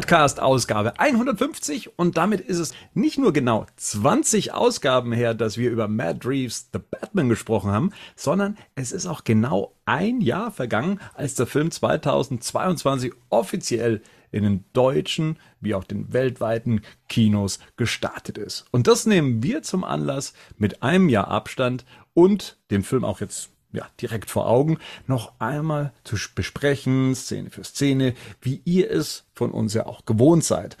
Badcast-Ausgabe 0.00 0.98
150 0.98 1.98
und 1.98 2.16
damit 2.16 2.40
ist 2.40 2.58
es 2.58 2.72
nicht 2.94 3.18
nur 3.18 3.34
genau 3.34 3.66
20 3.76 4.54
Ausgaben 4.54 5.12
her, 5.12 5.34
dass 5.34 5.58
wir 5.58 5.70
über 5.70 5.88
Matt 5.88 6.24
Reeves 6.24 6.70
The 6.72 6.78
Batman 6.78 7.28
gesprochen 7.28 7.70
haben, 7.70 7.92
sondern 8.16 8.56
es 8.74 8.92
ist 8.92 9.04
auch 9.04 9.24
genau 9.24 9.74
ein 9.84 10.22
Jahr 10.22 10.52
vergangen, 10.52 11.00
als 11.12 11.34
der 11.34 11.46
Film 11.46 11.70
2022 11.70 13.12
offiziell 13.28 14.00
in 14.32 14.42
den 14.42 14.64
deutschen 14.72 15.38
wie 15.60 15.74
auch 15.74 15.84
den 15.84 16.14
weltweiten 16.14 16.80
Kinos 17.10 17.58
gestartet 17.76 18.38
ist. 18.38 18.64
Und 18.70 18.86
das 18.86 19.04
nehmen 19.04 19.42
wir 19.42 19.62
zum 19.62 19.84
Anlass, 19.84 20.32
mit 20.56 20.82
einem 20.82 21.10
Jahr 21.10 21.28
Abstand 21.28 21.84
und 22.14 22.56
den 22.70 22.84
Film 22.84 23.04
auch 23.04 23.20
jetzt 23.20 23.50
ja, 23.72 23.86
direkt 24.00 24.30
vor 24.30 24.46
Augen, 24.46 24.78
noch 25.06 25.32
einmal 25.38 25.92
zu 26.04 26.16
besprechen, 26.34 27.14
Szene 27.14 27.50
für 27.50 27.64
Szene, 27.64 28.14
wie 28.40 28.62
ihr 28.64 28.90
es 28.90 29.24
von 29.34 29.52
uns 29.52 29.74
ja 29.74 29.86
auch 29.86 30.04
gewohnt 30.04 30.44
seid. 30.44 30.76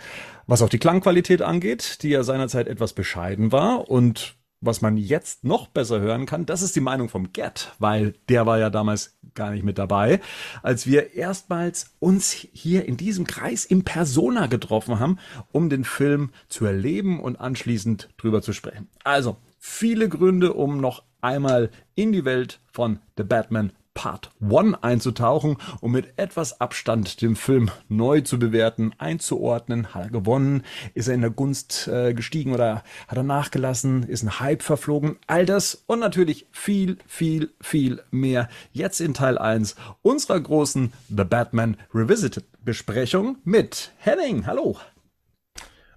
Was 0.46 0.62
auch 0.62 0.68
die 0.68 0.78
Klangqualität 0.78 1.42
angeht, 1.42 2.02
die 2.02 2.08
ja 2.08 2.22
seinerzeit 2.22 2.66
etwas 2.66 2.92
bescheiden 2.92 3.52
war 3.52 3.88
und 3.88 4.34
was 4.60 4.82
man 4.82 4.98
jetzt 4.98 5.42
noch 5.42 5.68
besser 5.68 6.00
hören 6.00 6.26
kann, 6.26 6.44
das 6.44 6.60
ist 6.60 6.76
die 6.76 6.80
Meinung 6.80 7.08
vom 7.08 7.32
Gerd, 7.32 7.74
weil 7.78 8.14
der 8.28 8.44
war 8.44 8.58
ja 8.58 8.68
damals 8.68 9.16
gar 9.34 9.52
nicht 9.52 9.64
mit 9.64 9.78
dabei, 9.78 10.20
als 10.62 10.86
wir 10.86 11.14
erstmals 11.14 11.94
uns 11.98 12.32
hier 12.32 12.84
in 12.84 12.96
diesem 12.96 13.26
Kreis 13.26 13.64
im 13.64 13.84
Persona 13.84 14.46
getroffen 14.48 14.98
haben, 14.98 15.18
um 15.50 15.70
den 15.70 15.84
Film 15.84 16.30
zu 16.48 16.66
erleben 16.66 17.20
und 17.20 17.40
anschließend 17.40 18.10
drüber 18.18 18.42
zu 18.42 18.52
sprechen. 18.52 18.88
Also, 19.02 19.38
viele 19.58 20.08
Gründe, 20.08 20.52
um 20.52 20.78
noch 20.78 21.04
einmal 21.22 21.70
in 21.94 22.12
die 22.12 22.24
Welt 22.24 22.60
von 22.72 23.00
The 23.16 23.24
Batman 23.24 23.72
Part 23.94 24.30
1 24.40 24.82
einzutauchen, 24.82 25.56
um 25.80 25.92
mit 25.92 26.16
etwas 26.16 26.60
Abstand 26.60 27.20
den 27.20 27.36
Film 27.36 27.70
neu 27.88 28.20
zu 28.20 28.38
bewerten, 28.38 28.94
einzuordnen. 28.98 29.92
Hat 29.92 30.04
er 30.04 30.10
gewonnen? 30.10 30.62
Ist 30.94 31.08
er 31.08 31.14
in 31.14 31.20
der 31.20 31.30
Gunst 31.30 31.88
äh, 31.88 32.14
gestiegen 32.14 32.54
oder 32.54 32.84
hat 33.08 33.18
er 33.18 33.24
nachgelassen? 33.24 34.04
Ist 34.04 34.22
ein 34.22 34.40
Hype 34.40 34.62
verflogen? 34.62 35.16
All 35.26 35.44
das 35.44 35.82
und 35.86 35.98
natürlich 35.98 36.46
viel, 36.52 36.98
viel, 37.06 37.52
viel 37.60 38.02
mehr 38.10 38.48
jetzt 38.72 39.00
in 39.00 39.12
Teil 39.12 39.36
1 39.36 39.74
unserer 40.02 40.40
großen 40.40 40.92
The 41.08 41.24
Batman 41.24 41.76
Revisited 41.92 42.44
Besprechung 42.64 43.38
mit 43.44 43.92
Henning. 43.98 44.46
Hallo. 44.46 44.78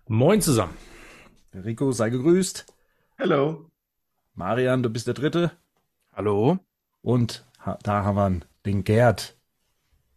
Moin 0.07 0.41
zusammen. 0.41 0.75
Rico, 1.53 1.91
sei 1.91 2.09
gegrüßt. 2.09 2.65
Hallo. 3.19 3.69
Marian, 4.35 4.81
du 4.81 4.89
bist 4.89 5.05
der 5.05 5.13
Dritte. 5.13 5.51
Hallo. 6.11 6.57
Und 7.03 7.45
da 7.83 8.03
haben 8.03 8.15
wir 8.15 8.47
den 8.65 8.83
Gerd. 8.83 9.35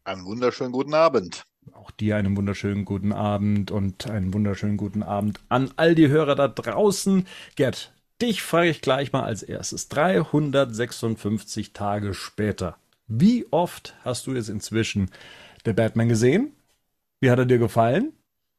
Einen 0.04 0.24
wunderschönen 0.24 0.72
guten 0.72 0.94
Abend. 0.94 1.44
Auch 1.74 1.90
dir 1.90 2.16
einen 2.16 2.34
wunderschönen 2.34 2.86
guten 2.86 3.12
Abend 3.12 3.70
und 3.70 4.08
einen 4.08 4.32
wunderschönen 4.32 4.78
guten 4.78 5.02
Abend 5.02 5.40
an 5.50 5.70
all 5.76 5.94
die 5.94 6.08
Hörer 6.08 6.34
da 6.34 6.48
draußen. 6.48 7.26
Gerd, 7.56 7.92
dich 8.22 8.42
frage 8.42 8.70
ich 8.70 8.80
gleich 8.80 9.12
mal 9.12 9.24
als 9.24 9.42
erstes. 9.42 9.88
356 9.88 11.74
Tage 11.74 12.14
später. 12.14 12.78
Wie 13.08 13.46
oft 13.50 13.94
hast 14.02 14.26
du 14.26 14.34
jetzt 14.34 14.48
inzwischen 14.48 15.10
der 15.66 15.74
Batman 15.74 16.08
gesehen? 16.08 16.52
Wie 17.20 17.30
hat 17.30 17.38
er 17.38 17.46
dir 17.46 17.58
gefallen? 17.58 18.14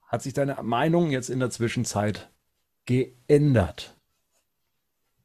Hat 0.05 0.21
sich 0.21 0.33
deine 0.33 0.61
Meinung 0.61 1.09
jetzt 1.09 1.29
in 1.29 1.39
der 1.39 1.49
Zwischenzeit 1.49 2.29
geändert? 2.85 3.96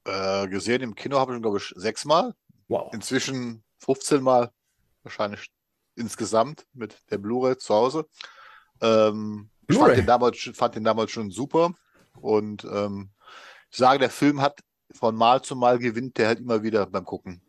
Äh, 0.05 0.49
gesehen 0.49 0.83
im 0.83 0.95
Kino 0.95 1.19
habe 1.19 1.33
ich 1.33 1.39
ihn, 1.39 1.43
glaube 1.43 1.59
ich, 1.59 1.73
sechsmal. 1.77 2.35
Wow. 2.69 2.93
Inzwischen 2.93 3.63
15 3.79 4.23
Mal 4.23 4.51
wahrscheinlich 5.03 5.51
insgesamt 5.95 6.67
mit 6.73 6.97
der 7.11 7.19
Blu-ray 7.19 7.57
zu 7.57 7.75
Hause. 7.75 8.07
Ähm, 8.81 9.49
ich 9.69 9.77
fand 9.77 9.97
den, 9.97 10.07
damals, 10.07 10.51
fand 10.55 10.75
den 10.75 10.85
damals 10.85 11.11
schon 11.11 11.31
super. 11.31 11.75
Und 12.21 12.65
ähm, 12.65 13.11
ich 13.71 13.79
sage, 13.79 13.99
der 13.99 14.11
Film 14.11 14.41
hat 14.41 14.61
von 14.93 15.15
Mal 15.15 15.43
zu 15.43 15.57
Mal 15.57 15.79
gewinnt 15.79 16.19
der 16.19 16.29
halt 16.29 16.41
immer 16.41 16.63
wieder 16.63 16.87
beim 16.87 17.05
Gucken. 17.05 17.41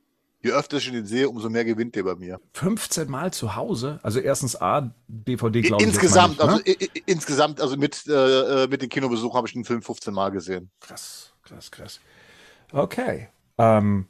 Je 0.42 0.52
öfter 0.52 0.78
ich 0.78 0.92
ihn 0.92 1.06
sehe, 1.06 1.30
umso 1.30 1.50
mehr 1.50 1.64
gewinnt 1.64 1.96
der 1.96 2.04
bei 2.04 2.16
mir. 2.16 2.40
15 2.54 3.10
Mal 3.10 3.32
zu 3.32 3.56
Hause? 3.56 4.00
Also 4.04 4.20
erstens 4.20 4.60
A, 4.62 4.94
DVD 5.08 5.62
glaube 5.62 5.82
ich. 5.82 5.90
Insgesamt, 5.90 6.38
nicht, 6.38 6.46
ne? 6.46 6.52
also 6.52 6.92
insgesamt, 7.06 7.62
also 7.62 7.78
mit, 7.78 8.04
äh, 8.08 8.68
mit 8.68 8.82
den 8.82 8.90
Kinobesuchen 8.90 9.36
habe 9.36 9.48
ich 9.48 9.54
den 9.54 9.64
Film 9.64 9.82
15 9.82 10.14
Mal 10.14 10.32
gesehen. 10.32 10.70
Krass, 10.82 11.34
krass, 11.44 11.72
krass. 11.72 12.00
Okay. 12.74 13.30
Ähm, 13.60 14.08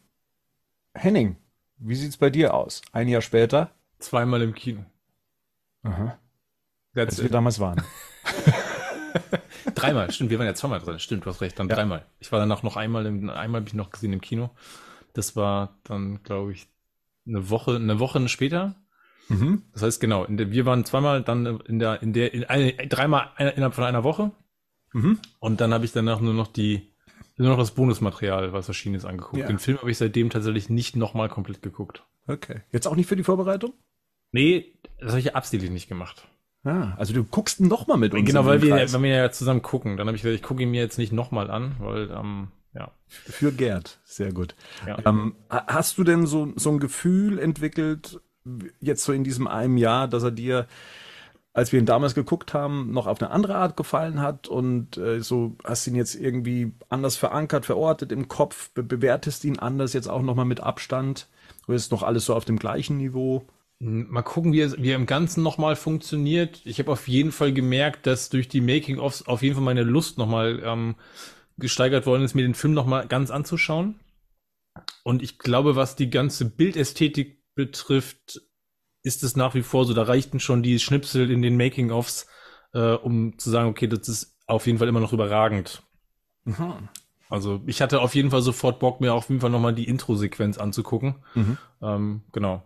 Henning, 0.94 1.35
wie 1.79 1.96
sieht's 1.96 2.16
bei 2.16 2.29
dir 2.29 2.53
aus? 2.53 2.81
Ein 2.94 3.09
Jahr 3.09 3.22
später? 3.22 3.72
Zweimal 4.00 4.41
im 4.41 4.53
Kino. 4.53 4.85
Aha. 5.84 6.18
That's 6.96 7.16
Als 7.16 7.24
wir 7.24 7.29
damals 7.29 7.59
waren. 7.59 7.84
dreimal, 9.75 10.09
stimmt, 10.12 10.29
wir 10.29 10.40
waren 10.40 10.47
ja 10.47 10.53
zweimal 10.53 10.79
drin. 10.79 10.97
Stimmt, 11.00 11.25
du 11.25 11.29
hast 11.29 11.41
recht, 11.41 11.59
dann 11.59 11.68
ja. 11.68 11.75
dreimal. 11.75 12.06
Ich 12.19 12.31
war 12.31 12.40
danach 12.40 12.63
noch 12.63 12.78
einmal, 12.78 13.06
im, 13.06 13.29
einmal 13.29 13.59
habe 13.59 13.68
ich 13.68 13.74
noch 13.74 13.90
gesehen 13.90 14.13
im 14.13 14.22
Kino. 14.22 14.51
Das 15.12 15.35
war 15.35 15.78
dann, 15.84 16.24
glaube 16.24 16.53
ich, 16.53 16.68
eine 17.28 17.50
Woche, 17.50 17.75
eine 17.75 18.00
Woche 18.00 18.30
später. 18.30 18.75
Mhm. 19.28 19.63
Das 19.74 19.81
heißt, 19.81 20.00
genau, 20.00 20.25
der, 20.25 20.51
wir 20.51 20.66
waren 20.66 20.85
zweimal 20.85 21.22
dann 21.22 21.59
in 21.62 21.80
der, 21.80 22.01
in 22.01 22.13
der, 22.13 22.34
in 22.34 22.45
eine, 22.45 22.72
dreimal 22.88 23.31
innerhalb 23.38 23.74
von 23.74 23.84
einer 23.84 24.06
Woche. 24.06 24.31
Mhm. 24.94 25.19
Und 25.40 25.59
dann 25.59 25.74
habe 25.74 25.84
ich 25.84 25.91
danach 25.91 26.22
nur 26.22 26.34
noch 26.34 26.47
die 26.47 26.93
nur 27.38 27.50
noch 27.50 27.58
das 27.58 27.72
Bonusmaterial, 27.72 28.54
was 28.54 28.68
erschienen 28.68 28.96
ist, 28.96 29.06
angeguckt. 29.06 29.38
Ja. 29.38 29.48
Den 29.48 29.60
Film 29.60 29.80
habe 29.80 29.90
ich 29.90 29.98
seitdem 29.98 30.30
tatsächlich 30.30 30.70
nicht 30.70 30.96
nochmal 30.96 31.30
komplett 31.30 31.62
geguckt. 31.62 32.04
Okay. 32.28 32.62
Jetzt 32.72 32.88
auch 32.88 32.96
nicht 32.96 33.08
für 33.08 33.16
die 33.16 33.24
Vorbereitung? 33.24 33.74
Nee, 34.32 34.74
das 35.00 35.10
habe 35.10 35.20
ich 35.20 35.36
absichtlich 35.36 35.72
nicht 35.72 35.90
gemacht. 35.90 36.28
Ah, 36.64 36.94
also 36.98 37.14
du 37.14 37.24
guckst 37.24 37.60
nochmal 37.60 37.98
mit 37.98 38.14
uns. 38.14 38.26
Genau, 38.26 38.46
weil 38.46 38.62
wir, 38.62 38.72
weil 38.72 39.04
wir 39.04 39.10
ja 39.10 39.32
zusammen 39.32 39.62
gucken. 39.62 39.98
Dann 39.98 40.08
habe 40.08 40.16
ich 40.16 40.24
gesagt, 40.24 40.40
ich 40.40 40.48
gucke 40.48 40.64
ihn 40.64 40.72
mir 40.72 40.82
jetzt 40.82 40.98
nicht 40.98 41.12
nochmal 41.12 41.52
an, 41.52 41.76
weil, 41.80 42.10
ähm, 42.12 42.48
ja. 42.74 42.92
Für 43.08 43.52
Gerd, 43.52 44.00
sehr 44.06 44.32
gut. 44.32 44.56
Ja. 44.88 44.98
Ähm, 45.06 45.36
hast 45.50 45.98
du 45.98 46.04
denn 46.04 46.26
so, 46.26 46.54
so 46.56 46.72
ein 46.72 46.80
Gefühl 46.80 47.38
entwickelt, 47.38 48.22
jetzt 48.80 49.04
so 49.04 49.12
in 49.12 49.24
diesem 49.24 49.48
einem 49.48 49.78
Jahr, 49.78 50.08
dass 50.08 50.24
er 50.24 50.32
dir 50.32 50.68
als 51.53 51.72
wir 51.72 51.80
ihn 51.80 51.86
damals 51.86 52.16
geguckt 52.16 52.53
haben, 52.53 52.91
noch 52.91 53.06
auf 53.06 53.22
eine 53.22 53.30
andere 53.31 53.56
Art 53.56 53.78
gefallen 53.78 54.19
hat 54.19 54.47
und 54.47 54.97
äh, 54.97 55.22
so 55.22 55.56
hast 55.64 55.86
ihn 55.86 55.96
jetzt 55.96 56.16
irgendwie 56.16 56.74
anders 56.90 57.16
verankert, 57.16 57.68
verortet 57.68 58.12
im 58.12 58.28
Kopf, 58.28 58.72
be 58.72 58.81
bewertest 58.81 59.46
ihn 59.46 59.59
anders 59.59 59.94
jetzt 59.94 60.08
auch 60.08 60.24
nochmal 60.24 60.46
mit 60.46 60.62
Abstand? 60.62 61.28
Oder 61.68 61.75
ist 61.75 61.92
noch 61.92 62.02
alles 62.03 62.25
so 62.25 62.36
auf 62.36 62.46
dem 62.46 62.58
gleichen 62.58 62.97
Niveau? 62.97 63.46
Mal 63.80 64.24
gucken, 64.24 64.52
wie 64.53 64.62
er, 64.62 64.72
wie 64.81 64.92
er 64.92 64.96
im 64.96 65.06
Ganzen 65.06 65.44
nochmal 65.44 65.75
funktioniert. 65.75 66.62
Ich 66.63 66.80
habe 66.80 66.92
auf 66.92 67.08
jeden 67.08 67.31
Fall 67.31 67.53
gemerkt, 67.53 68.08
dass 68.08 68.30
durch 68.30 68.47
die 68.47 68.62
Making-ofs 68.62 69.28
auf 69.28 69.44
jeden 69.44 69.56
Fall 69.56 69.63
meine 69.63 69.84
Lust 69.84 70.18
nochmal 70.18 70.62
ähm, 70.63 70.96
gesteigert 71.58 72.06
worden 72.06 72.24
ist, 72.24 72.34
mir 72.34 72.44
den 72.44 72.56
Film 72.56 72.74
nochmal 72.74 73.08
ganz 73.08 73.30
anzuschauen. 73.30 74.00
Und 75.03 75.22
ich 75.22 75.38
glaube, 75.38 75.75
was 75.75 75.96
die 75.96 76.09
ganze 76.09 76.46
Bildästhetik 76.46 77.44
betrifft, 77.56 78.42
ist 79.03 79.24
es 79.24 79.36
nach 79.36 79.53
wie 79.53 79.62
vor 79.62 79.86
so, 79.86 79.94
da 79.94 80.03
reichten 80.03 80.40
schon 80.40 80.64
die 80.64 80.80
Schnipsel 80.80 81.30
in 81.30 81.41
den 81.41 81.58
Making-ofs, 81.58 82.28
äh, 82.74 82.94
um 82.94 83.38
zu 83.38 83.50
sagen, 83.50 83.69
okay, 83.69 83.88
das 83.88 84.08
ist 84.08 84.38
auf 84.47 84.66
jeden 84.66 84.80
Fall 84.80 84.88
immer 84.88 85.00
noch 85.00 85.14
überragend. 85.14 85.84
Mhm. 86.46 86.90
Also 87.30 87.62
ich 87.66 87.81
hatte 87.81 88.02
auf 88.02 88.16
jeden 88.16 88.31
Fall 88.31 88.42
sofort 88.42 88.80
Bock, 88.80 89.02
mir 89.02 89.13
auf 89.13 89.30
jeden 89.30 89.42
Fall 89.42 89.50
nochmal 89.50 89.74
die 89.74 89.88
Intro-Sequenz 89.88 90.58
anzugucken. 90.58 91.16
Mhm. 91.36 91.57
Ähm, 91.81 92.22
genau. 92.31 92.63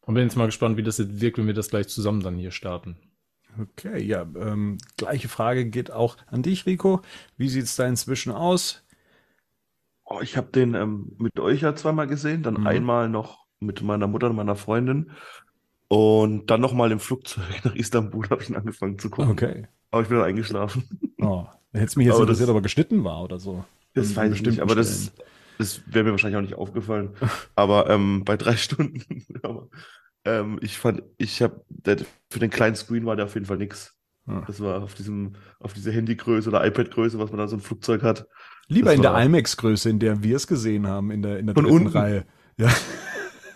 Und 0.00 0.14
bin 0.14 0.24
jetzt 0.24 0.36
mal 0.36 0.46
gespannt, 0.46 0.76
wie 0.76 0.82
das 0.82 0.98
jetzt 0.98 1.20
wirkt, 1.20 1.38
wenn 1.38 1.46
wir 1.46 1.54
das 1.54 1.70
gleich 1.70 1.88
zusammen 1.88 2.22
dann 2.22 2.38
hier 2.38 2.52
starten. 2.52 2.96
Okay, 3.60 4.02
ja, 4.02 4.22
ähm, 4.22 4.78
gleiche 4.96 5.28
Frage 5.28 5.66
geht 5.66 5.90
auch 5.90 6.16
an 6.26 6.42
dich, 6.42 6.66
Rico. 6.66 7.00
Wie 7.36 7.48
sieht 7.48 7.64
es 7.64 7.76
da 7.76 7.86
inzwischen 7.86 8.32
aus? 8.32 8.84
Oh, 10.04 10.20
ich 10.20 10.36
habe 10.36 10.48
den 10.48 10.74
ähm, 10.74 11.16
mit 11.18 11.38
euch 11.40 11.62
ja 11.62 11.74
zweimal 11.74 12.06
gesehen, 12.06 12.42
dann 12.42 12.60
mhm. 12.60 12.66
einmal 12.66 13.08
noch 13.08 13.46
mit 13.58 13.82
meiner 13.82 14.06
Mutter 14.06 14.30
und 14.30 14.36
meiner 14.36 14.56
Freundin. 14.56 15.10
Und 15.88 16.50
dann 16.50 16.60
nochmal 16.60 16.90
im 16.92 17.00
Flugzeug 17.00 17.44
nach 17.64 17.74
Istanbul 17.74 18.28
habe 18.30 18.42
ich 18.42 18.50
ihn 18.50 18.56
angefangen 18.56 18.98
zu 18.98 19.10
gucken. 19.10 19.30
Okay. 19.30 19.66
Aber 19.90 20.02
ich 20.02 20.08
bin 20.08 20.18
dann 20.18 20.26
eingeschlafen. 20.26 20.84
Oh, 21.18 21.46
hätte 21.72 21.86
es 21.86 21.96
mich 21.96 22.04
jetzt 22.04 22.16
aber 22.16 22.24
interessiert, 22.24 22.50
das, 22.50 22.54
ob 22.54 22.58
er 22.58 22.62
geschnitten 22.62 23.02
war 23.02 23.22
oder 23.22 23.38
so. 23.38 23.64
Das 23.94 24.14
weiß 24.14 24.34
ich 24.34 24.42
nicht, 24.42 24.60
aber 24.60 24.74
das, 24.74 25.12
das 25.56 25.80
wäre 25.86 26.04
mir 26.04 26.10
wahrscheinlich 26.10 26.36
auch 26.36 26.42
nicht 26.42 26.54
aufgefallen. 26.54 27.14
aber 27.54 27.88
ähm, 27.88 28.22
bei 28.22 28.36
drei 28.36 28.54
Stunden, 28.58 29.24
aber, 29.42 29.68
ähm, 30.26 30.58
ich 30.60 30.76
fand, 30.76 31.02
ich 31.16 31.40
habe, 31.40 31.64
für 32.30 32.38
den 32.38 32.50
kleinen 32.50 32.76
Screen 32.76 33.06
war 33.06 33.16
der 33.16 33.24
auf 33.24 33.34
jeden 33.34 33.46
Fall 33.46 33.56
nix. 33.56 33.96
Ah. 34.26 34.42
Das 34.46 34.60
war 34.60 34.82
auf 34.82 34.94
diesem, 34.94 35.36
auf 35.58 35.72
diese 35.72 35.90
Handygröße 35.90 36.50
oder 36.50 36.64
iPad-Größe, 36.66 37.18
was 37.18 37.30
man 37.30 37.38
da 37.38 37.48
so 37.48 37.56
ein 37.56 37.60
Flugzeug 37.60 38.02
hat. 38.02 38.26
Lieber 38.68 38.90
das 38.90 38.96
in 38.96 39.02
der 39.02 39.16
IMAX-Größe, 39.18 39.88
in 39.88 39.98
der 39.98 40.22
wir 40.22 40.36
es 40.36 40.46
gesehen 40.46 40.86
haben, 40.86 41.10
in 41.10 41.22
der, 41.22 41.38
in 41.38 41.46
der 41.46 41.54
dritten 41.54 41.70
unten. 41.70 41.88
Reihe. 41.88 42.26
Ja. 42.58 42.68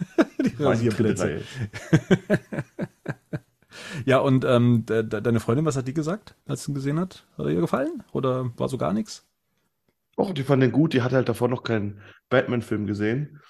die 0.39 0.63
Rasierplätze. 0.63 1.43
ja, 4.05 4.19
und 4.19 4.45
ähm, 4.45 4.85
de, 4.87 5.03
de, 5.03 5.21
deine 5.21 5.41
Freundin, 5.41 5.65
was 5.65 5.77
hat 5.77 5.89
die 5.89 5.95
gesagt, 5.95 6.35
als 6.47 6.65
sie 6.65 6.73
ihn 6.73 6.75
gesehen 6.75 6.99
hat? 6.99 7.27
Hat 7.37 7.47
er 7.47 7.53
ihr 7.53 7.61
gefallen? 7.61 8.03
Oder 8.13 8.51
war 8.59 8.69
so 8.69 8.79
gar 8.79 8.93
nichts? 8.93 9.27
Och, 10.17 10.33
die 10.35 10.43
fand 10.43 10.63
den 10.63 10.73
gut. 10.73 10.93
Die 10.93 11.03
hat 11.03 11.13
halt 11.13 11.29
davor 11.29 11.49
noch 11.49 11.63
keinen 11.63 12.01
Batman-Film 12.29 12.87
gesehen. 12.87 13.41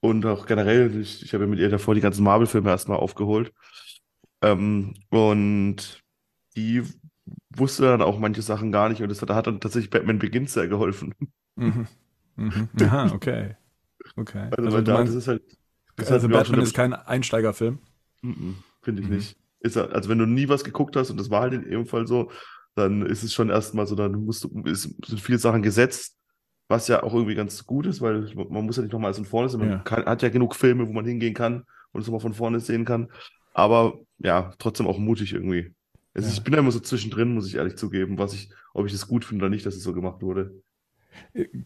Und 0.00 0.24
auch 0.26 0.46
generell, 0.46 1.00
ich, 1.00 1.24
ich 1.24 1.34
habe 1.34 1.46
mit 1.46 1.58
ihr 1.58 1.68
davor 1.68 1.94
die 1.94 2.00
ganzen 2.00 2.22
Marvel-Filme 2.22 2.70
erstmal 2.70 2.98
aufgeholt. 2.98 3.52
Ähm, 4.42 4.94
und 5.10 6.02
die 6.56 6.82
wusste 7.50 7.82
dann 7.82 8.02
auch 8.02 8.18
manche 8.18 8.42
Sachen 8.42 8.72
gar 8.72 8.88
nicht 8.88 9.02
und 9.02 9.08
das 9.08 9.20
hat, 9.22 9.30
hat 9.30 9.46
dann 9.46 9.60
tatsächlich 9.60 9.90
Batman 9.90 10.18
Begins 10.18 10.52
sehr 10.52 10.68
geholfen. 10.68 11.14
Mhm. 11.56 11.86
Mhm. 12.36 12.68
Aha, 12.80 13.12
okay. 13.12 13.56
Okay. 14.16 14.48
Also, 14.56 14.64
also 14.64 14.80
da, 14.80 14.94
meinst, 14.94 15.14
das 15.14 15.22
ist 15.22 15.28
halt. 15.28 15.42
Das 15.98 16.12
also 16.12 16.28
Batman 16.28 16.60
ist 16.60 16.74
kein 16.74 16.92
Einsteigerfilm. 16.92 17.78
Finde 18.82 19.02
ich 19.02 19.08
mhm. 19.08 19.16
nicht. 19.16 19.36
Ist, 19.60 19.76
also 19.76 20.08
wenn 20.08 20.18
du 20.18 20.26
nie 20.26 20.48
was 20.48 20.62
geguckt 20.62 20.94
hast 20.96 21.10
und 21.10 21.18
das 21.18 21.30
war 21.30 21.42
halt 21.42 21.52
in 21.52 21.64
jedem 21.64 21.86
Fall 21.86 22.06
so, 22.06 22.30
dann 22.76 23.04
ist 23.04 23.24
es 23.24 23.34
schon 23.34 23.50
erstmal 23.50 23.86
so, 23.86 23.96
dann 23.96 24.24
musst 24.24 24.44
du, 24.44 24.62
ist, 24.64 24.82
sind 25.04 25.20
viele 25.20 25.38
Sachen 25.38 25.62
gesetzt, 25.62 26.16
was 26.68 26.86
ja 26.86 27.02
auch 27.02 27.12
irgendwie 27.12 27.34
ganz 27.34 27.66
gut 27.66 27.86
ist, 27.86 28.00
weil 28.00 28.30
man 28.34 28.64
muss 28.64 28.76
ja 28.76 28.82
nicht 28.82 28.92
nochmal 28.92 29.08
alles 29.08 29.16
von 29.16 29.26
vorne 29.26 29.48
sehen. 29.48 29.60
Man 29.60 29.70
ja. 29.70 29.78
Kann, 29.78 30.04
hat 30.04 30.22
ja 30.22 30.28
genug 30.28 30.54
Filme, 30.54 30.86
wo 30.86 30.92
man 30.92 31.04
hingehen 31.04 31.34
kann 31.34 31.64
und 31.92 32.00
es 32.00 32.06
nochmal 32.06 32.20
von 32.20 32.34
vorne 32.34 32.60
sehen 32.60 32.84
kann. 32.84 33.08
Aber 33.52 33.98
ja, 34.18 34.52
trotzdem 34.58 34.86
auch 34.86 34.98
mutig 34.98 35.32
irgendwie. 35.32 35.74
Also 36.14 36.28
ja. 36.28 36.34
Ich 36.34 36.44
bin 36.44 36.52
da 36.52 36.60
immer 36.60 36.70
so 36.70 36.80
zwischendrin, 36.80 37.34
muss 37.34 37.48
ich 37.48 37.56
ehrlich 37.56 37.76
zugeben, 37.76 38.18
was 38.18 38.34
ich, 38.34 38.50
ob 38.74 38.86
ich 38.86 38.92
das 38.92 39.08
gut 39.08 39.24
finde 39.24 39.44
oder 39.44 39.50
nicht, 39.50 39.66
dass 39.66 39.74
es 39.74 39.82
so 39.82 39.92
gemacht 39.92 40.22
wurde. 40.22 40.62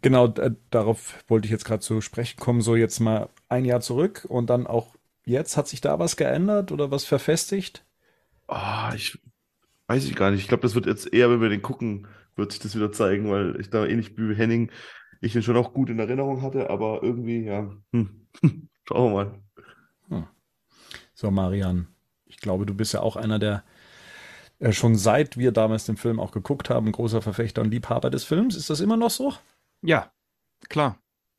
Genau, 0.01 0.29
darauf 0.71 1.25
wollte 1.29 1.47
ich 1.47 1.53
jetzt 1.53 1.65
gerade 1.65 1.81
zu 1.81 2.01
sprechen 2.01 2.39
kommen, 2.39 2.61
so 2.61 2.77
jetzt 2.77 3.01
mal 3.01 3.29
ein 3.49 3.65
Jahr 3.65 3.81
zurück 3.81 4.27
und 4.29 4.51
dann 4.51 4.67
auch 4.67 4.97
jetzt, 5.25 5.57
hat 5.57 5.69
sich 5.69 5.81
da 5.81 5.99
was 5.99 6.17
geändert 6.17 6.73
oder 6.73 6.91
was 6.91 7.05
verfestigt? 7.05 7.85
Oh, 8.49 8.95
ich 8.95 9.19
weiß 9.87 10.05
ich 10.05 10.15
gar 10.15 10.31
nicht. 10.31 10.41
Ich 10.41 10.49
glaube, 10.49 10.63
das 10.63 10.75
wird 10.75 10.87
jetzt 10.87 11.13
eher, 11.13 11.31
wenn 11.31 11.41
wir 11.41 11.49
den 11.49 11.63
gucken, 11.63 12.07
wird 12.37 12.53
sich 12.53 12.61
das 12.61 12.75
wieder 12.75 12.93
zeigen, 12.93 13.31
weil 13.31 13.61
ich 13.61 13.71
da 13.71 13.85
ähnlich 13.87 14.17
wie 14.17 14.35
Henning, 14.35 14.71
ich 15.21 15.33
den 15.33 15.43
schon 15.43 15.57
auch 15.57 15.73
gut 15.73 15.91
in 15.91 15.99
Erinnerung 15.99 16.43
hatte, 16.43 16.71
aber 16.71 17.03
irgendwie, 17.03 17.45
ja, 17.45 17.71
hm. 17.93 18.27
schauen 18.89 19.13
wir 19.13 19.25
mal. 19.25 19.43
Hm. 20.09 20.27
So, 21.15 21.31
Marian, 21.31 21.89
ich 22.27 22.39
glaube, 22.39 22.67
du 22.67 22.75
bist 22.75 22.95
ja 22.95 23.01
auch 23.01 23.17
einer 23.17 23.39
der 23.39 23.65
äh, 24.63 24.73
schon 24.73 24.95
seit 24.95 25.37
wir 25.37 25.51
damals 25.51 25.87
den 25.87 25.97
Film 25.97 26.21
auch 26.21 26.31
geguckt 26.31 26.71
haben, 26.71 26.93
großer 26.93 27.21
Verfechter 27.21 27.63
und 27.63 27.71
Liebhaber 27.71 28.11
des 28.11 28.23
Films. 28.23 28.55
Ist 28.55 28.71
das 28.71 28.79
immer 28.81 28.97
noch 28.97 29.11
so? 29.11 29.35
Ja, 29.83 30.13
klar. 30.69 30.99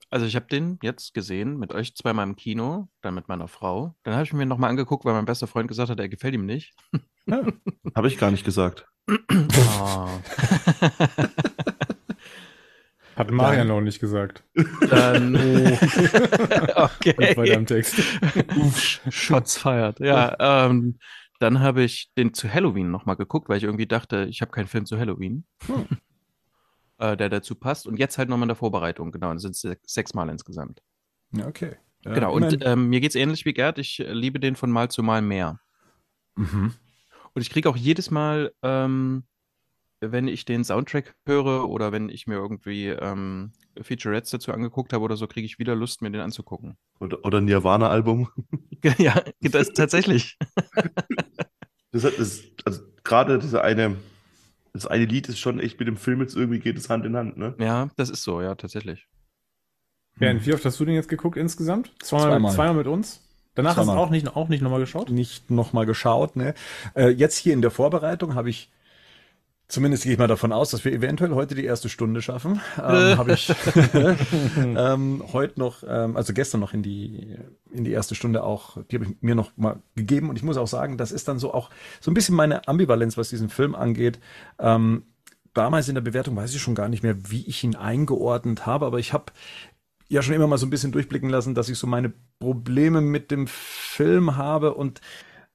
Also 0.09 0.25
ich 0.25 0.35
habe 0.35 0.47
den 0.47 0.77
jetzt 0.83 1.13
gesehen 1.13 1.57
mit 1.57 1.71
euch 1.73 1.95
zweimal 1.95 2.27
im 2.27 2.35
Kino, 2.35 2.89
dann 3.01 3.15
mit 3.15 3.29
meiner 3.29 3.47
Frau. 3.47 3.95
Dann 4.03 4.13
habe 4.13 4.25
ich 4.25 4.33
mir 4.33 4.45
nochmal 4.45 4.69
angeguckt, 4.69 5.05
weil 5.05 5.13
mein 5.13 5.23
bester 5.25 5.47
Freund 5.47 5.69
gesagt 5.69 5.89
hat, 5.89 5.99
er 5.99 6.09
gefällt 6.09 6.33
ihm 6.35 6.45
nicht. 6.45 6.75
Ja. 7.25 7.43
habe 7.95 8.07
ich 8.09 8.17
gar 8.17 8.29
nicht 8.29 8.43
gesagt. 8.43 8.85
oh. 9.09 10.09
Hat 13.15 13.29
Marian 13.29 13.67
noch 13.67 13.81
nicht 13.81 13.99
gesagt. 13.99 14.43
Dann, 14.89 15.35
okay. 16.75 17.33
Bei 17.35 17.45
deinem 17.45 17.67
Text. 17.67 17.95
Shots 19.09 19.57
feiert. 19.57 19.99
Ja, 19.99 20.65
ähm, 20.67 20.97
dann 21.43 21.59
habe 21.59 21.83
ich 21.83 22.11
den 22.17 22.33
zu 22.33 22.51
Halloween 22.51 22.89
nochmal 22.89 23.15
geguckt, 23.15 23.49
weil 23.49 23.57
ich 23.57 23.63
irgendwie 23.63 23.85
dachte, 23.85 24.25
ich 24.29 24.41
habe 24.41 24.51
keinen 24.51 24.67
Film 24.67 24.85
zu 24.85 24.97
Halloween. 24.97 25.45
Hm 25.67 25.87
äh, 27.03 27.17
der 27.17 27.29
dazu 27.29 27.55
passt. 27.55 27.87
Und 27.87 27.97
jetzt 27.97 28.17
halt 28.17 28.29
nochmal 28.29 28.45
in 28.45 28.49
der 28.49 28.55
Vorbereitung. 28.55 29.11
Genau, 29.11 29.27
dann 29.27 29.39
sind 29.39 29.51
es 29.51 29.67
sechs 29.85 30.13
Mal 30.13 30.29
insgesamt. 30.29 30.81
Ja, 31.31 31.47
okay. 31.47 31.75
Ja, 32.05 32.13
genau, 32.13 32.33
und 32.33 32.57
ähm, 32.65 32.89
mir 32.89 32.99
geht 32.99 33.11
es 33.11 33.15
ähnlich 33.15 33.45
wie 33.45 33.53
Gerd. 33.53 33.77
Ich 33.77 33.97
liebe 33.97 34.39
den 34.39 34.55
von 34.55 34.71
Mal 34.71 34.89
zu 34.89 35.03
Mal 35.03 35.21
mehr. 35.21 35.59
Mhm. 36.35 36.73
Und 37.33 37.41
ich 37.41 37.49
kriege 37.49 37.69
auch 37.69 37.77
jedes 37.77 38.11
Mal, 38.11 38.53
ähm, 38.61 39.23
wenn 40.01 40.27
ich 40.27 40.43
den 40.43 40.63
Soundtrack 40.65 41.15
höre 41.25 41.69
oder 41.69 41.91
wenn 41.91 42.09
ich 42.09 42.27
mir 42.27 42.35
irgendwie 42.35 42.89
ähm, 42.89 43.53
Featurettes 43.81 44.31
dazu 44.31 44.51
angeguckt 44.51 44.93
habe 44.93 45.03
oder 45.03 45.17
so, 45.17 45.27
kriege 45.27 45.45
ich 45.45 45.59
wieder 45.59 45.75
Lust, 45.75 46.01
mir 46.01 46.11
den 46.11 46.21
anzugucken. 46.21 46.77
Oder, 46.99 47.23
oder 47.25 47.41
Nirvana-Album. 47.41 48.29
ja, 48.97 49.21
das 49.41 49.73
tatsächlich. 49.73 50.37
das, 51.91 52.03
das, 52.03 52.43
also 52.65 52.81
gerade 53.03 53.39
diese 53.39 53.63
eine 53.63 53.97
das 54.73 54.87
eine 54.87 55.05
Lied 55.05 55.29
ist 55.29 55.39
schon 55.39 55.59
echt 55.59 55.79
mit 55.79 55.87
dem 55.87 55.97
Film 55.97 56.19
jetzt 56.21 56.35
irgendwie 56.35 56.59
geht 56.59 56.77
es 56.77 56.89
Hand 56.89 57.05
in 57.05 57.15
Hand, 57.15 57.37
ne? 57.37 57.53
Ja, 57.59 57.89
das 57.95 58.09
ist 58.09 58.23
so, 58.23 58.41
ja, 58.41 58.55
tatsächlich. 58.55 59.07
Bernd, 60.17 60.45
wie 60.45 60.53
oft 60.53 60.65
hast 60.65 60.79
du 60.79 60.85
den 60.85 60.95
jetzt 60.95 61.09
geguckt 61.09 61.37
insgesamt? 61.37 61.93
Zweimal, 62.01 62.29
zweimal. 62.29 62.53
zweimal 62.53 62.75
mit 62.75 62.87
uns? 62.87 63.21
Danach 63.55 63.75
zweimal. 63.75 63.95
hast 63.95 64.01
du 64.01 64.05
auch 64.05 64.09
nicht, 64.09 64.35
auch 64.35 64.49
nicht 64.49 64.61
nochmal 64.61 64.79
geschaut? 64.79 65.11
Nicht 65.11 65.51
nochmal 65.51 65.85
geschaut, 65.85 66.35
ne? 66.35 66.55
Äh, 66.95 67.09
jetzt 67.09 67.37
hier 67.37 67.53
in 67.53 67.61
der 67.61 67.69
Vorbereitung 67.69 68.33
habe 68.33 68.49
ich 68.49 68.71
Zumindest 69.73 70.03
gehe 70.03 70.13
ich 70.13 70.19
mal 70.19 70.27
davon 70.27 70.51
aus, 70.51 70.69
dass 70.69 70.85
wir 70.85 70.93
eventuell 70.93 71.31
heute 71.31 71.55
die 71.55 71.65
erste 71.65 71.89
Stunde 71.89 72.21
schaffen. 72.21 72.61
Ähm, 72.77 73.17
Habe 73.17 73.33
ich 73.33 73.51
ähm, 74.63 75.23
heute 75.33 75.59
noch, 75.59 75.81
ähm, 75.87 76.15
also 76.15 76.31
gestern 76.31 76.61
noch 76.61 76.75
in 76.75 76.83
die 76.83 77.39
in 77.71 77.83
die 77.83 77.91
erste 77.91 78.13
Stunde 78.13 78.43
auch, 78.43 78.77
die 78.91 78.97
habe 78.97 79.05
ich 79.05 79.15
mir 79.21 79.33
noch 79.33 79.49
mal 79.57 79.81
gegeben 79.95 80.29
und 80.29 80.35
ich 80.35 80.43
muss 80.43 80.57
auch 80.57 80.67
sagen, 80.67 80.99
das 80.99 81.11
ist 81.11 81.27
dann 81.27 81.39
so 81.39 81.55
auch 81.55 81.71
so 82.01 82.11
ein 82.11 82.13
bisschen 82.13 82.35
meine 82.35 82.67
Ambivalenz, 82.67 83.17
was 83.17 83.29
diesen 83.29 83.49
Film 83.49 83.73
angeht. 83.73 84.19
Ähm, 84.59 85.05
damals 85.55 85.89
in 85.89 85.95
der 85.95 86.03
Bewertung 86.03 86.35
weiß 86.35 86.53
ich 86.53 86.61
schon 86.61 86.75
gar 86.75 86.87
nicht 86.87 87.01
mehr, 87.01 87.31
wie 87.31 87.43
ich 87.47 87.63
ihn 87.63 87.75
eingeordnet 87.75 88.67
habe, 88.67 88.85
aber 88.85 88.99
ich 88.99 89.11
habe 89.11 89.33
ja 90.07 90.21
schon 90.21 90.35
immer 90.35 90.45
mal 90.45 90.59
so 90.59 90.67
ein 90.67 90.69
bisschen 90.69 90.91
durchblicken 90.91 91.31
lassen, 91.31 91.55
dass 91.55 91.69
ich 91.69 91.79
so 91.79 91.87
meine 91.87 92.13
Probleme 92.37 93.01
mit 93.01 93.31
dem 93.31 93.47
Film 93.47 94.37
habe 94.37 94.75
und 94.75 95.01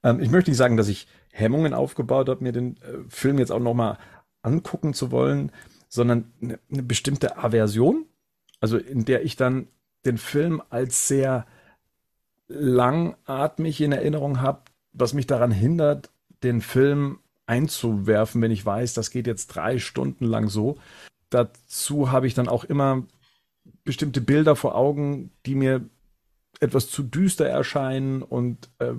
ähm, 0.02 0.18
ich 0.18 0.30
möchte 0.30 0.50
nicht 0.50 0.58
sagen, 0.58 0.76
dass 0.76 0.88
ich 0.88 1.06
Hemmungen 1.38 1.74
aufgebaut 1.74 2.28
habe, 2.28 2.42
mir 2.42 2.52
den 2.52 2.76
äh, 2.76 2.98
Film 3.08 3.38
jetzt 3.38 3.52
auch 3.52 3.60
nochmal 3.60 3.98
angucken 4.42 4.94
zu 4.94 5.10
wollen, 5.10 5.52
sondern 5.88 6.32
eine, 6.42 6.58
eine 6.70 6.82
bestimmte 6.82 7.38
Aversion, 7.38 8.06
also 8.60 8.76
in 8.76 9.04
der 9.04 9.24
ich 9.24 9.36
dann 9.36 9.68
den 10.04 10.18
Film 10.18 10.62
als 10.70 11.08
sehr 11.08 11.46
langatmig 12.48 13.80
in 13.80 13.92
Erinnerung 13.92 14.40
habe, 14.40 14.62
was 14.92 15.14
mich 15.14 15.26
daran 15.26 15.50
hindert, 15.50 16.10
den 16.42 16.60
Film 16.60 17.18
einzuwerfen, 17.46 18.42
wenn 18.42 18.50
ich 18.50 18.64
weiß, 18.64 18.94
das 18.94 19.10
geht 19.10 19.26
jetzt 19.26 19.48
drei 19.48 19.78
Stunden 19.78 20.24
lang 20.24 20.48
so. 20.48 20.76
Dazu 21.30 22.10
habe 22.10 22.26
ich 22.26 22.34
dann 22.34 22.48
auch 22.48 22.64
immer 22.64 23.04
bestimmte 23.84 24.20
Bilder 24.20 24.56
vor 24.56 24.74
Augen, 24.74 25.30
die 25.46 25.54
mir 25.54 25.88
etwas 26.60 26.88
zu 26.88 27.02
düster 27.02 27.46
erscheinen 27.46 28.22
und 28.22 28.70
äh, 28.78 28.92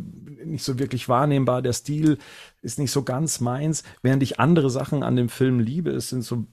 nicht 0.46 0.64
so 0.64 0.80
wirklich 0.80 1.10
wahrnehmbar. 1.10 1.62
Der 1.62 1.74
Stil 1.74 2.18
ist 2.62 2.80
nicht 2.80 2.92
so 2.92 3.04
ganz 3.04 3.40
meins, 3.40 3.84
während 4.02 4.24
ich 4.24 4.40
andere 4.40 4.70
Sachen 4.70 5.04
an 5.04 5.16
dem 5.16 5.30
Film 5.30 5.60
liebe. 5.60 5.92
Es 5.92 6.10
sind 6.10 6.24
so 6.24 6.46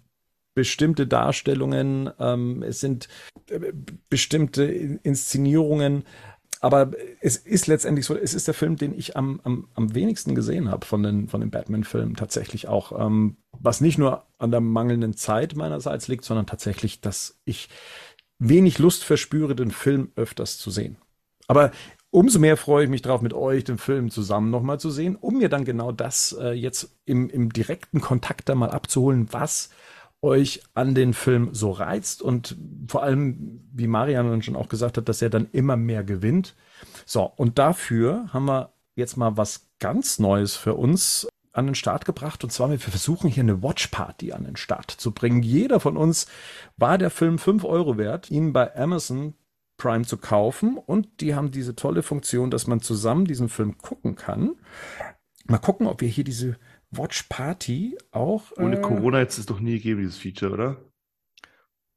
bestimmte 0.54 1.06
Darstellungen, 1.06 2.10
ähm, 2.18 2.62
es 2.62 2.80
sind 2.80 3.08
äh, 3.50 3.72
bestimmte 4.08 4.64
Inszenierungen. 4.64 6.04
Aber 6.60 6.92
es 7.20 7.36
ist 7.36 7.66
letztendlich 7.66 8.06
so, 8.06 8.16
es 8.16 8.32
ist 8.32 8.46
der 8.46 8.54
Film, 8.54 8.76
den 8.76 8.98
ich 8.98 9.16
am, 9.16 9.40
am, 9.44 9.68
am 9.74 9.94
wenigsten 9.94 10.34
gesehen 10.34 10.70
habe 10.70 10.86
von 10.86 11.02
den, 11.02 11.28
von 11.28 11.40
den 11.42 11.50
Batman-Filmen 11.50 12.16
tatsächlich 12.16 12.66
auch. 12.66 12.98
Ähm, 12.98 13.36
was 13.52 13.82
nicht 13.82 13.98
nur 13.98 14.24
an 14.38 14.50
der 14.50 14.60
mangelnden 14.60 15.14
Zeit 15.16 15.54
meinerseits 15.54 16.08
liegt, 16.08 16.24
sondern 16.24 16.46
tatsächlich, 16.46 17.02
dass 17.02 17.38
ich 17.44 17.68
wenig 18.38 18.78
Lust 18.78 19.04
verspüre, 19.04 19.54
den 19.54 19.70
Film 19.70 20.12
öfters 20.16 20.58
zu 20.58 20.70
sehen. 20.70 20.96
Aber 21.48 21.70
umso 22.10 22.38
mehr 22.38 22.56
freue 22.56 22.84
ich 22.84 22.90
mich 22.90 23.02
drauf, 23.02 23.22
mit 23.22 23.34
euch 23.34 23.64
den 23.64 23.78
Film 23.78 24.10
zusammen 24.10 24.50
nochmal 24.50 24.80
zu 24.80 24.90
sehen, 24.90 25.16
um 25.16 25.38
mir 25.38 25.48
dann 25.48 25.64
genau 25.64 25.92
das 25.92 26.36
äh, 26.40 26.50
jetzt 26.52 26.96
im, 27.04 27.28
im 27.30 27.52
direkten 27.52 28.00
Kontakt 28.00 28.48
da 28.48 28.54
mal 28.54 28.70
abzuholen, 28.70 29.28
was 29.32 29.70
euch 30.22 30.62
an 30.74 30.94
den 30.94 31.14
Film 31.14 31.50
so 31.52 31.70
reizt 31.70 32.22
und 32.22 32.56
vor 32.88 33.02
allem, 33.02 33.60
wie 33.72 33.86
Marian 33.86 34.42
schon 34.42 34.56
auch 34.56 34.68
gesagt 34.68 34.96
hat, 34.96 35.08
dass 35.08 35.22
er 35.22 35.30
dann 35.30 35.48
immer 35.52 35.76
mehr 35.76 36.04
gewinnt. 36.04 36.54
So, 37.04 37.22
und 37.36 37.58
dafür 37.58 38.28
haben 38.32 38.46
wir 38.46 38.72
jetzt 38.96 39.16
mal 39.16 39.36
was 39.36 39.68
ganz 39.78 40.18
Neues 40.18 40.56
für 40.56 40.74
uns 40.74 41.28
an 41.56 41.66
den 41.66 41.74
Start 41.74 42.04
gebracht. 42.04 42.44
Und 42.44 42.50
zwar, 42.50 42.70
wir 42.70 42.78
versuchen 42.78 43.28
hier 43.28 43.42
eine 43.42 43.62
Watch 43.62 43.88
Party 43.88 44.32
an 44.32 44.44
den 44.44 44.56
Start 44.56 44.90
zu 44.90 45.12
bringen. 45.12 45.42
Jeder 45.42 45.80
von 45.80 45.96
uns 45.96 46.26
war 46.76 46.98
der 46.98 47.10
Film 47.10 47.38
5 47.38 47.64
Euro 47.64 47.96
wert, 47.96 48.30
ihn 48.30 48.52
bei 48.52 48.74
Amazon 48.76 49.34
Prime 49.78 50.04
zu 50.04 50.18
kaufen. 50.18 50.78
Und 50.78 51.20
die 51.20 51.34
haben 51.34 51.50
diese 51.50 51.74
tolle 51.76 52.02
Funktion, 52.02 52.50
dass 52.50 52.66
man 52.66 52.80
zusammen 52.80 53.24
diesen 53.24 53.48
Film 53.48 53.78
gucken 53.78 54.16
kann. 54.16 54.56
Mal 55.46 55.58
gucken, 55.58 55.86
ob 55.86 56.00
wir 56.00 56.08
hier 56.08 56.24
diese 56.24 56.56
Watch 56.90 57.24
Party 57.24 57.96
auch. 58.10 58.52
Ohne 58.56 58.78
äh, 58.78 58.80
Corona 58.80 59.18
hätte 59.18 59.40
es 59.40 59.46
doch 59.46 59.60
nie 59.60 59.74
gegeben, 59.74 60.00
dieses 60.00 60.18
Feature, 60.18 60.52
oder? 60.52 60.76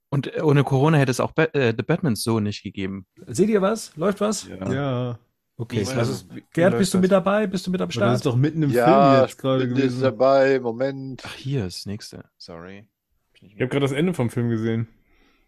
Und 0.10 0.36
äh, 0.36 0.42
ohne 0.42 0.64
Corona 0.64 0.98
hätte 0.98 1.12
es 1.12 1.20
auch 1.20 1.32
ba 1.32 1.44
äh, 1.54 1.74
The 1.76 1.84
Batman 1.84 2.16
so 2.16 2.40
nicht 2.40 2.64
gegeben. 2.64 3.06
Seht 3.28 3.50
ihr 3.50 3.62
was? 3.62 3.96
Läuft 3.96 4.22
was? 4.22 4.48
Ja. 4.48 4.72
ja. 4.72 5.20
Okay, 5.60 5.84
ja, 5.84 5.92
also, 5.98 6.26
Gerd, 6.54 6.78
bist 6.78 6.94
du 6.94 7.00
mit 7.00 7.12
dabei? 7.12 7.46
Bist 7.46 7.68
du 7.68 7.72
mit 7.72 7.82
am 7.82 7.92
Start? 7.92 8.12
Das 8.12 8.20
ist 8.20 8.26
doch 8.26 8.38
mitten 8.38 8.64
im 8.64 8.70
ja, 8.70 8.86
Film 9.12 9.24
jetzt 9.24 9.38
gerade 9.38 9.68
gewesen. 9.68 9.96
ist 9.98 10.02
dabei, 10.02 10.58
Moment. 10.62 11.22
Ach, 11.26 11.34
hier 11.36 11.66
ist 11.66 11.80
das 11.80 11.86
nächste. 11.86 12.24
Sorry. 12.38 12.88
Ich, 13.34 13.56
habe 13.56 13.68
gerade 13.68 13.82
das 13.82 13.92
Ende 13.92 14.14
vom 14.14 14.30
Film 14.30 14.48
gesehen. 14.50 14.88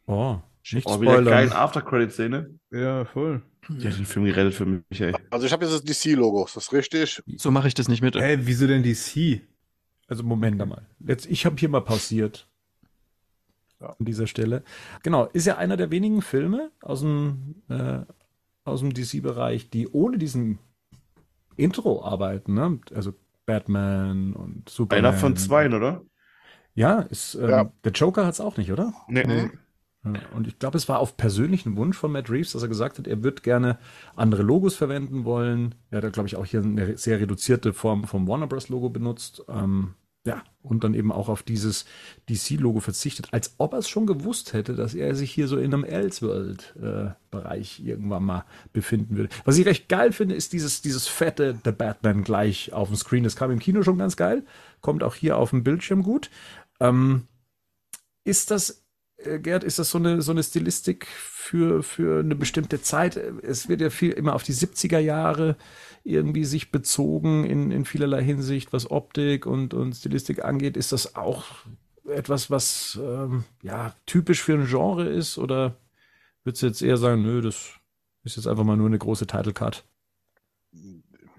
Oh, 0.08 0.40
nicht 0.74 0.86
oh, 0.86 0.96
spoilern. 0.96 1.22
wieder 1.22 1.32
geile 1.32 1.56
After-Credit-Szene. 1.56 2.60
Ja, 2.72 3.06
voll. 3.06 3.42
Die 3.70 3.88
hat 3.88 3.98
den 3.98 4.06
Film 4.06 4.26
gerettet 4.26 4.54
für 4.54 4.66
mich, 4.66 5.00
ey. 5.00 5.16
Also 5.30 5.46
ich 5.46 5.54
habe 5.54 5.64
jetzt 5.64 5.74
das 5.74 5.84
DC-Logo, 5.86 6.44
ist 6.44 6.58
das 6.58 6.74
richtig? 6.74 7.24
So 7.38 7.50
mache 7.50 7.70
ich 7.70 7.74
das 7.74 7.88
nicht 7.88 8.02
mit. 8.02 8.16
Hä, 8.16 8.20
hey, 8.20 8.40
wieso 8.42 8.68
denn 8.68 8.84
DC? 8.84 9.44
Also 10.08 10.24
Moment 10.24 10.58
mal. 10.58 10.88
Jetzt, 11.00 11.26
ich 11.28 11.46
habe 11.46 11.56
hier 11.58 11.70
mal 11.70 11.80
pausiert. 11.80 12.50
Ja. 13.80 13.96
An 13.98 14.06
dieser 14.06 14.28
Stelle. 14.28 14.64
Genau, 15.04 15.28
ist 15.28 15.48
ja 15.48 15.56
einer 15.56 15.78
der 15.78 15.90
wenigen 15.90 16.22
Filme 16.22 16.70
aus 16.82 17.00
dem 17.00 17.64
äh, 17.70 18.02
aus 18.64 18.82
dem 18.82 18.94
DC-Bereich, 18.94 19.70
die 19.70 19.88
ohne 19.88 20.18
diesen 20.18 20.60
Intro 21.58 22.04
arbeiten. 22.04 22.54
Ne? 22.54 22.80
Also 22.94 23.14
Batman 23.46 24.34
und 24.34 24.70
Superman. 24.70 25.06
Einer 25.06 25.18
von 25.18 25.36
zwei, 25.36 25.68
oder? 25.68 26.02
Ja, 26.74 27.02
ist, 27.02 27.36
ähm, 27.36 27.50
Ja. 27.50 27.72
der 27.84 27.92
Joker 27.92 28.26
hat 28.26 28.34
es 28.34 28.42
auch 28.42 28.58
nicht, 28.58 28.72
oder? 28.72 28.94
Nee. 29.08 29.50
Ja, 30.04 30.14
Und 30.34 30.48
ich 30.48 30.58
glaube, 30.58 30.78
es 30.78 30.90
war 30.90 31.00
auf 31.00 31.16
persönlichen 31.16 31.76
Wunsch 31.76 31.96
von 31.96 32.12
Matt 32.12 32.30
Reeves, 32.30 32.54
dass 32.54 32.64
er 32.64 32.70
gesagt 32.70 32.98
hat, 32.98 33.06
er 33.08 33.22
wird 33.22 33.44
gerne 33.44 33.78
andere 34.16 34.42
Logos 34.42 34.76
verwenden 34.76 35.26
wollen. 35.26 35.76
Er 35.92 36.02
hat, 36.02 36.14
glaube 36.14 36.28
ich, 36.28 36.36
auch 36.38 36.46
hier 36.46 36.62
eine 36.64 36.98
sehr 36.98 37.20
reduzierte 37.20 37.72
Form 37.74 38.06
vom 38.06 38.28
Warner 38.28 38.48
Bros. 38.48 38.70
Logo 38.70 38.90
benutzt. 38.90 39.44
Ähm, 39.48 39.94
ja, 40.26 40.44
und 40.62 40.84
dann 40.84 40.94
eben 40.94 41.12
auch 41.12 41.30
auf 41.30 41.42
dieses 41.42 41.86
DC-Logo 42.30 42.80
verzichtet, 42.80 43.30
als 43.32 43.56
ob 43.58 43.74
er 43.74 43.80
es 43.80 43.90
schon 43.90 44.06
gewusst 44.06 44.54
hätte, 44.54 44.76
dass 44.76 44.94
er 44.94 45.16
sich 45.16 45.32
hier 45.32 45.48
so 45.48 45.58
in 45.58 45.74
einem 45.74 45.84
Elseworld-Bereich 45.84 47.80
irgendwann 47.80 48.24
mal 48.24 48.46
befinden 48.72 49.18
würde. 49.18 49.30
Was 49.46 49.58
ich 49.58 49.66
recht 49.66 49.90
geil 49.90 50.12
finde, 50.12 50.36
ist 50.36 50.54
dieses, 50.54 50.84
dieses 50.84 51.08
fette 51.08 51.58
The 51.66 51.72
Batman 51.72 52.24
gleich 52.24 52.72
auf 52.72 52.90
dem 52.90 52.98
Screen. 52.98 53.24
Das 53.24 53.36
kam 53.36 53.50
im 53.50 53.58
Kino 53.58 53.82
schon 53.82 53.98
ganz 53.98 54.16
geil, 54.16 54.46
kommt 54.82 55.02
auch 55.02 55.16
hier 55.16 55.38
auf 55.38 55.50
dem 55.50 55.64
Bildschirm 55.64 56.04
gut. 56.04 56.30
Ähm, 56.80 57.28
ist 58.24 58.52
das, 58.52 58.84
Gerd, 59.42 59.64
ist 59.64 59.80
das 59.80 59.90
so 59.90 59.98
eine, 59.98 60.22
so 60.22 60.32
eine 60.32 60.44
Stilistik 60.44 61.08
für, 61.08 61.84
für 61.84 62.20
eine 62.20 62.36
bestimmte 62.36 62.82
Zeit? 62.82 63.18
Es 63.18 63.70
wird 63.70 63.82
ja 63.82 63.90
viel 63.90 64.12
immer 64.12 64.36
auf 64.36 64.44
die 64.44 64.54
70er 64.54 65.00
Jahre 65.00 65.56
irgendwie 66.04 66.46
sich 66.46 66.72
bezogen 66.72 67.46
in, 67.46 67.72
in 67.72 67.86
vielerlei 67.86 68.24
Hinsicht, 68.24 68.74
was 68.74 68.90
Optik 68.90 69.46
und, 69.46 69.74
und 69.74 69.94
Stilistik 69.94 70.44
angeht. 70.44 70.78
Ist 70.78 70.92
das 70.92 71.16
auch 71.16 71.46
etwas, 72.08 72.50
was 72.50 73.00
ähm, 73.02 73.44
ja 73.62 73.94
typisch 74.06 74.42
für 74.42 74.54
ein 74.54 74.66
Genre 74.66 75.08
ist? 75.08 75.38
Oder 75.38 75.78
würdest 76.44 76.64
du 76.64 76.68
jetzt 76.68 76.82
eher 76.82 76.98
sagen, 76.98 77.22
nö, 77.22 77.42
das 77.42 77.74
ist 78.24 78.38
jetzt 78.38 78.48
einfach 78.48 78.64
mal 78.64 78.78
nur 78.78 78.88
eine 78.88 78.98
große 78.98 79.28
Title 79.28 79.54
Card? 79.54 79.84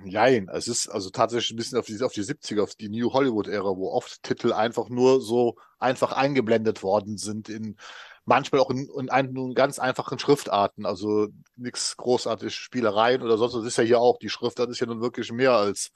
Jein, 0.05 0.49
es 0.49 0.69
ist 0.69 0.89
also 0.89 1.11
tatsächlich 1.11 1.51
ein 1.51 1.57
bisschen 1.57 1.79
auf 1.79 1.87
die, 1.87 2.03
auf 2.03 2.13
die 2.13 2.23
70er, 2.25 2.63
auf 2.63 2.75
die 2.75 2.89
New 2.89 3.13
Hollywood-Ära, 3.13 3.77
wo 3.77 3.91
oft 3.93 4.23
Titel 4.23 4.53
einfach 4.53 4.89
nur 4.89 5.21
so 5.21 5.57
einfach 5.79 6.13
eingeblendet 6.13 6.83
worden 6.83 7.19
sind 7.19 7.49
in 7.49 7.77
manchmal 8.25 8.61
auch 8.61 8.71
in, 8.71 8.89
in, 8.99 9.11
ein, 9.11 9.35
in 9.35 9.55
ganz 9.55 9.79
einfachen 9.81 10.19
Schriftarten, 10.19 10.87
also 10.87 11.29
nichts 11.57 11.97
großartig 11.97 12.55
Spielereien 12.55 13.23
oder 13.23 13.37
sonst 13.37 13.55
was. 13.55 13.63
Das 13.63 13.69
ist 13.73 13.79
ja 13.79 13.85
hier 13.85 14.01
auch, 14.01 14.19
die 14.19 14.29
Schriftart 14.31 14.71
ist 14.71 14.81
ja 14.81 14.87
nun 14.87 15.01
wirklich 15.01 15.33
mehr 15.33 15.53
als 15.53 15.91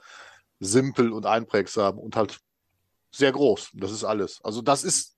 simpel 0.58 1.12
und 1.12 1.24
einprägsam 1.26 1.98
und 1.98 2.16
halt 2.16 2.38
sehr 3.12 3.30
groß. 3.32 3.70
Das 3.74 3.92
ist 3.92 4.02
alles. 4.04 4.40
Also 4.42 4.60
das 4.60 4.82
ist 4.82 5.14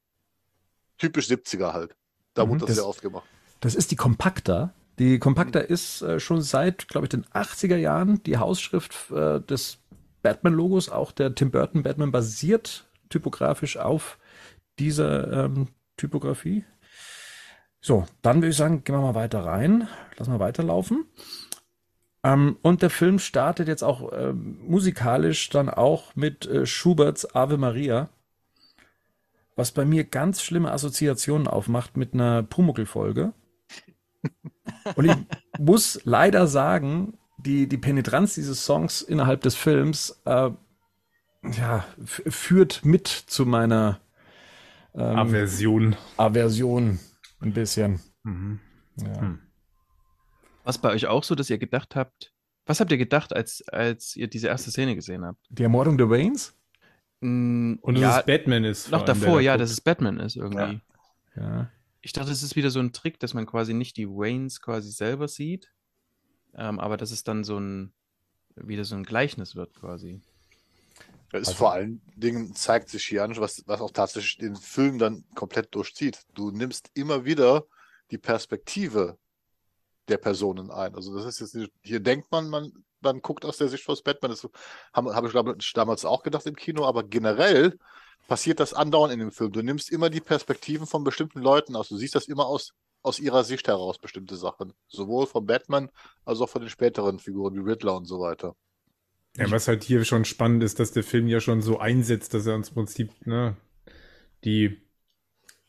typisch 0.99 1.26
70er 1.28 1.73
halt. 1.73 1.95
Da 2.35 2.45
Mhm, 2.45 2.50
wurde 2.50 2.59
das, 2.61 2.66
das- 2.68 2.76
sehr 2.76 2.87
oft 2.87 3.00
gemacht. 3.02 3.26
Das 3.61 3.75
ist 3.75 3.90
die 3.90 3.97
Compacta. 3.97 4.73
Die 4.99 5.21
Compacta 5.21 5.61
ist 5.61 6.02
äh, 6.02 6.19
schon 6.19 6.43
seit, 6.43 6.88
glaube 6.88 7.07
ich, 7.07 7.11
den 7.11 7.25
80er 7.26 7.76
Jahren 7.76 8.23
die 8.25 8.38
Hausschrift 8.38 9.11
äh, 9.12 9.40
des 9.40 9.78
Batman-Logos. 10.23 10.88
Auch 10.88 11.12
der 11.12 11.35
Tim 11.35 11.50
Burton 11.50 11.85
Batman 11.85 12.11
basiert 12.11 12.88
typografisch 13.09 13.76
auf 13.76 14.19
dieser 14.78 15.45
ähm, 15.45 15.69
Typografie. 15.97 16.64
So, 17.81 18.07
dann 18.23 18.38
würde 18.38 18.49
ich 18.49 18.57
sagen, 18.57 18.83
gehen 18.83 18.97
wir 18.97 19.00
mal 19.00 19.14
weiter 19.14 19.45
rein. 19.45 19.88
Lassen 20.17 20.33
wir 20.33 20.40
weiterlaufen. 20.40 21.05
Ähm, 22.25 22.57
und 22.62 22.83
der 22.83 22.90
Film 22.90 23.21
startet 23.21 23.69
jetzt 23.69 23.85
auch 23.85 24.12
ähm, 24.12 24.59
musikalisch 24.67 25.49
dann 25.50 25.69
auch 25.69 26.17
mit 26.17 26.47
äh, 26.47 26.67
Schuberts 26.67 27.37
Ave 27.37 27.57
Maria, 27.57 28.09
was 29.55 29.71
bei 29.71 29.85
mir 29.85 30.02
ganz 30.02 30.43
schlimme 30.43 30.73
Assoziationen 30.73 31.47
aufmacht 31.47 31.97
mit 31.97 32.14
einer 32.14 32.43
Pumuckl-Folge. 32.43 33.33
Und 34.97 35.04
ich 35.04 35.16
muss 35.59 36.00
leider 36.04 36.47
sagen, 36.47 37.18
die, 37.38 37.68
die 37.68 37.78
Penetranz 37.78 38.35
dieses 38.35 38.64
Songs 38.64 39.02
innerhalb 39.02 39.42
des 39.42 39.54
Films 39.54 40.21
äh, 40.25 40.50
ja, 41.52 41.85
führt 42.04 42.85
mit 42.85 43.07
zu 43.07 43.47
meiner 43.47 44.00
ähm, 44.95 45.16
Aversion. 45.16 45.97
Aversion 46.16 46.99
ein 47.40 47.52
bisschen. 47.52 48.00
Mhm. 48.25 48.61
Ja. 48.97 49.21
Hm. 49.21 49.38
Was 50.64 50.78
bei 50.78 50.90
euch 50.90 51.07
auch 51.07 51.25
so, 51.25 51.35
dass 51.35 51.49
ihr 51.49 51.59
gedacht 51.59 51.97
habt, 51.97 52.33
was 52.66 52.80
habt 52.80 52.90
ihr 52.90 52.99
gedacht, 52.99 53.35
als, 53.35 53.66
als 53.68 54.14
ihr 54.16 54.28
diese 54.28 54.49
erste 54.49 54.71
Szene 54.71 54.95
gesehen 54.95 55.25
habt? 55.25 55.38
Die 55.49 55.62
Ermordung 55.62 55.97
der 55.97 56.11
Waynes? 56.11 56.54
Mm, 57.21 57.75
Und 57.80 57.95
dass 57.95 58.02
ja, 58.02 58.18
es 58.21 58.26
Batman 58.26 58.64
ist. 58.64 58.90
noch 58.90 59.04
davor, 59.04 59.37
da 59.37 59.40
ja, 59.40 59.57
dass 59.57 59.71
es 59.71 59.80
Batman 59.80 60.21
ist 60.21 60.37
irgendwie. 60.37 60.80
Ja. 61.37 61.71
Ich 62.00 62.12
dachte, 62.12 62.31
es 62.31 62.43
ist 62.43 62.57
wieder 62.57 62.71
so 62.71 62.78
ein 62.81 62.93
Trick, 62.93 63.19
dass 63.19 63.35
man 63.35 63.47
quasi 63.47 63.75
nicht 63.75 63.97
die 63.97 64.09
Waynes 64.09 64.61
quasi 64.61 64.90
selber 64.90 65.28
sieht, 65.28 65.73
ähm, 66.55 66.78
aber 66.78 66.97
dass 66.97 67.11
es 67.11 67.25
dann 67.25 67.45
so 67.45 67.59
ein, 67.59 67.93
wieder 68.55 68.85
so 68.85 68.95
ein 68.95 69.05
Gleichnis 69.05 69.57
wird 69.57 69.75
quasi. 69.75 70.21
Es 71.33 71.49
Also- 71.49 71.55
vor 71.55 71.73
allen 71.73 72.00
Dingen 72.17 72.55
zeigt 72.55 72.88
sich 72.88 73.05
hier 73.05 73.25
an, 73.25 73.37
was, 73.37 73.62
was 73.67 73.81
auch 73.81 73.90
tatsächlich 73.90 74.38
den 74.38 74.57
Film 74.57 74.99
dann 74.99 75.25
komplett 75.35 75.75
durchzieht. 75.75 76.25
Du 76.35 76.50
nimmst 76.50 76.90
immer 76.95 77.25
wieder 77.25 77.67
die 78.11 78.19
Perspektive 78.19 79.19
der 80.09 80.17
Personen 80.17 80.71
ein. 80.71 80.95
Also 80.95 81.14
das 81.14 81.26
ist 81.26 81.40
jetzt 81.40 81.55
nicht, 81.55 81.73
hier 81.83 82.00
denkt 82.00 82.31
man, 82.31 82.49
man, 82.49 82.73
man 83.00 83.21
guckt 83.21 83.45
aus 83.45 83.59
der 83.59 83.69
Sicht 83.69 83.85
von 83.85 83.97
Batman. 84.02 84.31
Das 84.31 84.49
habe 84.95 85.14
hab 85.14 85.25
ich 85.26 85.35
ich, 85.35 85.73
damals 85.75 86.05
auch 86.07 86.23
gedacht 86.23 86.47
im 86.47 86.57
Kino, 86.57 86.87
aber 86.87 87.05
generell 87.05 87.78
passiert 88.28 88.61
das 88.61 88.75
andauernd 88.75 89.12
in 89.12 89.18
dem 89.18 89.32
Film. 89.32 89.50
Du 89.50 89.62
nimmst 89.62 89.90
immer 89.90 90.11
die 90.11 90.20
Perspektiven 90.20 90.87
von 90.87 91.02
bestimmten 91.02 91.40
Leuten 91.40 91.75
aus. 91.75 91.88
Du 91.88 91.97
siehst 91.97 92.14
das 92.14 92.28
immer 92.28 92.47
aus, 92.47 92.75
aus 93.02 93.18
ihrer 93.18 93.42
Sicht 93.42 93.66
heraus, 93.66 93.99
bestimmte 93.99 94.37
Sachen. 94.37 94.75
Sowohl 94.87 95.26
von 95.26 95.47
Batman 95.47 95.88
als 96.25 96.40
auch 96.40 96.49
von 96.49 96.61
den 96.61 96.70
späteren 96.70 97.18
Figuren 97.18 97.54
wie 97.54 97.68
Riddler 97.68 97.97
und 97.97 98.04
so 98.04 98.20
weiter. 98.20 98.54
Ja, 99.37 99.50
was 99.50 99.66
halt 99.66 99.82
hier 99.82 100.04
schon 100.04 100.25
spannend 100.25 100.62
ist, 100.62 100.78
dass 100.78 100.92
der 100.92 101.04
Film 101.04 101.26
ja 101.26 101.40
schon 101.40 101.62
so 101.62 101.78
einsetzt, 101.78 102.35
dass 102.35 102.47
er 102.47 102.54
uns 102.54 102.68
im 102.68 102.75
Prinzip 102.75 103.11
ne, 103.26 103.56
die, 104.44 104.78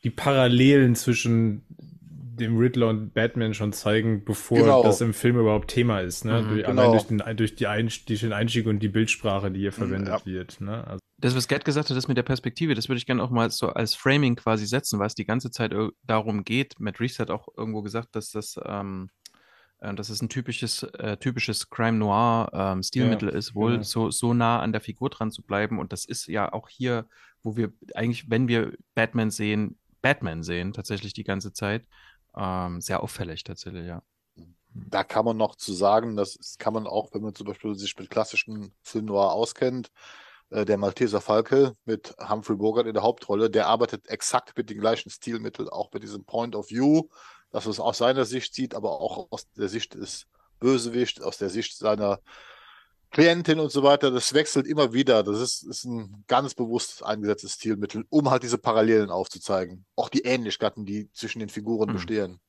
die 0.04 0.10
Parallelen 0.10 0.96
zwischen 0.96 1.64
dem 1.70 2.58
Riddler 2.58 2.90
und 2.90 3.14
Batman 3.14 3.54
schon 3.54 3.74
zeigen, 3.74 4.24
bevor 4.26 4.60
Genau. 4.60 4.84
das 4.84 5.02
im 5.02 5.14
Film 5.14 5.38
überhaupt 5.38 5.70
Thema 5.70 6.00
ist. 6.02 6.26
Ne? 6.26 6.42
Mhm, 6.42 6.50
durch, 6.50 6.66
genau. 6.66 6.82
Allein 6.82 6.92
durch 6.92 7.04
den, 7.04 7.38
durch 7.38 7.56
die 7.56 7.68
Einst 7.68 8.10
durch 8.10 8.22
den 8.22 8.34
Einstieg 8.34 8.66
und 8.66 8.80
die 8.80 8.88
Bildsprache, 8.88 9.52
die 9.52 9.60
hier 9.60 9.74
verwendet 9.74 10.10
ja. 10.10 10.26
wird. 10.26 10.62
Ne? 10.62 10.86
Also, 10.86 11.00
Das, 11.22 11.36
was 11.36 11.50
Gerd 11.50 11.66
gesagt 11.66 11.90
hat, 11.90 11.98
das 11.98 12.08
mit 12.08 12.16
der 12.16 12.24
Perspektive, 12.24 12.76
das 12.76 12.88
würde 12.88 12.98
ich 12.98 13.06
gerne 13.06 13.22
auch 13.22 13.30
mal 13.30 13.50
so 13.52 13.68
als 13.68 13.94
Framing 13.94 14.36
quasi 14.36 14.66
setzen, 14.66 15.00
weil 15.00 15.08
es 15.08 15.16
die 15.16 15.26
ganze 15.26 15.52
Zeit 15.52 15.74
darum 16.04 16.46
geht. 16.46 16.80
Matt 16.80 17.00
Reeves 17.02 17.20
hat 17.20 17.30
auch 17.30 17.50
irgendwo 17.58 17.82
gesagt, 17.82 18.16
dass 18.16 18.32
das, 18.32 18.58
ähm, 18.64 19.10
äh, 19.80 19.94
dass 19.94 20.10
es 20.10 20.22
ein 20.22 20.30
typisches, 20.30 20.84
äh, 20.84 21.18
typisches 21.18 21.70
Crime 21.70 21.98
Noir 21.98 22.50
ähm, 22.54 22.84
Stilmittel 22.84 23.30
ist, 23.30 23.54
wohl 23.54 23.72
genau. 23.72 23.84
so, 23.84 24.12
so 24.12 24.34
nah 24.34 24.62
an 24.62 24.72
der 24.72 24.80
Figur 24.80 25.10
dran 25.10 25.32
zu 25.32 25.44
bleiben. 25.44 25.78
Und 25.78 25.92
das 25.92 26.06
ist 26.06 26.28
ja 26.28 26.54
auch 26.54 26.70
hier, 26.70 27.06
wo 27.44 27.58
wir 27.58 27.74
eigentlich, 27.96 28.30
wenn 28.30 28.48
wir 28.48 28.74
Batman 28.96 29.30
sehen, 29.30 29.78
Batman 30.02 30.44
sehen, 30.44 30.72
tatsächlich 30.72 31.12
die 31.12 31.26
ganze 31.26 31.52
Zeit. 31.52 31.86
Ähm, 32.38 32.80
sehr 32.80 33.04
auffällig 33.04 33.44
tatsächlich, 33.44 33.88
ja. 33.88 34.04
Da 34.72 35.04
kann 35.04 35.26
man 35.26 35.36
noch 35.36 35.56
zu 35.56 35.74
sagen, 35.74 36.16
das 36.16 36.56
kann 36.60 36.74
man 36.74 36.88
auch, 36.88 37.10
wenn 37.14 37.24
man 37.24 37.36
zum 37.36 37.48
Beispiel 37.48 37.76
sich 37.76 37.98
mit 37.98 38.10
klassischen 38.10 38.74
Film 38.84 39.06
Noir 39.06 39.34
auskennt, 39.34 39.92
der 40.52 40.78
Malteser 40.78 41.22
Falke 41.22 41.76
mit 41.86 42.16
Humphrey 42.28 42.56
Bogart 42.56 42.88
in 42.88 42.94
der 42.94 43.04
Hauptrolle, 43.04 43.50
der 43.50 43.68
arbeitet 43.68 44.08
exakt 44.08 44.58
mit 44.58 44.70
den 44.70 44.80
gleichen 44.80 45.10
Stilmitteln, 45.10 45.70
auch 45.70 45.92
mit 45.94 46.04
diesem 46.04 46.24
Point 46.26 46.56
of 46.56 46.70
View, 46.70 47.04
dass 47.52 47.66
man 47.66 47.72
es 47.72 47.80
aus 47.80 47.98
seiner 48.00 48.26
Sicht 48.26 48.54
sieht, 48.54 48.76
aber 48.76 49.00
auch 49.02 49.28
aus 49.32 49.48
der 49.52 49.70
Sicht 49.70 49.94
des 49.94 50.26
Bösewicht, 50.60 51.22
aus 51.24 51.38
der 51.38 51.50
Sicht 51.50 51.78
seiner 51.78 52.20
Klientin 53.12 53.60
und 53.60 53.72
so 53.72 53.82
weiter. 53.82 54.12
Das 54.12 54.34
wechselt 54.34 54.68
immer 54.68 54.94
wieder. 54.94 55.24
Das 55.24 55.40
ist, 55.40 55.64
ist 55.64 55.86
ein 55.86 56.24
ganz 56.28 56.54
bewusst 56.54 57.04
eingesetztes 57.04 57.54
Stilmittel, 57.54 58.06
um 58.10 58.30
halt 58.30 58.44
diese 58.44 58.58
Parallelen 58.58 59.10
aufzuzeigen. 59.10 59.86
Auch 59.96 60.10
die 60.10 60.22
Ähnlichkeiten, 60.22 60.86
die 60.86 61.12
zwischen 61.14 61.40
den 61.40 61.50
Figuren 61.50 61.90
Mhm. 61.90 61.94
bestehen. 61.94 62.40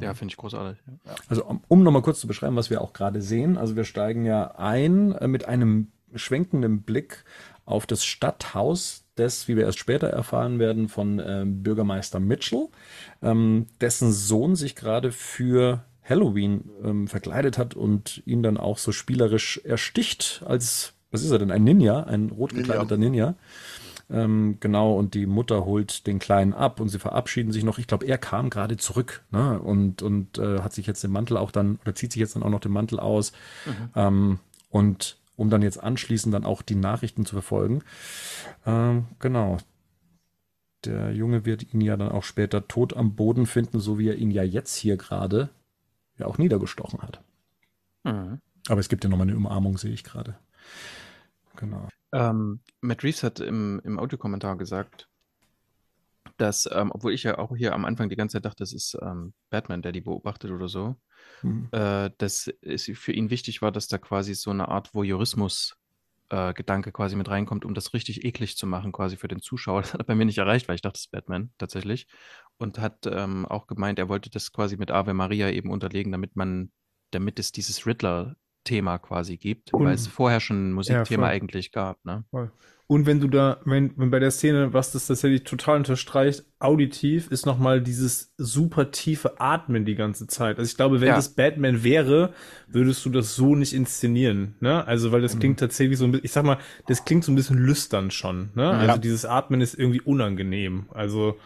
Ja, 0.00 0.14
finde 0.14 0.32
ich 0.32 0.36
großartig. 0.36 0.80
Ja. 1.04 1.14
Also 1.28 1.44
um, 1.44 1.64
um 1.68 1.82
nochmal 1.82 2.02
kurz 2.02 2.20
zu 2.20 2.28
beschreiben, 2.28 2.54
was 2.54 2.70
wir 2.70 2.80
auch 2.80 2.92
gerade 2.92 3.20
sehen. 3.22 3.56
Also 3.58 3.74
wir 3.76 3.84
steigen 3.84 4.24
ja 4.24 4.52
ein 4.56 5.12
äh, 5.12 5.26
mit 5.26 5.46
einem 5.46 5.90
schwenkenden 6.14 6.82
Blick 6.82 7.24
auf 7.64 7.86
das 7.86 8.04
Stadthaus 8.04 9.04
des, 9.16 9.48
wie 9.48 9.56
wir 9.56 9.64
erst 9.64 9.78
später 9.78 10.08
erfahren 10.08 10.58
werden, 10.58 10.88
von 10.88 11.22
ähm, 11.24 11.62
Bürgermeister 11.62 12.20
Mitchell, 12.20 12.68
ähm, 13.22 13.66
dessen 13.80 14.12
Sohn 14.12 14.56
sich 14.56 14.74
gerade 14.74 15.12
für 15.12 15.84
Halloween 16.02 16.68
ähm, 16.82 17.06
verkleidet 17.08 17.58
hat 17.58 17.74
und 17.74 18.22
ihn 18.26 18.42
dann 18.42 18.56
auch 18.56 18.78
so 18.78 18.92
spielerisch 18.92 19.60
ersticht 19.64 20.42
als, 20.44 20.94
was 21.10 21.22
ist 21.22 21.30
er 21.30 21.38
denn, 21.38 21.52
ein 21.52 21.64
Ninja, 21.64 22.02
ein 22.04 22.30
rot 22.30 22.54
gekleideter 22.54 22.96
Ninja. 22.96 23.36
Ähm, 24.10 24.56
genau, 24.58 24.94
und 24.94 25.14
die 25.14 25.26
Mutter 25.26 25.64
holt 25.64 26.08
den 26.08 26.18
Kleinen 26.18 26.52
ab 26.52 26.80
und 26.80 26.88
sie 26.88 26.98
verabschieden 26.98 27.52
sich 27.52 27.62
noch. 27.62 27.78
Ich 27.78 27.86
glaube, 27.86 28.06
er 28.06 28.18
kam 28.18 28.50
gerade 28.50 28.76
zurück 28.76 29.22
ne? 29.30 29.60
und, 29.60 30.02
und 30.02 30.38
äh, 30.38 30.60
hat 30.60 30.72
sich 30.72 30.88
jetzt 30.88 31.04
den 31.04 31.12
Mantel 31.12 31.36
auch 31.36 31.52
dann, 31.52 31.78
oder 31.82 31.94
zieht 31.94 32.12
sich 32.12 32.20
jetzt 32.20 32.34
dann 32.34 32.42
auch 32.42 32.50
noch 32.50 32.60
den 32.60 32.72
Mantel 32.72 32.98
aus. 32.98 33.30
Ähm, 33.94 34.40
und 34.68 35.19
um 35.40 35.48
dann 35.48 35.62
jetzt 35.62 35.82
anschließend 35.82 36.34
dann 36.34 36.44
auch 36.44 36.60
die 36.60 36.74
Nachrichten 36.74 37.24
zu 37.24 37.34
verfolgen. 37.34 37.82
Ähm, 38.66 39.06
genau. 39.20 39.56
Der 40.84 41.12
Junge 41.12 41.46
wird 41.46 41.72
ihn 41.72 41.80
ja 41.80 41.96
dann 41.96 42.10
auch 42.10 42.24
später 42.24 42.68
tot 42.68 42.94
am 42.94 43.16
Boden 43.16 43.46
finden, 43.46 43.80
so 43.80 43.98
wie 43.98 44.08
er 44.08 44.16
ihn 44.16 44.30
ja 44.30 44.42
jetzt 44.42 44.76
hier 44.76 44.98
gerade 44.98 45.48
ja 46.18 46.26
auch 46.26 46.36
niedergestochen 46.36 47.00
hat. 47.00 47.22
Mhm. 48.04 48.40
Aber 48.68 48.80
es 48.80 48.90
gibt 48.90 49.02
ja 49.02 49.08
nochmal 49.08 49.28
eine 49.28 49.36
Umarmung, 49.36 49.78
sehe 49.78 49.92
ich 49.92 50.04
gerade. 50.04 50.36
Genau. 51.56 51.88
Ähm, 52.12 52.60
Matt 52.82 53.02
Reeves 53.02 53.22
hat 53.22 53.40
im, 53.40 53.80
im 53.82 53.98
Audiokommentar 53.98 54.58
gesagt, 54.58 55.08
dass, 56.36 56.68
ähm, 56.70 56.90
obwohl 56.92 57.14
ich 57.14 57.22
ja 57.22 57.38
auch 57.38 57.56
hier 57.56 57.74
am 57.74 57.86
Anfang 57.86 58.10
die 58.10 58.16
ganze 58.16 58.36
Zeit 58.36 58.44
dachte, 58.44 58.62
das 58.62 58.74
ist 58.74 58.96
ähm, 59.00 59.32
Batman, 59.48 59.80
der 59.80 59.92
die 59.92 60.02
beobachtet 60.02 60.50
oder 60.50 60.68
so, 60.68 60.96
mhm. 61.42 61.68
äh, 61.72 62.10
dass 62.18 62.50
es 62.62 62.90
für 62.94 63.12
ihn 63.12 63.30
wichtig 63.30 63.62
war, 63.62 63.72
dass 63.72 63.88
da 63.88 63.98
quasi 63.98 64.34
so 64.34 64.50
eine 64.50 64.68
Art 64.68 64.94
Voyeurismus 64.94 65.76
äh, 66.30 66.54
Gedanke 66.54 66.92
quasi 66.92 67.16
mit 67.16 67.28
reinkommt, 67.28 67.64
um 67.64 67.74
das 67.74 67.92
richtig 67.92 68.24
eklig 68.24 68.56
zu 68.56 68.66
machen, 68.66 68.92
quasi 68.92 69.16
für 69.16 69.28
den 69.28 69.40
Zuschauer. 69.40 69.82
Das 69.82 69.92
hat 69.92 70.00
er 70.00 70.04
bei 70.04 70.14
mir 70.14 70.24
nicht 70.24 70.38
erreicht, 70.38 70.68
weil 70.68 70.76
ich 70.76 70.82
dachte, 70.82 70.94
das 70.94 71.02
ist 71.02 71.10
Batman 71.10 71.50
tatsächlich. 71.58 72.06
Und 72.56 72.78
hat 72.78 73.06
ähm, 73.06 73.46
auch 73.46 73.66
gemeint, 73.66 73.98
er 73.98 74.08
wollte 74.08 74.30
das 74.30 74.52
quasi 74.52 74.76
mit 74.76 74.90
Ave 74.90 75.14
Maria 75.14 75.50
eben 75.50 75.70
unterlegen, 75.70 76.12
damit 76.12 76.36
man, 76.36 76.70
damit 77.10 77.38
es 77.38 77.52
dieses 77.52 77.78
Riddler-Thema 78.70 78.98
quasi 78.98 79.36
gibt, 79.36 79.74
Und, 79.74 79.84
weil 79.84 79.94
es 79.94 80.06
vorher 80.06 80.40
schon 80.40 80.70
ein 80.70 80.72
Musikthema 80.72 81.26
ja, 81.26 81.32
eigentlich 81.32 81.72
gab. 81.72 82.04
Ne? 82.04 82.24
Voll. 82.30 82.50
Und 82.86 83.06
wenn 83.06 83.20
du 83.20 83.28
da, 83.28 83.60
wenn, 83.64 83.92
wenn 83.96 84.10
bei 84.10 84.18
der 84.18 84.32
Szene, 84.32 84.72
was 84.72 84.90
das 84.90 85.06
tatsächlich 85.06 85.44
total 85.44 85.76
unterstreicht, 85.76 86.44
auditiv 86.58 87.30
ist 87.30 87.46
nochmal 87.46 87.80
dieses 87.80 88.34
super 88.36 88.90
tiefe 88.90 89.40
Atmen 89.40 89.84
die 89.84 89.94
ganze 89.94 90.26
Zeit. 90.26 90.58
Also 90.58 90.68
ich 90.68 90.76
glaube, 90.76 91.00
wenn 91.00 91.08
ja. 91.08 91.14
das 91.14 91.28
Batman 91.28 91.84
wäre, 91.84 92.32
würdest 92.66 93.04
du 93.04 93.10
das 93.10 93.36
so 93.36 93.54
nicht 93.54 93.74
inszenieren, 93.74 94.56
ne? 94.58 94.84
Also, 94.88 95.12
weil 95.12 95.22
das 95.22 95.36
mhm. 95.36 95.38
klingt 95.38 95.60
tatsächlich 95.60 95.98
so 95.98 96.04
ein 96.04 96.10
bisschen, 96.10 96.24
ich 96.24 96.32
sag 96.32 96.44
mal, 96.44 96.58
das 96.88 97.04
klingt 97.04 97.22
so 97.22 97.30
ein 97.30 97.36
bisschen 97.36 97.58
lüstern 97.58 98.10
schon, 98.10 98.50
ne? 98.56 98.64
Ja. 98.64 98.70
Also 98.72 99.00
dieses 99.00 99.24
Atmen 99.24 99.60
ist 99.60 99.74
irgendwie 99.74 100.00
unangenehm. 100.00 100.86
Also, 100.92 101.38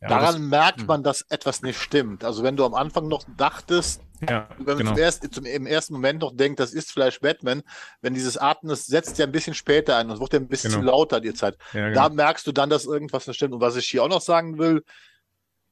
ja, 0.00 0.08
Daran 0.08 0.34
das, 0.34 0.40
merkt 0.40 0.80
hm. 0.80 0.86
man, 0.86 1.02
dass 1.04 1.22
etwas 1.28 1.62
nicht 1.62 1.78
stimmt. 1.78 2.24
Also 2.24 2.42
wenn 2.42 2.56
du 2.56 2.64
am 2.64 2.74
Anfang 2.74 3.06
noch 3.06 3.22
dachtest, 3.36 4.00
ja, 4.28 4.48
wenn 4.58 4.76
man 4.76 4.78
genau. 4.78 4.96
erst, 4.96 5.32
zum, 5.32 5.44
im 5.44 5.66
ersten 5.66 5.94
Moment 5.94 6.20
noch 6.20 6.36
denkt, 6.36 6.60
das 6.60 6.72
ist 6.72 6.92
vielleicht 6.92 7.20
Batman, 7.20 7.62
wenn 8.00 8.14
dieses 8.14 8.36
Atmen, 8.36 8.70
das 8.70 8.86
setzt 8.86 9.18
ja 9.18 9.26
ein 9.26 9.32
bisschen 9.32 9.54
später 9.54 9.96
ein 9.96 10.10
und 10.10 10.20
wird 10.20 10.32
ja 10.32 10.38
ein 10.38 10.48
bisschen 10.48 10.72
genau. 10.72 10.92
lauter 10.92 11.20
die 11.20 11.34
Zeit. 11.34 11.56
Ja, 11.72 11.88
genau. 11.88 12.08
Da 12.08 12.08
merkst 12.08 12.46
du 12.46 12.52
dann, 12.52 12.70
dass 12.70 12.84
irgendwas 12.84 13.26
nicht 13.26 13.36
stimmt. 13.36 13.54
Und 13.54 13.60
was 13.60 13.76
ich 13.76 13.86
hier 13.86 14.02
auch 14.02 14.08
noch 14.08 14.20
sagen 14.20 14.58
will, 14.58 14.84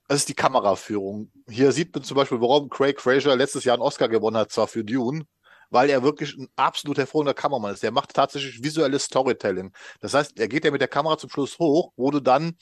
das 0.08 0.20
ist 0.20 0.28
die 0.28 0.34
Kameraführung. 0.34 1.30
Hier 1.48 1.70
sieht 1.72 1.94
man 1.94 2.02
zum 2.02 2.16
Beispiel, 2.16 2.40
warum 2.40 2.70
Craig 2.70 3.00
Fraser 3.00 3.36
letztes 3.36 3.64
Jahr 3.64 3.74
einen 3.74 3.82
Oscar 3.82 4.08
gewonnen 4.08 4.38
hat, 4.38 4.50
zwar 4.50 4.66
für 4.66 4.82
Dune, 4.82 5.24
weil 5.70 5.90
er 5.90 6.02
wirklich 6.02 6.34
ein 6.36 6.48
absolut 6.56 6.96
hervorragender 6.96 7.34
Kameramann 7.34 7.74
ist. 7.74 7.82
Der 7.82 7.90
macht 7.90 8.14
tatsächlich 8.14 8.62
visuelles 8.62 9.04
Storytelling. 9.04 9.72
Das 10.00 10.14
heißt, 10.14 10.38
er 10.40 10.48
geht 10.48 10.64
ja 10.64 10.70
mit 10.70 10.80
der 10.80 10.88
Kamera 10.88 11.18
zum 11.18 11.28
Schluss 11.28 11.58
hoch, 11.58 11.92
wo 11.96 12.10
du 12.10 12.20
dann 12.20 12.56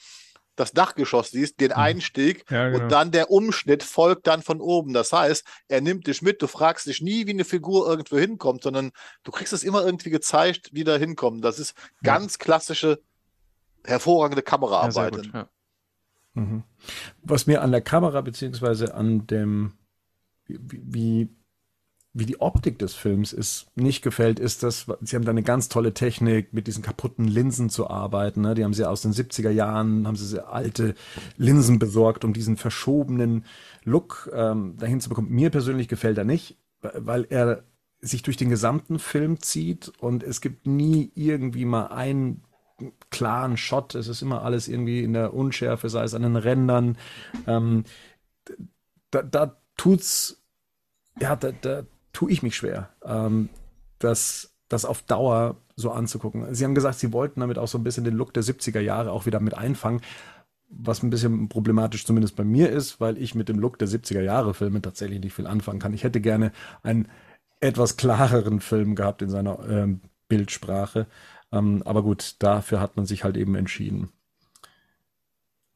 das 0.57 0.73
Dachgeschoss 0.73 1.31
siehst, 1.31 1.61
den 1.61 1.69
mhm. 1.69 1.77
Einstieg 1.77 2.49
ja, 2.49 2.69
genau. 2.69 2.83
und 2.83 2.91
dann 2.91 3.11
der 3.11 3.31
Umschnitt 3.31 3.83
folgt 3.83 4.27
dann 4.27 4.41
von 4.41 4.59
oben. 4.59 4.91
Das 4.91 5.13
heißt, 5.13 5.45
er 5.69 5.81
nimmt 5.81 6.07
dich 6.07 6.21
mit, 6.21 6.41
du 6.41 6.47
fragst 6.47 6.87
dich 6.87 7.01
nie, 7.01 7.27
wie 7.27 7.31
eine 7.31 7.45
Figur 7.45 7.87
irgendwo 7.87 8.17
hinkommt, 8.17 8.63
sondern 8.63 8.91
du 9.23 9.31
kriegst 9.31 9.53
es 9.53 9.63
immer 9.63 9.85
irgendwie 9.85 10.09
gezeigt, 10.09 10.69
wie 10.73 10.83
da 10.83 10.97
hinkommt. 10.97 11.45
Das 11.45 11.59
ist 11.59 11.75
ganz 12.03 12.33
ja. 12.33 12.39
klassische, 12.39 12.99
hervorragende 13.85 14.41
Kameraarbeit. 14.41 15.29
Ja, 15.33 15.49
mhm. 16.33 16.63
Was 17.21 17.47
mir 17.47 17.61
an 17.61 17.71
der 17.71 17.81
Kamera 17.81 18.21
beziehungsweise 18.21 18.93
an 18.95 19.27
dem, 19.27 19.77
wie, 20.47 20.81
wie 20.83 21.29
wie 22.17 22.25
die 22.25 22.41
Optik 22.41 22.79
des 22.79 22.95
Films 22.95 23.31
ist, 23.31 23.67
nicht 23.75 24.01
gefällt, 24.01 24.39
ist, 24.39 24.63
dass 24.63 24.87
sie 25.01 25.15
haben 25.15 25.25
da 25.25 25.31
eine 25.31 25.43
ganz 25.43 25.69
tolle 25.69 25.93
Technik, 25.93 26.51
mit 26.51 26.65
diesen 26.65 26.81
kaputten 26.81 27.25
Linsen 27.25 27.69
zu 27.69 27.89
arbeiten. 27.89 28.41
Ne? 28.41 28.55
Die 28.55 28.63
haben 28.63 28.73
sie 28.73 28.85
aus 28.85 29.03
den 29.03 29.13
70er 29.13 29.51
Jahren, 29.51 30.07
haben 30.07 30.15
sie 30.15 30.25
sehr 30.25 30.51
alte 30.51 30.95
Linsen 31.37 31.77
besorgt, 31.77 32.25
um 32.25 32.33
diesen 32.33 32.57
verschobenen 32.57 33.45
Look 33.83 34.31
ähm, 34.33 34.77
dahin 34.77 34.99
zu 34.99 35.09
bekommen. 35.09 35.29
Mir 35.29 35.51
persönlich 35.51 35.87
gefällt 35.87 36.17
er 36.17 36.23
nicht, 36.23 36.57
weil 36.81 37.27
er 37.29 37.63
sich 38.01 38.23
durch 38.23 38.37
den 38.37 38.49
gesamten 38.49 38.97
Film 38.97 39.39
zieht 39.39 39.91
und 39.99 40.23
es 40.23 40.41
gibt 40.41 40.65
nie 40.65 41.11
irgendwie 41.13 41.65
mal 41.65 41.87
einen 41.87 42.43
klaren 43.11 43.57
Shot. 43.57 43.93
Es 43.95 44.07
ist 44.07 44.23
immer 44.23 44.43
alles 44.43 44.67
irgendwie 44.67 45.03
in 45.03 45.13
der 45.13 45.33
Unschärfe, 45.33 45.89
sei 45.89 46.03
es 46.03 46.13
an 46.15 46.23
den 46.23 46.35
Rändern. 46.35 46.97
Ähm, 47.45 47.83
da, 49.11 49.21
da 49.23 49.57
tut's 49.75 50.41
ja, 51.19 51.35
da, 51.35 51.51
da, 51.51 51.83
tue 52.17 52.31
ich 52.31 52.41
mich 52.41 52.55
schwer, 52.55 52.89
ähm, 53.05 53.47
das, 53.99 54.51
das 54.69 54.85
auf 54.85 55.03
Dauer 55.03 55.57
so 55.75 55.91
anzugucken. 55.91 56.51
Sie 56.55 56.63
haben 56.63 56.73
gesagt, 56.73 56.97
Sie 56.97 57.13
wollten 57.13 57.41
damit 57.41 57.59
auch 57.59 57.67
so 57.67 57.77
ein 57.77 57.83
bisschen 57.83 58.05
den 58.05 58.15
Look 58.15 58.33
der 58.33 58.41
70er 58.41 58.79
Jahre 58.79 59.11
auch 59.11 59.27
wieder 59.27 59.39
mit 59.39 59.53
einfangen, 59.53 60.01
was 60.67 61.03
ein 61.03 61.11
bisschen 61.11 61.47
problematisch 61.47 62.07
zumindest 62.07 62.35
bei 62.35 62.43
mir 62.43 62.71
ist, 62.71 62.99
weil 62.99 63.19
ich 63.19 63.35
mit 63.35 63.49
dem 63.49 63.59
Look 63.59 63.77
der 63.77 63.87
70er 63.87 64.21
Jahre 64.21 64.55
Filme 64.55 64.81
tatsächlich 64.81 65.19
nicht 65.19 65.35
viel 65.35 65.45
anfangen 65.45 65.79
kann. 65.79 65.93
Ich 65.93 66.03
hätte 66.03 66.19
gerne 66.19 66.53
einen 66.81 67.07
etwas 67.59 67.97
klareren 67.97 68.61
Film 68.61 68.95
gehabt 68.95 69.21
in 69.21 69.29
seiner 69.29 69.59
ähm, 69.69 70.01
Bildsprache. 70.27 71.05
Ähm, 71.51 71.83
aber 71.85 72.01
gut, 72.01 72.37
dafür 72.39 72.81
hat 72.81 72.97
man 72.97 73.05
sich 73.05 73.23
halt 73.23 73.37
eben 73.37 73.53
entschieden. 73.53 74.09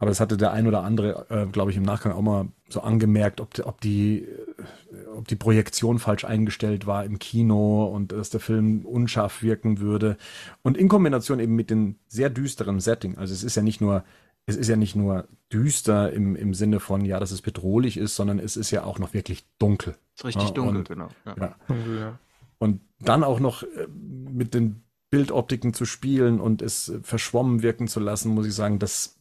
Aber 0.01 0.09
das 0.09 0.19
hatte 0.19 0.35
der 0.35 0.51
ein 0.51 0.65
oder 0.65 0.83
andere, 0.83 1.27
äh, 1.29 1.45
glaube 1.45 1.69
ich, 1.69 1.77
im 1.77 1.83
Nachgang 1.83 2.13
auch 2.13 2.23
mal 2.23 2.47
so 2.69 2.81
angemerkt, 2.81 3.39
ob, 3.39 3.59
ob, 3.63 3.81
die, 3.81 4.23
äh, 4.23 5.05
ob 5.15 5.27
die 5.27 5.35
Projektion 5.35 5.99
falsch 5.99 6.25
eingestellt 6.25 6.87
war 6.87 7.05
im 7.05 7.19
Kino 7.19 7.85
und 7.85 8.11
dass 8.11 8.31
der 8.31 8.39
Film 8.39 8.83
unscharf 8.83 9.43
wirken 9.43 9.79
würde. 9.79 10.17
Und 10.63 10.75
in 10.75 10.87
Kombination 10.87 11.39
eben 11.39 11.55
mit 11.55 11.69
dem 11.69 11.97
sehr 12.07 12.31
düsteren 12.31 12.79
Setting. 12.79 13.19
Also 13.19 13.35
es 13.35 13.43
ist 13.43 13.55
ja 13.55 13.61
nicht 13.61 13.79
nur, 13.79 14.03
es 14.47 14.55
ist 14.55 14.69
ja 14.69 14.75
nicht 14.75 14.95
nur 14.95 15.27
düster 15.53 16.11
im, 16.11 16.35
im 16.35 16.55
Sinne 16.55 16.79
von, 16.79 17.05
ja, 17.05 17.19
dass 17.19 17.29
es 17.29 17.43
bedrohlich 17.43 17.97
ist, 17.97 18.15
sondern 18.15 18.39
es 18.39 18.57
ist 18.57 18.71
ja 18.71 18.85
auch 18.85 18.97
noch 18.97 19.13
wirklich 19.13 19.45
dunkel. 19.59 19.93
Es 20.15 20.21
ist 20.21 20.25
richtig 20.25 20.47
ja, 20.47 20.51
dunkel, 20.55 20.77
und, 20.77 20.89
genau. 20.89 21.09
Ja. 21.27 21.35
Ja. 21.37 22.19
Und 22.57 22.81
dann 22.97 23.23
auch 23.23 23.39
noch 23.39 23.61
äh, 23.61 23.87
mit 23.87 24.55
den 24.55 24.81
Bildoptiken 25.11 25.73
zu 25.73 25.85
spielen 25.85 26.39
und 26.39 26.61
es 26.61 26.93
verschwommen 27.03 27.61
wirken 27.61 27.87
zu 27.87 27.99
lassen, 27.99 28.33
muss 28.33 28.47
ich 28.47 28.55
sagen, 28.55 28.79
das 28.79 29.17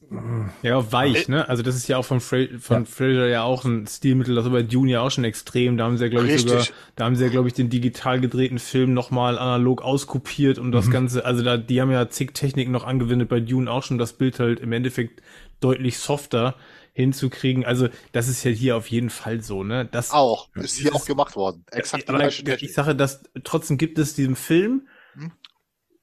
ja, 0.63 0.93
weich, 0.93 1.29
ne? 1.29 1.49
Also 1.49 1.63
das 1.63 1.77
ist 1.77 1.87
ja 1.89 1.97
auch 1.97 2.05
von, 2.05 2.21
Fra 2.21 2.47
von 2.59 2.79
ja. 2.79 2.85
Fraser 2.85 3.29
ja 3.29 3.43
auch 3.43 3.65
ein 3.65 3.87
Stilmittel, 3.87 4.35
das 4.35 4.45
war 4.45 4.53
bei 4.53 4.63
Dune 4.63 4.91
ja 4.91 5.03
auch 5.03 5.11
schon 5.11 5.23
extrem. 5.23 5.77
Da 5.77 5.85
haben 5.85 5.99
sie 5.99 6.05
ja, 6.05 6.11
glaube 6.11 6.29
ich, 6.29 6.41
sogar, 6.41 6.65
da 6.97 7.05
haben 7.05 7.15
sie 7.15 7.25
ja, 7.25 7.31
glaube 7.31 7.47
ich, 7.47 7.55
den 7.55 7.71
digital 7.71 8.21
gedrehten 8.21 8.59
Film 8.59 8.93
nochmal 8.93 9.39
analog 9.39 9.83
auskopiert 9.83 10.59
und 10.59 10.73
das 10.73 10.87
mhm. 10.87 10.93
Ganze, 10.93 11.25
also 11.25 11.45
da, 11.45 11.57
die 11.57 11.81
haben 11.81 11.93
ja 11.93 12.09
zig 12.09 12.35
Techniken 12.35 12.73
noch 12.73 12.85
angewendet 12.85 13.29
bei 13.29 13.39
Dune 13.39 13.71
auch 13.71 13.85
schon, 13.85 13.99
das 13.99 14.13
Bild 14.13 14.41
halt 14.41 14.59
im 14.59 14.73
Endeffekt 14.73 15.23
deutlich 15.61 15.99
softer 15.99 16.57
hinzukriegen. 16.93 17.65
Also 17.65 17.89
das 18.13 18.29
ist 18.29 18.43
ja 18.43 18.51
hier 18.51 18.77
auf 18.77 18.89
jeden 18.89 19.11
Fall 19.11 19.43
so, 19.43 19.63
ne? 19.63 19.89
Das 19.91 20.11
auch, 20.11 20.49
ist 20.55 20.79
hier 20.79 20.95
auch 20.95 21.05
gemacht 21.05 21.37
worden. 21.37 21.65
Exakt. 21.71 22.09
Ja, 22.09 22.15
aber 22.15 22.29
ich 22.29 22.73
sage, 22.73 22.97
dass 22.97 23.23
trotzdem 23.45 23.79
gibt 23.79 23.99
es 23.99 24.15
diesem 24.15 24.35
Film 24.35 24.89
hm? 25.15 25.33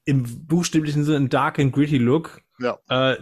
Im 0.08 0.48
buchstäblichen 0.48 1.04
Sinne 1.04 1.18
einen 1.18 1.30
dark 1.30 1.60
and 1.60 1.74
gritty 1.74 1.98
Look, 1.98 2.42
ja. 2.60 2.80
äh, 2.88 3.18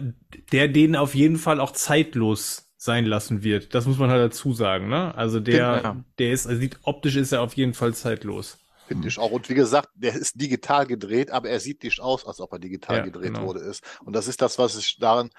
der 0.52 0.68
den 0.68 0.94
auf 0.94 1.16
jeden 1.16 1.36
Fall 1.36 1.60
auch 1.60 1.72
zeitlos 1.72 2.70
sein 2.76 3.04
lassen 3.04 3.42
wird. 3.42 3.74
Das 3.74 3.86
muss 3.86 3.98
man 3.98 4.08
halt 4.08 4.22
dazu 4.22 4.52
sagen, 4.52 4.88
ne? 4.88 5.12
Also 5.16 5.40
der, 5.40 5.56
ja. 5.56 6.04
der 6.18 6.30
ist, 6.30 6.46
also 6.46 6.60
sieht, 6.60 6.78
optisch 6.82 7.16
ist 7.16 7.32
er 7.32 7.42
auf 7.42 7.54
jeden 7.54 7.74
Fall 7.74 7.92
zeitlos. 7.92 8.58
Finde 8.86 9.08
ich 9.08 9.18
auch. 9.18 9.32
Und 9.32 9.48
wie 9.48 9.54
gesagt, 9.54 9.88
der 9.96 10.14
ist 10.14 10.40
digital 10.40 10.86
gedreht, 10.86 11.32
aber 11.32 11.48
er 11.48 11.58
sieht 11.58 11.82
nicht 11.82 12.00
aus, 12.00 12.24
als 12.24 12.40
ob 12.40 12.52
er 12.52 12.60
digital 12.60 12.98
ja, 12.98 13.04
gedreht 13.04 13.34
genau. 13.34 13.46
wurde 13.46 13.60
ist. 13.60 13.82
Und 14.04 14.14
das 14.14 14.28
ist 14.28 14.40
das, 14.40 14.56
was 14.58 14.78
ich 14.78 14.98
daran, 15.00 15.30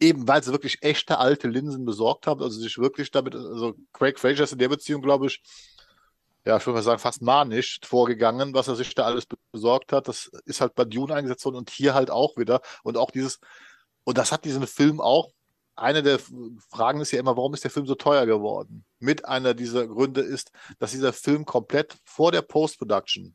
eben 0.00 0.26
weil 0.26 0.42
sie 0.42 0.52
wirklich 0.52 0.78
echte 0.80 1.18
alte 1.18 1.48
Linsen 1.48 1.84
besorgt 1.84 2.26
haben, 2.26 2.42
also 2.42 2.58
sich 2.58 2.78
wirklich 2.78 3.10
damit, 3.10 3.34
also 3.34 3.74
Craig 3.92 4.18
Fraser 4.18 4.44
ist 4.44 4.52
in 4.52 4.58
der 4.58 4.70
Beziehung, 4.70 5.02
glaube 5.02 5.26
ich, 5.26 5.42
ja, 6.44 6.58
ich 6.58 6.66
würde 6.66 6.76
mal 6.76 6.82
sagen, 6.82 6.98
fast 6.98 7.22
manisch 7.22 7.80
vorgegangen, 7.84 8.52
was 8.52 8.68
er 8.68 8.76
sich 8.76 8.94
da 8.94 9.04
alles 9.04 9.26
besorgt 9.50 9.92
hat. 9.92 10.08
Das 10.08 10.30
ist 10.44 10.60
halt 10.60 10.74
bei 10.74 10.84
Dune 10.84 11.14
eingesetzt 11.14 11.44
worden 11.44 11.56
und 11.56 11.70
hier 11.70 11.94
halt 11.94 12.10
auch 12.10 12.36
wieder. 12.36 12.60
Und 12.82 12.98
auch 12.98 13.10
dieses, 13.10 13.40
und 14.04 14.18
das 14.18 14.30
hat 14.32 14.44
diesen 14.44 14.66
Film 14.66 15.00
auch. 15.00 15.32
Eine 15.76 16.04
der 16.04 16.20
Fragen 16.70 17.00
ist 17.00 17.10
ja 17.10 17.18
immer, 17.18 17.36
warum 17.36 17.52
ist 17.54 17.64
der 17.64 17.70
Film 17.70 17.86
so 17.86 17.96
teuer 17.96 18.26
geworden? 18.26 18.84
Mit 19.00 19.24
einer 19.24 19.54
dieser 19.54 19.88
Gründe 19.88 20.20
ist, 20.20 20.52
dass 20.78 20.92
dieser 20.92 21.12
Film 21.12 21.46
komplett 21.46 21.96
vor 22.04 22.30
der 22.30 22.42
Post-Production 22.42 23.34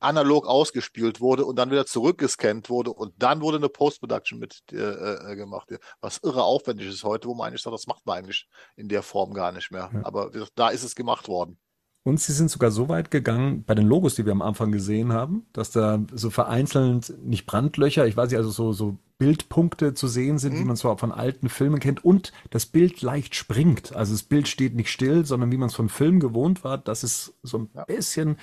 analog 0.00 0.46
ausgespielt 0.46 1.20
wurde 1.20 1.44
und 1.44 1.56
dann 1.56 1.70
wieder 1.70 1.86
zurückgescannt 1.86 2.68
wurde 2.68 2.92
und 2.92 3.14
dann 3.18 3.40
wurde 3.40 3.58
eine 3.58 3.68
Post-Production 3.68 4.38
mit 4.38 4.62
äh, 4.72 4.76
äh, 4.76 5.36
gemacht, 5.36 5.72
was 6.00 6.18
irre 6.18 6.42
aufwendig 6.42 6.88
ist 6.88 7.04
heute, 7.04 7.28
wo 7.28 7.34
man 7.34 7.48
eigentlich 7.48 7.62
sagt, 7.62 7.74
das 7.74 7.86
macht 7.86 8.04
man 8.06 8.18
eigentlich 8.18 8.48
in 8.76 8.88
der 8.88 9.02
Form 9.02 9.32
gar 9.32 9.52
nicht 9.52 9.70
mehr. 9.70 9.90
Ja. 9.92 10.00
Aber 10.04 10.30
da 10.54 10.68
ist 10.68 10.82
es 10.82 10.94
gemacht 10.94 11.28
worden. 11.28 11.58
Und 12.06 12.20
sie 12.20 12.32
sind 12.32 12.52
sogar 12.52 12.70
so 12.70 12.88
weit 12.88 13.10
gegangen 13.10 13.64
bei 13.64 13.74
den 13.74 13.88
Logos, 13.88 14.14
die 14.14 14.24
wir 14.24 14.30
am 14.30 14.40
Anfang 14.40 14.70
gesehen 14.70 15.12
haben, 15.12 15.44
dass 15.52 15.72
da 15.72 15.98
so 16.12 16.30
vereinzelt 16.30 17.12
nicht 17.24 17.46
Brandlöcher, 17.46 18.06
ich 18.06 18.16
weiß 18.16 18.30
nicht, 18.30 18.38
also 18.38 18.50
so, 18.50 18.72
so 18.72 18.96
Bildpunkte 19.18 19.92
zu 19.92 20.06
sehen 20.06 20.38
sind, 20.38 20.54
mhm. 20.54 20.58
wie 20.60 20.64
man 20.66 20.74
es 20.74 20.80
so 20.80 20.96
von 20.96 21.10
alten 21.10 21.48
Filmen 21.48 21.80
kennt 21.80 22.04
und 22.04 22.32
das 22.50 22.64
Bild 22.64 23.02
leicht 23.02 23.34
springt. 23.34 23.96
Also 23.96 24.12
das 24.12 24.22
Bild 24.22 24.46
steht 24.46 24.76
nicht 24.76 24.88
still, 24.88 25.26
sondern 25.26 25.50
wie 25.50 25.56
man 25.56 25.68
es 25.68 25.74
von 25.74 25.88
Filmen 25.88 26.20
gewohnt 26.20 26.62
war, 26.62 26.78
dass 26.78 27.02
es 27.02 27.34
so 27.42 27.58
ein 27.58 27.68
bisschen 27.88 28.36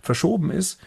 verschoben 0.00 0.50
ist. 0.50 0.80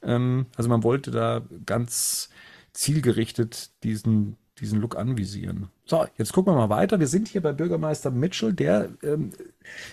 Ähm, 0.00 0.46
also 0.54 0.70
man 0.70 0.84
wollte 0.84 1.10
da 1.10 1.42
ganz 1.66 2.30
zielgerichtet 2.72 3.72
diesen 3.82 4.36
diesen 4.60 4.80
Look 4.80 4.96
anvisieren. 4.96 5.68
So, 5.84 6.06
jetzt 6.16 6.32
gucken 6.32 6.52
wir 6.52 6.58
mal 6.58 6.70
weiter. 6.70 7.00
Wir 7.00 7.08
sind 7.08 7.28
hier 7.28 7.40
bei 7.40 7.52
Bürgermeister 7.52 8.10
Mitchell, 8.10 8.52
der 8.52 8.90
ähm, 9.02 9.30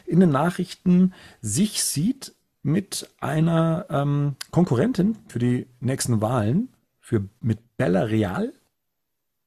in 0.05 0.19
den 0.19 0.29
Nachrichten 0.29 1.13
sich 1.41 1.83
sieht 1.83 2.33
mit 2.63 3.09
einer 3.19 3.85
ähm, 3.89 4.35
Konkurrentin 4.51 5.17
für 5.27 5.39
die 5.39 5.67
nächsten 5.79 6.21
Wahlen 6.21 6.69
für, 6.99 7.23
mit 7.41 7.59
Bella 7.77 8.03
Real. 8.03 8.53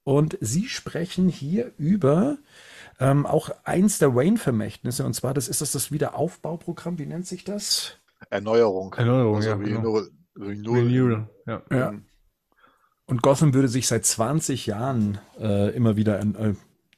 Und 0.05 0.39
sie 0.41 0.69
sprechen 0.69 1.29
hier 1.29 1.73
über 1.77 2.39
ähm, 2.99 3.27
auch 3.27 3.51
eins 3.65 3.99
der 3.99 4.15
Wayne-Vermächtnisse. 4.15 5.05
Und 5.05 5.15
zwar, 5.15 5.35
das 5.35 5.49
ist 5.49 5.61
das, 5.61 5.73
das 5.73 5.93
Wiederaufbauprogramm. 5.93 6.99
Wie 6.99 7.07
nennt 7.07 7.27
sich 7.27 7.45
das? 7.45 7.99
Erneuerung. 8.31 8.95
Erneuerung, 8.95 9.37
also 9.37 9.49
ja, 9.51 9.57
genau. 9.57 9.81
Renewal. 9.81 10.11
Renewal. 10.37 10.81
Renewal, 10.81 11.29
ja. 11.47 11.63
Ja. 11.71 11.95
Und 13.11 13.23
Gotham 13.23 13.55
würde 13.55 13.67
sich 13.67 13.89
seit 13.89 14.07
20 14.07 14.67
Jahren 14.67 15.19
äh, 15.41 15.75
immer 15.75 15.97
wieder, 15.97 16.21
äh, 16.21 16.55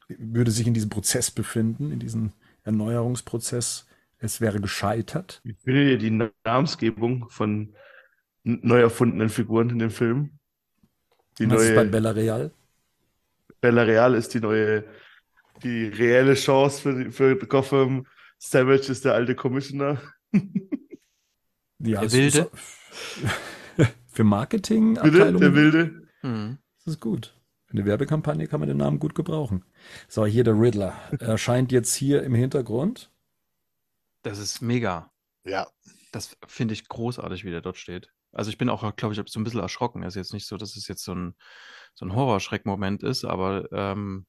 würde 0.08 0.50
sich 0.50 0.66
in 0.66 0.74
diesem 0.74 0.90
Prozess 0.90 1.30
befinden, 1.30 1.90
in 1.90 2.00
diesem 2.00 2.32
Erneuerungsprozess. 2.64 3.86
Es 4.18 4.42
wäre 4.42 4.60
gescheitert. 4.60 5.40
Wie 5.42 5.54
findet 5.54 5.88
ihr 5.88 5.96
die 5.96 6.28
Namensgebung 6.44 7.30
von 7.30 7.74
neu 8.44 8.78
erfundenen 8.78 9.30
Figuren 9.30 9.70
in 9.70 9.78
dem 9.78 9.90
Film? 9.90 10.32
Die 11.38 11.48
Was 11.50 11.62
ist 11.62 11.74
bei 11.74 11.84
neue 11.84 11.90
Bella 11.90 12.10
Real? 12.10 12.50
Bella 13.62 13.82
Real 13.82 14.14
ist 14.14 14.34
die 14.34 14.40
neue, 14.40 14.84
die 15.62 15.86
reelle 15.86 16.34
Chance 16.34 16.82
für, 16.82 17.10
für 17.10 17.36
Gotham. 17.46 18.06
Savage 18.36 18.92
ist 18.92 19.06
der 19.06 19.14
alte 19.14 19.34
Commissioner. 19.34 19.98
Ja, 21.78 22.02
Der 22.02 22.12
Wilde? 22.12 22.50
Ist, 23.78 23.90
für 24.12 24.24
Marketing 24.24 24.98
Bitte, 25.02 25.32
der 25.32 25.54
Wilde. 25.54 26.01
Hm. 26.22 26.58
Das 26.78 26.94
ist 26.94 27.00
gut. 27.00 27.34
Für 27.66 27.74
eine 27.74 27.86
Werbekampagne 27.86 28.46
kann 28.48 28.60
man 28.60 28.68
den 28.68 28.78
Namen 28.78 28.98
gut 28.98 29.14
gebrauchen. 29.14 29.64
So, 30.08 30.26
hier 30.26 30.44
der 30.44 30.58
Riddler. 30.58 30.94
Erscheint 31.20 31.72
jetzt 31.72 31.94
hier 31.94 32.22
im 32.22 32.34
Hintergrund. 32.34 33.10
Das 34.22 34.38
ist 34.38 34.60
mega. 34.60 35.10
Ja. 35.44 35.66
Das 36.12 36.36
finde 36.46 36.74
ich 36.74 36.88
großartig, 36.88 37.44
wie 37.44 37.50
der 37.50 37.60
dort 37.60 37.78
steht. 37.78 38.12
Also 38.32 38.50
ich 38.50 38.58
bin 38.58 38.68
auch, 38.68 38.96
glaube 38.96 39.14
ich, 39.14 39.30
so 39.30 39.40
ein 39.40 39.44
bisschen 39.44 39.60
erschrocken. 39.60 40.02
Es 40.02 40.14
ist 40.14 40.16
jetzt 40.16 40.32
nicht 40.32 40.46
so, 40.46 40.56
dass 40.56 40.76
es 40.76 40.88
jetzt 40.88 41.04
so 41.04 41.14
ein, 41.14 41.34
so 41.94 42.04
ein 42.04 42.14
Horrorschreckmoment 42.14 43.02
ist, 43.02 43.24
aber 43.24 43.70
ähm, 43.72 44.26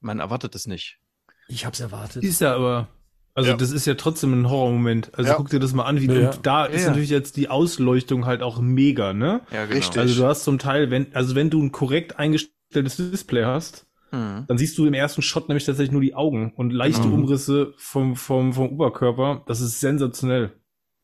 man 0.00 0.20
erwartet 0.20 0.54
es 0.54 0.66
nicht. 0.66 1.00
Ich 1.48 1.66
hab's 1.66 1.80
erwartet. 1.80 2.24
Ist 2.24 2.40
ja 2.40 2.54
aber, 2.54 2.88
also 3.34 3.50
Ja. 3.50 3.56
das 3.56 3.70
ist 3.70 3.86
ja 3.86 3.94
trotzdem 3.94 4.32
ein 4.32 4.48
Horrormoment. 4.50 5.10
Also 5.14 5.30
Ja. 5.30 5.36
guck 5.36 5.50
dir 5.50 5.60
das 5.60 5.72
mal 5.72 5.84
an, 5.84 6.00
wie 6.00 6.06
Ja. 6.06 6.30
und 6.30 6.46
da 6.46 6.64
ist 6.64 6.86
natürlich 6.86 7.10
jetzt 7.10 7.36
die 7.36 7.48
Ausleuchtung 7.48 8.26
halt 8.26 8.42
auch 8.42 8.60
mega, 8.60 9.12
ne? 9.12 9.40
Ja, 9.50 9.64
genau. 9.66 9.76
Richtig. 9.76 9.98
Also 9.98 10.20
du 10.22 10.26
hast 10.26 10.44
zum 10.44 10.58
Teil, 10.58 10.90
wenn, 10.90 11.14
also 11.14 11.34
wenn 11.34 11.50
du 11.50 11.62
ein 11.62 11.72
korrekt 11.72 12.18
eingestelltes 12.18 12.96
Display 12.96 13.44
hast, 13.44 13.86
Hm. 14.10 14.44
dann 14.46 14.58
siehst 14.58 14.78
du 14.78 14.86
im 14.86 14.94
ersten 14.94 15.22
Shot 15.22 15.48
nämlich 15.48 15.64
tatsächlich 15.64 15.92
nur 15.92 16.00
die 16.00 16.14
Augen 16.14 16.52
und 16.56 16.70
leichte 16.70 17.02
Genau. 17.02 17.14
Umrisse 17.16 17.74
vom, 17.76 18.14
vom, 18.16 18.52
vom 18.52 18.68
Oberkörper. 18.70 19.42
Das 19.46 19.60
ist 19.60 19.80
sensationell. 19.80 20.52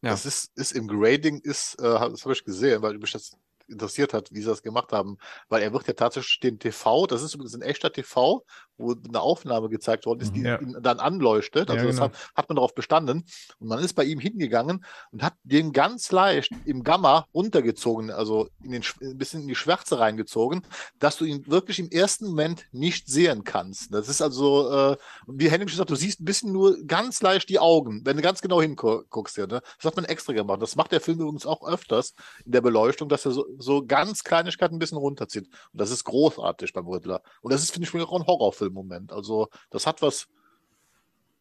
Ja. 0.03 0.11
Das 0.11 0.25
ist, 0.27 0.53
ist 0.57 0.73
im 0.73 0.87
Grading, 0.89 1.41
ist, 1.41 1.75
äh, 1.81 1.83
das 1.83 2.23
habe 2.25 2.33
ich 2.33 2.45
gesehen, 2.45 2.81
weil 2.83 2.97
mich 2.99 3.13
das 3.13 3.33
interessiert 3.69 4.15
hat, 4.15 4.33
wie 4.33 4.41
sie 4.41 4.47
das 4.49 4.63
gemacht 4.63 4.93
haben. 4.93 5.19
Weil 5.49 5.63
er 5.63 5.73
wird 5.73 5.87
ja 5.87 5.93
tatsächlich 5.95 6.41
den 6.41 6.59
TV, 6.59 7.07
das 7.07 7.23
ist 7.23 7.35
übrigens 7.35 7.55
ein 7.55 7.63
echter 7.63 7.93
TV, 7.93 8.45
wo 8.81 8.95
eine 9.09 9.21
Aufnahme 9.21 9.69
gezeigt 9.69 10.07
worden 10.07 10.21
ist, 10.21 10.35
die 10.35 10.43
Ja. 10.43 10.61
ihn 10.61 10.77
dann 10.81 10.99
anleuchtet. 10.99 11.71
Also 11.71 11.81
Ja, 11.83 11.87
das 11.87 11.97
genau. 11.97 12.07
hat, 12.09 12.35
hat 12.35 12.49
man 12.49 12.57
darauf 12.57 12.75
bestanden. 12.75 13.25
Und 13.59 13.69
man 13.69 13.79
ist 13.81 13.95
bei 13.95 14.05
ihm 14.05 14.19
hingegangen 14.19 14.85
und 15.13 15.23
hat 15.23 15.35
den 15.45 15.73
ganz 15.73 16.11
leicht 16.13 16.51
im 16.65 16.83
Gamma 16.83 17.27
runtergezogen, 17.35 18.11
also 18.11 18.49
in 18.65 18.73
den, 18.73 18.83
ein 19.03 19.19
bisschen 19.19 19.43
in 19.43 19.49
die 19.49 19.55
Schwärze 19.55 19.99
reingezogen, 19.99 20.63
dass 20.99 21.17
du 21.17 21.25
ihn 21.25 21.47
wirklich 21.47 21.79
im 21.79 21.91
ersten 21.91 22.27
Moment 22.27 22.67
nicht 22.73 23.09
sehen 23.09 23.45
kannst. 23.45 23.93
Das 23.93 24.09
ist 24.09 24.23
also, 24.23 24.71
äh, 24.93 24.97
wie 25.27 25.51
Henning 25.51 25.69
schon 25.69 25.79
sagt, 25.79 25.91
du 25.91 25.95
siehst 25.97 26.21
ein 26.21 26.25
bisschen 26.25 26.53
nur 26.53 26.77
ganz 26.87 27.21
leicht 27.23 27.49
die 27.49 27.59
Augen, 27.59 28.03
wenn 28.05 28.17
du 28.17 28.23
ganz 28.23 28.41
genau 28.41 28.61
hinguckst. 28.61 29.37
Ja, 29.37 29.47
ne? 29.47 29.61
Das 29.77 29.85
hat 29.85 29.97
man 29.97 30.05
extra 30.05 30.33
gemacht. 30.33 30.63
Das 30.63 30.77
macht 30.77 30.93
der 30.93 31.01
Film 31.01 31.21
übrigens 31.21 31.47
auch 31.47 31.67
öfters 31.67 32.15
in 32.45 32.53
der 32.53 32.61
Beleuchtung, 32.61 33.09
dass 33.09 33.25
er 33.25 33.33
so, 33.33 33.47
so 33.59 33.85
ganz 33.85 34.25
Kleinigkeiten 34.25 34.77
ein 34.77 34.79
bisschen 34.79 34.99
runterzieht. 34.99 35.47
Und 35.73 35.81
das 35.81 35.91
ist 35.91 36.05
großartig 36.05 36.73
beim 36.73 36.89
Riddler. 36.89 37.23
Und 37.43 37.53
das 37.53 37.63
ist, 37.63 37.73
finde 37.73 37.89
ich, 37.89 37.95
auch 37.95 38.13
ein 38.19 38.23
Horrorfilm-Moment. 38.71 39.13
Also, 39.13 39.49
das 39.71 39.87
hat 39.87 40.03
was. 40.03 40.29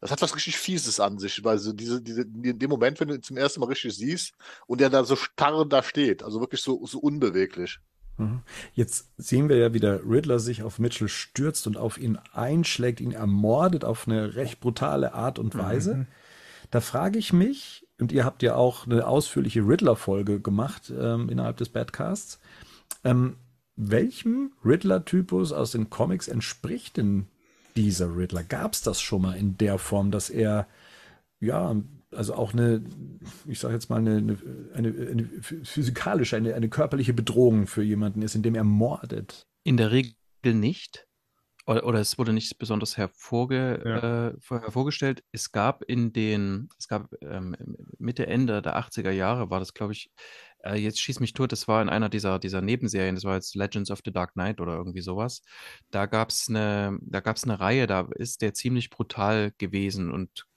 Das 0.02 0.12
hat 0.12 0.22
was 0.22 0.34
richtig 0.34 0.58
Fieses 0.58 1.02
an 1.02 1.18
sich, 1.18 1.44
weil 1.44 1.58
so 1.58 1.74
diese, 1.74 2.02
diese, 2.02 2.22
in 2.22 2.58
dem 2.58 2.70
Moment, 2.70 3.02
wenn 3.02 3.10
du 3.10 3.16
ihn 3.16 3.22
zum 3.22 3.36
ersten 3.36 3.60
Mal 3.60 3.66
richtig 3.66 3.98
siehst 3.98 4.34
und 4.66 4.80
er 4.80 4.90
da 4.90 5.04
so 5.04 5.18
starr 5.18 5.66
da 5.66 5.84
steht, 5.84 6.24
also 6.24 6.40
wirklich 6.40 6.62
so, 6.62 6.86
so 6.86 7.00
unbeweglich. 7.00 7.80
Mhm. 8.16 8.40
Jetzt 8.74 9.10
sehen 9.18 9.50
wir 9.50 9.58
ja, 9.58 9.74
wie 9.74 9.82
der 9.82 10.02
Riddler 10.08 10.40
sich 10.40 10.64
auf 10.64 10.80
Mitchell 10.80 11.10
stürzt 11.10 11.68
und 11.68 11.76
auf 11.76 11.98
ihn 11.98 12.18
einschlägt, 12.32 13.02
ihn 13.02 13.12
ermordet 13.12 13.84
auf 13.84 14.08
eine 14.08 14.36
recht 14.36 14.62
brutale 14.62 15.14
Art 15.14 15.38
und 15.38 15.58
Weise. 15.58 16.08
Da 16.72 16.80
frage 16.80 17.20
ich 17.20 17.34
mich, 17.34 17.86
und 18.00 18.14
ihr 18.14 18.24
habt 18.24 18.42
ja 18.42 18.56
auch 18.56 18.86
eine 18.86 19.06
ausführliche 19.06 19.68
Riddler-Folge 19.68 20.40
gemacht 20.40 20.94
ähm, 20.98 21.28
innerhalb 21.28 21.58
des 21.58 21.68
Badcasts, 21.68 22.40
ähm, 23.04 23.36
welchem 23.80 24.52
Riddler-Typus 24.66 25.54
aus 25.54 25.72
den 25.72 25.90
Comics 25.90 26.28
entspricht 26.28 26.98
denn 26.98 27.28
dieser 27.76 28.16
Riddler? 28.16 28.44
Gab 28.44 28.74
es 28.74 28.82
das 28.82 29.00
schon 29.00 29.22
mal 29.22 29.38
in 29.38 29.58
der 29.58 29.78
Form, 29.78 30.12
dass 30.12 30.30
er 30.30 30.68
ja, 31.40 31.76
also 32.12 32.34
auch 32.36 32.52
eine, 32.52 32.84
ich 33.48 33.60
sage 33.60 33.74
jetzt 33.74 33.90
mal, 33.90 33.98
eine, 33.98 34.18
eine, 34.18 34.38
eine, 34.74 34.90
eine 34.90 35.24
physikalische, 35.64 36.36
eine, 36.36 36.54
eine 36.54 36.68
körperliche 36.68 37.14
Bedrohung 37.14 37.68
für 37.68 37.82
jemanden 37.82 38.22
ist, 38.22 38.36
indem 38.36 38.56
er 38.56 38.66
mordet. 38.66 39.48
In 39.64 39.78
der 39.78 39.92
Regel 39.92 40.14
nicht. 40.44 41.08
Oder, 41.70 41.86
oder 41.86 42.00
es 42.00 42.18
wurde 42.18 42.34
nicht 42.34 42.58
besonders 42.58 42.98
hervorge 42.98 43.82
Ja. 43.86 44.28
äh, 44.30 44.36
vor- 44.42 44.62
hervorgestellt. 44.62 45.24
Es 45.32 45.52
gab 45.52 45.84
in 45.84 46.12
den, 46.14 46.70
es 46.80 46.88
gab 46.88 47.14
ähm, 47.22 47.56
Mitte, 48.00 48.26
Ende 48.26 48.62
der 48.64 48.76
80er 48.78 49.12
Jahre 49.12 49.52
war 49.52 49.60
das, 49.60 49.76
glaube 49.76 49.94
ich, 49.94 50.12
äh, 50.64 50.76
jetzt 50.76 51.00
schieß 51.00 51.20
mich 51.20 51.34
tot, 51.34 51.52
das 51.52 51.68
war 51.68 51.82
in 51.84 51.90
einer 51.90 52.10
dieser, 52.10 52.40
dieser 52.40 52.62
Nebenserien, 52.62 53.14
das 53.16 53.24
war 53.24 53.36
jetzt 53.36 53.56
Legends 53.56 53.92
of 53.92 54.00
the 54.04 54.12
Dark 54.12 54.34
Knight 54.34 54.62
oder 54.62 54.74
irgendwie 54.76 55.02
sowas. 55.02 55.44
Da 55.92 56.08
gab 56.08 56.30
es 56.32 56.48
eine, 56.50 56.98
da 57.02 57.20
gab 57.20 57.36
es 57.38 57.44
eine 57.44 57.60
Reihe, 57.60 57.86
da 57.86 58.08
ist 58.16 58.42
der 58.42 58.56
ziemlich 58.56 58.90
brutal 58.90 59.52
gewesen 59.60 60.12
und 60.12 60.48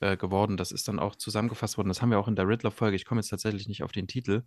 äh, 0.00 0.16
geworden. 0.16 0.56
Das 0.56 0.72
ist 0.72 0.88
dann 0.88 0.98
auch 0.98 1.14
zusammengefasst 1.16 1.76
worden. 1.78 1.88
Das 1.88 2.02
haben 2.02 2.10
wir 2.10 2.18
auch 2.18 2.28
in 2.28 2.34
der 2.36 2.48
Riddler-Folge. 2.48 2.96
Ich 2.96 3.04
komme 3.04 3.20
jetzt 3.20 3.28
tatsächlich 3.30 3.68
nicht 3.68 3.84
auf 3.84 3.92
den 3.92 4.08
Titel. 4.08 4.42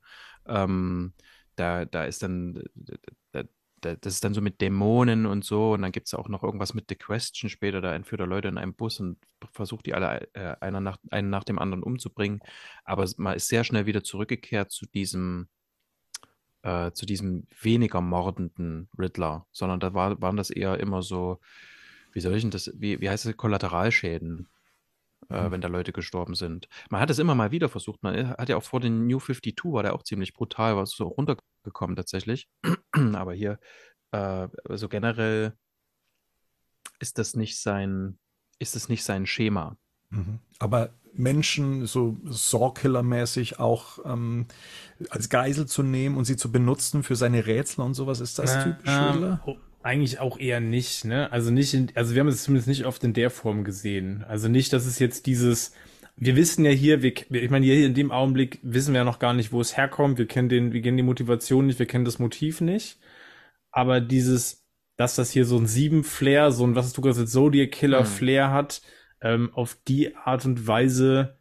Ähm, 0.46 1.14
da, 1.56 1.86
da 1.86 2.04
ist 2.06 2.24
dann, 2.24 2.62
da, 2.76 2.96
da, 3.32 3.44
das 3.82 4.14
ist 4.14 4.24
dann 4.24 4.34
so 4.34 4.42
mit 4.42 4.62
Dämonen 4.62 5.26
und 5.26 5.44
so. 5.44 5.74
Und 5.74 5.82
dann 5.82 5.92
gibt 5.92 6.08
es 6.08 6.14
auch 6.14 6.30
noch 6.30 6.44
irgendwas 6.44 6.74
mit 6.74 6.86
The 6.90 6.96
Question 6.96 7.50
später. 7.50 7.82
Da 7.82 7.94
entführt 7.94 8.22
er 8.22 8.28
Leute 8.28 8.48
in 8.48 8.58
einem 8.58 8.74
Bus 8.74 9.00
und 9.00 9.18
versucht 9.52 9.86
die 9.86 9.94
alle 9.94 10.28
äh, 10.34 10.56
einer 10.60 10.82
nach, 10.82 10.98
einen 11.12 11.30
nach 11.30 11.44
dem 11.44 11.60
anderen 11.60 11.84
umzubringen. 11.84 12.40
Aber 12.84 13.08
man 13.18 13.36
ist 13.36 13.48
sehr 13.48 13.64
schnell 13.64 13.86
wieder 13.86 14.04
zurückgekehrt 14.04 14.72
zu 14.72 14.86
diesem, 14.86 15.48
äh, 16.64 16.92
zu 16.92 17.06
diesem 17.06 17.48
weniger 17.62 18.02
mordenden 18.02 18.90
Riddler, 18.98 19.46
sondern 19.52 19.80
da 19.80 19.94
war, 19.94 20.22
waren 20.22 20.38
das 20.38 20.50
eher 20.50 20.80
immer 20.80 21.02
so, 21.02 21.40
wie 22.12 22.22
soll 22.22 22.36
ich 22.36 22.42
denn 22.42 22.52
das, 22.52 22.72
wie, 22.76 23.02
wie 23.02 23.10
heißt 23.10 23.26
es, 23.26 23.38
Kollateralschäden 23.38 24.48
äh, 25.30 25.52
wenn 25.52 25.62
da 25.62 25.68
Leute 25.68 25.94
gestorben 25.94 26.36
sind. 26.36 26.68
Man 26.90 27.02
hat 27.02 27.10
es 27.10 27.20
immer 27.20 27.36
mal 27.36 27.52
wieder 27.52 27.70
versucht. 27.70 28.04
Man 28.04 28.30
hat 28.30 28.50
ja 28.50 28.58
auch 28.58 28.64
vor 28.64 28.80
den 28.80 29.08
New 29.08 29.20
52 29.20 29.56
war 29.66 29.84
der 29.84 29.94
auch 29.94 30.04
ziemlich 30.04 30.34
brutal, 30.34 30.76
war 30.76 30.86
so 30.86 31.08
runtergekommen 31.08 31.96
tatsächlich. 31.96 32.48
Aber 33.14 33.34
hier, 33.34 33.60
äh, 34.12 34.48
also 34.68 34.90
generell 34.90 35.54
ist 37.00 37.18
das 37.18 37.36
nicht 37.36 37.60
sein, 37.60 38.20
ist 38.60 38.76
es 38.76 38.90
nicht 38.90 39.04
sein 39.04 39.26
Schema. 39.26 39.78
Aber 40.60 40.90
Menschen 41.14 41.86
so 41.86 42.18
Saw-Killer-mäßig 42.26 43.60
auch 43.60 44.00
ähm, 44.06 44.48
als 45.10 45.30
Geisel 45.30 45.68
zu 45.68 45.84
nehmen 45.84 46.18
und 46.18 46.26
sie 46.26 46.36
zu 46.36 46.52
benutzen 46.52 47.04
für 47.04 47.16
seine 47.16 47.46
Rätsel 47.46 47.84
und 47.84 47.94
sowas, 47.94 48.20
ist 48.20 48.40
das 48.40 48.64
typisch 48.64 48.92
Ähm, 48.92 49.12
Riddler? 49.12 49.44
Eigentlich 49.82 50.20
auch 50.20 50.38
eher 50.40 50.60
nicht, 50.60 51.06
ne? 51.06 51.32
Also 51.32 51.52
nicht 51.52 51.74
in, 51.74 51.92
also 51.96 52.14
wir 52.14 52.20
haben 52.22 52.28
es 52.28 52.44
zumindest 52.44 52.68
nicht 52.68 52.86
oft 52.86 53.04
in 53.04 53.14
der 53.14 53.30
Form 53.30 53.64
gesehen. 53.64 54.24
Also 54.28 54.48
nicht, 54.48 54.74
dass 54.74 54.86
es 54.86 55.00
jetzt 55.00 55.26
dieses, 55.26 55.74
wir 56.18 56.36
wissen 56.36 56.66
ja 56.66 56.72
hier, 56.72 57.02
wir, 57.02 57.14
ich 57.16 57.50
meine, 57.50 57.66
hier 57.66 57.86
in 57.86 57.94
dem 57.94 58.12
Augenblick 58.12 58.60
wissen 58.62 58.94
wir 58.94 59.00
ja 59.00 59.06
noch 59.06 59.20
gar 59.20 59.34
nicht, 59.34 59.52
wo 59.52 59.62
es 59.62 59.78
herkommt. 59.78 60.18
Wir 60.18 60.28
kennen 60.28 60.50
den, 60.50 60.74
wir 60.74 60.82
kennen 60.82 60.98
die 60.98 61.04
Motivation 61.04 61.68
nicht, 61.68 61.80
wir 61.80 61.86
kennen 61.86 62.06
das 62.06 62.20
Motiv 62.20 62.60
nicht. 62.62 63.00
Aber 63.72 64.02
dieses, 64.02 64.68
dass 64.98 65.16
das 65.16 65.32
hier 65.32 65.46
so 65.46 65.58
ein 65.58 65.68
Sieben-Flair, 65.68 66.52
so 66.52 66.66
ein, 66.66 66.76
was 66.76 66.88
hast 66.88 66.98
du 66.98 67.02
gesagt, 67.02 67.30
Zodiac-Killer-Flair 67.30 68.52
hat, 68.52 68.82
ähm, 69.22 69.50
auf 69.54 69.78
die 69.88 70.16
Art 70.16 70.46
und 70.46 70.68
Weise 70.68 71.38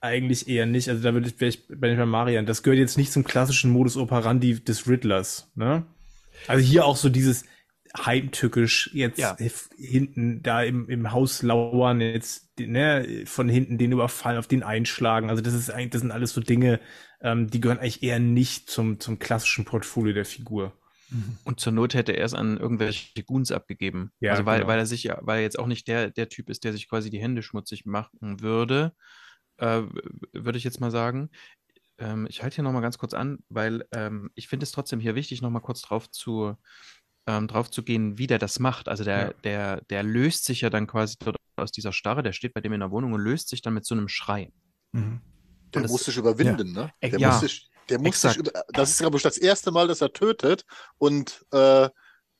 eigentlich 0.00 0.48
eher 0.48 0.66
nicht. 0.66 0.88
Also 0.88 1.02
da 1.02 1.14
würde 1.14 1.28
ich, 1.28 1.40
wäre 1.40 1.50
ich 1.50 1.68
bei 1.68 2.06
Marian. 2.06 2.44
Das 2.44 2.64
gehört 2.64 2.80
jetzt 2.80 2.98
nicht 2.98 3.12
zum 3.12 3.22
klassischen 3.22 3.70
Modus 3.70 3.96
operandi 3.96 4.64
des 4.64 4.88
Riddlers, 4.88 5.52
ne? 5.54 5.86
Also 6.46 6.64
hier 6.64 6.84
auch 6.84 6.96
so 6.96 7.08
dieses 7.08 7.44
heimtückisch 7.96 8.90
jetzt 8.94 9.18
Ja. 9.18 9.36
hinten 9.76 10.42
da 10.42 10.62
im, 10.62 10.88
im 10.88 11.12
Haus 11.12 11.42
lauern, 11.42 12.00
jetzt 12.00 12.58
ne, 12.58 13.24
von 13.26 13.48
hinten 13.48 13.76
den 13.78 13.92
überfallen, 13.92 14.38
auf 14.38 14.48
den 14.48 14.62
einschlagen. 14.62 15.28
Also 15.28 15.42
das 15.42 15.54
ist 15.54 15.70
eigentlich, 15.70 15.90
das 15.90 16.00
sind 16.00 16.10
alles 16.10 16.32
so 16.32 16.40
Dinge, 16.40 16.80
ähm, 17.20 17.50
die 17.50 17.60
gehören 17.60 17.78
eigentlich 17.78 18.02
eher 18.02 18.18
nicht 18.18 18.70
zum, 18.70 18.98
zum 18.98 19.18
klassischen 19.18 19.64
Portfolio 19.64 20.14
der 20.14 20.24
Figur. 20.24 20.72
Und 21.44 21.60
zur 21.60 21.72
Not 21.72 21.92
hätte 21.92 22.12
er 22.12 22.24
es 22.24 22.32
an 22.32 22.56
irgendwelche 22.56 23.22
Goons 23.22 23.52
abgegeben. 23.52 24.12
Ja, 24.20 24.30
also 24.32 24.46
weil, 24.46 24.60
genau. 24.60 24.68
weil 24.68 24.78
er 24.78 24.86
sich 24.86 25.02
ja, 25.02 25.18
weil 25.20 25.38
er 25.38 25.42
jetzt 25.42 25.58
auch 25.58 25.66
nicht 25.66 25.86
der, 25.86 26.10
der 26.10 26.30
Typ 26.30 26.48
ist, 26.48 26.64
der 26.64 26.72
sich 26.72 26.88
quasi 26.88 27.10
die 27.10 27.20
Hände 27.20 27.42
schmutzig 27.42 27.84
machen 27.84 28.40
würde, 28.40 28.94
äh, 29.58 29.82
würde 30.32 30.56
ich 30.56 30.64
jetzt 30.64 30.80
mal 30.80 30.90
sagen. 30.90 31.28
Ähm, 31.98 32.26
ich 32.28 32.42
halte 32.42 32.56
hier 32.56 32.64
nochmal 32.64 32.82
ganz 32.82 32.98
kurz 32.98 33.14
an, 33.14 33.38
weil 33.48 33.84
ähm, 33.92 34.30
ich 34.34 34.48
finde 34.48 34.64
es 34.64 34.72
trotzdem 34.72 35.00
hier 35.00 35.14
wichtig, 35.14 35.42
nochmal 35.42 35.62
kurz 35.62 35.82
drauf 35.82 36.10
zu, 36.10 36.54
ähm, 37.26 37.48
drauf 37.48 37.70
zu 37.70 37.82
gehen, 37.82 38.18
wie 38.18 38.26
der 38.26 38.38
das 38.38 38.58
macht. 38.58 38.88
Also 38.88 39.04
der, 39.04 39.18
ja. 39.18 39.32
der, 39.44 39.80
der 39.82 40.02
löst 40.02 40.44
sich 40.44 40.62
ja 40.62 40.70
dann 40.70 40.86
quasi 40.86 41.16
dort 41.18 41.36
aus 41.56 41.72
dieser 41.72 41.92
Starre, 41.92 42.22
der 42.22 42.32
steht 42.32 42.54
bei 42.54 42.60
dem 42.60 42.72
in 42.72 42.80
der 42.80 42.90
Wohnung 42.90 43.12
und 43.12 43.20
löst 43.20 43.48
sich 43.48 43.62
dann 43.62 43.74
mit 43.74 43.84
so 43.84 43.94
einem 43.94 44.08
Schrei. 44.08 44.52
Mhm. 44.92 45.20
Der 45.74 45.82
muss 45.88 46.04
sich 46.04 46.16
überwinden, 46.16 46.74
ja. 46.74 46.82
ne? 46.84 46.92
Der 47.02 47.18
ja. 47.18 47.28
muss 47.28 47.40
sich, 47.40 47.70
der 47.88 47.98
muss 47.98 48.20
sich 48.20 48.36
über, 48.36 48.50
das 48.72 48.90
ist, 48.90 48.98
glaube 48.98 49.16
ich, 49.16 49.22
das 49.22 49.38
erste 49.38 49.70
Mal, 49.70 49.88
dass 49.88 50.00
er 50.00 50.12
tötet 50.12 50.64
und 50.98 51.44
äh, 51.52 51.88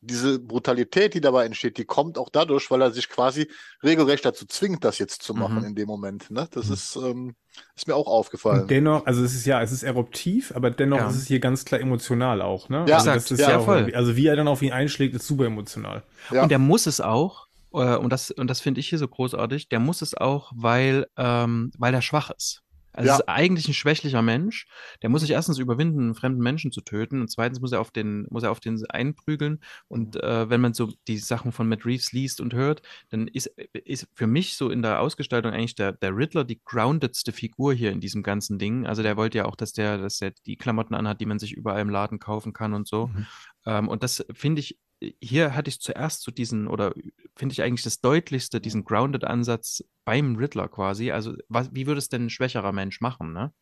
diese 0.02 0.40
Brutalität, 0.40 1.14
die 1.14 1.20
dabei 1.20 1.46
entsteht, 1.46 1.78
die 1.78 1.84
kommt 1.84 2.18
auch 2.18 2.28
dadurch, 2.28 2.70
weil 2.70 2.82
er 2.82 2.90
sich 2.90 3.08
quasi 3.08 3.48
regelrecht 3.82 4.24
dazu 4.24 4.44
zwingt, 4.46 4.84
das 4.84 4.98
jetzt 4.98 5.22
zu 5.22 5.32
machen 5.32 5.60
mhm. 5.60 5.64
in 5.66 5.74
dem 5.76 5.86
Moment. 5.86 6.30
Ne? 6.30 6.48
Das 6.50 6.66
mhm. 6.66 6.72
ist, 6.72 6.96
ähm, 6.96 7.34
ist 7.76 7.86
mir 7.86 7.94
auch 7.94 8.08
aufgefallen. 8.08 8.62
Und 8.62 8.70
dennoch, 8.70 9.06
also 9.06 9.24
es 9.24 9.34
ist 9.34 9.46
ja, 9.46 9.62
es 9.62 9.70
ist 9.70 9.84
eruptiv, 9.84 10.52
aber 10.54 10.70
dennoch 10.70 10.98
ja. 10.98 11.08
ist 11.08 11.16
es 11.16 11.26
hier 11.28 11.38
ganz 11.38 11.64
klar 11.64 11.80
emotional 11.80 12.42
auch. 12.42 12.68
Ne? 12.68 12.84
Ja, 12.88 12.96
also 12.96 13.12
das 13.12 13.30
ist 13.30 13.40
ja, 13.40 13.50
ja 13.50 13.60
voll. 13.60 13.92
Also 13.94 14.16
wie 14.16 14.26
er 14.26 14.34
dann 14.34 14.48
auf 14.48 14.60
ihn 14.60 14.72
einschlägt, 14.72 15.14
ist 15.14 15.26
super 15.26 15.46
emotional. 15.46 16.02
Ja. 16.32 16.42
Und 16.42 16.50
er 16.52 16.58
muss 16.58 16.86
es 16.86 17.00
auch, 17.00 17.46
äh, 17.72 17.96
und 17.96 18.10
das, 18.10 18.32
und 18.32 18.48
das 18.48 18.60
finde 18.60 18.80
ich 18.80 18.88
hier 18.88 18.98
so 18.98 19.06
großartig, 19.06 19.68
der 19.68 19.78
muss 19.78 20.02
es 20.02 20.14
auch, 20.14 20.50
weil, 20.54 21.06
ähm, 21.16 21.70
weil 21.78 21.94
er 21.94 22.02
schwach 22.02 22.30
ist. 22.30 22.61
Also 22.92 23.08
ja. 23.08 23.16
ist 23.16 23.28
eigentlich 23.28 23.68
ein 23.68 23.74
schwächlicher 23.74 24.22
Mensch. 24.22 24.66
Der 25.02 25.08
muss 25.08 25.22
sich 25.22 25.30
erstens 25.30 25.58
überwinden, 25.58 26.00
einen 26.00 26.14
fremden 26.14 26.42
Menschen 26.42 26.72
zu 26.72 26.80
töten 26.82 27.20
und 27.20 27.28
zweitens 27.28 27.60
muss 27.60 27.72
er 27.72 27.80
auf 27.80 27.90
den, 27.90 28.26
muss 28.30 28.42
er 28.42 28.50
auf 28.50 28.60
den 28.60 28.82
einprügeln. 28.86 29.60
Und 29.88 30.16
äh, 30.16 30.50
wenn 30.50 30.60
man 30.60 30.74
so 30.74 30.92
die 31.08 31.18
Sachen 31.18 31.52
von 31.52 31.68
Matt 31.68 31.86
Reeves 31.86 32.12
liest 32.12 32.40
und 32.40 32.54
hört, 32.54 32.82
dann 33.10 33.28
ist, 33.28 33.46
ist 33.72 34.08
für 34.14 34.26
mich 34.26 34.56
so 34.56 34.70
in 34.70 34.82
der 34.82 35.00
Ausgestaltung 35.00 35.52
eigentlich 35.52 35.74
der, 35.74 35.92
der 35.92 36.16
Riddler 36.16 36.44
die 36.44 36.60
groundedste 36.64 37.32
Figur 37.32 37.72
hier 37.72 37.92
in 37.92 38.00
diesem 38.00 38.22
ganzen 38.22 38.58
Ding. 38.58 38.86
Also 38.86 39.02
der 39.02 39.16
wollte 39.16 39.38
ja 39.38 39.44
auch, 39.46 39.56
dass 39.56 39.72
der, 39.72 39.98
dass 39.98 40.18
der 40.18 40.32
die 40.46 40.56
Klamotten 40.56 40.94
anhat, 40.94 41.20
die 41.20 41.26
man 41.26 41.38
sich 41.38 41.52
überall 41.52 41.80
im 41.80 41.90
Laden 41.90 42.18
kaufen 42.18 42.52
kann 42.52 42.74
und 42.74 42.86
so. 42.86 43.08
Mhm. 43.08 43.26
Ähm, 43.66 43.88
und 43.88 44.02
das 44.02 44.24
finde 44.34 44.60
ich 44.60 44.78
hier 45.20 45.54
hatte 45.54 45.68
ich 45.68 45.80
zuerst 45.80 46.22
so 46.22 46.30
diesen, 46.30 46.68
oder 46.68 46.94
finde 47.36 47.52
ich 47.52 47.62
eigentlich 47.62 47.82
das 47.82 48.00
deutlichste, 48.00 48.60
diesen 48.60 48.84
Grounded-Ansatz 48.84 49.84
beim 50.04 50.36
Riddler 50.36 50.68
quasi. 50.68 51.10
Also, 51.10 51.34
was, 51.48 51.70
wie 51.72 51.86
würde 51.86 51.98
es 51.98 52.08
denn 52.08 52.26
ein 52.26 52.30
schwächerer 52.30 52.72
Mensch 52.72 53.00
machen, 53.00 53.32
ne? 53.32 53.52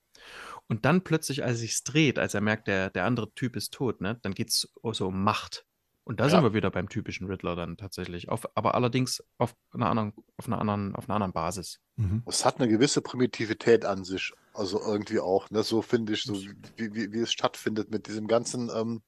Und 0.68 0.84
dann 0.84 1.02
plötzlich, 1.02 1.42
als 1.42 1.58
sich 1.58 1.82
dreht, 1.82 2.18
als 2.18 2.34
er 2.34 2.40
merkt, 2.40 2.68
der, 2.68 2.90
der 2.90 3.04
andere 3.04 3.32
Typ 3.34 3.56
ist 3.56 3.72
tot, 3.72 4.00
ne, 4.00 4.18
dann 4.22 4.34
geht 4.34 4.50
es 4.50 4.72
so 4.92 5.08
um 5.08 5.24
Macht. 5.24 5.64
Und 6.04 6.20
da 6.20 6.24
ja. 6.24 6.30
sind 6.30 6.42
wir 6.42 6.54
wieder 6.54 6.70
beim 6.70 6.88
typischen 6.88 7.26
Riddler 7.26 7.56
dann 7.56 7.76
tatsächlich. 7.76 8.28
Auf, 8.28 8.48
aber 8.56 8.74
allerdings 8.74 9.22
auf 9.38 9.54
einer 9.72 9.88
anderen, 9.90 10.12
auf 10.36 10.46
einer 10.46 10.60
anderen, 10.60 10.94
auf 10.94 11.08
einer 11.08 11.16
anderen 11.16 11.32
Basis. 11.32 11.80
Mhm. 11.96 12.22
Es 12.26 12.44
hat 12.44 12.60
eine 12.60 12.68
gewisse 12.68 13.00
Primitivität 13.00 13.84
an 13.84 14.04
sich. 14.04 14.32
Also 14.52 14.80
irgendwie 14.80 15.20
auch, 15.20 15.50
ne? 15.50 15.62
So 15.62 15.82
finde 15.82 16.14
ich, 16.14 16.22
so 16.24 16.34
wie, 16.76 16.94
wie, 16.94 17.12
wie 17.12 17.20
es 17.20 17.32
stattfindet 17.32 17.90
mit 17.90 18.06
diesem 18.08 18.26
ganzen, 18.26 18.70
ähm, 18.74 19.02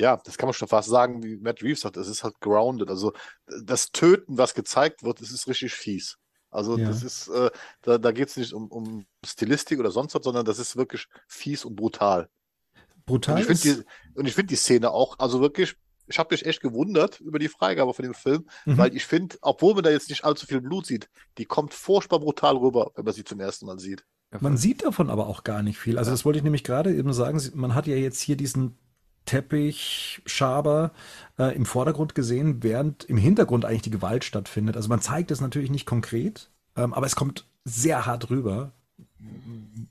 ja, 0.00 0.16
das 0.24 0.38
kann 0.38 0.46
man 0.46 0.54
schon 0.54 0.68
fast 0.68 0.88
sagen, 0.88 1.22
wie 1.22 1.36
Matt 1.36 1.62
Reeves 1.62 1.80
sagt, 1.80 1.96
es 1.96 2.08
ist 2.08 2.24
halt 2.24 2.40
grounded. 2.40 2.88
Also 2.88 3.12
das 3.62 3.92
Töten, 3.92 4.38
was 4.38 4.54
gezeigt 4.54 5.02
wird, 5.02 5.20
das 5.20 5.30
ist 5.30 5.46
richtig 5.46 5.74
fies. 5.74 6.16
Also 6.50 6.76
ja. 6.76 6.88
das 6.88 7.02
ist, 7.02 7.28
äh, 7.28 7.50
da, 7.82 7.98
da 7.98 8.10
geht 8.10 8.28
es 8.28 8.36
nicht 8.36 8.52
um, 8.52 8.68
um 8.68 9.04
Stilistik 9.24 9.78
oder 9.78 9.90
sonst 9.90 10.14
was, 10.14 10.24
sondern 10.24 10.44
das 10.44 10.58
ist 10.58 10.76
wirklich 10.76 11.06
fies 11.28 11.64
und 11.64 11.76
brutal. 11.76 12.28
Brutal. 13.06 13.36
Und 13.36 13.50
ich 13.50 13.60
finde 13.60 13.84
die, 14.22 14.30
find 14.30 14.50
die 14.50 14.56
Szene 14.56 14.90
auch, 14.90 15.18
also 15.18 15.40
wirklich, 15.40 15.76
ich 16.06 16.18
habe 16.18 16.34
mich 16.34 16.44
echt 16.46 16.60
gewundert 16.60 17.20
über 17.20 17.38
die 17.38 17.48
Freigabe 17.48 17.94
von 17.94 18.02
dem 18.02 18.14
Film, 18.14 18.48
mhm. 18.64 18.78
weil 18.78 18.96
ich 18.96 19.04
finde, 19.04 19.36
obwohl 19.42 19.74
man 19.74 19.84
da 19.84 19.90
jetzt 19.90 20.08
nicht 20.08 20.24
allzu 20.24 20.46
viel 20.46 20.60
Blut 20.60 20.86
sieht, 20.86 21.08
die 21.38 21.44
kommt 21.44 21.72
furchtbar 21.72 22.18
brutal 22.18 22.56
rüber, 22.56 22.90
wenn 22.96 23.04
man 23.04 23.14
sie 23.14 23.24
zum 23.24 23.38
ersten 23.38 23.66
Mal 23.66 23.78
sieht. 23.78 24.04
Man 24.40 24.56
sieht 24.56 24.84
davon 24.84 25.10
aber 25.10 25.26
auch 25.26 25.44
gar 25.44 25.62
nicht 25.62 25.78
viel. 25.78 25.98
Also 25.98 26.12
das 26.12 26.24
wollte 26.24 26.38
ich 26.38 26.44
nämlich 26.44 26.62
gerade 26.62 26.94
eben 26.94 27.12
sagen. 27.12 27.40
Man 27.54 27.74
hat 27.74 27.88
ja 27.88 27.96
jetzt 27.96 28.20
hier 28.20 28.36
diesen 28.36 28.78
Teppich, 29.24 30.22
Schaber 30.26 30.92
äh, 31.38 31.54
im 31.54 31.66
Vordergrund 31.66 32.14
gesehen, 32.14 32.62
während 32.62 33.04
im 33.04 33.16
Hintergrund 33.16 33.64
eigentlich 33.64 33.82
die 33.82 33.90
Gewalt 33.90 34.24
stattfindet. 34.24 34.76
Also 34.76 34.88
man 34.88 35.00
zeigt 35.00 35.30
es 35.30 35.40
natürlich 35.40 35.70
nicht 35.70 35.86
konkret, 35.86 36.50
ähm, 36.76 36.94
aber 36.94 37.06
es 37.06 37.16
kommt 37.16 37.46
sehr 37.64 38.06
hart 38.06 38.30
rüber, 38.30 38.72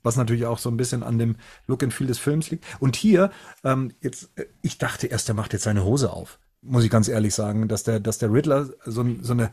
was 0.02 0.16
natürlich 0.16 0.46
auch 0.46 0.58
so 0.58 0.70
ein 0.70 0.76
bisschen 0.76 1.02
an 1.02 1.18
dem 1.18 1.36
Look 1.66 1.82
and 1.82 1.92
Feel 1.92 2.06
des 2.06 2.18
Films 2.18 2.50
liegt. 2.50 2.64
Und 2.80 2.96
hier, 2.96 3.30
ähm, 3.64 3.92
jetzt, 4.00 4.30
äh, 4.36 4.46
ich 4.62 4.78
dachte 4.78 5.06
erst, 5.06 5.28
der 5.28 5.34
macht 5.34 5.52
jetzt 5.52 5.64
seine 5.64 5.84
Hose 5.84 6.12
auf, 6.12 6.38
muss 6.62 6.84
ich 6.84 6.90
ganz 6.90 7.08
ehrlich 7.08 7.34
sagen, 7.34 7.68
dass 7.68 7.84
der, 7.84 8.00
dass 8.00 8.18
der 8.18 8.32
Riddler 8.32 8.70
so, 8.84 9.04
so 9.20 9.32
eine 9.32 9.50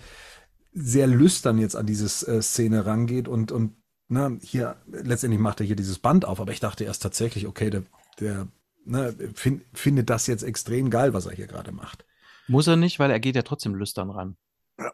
sehr 0.73 1.07
lüstern 1.07 1.57
jetzt 1.57 1.75
an 1.75 1.85
diese 1.85 2.05
äh, 2.27 2.41
Szene 2.41 2.85
rangeht 2.85 3.27
und, 3.27 3.51
und 3.51 3.75
ne, 4.09 4.37
hier, 4.41 4.75
letztendlich 4.87 5.41
macht 5.41 5.59
er 5.59 5.65
hier 5.65 5.75
dieses 5.75 5.99
Band 5.99 6.25
auf, 6.25 6.39
aber 6.39 6.51
ich 6.51 6.59
dachte 6.59 6.83
erst 6.83 7.01
tatsächlich, 7.01 7.47
okay, 7.47 7.69
der, 7.69 7.83
der 8.19 8.47
ne, 8.87 9.15
find, 9.33 9.63
findet 9.73 10.09
das 10.09 10.27
jetzt 10.27 10.43
extrem 10.43 10.89
geil, 10.89 11.13
was 11.13 11.25
er 11.25 11.33
hier 11.33 11.47
gerade 11.47 11.71
macht. 11.71 12.05
Muss 12.47 12.67
er 12.67 12.75
nicht, 12.75 12.99
weil 12.99 13.11
er 13.11 13.19
geht 13.19 13.35
ja 13.35 13.41
trotzdem 13.43 13.75
lüstern 13.75 14.09
ran. 14.09 14.37
Ja. 14.79 14.91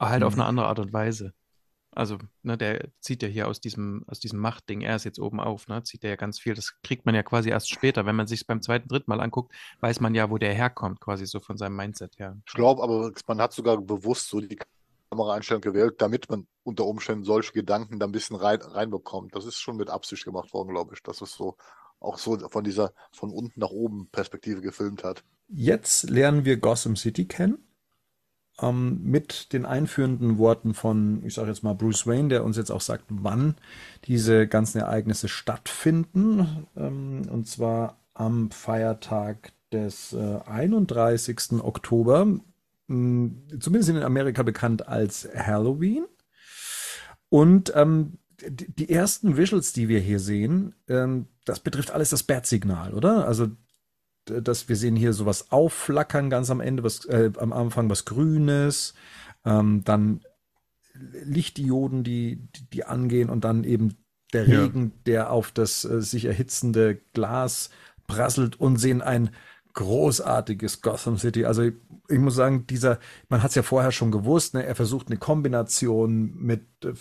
Halt 0.00 0.20
mhm. 0.20 0.26
auf 0.26 0.34
eine 0.34 0.44
andere 0.44 0.66
Art 0.66 0.78
und 0.78 0.92
Weise. 0.92 1.32
Also, 1.92 2.18
ne, 2.42 2.58
der 2.58 2.90
zieht 3.00 3.22
ja 3.22 3.28
hier 3.28 3.48
aus 3.48 3.58
diesem, 3.58 4.04
aus 4.06 4.20
diesem 4.20 4.38
Machtding, 4.38 4.82
er 4.82 4.96
ist 4.96 5.04
jetzt 5.04 5.18
oben 5.18 5.40
auf, 5.40 5.66
ne, 5.66 5.82
zieht 5.82 6.04
er 6.04 6.10
ja 6.10 6.16
ganz 6.16 6.38
viel. 6.38 6.52
Das 6.52 6.74
kriegt 6.82 7.06
man 7.06 7.14
ja 7.14 7.22
quasi 7.22 7.48
erst 7.48 7.70
später. 7.70 8.04
Wenn 8.04 8.16
man 8.16 8.26
sich 8.26 8.46
beim 8.46 8.60
zweiten, 8.60 8.88
dritten 8.88 9.10
Mal 9.10 9.20
anguckt, 9.20 9.54
weiß 9.80 10.00
man 10.00 10.14
ja, 10.14 10.28
wo 10.28 10.36
der 10.36 10.52
herkommt, 10.52 11.00
quasi 11.00 11.24
so 11.24 11.40
von 11.40 11.56
seinem 11.56 11.76
Mindset 11.76 12.18
her. 12.18 12.36
Ich 12.46 12.52
glaube, 12.52 12.82
aber 12.82 13.12
man 13.26 13.40
hat 13.40 13.54
sogar 13.54 13.80
bewusst 13.80 14.28
so 14.28 14.40
die 14.40 14.58
Kameraeinstellung 15.10 15.62
gewählt, 15.62 15.94
damit 15.98 16.28
man 16.28 16.46
unter 16.64 16.84
Umständen 16.84 17.24
solche 17.24 17.52
Gedanken 17.52 17.98
da 17.98 18.06
ein 18.06 18.12
bisschen 18.12 18.36
rein, 18.36 18.60
reinbekommt. 18.60 19.34
Das 19.34 19.46
ist 19.46 19.58
schon 19.58 19.76
mit 19.76 19.88
Absicht 19.88 20.24
gemacht 20.24 20.52
worden, 20.52 20.68
glaube 20.68 20.92
ich. 20.94 21.02
Das 21.02 21.22
ist 21.22 21.32
so 21.32 21.56
auch 22.00 22.18
so 22.18 22.38
von 22.48 22.64
dieser 22.64 22.92
von 23.12 23.30
unten 23.30 23.60
nach 23.60 23.70
oben 23.70 24.08
Perspektive 24.10 24.60
gefilmt 24.60 25.04
hat. 25.04 25.24
Jetzt 25.48 26.10
lernen 26.10 26.44
wir 26.44 26.56
Gotham 26.56 26.96
City 26.96 27.26
kennen. 27.26 27.58
Ähm, 28.60 29.02
mit 29.02 29.52
den 29.52 29.66
einführenden 29.66 30.38
Worten 30.38 30.72
von, 30.72 31.22
ich 31.24 31.34
sage 31.34 31.48
jetzt 31.48 31.62
mal, 31.62 31.74
Bruce 31.74 32.06
Wayne, 32.06 32.28
der 32.28 32.42
uns 32.42 32.56
jetzt 32.56 32.70
auch 32.70 32.80
sagt, 32.80 33.04
wann 33.08 33.56
diese 34.06 34.46
ganzen 34.46 34.78
Ereignisse 34.78 35.28
stattfinden. 35.28 36.66
Ähm, 36.74 37.28
und 37.30 37.46
zwar 37.46 37.98
am 38.14 38.50
Feiertag 38.50 39.52
des 39.72 40.14
äh, 40.14 40.40
31. 40.46 41.60
Oktober, 41.62 42.24
mh, 42.24 42.40
hm, 42.88 43.60
zumindest 43.60 43.90
in 43.90 43.98
Amerika 43.98 44.42
bekannt 44.42 44.88
als 44.88 45.28
Halloween. 45.34 46.06
Und 47.28 47.72
ähm, 47.74 48.18
die 48.40 48.90
ersten 48.90 49.36
Visuals, 49.36 49.72
die 49.72 49.88
wir 49.88 50.00
hier 50.00 50.20
sehen, 50.20 50.74
ähm, 50.88 51.26
das 51.44 51.60
betrifft 51.60 51.90
alles 51.90 52.10
das 52.10 52.22
Bat-Signal, 52.22 52.94
oder? 52.94 53.26
Also, 53.26 53.48
dass 54.24 54.68
wir 54.68 54.76
sehen 54.76 54.96
hier 54.96 55.12
sowas 55.12 55.52
aufflackern 55.52 56.30
ganz 56.30 56.50
am 56.50 56.60
Ende, 56.60 56.82
was 56.82 57.04
äh, 57.06 57.30
am 57.38 57.52
Anfang 57.52 57.88
was 57.88 58.04
Grünes, 58.04 58.94
ähm, 59.44 59.84
dann 59.84 60.22
Lichtdioden, 60.94 62.02
die, 62.04 62.48
die 62.72 62.84
angehen 62.84 63.30
und 63.30 63.44
dann 63.44 63.64
eben 63.64 63.96
der 64.32 64.46
Regen, 64.46 64.84
ja. 64.84 65.02
der 65.06 65.30
auf 65.30 65.52
das 65.52 65.84
äh, 65.84 66.00
sich 66.00 66.24
erhitzende 66.24 66.96
Glas 67.12 67.70
prasselt 68.06 68.58
und 68.58 68.76
sehen 68.76 69.02
ein 69.02 69.30
großartiges 69.76 70.80
Gotham 70.80 71.18
City. 71.18 71.44
Also 71.44 71.62
ich, 71.62 71.74
ich 72.08 72.18
muss 72.18 72.34
sagen, 72.34 72.66
dieser, 72.66 72.98
man 73.28 73.42
hat 73.42 73.50
es 73.50 73.54
ja 73.54 73.62
vorher 73.62 73.92
schon 73.92 74.10
gewusst, 74.10 74.54
ne? 74.54 74.64
er 74.64 74.74
versucht 74.74 75.08
eine 75.08 75.18
Kombination 75.18 76.34
mit 76.34 76.62
äh, 76.82 76.92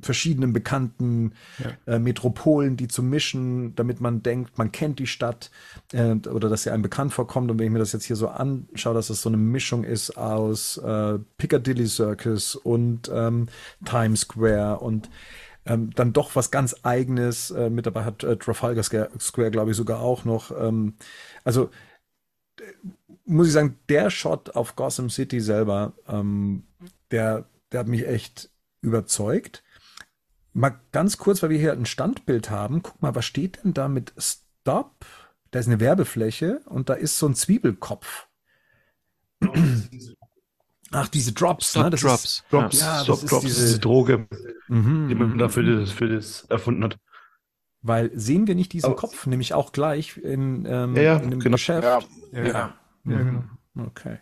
verschiedenen 0.00 0.52
bekannten 0.54 1.34
ja. 1.58 1.94
äh, 1.94 1.98
Metropolen, 1.98 2.76
die 2.76 2.88
zu 2.88 3.02
mischen, 3.02 3.74
damit 3.76 4.00
man 4.00 4.22
denkt, 4.22 4.56
man 4.56 4.72
kennt 4.72 4.98
die 4.98 5.06
Stadt 5.06 5.50
äh, 5.92 6.14
oder 6.28 6.48
dass 6.48 6.62
sie 6.62 6.70
einem 6.70 6.82
bekannt 6.82 7.12
vorkommt. 7.12 7.50
Und 7.50 7.58
wenn 7.58 7.66
ich 7.66 7.72
mir 7.72 7.78
das 7.78 7.92
jetzt 7.92 8.06
hier 8.06 8.16
so 8.16 8.28
anschaue, 8.28 8.94
dass 8.94 9.10
es 9.10 9.20
so 9.20 9.28
eine 9.28 9.36
Mischung 9.36 9.84
ist 9.84 10.16
aus 10.16 10.78
äh, 10.78 11.18
Piccadilly 11.36 11.86
Circus 11.86 12.56
und 12.56 13.10
ähm, 13.12 13.48
Times 13.84 14.22
Square 14.22 14.78
und 14.78 15.10
ähm, 15.66 15.90
dann 15.94 16.14
doch 16.14 16.36
was 16.36 16.50
ganz 16.50 16.76
Eigenes 16.84 17.50
äh, 17.50 17.68
mit 17.68 17.86
dabei 17.86 18.04
hat 18.04 18.24
äh, 18.24 18.36
Trafalgar 18.36 18.82
Square, 18.82 19.50
glaube 19.50 19.72
ich, 19.72 19.76
sogar 19.76 20.00
auch 20.00 20.24
noch. 20.24 20.50
Ähm, 20.58 20.94
also 21.44 21.70
muss 23.24 23.46
ich 23.46 23.52
sagen, 23.52 23.78
der 23.88 24.10
Shot 24.10 24.50
auf 24.50 24.76
Gotham 24.76 25.10
City 25.10 25.40
selber, 25.40 25.94
ähm, 26.08 26.64
der, 27.10 27.48
der 27.72 27.80
hat 27.80 27.88
mich 27.88 28.06
echt 28.06 28.50
überzeugt. 28.80 29.62
Mal 30.52 30.80
ganz 30.92 31.18
kurz, 31.18 31.42
weil 31.42 31.50
wir 31.50 31.58
hier 31.58 31.72
ein 31.72 31.86
Standbild 31.86 32.50
haben. 32.50 32.82
Guck 32.82 33.02
mal, 33.02 33.14
was 33.14 33.24
steht 33.24 33.64
denn 33.64 33.74
da 33.74 33.88
mit 33.88 34.12
Stop? 34.18 35.04
Da 35.50 35.58
ist 35.58 35.66
eine 35.66 35.80
Werbefläche 35.80 36.60
und 36.66 36.88
da 36.88 36.94
ist 36.94 37.18
so 37.18 37.26
ein 37.26 37.34
Zwiebelkopf. 37.34 38.28
Ach, 40.90 41.08
diese 41.08 41.32
Drops, 41.32 41.70
Stop 41.70 41.84
ne? 41.84 41.90
Das 41.90 42.00
Drops. 42.00 42.24
Ist, 42.24 42.44
Drops. 42.50 42.80
Ja, 42.80 43.02
Stop 43.02 43.20
das 43.20 43.30
Drops 43.30 43.44
ist 43.44 43.56
diese, 43.56 43.66
diese 43.66 43.78
Droge, 43.80 44.28
mhm, 44.68 45.08
die 45.08 45.14
man 45.14 45.38
dafür 45.38 45.80
das, 45.80 45.90
für 45.90 46.08
das 46.08 46.42
erfunden 46.44 46.84
hat. 46.84 46.98
Weil 47.86 48.10
sehen 48.14 48.46
wir 48.46 48.54
nicht 48.54 48.72
diesen 48.72 48.86
Aber, 48.86 48.96
Kopf, 48.96 49.26
nämlich 49.26 49.52
auch 49.52 49.70
gleich 49.70 50.16
in, 50.16 50.64
ähm, 50.66 50.96
ja, 50.96 51.02
ja, 51.02 51.16
in 51.16 51.30
dem 51.30 51.40
genau. 51.40 51.54
Geschäft? 51.54 51.84
Ja, 51.84 52.00
ja. 52.32 52.46
ja. 52.46 52.74
ja 53.04 53.18
genau. 53.18 53.44
Okay. 53.78 54.18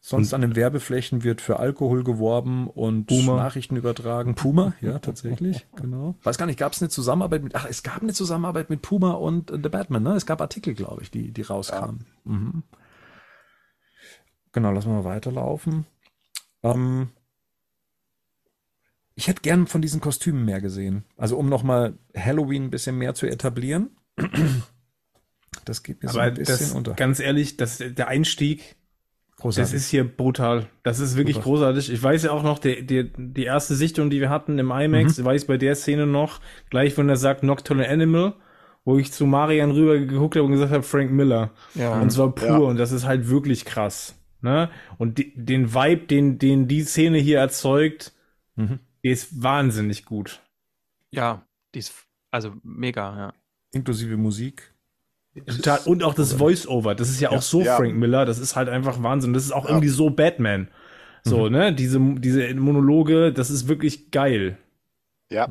Sonst 0.00 0.32
an 0.32 0.40
den 0.40 0.56
Werbeflächen 0.56 1.22
wird 1.22 1.42
für 1.42 1.58
Alkohol 1.58 2.02
geworben 2.02 2.66
und 2.66 3.06
Puma. 3.06 3.36
Nachrichten 3.36 3.76
übertragen. 3.76 4.34
Puma, 4.36 4.72
ja, 4.80 5.00
tatsächlich, 5.00 5.66
genau. 5.76 6.14
Weiß 6.22 6.38
gar 6.38 6.46
nicht, 6.46 6.58
gab 6.58 6.72
es 6.72 6.80
eine 6.80 6.88
Zusammenarbeit 6.88 7.42
mit, 7.42 7.54
ach, 7.54 7.66
es 7.68 7.82
gab 7.82 8.00
eine 8.00 8.14
Zusammenarbeit 8.14 8.70
mit 8.70 8.80
Puma 8.80 9.10
und 9.10 9.50
äh, 9.50 9.58
The 9.62 9.68
Batman, 9.68 10.04
ne? 10.04 10.14
Es 10.14 10.24
gab 10.24 10.40
Artikel, 10.40 10.72
glaube 10.72 11.02
ich, 11.02 11.10
die, 11.10 11.30
die 11.30 11.42
rauskamen. 11.42 12.06
Mhm. 12.24 12.62
Genau, 14.52 14.72
lassen 14.72 14.88
wir 14.88 15.02
mal 15.02 15.04
weiterlaufen. 15.04 15.84
Ähm, 16.62 17.10
ich 19.18 19.26
hätte 19.26 19.42
gern 19.42 19.66
von 19.66 19.82
diesen 19.82 20.00
Kostümen 20.00 20.44
mehr 20.44 20.60
gesehen. 20.60 21.02
Also 21.16 21.36
um 21.36 21.48
nochmal 21.48 21.94
Halloween 22.16 22.64
ein 22.66 22.70
bisschen 22.70 22.96
mehr 22.96 23.14
zu 23.14 23.26
etablieren. 23.26 23.90
Das 25.64 25.82
geht 25.82 26.02
mir 26.02 26.08
so 26.08 26.18
Aber 26.20 26.28
ein 26.28 26.34
bisschen 26.34 26.58
das, 26.58 26.72
unter. 26.72 26.94
ganz 26.94 27.18
ehrlich, 27.20 27.56
das, 27.56 27.78
der 27.78 28.06
Einstieg, 28.08 28.76
Großartig. 29.38 29.72
das 29.72 29.80
ist 29.82 29.88
hier 29.88 30.04
brutal. 30.04 30.66
Das 30.82 31.00
ist 31.00 31.16
wirklich 31.16 31.34
Super. 31.36 31.44
großartig. 31.44 31.92
Ich 31.92 32.02
weiß 32.02 32.22
ja 32.24 32.30
auch 32.30 32.42
noch, 32.42 32.58
die, 32.58 32.86
die, 32.86 33.10
die 33.16 33.44
erste 33.44 33.74
Sichtung, 33.74 34.08
die 34.10 34.20
wir 34.20 34.30
hatten 34.30 34.58
im 34.58 34.70
IMAX, 34.70 35.18
Mhm. 35.18 35.24
weiß 35.24 35.46
bei 35.46 35.56
der 35.56 35.74
Szene 35.74 36.06
noch, 36.06 36.40
gleich 36.70 36.96
wenn 36.96 37.08
er 37.08 37.16
sagt 37.16 37.42
Nocturnal 37.42 37.86
Animal, 37.86 38.34
wo 38.84 38.98
ich 38.98 39.12
zu 39.12 39.26
Marian 39.26 39.70
rüber 39.72 39.98
geguckt 39.98 40.36
habe 40.36 40.44
und 40.46 40.52
gesagt 40.52 40.72
habe, 40.72 40.82
Frank 40.84 41.10
Miller. 41.10 41.50
Ja. 41.74 42.00
Und 42.00 42.10
zwar 42.10 42.34
pur 42.34 42.46
Ja. 42.48 42.56
und 42.58 42.76
das 42.78 42.92
ist 42.92 43.04
halt 43.04 43.28
wirklich 43.28 43.64
krass. 43.64 44.14
Ne? 44.42 44.70
Und 44.96 45.18
die, 45.18 45.32
den 45.36 45.74
Vibe, 45.74 46.06
den, 46.06 46.38
den 46.38 46.68
die 46.68 46.82
Szene 46.82 47.18
hier 47.18 47.38
erzeugt, 47.40 48.12
Mhm. 48.56 48.78
Der 49.08 49.14
ist 49.14 49.42
wahnsinnig 49.42 50.04
gut. 50.04 50.42
Ja, 51.10 51.40
die 51.74 51.78
ist 51.78 51.94
also 52.30 52.52
mega, 52.62 53.16
ja. 53.16 53.32
Inklusive 53.72 54.18
Musik. 54.18 54.74
Total. 55.46 55.78
Und 55.86 56.02
auch 56.02 56.12
das 56.12 56.34
Voice-Over, 56.34 56.94
das 56.94 57.08
ist 57.08 57.18
ja, 57.18 57.30
auch 57.30 57.40
so 57.40 57.62
Ja. 57.62 57.78
Frank 57.78 57.94
Miller, 57.94 58.26
das 58.26 58.38
ist 58.38 58.54
halt 58.54 58.68
einfach 58.68 59.02
Wahnsinn. 59.02 59.32
Das 59.32 59.44
ist 59.44 59.52
auch 59.52 59.66
irgendwie 59.66 59.88
so 59.88 60.10
Batman. 60.10 60.68
So, 61.22 61.48
ne? 61.48 61.74
Diese, 61.74 61.98
diese 62.18 62.54
Monologe, 62.54 63.32
das 63.32 63.48
ist 63.48 63.66
wirklich 63.66 64.10
geil. 64.10 64.58
Ja. 65.30 65.48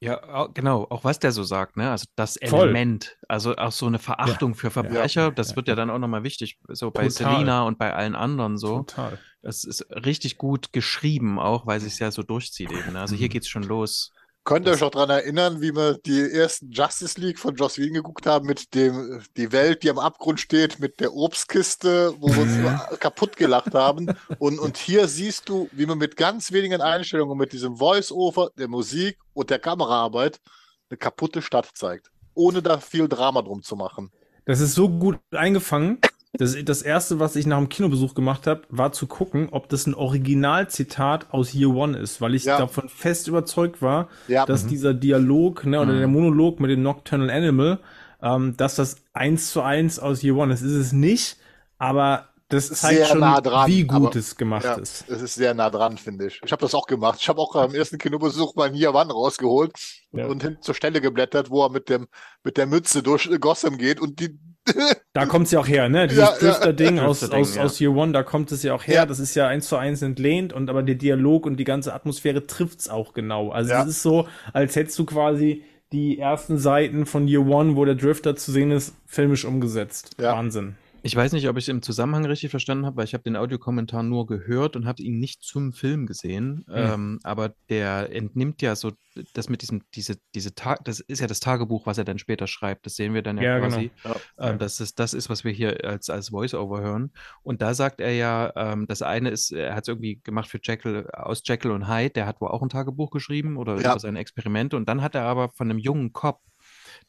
Ja. 0.00 0.12
Ja, 0.12 0.34
au- 0.34 0.48
genau, 0.48 0.86
auch 0.88 1.04
was 1.04 1.18
der 1.18 1.30
so 1.30 1.42
sagt, 1.44 1.76
ne? 1.76 1.90
Also 1.90 2.06
das 2.16 2.38
Voll. 2.46 2.68
Element, 2.70 3.18
also 3.28 3.56
auch 3.56 3.70
so 3.72 3.86
eine 3.86 3.98
Verachtung 3.98 4.54
für 4.54 4.70
Verbrecher, 4.70 5.30
das 5.30 5.56
wird 5.56 5.68
ja 5.68 5.74
dann 5.74 5.90
auch 5.90 5.98
nochmal 5.98 6.22
wichtig, 6.22 6.58
so 6.68 6.90
bei 6.90 7.06
Total. 7.08 7.34
Selina 7.34 7.62
und 7.64 7.78
bei 7.78 7.92
allen 7.94 8.14
anderen 8.16 8.56
so. 8.56 8.78
Total. 8.78 9.18
Das 9.42 9.64
ist 9.64 9.86
richtig 9.90 10.38
gut 10.38 10.72
geschrieben, 10.72 11.38
auch 11.38 11.66
weil 11.66 11.80
sich 11.80 11.98
ja 11.98 12.10
so 12.10 12.22
durchzieht 12.22 12.70
eben. 12.72 12.92
ne? 12.94 13.00
Also 13.00 13.14
hier 13.14 13.28
geht's 13.28 13.48
schon 13.48 13.62
los. 13.62 14.12
Könnt 14.44 14.66
ihr 14.66 14.72
euch 14.72 14.80
noch 14.80 14.90
daran 14.90 15.10
erinnern, 15.10 15.60
wie 15.60 15.74
wir 15.74 15.98
die 15.98 16.32
ersten 16.32 16.70
Justice 16.70 17.20
League 17.20 17.38
von 17.38 17.54
Joss 17.56 17.78
Whedon 17.78 17.94
geguckt 17.94 18.26
haben 18.26 18.46
mit 18.46 18.74
dem, 18.74 19.22
die 19.36 19.52
Welt, 19.52 19.82
die 19.82 19.90
am 19.90 19.98
Abgrund 19.98 20.40
steht, 20.40 20.80
mit 20.80 20.98
der 20.98 21.14
Obstkiste, 21.14 22.14
wo 22.18 22.28
wir 22.28 22.42
uns 22.42 22.98
kaputt 23.00 23.36
gelacht 23.36 23.74
haben. 23.74 24.14
Und, 24.38 24.58
und 24.58 24.78
hier 24.78 25.08
siehst 25.08 25.48
du, 25.48 25.68
wie 25.72 25.84
man 25.84 25.98
mit 25.98 26.16
ganz 26.16 26.52
wenigen 26.52 26.80
Einstellungen, 26.80 27.36
mit 27.36 27.52
diesem 27.52 27.76
Voice-Over, 27.76 28.50
der 28.58 28.68
Musik 28.68 29.18
und 29.34 29.50
der 29.50 29.58
Kameraarbeit 29.58 30.40
eine 30.88 30.96
kaputte 30.96 31.42
Stadt 31.42 31.68
zeigt. 31.74 32.10
Ohne 32.34 32.62
da 32.62 32.78
viel 32.78 33.08
Drama 33.08 33.42
drum 33.42 33.62
zu 33.62 33.76
machen. 33.76 34.10
Das 34.46 34.60
ist 34.60 34.74
so 34.74 34.88
gut 34.88 35.18
eingefangen. 35.32 36.00
Das, 36.32 36.56
das 36.64 36.82
erste, 36.82 37.18
was 37.18 37.34
ich 37.34 37.44
nach 37.46 37.58
dem 37.58 37.68
Kinobesuch 37.68 38.14
gemacht 38.14 38.46
habe, 38.46 38.62
war 38.68 38.92
zu 38.92 39.06
gucken, 39.08 39.48
ob 39.50 39.68
das 39.68 39.86
ein 39.86 39.94
Originalzitat 39.94 41.32
aus 41.32 41.54
Year 41.54 41.70
One 41.70 41.98
ist, 41.98 42.20
weil 42.20 42.34
ich 42.34 42.44
Ja. 42.44 42.58
davon 42.58 42.88
fest 42.88 43.26
überzeugt 43.28 43.82
war, 43.82 44.08
Ja, 44.28 44.46
dass 44.46 44.66
dieser 44.66 44.94
Dialog, 44.94 45.64
ne, 45.66 45.80
oder 45.80 45.98
der 45.98 46.06
Monolog 46.08 46.60
mit 46.60 46.70
dem 46.70 46.82
Nocturnal 46.82 47.30
Animal, 47.30 47.80
ähm, 48.22 48.56
dass 48.56 48.76
das 48.76 48.96
eins 49.12 49.50
zu 49.50 49.62
eins 49.62 49.98
aus 49.98 50.22
Year 50.22 50.36
One 50.36 50.52
ist. 50.54 50.62
Ist 50.62 50.72
es 50.72 50.92
nicht, 50.92 51.36
aber 51.78 52.28
das 52.48 52.68
zeigt 52.68 52.96
Sehr 52.98 53.06
schon, 53.06 53.20
nah 53.20 53.40
dran, 53.40 53.68
wie 53.68 53.84
gut 53.84 53.96
aber- 54.10 54.16
es 54.16 54.36
gemacht 54.36 54.64
ja, 54.64 54.74
ist. 54.74 55.04
es 55.08 55.22
ist 55.22 55.34
sehr 55.34 55.54
nah 55.54 55.70
dran, 55.70 55.98
finde 55.98 56.26
ich. 56.26 56.40
Ich 56.44 56.52
habe 56.52 56.60
das 56.62 56.74
auch 56.74 56.86
gemacht. 56.86 57.18
Ich 57.20 57.28
habe 57.28 57.40
auch 57.40 57.54
am 57.56 57.74
ersten 57.74 57.96
Kinobesuch 57.98 58.54
meinen 58.56 58.74
Year 58.74 58.94
One 58.94 59.12
rausgeholt 59.12 59.72
Ja. 60.12 60.26
und 60.26 60.42
hin 60.42 60.58
zur 60.60 60.74
Stelle 60.74 61.00
geblättert, 61.00 61.50
wo 61.50 61.64
er 61.64 61.70
mit 61.70 61.88
dem 61.88 62.06
mit 62.44 62.56
der 62.56 62.66
Mütze 62.66 63.02
durch 63.02 63.28
Gotham 63.40 63.78
geht 63.78 64.00
und 64.00 64.18
die 64.20 64.38
Da 65.12 65.26
kommt 65.26 65.46
es 65.46 65.52
ja 65.52 65.58
auch 65.60 65.66
her, 65.66 65.88
ne? 65.88 66.06
Dieses 66.06 66.22
Ja, 66.22 66.32
ja. 66.32 66.38
Drifter-Ding 66.38 66.98
aus, 67.00 67.20
Drifter-Ding, 67.20 67.42
aus, 67.42 67.54
ja. 67.56 67.62
aus 67.64 67.80
Year 67.80 67.94
One, 67.96 68.12
da 68.12 68.22
kommt 68.22 68.52
es 68.52 68.62
ja 68.62 68.74
auch 68.74 68.84
her. 68.86 68.94
Ja. 68.94 69.06
Das 69.06 69.18
ist 69.18 69.34
ja 69.34 69.48
eins 69.48 69.66
zu 69.68 69.76
eins 69.76 70.02
entlehnt 70.02 70.52
und 70.52 70.70
aber 70.70 70.82
der 70.84 70.94
Dialog 70.94 71.46
und 71.46 71.56
die 71.56 71.64
ganze 71.64 71.92
Atmosphäre 71.94 72.46
trifft's 72.46 72.88
auch 72.88 73.12
genau. 73.12 73.50
Also 73.50 73.70
Ja. 73.70 73.80
das 73.80 73.88
ist 73.88 74.02
so, 74.02 74.28
als 74.52 74.76
hättest 74.76 74.98
du 74.98 75.04
quasi 75.06 75.64
die 75.92 76.18
ersten 76.20 76.58
Seiten 76.58 77.06
von 77.06 77.26
Year 77.26 77.44
One, 77.44 77.74
wo 77.74 77.84
der 77.84 77.96
Drifter 77.96 78.36
zu 78.36 78.52
sehen 78.52 78.70
ist, 78.70 78.94
filmisch 79.06 79.44
umgesetzt. 79.44 80.12
Ja. 80.20 80.32
Wahnsinn. 80.36 80.76
Ich 81.02 81.16
weiß 81.16 81.32
nicht, 81.32 81.48
ob 81.48 81.56
ich 81.56 81.64
es 81.64 81.68
im 81.68 81.80
Zusammenhang 81.82 82.26
richtig 82.26 82.50
verstanden 82.50 82.84
habe, 82.84 82.98
weil 82.98 83.04
ich 83.04 83.14
habe 83.14 83.22
den 83.22 83.36
Audiokommentar 83.36 84.02
nur 84.02 84.26
gehört 84.26 84.76
und 84.76 84.86
habe 84.86 85.02
ihn 85.02 85.18
nicht 85.18 85.42
zum 85.42 85.72
Film 85.72 86.06
gesehen. 86.06 86.64
Ähm, 86.70 87.18
aber 87.22 87.54
der 87.70 88.14
entnimmt 88.14 88.60
ja 88.60 88.76
so 88.76 88.92
das 89.32 89.48
mit 89.48 89.62
diesem, 89.62 89.82
diese, 89.94 90.16
diese 90.34 90.54
Tag, 90.54 90.84
das 90.84 91.00
ist 91.00 91.20
ja 91.20 91.26
das 91.26 91.40
Tagebuch, 91.40 91.86
was 91.86 91.96
er 91.98 92.04
dann 92.04 92.18
später 92.18 92.46
schreibt. 92.46 92.84
Das 92.84 92.96
sehen 92.96 93.14
wir 93.14 93.22
dann 93.22 93.38
ja, 93.38 93.44
Ja, 93.44 93.58
quasi. 93.60 93.90
genau. 94.02 94.16
Ähm, 94.38 94.58
das 94.58 94.78
ist, 94.80 94.98
das 94.98 95.14
ist, 95.14 95.30
was 95.30 95.42
wir 95.42 95.52
hier 95.52 95.84
als, 95.84 96.10
als 96.10 96.28
Voice-Over 96.28 96.80
hören. 96.82 97.12
Und 97.42 97.62
da 97.62 97.72
sagt 97.74 98.00
er 98.00 98.12
ja, 98.12 98.52
ähm, 98.54 98.86
das 98.86 99.00
eine 99.02 99.30
ist, 99.30 99.52
er 99.52 99.74
hat 99.74 99.84
es 99.84 99.88
irgendwie 99.88 100.20
gemacht 100.22 100.48
für 100.50 100.60
Jekyll, 100.62 101.08
aus 101.12 101.42
Jekyll 101.44 101.70
und 101.70 101.88
Hyde, 101.88 102.10
der 102.10 102.26
hat 102.26 102.40
wohl 102.40 102.48
auch 102.48 102.62
ein 102.62 102.68
Tagebuch 102.68 103.10
geschrieben 103.10 103.56
oder 103.56 103.80
Ja. 103.80 103.92
über 103.92 104.00
seine 104.00 104.18
Experimente. 104.18 104.76
Und 104.76 104.88
dann 104.88 105.00
hat 105.02 105.14
er 105.14 105.22
aber 105.22 105.48
von 105.48 105.70
einem 105.70 105.78
jungen 105.78 106.12
Cop, 106.12 106.40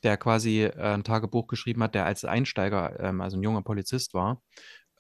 der 0.04 0.18
quasi 0.18 0.64
äh, 0.64 0.72
ein 0.76 1.04
Tagebuch 1.04 1.48
geschrieben 1.48 1.84
hat, 1.84 1.96
der 1.96 2.06
als 2.06 2.26
Einsteiger, 2.26 3.00
ähm, 3.00 3.22
also 3.22 3.38
ein 3.38 3.44
junger 3.44 3.62
Polizist 3.62 4.14
war, 4.14 4.42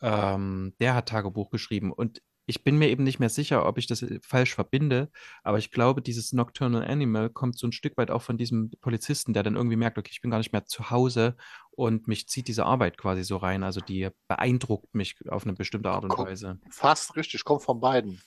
ähm, 0.01 0.73
der 0.79 0.95
hat 0.95 1.09
Tagebuch 1.09 1.49
geschrieben. 1.49 1.91
Und 1.91 2.21
ich 2.47 2.63
bin 2.63 2.77
mir 2.77 2.89
eben 2.89 3.03
nicht 3.03 3.19
mehr 3.19 3.29
sicher, 3.29 3.65
ob 3.65 3.77
ich 3.77 3.87
das 3.87 4.01
äh, 4.01 4.19
falsch 4.21 4.55
verbinde, 4.55 5.09
aber 5.43 5.57
ich 5.57 5.71
glaube, 5.71 6.01
dieses 6.01 6.33
Nocturnal 6.33 6.83
Animal 6.83 7.29
kommt 7.29 7.57
so 7.57 7.67
ein 7.67 7.71
Stück 7.71 7.97
weit 7.97 8.11
auch 8.11 8.21
von 8.21 8.37
diesem 8.37 8.71
Polizisten, 8.81 9.33
der 9.33 9.43
dann 9.43 9.55
irgendwie 9.55 9.75
merkt, 9.75 9.97
okay, 9.97 10.11
ich 10.11 10.21
bin 10.21 10.31
gar 10.31 10.39
nicht 10.39 10.51
mehr 10.51 10.65
zu 10.65 10.89
Hause 10.89 11.37
und 11.71 12.07
mich 12.07 12.27
zieht 12.27 12.47
diese 12.47 12.65
Arbeit 12.65 12.97
quasi 12.97 13.23
so 13.23 13.37
rein. 13.37 13.63
Also 13.63 13.79
die 13.79 14.09
beeindruckt 14.27 14.93
mich 14.93 15.15
auf 15.29 15.43
eine 15.43 15.53
bestimmte 15.53 15.89
Art 15.89 16.03
und. 16.03 16.17
Weise. 16.17 16.59
fast 16.69 17.15
richtig, 17.15 17.43
kommt 17.43 17.63
von 17.63 17.79
beiden. 17.79 18.21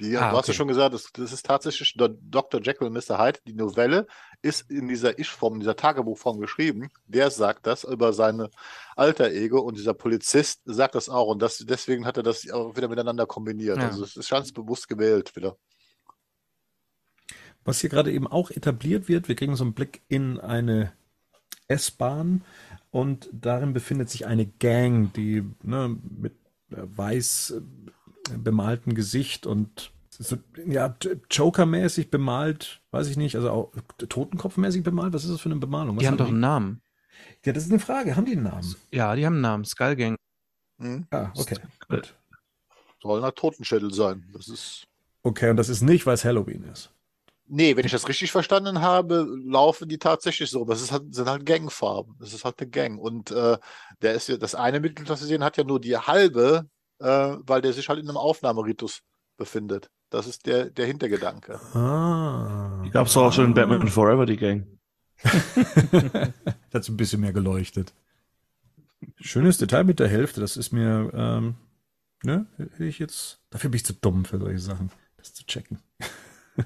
Die, 0.00 0.16
Ah, 0.16 0.30
du 0.30 0.36
hast 0.36 0.48
ja 0.48 0.50
okay. 0.50 0.54
schon 0.54 0.68
gesagt, 0.68 0.94
das, 0.94 1.10
das 1.12 1.32
ist 1.32 1.46
tatsächlich 1.46 1.94
Dr. 1.96 2.60
Jekyll 2.60 2.88
und 2.88 2.94
Mr. 2.94 3.18
Hyde. 3.18 3.38
Die 3.46 3.54
Novelle 3.54 4.06
ist 4.42 4.68
in 4.70 4.88
dieser 4.88 5.18
Ich-Form, 5.18 5.54
in 5.54 5.60
dieser 5.60 5.76
Tagebuchform 5.76 6.40
geschrieben. 6.40 6.90
Der 7.06 7.30
sagt 7.30 7.66
das 7.66 7.84
über 7.84 8.12
seine 8.12 8.50
alter 8.96 9.30
Ego 9.30 9.60
und 9.60 9.78
dieser 9.78 9.94
Polizist 9.94 10.62
sagt 10.64 10.96
das 10.96 11.08
auch. 11.08 11.28
Und 11.28 11.42
das, 11.42 11.58
deswegen 11.58 12.06
hat 12.06 12.16
er 12.16 12.24
das 12.24 12.50
auch 12.50 12.76
wieder 12.76 12.88
miteinander 12.88 13.26
kombiniert. 13.26 13.78
Ja. 13.78 13.86
Also 13.86 14.02
es 14.02 14.16
ist 14.16 14.30
ganz 14.30 14.52
bewusst 14.52 14.88
gewählt 14.88 15.36
wieder. 15.36 15.56
Was 17.64 17.80
hier 17.80 17.90
gerade 17.90 18.12
eben 18.12 18.26
auch 18.26 18.50
etabliert 18.50 19.08
wird, 19.08 19.28
wir 19.28 19.36
kriegen 19.36 19.56
so 19.56 19.64
einen 19.64 19.74
Blick 19.74 20.02
in 20.08 20.38
eine 20.40 20.92
S-Bahn 21.68 22.44
und 22.90 23.30
darin 23.32 23.72
befindet 23.72 24.10
sich 24.10 24.26
eine 24.26 24.46
Gang, 24.46 25.12
die 25.14 25.44
ne, 25.62 25.96
mit 26.18 26.34
äh, 26.70 26.82
weiß 26.84 27.54
bemaltem 28.38 28.94
Gesicht 28.94 29.46
und 29.46 29.92
so, 30.10 30.36
ja, 30.66 30.96
Joker-mäßig 31.30 32.10
bemalt, 32.10 32.80
weiß 32.92 33.08
ich 33.08 33.16
nicht, 33.16 33.34
also 33.36 33.50
auch 33.50 33.72
Totenkopfmäßig 33.98 34.82
bemalt, 34.84 35.12
was 35.12 35.24
ist 35.24 35.32
das 35.32 35.40
für 35.40 35.50
eine 35.50 35.58
Bemalung? 35.58 35.96
Was 35.96 36.02
Die 36.02 36.06
haben 36.08 36.16
doch 36.16 36.26
die? 36.26 36.30
einen 36.30 36.40
Namen. 36.40 36.82
Ja, 37.44 37.52
das 37.52 37.64
ist 37.64 37.70
eine 37.70 37.80
Frage, 37.80 38.16
haben 38.16 38.24
die 38.26 38.32
einen 38.32 38.44
Namen? 38.44 38.76
Ja, 38.92 39.14
die 39.16 39.26
haben 39.26 39.34
einen 39.34 39.42
Namen. 39.42 39.64
Skullgang. 39.64 40.16
Hm? 40.78 41.06
Ah, 41.10 41.30
okay, 41.36 41.56
gut. 41.88 42.14
Soll 43.02 43.24
ein 43.24 43.34
Totenschädel 43.34 43.92
sein. 43.92 44.28
Das 44.32 44.48
ist. 44.48 44.86
Okay, 45.22 45.50
und 45.50 45.56
das 45.56 45.68
ist 45.68 45.82
nicht, 45.82 46.06
weil 46.06 46.14
es 46.14 46.24
Halloween 46.24 46.64
ist. 46.64 46.90
Nee, 47.46 47.76
wenn 47.76 47.84
ich 47.84 47.92
das 47.92 48.08
richtig 48.08 48.32
verstanden 48.32 48.80
habe, 48.80 49.26
laufen 49.44 49.88
die 49.88 49.98
tatsächlich 49.98 50.50
so. 50.50 50.64
Das 50.64 50.80
ist 50.80 50.92
halt, 50.92 51.14
sind 51.14 51.28
halt 51.28 51.44
Gangfarben. 51.44 52.16
Das 52.18 52.32
ist 52.32 52.44
halt 52.44 52.58
eine 52.58 52.70
Gang. 52.70 52.98
Und 52.98 53.30
äh, 53.30 53.58
der 54.00 54.14
ist 54.14 54.28
ja, 54.28 54.38
das 54.38 54.54
eine 54.54 54.80
Mitglied, 54.80 55.10
das 55.10 55.20
wir 55.20 55.26
sehen, 55.28 55.44
hat 55.44 55.58
ja 55.58 55.64
nur 55.64 55.78
die 55.80 55.96
halbe, 55.96 56.66
äh, 57.04 57.36
weil 57.46 57.60
der 57.60 57.72
sich 57.72 57.88
halt 57.88 58.00
in 58.00 58.08
einem 58.08 58.16
Aufnahmeritus 58.16 59.02
befindet. 59.36 59.90
Das 60.08 60.26
ist 60.26 60.46
der, 60.46 60.70
der 60.70 60.86
Hintergedanke. 60.86 61.60
Ah. 61.74 62.82
Die 62.84 62.90
gab 62.90 63.06
es 63.06 63.16
auch 63.16 63.32
schon 63.32 63.46
in 63.46 63.54
Batman 63.54 63.88
Forever, 63.88 64.26
die 64.26 64.36
Gang. 64.36 64.66
Dazu 66.70 66.92
ein 66.92 66.96
bisschen 66.96 67.20
mehr 67.20 67.32
geleuchtet. 67.32 67.92
Schönes 69.20 69.58
Detail 69.58 69.84
mit 69.84 70.00
der 70.00 70.08
Hälfte, 70.08 70.40
das 70.40 70.56
ist 70.56 70.72
mir, 70.72 71.10
ähm, 71.12 71.56
ne, 72.22 72.46
hätte 72.56 72.84
ich 72.84 72.98
jetzt, 72.98 73.40
dafür 73.50 73.70
bin 73.70 73.76
ich 73.76 73.84
zu 73.84 73.92
dumm 73.92 74.24
für 74.24 74.38
solche 74.38 74.58
Sachen, 74.58 74.90
das 75.18 75.34
zu 75.34 75.44
checken. 75.44 75.80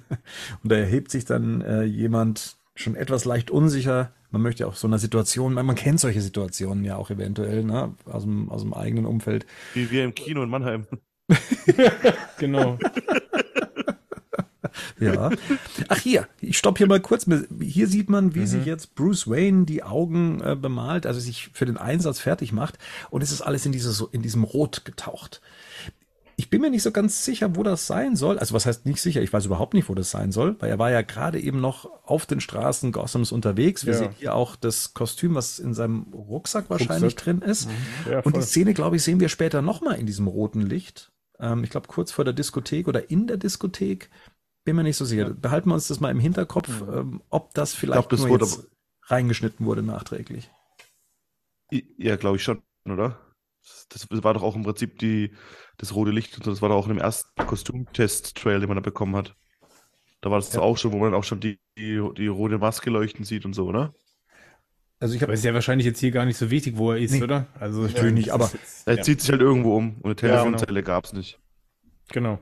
Und 0.62 0.70
da 0.70 0.76
erhebt 0.76 1.10
sich 1.10 1.24
dann 1.24 1.62
äh, 1.62 1.82
jemand 1.82 2.57
schon 2.78 2.96
etwas 2.96 3.24
leicht 3.24 3.50
unsicher. 3.50 4.12
Man 4.30 4.42
möchte 4.42 4.62
ja 4.62 4.66
auch 4.68 4.76
so 4.76 4.86
einer 4.86 4.98
Situation, 4.98 5.54
man, 5.54 5.66
man 5.66 5.76
kennt 5.76 6.00
solche 6.00 6.20
Situationen 6.20 6.84
ja 6.84 6.96
auch 6.96 7.10
eventuell, 7.10 7.64
ne, 7.64 7.94
aus 8.04 8.22
dem, 8.22 8.50
aus 8.50 8.62
dem 8.62 8.74
eigenen 8.74 9.06
Umfeld. 9.06 9.46
Wie 9.74 9.90
wir 9.90 10.04
im 10.04 10.14
Kino 10.14 10.42
in 10.42 10.50
Mannheim. 10.50 10.86
Genau. 12.38 12.78
Ja. 15.00 15.30
Ach 15.88 15.98
hier, 15.98 16.28
ich 16.40 16.58
stopp 16.58 16.78
hier 16.78 16.86
mal 16.86 17.00
kurz. 17.00 17.26
Hier 17.60 17.86
sieht 17.86 18.10
man, 18.10 18.34
wie 18.34 18.46
sich 18.46 18.64
jetzt 18.64 18.94
Bruce 18.94 19.28
Wayne 19.28 19.64
die 19.64 19.82
Augen 19.82 20.40
äh, 20.40 20.56
bemalt, 20.56 21.06
also 21.06 21.20
sich 21.20 21.50
für 21.52 21.66
den 21.66 21.76
Einsatz 21.76 22.20
fertig 22.20 22.52
macht. 22.52 22.78
Und 23.10 23.22
es 23.22 23.30
ist 23.30 23.40
alles 23.40 23.64
in, 23.66 23.72
dieses, 23.72 24.04
in 24.12 24.22
diesem 24.22 24.44
Rot 24.44 24.84
getaucht. 24.84 25.40
Ich 26.40 26.50
bin 26.50 26.60
mir 26.60 26.70
nicht 26.70 26.84
so 26.84 26.92
ganz 26.92 27.24
sicher, 27.24 27.56
wo 27.56 27.64
das 27.64 27.88
sein 27.88 28.14
soll. 28.14 28.38
Also 28.38 28.54
was 28.54 28.64
heißt 28.64 28.86
nicht 28.86 29.02
sicher? 29.02 29.20
Ich 29.20 29.32
weiß 29.32 29.46
überhaupt 29.46 29.74
nicht, 29.74 29.88
wo 29.88 29.94
das 29.96 30.12
sein 30.12 30.30
soll, 30.30 30.54
weil 30.60 30.70
er 30.70 30.78
war 30.78 30.88
ja 30.88 31.02
gerade 31.02 31.40
eben 31.40 31.60
noch 31.60 31.90
auf 32.04 32.26
den 32.26 32.40
Straßen 32.40 32.92
Gothams 32.92 33.32
unterwegs. 33.32 33.86
Wir 33.86 33.94
Ja. 33.94 33.98
sehen 33.98 34.12
hier 34.16 34.34
auch 34.36 34.54
das 34.54 34.94
Kostüm, 34.94 35.34
was 35.34 35.58
in 35.58 35.74
seinem 35.74 36.02
Rucksack 36.14 36.70
wahrscheinlich 36.70 37.14
Rucksack. 37.14 37.40
drin 37.40 37.42
ist. 37.42 37.68
Ja, 38.08 38.20
Und 38.20 38.36
die. 38.36 38.42
Szene, 38.42 38.72
glaube 38.72 38.94
ich, 38.96 39.02
sehen 39.02 39.18
wir 39.18 39.28
später 39.28 39.62
nochmal 39.62 39.98
in 39.98 40.06
diesem 40.06 40.28
roten 40.28 40.62
Licht. 40.62 41.10
Ähm, 41.40 41.64
ich 41.64 41.70
glaube, 41.70 41.88
kurz 41.88 42.12
vor 42.12 42.24
der 42.24 42.34
Diskothek 42.34 42.86
oder 42.86 43.10
in 43.10 43.26
der 43.26 43.36
Diskothek. 43.36 44.08
Bin 44.64 44.76
mir 44.76 44.84
nicht 44.84 44.96
so 44.96 45.04
sicher. 45.04 45.30
Behalten 45.30 45.70
wir 45.70 45.74
uns 45.74 45.88
das 45.88 45.98
mal 45.98 46.10
im 46.12 46.20
Hinterkopf, 46.20 46.68
ähm, 46.82 47.20
ob 47.30 47.52
das 47.54 47.74
vielleicht 47.74 47.94
glaub, 47.94 48.10
das 48.10 48.20
nur 48.20 48.28
wurde 48.28 48.44
jetzt 48.44 48.68
reingeschnitten 49.06 49.66
wurde 49.66 49.82
nachträglich. 49.82 50.52
Ja, 51.96 52.14
glaube 52.14 52.36
ich 52.36 52.44
schon, 52.44 52.62
oder? 52.84 53.18
Das 53.90 54.06
war 54.10 54.34
doch 54.34 54.42
auch 54.42 54.54
im 54.56 54.62
Prinzip 54.64 54.98
die, 54.98 55.32
das 55.78 55.94
rote 55.94 56.10
Licht 56.10 56.36
und 56.36 56.44
so, 56.44 56.50
das 56.50 56.60
war 56.62 56.68
doch 56.68 56.76
auch 56.76 56.86
in 56.86 56.94
dem 56.94 56.98
ersten 57.02 57.46
Kostümtest-Trail, 57.46 58.60
den 58.60 58.68
man 58.68 58.76
da 58.76 58.80
bekommen 58.82 59.16
hat. 59.16 59.34
Da 60.20 60.30
war 60.30 60.38
das 60.38 60.52
Ja. 60.52 60.60
auch 60.60 60.76
schon, 60.76 60.92
wo 60.92 60.98
man 60.98 61.14
auch 61.14 61.24
schon 61.24 61.40
die, 61.40 61.58
die, 61.78 62.02
die 62.16 62.26
rote 62.26 62.58
Maske 62.58 62.90
leuchten 62.90 63.24
sieht 63.24 63.44
und 63.44 63.54
so, 63.54 63.66
oder? 63.66 63.94
Also 65.00 65.14
ich 65.14 65.22
habe 65.22 65.32
ist 65.32 65.44
ja 65.44 65.54
wahrscheinlich 65.54 65.86
jetzt 65.86 66.00
hier 66.00 66.10
gar 66.10 66.24
nicht 66.24 66.36
so 66.36 66.50
wichtig, 66.50 66.76
wo 66.76 66.90
er 66.90 66.98
ist, 66.98 67.12
Nee. 67.12 67.22
oder? 67.22 67.46
Also 67.60 67.86
ich 67.86 67.94
Natürlich 67.94 68.14
nicht, 68.14 68.28
das 68.28 68.34
aber- 68.34 68.50
Er 68.86 68.96
ja, 68.96 69.02
zieht 69.02 69.20
sich 69.20 69.30
halt 69.30 69.40
irgendwo 69.40 69.76
um 69.76 69.96
und 69.98 70.06
eine 70.06 70.16
Telefonzelle 70.16 70.82
genau. 70.82 70.86
gab 70.86 71.04
es 71.04 71.12
nicht. 71.12 71.38
genau. 72.10 72.40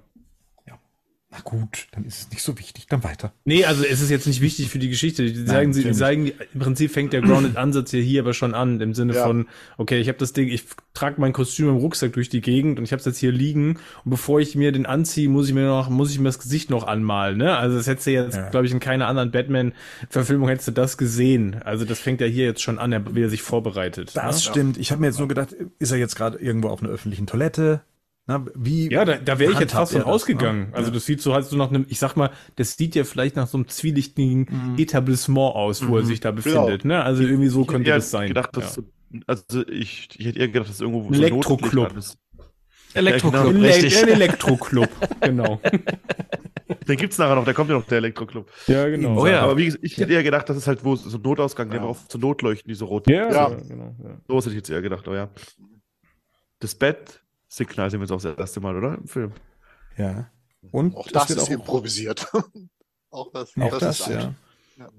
Na 1.36 1.42
gut, 1.42 1.88
dann 1.92 2.04
ist 2.04 2.20
es 2.20 2.30
nicht 2.30 2.42
so 2.42 2.58
wichtig. 2.58 2.86
Dann 2.88 3.04
weiter. 3.04 3.32
Nee, 3.44 3.64
also 3.66 3.84
es 3.84 4.00
ist 4.00 4.08
jetzt 4.10 4.26
nicht 4.26 4.40
wichtig 4.40 4.70
für 4.70 4.78
die 4.78 4.88
Geschichte. 4.88 5.22
Die 5.24 5.44
sagen, 5.44 5.74
sie, 5.74 5.92
sagen, 5.92 6.32
im 6.54 6.60
Prinzip 6.60 6.90
fängt 6.90 7.12
der 7.12 7.20
Grounded-Ansatz 7.20 7.90
hier, 7.90 8.00
hier 8.00 8.22
aber 8.22 8.32
schon 8.32 8.54
an, 8.54 8.80
im 8.80 8.94
Sinne 8.94 9.14
Ja. 9.14 9.24
von, 9.26 9.46
okay, 9.76 9.98
ich 10.00 10.08
habe 10.08 10.16
das 10.18 10.32
Ding, 10.32 10.48
ich 10.48 10.64
trage 10.94 11.20
mein 11.20 11.34
Kostüm 11.34 11.68
im 11.68 11.76
Rucksack 11.76 12.14
durch 12.14 12.30
die 12.30 12.40
Gegend 12.40 12.78
und 12.78 12.84
ich 12.86 12.92
habe 12.92 13.00
es 13.00 13.06
jetzt 13.06 13.18
hier 13.18 13.32
liegen 13.32 13.78
und 14.04 14.10
bevor 14.10 14.40
ich 14.40 14.54
mir 14.54 14.72
den 14.72 14.86
anziehe, 14.86 15.28
muss 15.28 15.48
ich 15.48 15.54
mir 15.54 15.66
noch, 15.66 15.90
muss 15.90 16.10
ich 16.10 16.18
mir 16.18 16.24
das 16.28 16.38
Gesicht 16.38 16.70
noch 16.70 16.86
anmalen, 16.86 17.36
ne? 17.36 17.56
Also 17.58 17.76
das 17.76 17.86
hättest 17.86 18.06
du 18.06 18.12
jetzt, 18.12 18.36
Ja. 18.36 18.48
glaube 18.48 18.64
ich, 18.66 18.72
in 18.72 18.80
keiner 18.80 19.06
anderen 19.06 19.30
Batman-Verfilmung 19.30 20.48
hättest 20.48 20.68
du 20.68 20.72
das 20.72 20.96
gesehen. 20.96 21.60
Also 21.64 21.84
das 21.84 21.98
fängt 21.98 22.20
ja 22.22 22.26
hier 22.26 22.46
jetzt 22.46 22.62
schon 22.62 22.78
an, 22.78 23.14
wie 23.14 23.22
er 23.22 23.28
sich 23.28 23.42
vorbereitet. 23.42 24.12
Das 24.14 24.36
ne? 24.36 24.50
stimmt. 24.50 24.78
Ich 24.78 24.90
habe 24.90 25.00
mir 25.02 25.08
jetzt 25.08 25.18
nur 25.18 25.28
gedacht, 25.28 25.54
ist 25.78 25.90
er 25.90 25.98
jetzt 25.98 26.16
gerade 26.16 26.38
irgendwo 26.38 26.68
auf 26.68 26.82
einer 26.82 26.90
öffentlichen 26.90 27.26
Toilette? 27.26 27.82
Na, 28.28 28.44
wie 28.56 28.90
Ja, 28.90 29.04
da, 29.04 29.16
da 29.18 29.38
wäre 29.38 29.52
ich 29.52 29.60
jetzt 29.60 29.72
fast 29.72 29.92
von 29.92 30.00
das, 30.02 30.08
ausgegangen. 30.10 30.70
ne? 30.70 30.74
Also 30.74 30.88
Ja. 30.90 30.94
das 30.94 31.06
sieht 31.06 31.20
so 31.20 31.32
halt 31.32 31.44
so 31.46 31.56
nach 31.56 31.68
einem, 31.70 31.86
ich 31.88 31.98
sag 32.00 32.16
mal, 32.16 32.30
das 32.56 32.76
sieht 32.76 32.94
ja 32.96 33.04
vielleicht 33.04 33.36
nach 33.36 33.46
so 33.46 33.56
einem 33.58 33.68
zwielichtigen 33.68 34.46
Mhm. 34.50 34.78
Etablissement 34.78 35.54
aus, 35.54 35.86
wo 35.86 35.96
er 35.96 36.04
sich 36.04 36.20
da 36.20 36.32
befindet. 36.32 36.84
Ne? 36.84 37.02
Also 37.02 37.22
irgendwie 37.22 37.48
so 37.48 37.64
könnte 37.64 37.82
Ich 37.82 37.88
hätte 37.88 37.98
das 37.98 38.10
sein. 38.10 38.28
Gedacht, 38.28 38.50
ja. 38.56 38.62
dass 38.62 38.74
so, 38.74 38.82
also 39.26 39.66
ich, 39.68 40.08
ich 40.18 40.26
hätte 40.26 40.38
eher 40.40 40.48
gedacht, 40.48 40.68
dass 40.68 40.74
es 40.76 40.80
irgendwo 40.80 41.12
so 41.14 41.22
Elektroclub. 41.22 41.96
Ist. 41.96 42.18
Elektroclub, 42.94 43.44
genau. 43.52 43.58
Ele 43.64 43.68
richtig. 43.68 44.02
ein 44.02 44.08
Elektroclub, 44.08 44.88
genau. 45.20 45.60
Den 46.88 46.96
gibt's 46.96 47.18
nachher 47.18 47.34
noch, 47.36 47.44
da 47.44 47.52
kommt 47.52 47.70
ja 47.70 47.76
noch 47.76 47.86
der 47.86 47.98
Elektroclub. 47.98 48.50
Ja, 48.66 48.88
genau. 48.88 49.20
Oh 49.22 49.26
ja. 49.26 49.42
Aber 49.42 49.56
wie 49.56 49.66
gesagt, 49.66 49.84
ich 49.84 49.96
hätte 49.98 50.12
eher 50.12 50.22
gedacht, 50.24 50.48
dass 50.48 50.56
es 50.56 50.66
halt 50.66 50.84
wo 50.84 50.96
so 50.96 51.16
ein 51.18 51.22
Notausgang, 51.22 51.70
die 51.70 51.76
Ja. 51.76 51.82
auch 51.82 51.96
so 52.08 52.18
Notleuchten, 52.18 52.68
die 52.68 52.74
so 52.74 52.86
rot 52.86 53.08
Ja, 53.08 53.28
Ja. 53.30 53.50
ja. 53.50 53.56
genau. 53.68 53.94
Ja. 54.02 54.16
So 54.26 54.38
hätte 54.38 54.48
ich 54.50 54.54
jetzt 54.56 54.70
eher 54.70 54.82
gedacht, 54.82 55.06
aber 55.06 55.16
ja. 55.16 55.28
Das 56.58 56.74
Bettsignal 57.56 57.90
sehen 57.90 58.00
wir 58.00 58.04
jetzt 58.04 58.12
auch 58.12 58.20
das 58.22 58.38
erste 58.38 58.60
Mal, 58.60 58.76
oder? 58.76 58.94
Im 58.94 59.08
Film. 59.08 59.32
Ja. 59.96 60.30
Und 60.70 60.94
Auch 60.96 61.08
das 61.08 61.28
wird 61.28 61.38
ist 61.38 61.46
auch, 61.46 61.50
improvisiert. 61.50 62.26
auch 63.10 63.30
das, 63.32 63.52
auch 63.58 63.78
das, 63.78 64.00
ist 64.00 64.08
ja. 64.08 64.16
alt. 64.18 64.34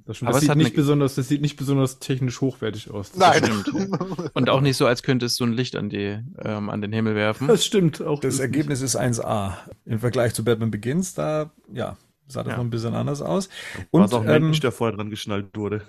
Das, 0.05 0.15
stimmt. 0.17 0.29
Aber 0.29 0.39
das 0.39 0.43
es 0.43 0.47
sieht 0.47 0.55
nicht 0.57 0.75
besonders, 0.75 1.15
das 1.15 1.27
sieht 1.27 1.41
nicht 1.41 1.55
besonders 1.55 1.99
technisch 1.99 2.41
hochwertig 2.41 2.89
aus. 2.89 3.11
Das 3.11 3.19
Nein. 3.19 3.61
Stimmt. 3.61 3.95
Und 4.33 4.49
auch 4.49 4.61
nicht 4.61 4.75
so, 4.75 4.87
als 4.87 5.03
könnte 5.03 5.27
es 5.27 5.35
so 5.35 5.43
ein 5.43 5.53
Licht 5.53 5.75
an, 5.75 5.89
die, 5.89 6.19
ähm, 6.39 6.69
an 6.71 6.81
den 6.81 6.91
Himmel 6.93 7.13
werfen. 7.13 7.47
Das 7.47 7.63
stimmt 7.63 8.01
auch. 8.01 8.19
Das 8.19 8.39
Ergebnis 8.39 8.81
ist 8.81 8.97
1A. 8.97 9.53
Im 9.85 9.99
Vergleich 9.99 10.33
zu 10.33 10.43
Batman 10.43 10.71
Begins, 10.71 11.13
da, 11.13 11.51
ja, 11.71 11.95
sah 12.27 12.41
das 12.41 12.51
Ja. 12.51 12.57
noch 12.57 12.63
ein 12.63 12.71
bisschen 12.71 12.95
anders 12.95 13.21
aus. 13.21 13.49
War 13.75 13.85
Und 13.91 14.03
es 14.05 14.13
auch 14.13 14.23
ein 14.23 14.29
ähm, 14.29 14.43
Mensch, 14.45 14.61
der 14.61 14.71
vorher 14.71 14.95
dran 14.97 15.11
geschnallt 15.11 15.55
wurde. 15.55 15.83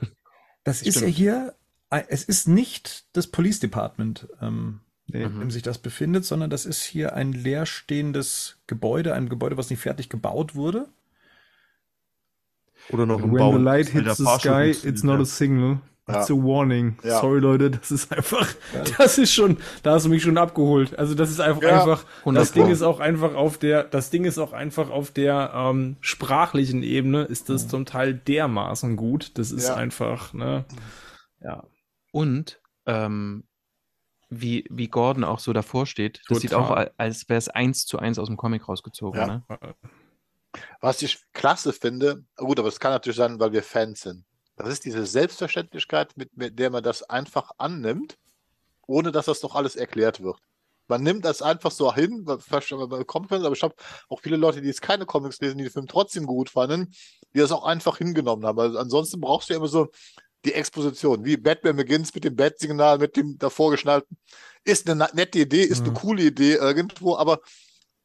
das 0.65 0.83
ist 0.83 0.97
ja 0.97 1.01
Stimmt. 1.03 1.15
hier, 1.15 1.55
äh, 1.91 2.03
es 2.09 2.25
ist 2.25 2.47
nicht 2.47 3.07
das 3.15 3.27
Police 3.29 3.61
Department, 3.61 4.29
ähm. 4.43 4.81
In 5.13 5.41
dem 5.41 5.51
sich 5.51 5.63
das 5.63 5.79
befindet, 5.79 6.25
sondern 6.25 6.51
das 6.51 6.67
ist 6.67 6.83
hier 6.83 7.15
ein 7.15 7.33
leerstehendes 7.33 8.59
Gebäude, 8.67 9.15
ein 9.15 9.29
Gebäude, 9.29 9.57
was 9.57 9.71
nicht 9.71 9.81
fertig 9.81 10.09
gebaut 10.09 10.55
wurde. 10.55 10.89
Oder 12.91 13.07
noch 13.07 13.21
When 13.21 13.31
im 13.31 13.37
Bau. 13.37 13.53
the 13.57 13.63
light 13.63 13.89
hits 13.89 14.17
the 14.17 14.25
sky, 14.39 14.71
it's 14.71 15.03
not 15.03 15.17
ja. 15.17 15.23
a 15.23 15.25
signal. 15.25 15.79
It's 16.11 16.31
a 16.31 16.35
warning. 16.35 16.97
Ja. 17.03 17.21
Sorry, 17.21 17.39
Leute, 17.39 17.71
das 17.71 17.91
ist 17.91 18.11
einfach, 18.11 18.49
das 18.97 19.19
ist 19.19 19.31
schon, 19.35 19.59
da 19.83 19.93
hast 19.93 20.07
du 20.07 20.09
mich 20.09 20.23
schon 20.23 20.39
abgeholt. 20.39 20.99
Also 20.99 21.15
das 21.15 21.31
ist 21.31 21.39
einfach, 21.39 21.61
Ja. 21.63 21.81
einfach, 21.83 22.05
100 22.21 22.41
das 22.41 22.53
Ding 22.53 22.69
ist 22.71 22.81
auch 22.81 22.99
einfach 22.99 23.35
auf 23.35 23.59
der, 23.59 23.85
das 23.85 24.09
Ding 24.09 24.25
ist 24.25 24.39
auch 24.39 24.55
einfach 24.55 24.89
auf 24.89 25.11
der 25.11 25.53
ähm, 25.55 25.97
sprachlichen 26.01 26.83
Ebene 26.83 27.25
ist 27.25 27.51
das 27.51 27.69
zum 27.69 27.85
Teil 27.85 28.15
dermaßen 28.15 28.97
gut. 28.97 29.33
Das 29.35 29.51
ist 29.53 29.69
Ja. 29.69 29.75
einfach, 29.75 30.33
ne, 30.33 30.65
ja. 31.43 31.65
Und 32.11 32.59
ähm, 32.87 33.45
wie, 34.31 34.67
wie 34.71 34.89
Gordon 34.89 35.25
auch 35.25 35.39
so 35.39 35.53
davor 35.53 35.87
steht, 35.87 36.21
das 36.29 36.41
sieht 36.41 36.51
Total. 36.51 36.65
auch, 36.67 36.71
al- 36.71 36.93
als 36.97 37.29
wäre 37.29 37.39
es 37.39 37.49
eins 37.49 37.87
zu 37.87 37.99
eins 37.99 38.19
aus 38.19 38.29
dem 38.29 38.37
Comic 38.37 38.69
rausgezogen. 38.69 39.21
Ja. 39.21 39.27
Ne? 39.27 39.43
Was 40.81 41.03
ich 41.03 41.19
klasse 41.33 41.73
finde, 41.73 42.25
gut, 42.37 42.59
aber 42.59 42.69
es 42.69 42.81
kann 42.81 42.93
natürlich 42.93 43.17
sein, 43.17 43.39
weil 43.41 43.53
wir 43.53 43.63
Fans 43.63 44.01
sind. 44.01 44.25
Das 44.57 44.69
ist 44.69 44.85
diese 44.85 45.07
Selbstverständlichkeit, 45.07 46.17
mit, 46.17 46.37
mit 46.37 46.59
der 46.59 46.71
man 46.71 46.83
das 46.83 47.03
einfach 47.05 47.53
annimmt, 47.59 48.19
ohne 48.87 49.13
dass 49.13 49.27
das 49.27 49.41
doch 49.41 49.55
alles 49.55 49.77
erklärt 49.77 50.23
wird. 50.23 50.39
Man 50.89 51.03
nimmt 51.03 51.25
das 51.25 51.43
einfach 51.43 51.71
so 51.71 51.95
hin, 51.95 52.23
weil- 52.25 52.41
vielleicht 52.41 52.73
aber 52.73 52.89
bei 52.89 53.05
Comics, 53.05 53.33
aber 53.33 53.53
ich 53.55 53.63
habe 53.63 53.75
auch 54.09 54.21
viele 54.21 54.37
Leute, 54.37 54.61
die 54.61 54.69
jetzt 54.69 54.83
keine 54.83 55.05
Comics 55.07 55.41
lesen, 55.41 55.59
die 55.59 55.65
den 55.65 55.71
Film 55.73 55.87
trotzdem 55.87 56.27
gut 56.27 56.51
fanden, 56.51 56.93
die 57.35 57.39
das 57.39 57.53
auch 57.53 57.65
einfach 57.65 57.99
hingenommen 57.99 58.45
haben. 58.47 58.59
Also 58.59 58.79
ansonsten 58.79 59.21
brauchst 59.21 59.49
du 59.49 59.55
ja 59.55 59.59
immer 59.59 59.69
so 59.69 59.89
die 60.45 60.55
Exposition, 60.55 61.25
wie 61.25 61.37
Batman 61.37 61.77
Begins 61.77 62.15
mit 62.15 62.25
dem 62.25 62.37
Bat-Signal, 62.37 62.99
mit 62.99 63.17
dem 63.17 63.39
davor 63.39 63.71
geschnallten. 63.73 64.17
Ist 64.65 64.89
eine 64.89 65.09
nette 65.13 65.41
Idee, 65.41 65.63
ist 65.65 65.81
eine 65.83 65.91
Mhm. 65.91 65.95
coole 65.95 66.23
Idee 66.23 66.55
irgendwo, 66.55 67.17
aber 67.17 67.41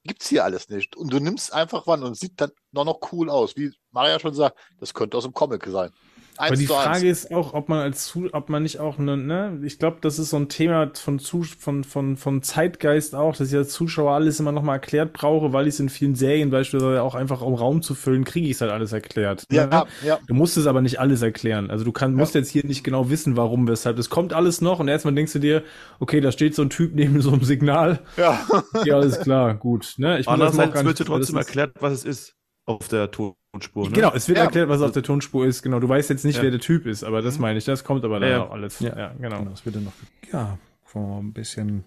gibt's 0.03 0.27
hier 0.29 0.43
alles 0.43 0.69
nicht. 0.69 0.95
Und 0.95 1.13
du 1.13 1.19
nimmst 1.19 1.53
einfach 1.53 1.87
wann 1.87 2.03
und 2.03 2.13
es 2.13 2.19
sieht 2.19 2.33
dann 2.41 2.51
noch, 2.71 2.85
noch 2.85 2.99
cool 3.11 3.29
aus. 3.29 3.55
Wie 3.55 3.71
Maria 3.91 4.19
schon 4.19 4.33
sagt, 4.33 4.57
das 4.79 4.93
könnte 4.93 5.17
aus 5.17 5.23
dem 5.23 5.33
Comic 5.33 5.65
sein. 5.67 5.91
Aber 6.37 6.55
die 6.55 6.65
zu 6.65 6.73
Frage 6.73 7.07
ist 7.09 7.33
auch, 7.33 7.53
ob 7.53 7.69
man 7.69 7.79
als 7.79 8.05
zu, 8.05 8.27
ob 8.33 8.49
man 8.49 8.63
nicht 8.63 8.79
auch 8.79 8.97
eine, 8.99 9.17
ne, 9.17 9.59
ich 9.63 9.77
glaube, 9.79 9.97
das 10.01 10.19
ist 10.19 10.31
so 10.31 10.37
ein 10.37 10.49
Thema 10.49 10.91
von 10.93 11.19
zu, 11.19 11.43
von, 11.43 11.83
von, 11.83 12.17
von 12.17 12.41
Zeitgeist 12.41 13.15
auch, 13.15 13.35
dass 13.35 13.49
ich 13.49 13.55
als 13.55 13.69
Zuschauer 13.73 14.13
alles 14.13 14.39
immer 14.39 14.51
nochmal 14.51 14.75
erklärt 14.77 15.13
brauche, 15.13 15.53
weil 15.53 15.67
ich 15.67 15.75
es 15.75 15.79
in 15.79 15.89
vielen 15.89 16.15
Serien 16.15 16.49
beispielsweise 16.49 17.01
auch 17.03 17.15
einfach, 17.15 17.41
um 17.41 17.53
Raum 17.53 17.81
zu 17.81 17.95
füllen, 17.95 18.23
kriege 18.23 18.47
ich 18.47 18.53
es 18.53 18.61
halt 18.61 18.71
alles 18.71 18.93
erklärt. 18.93 19.45
ne? 19.51 19.57
Ja, 19.71 19.85
ja. 20.03 20.19
Du 20.27 20.33
musst 20.33 20.57
es 20.57 20.65
aber 20.67 20.81
nicht 20.81 20.99
alles 20.99 21.21
erklären. 21.21 21.69
Also 21.69 21.85
du 21.85 21.91
kannst, 21.91 22.17
musst 22.17 22.35
jetzt 22.35 22.49
hier 22.49 22.65
nicht 22.65 22.83
genau 22.83 23.09
wissen, 23.09 23.37
warum, 23.37 23.67
weshalb. 23.67 23.97
Es 23.99 24.09
kommt 24.09 24.33
alles 24.33 24.61
noch 24.61 24.79
und 24.79 24.87
erstmal 24.87 25.13
denkst 25.13 25.33
du 25.33 25.39
dir, 25.39 25.63
okay, 25.99 26.19
da 26.21 26.31
steht 26.31 26.55
so 26.55 26.61
ein 26.61 26.69
Typ 26.69 26.95
neben 26.95 27.21
so 27.21 27.31
einem 27.31 27.43
Signal. 27.43 27.99
ja. 28.17 28.39
Ja, 28.85 28.95
alles 28.95 29.19
klar, 29.19 29.53
gut. 29.55 29.93
Ne? 29.97 30.19
Ich 30.19 30.25
das 30.25 30.33
Andererseits 30.33 30.73
gar 30.73 30.83
wird 30.85 30.99
dir 30.99 31.03
nicht- 31.03 31.09
trotzdem 31.11 31.35
das 31.35 31.45
erklärt, 31.47 31.71
was 31.79 31.93
es 31.93 32.05
ist 32.05 32.35
auf 32.65 32.87
der 32.87 33.11
Tonspur. 33.11 33.89
Ne? 33.89 33.91
Genau, 33.95 34.11
es 34.13 34.27
wird 34.27 34.37
Ja. 34.37 34.45
erklärt, 34.45 34.69
was 34.69 34.81
auf 34.81 34.91
der 34.91 35.03
Tonspur 35.03 35.45
ist. 35.45 35.61
Genau, 35.63 35.79
du 35.79 35.89
weißt 35.89 36.09
jetzt 36.09 36.23
nicht, 36.25 36.37
Ja. 36.37 36.43
wer 36.43 36.51
der 36.51 36.59
Typ 36.59 36.85
ist, 36.85 37.03
aber 37.03 37.21
das 37.21 37.39
meine 37.39 37.57
ich. 37.57 37.65
Das 37.65 37.83
kommt 37.83 38.03
aber 38.05 38.19
dann 38.19 38.29
Ja, 38.29 38.43
auch 38.43 38.51
alles. 38.51 38.79
Ja. 38.79 38.97
Ja, 38.97 39.13
genau. 39.19 39.39
Genau, 39.39 39.49
das 39.51 39.65
wird 39.65 39.75
dann 39.75 39.83
noch, 39.85 39.93
ja, 40.31 40.57
fahren 40.83 41.03
wir 41.03 41.09
mal 41.09 41.19
ein 41.19 41.33
bisschen 41.33 41.83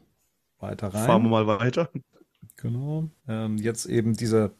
weiter 0.58 0.88
rein. 0.88 1.06
Fahren 1.06 1.22
wir 1.22 1.28
mal 1.30 1.46
weiter. 1.46 1.90
Genau. 2.56 3.10
Ähm, 3.28 3.56
jetzt 3.58 3.86
eben 3.86 4.14
dieser 4.14 4.52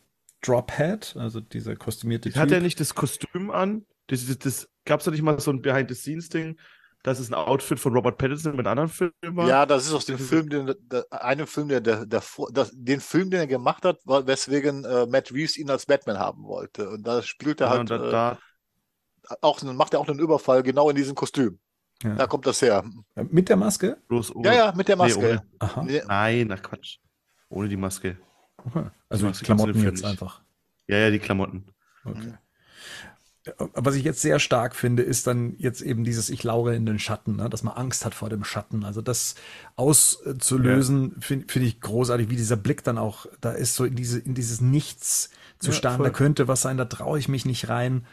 Drophead, 0.43 1.17
also 1.19 1.41
dieser 1.41 1.77
kostümierte 1.77 2.29
Hat 2.35 2.49
Typ. 2.49 2.53
er 2.59 2.61
nicht 2.61 2.79
das 2.81 2.95
Kostüm 2.95 3.51
an? 3.51 3.85
Das, 4.09 4.27
das, 4.27 4.39
das 4.39 4.69
gab 4.85 5.01
es 5.01 5.05
da 5.07 5.11
nicht 5.11 5.23
mal 5.23 5.39
so 5.41 5.51
ein 5.51 5.63
Behind-the-Scenes-Ding, 5.63 6.57
dass 7.03 7.19
es 7.19 7.31
ein 7.31 7.35
Outfit 7.35 7.79
von 7.79 7.93
Robert 7.93 8.19
Pattinson 8.19 8.57
mit 8.57 8.67
anderen 8.67 8.89
Filmen 8.89 9.13
war? 9.23 9.49
ja, 9.49 9.67
das 9.67 9.87
ist 9.87 9.93
aus 9.93 10.07
dem 10.07 10.19
Film, 10.19 10.49
den, 10.49 10.75
der, 10.81 11.07
einem 11.11 11.47
Film, 11.47 11.69
der, 11.69 11.81
der, 11.81 12.07
der, 12.07 12.23
das, 12.53 12.71
den 12.75 13.01
Film, 13.01 13.31
den 13.31 13.41
er 13.41 13.47
gemacht 13.47 13.85
hat, 13.85 13.99
war, 14.05 14.27
weswegen 14.27 14.85
äh, 14.85 15.07
Matt 15.07 15.33
Reeves 15.33 15.57
ihn 15.57 15.71
als 15.71 15.87
Batman 15.87 16.19
haben 16.19 16.45
wollte. 16.45 16.89
Und 16.91 17.07
da 17.07 17.23
spielt 17.23 17.61
er 17.61 17.69
Ja, 17.69 17.71
halt 17.71 17.81
und 17.81 17.91
da, 17.91 18.09
äh, 18.09 18.11
da, 18.11 18.39
auch, 19.41 19.63
macht 19.63 19.95
er 19.95 20.01
auch 20.01 20.09
einen 20.09 20.19
Überfall 20.19 20.63
genau 20.63 20.91
in 20.91 20.97
diesem 20.97 21.15
Kostüm. 21.15 21.59
Ja. 22.03 22.15
Da 22.15 22.27
kommt 22.27 22.47
das 22.47 22.61
her. 22.61 22.85
Äh, 23.15 23.25
Mit 23.31 23.49
der 23.49 23.57
Maske? 23.57 23.97
bloß 24.09 24.35
ohne. 24.35 24.49
Ja, 24.49 24.55
ja, 24.55 24.73
mit 24.73 24.89
der 24.89 24.97
Maske. 24.97 25.43
Nee, 25.83 26.03
Nein, 26.07 26.53
ach 26.53 26.63
Quatsch. 26.63 26.99
Ohne 27.49 27.69
die 27.69 27.77
Maske. 27.77 28.19
Okay. 28.59 28.91
Also 29.09 29.27
Maske 29.27 29.45
Klamotten 29.45 29.73
gibt's 29.73 29.83
in 29.83 29.91
dem 29.91 29.95
jetzt 29.95 30.05
einfach. 30.05 30.43
Ja, 30.89 30.99
ja, 30.99 31.11
die 31.11 31.19
Klamotten. 31.19 31.67
Okay. 32.05 32.35
Was 33.75 33.95
ich 33.95 34.03
jetzt 34.05 34.21
sehr 34.23 34.39
stark 34.39 34.75
finde, 34.75 35.03
ist 35.03 35.27
dann 35.27 35.55
jetzt 35.59 35.81
eben 35.81 36.03
dieses 36.05 36.31
Ich 36.31 36.43
laure 36.43 36.75
in 36.75 36.85
den 36.87 36.99
Schatten, 36.99 37.37
ne? 37.37 37.49
dass 37.49 37.63
man 37.63 37.75
Angst 37.75 38.05
hat 38.05 38.15
vor 38.15 38.29
dem 38.29 38.43
Schatten. 38.45 38.85
Also 38.85 39.03
das 39.03 39.37
auszulösen, 39.77 41.17
finde 41.21 41.47
find 41.53 41.65
ich 41.67 41.81
großartig, 41.81 42.31
wie 42.31 42.37
dieser 42.37 42.57
Blick 42.57 42.83
dann 42.85 42.99
auch, 42.99 43.27
da 43.41 43.53
ist 43.53 43.75
so 43.75 43.85
in, 43.85 43.95
diese, 43.95 44.19
in 44.19 44.35
dieses 44.35 44.61
Nichts 44.61 45.31
zu 45.59 45.71
Ja, 45.71 45.77
starren, 45.77 45.97
voll. 45.99 46.07
da 46.07 46.11
könnte 46.13 46.49
was 46.49 46.63
sein, 46.63 46.77
da 46.77 46.85
traue 46.87 47.19
ich 47.19 47.29
mich 47.29 47.45
nicht 47.47 47.69
rein. 47.69 48.07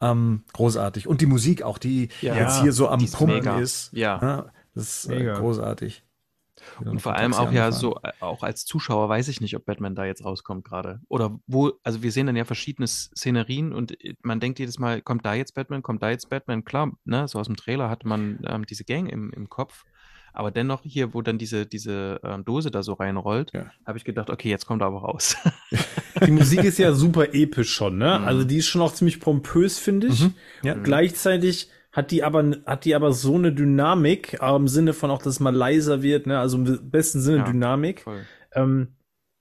Ähm, 0.00 0.44
großartig. 0.52 1.08
Und 1.08 1.20
die 1.20 1.26
Musik 1.26 1.62
auch, 1.62 1.78
die 1.78 2.08
Ja. 2.20 2.36
jetzt 2.36 2.60
hier 2.62 2.72
so 2.72 2.88
am 2.88 3.04
Pumpen 3.10 3.58
ist. 3.60 3.90
Ja. 3.92 4.18
Ne? 4.20 4.44
Das 4.74 5.04
ist 5.04 5.10
äh, 5.10 5.16
Mega. 5.18 5.38
Großartig. 6.76 6.92
Und 6.92 7.00
vor 7.00 7.14
allem 7.14 7.34
auch 7.34 7.52
ja 7.52 7.72
so, 7.72 7.96
äh, 8.02 8.12
auch 8.20 8.42
als 8.42 8.64
Zuschauer 8.64 9.08
weiß 9.08 9.28
ich 9.28 9.40
nicht, 9.40 9.56
ob 9.56 9.64
Batman 9.64 9.94
da 9.94 10.04
jetzt 10.04 10.24
rauskommt 10.24 10.64
gerade. 10.64 11.00
Oder 11.08 11.38
wo, 11.46 11.72
also 11.82 12.02
wir 12.02 12.12
sehen 12.12 12.26
dann 12.26 12.36
ja 12.36 12.44
verschiedene 12.44 12.86
Szenerien 12.86 13.72
und 13.72 14.02
äh, 14.04 14.14
man 14.22 14.40
denkt 14.40 14.58
jedes 14.58 14.78
Mal, 14.78 15.02
kommt 15.02 15.24
da 15.24 15.34
jetzt 15.34 15.54
Batman, 15.54 15.82
kommt 15.82 16.02
da 16.02 16.10
jetzt 16.10 16.28
Batman? 16.30 16.64
Klar, 16.64 16.92
ne, 17.04 17.28
so 17.28 17.38
aus 17.38 17.46
dem 17.46 17.56
Trailer 17.56 17.90
hat 17.90 18.04
man 18.04 18.40
ähm, 18.46 18.66
diese 18.66 18.84
Gang 18.84 19.08
im, 19.08 19.30
im 19.32 19.48
Kopf. 19.48 19.84
Aber 20.32 20.50
dennoch 20.50 20.82
hier, 20.84 21.14
wo 21.14 21.22
dann 21.22 21.36
diese, 21.36 21.66
diese 21.66 22.20
äh, 22.22 22.38
Dose 22.44 22.70
da 22.70 22.84
so 22.84 22.92
reinrollt, 22.92 23.52
ja. 23.54 23.72
habe 23.84 23.98
ich 23.98 24.04
gedacht, 24.04 24.30
okay, 24.30 24.48
jetzt 24.48 24.66
kommt 24.66 24.82
er 24.82 24.86
aber 24.86 25.00
raus. 25.00 25.36
die 26.26 26.30
Musik 26.30 26.62
ist 26.62 26.78
ja 26.78 26.92
super 26.92 27.34
episch 27.34 27.72
schon, 27.74 27.98
ne? 27.98 28.18
Mhm. 28.20 28.24
Also 28.24 28.44
die 28.44 28.58
ist 28.58 28.66
schon 28.66 28.82
auch 28.82 28.92
ziemlich 28.92 29.18
pompös, 29.18 29.78
finde 29.78 30.06
ich. 30.06 30.22
Mhm. 30.22 30.34
Ja. 30.62 30.74
Gleichzeitig 30.74 31.70
hat 31.98 32.12
die 32.12 32.22
aber, 32.22 32.52
hat 32.64 32.84
die 32.84 32.94
aber 32.94 33.12
so 33.12 33.34
eine 33.34 33.52
Dynamik, 33.52 34.38
äh, 34.40 34.54
im 34.54 34.68
Sinne 34.68 34.92
von 34.92 35.10
auch, 35.10 35.18
dass 35.18 35.34
es 35.34 35.40
mal 35.40 35.54
leiser 35.54 36.00
wird, 36.00 36.28
ne? 36.28 36.38
Also 36.38 36.56
im 36.56 36.90
besten 36.90 37.20
Sinne 37.20 37.38
ja, 37.38 37.44
Dynamik. 37.44 38.04
Ähm, 38.52 38.94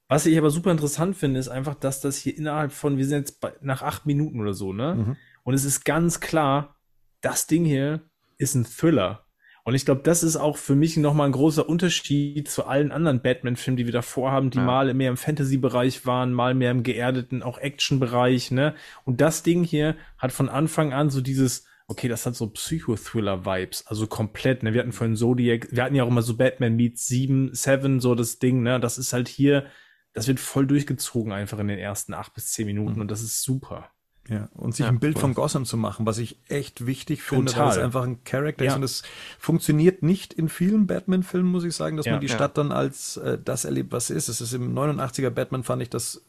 was 0.08 0.26
ich 0.26 0.36
aber 0.40 0.50
super 0.50 0.72
interessant 0.72 1.16
finde, 1.16 1.40
ist 1.40 1.50
einfach, 1.50 1.76
dass 1.76 2.02
das 2.02 2.18
hier 2.18 2.36
innerhalb 2.36 2.72
von, 2.72 2.98
wir 2.98 3.06
sind 3.06 3.20
jetzt 3.20 3.42
bei, 3.42 3.54
nach 3.62 3.84
acht 3.84 4.08
Minuten 4.08 4.42
oder 4.42 4.56
so, 4.56 4.74
ne? 4.74 4.96
Mhm. 4.96 5.18
Und 5.44 5.54
es 5.54 5.66
ist 5.66 5.86
ganz 5.86 6.20
klar, 6.20 6.80
das 7.22 7.46
Ding 7.46 7.64
hier 7.64 8.02
ist 8.40 8.56
ein 8.56 8.66
Thriller. 8.66 9.28
Und 9.64 9.76
ich 9.76 9.86
glaube, 9.86 10.02
das 10.02 10.24
ist 10.24 10.36
auch 10.36 10.58
für 10.58 10.76
mich 10.76 10.98
nochmal 10.98 11.28
ein 11.28 11.34
großer 11.34 11.70
Unterschied 11.70 12.50
zu 12.50 12.66
allen 12.66 12.92
anderen 12.92 13.22
Batman-Filmen, 13.22 13.78
die 13.78 13.86
wir 13.86 13.94
davor 13.94 14.32
haben, 14.32 14.50
die 14.50 14.58
ja. 14.58 14.64
mal 14.64 14.92
mehr 14.96 15.12
im 15.12 15.18
Fantasy-Bereich 15.18 16.08
waren, 16.08 16.34
mal 16.34 16.56
mehr 16.56 16.72
im 16.72 16.82
geerdeten, 16.82 17.44
auch 17.44 17.60
Action-Bereich, 17.60 18.50
ne? 18.50 18.74
Und 19.06 19.22
das 19.22 19.44
Ding 19.44 19.64
hier 19.64 19.96
hat 20.18 20.32
von 20.32 20.50
Anfang 20.50 20.92
an 20.92 21.12
so 21.12 21.22
dieses, 21.22 21.67
okay, 21.88 22.08
das 22.08 22.26
hat 22.26 22.36
so 22.36 22.48
Psychothriller-Vibes, 22.48 23.88
also 23.88 24.08
komplett, 24.08 24.64
ne? 24.64 24.74
Wir 24.74 24.82
hatten 24.82 24.92
vorhin 24.92 25.16
Zodiac, 25.16 25.68
wir 25.72 25.84
hatten 25.84 25.96
ja 25.96 26.04
auch 26.04 26.10
immer 26.10 26.22
so 26.22 26.36
Batman 26.36 26.76
meets 26.76 27.08
7, 27.08 27.54
7, 27.54 28.02
so 28.02 28.14
das 28.14 28.40
Ding, 28.40 28.62
ne? 28.62 28.80
Das 28.80 28.98
ist 28.98 29.14
halt 29.14 29.28
hier, 29.28 29.66
das 30.14 30.28
wird 30.28 30.40
voll 30.40 30.68
durchgezogen 30.68 31.32
einfach 31.32 31.60
in 31.60 31.68
den 31.68 31.80
ersten 31.80 32.14
acht 32.14 32.34
bis 32.34 32.52
zehn 32.52 32.66
Minuten 32.66 32.96
mhm. 32.96 33.02
und 33.02 33.12
das 33.12 33.22
ist 33.22 33.42
super. 33.42 33.90
Ja, 34.30 34.50
und 34.56 34.76
sich 34.76 34.86
ja, 34.86 34.90
ein 34.90 35.00
Bild 35.00 35.14
voll. 35.14 35.22
von 35.22 35.34
Gotham 35.36 35.64
zu 35.64 35.78
machen, 35.78 36.06
was 36.06 36.18
ich 36.18 36.42
echt 36.50 36.86
wichtig 36.86 37.24
finde, 37.24 37.54
Total. 37.54 37.68
weil 37.68 37.72
es 37.72 37.78
einfach 37.78 38.04
ein 38.04 38.26
Charakter 38.26 38.66
ja. 38.66 38.72
ist 38.72 38.76
und 38.76 38.84
es 38.84 39.04
funktioniert 39.40 40.04
nicht 40.04 40.34
in 40.34 40.50
vielen 40.50 40.86
Batman-Filmen, 40.86 41.50
muss 41.50 41.64
ich 41.64 41.74
sagen, 41.74 41.96
dass 41.96 42.08
ja, 42.08 42.14
man 42.14 42.22
die 42.22 42.28
Stadt 42.28 42.58
dann 42.58 42.74
als 42.74 43.16
äh, 43.16 43.38
das 43.42 43.64
erlebt, 43.64 43.94
was 43.94 44.10
es 44.10 44.28
ist. 44.28 44.28
Es 44.28 44.42
ist 44.42 44.54
im 44.54 44.78
89er 44.78 45.30
Batman 45.30 45.64
fand 45.64 45.82
ich 45.82 45.90
das 45.90 46.26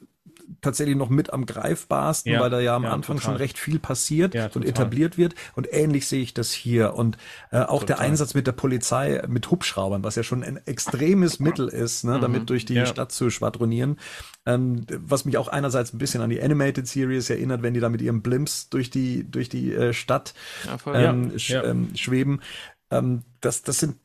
tatsächlich 0.61 0.97
noch 0.97 1.09
mit 1.09 1.33
am 1.33 1.47
greifbarsten, 1.47 2.33
ja, 2.33 2.41
weil 2.41 2.51
da 2.51 2.61
ja 2.61 2.77
am 2.77 2.85
ja, 2.85 2.91
Anfang 2.91 3.17
total. 3.17 3.33
schon 3.33 3.37
recht 3.37 3.59
viel 3.59 3.79
passiert 3.79 4.35
ja, 4.35 4.51
und 4.55 4.65
etabliert 4.65 5.19
wird. 5.19 5.35
Und 5.55 5.73
ähnlich 5.73 6.07
sehe 6.07 6.23
ich 6.23 6.35
das 6.35 6.53
hier. 6.53 6.95
Und 6.95 7.17
äh, 7.51 7.59
auch 7.59 7.81
total. 7.81 7.87
der 7.87 8.01
Einsatz 8.01 8.35
mit 8.35 8.47
der 8.47 8.53
Polizei, 8.53 9.23
mit 9.29 9.51
Hubschraubern, 9.51 10.05
was 10.05 10.17
ja 10.17 10.23
schon 10.23 10.43
ein 10.43 10.59
extremes 10.67 11.41
Mittel 11.41 11.69
ist, 11.69 12.05
ne, 12.05 12.17
mhm. 12.17 12.21
damit 12.21 12.51
durch 12.51 12.65
die 12.65 12.85
Stadt 12.87 13.13
zu 13.13 13.31
schwadronieren. 13.31 13.99
Ähm, 14.47 14.87
was 14.91 15.25
mich 15.25 15.37
auch 15.37 15.49
einerseits 15.49 15.93
ein 15.93 15.99
bisschen 15.99 16.23
an 16.23 16.31
die 16.31 16.43
Animated 16.43 16.87
Series 16.87 17.31
erinnert, 17.31 17.63
wenn 17.63 17.75
die 17.75 17.81
da 17.81 17.89
mit 17.89 18.01
ihrem 18.01 18.23
Blimps 18.23 18.69
durch 18.71 18.91
die, 18.91 19.31
durch 19.31 19.49
die 19.49 19.73
äh, 19.73 19.93
Stadt 19.93 20.35
ähm, 20.87 21.39
sch 21.39 21.51
ähm, 21.51 21.95
schweben. 21.95 22.41
Ähm, 22.91 23.23
das, 23.41 23.63
das 23.63 23.79
sind 23.79 23.97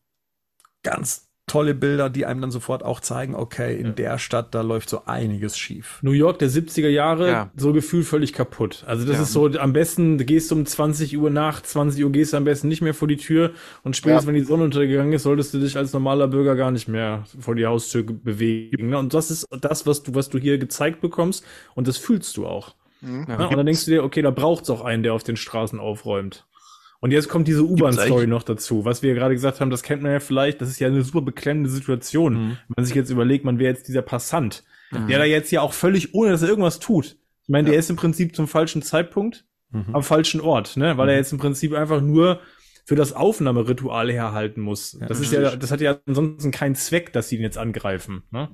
ganz 0.84 1.30
tolle 1.46 1.76
Bilder, 1.76 2.10
die 2.10 2.26
einem 2.26 2.42
dann 2.42 2.52
sofort 2.52 2.84
auch 2.84 3.02
zeigen, 3.02 3.36
okay, 3.36 3.76
in 3.78 3.88
ja. 3.88 3.92
der 3.92 4.18
Stadt, 4.18 4.56
da 4.56 4.62
läuft 4.62 4.90
so 4.90 5.04
einiges 5.06 5.58
schief. 5.58 6.00
New 6.02 6.12
York 6.12 6.40
der 6.40 6.50
70er 6.50 6.88
Jahre, 6.88 7.28
ja. 7.30 7.52
so 7.58 7.74
Gefühl 7.74 8.04
völlig 8.04 8.32
kaputt. 8.32 8.84
Also 8.88 9.06
das 9.06 9.18
ja. 9.18 9.24
ist 9.24 9.34
so, 9.34 9.48
am 9.48 9.74
besten 9.74 10.18
gehst 10.18 10.52
du 10.52 10.56
um 10.56 10.66
20 10.66 11.18
Uhr 11.18 11.30
nach, 11.30 11.62
20 11.62 12.04
Uhr 12.04 12.12
gehst 12.12 12.34
du 12.34 12.38
am 12.38 12.46
besten 12.46 12.70
nicht 12.70 12.82
mehr 12.82 12.94
vor 12.94 13.08
die 13.08 13.18
Tür 13.18 13.52
und 13.84 13.96
spätestens, 13.96 14.28
wenn 14.28 14.36
die 14.36 14.42
Sonne 14.42 14.64
untergegangen 14.64 15.12
ist, 15.12 15.24
solltest 15.24 15.54
du 15.54 15.60
dich 15.60 15.76
als 15.78 15.92
normaler 15.92 16.28
Bürger 16.28 16.56
gar 16.56 16.72
nicht 16.72 16.88
mehr 16.88 17.26
vor 17.40 17.56
die 17.56 17.66
Haustür 17.66 18.04
bewegen. 18.04 18.90
Ne? 18.90 18.98
Und 18.98 19.14
das 19.14 19.30
ist 19.30 19.46
das, 19.52 19.86
was 19.86 20.04
du, 20.04 20.16
was 20.16 20.30
du 20.30 20.40
hier 20.40 20.58
gezeigt 20.58 21.02
bekommst 21.02 21.46
und 21.76 21.88
das 21.90 21.98
fühlst 21.98 22.38
du 22.38 22.48
auch. 22.48 22.74
Mhm. 23.02 23.26
Und 23.26 23.58
dann 23.58 23.66
denkst 23.66 23.86
du 23.86 23.92
dir, 23.92 24.04
okay, 24.04 24.22
da 24.22 24.32
braucht's 24.32 24.70
auch 24.70 24.82
einen, 24.82 25.04
der 25.04 25.14
auf 25.14 25.24
den 25.24 25.36
Straßen 25.36 25.80
aufräumt. 25.80 26.46
Und 27.04 27.12
jetzt 27.12 27.28
kommt 27.28 27.50
diese 27.50 27.66
U-Bahn-Story 27.66 28.28
noch 28.28 28.44
dazu, 28.44 28.86
was 28.86 29.04
wir 29.04 29.10
ja 29.10 29.16
gerade 29.16 29.34
gesagt 29.34 29.60
haben, 29.60 29.70
das 29.70 29.84
kennt 29.84 30.02
man 30.02 30.14
ja 30.14 30.22
vielleicht, 30.22 30.62
das 30.62 30.70
ist 30.70 30.80
ja 30.80 30.88
eine 30.88 31.02
super 31.02 31.20
beklemmende 31.20 31.70
Situation, 31.70 32.34
mhm. 32.34 32.50
wenn 32.70 32.76
man 32.78 32.86
sich 32.86 32.96
jetzt 32.96 33.10
überlegt, 33.10 33.44
man 33.44 33.60
wäre 33.60 33.74
jetzt 33.74 33.90
dieser 33.90 34.02
Passant, 34.02 34.64
mhm. 34.90 35.08
der 35.08 35.18
da 35.18 35.26
jetzt 35.26 35.52
ja 35.52 35.60
auch 35.60 35.74
völlig, 35.74 36.14
ohne 36.14 36.32
dass 36.32 36.44
er 36.44 36.48
irgendwas 36.48 36.80
tut. 36.80 37.18
Ich 37.42 37.50
meine, 37.50 37.68
ja. 37.68 37.72
der 37.72 37.80
ist 37.80 37.90
im 37.90 37.98
Prinzip 37.98 38.34
zum 38.38 38.48
falschen 38.48 38.82
Zeitpunkt 38.82 39.44
mhm. 39.72 39.94
am 39.94 40.02
falschen 40.02 40.40
Ort, 40.40 40.78
ne? 40.78 40.98
Weil 40.98 41.10
er 41.10 41.16
mhm. 41.16 41.20
jetzt 41.20 41.34
im 41.34 41.40
Prinzip 41.40 41.74
einfach 41.74 42.00
nur 42.00 42.40
für 42.86 42.96
das 42.96 43.12
Aufnahmeritual 43.12 44.10
herhalten 44.10 44.62
muss. 44.62 44.98
Ja, 44.98 45.08
das 45.08 45.20
ist 45.20 45.34
ja, 45.34 45.58
das 45.58 45.72
hat 45.72 45.82
ja 45.82 46.00
ansonsten 46.06 46.52
keinen 46.52 46.76
Zweck, 46.76 47.12
dass 47.12 47.28
sie 47.28 47.36
ihn 47.36 47.42
jetzt 47.42 47.58
angreifen. 47.58 48.24
Ne? 48.32 48.48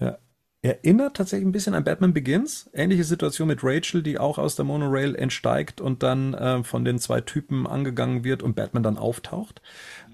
Ja 0.00 0.16
erinnert 0.62 1.16
tatsächlich 1.16 1.46
ein 1.46 1.52
bisschen 1.52 1.74
an 1.74 1.84
Batman 1.84 2.12
Begins. 2.12 2.68
Ähnliche 2.72 3.04
Situation 3.04 3.48
mit 3.48 3.60
Rachel, 3.62 4.02
die 4.02 4.18
auch 4.18 4.38
aus 4.38 4.56
der 4.56 4.64
Monorail 4.64 5.14
entsteigt 5.14 5.80
und 5.80 6.02
dann 6.02 6.34
äh, 6.34 6.64
von 6.64 6.84
den 6.84 6.98
zwei 6.98 7.20
Typen 7.20 7.66
angegangen 7.66 8.24
wird 8.24 8.42
und 8.42 8.56
Batman 8.56 8.82
dann 8.82 8.98
auftaucht. 8.98 9.62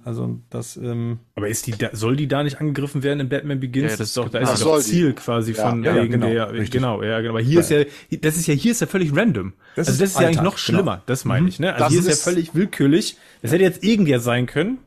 Also 0.04 0.38
das. 0.50 0.76
Ähm 0.76 1.20
Aber 1.34 1.48
ist 1.48 1.66
die 1.66 1.72
da, 1.72 1.88
soll 1.92 2.16
die 2.16 2.28
da 2.28 2.42
nicht 2.42 2.60
angegriffen 2.60 3.02
werden 3.02 3.20
in 3.20 3.28
Batman 3.30 3.58
Begins? 3.58 3.92
Ja, 3.92 3.96
das 3.96 4.08
ist 4.08 4.16
doch, 4.18 4.28
da 4.28 4.38
ist 4.40 4.62
doch 4.62 4.78
Ziel 4.80 5.08
die. 5.08 5.12
quasi 5.14 5.52
ja, 5.52 5.70
von 5.70 5.82
ja, 5.82 5.94
wegen 5.94 6.12
genau, 6.12 6.26
der, 6.26 6.52
genau, 6.64 7.02
ja, 7.02 7.20
genau. 7.20 7.30
Aber 7.30 7.40
hier 7.40 7.60
ist 7.60 7.70
ja, 7.70 7.84
das 8.20 8.36
ist 8.36 8.46
ja 8.46 8.52
hier 8.52 8.72
ist 8.72 8.82
ja 8.82 8.86
völlig 8.86 9.16
random. 9.16 9.54
Das 9.76 9.88
also 9.88 10.00
das 10.00 10.10
ist, 10.10 10.16
ist 10.16 10.20
ja 10.20 10.26
eigentlich 10.28 10.42
noch 10.42 10.58
schlimmer. 10.58 10.96
Genau. 10.96 11.02
Das 11.06 11.24
meine 11.24 11.42
mhm. 11.42 11.48
ich. 11.48 11.58
Ne? 11.58 11.72
Also 11.72 11.84
das 11.84 11.92
hier 11.92 12.00
ist, 12.00 12.08
ist 12.08 12.26
ja 12.26 12.32
völlig 12.32 12.54
willkürlich. 12.54 13.16
Das 13.40 13.52
hätte 13.52 13.64
jetzt 13.64 13.82
irgendwer 13.82 14.20
sein 14.20 14.44
können. 14.44 14.78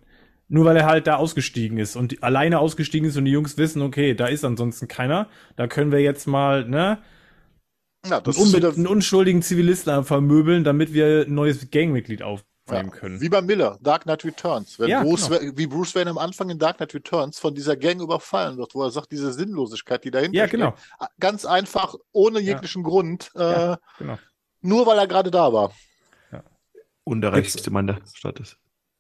Nur 0.49 0.63
weil 0.63 0.77
er 0.77 0.85
halt 0.85 1.07
da 1.07 1.17
ausgestiegen 1.17 1.77
ist 1.77 1.95
und 1.95 2.23
alleine 2.23 2.59
ausgestiegen 2.59 3.09
ist 3.09 3.17
und 3.17 3.25
die 3.25 3.31
Jungs 3.31 3.57
wissen, 3.57 3.81
okay, 3.81 4.13
da 4.13 4.27
ist 4.27 4.45
ansonsten 4.45 4.87
keiner. 4.87 5.27
Da 5.57 5.67
können 5.67 5.91
wir 5.91 5.99
jetzt 5.99 6.25
mal, 6.25 6.65
ne? 6.65 6.99
Ja, 8.05 8.21
das 8.21 8.37
einen, 8.37 8.63
ist 8.63 8.77
einen 8.77 8.87
unschuldigen 8.87 9.41
Zivilisten 9.41 10.05
vermöbeln, 10.05 10.63
damit 10.63 10.93
wir 10.93 11.25
ein 11.27 11.33
neues 11.33 11.69
Gangmitglied 11.69 12.21
aufnehmen 12.23 12.45
ja, 12.69 12.83
können. 12.83 13.19
Wie 13.19 13.27
bei 13.27 13.41
Miller, 13.41 13.77
Dark 13.81 14.03
Knight 14.03 14.23
Returns. 14.23 14.79
Wenn 14.79 14.87
ja, 14.87 15.03
Bruce, 15.03 15.27
genau. 15.29 15.57
wie 15.57 15.67
Bruce 15.67 15.95
Wayne 15.95 16.11
am 16.11 16.17
Anfang 16.17 16.49
in 16.49 16.59
Dark 16.59 16.77
Knight 16.77 16.93
Returns 16.93 17.39
von 17.39 17.53
dieser 17.53 17.75
Gang 17.75 17.99
überfallen 18.01 18.57
wird, 18.57 18.73
wo 18.73 18.83
er 18.83 18.91
sagt, 18.91 19.11
diese 19.11 19.33
Sinnlosigkeit, 19.33 20.05
die 20.05 20.11
dahinter 20.11 20.37
ja, 20.37 20.45
genau. 20.45 20.75
steht. 20.77 21.09
Ganz 21.19 21.43
einfach, 21.43 21.95
ohne 22.13 22.39
jeglichen 22.39 22.83
ja. 22.83 22.87
Grund. 22.87 23.31
Äh, 23.35 23.75
genau. 23.97 24.17
Nur 24.61 24.85
weil 24.85 24.97
er 24.97 25.07
gerade 25.07 25.31
da 25.31 25.51
war. 25.51 25.73
Ja. 26.31 26.43
Und 27.03 27.19
der 27.19 27.33
reichste 27.33 27.69
Mann 27.69 27.87
der 27.87 27.99
Stadt 28.13 28.39
ist 28.39 28.57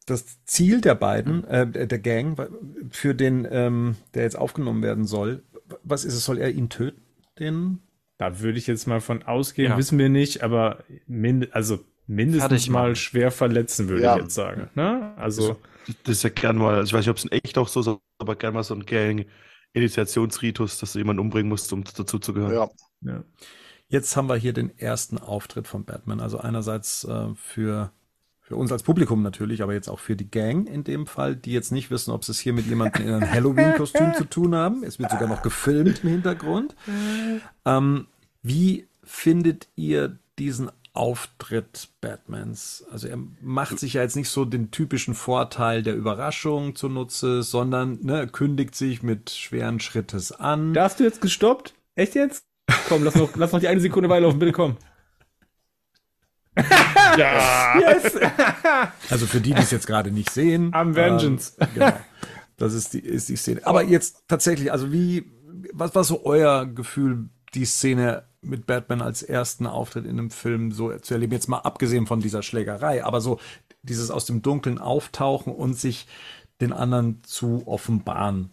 das 0.07 0.43
Ziel 0.45 0.81
der 0.81 0.95
beiden, 0.95 1.43
äh, 1.43 1.87
der 1.87 1.99
Gang, 1.99 2.37
für 2.89 3.13
den, 3.13 3.47
ähm, 3.51 3.97
der 4.13 4.23
jetzt 4.23 4.37
aufgenommen 4.37 4.81
werden 4.81 5.05
soll, 5.05 5.43
was 5.83 6.05
ist 6.05 6.15
es? 6.15 6.25
Soll 6.25 6.39
er 6.39 6.49
ihn 6.49 6.69
töten? 6.69 7.01
Den? 7.37 7.79
Da 8.17 8.39
würde 8.39 8.57
ich 8.57 8.65
jetzt 8.65 8.87
mal 8.87 9.01
von 9.01 9.23
ausgehen, 9.23 9.71
ja. 9.71 9.77
wissen 9.77 9.99
wir 9.99 10.09
nicht, 10.09 10.43
aber 10.43 10.83
mind 11.05 11.53
also 11.53 11.79
mindestens 12.07 12.69
mal 12.69 12.95
schwer 12.95 13.31
verletzen, 13.31 13.89
würde 13.89 14.03
ja. 14.03 14.15
ich 14.15 14.23
jetzt 14.23 14.33
sagen. 14.33 14.69
Ne? 14.73 15.13
Also. 15.17 15.57
Das 16.03 16.17
ist 16.17 16.23
ja 16.23 16.29
gern 16.29 16.57
mal, 16.57 16.83
ich 16.83 16.91
weiß 16.91 17.01
nicht, 17.01 17.09
ob 17.09 17.17
es 17.17 17.23
in 17.23 17.31
echt 17.31 17.57
auch 17.57 17.67
so 17.69 17.79
ist, 17.79 17.89
aber 18.17 18.35
gern 18.35 18.53
mal 18.53 18.63
so 18.63 18.73
ein 18.73 18.85
Gang-Initiationsritus, 18.85 20.79
dass 20.79 20.93
du 20.93 20.99
jemanden 20.99 21.21
umbringen 21.21 21.47
musst, 21.47 21.71
um 21.71 21.83
dazu 21.83 22.19
zu 22.19 22.33
gehören. 22.33 22.53
Ja. 22.53 22.69
ja. 23.01 23.23
Jetzt 23.87 24.17
haben 24.17 24.27
wir 24.27 24.35
hier 24.35 24.51
den 24.51 24.77
ersten 24.77 25.17
Auftritt 25.17 25.65
von 25.65 25.85
Batman. 25.85 26.19
Also 26.19 26.39
einerseits 26.39 27.05
äh, 27.05 27.33
für 27.35 27.93
für 28.47 28.55
uns 28.55 28.71
als 28.71 28.81
Publikum 28.81 29.23
natürlich, 29.23 29.61
aber 29.61 29.73
jetzt 29.73 29.89
auch 29.89 29.99
für 29.99 30.15
die 30.15 30.31
Gang 30.31 30.69
in 30.69 30.85
dem 30.85 31.05
Fall, 31.05 31.35
die 31.35 31.51
jetzt 31.51 31.73
nicht 31.73 31.91
wissen, 31.91 32.11
ob 32.11 32.23
sie 32.23 32.31
es 32.31 32.39
hier 32.39 32.53
mit 32.53 32.65
jemandem 32.65 33.05
in 33.05 33.13
einem 33.13 33.29
Halloween-Kostüm 33.29 34.13
zu 34.13 34.23
tun 34.23 34.55
haben. 34.55 34.85
Es 34.85 34.99
wird 34.99 35.11
sogar 35.11 35.27
noch 35.27 35.41
gefilmt 35.41 36.01
im 36.05 36.11
Hintergrund. 36.11 36.73
Ähm, 37.65 38.07
wie 38.43 38.87
findet 39.03 39.67
ihr 39.75 40.17
diesen 40.39 40.71
Auftritt 40.93 41.89
Batmans? 41.99 42.85
Also 42.89 43.09
er 43.09 43.19
macht 43.41 43.79
sich 43.79 43.95
ja 43.95 44.01
jetzt 44.01 44.15
nicht 44.15 44.29
so 44.29 44.45
den 44.45 44.71
typischen 44.71 45.13
Vorteil 45.13 45.83
der 45.83 45.95
Überraschung 45.95 46.73
zunutze, 46.73 47.43
sondern 47.43 47.99
ne, 48.01 48.27
kündigt 48.27 48.75
sich 48.75 49.03
mit 49.03 49.29
schweren 49.29 49.81
Schrittes 49.81 50.31
an. 50.31 50.73
Da 50.73 50.85
hast 50.85 51.01
du 51.01 51.03
jetzt 51.03 51.19
gestoppt? 51.19 51.73
Echt 51.95 52.15
jetzt? 52.15 52.45
Komm, 52.87 53.03
lass 53.03 53.15
noch, 53.15 53.35
lass 53.35 53.51
noch 53.51 53.59
die 53.59 53.67
eine 53.67 53.81
Sekunde 53.81 54.07
weiterlaufen, 54.07 54.39
bitte 54.39 54.53
komm 54.53 54.77
ja. 57.17 57.79
Yes. 57.79 58.13
also 59.09 59.25
für 59.25 59.41
die, 59.41 59.53
die 59.53 59.61
es 59.61 59.71
jetzt 59.71 59.87
gerade 59.87 60.11
nicht 60.11 60.31
sehen. 60.31 60.73
Am 60.73 60.95
Vengeance. 60.95 61.53
Ähm, 61.59 61.67
genau. 61.73 61.93
Das 62.57 62.73
ist 62.73 62.93
die, 62.93 62.99
ist 62.99 63.29
die 63.29 63.35
Szene. 63.35 63.61
Aber 63.65 63.83
jetzt 63.83 64.23
tatsächlich, 64.27 64.71
also 64.71 64.91
wie, 64.91 65.31
was 65.73 65.93
war 65.95 66.03
so 66.03 66.25
euer 66.25 66.65
Gefühl, 66.65 67.29
die 67.53 67.65
Szene 67.65 68.23
mit 68.41 68.65
Batman 68.65 69.01
als 69.01 69.23
ersten 69.23 69.67
Auftritt 69.67 70.05
in 70.05 70.19
einem 70.19 70.31
Film 70.31 70.71
so 70.71 70.97
zu 70.97 71.13
erleben? 71.13 71.33
Jetzt 71.33 71.49
mal 71.49 71.59
abgesehen 71.59 72.07
von 72.07 72.19
dieser 72.19 72.41
Schlägerei, 72.41 73.03
aber 73.03 73.21
so 73.21 73.39
dieses 73.83 74.11
aus 74.11 74.25
dem 74.25 74.41
Dunkeln 74.41 74.79
auftauchen 74.79 75.53
und 75.53 75.75
sich 75.75 76.07
den 76.59 76.73
anderen 76.73 77.23
zu 77.23 77.63
offenbaren. 77.67 78.51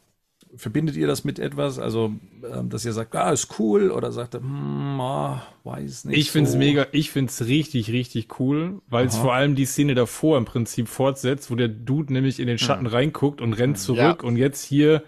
Verbindet 0.57 0.97
ihr 0.97 1.07
das 1.07 1.25
mit 1.25 1.39
etwas? 1.39 1.79
Also, 1.79 2.15
ähm, 2.51 2.69
dass 2.69 2.85
ihr 2.85 2.93
sagt, 2.93 3.15
ah, 3.17 3.31
ist 3.31 3.59
cool 3.59 3.91
oder 3.91 4.13
sagt, 4.13 4.35
hm, 4.35 5.01
ah, 5.01 5.43
weiß 5.65 6.07
nicht. 6.07 6.19
Ich 6.19 6.31
finde 6.31 6.49
es 6.49 6.53
so. 6.53 6.59
mega, 6.59 6.87
ich 6.93 7.11
finde 7.11 7.31
es 7.31 7.47
richtig, 7.47 7.91
richtig 7.91 8.39
cool, 8.39 8.81
weil 8.89 9.07
es 9.07 9.17
vor 9.17 9.35
allem 9.35 9.55
die 9.55 9.67
Szene 9.67 9.95
davor 9.95 10.39
im 10.39 10.45
Prinzip 10.45 10.89
fortsetzt, 10.89 11.51
wo 11.51 11.55
der 11.55 11.69
Dude 11.69 12.13
nämlich 12.13 12.41
in 12.41 12.47
den 12.47 12.59
Schatten 12.59 12.87
reinguckt 12.87 13.41
und 13.41 13.55
rennt 13.55 13.79
zurück 13.79 14.23
und 14.23 14.37
jetzt 14.37 14.65
hier 14.65 15.03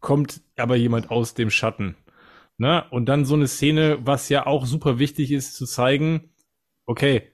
kommt 0.00 0.40
aber 0.56 0.76
jemand 0.76 1.10
aus 1.10 1.34
dem 1.34 1.50
Schatten. 1.50 1.96
Ne? 2.56 2.84
Und 2.90 3.06
dann 3.06 3.24
so 3.24 3.34
eine 3.34 3.46
Szene, 3.46 3.98
was 4.02 4.28
ja 4.28 4.46
auch 4.46 4.66
super 4.66 4.98
wichtig 4.98 5.30
ist, 5.30 5.54
zu 5.54 5.64
zeigen, 5.66 6.30
okay, 6.86 7.32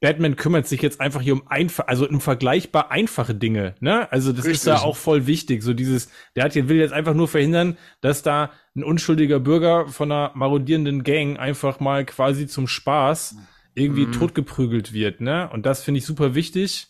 Batman 0.00 0.36
kümmert 0.36 0.66
sich 0.66 0.80
jetzt 0.80 1.00
einfach 1.00 1.20
hier 1.20 1.34
um 1.34 1.46
einfach, 1.48 1.86
also 1.86 2.08
um 2.08 2.20
vergleichbar 2.20 2.90
einfache 2.90 3.34
Dinge, 3.34 3.74
ne? 3.80 4.10
Also 4.10 4.32
das 4.32 4.46
ist 4.46 4.64
ja 4.66 4.72
Richtig. 4.74 4.88
auch 4.88 4.96
voll 4.96 5.26
wichtig. 5.26 5.62
So 5.62 5.74
dieses, 5.74 6.10
der 6.36 6.44
hat 6.44 6.54
hier, 6.54 6.68
will 6.68 6.78
jetzt 6.78 6.92
einfach 6.94 7.12
nur 7.14 7.28
verhindern, 7.28 7.76
dass 8.00 8.22
da 8.22 8.50
ein 8.74 8.82
unschuldiger 8.82 9.40
Bürger 9.40 9.88
von 9.88 10.10
einer 10.10 10.32
marodierenden 10.34 11.02
Gang 11.04 11.38
einfach 11.38 11.80
mal 11.80 12.04
quasi 12.06 12.46
zum 12.46 12.66
Spaß 12.66 13.36
irgendwie 13.74 14.06
Mhm. 14.06 14.12
totgeprügelt 14.12 14.92
wird, 14.94 15.20
ne? 15.20 15.48
Und 15.52 15.66
das 15.66 15.82
finde 15.82 15.98
ich 15.98 16.06
super 16.06 16.34
wichtig. 16.34 16.86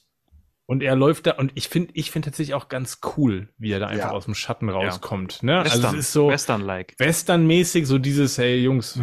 Und 0.67 0.85
er 0.85 0.95
läuft 0.95 1.27
da, 1.27 1.33
und 1.33 1.51
ich 1.57 1.69
finde, 1.69 1.91
ich 1.95 2.13
finde 2.13 2.27
tatsächlich 2.27 2.55
auch 2.55 2.69
ganz 2.69 3.01
cool, 3.17 3.49
wie 3.59 3.73
er 3.73 3.81
da 3.81 3.89
einfach 3.89 4.11
Ja. 4.11 4.13
aus 4.13 4.27
dem 4.27 4.37
Schatten 4.37 4.69
rauskommt, 4.69 5.43
ne? 5.43 5.65
Western, 5.65 5.85
Also 5.85 5.97
es 5.99 6.05
ist 6.07 6.13
so, 6.13 6.29
Western-like. 6.29 6.95
Western-mäßig, 6.97 7.87
so 7.87 7.99
dieses, 7.99 8.39
hey 8.39 8.63
Jungs, 8.63 8.97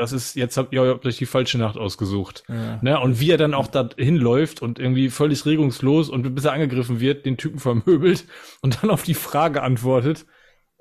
das 0.00 0.12
ist, 0.12 0.34
jetzt 0.34 0.56
habt 0.56 0.72
ihr, 0.72 1.04
euch 1.04 1.18
die 1.18 1.26
falsche 1.26 1.58
Nacht 1.58 1.76
ausgesucht. 1.76 2.42
Ja. 2.48 2.78
Ne? 2.80 2.98
Und 2.98 3.20
wie 3.20 3.30
er 3.30 3.36
dann 3.36 3.52
auch 3.52 3.66
da 3.66 3.90
hinläuft 3.98 4.62
und 4.62 4.78
irgendwie 4.78 5.10
völlig 5.10 5.44
regungslos 5.44 6.08
und 6.08 6.34
bis 6.34 6.46
er 6.46 6.52
angegriffen 6.52 7.00
wird, 7.00 7.26
den 7.26 7.36
Typen 7.36 7.58
vermöbelt 7.58 8.24
und 8.62 8.82
dann 8.82 8.88
auf 8.88 9.02
die 9.02 9.12
Frage 9.12 9.62
antwortet. 9.62 10.24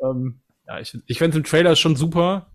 Ähm, 0.01 0.39
ja, 0.65 0.79
ich, 0.79 0.97
ich 1.05 1.17
fände 1.17 1.37
im 1.37 1.43
Trailer 1.43 1.75
schon 1.75 1.97
super. 1.97 2.53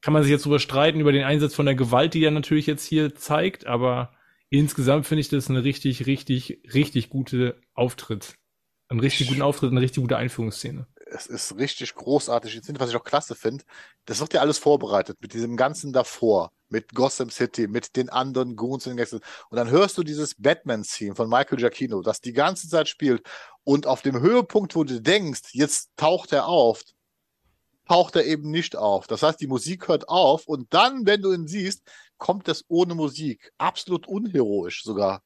Kann 0.00 0.14
man 0.14 0.22
sich 0.22 0.32
jetzt 0.32 0.46
drüber 0.46 0.60
streiten, 0.60 1.00
über 1.00 1.12
den 1.12 1.24
Einsatz 1.24 1.54
von 1.54 1.66
der 1.66 1.74
Gewalt, 1.74 2.14
die 2.14 2.24
er 2.24 2.30
natürlich 2.30 2.66
jetzt 2.66 2.86
hier 2.86 3.14
zeigt, 3.14 3.66
aber 3.66 4.14
insgesamt 4.48 5.06
finde 5.06 5.20
ich 5.20 5.28
das 5.28 5.50
eine 5.50 5.62
richtig, 5.62 6.06
richtig, 6.06 6.62
richtig 6.72 7.10
gute 7.10 7.60
Auftritt. 7.74 8.36
Einen 8.88 9.00
richtig 9.00 9.28
guten 9.28 9.42
Auftritt, 9.42 9.72
eine 9.72 9.82
richtig 9.82 10.02
gute 10.02 10.16
Einführungsszene. 10.16 10.86
Es 11.16 11.26
ist 11.26 11.56
richtig 11.56 11.94
großartig 11.94 12.54
inszeniert, 12.56 12.80
was 12.80 12.90
ich 12.90 12.96
auch 12.96 13.04
klasse 13.04 13.34
finde. 13.34 13.64
Das 14.04 14.20
wird 14.20 14.34
ja 14.34 14.40
alles 14.40 14.58
vorbereitet 14.58 15.18
mit 15.20 15.32
diesem 15.32 15.56
ganzen 15.56 15.92
davor, 15.92 16.52
mit 16.68 16.94
Gotham 16.94 17.30
City, 17.30 17.66
mit 17.66 17.96
den 17.96 18.10
anderen 18.10 18.54
Goons 18.54 18.86
und 18.86 18.96
Gangstern. 18.96 19.20
Und 19.48 19.56
dann 19.56 19.70
hörst 19.70 19.96
du 19.98 20.02
dieses 20.02 20.34
Batman-Theme 20.34 21.16
von 21.16 21.28
Michael 21.28 21.58
Giacchino, 21.58 22.02
das 22.02 22.20
die 22.20 22.32
ganze 22.32 22.68
Zeit 22.68 22.88
spielt. 22.88 23.26
Und 23.64 23.86
auf 23.86 24.02
dem 24.02 24.20
Höhepunkt, 24.20 24.76
wo 24.76 24.84
du 24.84 25.00
denkst, 25.00 25.50
jetzt 25.52 25.90
taucht 25.96 26.32
er 26.32 26.46
auf, 26.46 26.82
taucht 27.88 28.16
er 28.16 28.26
eben 28.26 28.50
nicht 28.50 28.76
auf. 28.76 29.06
Das 29.06 29.22
heißt, 29.22 29.40
die 29.40 29.46
Musik 29.46 29.88
hört 29.88 30.08
auf 30.08 30.46
und 30.46 30.72
dann, 30.74 31.06
wenn 31.06 31.22
du 31.22 31.32
ihn 31.32 31.48
siehst, 31.48 31.82
kommt 32.18 32.48
es 32.48 32.64
ohne 32.68 32.94
Musik. 32.94 33.52
Absolut 33.58 34.06
unheroisch 34.06 34.82
sogar. 34.82 35.22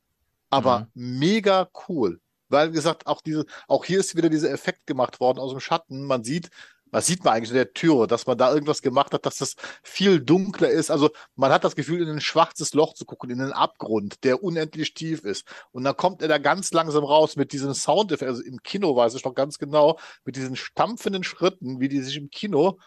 Aber 0.51 0.89
mega 0.95 1.69
cool. 1.89 2.21
Weil, 2.51 2.71
wie 2.71 2.77
gesagt, 2.77 3.07
auch 3.07 3.23
diese, 3.23 3.45
auch 3.69 3.85
hier 3.85 4.01
ist 4.01 4.17
wieder 4.17 4.29
dieser 4.29 4.51
Effekt 4.51 4.87
gemacht 4.87 5.21
worden 5.21 5.39
aus 5.39 5.51
dem 5.51 5.61
Schatten. 5.61 6.05
Man 6.05 6.25
sieht, 6.25 6.51
was 6.91 7.07
sieht 7.07 7.25
man 7.25 7.35
eigentlich 7.35 7.51
in 7.51 7.57
der 7.57 7.73
Tür, 7.73 8.07
dass 8.07 8.27
man 8.27 8.37
da 8.37 8.53
irgendwas 8.53 8.83
gemacht 8.83 9.15
hat, 9.15 9.27
dass 9.27 9.39
das 9.39 9.55
viel 9.83 10.21
dunkler 10.21 10.71
ist. 10.71 10.91
Also 10.91 11.11
man 11.37 11.53
hat 11.53 11.65
das 11.65 11.77
Gefühl, 11.77 12.03
in 12.03 12.09
ein 12.09 12.21
schwarzes 12.21 12.75
Loch 12.75 12.95
zu 12.95 13.05
gucken, 13.05 13.31
in 13.31 13.41
einen 13.41 13.53
Abgrund, 13.53 14.25
der 14.25 14.43
unendlich 14.43 14.95
tief 14.95 15.25
ist. 15.25 15.47
Und 15.71 15.85
dann 15.85 15.97
kommt 15.97 16.23
er 16.23 16.29
da 16.29 16.39
ganz 16.39 16.73
langsam 16.73 17.05
raus 17.05 17.37
mit 17.37 17.53
diesem 17.53 17.75
Soundeffekt. 17.75 18.31
Also 18.31 18.43
im 18.43 18.63
Kino 18.63 18.95
weiß 18.95 19.15
ich 19.15 19.25
noch 19.25 19.35
ganz 19.35 19.59
genau, 19.59 19.99
mit 20.25 20.37
diesen 20.37 20.57
stampfenden 20.57 21.25
Schritten, 21.25 21.81
wie 21.81 21.89
die 21.89 22.01
sich 22.01 22.17
im 22.17 22.31
Kino 22.31 22.79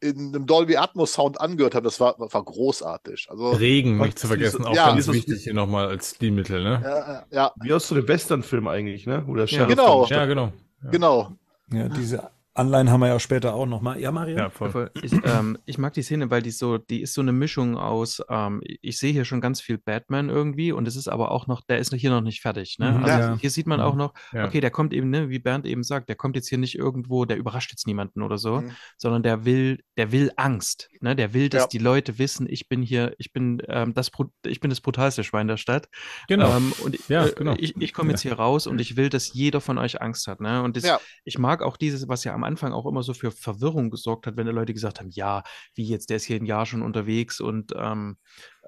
in 0.00 0.28
einem 0.34 0.46
Dolby 0.46 0.76
Atmos 0.76 1.12
Sound 1.12 1.40
angehört 1.40 1.74
haben. 1.74 1.84
Das 1.84 1.98
war, 2.00 2.14
war 2.18 2.44
großartig. 2.44 3.28
Also 3.30 3.50
Regen, 3.50 3.98
nicht 3.98 4.18
zu 4.18 4.26
vergessen, 4.28 4.64
auch 4.64 4.74
Ja. 4.74 4.90
ganz 4.90 5.08
wichtig 5.08 5.42
hier 5.42 5.54
nochmal 5.54 5.88
als 5.88 6.10
Stilmittel, 6.16 6.62
ne? 6.62 6.80
ja, 6.84 7.24
ja, 7.30 7.52
Wie 7.60 7.72
aus 7.72 7.88
so 7.88 7.94
einem 7.94 8.06
Western-Film 8.06 8.68
eigentlich, 8.68 9.06
ne? 9.06 9.24
Oder 9.26 9.42
Ja, 9.42 9.46
Sheriff 9.48 9.68
genau. 9.68 10.06
dann- 10.06 10.18
Ja, 10.18 10.26
genau. 10.26 10.52
genau. 10.90 11.32
Ja, 11.72 11.88
diese 11.88 12.30
Anleihen 12.58 12.90
haben 12.90 13.00
wir 13.00 13.08
ja 13.08 13.20
später 13.20 13.54
auch 13.54 13.66
nochmal. 13.66 14.00
Ja, 14.00 14.10
Mario? 14.12 14.36
Ja, 14.36 14.50
voll. 14.50 14.70
Voll. 14.70 14.90
Ich, 15.02 15.12
ähm, 15.24 15.58
ich 15.64 15.78
mag 15.78 15.92
die 15.94 16.02
Szene, 16.02 16.30
weil 16.30 16.42
die 16.42 16.50
so, 16.50 16.76
die 16.78 17.00
ist 17.02 17.14
so 17.14 17.20
eine 17.20 17.32
Mischung 17.32 17.76
aus, 17.76 18.20
ähm, 18.28 18.60
ich 18.64 18.98
sehe 18.98 19.12
hier 19.12 19.24
schon 19.24 19.40
ganz 19.40 19.60
viel 19.60 19.78
Batman 19.78 20.28
irgendwie 20.28 20.72
und 20.72 20.86
es 20.88 20.96
ist 20.96 21.08
aber 21.08 21.30
auch 21.30 21.46
noch, 21.46 21.60
der 21.62 21.78
ist 21.78 21.94
hier 21.94 22.10
noch 22.10 22.20
nicht 22.20 22.40
fertig. 22.42 22.76
Ne? 22.78 22.92
Mhm. 22.92 23.04
Also 23.04 23.18
Ja. 23.30 23.36
hier 23.40 23.50
sieht 23.50 23.66
man 23.66 23.80
auch 23.80 23.94
noch, 23.94 24.12
Ja. 24.32 24.44
okay, 24.46 24.60
der 24.60 24.70
kommt 24.70 24.92
eben, 24.92 25.08
ne, 25.10 25.28
wie 25.30 25.38
Bernd 25.38 25.66
eben 25.66 25.82
sagt, 25.82 26.08
der 26.08 26.16
kommt 26.16 26.36
jetzt 26.36 26.48
hier 26.48 26.58
nicht 26.58 26.74
irgendwo, 26.76 27.24
der 27.24 27.36
überrascht 27.36 27.70
jetzt 27.70 27.86
niemanden 27.86 28.22
oder 28.22 28.38
so, 28.38 28.60
Mhm. 28.60 28.72
sondern 28.96 29.22
der 29.22 29.44
will, 29.44 29.80
der 29.96 30.12
will 30.12 30.32
Angst. 30.36 30.88
Ne? 31.00 31.14
Der 31.16 31.32
will, 31.34 31.48
dass 31.48 31.62
Ja. 31.62 31.68
die 31.68 31.78
Leute 31.78 32.18
wissen, 32.18 32.46
ich 32.50 32.68
bin 32.68 32.82
hier, 32.82 33.14
ich 33.18 33.32
bin 33.32 33.62
ähm, 33.68 33.94
das, 33.94 34.10
ich 34.46 34.60
bin 34.60 34.70
das 34.70 34.80
brutalste 34.80 35.22
Schwein 35.24 35.46
der 35.48 35.56
Stadt. 35.56 35.88
Genau. 36.28 36.56
Ähm, 36.56 36.72
und 36.84 36.98
Ja, 37.08 37.26
äh, 37.26 37.32
genau. 37.36 37.54
ich, 37.56 37.76
ich 37.80 37.92
komme 37.92 38.10
jetzt 38.10 38.22
hier 38.22 38.34
raus 38.34 38.66
und 38.66 38.80
ich 38.80 38.96
will, 38.96 39.08
dass 39.08 39.32
jeder 39.32 39.60
von 39.60 39.78
euch 39.78 40.02
Angst 40.02 40.26
hat. 40.26 40.40
Ne? 40.40 40.62
Und 40.62 40.76
das, 40.76 40.84
Ja. 40.84 41.00
ich 41.24 41.38
mag 41.38 41.62
auch 41.62 41.76
dieses, 41.76 42.08
was 42.08 42.24
ja 42.24 42.34
am 42.34 42.47
Anfang 42.48 42.72
auch 42.72 42.86
immer 42.86 43.02
so 43.02 43.14
für 43.14 43.30
Verwirrung 43.30 43.90
gesorgt 43.90 44.26
hat, 44.26 44.36
wenn 44.36 44.46
die 44.46 44.52
Leute 44.52 44.74
gesagt 44.74 45.00
haben, 45.00 45.10
ja, 45.10 45.42
wie 45.74 45.84
jetzt, 45.84 46.10
der 46.10 46.16
ist 46.16 46.24
hier 46.24 46.36
ein 46.36 46.46
Jahr 46.46 46.66
schon 46.66 46.82
unterwegs 46.82 47.40
und, 47.40 47.72
ähm, 47.76 48.16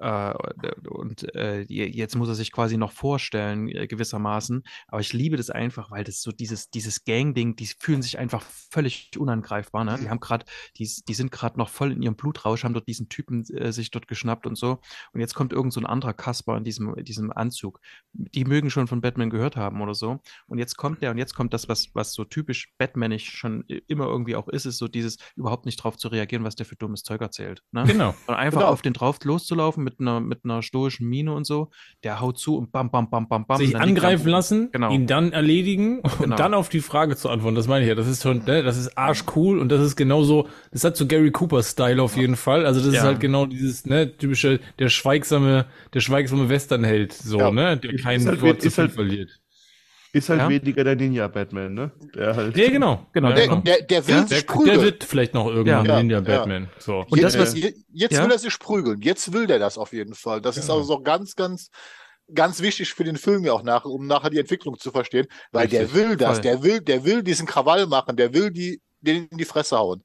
äh, 0.01 0.33
und 0.89 1.33
äh, 1.35 1.61
je- 1.61 1.85
jetzt 1.87 2.15
muss 2.15 2.27
er 2.27 2.35
sich 2.35 2.51
quasi 2.51 2.77
noch 2.77 2.91
vorstellen, 2.91 3.69
äh, 3.69 3.87
gewissermaßen. 3.87 4.63
Aber 4.87 5.01
ich 5.01 5.13
liebe 5.13 5.37
das 5.37 5.49
einfach, 5.49 5.91
weil 5.91 6.03
das 6.03 6.21
so 6.21 6.31
dieses, 6.31 6.69
dieses 6.69 7.03
Gang-Ding, 7.05 7.55
die 7.55 7.67
fühlen 7.67 8.01
sich 8.01 8.17
einfach 8.17 8.43
völlig 8.71 9.11
unangreifbar. 9.17 9.83
Ne? 9.83 9.97
Die 10.01 10.09
haben 10.09 10.19
gerade, 10.19 10.45
die, 10.77 10.89
die 11.07 11.13
sind 11.13 11.31
gerade 11.31 11.57
noch 11.57 11.69
voll 11.69 11.91
in 11.91 12.01
ihrem 12.01 12.15
Blutrausch, 12.15 12.63
haben 12.63 12.73
dort 12.73 12.87
diesen 12.87 13.09
Typen 13.09 13.43
sich 13.43 13.91
dort 13.91 14.07
geschnappt 14.07 14.45
und 14.47 14.55
so. 14.57 14.79
Und 15.13 15.19
jetzt 15.21 15.33
kommt 15.35 15.53
irgend 15.53 15.73
so 15.73 15.79
ein 15.79 15.85
anderer 15.85 16.13
Kasper 16.13 16.57
in 16.57 16.63
diesem, 16.63 16.93
in 16.95 17.05
diesem 17.05 17.31
Anzug. 17.31 17.79
Die 18.13 18.45
mögen 18.45 18.69
schon 18.69 18.87
von 18.87 19.01
Batman 19.01 19.29
gehört 19.29 19.55
haben 19.55 19.81
oder 19.81 19.93
so. 19.93 20.19
Und 20.47 20.57
jetzt 20.57 20.75
kommt 20.77 21.01
der 21.01 21.11
und 21.11 21.17
jetzt 21.17 21.35
kommt 21.35 21.53
das, 21.53 21.69
was, 21.69 21.89
was 21.93 22.13
so 22.13 22.23
typisch 22.25 22.73
Batmanisch 22.77 23.29
schon 23.31 23.63
immer 23.87 24.05
irgendwie 24.05 24.35
auch 24.35 24.47
ist, 24.47 24.65
ist 24.65 24.77
so 24.77 24.87
dieses 24.87 25.17
überhaupt 25.35 25.65
nicht 25.65 25.77
drauf 25.77 25.97
zu 25.97 26.07
reagieren, 26.07 26.43
was 26.43 26.55
der 26.55 26.65
für 26.65 26.75
dummes 26.75 27.03
Zeug 27.03 27.21
erzählt. 27.21 27.63
Ne? 27.71 27.83
Genau. 27.85 28.15
Und 28.27 28.35
einfach 28.35 28.61
Genau. 28.61 28.71
auf 28.71 28.81
den 28.81 28.93
drauf 28.93 29.17
loszulaufen 29.23 29.83
mit 29.83 29.90
einer, 29.99 30.19
mit 30.19 30.39
einer 30.45 30.61
stoischen 30.61 31.07
Miene 31.09 31.33
und 31.33 31.45
so. 31.45 31.69
Der 32.03 32.21
haut 32.21 32.37
zu 32.39 32.57
und 32.57 32.71
bam, 32.71 32.89
bam, 32.91 33.09
bam, 33.09 33.27
bam, 33.27 33.45
bam. 33.45 33.57
Sich 33.57 33.75
angreifen 33.75 34.29
lassen, 34.29 34.69
Genau. 34.71 34.91
ihn 34.91 35.07
dann 35.07 35.31
erledigen 35.33 35.99
und 36.01 36.19
Genau. 36.19 36.35
dann 36.35 36.53
auf 36.53 36.69
die 36.69 36.79
Frage 36.81 37.15
zu 37.15 37.29
antworten. 37.29 37.55
Das 37.55 37.67
meine 37.67 37.83
ich 37.83 37.89
ja. 37.89 37.95
Das 37.95 38.07
ist 38.07 38.23
schon, 38.23 38.43
ne, 38.45 38.63
das 38.63 38.77
ist 38.77 38.97
arschcool 38.97 39.59
und 39.59 39.69
das 39.69 39.81
ist 39.81 39.95
genauso, 39.95 40.47
das 40.71 40.83
hat 40.83 40.95
so 40.95 41.05
Gary 41.07 41.31
Cooper-Style 41.31 42.01
auf 42.01 42.15
jeden 42.17 42.35
Fall. 42.35 42.65
Also 42.65 42.79
das 42.79 42.89
ist 42.89 42.95
Ja. 42.95 43.03
halt 43.03 43.19
genau 43.19 43.45
dieses, 43.45 43.85
ne, 43.85 44.15
typische, 44.15 44.59
der 44.79 44.89
schweigsame, 44.89 45.65
der 45.93 45.99
schweigsame 45.99 46.49
Westernheld, 46.49 47.13
so, 47.13 47.39
Ja. 47.39 47.51
ne, 47.51 47.77
der 47.77 47.95
kein 47.97 48.19
Ist 48.21 48.27
halt- 48.27 48.41
Wort 48.41 48.61
zu 48.61 48.67
ist 48.67 48.75
viel 48.75 48.83
halt- 48.85 48.93
verliert. 48.93 49.29
Ist 50.13 50.27
halt 50.29 50.41
Ja. 50.41 50.49
weniger 50.49 50.83
der 50.83 50.95
Ninja-Batman, 50.97 51.73
ne? 51.73 51.91
Der 52.15 52.35
halt. 52.35 52.57
Ja, 52.57 52.69
genau. 52.69 53.07
Genau, 53.13 53.31
Der, 53.31 53.47
genau. 53.47 53.61
der, 53.61 53.81
der 53.81 54.07
will 54.07 54.15
Ja, 54.15 54.21
Der, 54.21 54.27
sich 54.27 54.45
der 54.45 54.53
prügeln. 54.53 54.81
wird 54.81 55.03
vielleicht 55.05 55.33
noch 55.33 55.47
irgendwann 55.47 55.85
Ja. 55.85 55.97
Ninja 55.99 56.17
Ja. 56.17 56.21
Batman. 56.23 56.69
So. 56.79 57.05
Und 57.09 57.21
das, 57.23 57.33
jetzt, 57.35 57.41
was- 57.41 57.55
je- 57.55 57.73
jetzt 57.93 58.13
ja? 58.17 58.23
will 58.25 58.31
er 58.31 58.39
sich 58.39 58.59
prügeln. 58.59 58.99
Jetzt 59.01 59.31
will 59.31 59.47
der 59.47 59.59
das 59.59 59.77
auf 59.77 59.93
jeden 59.93 60.13
Fall. 60.13 60.41
Das 60.41 60.57
ist 60.57 60.69
also 60.69 60.95
auch 60.95 61.03
ganz, 61.03 61.35
ganz, 61.35 61.69
ganz 62.33 62.61
wichtig 62.61 62.93
für 62.93 63.03
den 63.05 63.15
Film 63.15 63.45
ja 63.45 63.53
auch 63.53 63.63
nach, 63.63 63.85
um 63.85 64.05
nachher 64.05 64.29
die 64.29 64.39
Entwicklung 64.39 64.77
zu 64.77 64.91
verstehen, 64.91 65.27
weil 65.53 65.67
der 65.69 65.83
Richtig. 65.83 65.95
will 65.97 66.17
das, 66.17 66.33
Voll. 66.37 66.41
der 66.41 66.63
will, 66.63 66.81
der 66.81 67.03
will 67.05 67.23
diesen 67.23 67.45
Krawall 67.47 67.87
machen, 67.87 68.15
der 68.17 68.33
will 68.33 68.51
die, 68.51 68.81
den 69.01 69.27
in 69.27 69.37
die 69.37 69.45
Fresse 69.45 69.77
hauen. 69.77 70.03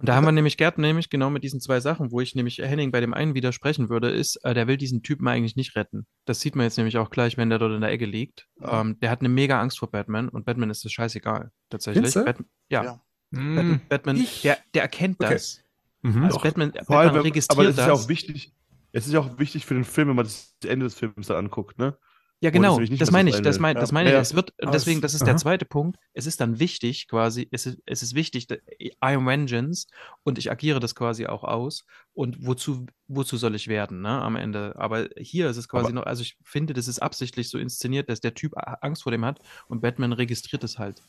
Und 0.00 0.08
da 0.08 0.14
haben 0.14 0.24
wir 0.24 0.32
nämlich 0.32 0.56
Gerd 0.56 0.78
nämlich 0.78 1.10
genau 1.10 1.28
mit 1.30 1.44
diesen 1.44 1.60
zwei 1.60 1.78
Sachen, 1.78 2.10
wo 2.10 2.20
ich 2.22 2.34
nämlich 2.34 2.56
Henning 2.58 2.90
bei 2.90 3.00
dem 3.00 3.12
einen 3.14 3.34
widersprechen 3.34 3.90
würde, 3.90 4.08
ist, 4.08 4.36
äh, 4.44 4.54
der 4.54 4.66
will 4.66 4.78
diesen 4.78 5.02
Typen 5.02 5.28
eigentlich 5.28 5.56
nicht 5.56 5.76
retten. 5.76 6.06
Das 6.24 6.40
sieht 6.40 6.56
man 6.56 6.64
jetzt 6.64 6.78
nämlich 6.78 6.96
auch 6.96 7.10
gleich, 7.10 7.36
wenn 7.36 7.50
der 7.50 7.58
dort 7.58 7.72
in 7.74 7.82
der 7.82 7.90
Ecke 7.90 8.06
liegt. 8.06 8.48
Ja. 8.60 8.80
Ähm, 8.80 8.98
der 9.00 9.10
hat 9.10 9.20
eine 9.20 9.28
mega 9.28 9.60
Angst 9.60 9.78
vor 9.78 9.90
Batman 9.90 10.30
und 10.30 10.46
Batman 10.46 10.70
ist 10.70 10.84
das 10.84 10.92
scheißegal, 10.92 11.50
tatsächlich. 11.68 12.14
Batman, 12.14 12.46
ja, 12.70 12.82
Ja. 12.84 13.00
Mm. 13.38 13.80
Batman, 13.90 14.16
Ich- 14.16 14.42
der, 14.42 14.56
der 14.74 14.82
erkennt 14.82 15.22
Okay. 15.22 15.34
das. 15.34 15.62
Mhm. 16.02 16.24
Also 16.24 16.38
Doch. 16.38 16.44
Batman, 16.44 16.72
Batman 16.72 16.98
allem, 16.98 17.14
wenn- 17.16 17.20
registriert 17.22 17.58
aber 17.58 17.68
es 17.68 17.76
ist 17.76 17.78
ja 17.78 17.88
das. 17.88 18.04
auch 18.04 18.08
wichtig. 18.08 18.54
Es 18.92 19.06
ist 19.06 19.12
ja 19.12 19.20
auch 19.20 19.38
wichtig 19.38 19.66
für 19.66 19.74
den 19.74 19.84
Film, 19.84 20.08
wenn 20.08 20.16
man 20.16 20.24
das 20.24 20.56
Ende 20.66 20.84
des 20.86 20.94
Films 20.94 21.26
dann 21.26 21.36
anguckt, 21.36 21.78
ne? 21.78 21.96
Ja, 22.42 22.50
das 22.50 22.54
genau, 22.54 22.80
das 22.80 23.08
so 23.08 23.12
meine 23.12 23.28
ich, 23.30 23.42
das 23.42 23.58
meine 23.58 23.78
das 23.78 23.90
Ja. 23.90 23.94
meine 23.94 24.08
ich. 24.08 24.14
Ja. 24.14 24.20
Es 24.20 24.34
wird, 24.34 24.54
deswegen, 24.72 24.98
es- 24.98 25.02
das 25.02 25.14
ist 25.14 25.24
der 25.26 25.34
aha. 25.34 25.36
zweite 25.38 25.66
Punkt. 25.66 25.98
Es 26.14 26.24
ist 26.24 26.40
dann 26.40 26.58
wichtig, 26.58 27.06
quasi, 27.06 27.46
es 27.50 27.66
ist, 27.66 27.78
es 27.84 28.02
ist 28.02 28.14
wichtig, 28.14 28.46
I 28.80 28.92
am 29.00 29.26
Vengeance 29.26 29.86
und 30.22 30.38
ich 30.38 30.50
agiere 30.50 30.80
das 30.80 30.94
quasi 30.94 31.26
auch 31.26 31.44
aus. 31.44 31.84
Und 32.14 32.46
wozu, 32.46 32.86
wozu 33.08 33.36
soll 33.36 33.54
ich 33.54 33.68
werden, 33.68 34.00
ne, 34.00 34.22
am 34.22 34.36
Ende? 34.36 34.74
Aber 34.78 35.08
hier 35.18 35.50
ist 35.50 35.58
es 35.58 35.68
quasi 35.68 35.86
Aber- 35.88 35.94
noch, 35.96 36.02
also 36.04 36.22
ich 36.22 36.38
finde, 36.42 36.72
das 36.72 36.88
ist 36.88 36.98
absichtlich 37.00 37.50
so 37.50 37.58
inszeniert, 37.58 38.08
dass 38.08 38.20
der 38.22 38.32
Typ 38.34 38.52
Angst 38.56 39.02
vor 39.02 39.12
dem 39.12 39.24
hat 39.26 39.38
und 39.68 39.82
Batman 39.82 40.12
registriert 40.14 40.64
es 40.64 40.78
halt. 40.78 41.02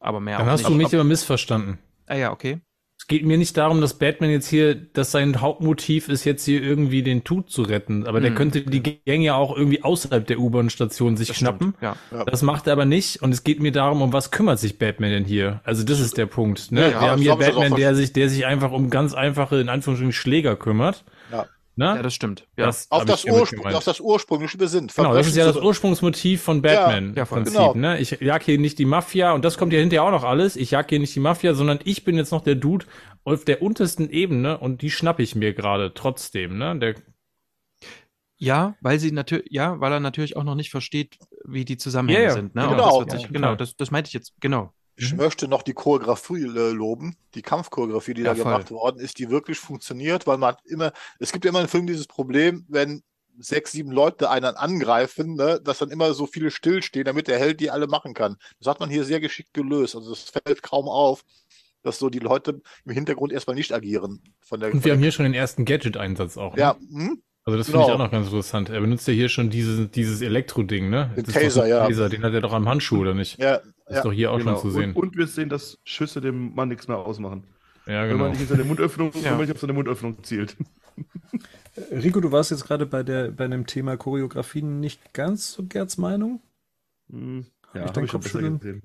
Aber 0.00 0.20
mehr 0.20 0.38
Dann 0.38 0.46
auch 0.48 0.52
hast 0.52 0.60
nicht. 0.60 0.70
du 0.70 0.74
mich 0.74 0.94
aber 0.94 1.04
missverstanden. 1.04 1.78
ah 2.06 2.14
ja, 2.16 2.32
okay. 2.32 2.60
Es 3.10 3.16
geht 3.16 3.24
mir 3.24 3.38
nicht 3.38 3.56
darum, 3.56 3.80
dass 3.80 3.94
Batman 3.94 4.28
jetzt 4.28 4.48
hier, 4.48 4.74
dass 4.74 5.12
sein 5.12 5.40
Hauptmotiv 5.40 6.10
ist, 6.10 6.26
jetzt 6.26 6.44
hier 6.44 6.62
irgendwie 6.62 7.02
den 7.02 7.24
Tut 7.24 7.48
zu 7.48 7.62
retten. 7.62 8.06
Aber 8.06 8.20
der 8.20 8.32
Mhm. 8.32 8.34
könnte 8.34 8.60
die 8.60 8.82
Gänge 8.82 9.24
ja 9.24 9.34
auch 9.34 9.56
irgendwie 9.56 9.82
außerhalb 9.82 10.26
der 10.26 10.38
U-Bahn-Station 10.38 11.16
sich 11.16 11.28
Das 11.28 11.38
schnappen. 11.38 11.72
Ja. 11.80 11.96
Das 12.26 12.42
macht 12.42 12.66
er 12.66 12.74
aber 12.74 12.84
nicht. 12.84 13.22
Und 13.22 13.32
es 13.32 13.44
geht 13.44 13.60
mir 13.60 13.72
darum, 13.72 14.02
um 14.02 14.12
was 14.12 14.30
kümmert 14.30 14.58
sich 14.58 14.78
Batman 14.78 15.10
denn 15.10 15.24
hier? 15.24 15.62
Also 15.64 15.84
das 15.84 16.00
ist 16.00 16.18
der 16.18 16.26
Punkt. 16.26 16.70
Ne? 16.70 16.82
Ja, 16.82 17.00
Wir 17.00 17.10
haben 17.12 17.22
hier 17.22 17.34
Batman, 17.36 17.74
der 17.76 17.94
sich, 17.94 18.12
der 18.12 18.28
sich 18.28 18.44
einfach 18.44 18.72
um 18.72 18.90
ganz 18.90 19.14
einfache, 19.14 19.58
in 19.58 19.70
Anführungsstrichen, 19.70 20.12
Schläger 20.12 20.56
kümmert. 20.56 21.02
Ja. 21.32 21.46
Ne? 21.78 21.84
ja, 21.94 22.02
das 22.02 22.12
stimmt. 22.12 22.48
Ja. 22.56 22.66
Das 22.66 22.90
Auf 22.90 23.04
das, 23.04 23.24
auf 23.24 23.84
das 23.84 24.00
ursprüngliche 24.00 24.58
besinnt. 24.58 24.92
Genau, 24.96 25.14
das 25.14 25.28
ist 25.28 25.36
ja 25.36 25.46
das 25.46 25.56
Ursprungsmotiv 25.56 26.42
von 26.42 26.60
Batman 26.60 27.14
Ja, 27.14 27.24
voll. 27.24 27.44
Prinzip. 27.44 27.56
Genau. 27.56 27.74
Ne? 27.74 28.00
Ich 28.00 28.10
jag 28.20 28.42
hier 28.42 28.58
nicht 28.58 28.80
die 28.80 28.84
Mafia 28.84 29.30
und 29.30 29.44
das 29.44 29.58
kommt 29.58 29.72
ja 29.72 29.78
hinterher 29.78 30.02
auch 30.02 30.10
noch 30.10 30.24
alles. 30.24 30.56
Ich 30.56 30.72
jag 30.72 30.88
hier 30.88 30.98
nicht 30.98 31.14
die 31.14 31.20
Mafia, 31.20 31.54
sondern 31.54 31.78
ich 31.84 32.04
bin 32.04 32.16
jetzt 32.16 32.32
noch 32.32 32.42
der 32.42 32.56
Dude 32.56 32.86
auf 33.22 33.44
der 33.44 33.62
untersten 33.62 34.10
Ebene 34.10 34.58
und 34.58 34.82
die 34.82 34.90
schnapp 34.90 35.20
ich 35.20 35.36
mir 35.36 35.54
gerade 35.54 35.94
trotzdem. 35.94 36.58
Ne? 36.58 36.76
Der, 36.80 36.94
Ja, 38.38 38.74
weil 38.80 38.98
sie 38.98 39.12
natürlich, 39.12 39.46
ja, 39.50 39.78
weil 39.78 39.92
er 39.92 40.00
natürlich 40.00 40.36
auch 40.36 40.44
noch 40.44 40.56
nicht 40.56 40.70
versteht, 40.70 41.16
wie 41.44 41.64
die 41.64 41.76
Zusammenhänge 41.76 42.22
Ja, 42.22 42.28
ja, 42.30 42.34
sind. 42.34 42.56
Ne? 42.56 42.66
genau. 42.68 43.04
Das 43.04 43.14
Ja, 43.14 43.20
sich, 43.20 43.32
genau, 43.32 43.54
das, 43.54 43.76
das 43.76 43.92
meinte 43.92 44.08
ich 44.08 44.14
jetzt, 44.14 44.34
genau. 44.40 44.72
Ich 45.00 45.12
Mhm. 45.12 45.18
möchte 45.18 45.46
noch 45.46 45.62
die 45.62 45.74
Choreografie 45.74 46.42
äh, 46.42 46.70
loben, 46.72 47.16
die 47.34 47.42
Kampfchoreografie, 47.42 48.14
die 48.14 48.22
Ja, 48.22 48.34
da 48.34 48.42
voll. 48.42 48.52
gemacht 48.52 48.70
worden 48.72 48.98
ist, 48.98 49.18
die 49.18 49.30
wirklich 49.30 49.58
funktioniert, 49.58 50.26
weil 50.26 50.38
man 50.38 50.50
hat 50.54 50.60
immer, 50.66 50.92
es 51.20 51.30
gibt 51.32 51.44
ja 51.44 51.50
immer 51.50 51.60
im 51.60 51.68
Film 51.68 51.86
dieses 51.86 52.08
Problem, 52.08 52.66
wenn 52.68 53.02
sechs, 53.38 53.70
sieben 53.70 53.92
Leute 53.92 54.28
einen 54.28 54.56
angreifen, 54.56 55.34
ne, 55.36 55.60
dass 55.62 55.78
dann 55.78 55.90
immer 55.92 56.12
so 56.14 56.26
viele 56.26 56.50
stillstehen, 56.50 57.04
damit 57.04 57.28
der 57.28 57.38
Held 57.38 57.60
die 57.60 57.70
alle 57.70 57.86
machen 57.86 58.12
kann. 58.12 58.36
Das 58.58 58.66
hat 58.68 58.80
man 58.80 58.90
hier 58.90 59.04
sehr 59.04 59.20
geschickt 59.20 59.54
gelöst. 59.54 59.94
Also 59.94 60.12
es 60.12 60.22
fällt 60.24 60.64
kaum 60.64 60.88
auf, 60.88 61.22
dass 61.82 62.00
so 62.00 62.10
die 62.10 62.18
Leute 62.18 62.60
im 62.84 62.92
Hintergrund 62.92 63.32
erstmal 63.32 63.54
nicht 63.54 63.72
agieren. 63.72 64.20
Von 64.40 64.58
der, 64.58 64.74
und 64.74 64.84
wir 64.84 64.92
haben 64.92 65.00
hier 65.00 65.12
schon 65.12 65.22
den 65.22 65.34
ersten 65.34 65.64
Gadget-Einsatz 65.64 66.36
auch. 66.36 66.56
Ne? 66.56 66.60
ja, 66.60 66.76
hm? 66.90 67.22
Also 67.48 67.56
das 67.56 67.66
finde 67.68 67.80
ich 67.80 67.86
genau. 67.86 67.94
auch 67.94 67.98
noch 68.04 68.10
ganz 68.10 68.26
interessant. 68.26 68.68
Er 68.68 68.78
benutzt 68.82 69.08
ja 69.08 69.14
hier 69.14 69.30
schon 69.30 69.48
dieses, 69.48 69.90
dieses 69.90 70.20
Elektro-Ding, 70.20 70.90
ne? 70.90 71.10
Den 71.16 71.24
Das 71.24 71.32
Taser, 71.32 71.66
ja. 71.66 71.86
Taser, 71.86 72.10
den 72.10 72.22
hat 72.22 72.34
er 72.34 72.42
doch 72.42 72.52
am 72.52 72.68
Handschuh, 72.68 72.98
oder 72.98 73.14
nicht? 73.14 73.38
ja, 73.38 73.56
Das 73.56 73.64
ja. 73.88 73.96
ist 73.96 74.04
doch 74.04 74.12
hier 74.12 74.30
auch 74.32 74.36
Genau. 74.36 74.52
schon 74.52 74.60
zu 74.60 74.70
sehen. 74.70 74.92
Und, 74.92 75.02
und 75.02 75.16
wir 75.16 75.26
sehen, 75.26 75.48
dass 75.48 75.78
Schüsse 75.82 76.20
dem 76.20 76.54
Mann 76.54 76.68
nichts 76.68 76.88
mehr 76.88 76.98
ausmachen. 76.98 77.44
ja, 77.86 78.02
Wenn 78.02 78.10
genau. 78.10 78.24
man 78.24 78.32
nicht 78.32 78.42
in 78.42 78.48
seine 78.48 78.64
Mundöffnung, 78.64 79.12
Ja. 79.14 79.22
wenn 79.24 79.30
man 79.30 79.40
nicht 79.40 79.52
auf 79.52 79.60
seine 79.60 79.72
Mundöffnung 79.72 80.22
zielt. 80.24 80.58
Rico, 81.90 82.20
du 82.20 82.32
warst 82.32 82.50
jetzt 82.50 82.66
gerade 82.66 82.84
bei 82.84 83.02
der 83.02 83.30
bei 83.30 83.48
dem 83.48 83.66
Thema 83.66 83.96
Choreografie 83.96 84.60
nicht 84.60 85.14
ganz 85.14 85.50
so 85.50 85.62
Gerds 85.64 85.96
Meinung. 85.96 86.42
Hm, 87.08 87.46
ich 87.72 87.80
Ja, 87.80 88.02
ich 88.02 88.12
gesehen. 88.12 88.82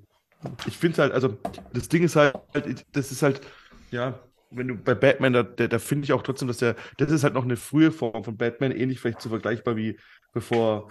Ich 0.68 0.78
finde 0.78 1.01
halt, 1.01 1.11
also 1.11 1.38
das 1.74 1.89
Ding 1.89 2.03
ist 2.03 2.16
halt, 2.16 2.36
das 2.93 3.11
ist 3.11 3.24
halt, 3.24 3.41
ja, 3.91 4.20
wenn 4.55 4.67
du 4.67 4.75
bei 4.75 4.95
Batman, 4.95 5.33
da, 5.33 5.43
da, 5.43 5.67
da 5.67 5.79
finde 5.79 6.05
ich 6.05 6.13
auch 6.13 6.23
trotzdem, 6.23 6.47
dass 6.47 6.57
der, 6.57 6.75
das 6.97 7.11
ist 7.11 7.23
halt 7.23 7.33
noch 7.33 7.43
eine 7.43 7.57
frühe 7.57 7.91
Form 7.91 8.23
von 8.23 8.37
Batman, 8.37 8.71
ähnlich 8.71 8.99
vielleicht 8.99 9.21
so 9.21 9.29
vergleichbar 9.29 9.75
wie 9.75 9.97
bevor 10.33 10.89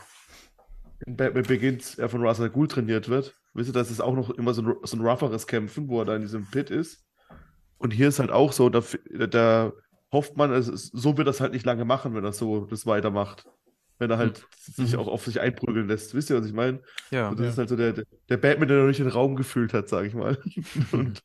in 1.07 1.17
Batman 1.17 1.45
Begins 1.45 1.97
er 1.99 2.09
von 2.09 2.23
Russell 2.23 2.51
Ghul 2.51 2.69
trainiert 2.69 3.09
wird. 3.09 3.35
Wisst 3.55 3.71
ihr, 3.71 3.75
das 3.75 3.91
ist 3.91 4.01
auch 4.01 4.15
noch 4.15 4.31
immer 4.31 4.55
so 4.55 4.63
ein, 4.63 4.75
so 4.85 4.97
ein 4.97 5.07
rougheres 5.07 5.47
Kämpfen, 5.47 5.89
wo 5.89 6.01
er 6.01 6.05
da 6.07 6.17
in 6.17 6.23
diesem 6.23 6.47
Pit 6.47 6.71
ist. 6.71 7.05
Und 7.79 7.93
hier 7.93 8.09
ist 8.09 8.19
halt 8.19 8.31
auch 8.31 8.53
so, 8.53 8.69
da, 8.69 8.83
da 9.27 9.73
hofft 10.13 10.37
man, 10.37 10.53
ist, 10.53 10.67
so 10.67 11.17
wird 11.19 11.27
das 11.27 11.41
halt 11.41 11.53
nicht 11.53 11.67
lange 11.67 11.85
machen, 11.85 12.15
wenn 12.15 12.25
er 12.25 12.33
so 12.33 12.67
das 12.67 12.87
weitermacht. 12.87 13.47
Wenn 13.99 14.11
er 14.11 14.19
halt 14.19 14.47
sich 14.57 14.97
auch 14.97 15.07
auf 15.07 15.25
sich 15.25 15.41
einprügeln 15.41 15.87
lässt. 15.87 16.15
Wisst 16.15 16.31
ihr, 16.31 16.37
was 16.37 16.47
ich 16.47 16.53
meine? 16.53 16.81
Ja. 17.11 17.29
Und 17.29 17.39
das 17.39 17.51
ist 17.51 17.59
halt 17.59 17.69
so 17.69 17.77
der, 17.77 17.93
der, 17.93 18.05
der 18.29 18.37
Batman, 18.37 18.69
der 18.69 18.79
noch 18.79 18.87
nicht 18.89 18.99
den 18.99 19.07
Raum 19.07 19.37
gefühlt 19.37 19.73
hat, 19.75 19.89
sage 19.89 20.09
ich 20.09 20.15
mal. 20.15 20.39
Und 20.93 21.23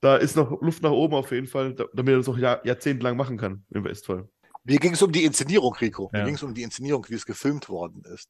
da 0.00 0.16
ist 0.16 0.36
noch 0.36 0.60
Luft 0.62 0.82
nach 0.82 0.90
oben 0.90 1.14
auf 1.14 1.30
jeden 1.32 1.46
Fall, 1.46 1.74
da- 1.74 1.86
damit 1.94 2.12
er 2.14 2.18
das 2.18 2.28
auch 2.28 2.38
Jahr, 2.38 2.64
jahrzehntelang 2.66 3.16
machen 3.16 3.36
kann 3.36 3.64
im 3.70 3.84
Westfall. 3.84 4.28
Mir 4.64 4.78
ging 4.78 4.92
es 4.92 5.02
um 5.02 5.12
die 5.12 5.24
Inszenierung, 5.24 5.74
Rico. 5.74 6.10
Mir 6.12 6.20
Ja. 6.20 6.24
ging 6.26 6.34
es 6.34 6.42
um 6.42 6.54
die 6.54 6.62
Inszenierung, 6.62 7.06
wie 7.08 7.14
es 7.14 7.24
gefilmt 7.26 7.68
worden 7.68 8.02
ist. 8.14 8.28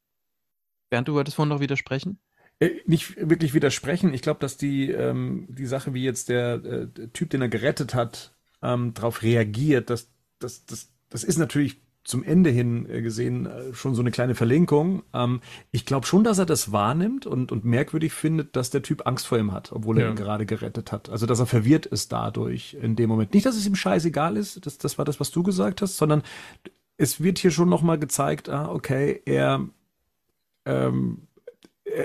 Bernd, 0.89 1.07
du 1.07 1.13
wolltest 1.13 1.35
vorhin 1.35 1.49
noch 1.49 1.59
widersprechen? 1.59 2.19
Äh, 2.59 2.81
Nicht 2.85 3.17
wirklich 3.17 3.53
widersprechen. 3.53 4.13
Ich 4.13 4.21
glaube, 4.21 4.39
dass 4.39 4.57
die, 4.57 4.91
ähm, 4.91 5.47
die 5.49 5.65
Sache, 5.65 5.93
wie 5.93 6.03
jetzt 6.03 6.29
der, 6.29 6.53
äh, 6.63 6.87
der 6.87 7.11
Typ, 7.13 7.29
den 7.29 7.41
er 7.41 7.49
gerettet 7.49 7.95
hat, 7.95 8.35
ähm, 8.61 8.93
darauf 8.93 9.23
reagiert, 9.23 9.89
das, 9.89 10.11
das, 10.39 10.65
das, 10.65 10.91
das 11.09 11.23
ist 11.23 11.37
natürlich 11.37 11.81
zum 12.03 12.23
Ende 12.23 12.49
hin 12.49 12.87
äh, 12.89 13.01
gesehen 13.01 13.45
äh, 13.45 13.73
schon 13.73 13.93
so 13.93 14.01
eine 14.01 14.11
kleine 14.11 14.33
Verlinkung. 14.35 15.03
Ähm, 15.13 15.41
ich 15.71 15.85
glaube 15.85 16.07
schon, 16.07 16.23
dass 16.23 16.39
er 16.39 16.45
das 16.45 16.71
wahrnimmt 16.71 17.25
und, 17.27 17.51
und 17.51 17.63
merkwürdig 17.63 18.11
findet, 18.13 18.55
dass 18.55 18.69
der 18.71 18.81
Typ 18.81 19.05
Angst 19.05 19.27
vor 19.27 19.37
ihm 19.37 19.51
hat, 19.51 19.71
obwohl 19.71 19.97
er 19.99 20.05
Ja. 20.05 20.09
ihn 20.09 20.15
gerade 20.15 20.45
gerettet 20.45 20.91
hat. 20.91 21.09
Also, 21.09 21.25
dass 21.25 21.39
er 21.39 21.45
verwirrt 21.45 21.85
ist 21.85 22.11
dadurch 22.11 22.75
in 22.81 22.95
dem 22.95 23.09
Moment. 23.09 23.33
Nicht, 23.33 23.45
dass 23.45 23.55
es 23.55 23.67
ihm 23.67 23.75
scheißegal 23.75 24.35
ist, 24.37 24.65
das, 24.65 24.77
das 24.79 24.97
war 24.97 25.05
das, 25.05 25.19
was 25.19 25.31
du 25.31 25.43
gesagt 25.43 25.81
hast, 25.81 25.97
sondern 25.97 26.23
es 26.97 27.21
wird 27.21 27.39
hier 27.39 27.51
schon 27.51 27.69
nochmal 27.69 27.99
gezeigt, 27.99 28.49
ah, 28.49 28.69
okay, 28.71 29.21
er, 29.25 29.67
ähm, 30.65 31.27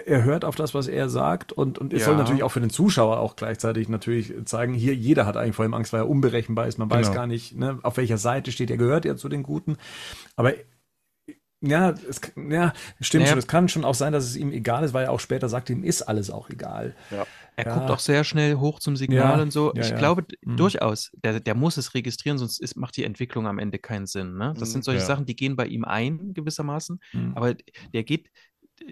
er, 0.07 0.25
hört 0.25 0.45
auf 0.45 0.55
das, 0.57 0.75
was 0.75 0.89
er 0.89 1.09
sagt 1.09 1.53
und, 1.53 1.79
und 1.79 1.93
es 1.93 2.01
Ja. 2.01 2.07
soll 2.07 2.17
natürlich 2.17 2.43
auch 2.43 2.51
für 2.51 2.61
den 2.61 2.71
Zuschauer 2.71 3.19
auch 3.21 3.37
gleichzeitig 3.37 3.89
natürlich 3.89 4.33
zeigen, 4.45 4.75
hier 4.75 4.95
jeder 4.95 5.27
hat 5.27 5.37
eigentlich 5.37 5.57
vor 5.57 5.65
ihm 5.65 5.75
Angst, 5.75 5.93
weil 5.93 6.01
er 6.01 6.09
unberechenbar 6.09 6.67
ist. 6.67 6.79
Man 6.79 6.91
weiß 6.91 7.07
Genau. 7.07 7.15
gar 7.15 7.27
nicht, 7.27 7.57
ne, 7.57 7.79
auf 7.83 7.97
welcher 7.97 8.19
Seite 8.19 8.53
steht 8.53 8.71
er, 8.71 8.77
gehört 8.77 9.05
er 9.07 9.17
zu 9.17 9.29
den 9.29 9.43
Guten. 9.43 9.77
Aber 10.37 10.53
ja, 11.63 11.91
es, 12.09 12.21
ja, 12.37 12.73
stimmt 13.01 13.23
Naja. 13.23 13.31
schon. 13.33 13.39
Es 13.39 13.47
kann 13.47 13.69
schon 13.69 13.85
auch 13.85 13.95
sein, 13.95 14.13
dass 14.13 14.25
es 14.25 14.37
ihm 14.37 14.53
egal 14.53 14.85
ist, 14.85 14.93
weil 14.93 15.05
er 15.07 15.13
auch 15.13 15.21
später 15.21 15.49
sagt, 15.49 15.71
ihm 15.71 15.85
ist 15.85 16.03
alles 16.03 16.31
auch 16.31 16.51
egal. 16.51 16.95
Er 17.57 17.65
Ja. 17.65 17.75
guckt 17.75 17.91
auch 17.91 17.99
sehr 17.99 18.25
schnell 18.25 18.57
hoch 18.57 18.79
zum 18.79 18.95
Signal 18.97 19.39
Ja, 19.39 19.43
und 19.43 19.51
so. 19.51 19.73
ja, 19.75 19.81
ich 19.81 19.89
ja. 19.91 19.97
glaube 19.97 20.27
Mhm. 20.43 20.57
durchaus, 20.59 21.11
der, 21.25 21.41
der 21.41 21.55
muss 21.55 21.79
es 21.79 21.95
registrieren, 21.95 22.37
sonst 22.37 22.61
ist, 22.61 22.77
macht 22.77 22.97
die 22.99 23.05
Entwicklung 23.05 23.47
am 23.47 23.59
Ende 23.59 23.79
keinen 23.79 24.07
Sinn. 24.07 24.37
Ne? 24.37 24.55
Das 24.59 24.69
Mhm, 24.69 24.73
sind 24.75 24.85
solche 24.85 25.01
ja. 25.01 25.07
Sachen, 25.07 25.25
die 25.25 25.35
gehen 25.35 25.57
bei 25.57 25.67
ihm 25.67 25.85
ein, 25.87 26.35
gewissermaßen. 26.35 27.01
Mhm. 27.13 27.33
Aber 27.35 27.55
der 27.95 28.05
geht, 28.05 28.29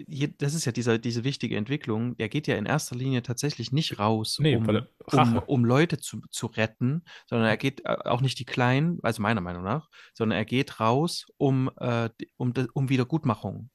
hier, 0.07 0.29
das 0.37 0.53
ist 0.53 0.65
ja 0.65 0.71
dieser, 0.71 0.97
diese 0.97 1.23
wichtige 1.23 1.55
Entwicklung, 1.57 2.15
der 2.17 2.29
geht 2.29 2.47
ja 2.47 2.55
in 2.55 2.65
erster 2.65 2.95
Linie 2.95 3.21
tatsächlich 3.21 3.71
nicht 3.71 3.99
raus, 3.99 4.37
Nee, 4.39 4.55
um, 4.55 4.67
er- 4.69 4.87
um, 5.13 5.37
um 5.45 5.65
Leute 5.65 5.97
zu, 5.99 6.21
zu 6.31 6.47
retten, 6.47 7.03
sondern 7.27 7.47
er 7.47 7.57
geht 7.57 7.81
äh, 7.85 7.95
auch 8.05 8.21
nicht 8.21 8.39
die 8.39 8.45
Kleinen, 8.45 8.99
also 9.03 9.21
meiner 9.21 9.41
Meinung 9.41 9.63
nach, 9.63 9.89
sondern 10.13 10.37
er 10.37 10.45
geht 10.45 10.79
raus, 10.79 11.25
um, 11.37 11.69
äh, 11.77 12.09
um, 12.37 12.53
um 12.73 12.89
Wiedergutmachung. 12.89 13.69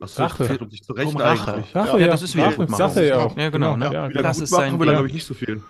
Achso, 0.00 0.22
Rache. 0.24 0.44
dachte, 0.48 0.64
um 0.64 0.70
sich 0.70 0.82
zu 0.82 0.92
rächen 0.92 1.10
Um 1.14 1.16
Rache. 1.20 1.64
Rache, 1.72 2.00
Ja, 2.00 2.06
das 2.08 2.22
ist 2.22 2.34
wieder 2.34 2.46
Rache, 2.46 2.66
er 2.96 3.06
ja 3.06 3.18
auch. 3.20 3.36
Ja, 3.36 3.48
genau, 3.50 3.76
ne? 3.76 3.90
Ja, 3.92 4.08
Das 4.08 4.40
ist 4.40 4.50
sein 4.50 4.78
will 4.80 4.88
er, 4.88 4.94
glaube 4.94 5.06
ich, 5.08 5.14
nicht 5.14 5.24
so 5.26 5.34
viel. 5.34 5.62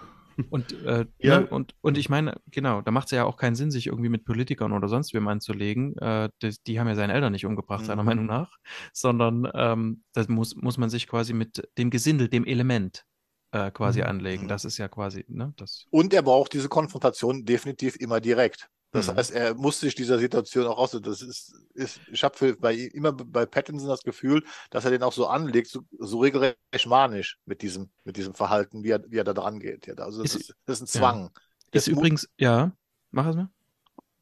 Und, 0.50 0.72
äh, 0.84 1.06
Ja. 1.18 1.40
ne? 1.40 1.46
und, 1.46 1.74
und 1.80 1.98
ich 1.98 2.08
meine, 2.08 2.40
genau, 2.50 2.80
da 2.82 2.90
macht 2.90 3.06
es 3.06 3.10
ja 3.12 3.24
auch 3.24 3.36
keinen 3.36 3.54
Sinn, 3.54 3.70
sich 3.70 3.86
irgendwie 3.86 4.08
mit 4.08 4.24
Politikern 4.24 4.72
oder 4.72 4.88
sonst 4.88 5.14
wem 5.14 5.28
anzulegen. 5.28 5.96
Äh, 5.98 6.28
das, 6.40 6.62
die 6.62 6.78
haben 6.80 6.88
ja 6.88 6.94
seine 6.94 7.12
Eltern 7.12 7.32
nicht 7.32 7.46
umgebracht, 7.46 7.82
Mhm. 7.82 7.86
seiner 7.86 8.02
Meinung 8.04 8.26
nach, 8.26 8.56
sondern 8.92 9.48
ähm, 9.54 10.04
das 10.12 10.28
muss, 10.28 10.54
muss 10.56 10.78
man 10.78 10.90
sich 10.90 11.06
quasi 11.06 11.32
mit 11.32 11.62
dem 11.78 11.90
Gesindel, 11.90 12.28
dem 12.28 12.44
Element 12.44 13.04
äh, 13.52 13.70
quasi 13.70 14.00
Mhm. 14.00 14.06
anlegen. 14.06 14.48
Das 14.48 14.64
ist 14.64 14.78
ja 14.78 14.88
quasi, 14.88 15.24
ne, 15.28 15.52
das. 15.56 15.86
Und 15.90 16.12
er 16.14 16.22
braucht 16.22 16.52
diese 16.52 16.68
Konfrontation 16.68 17.44
definitiv 17.44 17.96
immer 17.96 18.20
direkt. 18.20 18.68
Das 18.94 19.08
Mhm. 19.08 19.16
heißt, 19.16 19.30
er 19.32 19.54
muss 19.54 19.80
sich 19.80 19.96
dieser 19.96 20.18
Situation 20.20 20.66
auch 20.68 20.78
raus. 20.78 20.96
Das 21.02 21.20
ist, 21.20 21.52
ist 21.74 21.98
ich 22.12 22.22
habe 22.22 22.54
bei 22.54 22.72
ihm- 22.74 22.90
immer 22.94 23.12
bei 23.12 23.44
Pattinson 23.44 23.88
das 23.88 24.04
Gefühl, 24.04 24.44
dass 24.70 24.84
er 24.84 24.92
den 24.92 25.02
auch 25.02 25.12
so 25.12 25.26
anlegt, 25.26 25.68
so, 25.68 25.80
so 25.98 26.20
regelrecht 26.20 26.56
manisch 26.86 27.38
mit 27.44 27.60
diesem, 27.62 27.90
mit 28.04 28.16
diesem 28.16 28.34
Verhalten, 28.34 28.84
wie 28.84 28.90
er, 28.90 29.02
wie 29.08 29.18
er 29.18 29.24
da 29.24 29.34
dran 29.34 29.58
geht. 29.58 29.88
Ja, 29.88 29.94
also 29.96 30.22
das 30.22 30.36
Ist- 30.36 30.50
ist, 30.50 30.54
das 30.64 30.80
ist 30.80 30.94
ein 30.94 31.02
ja. 31.02 31.08
Zwang. 31.08 31.24
Ist 31.26 31.34
Das 31.72 31.88
übrigens, 31.88 32.28
ja, 32.38 32.72
mach 33.10 33.26
es 33.26 33.34
mal. 33.34 33.50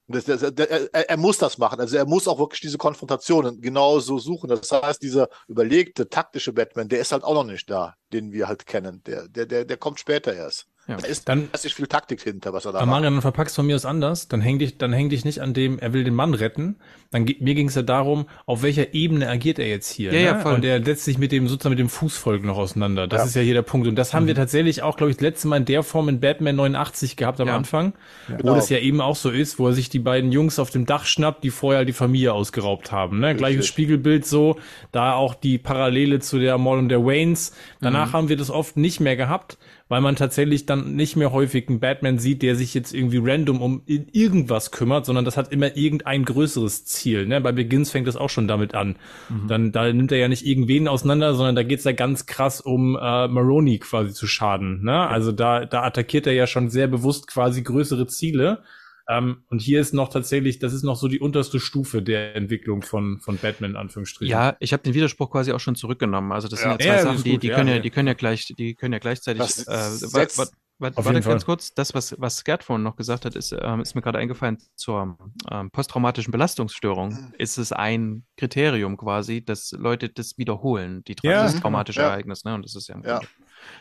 Das, 0.08 0.24
das, 0.24 0.40
das, 0.40 0.66
er, 0.66 0.90
er 1.10 1.16
muss 1.18 1.36
das 1.38 1.58
machen. 1.58 1.78
Also 1.78 1.96
er 1.98 2.06
muss 2.06 2.26
auch 2.26 2.38
wirklich 2.38 2.60
diese 2.60 2.78
Konfrontationen 2.78 3.60
genau 3.60 3.98
so 4.00 4.18
suchen. 4.18 4.48
Das 4.48 4.70
heißt, 4.72 5.02
dieser 5.02 5.28
überlegte, 5.48 6.08
taktische 6.08 6.52
Batman, 6.54 6.88
der 6.88 7.00
ist 7.00 7.12
halt 7.12 7.24
auch 7.24 7.34
noch 7.34 7.44
nicht 7.44 7.68
da, 7.70 7.94
den 8.12 8.32
wir 8.32 8.48
halt 8.48 8.66
kennen. 8.66 9.02
Der, 9.04 9.28
der, 9.28 9.44
der, 9.46 9.64
der 9.66 9.76
kommt 9.76 10.00
später 10.00 10.32
erst. 10.34 10.66
Ja. 10.88 10.96
Da 10.96 11.06
ist, 11.06 11.28
Dann- 11.28 11.48
da 11.52 11.58
ist 11.62 11.72
viel 11.72 11.86
Taktik 11.86 12.20
hinter, 12.22 12.52
was 12.52 12.64
er 12.64 12.72
da 12.72 12.78
Aber 12.78 12.86
macht. 12.86 13.00
Mario, 13.02 13.10
dann 13.12 13.22
verpackst 13.22 13.54
von 13.54 13.66
mir 13.66 13.76
aus 13.76 13.84
anders. 13.84 14.26
Dann 14.26 14.40
häng 14.40 14.58
dich, 14.58 14.78
dann 14.78 14.92
häng 14.92 15.10
dich 15.10 15.24
nicht 15.24 15.38
an 15.40 15.54
dem, 15.54 15.78
er 15.78 15.92
will 15.92 16.02
den 16.02 16.14
Mann 16.14 16.34
retten. 16.34 16.74
Dann 17.12 17.22
mir 17.24 17.54
ging 17.54 17.68
es 17.68 17.76
ja 17.76 17.82
darum, 17.82 18.26
auf 18.46 18.62
welcher 18.62 18.92
Ebene 18.92 19.28
agiert 19.28 19.60
er 19.60 19.68
jetzt 19.68 19.90
hier. 19.92 20.12
Ja, 20.12 20.18
ne? 20.18 20.24
ja, 20.24 20.38
voll. 20.40 20.54
Und 20.54 20.64
er 20.64 20.82
setzt 20.84 21.04
sich 21.04 21.18
mit 21.18 21.30
dem 21.30 21.46
sozusagen 21.46 21.70
mit 21.74 21.78
dem 21.78 21.88
Fußvolk 21.88 22.42
noch 22.42 22.56
auseinander. 22.56 23.06
Das 23.06 23.20
Ja. 23.20 23.26
ist 23.26 23.36
ja 23.36 23.42
hier 23.42 23.54
der 23.54 23.62
Punkt. 23.62 23.86
Und 23.86 23.94
das 23.94 24.12
haben 24.12 24.24
Mhm. 24.24 24.28
wir 24.28 24.34
tatsächlich 24.34 24.82
auch, 24.82 24.96
glaube 24.96 25.10
ich, 25.10 25.18
das 25.18 25.22
letzte 25.22 25.46
Mal 25.48 25.58
in 25.58 25.66
der 25.66 25.82
Form 25.84 26.08
in 26.08 26.18
Batman 26.18 26.56
89 26.56 27.16
gehabt 27.16 27.40
am 27.40 27.46
Ja. 27.48 27.54
Anfang, 27.56 27.92
wo 28.28 28.36
Genau. 28.38 28.54
das 28.56 28.68
ja 28.68 28.78
eben 28.78 29.00
auch 29.00 29.14
so 29.16 29.30
ist, 29.30 29.60
wo 29.60 29.68
er 29.68 29.74
sich 29.74 29.88
die 29.88 29.98
beiden 30.00 30.32
Jungs 30.32 30.58
auf 30.58 30.70
dem 30.70 30.84
Dach 30.86 31.04
schnappt, 31.04 31.44
die 31.44 31.50
vorher 31.50 31.84
die 31.84 31.92
Familie 31.92 32.32
ausgeraubt 32.32 32.90
haben. 32.90 33.20
Ne? 33.20 33.36
Gleiches. 33.36 33.66
Spiegelbild 33.68 34.26
so, 34.26 34.56
da 34.90 35.12
auch 35.14 35.34
die 35.34 35.58
Parallele 35.58 36.18
zu 36.18 36.40
der 36.40 36.50
Ermordung 36.50 36.88
der 36.88 37.04
Waynes. 37.04 37.52
Danach 37.80 38.08
Mhm. 38.08 38.12
haben 38.14 38.28
wir 38.30 38.36
das 38.36 38.50
oft 38.50 38.76
nicht 38.76 38.98
mehr 39.00 39.14
gehabt, 39.16 39.58
weil 39.92 40.00
man 40.00 40.16
tatsächlich 40.16 40.64
dann 40.64 40.94
nicht 40.94 41.16
mehr 41.16 41.32
häufig 41.32 41.68
einen 41.68 41.78
Batman 41.78 42.18
sieht, 42.18 42.40
der 42.40 42.56
sich 42.56 42.72
jetzt 42.72 42.94
irgendwie 42.94 43.20
random 43.22 43.60
um 43.60 43.82
irgendwas 43.86 44.70
kümmert, 44.70 45.04
sondern 45.04 45.26
das 45.26 45.36
hat 45.36 45.52
immer 45.52 45.76
irgendein 45.76 46.24
größeres 46.24 46.86
Ziel. 46.86 47.26
Ne? 47.26 47.42
Bei 47.42 47.52
Begins 47.52 47.90
fängt 47.90 48.08
das 48.08 48.16
auch 48.16 48.30
schon 48.30 48.48
damit 48.48 48.74
an. 48.74 48.96
Mhm. 49.28 49.48
Dann 49.48 49.70
da 49.70 49.92
nimmt 49.92 50.10
er 50.10 50.16
ja 50.16 50.28
nicht 50.28 50.46
irgendwen 50.46 50.88
auseinander, 50.88 51.34
sondern 51.34 51.56
da 51.56 51.62
geht's 51.62 51.84
ja 51.84 51.92
ganz 51.92 52.24
krass 52.24 52.62
um 52.62 52.96
äh, 52.96 53.28
Maroni 53.28 53.80
quasi 53.80 54.14
zu 54.14 54.26
schaden. 54.26 54.82
Ne? 54.82 54.96
Also 54.96 55.30
da, 55.30 55.66
da 55.66 55.82
attackiert 55.82 56.26
er 56.26 56.32
ja 56.32 56.46
schon 56.46 56.70
sehr 56.70 56.86
bewusst 56.86 57.26
quasi 57.26 57.62
größere 57.62 58.06
Ziele. 58.06 58.62
Ähm, 59.08 59.44
und 59.48 59.60
hier 59.60 59.80
ist 59.80 59.94
noch 59.94 60.08
tatsächlich, 60.08 60.58
das 60.58 60.72
ist 60.72 60.82
noch 60.82 60.96
so 60.96 61.08
die 61.08 61.20
unterste 61.20 61.60
Stufe 61.60 62.02
der 62.02 62.36
Entwicklung 62.36 62.82
von, 62.82 63.20
von 63.20 63.36
Batman, 63.36 63.72
in 63.72 63.76
Anführungsstrichen. 63.76 64.30
Ja, 64.30 64.56
ich 64.60 64.72
habe 64.72 64.82
den 64.82 64.94
Widerspruch 64.94 65.30
quasi 65.30 65.52
auch 65.52 65.60
schon 65.60 65.74
zurückgenommen. 65.74 66.32
Also 66.32 66.48
das 66.48 66.62
ja. 66.62 66.70
sind 66.70 66.82
ja 66.82 66.86
zwei 66.86 66.96
ja, 66.96 67.02
Sachen, 67.02 67.22
die, 67.24 67.38
die, 67.38 67.48
können 67.48 67.68
ja, 67.68 67.78
die 67.80 67.90
können 67.90 68.08
ja 68.08 68.14
gleich, 68.14 68.46
die 68.56 68.74
können 68.74 68.92
ja 68.92 68.98
gleichzeitig. 68.98 69.42
Das 69.42 69.66
äh, 69.66 70.12
warte, 70.12 70.38
warte, 70.38 70.52
warte, 70.78 71.04
warte 71.04 71.20
ganz 71.20 71.44
kurz, 71.44 71.74
das, 71.74 71.94
was, 71.94 72.14
was 72.18 72.44
Gerd 72.44 72.62
vorhin 72.64 72.84
noch 72.84 72.96
gesagt 72.96 73.24
hat, 73.24 73.34
ist, 73.34 73.54
ähm, 73.58 73.80
ist 73.80 73.94
mir 73.94 74.02
gerade 74.02 74.18
eingefallen 74.18 74.58
zur 74.76 75.18
ähm, 75.50 75.70
posttraumatischen 75.70 76.30
Belastungsstörung. 76.30 77.10
Mhm. 77.10 77.34
Ist 77.38 77.58
es 77.58 77.72
ein 77.72 78.24
Kriterium 78.36 78.96
quasi, 78.96 79.44
dass 79.44 79.72
Leute 79.72 80.08
das 80.08 80.38
wiederholen, 80.38 81.02
die 81.04 81.16
das 81.16 81.60
traumatische 81.60 82.02
Ereignis, 82.02 82.44
ne? 82.44 82.54
Und 82.54 82.64
das 82.64 82.76
ist 82.76 82.88
ja 82.88 82.94
im 82.94 83.02
Grunde. 83.02 83.26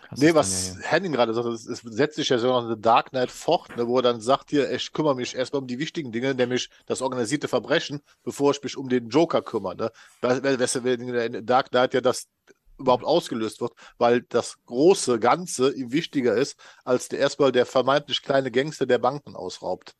Das 0.09 0.19
nee, 0.19 0.33
was 0.33 0.75
ja 0.75 0.89
Henning 0.89 1.11
gerade 1.13 1.33
sagt, 1.33 1.47
es, 1.47 1.65
setzt 1.65 2.15
sich 2.17 2.29
ja 2.29 2.37
so 2.37 2.47
noch 2.47 2.65
eine 2.65 2.77
Dark 2.77 3.11
Knight 3.11 3.31
fort, 3.31 3.75
ne, 3.77 3.87
wo 3.87 3.97
er 3.97 4.01
dann 4.01 4.21
sagt, 4.21 4.49
hier, 4.49 4.69
ich 4.71 4.91
kümmere 4.91 5.15
mich 5.15 5.35
erstmal 5.35 5.61
um 5.61 5.67
die 5.67 5.79
wichtigen 5.79 6.11
Dinge, 6.11 6.35
nämlich 6.35 6.69
das 6.85 7.01
organisierte 7.01 7.47
Verbrechen, 7.47 8.01
bevor 8.23 8.51
ich 8.51 8.61
mich 8.61 8.77
um 8.77 8.89
den 8.89 9.09
Joker 9.09 9.41
kümmere. 9.41 9.75
Ne? 9.75 9.91
Weswegen 10.21 11.13
in 11.13 11.45
Dark 11.45 11.69
Knight 11.71 11.93
ja 11.93 12.01
das 12.01 12.27
überhaupt 12.81 13.05
ausgelöst 13.05 13.61
wird, 13.61 13.73
weil 13.97 14.21
das 14.23 14.57
große 14.65 15.19
Ganze 15.19 15.73
ihm 15.73 15.91
wichtiger 15.91 16.35
ist, 16.35 16.59
als 16.83 17.07
der 17.07 17.19
erstmal 17.19 17.51
der 17.51 17.65
vermeintlich 17.65 18.21
kleine 18.21 18.51
Gangster 18.51 18.85
der 18.85 18.97
Banken 18.97 19.35
ausraubt. 19.35 19.93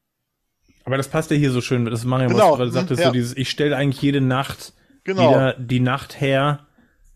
Aber 0.83 0.97
das 0.97 1.07
passt 1.07 1.31
ja 1.31 1.37
hier 1.37 1.51
so 1.51 1.61
schön, 1.61 1.85
das 1.85 2.03
Mario, 2.03 2.29
genau. 2.29 2.39
was 2.39 2.51
du 2.51 2.57
gerade 2.57 2.71
sagtest, 2.71 2.99
mhm, 2.99 3.03
ja. 3.03 3.07
so 3.07 3.13
dieses, 3.13 3.37
ich 3.37 3.49
stelle 3.49 3.77
eigentlich 3.77 4.01
jede 4.01 4.19
Nacht 4.19 4.73
genau. 5.03 5.29
wieder 5.29 5.53
die 5.53 5.79
Nacht 5.79 6.19
her, 6.19 6.67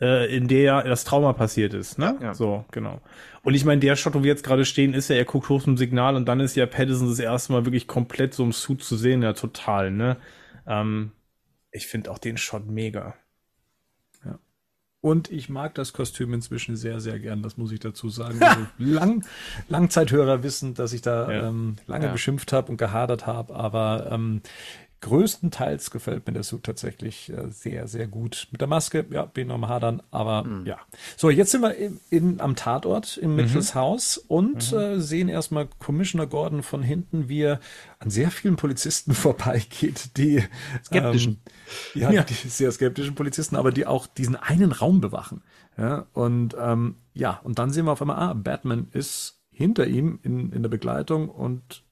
äh, 0.02 0.36
in 0.36 0.48
der 0.48 0.84
das 0.84 1.04
Trauma 1.04 1.34
passiert 1.34 1.74
ist. 1.74 1.98
Ne? 1.98 2.18
Ja. 2.22 2.34
So, 2.34 2.66
genau. 2.72 3.02
Und 3.44 3.54
ich 3.54 3.64
meine, 3.64 3.80
der 3.80 3.96
Shot, 3.96 4.14
wo 4.16 4.24
wir 4.24 4.30
jetzt 4.30 4.44
gerade 4.44 4.66
stehen, 4.66 4.94
ist 4.94 5.10
ja, 5.10 5.16
er 5.16 5.26
guckt 5.26 5.50
hoch 5.50 5.64
zum 5.64 5.78
Signal 5.78 6.16
und 6.16 6.26
dann 6.26 6.40
ist 6.40 6.56
ja 6.56 6.66
Patterson 6.66 7.08
das 7.08 7.20
erste 7.20 7.54
Mal 7.54 7.66
wirklich 7.66 7.88
komplett 7.88 8.34
so 8.34 8.44
im 8.44 8.52
Suit 8.52 8.84
zu 8.84 8.98
sehen, 8.98 9.22
ja, 9.22 9.34
total, 9.34 9.92
ne? 9.92 10.18
Ähm, 10.68 11.12
ich 11.72 11.88
finde 11.88 12.12
auch 12.12 12.18
den 12.18 12.38
Shot 12.38 12.66
mega. 12.68 13.16
Ja. 14.26 14.40
Und 15.02 15.32
ich 15.32 15.50
mag 15.50 15.76
das 15.76 15.94
Kostüm 15.94 16.34
inzwischen 16.34 16.76
sehr, 16.76 17.00
sehr 17.00 17.20
gern, 17.20 17.44
das 17.44 17.58
muss 17.58 17.72
ich 17.72 17.80
dazu 17.80 18.10
sagen. 18.10 18.42
Also 18.42 18.66
lang, 18.80 19.26
Langzeithörer 19.70 20.42
wissen, 20.42 20.74
dass 20.74 20.94
ich 20.94 21.02
da 21.02 21.32
ja. 21.32 21.48
ähm, 21.48 21.76
lange 21.86 22.08
ja. 22.08 22.12
beschimpft 22.12 22.52
habe 22.52 22.72
und 22.72 22.78
gehadert 22.78 23.28
habe, 23.28 23.54
aber 23.54 24.10
ähm, 24.12 24.42
größtenteils 25.06 25.92
gefällt 25.92 26.26
mir 26.26 26.34
der 26.34 26.42
Suit 26.42 26.64
tatsächlich 26.64 27.32
äh, 27.32 27.52
sehr, 27.52 27.88
sehr 27.88 28.08
gut. 28.08 28.48
Mit 28.52 28.60
der 28.60 28.68
Maske, 28.68 29.06
ja, 29.12 29.26
bin 29.26 29.50
noch 29.50 29.60
mal 29.60 29.68
hadern, 29.68 30.02
aber 30.10 30.44
mhm. 30.44 30.66
ja. 30.66 30.80
So, 31.16 31.30
jetzt 31.30 31.52
sind 31.52 31.62
wir 31.62 31.76
in, 31.76 32.00
in 32.10 32.42
am 32.42 32.56
Tatort 32.56 33.18
im 33.18 33.32
mhm. 33.32 33.36
Mitchells 33.36 33.76
Haus 33.76 34.18
und 34.18 34.72
mhm. 34.72 34.78
äh, 34.78 35.00
sehen 35.00 35.30
erstmal 35.30 35.68
Commissioner 35.78 36.26
Gordon 36.26 36.64
von 36.64 36.82
hinten, 36.82 37.30
wie 37.30 37.42
er 37.42 37.60
an 38.00 38.10
sehr 38.10 38.32
vielen 38.32 38.56
Polizisten 38.56 39.14
vorbeigeht, 39.14 40.18
die 40.18 40.44
skeptischen. 40.84 41.40
Ähm, 41.94 42.02
ja, 42.02 42.12
ja, 42.12 42.24
die 42.24 42.34
sehr 42.34 42.72
skeptischen 42.72 43.14
Polizisten, 43.14 43.58
aber 43.58 43.72
die 43.72 43.86
auch 43.86 44.08
diesen 44.08 44.36
einen 44.36 44.72
Raum 44.72 45.02
bewachen. 45.02 45.44
Ja, 45.78 46.08
und 46.14 46.56
ähm, 46.60 46.96
ja, 47.14 47.40
und 47.44 47.60
dann 47.60 47.70
sehen 47.70 47.86
wir 47.86 47.92
auf 47.92 48.02
einmal, 48.02 48.18
ah, 48.18 48.34
Batman 48.34 48.88
ist 48.92 49.40
hinter 49.52 49.86
ihm 49.86 50.18
in, 50.24 50.52
in 50.52 50.64
der 50.64 50.70
Begleitung 50.70 51.30
und 51.30 51.84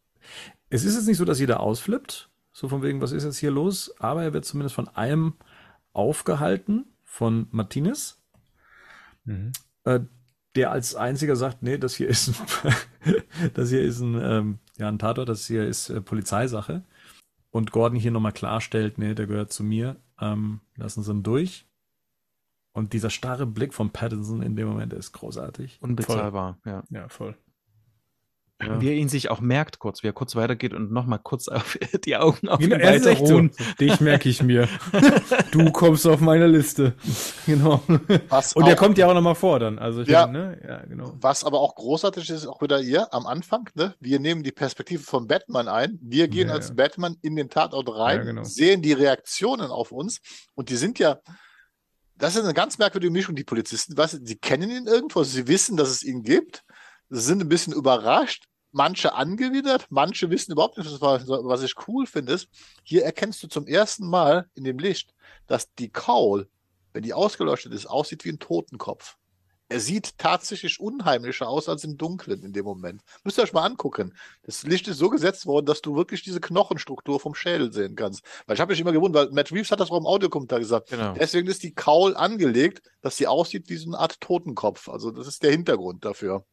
es 0.72 0.84
ist 0.84 0.95
jetzt 0.95 1.05
nicht 1.05 1.18
so, 1.18 1.26
dass 1.26 1.39
jeder 1.39 1.59
ausflippt, 1.59 2.32
so 2.53 2.69
von 2.69 2.83
wegen, 2.83 3.01
was 3.01 3.11
ist 3.11 3.23
jetzt 3.23 3.39
hier 3.39 3.51
los? 3.51 3.93
Aber 3.99 4.23
er 4.23 4.33
wird 4.33 4.45
zumindest 4.45 4.75
von 4.75 4.87
einem 4.89 5.33
aufgehalten, 5.91 6.85
von 7.03 7.47
Martinez, 7.51 8.21
mhm. 9.25 9.51
äh, 9.83 9.99
der 10.55 10.71
als 10.71 10.95
einziger 10.95 11.35
sagt, 11.35 11.63
nee, 11.63 11.77
das 11.77 11.95
hier 11.95 12.07
ist 12.07 12.29
ein, 12.29 13.15
das 13.55 13.69
hier 13.69 13.81
ist 13.81 13.99
ein, 13.99 14.19
ähm, 14.21 14.59
ja, 14.77 14.87
ein 14.87 14.99
Tatort, 14.99 15.29
das 15.29 15.47
hier 15.47 15.67
ist 15.67 15.89
äh, 15.89 15.99
Polizeisache. 15.99 16.83
Und 17.49 17.71
Gordon 17.71 17.99
hier 17.99 18.11
nochmal 18.11 18.31
klarstellt, 18.31 18.97
nee, 18.97 19.13
der 19.13 19.27
gehört 19.27 19.51
zu 19.51 19.63
mir, 19.63 19.97
ähm, 20.19 20.61
lassen 20.75 21.03
Sie 21.03 21.11
ihn 21.11 21.23
durch. 21.23 21.67
Und 22.71 22.93
dieser 22.93 23.11
starre 23.11 23.45
Blick 23.45 23.73
von 23.73 23.91
Pattinson 23.91 24.41
in 24.41 24.55
dem 24.55 24.67
Moment 24.67 24.93
ist 24.93 25.11
großartig. 25.11 25.77
Unbezahlbar, 25.81 26.57
voll. 26.63 26.71
ja. 26.71 26.83
Ja, 26.89 27.09
voll. 27.09 27.35
Ja. 28.61 28.81
Wie 28.81 28.89
er 28.89 28.93
ihn 28.93 29.09
sich 29.09 29.29
auch 29.29 29.41
merkt, 29.41 29.79
kurz, 29.79 30.03
wie 30.03 30.07
er 30.07 30.13
kurz 30.13 30.35
weitergeht 30.35 30.73
und 30.73 30.91
nochmal 30.91 31.19
kurz 31.21 31.47
auf 31.47 31.77
die 32.05 32.15
Augen 32.15 32.47
auf 32.47 32.59
genau, 32.59 32.75
ihn 32.75 32.81
weiter 32.81 33.15
so. 33.25 33.41
Dich 33.79 33.99
merke 33.99 34.29
ich 34.29 34.41
mir. 34.43 34.69
du 35.51 35.71
kommst 35.71 36.07
auf 36.07 36.19
meine 36.19 36.47
Liste. 36.47 36.93
Genau. 37.45 37.83
Was 38.29 38.53
und 38.53 38.65
der 38.65 38.77
kommt 38.77 38.97
ja 38.97 39.07
auch 39.07 39.13
nochmal 39.13 39.35
vor 39.35 39.59
dann. 39.59 39.77
Also 39.77 40.01
ja, 40.03 40.25
denke, 40.25 40.39
ne? 40.39 40.61
ja, 40.65 40.85
genau. 40.85 41.13
Was 41.19 41.43
aber 41.43 41.59
auch 41.59 41.75
großartig 41.75 42.29
ist, 42.29 42.47
auch 42.47 42.61
wieder 42.61 42.79
hier 42.79 43.13
am 43.13 43.25
Anfang, 43.25 43.69
ne? 43.75 43.95
Wir 43.99 44.19
nehmen 44.19 44.43
die 44.43 44.53
Perspektive 44.53 45.03
von 45.03 45.27
Batman 45.27 45.67
ein. 45.67 45.99
Wir 46.01 46.29
gehen 46.29 46.47
ja, 46.47 46.53
als 46.53 46.69
ja. 46.69 46.75
Batman 46.75 47.17
in 47.21 47.35
den 47.35 47.49
Tatort 47.49 47.89
rein, 47.89 48.25
genau. 48.25 48.43
sehen 48.43 48.81
die 48.81 48.93
Reaktionen 48.93 49.71
auf 49.71 49.91
uns 49.91 50.21
und 50.55 50.69
die 50.69 50.77
sind 50.77 50.99
ja. 50.99 51.19
Das 52.15 52.35
ist 52.35 52.43
eine 52.43 52.53
ganz 52.53 52.77
merkwürdige 52.77 53.11
Mischung, 53.11 53.35
die 53.35 53.43
Polizisten. 53.43 53.97
Weißt, 53.97 54.25
sie 54.25 54.37
kennen 54.37 54.71
ihn 54.71 54.87
irgendwo, 54.87 55.23
sie 55.23 55.47
wissen, 55.47 55.75
dass 55.75 55.89
es 55.89 56.03
ihn 56.03 56.23
gibt, 56.23 56.63
sind 57.22 57.41
ein 57.41 57.49
bisschen 57.49 57.74
überrascht, 57.74 58.45
manche 58.72 59.14
angewidert, 59.14 59.88
manche 59.89 60.30
wissen 60.30 60.51
überhaupt 60.51 60.78
nicht, 60.78 60.89
was, 61.01 61.28
was 61.28 61.64
ich 61.64 61.76
cool 61.88 62.05
finde, 62.05 62.34
ist, 62.34 62.47
hier 62.84 63.05
erkennst 63.05 63.41
du 63.43 63.47
zum 63.47 63.68
ersten 63.68 64.07
Mal 64.07 64.49
in 64.55 64.64
dem 64.64 64.80
Licht, 64.80 65.14
dass 65.47 65.74
die 65.76 65.89
Kaul, 65.89 66.49
wenn 66.91 67.03
die 67.03 67.14
ausgeleuchtet 67.14 67.74
ist, 67.74 67.86
aussieht 67.86 68.26
wie 68.26 68.30
ein 68.30 68.39
Totenkopf. 68.39 69.18
Er 69.70 69.80
sieht 69.80 70.18
tatsächlich 70.18 70.80
unheimlicher 70.80 71.47
aus 71.47 71.70
als 71.70 71.84
im 71.84 71.97
Dunklen 71.97 72.43
in 72.43 72.53
dem 72.53 72.66
Moment. 72.66 73.01
Müsst 73.24 73.39
ihr 73.39 73.43
euch 73.43 73.53
mal 73.53 73.66
angucken. 73.66 74.14
Das 74.43 74.64
Licht 74.64 74.88
ist 74.88 74.97
so 74.97 75.09
gesetzt 75.09 75.45
worden, 75.45 75.66
dass 75.66 75.82
du 75.82 75.95
wirklich 75.95 76.22
diese 76.22 76.41
Knochenstruktur 76.41 77.20
vom 77.20 77.34
Schädel 77.34 77.72
sehen 77.72 77.95
kannst. 77.95 78.24
Weil 78.45 78.55
ich 78.55 78.61
habe 78.61 78.74
mich 78.74 78.80
immer 78.80 78.91
gewundert, 78.91 79.30
weil 79.30 79.34
Matt 79.34 79.51
Reeves 79.51 79.72
hat 79.72 79.80
das 79.80 79.89
auch 79.89 79.97
im 79.97 80.05
Audiokommentar 80.05 80.59
gesagt. 80.59 80.89
Genau. 80.89 81.14
Deswegen 81.14 81.47
ist 81.47 81.64
die 81.64 81.74
Kaul 81.74 82.16
angelegt, 82.16 82.84
dass 83.01 83.18
sie 83.18 83.26
aussieht 83.26 83.70
wie 83.70 83.78
so 83.78 83.89
eine 83.89 83.97
Art 83.97 84.22
Totenkopf. 84.22 84.89
Also 84.89 85.09
das 85.09 85.28
ist 85.28 85.41
der 85.41 85.51
Hintergrund 85.51 86.05
dafür. 86.05 86.45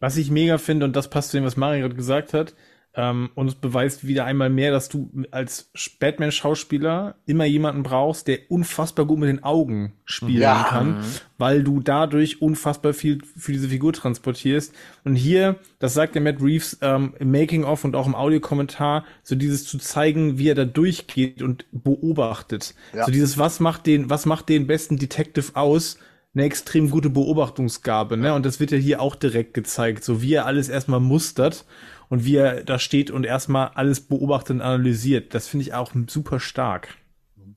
Was 0.00 0.16
ich 0.16 0.30
mega 0.30 0.58
finde, 0.58 0.84
und 0.84 0.94
das 0.96 1.10
passt 1.10 1.30
zu 1.30 1.36
dem, 1.36 1.44
was 1.44 1.56
Mario 1.56 1.82
gerade 1.82 1.94
gesagt 1.94 2.34
hat, 2.34 2.54
ähm, 2.96 3.28
und 3.34 3.48
es 3.48 3.54
beweist 3.54 4.06
wieder 4.06 4.24
einmal 4.24 4.48
mehr, 4.48 4.70
dass 4.70 4.88
du 4.88 5.10
als 5.30 5.70
Batman-Schauspieler 6.00 7.16
immer 7.26 7.44
jemanden 7.44 7.82
brauchst, 7.82 8.26
der 8.26 8.50
unfassbar 8.50 9.04
gut 9.04 9.18
mit 9.18 9.28
den 9.28 9.44
Augen 9.44 9.92
spielen 10.06 10.40
ja. 10.40 10.64
kann, 10.68 11.04
weil 11.36 11.62
du 11.62 11.80
dadurch 11.80 12.40
unfassbar 12.40 12.94
viel 12.94 13.18
für 13.36 13.52
diese 13.52 13.68
Figur 13.68 13.92
transportierst. 13.92 14.74
Und 15.04 15.14
hier, 15.14 15.56
das 15.78 15.92
sagt 15.92 16.14
der 16.14 16.22
Matt 16.22 16.40
Reeves 16.40 16.78
ähm, 16.80 17.12
im 17.18 17.30
Making-of 17.30 17.84
und 17.84 17.94
auch 17.94 18.06
im 18.06 18.14
Audiokommentar, 18.14 19.04
so 19.22 19.34
dieses 19.34 19.66
zu 19.66 19.76
zeigen, 19.76 20.38
wie 20.38 20.48
er 20.48 20.54
da 20.54 20.64
durchgeht 20.64 21.42
und 21.42 21.66
beobachtet. 21.72 22.74
Ja. 22.94 23.04
So 23.04 23.12
dieses, 23.12 23.36
was 23.36 23.60
macht 23.60 23.86
den, 23.86 24.08
was 24.08 24.24
macht 24.24 24.48
den 24.48 24.66
besten 24.66 24.96
Detective 24.96 25.54
aus? 25.54 25.98
Eine 26.36 26.44
extrem 26.44 26.90
gute 26.90 27.08
Beobachtungsgabe, 27.08 28.18
ne? 28.18 28.34
Und 28.34 28.44
das 28.44 28.60
wird 28.60 28.70
ja 28.70 28.76
hier 28.76 29.00
auch 29.00 29.14
direkt 29.14 29.54
gezeigt, 29.54 30.04
so 30.04 30.20
wie 30.20 30.34
er 30.34 30.44
alles 30.44 30.68
erstmal 30.68 31.00
mustert 31.00 31.64
und 32.10 32.26
wie 32.26 32.36
er 32.36 32.62
da 32.62 32.78
steht 32.78 33.10
und 33.10 33.24
erstmal 33.24 33.68
alles 33.74 34.02
beobachtet 34.02 34.56
und 34.56 34.60
analysiert. 34.60 35.32
Das 35.32 35.48
finde 35.48 35.62
ich 35.62 35.72
auch 35.72 35.92
super 36.08 36.38
stark. 36.38 36.94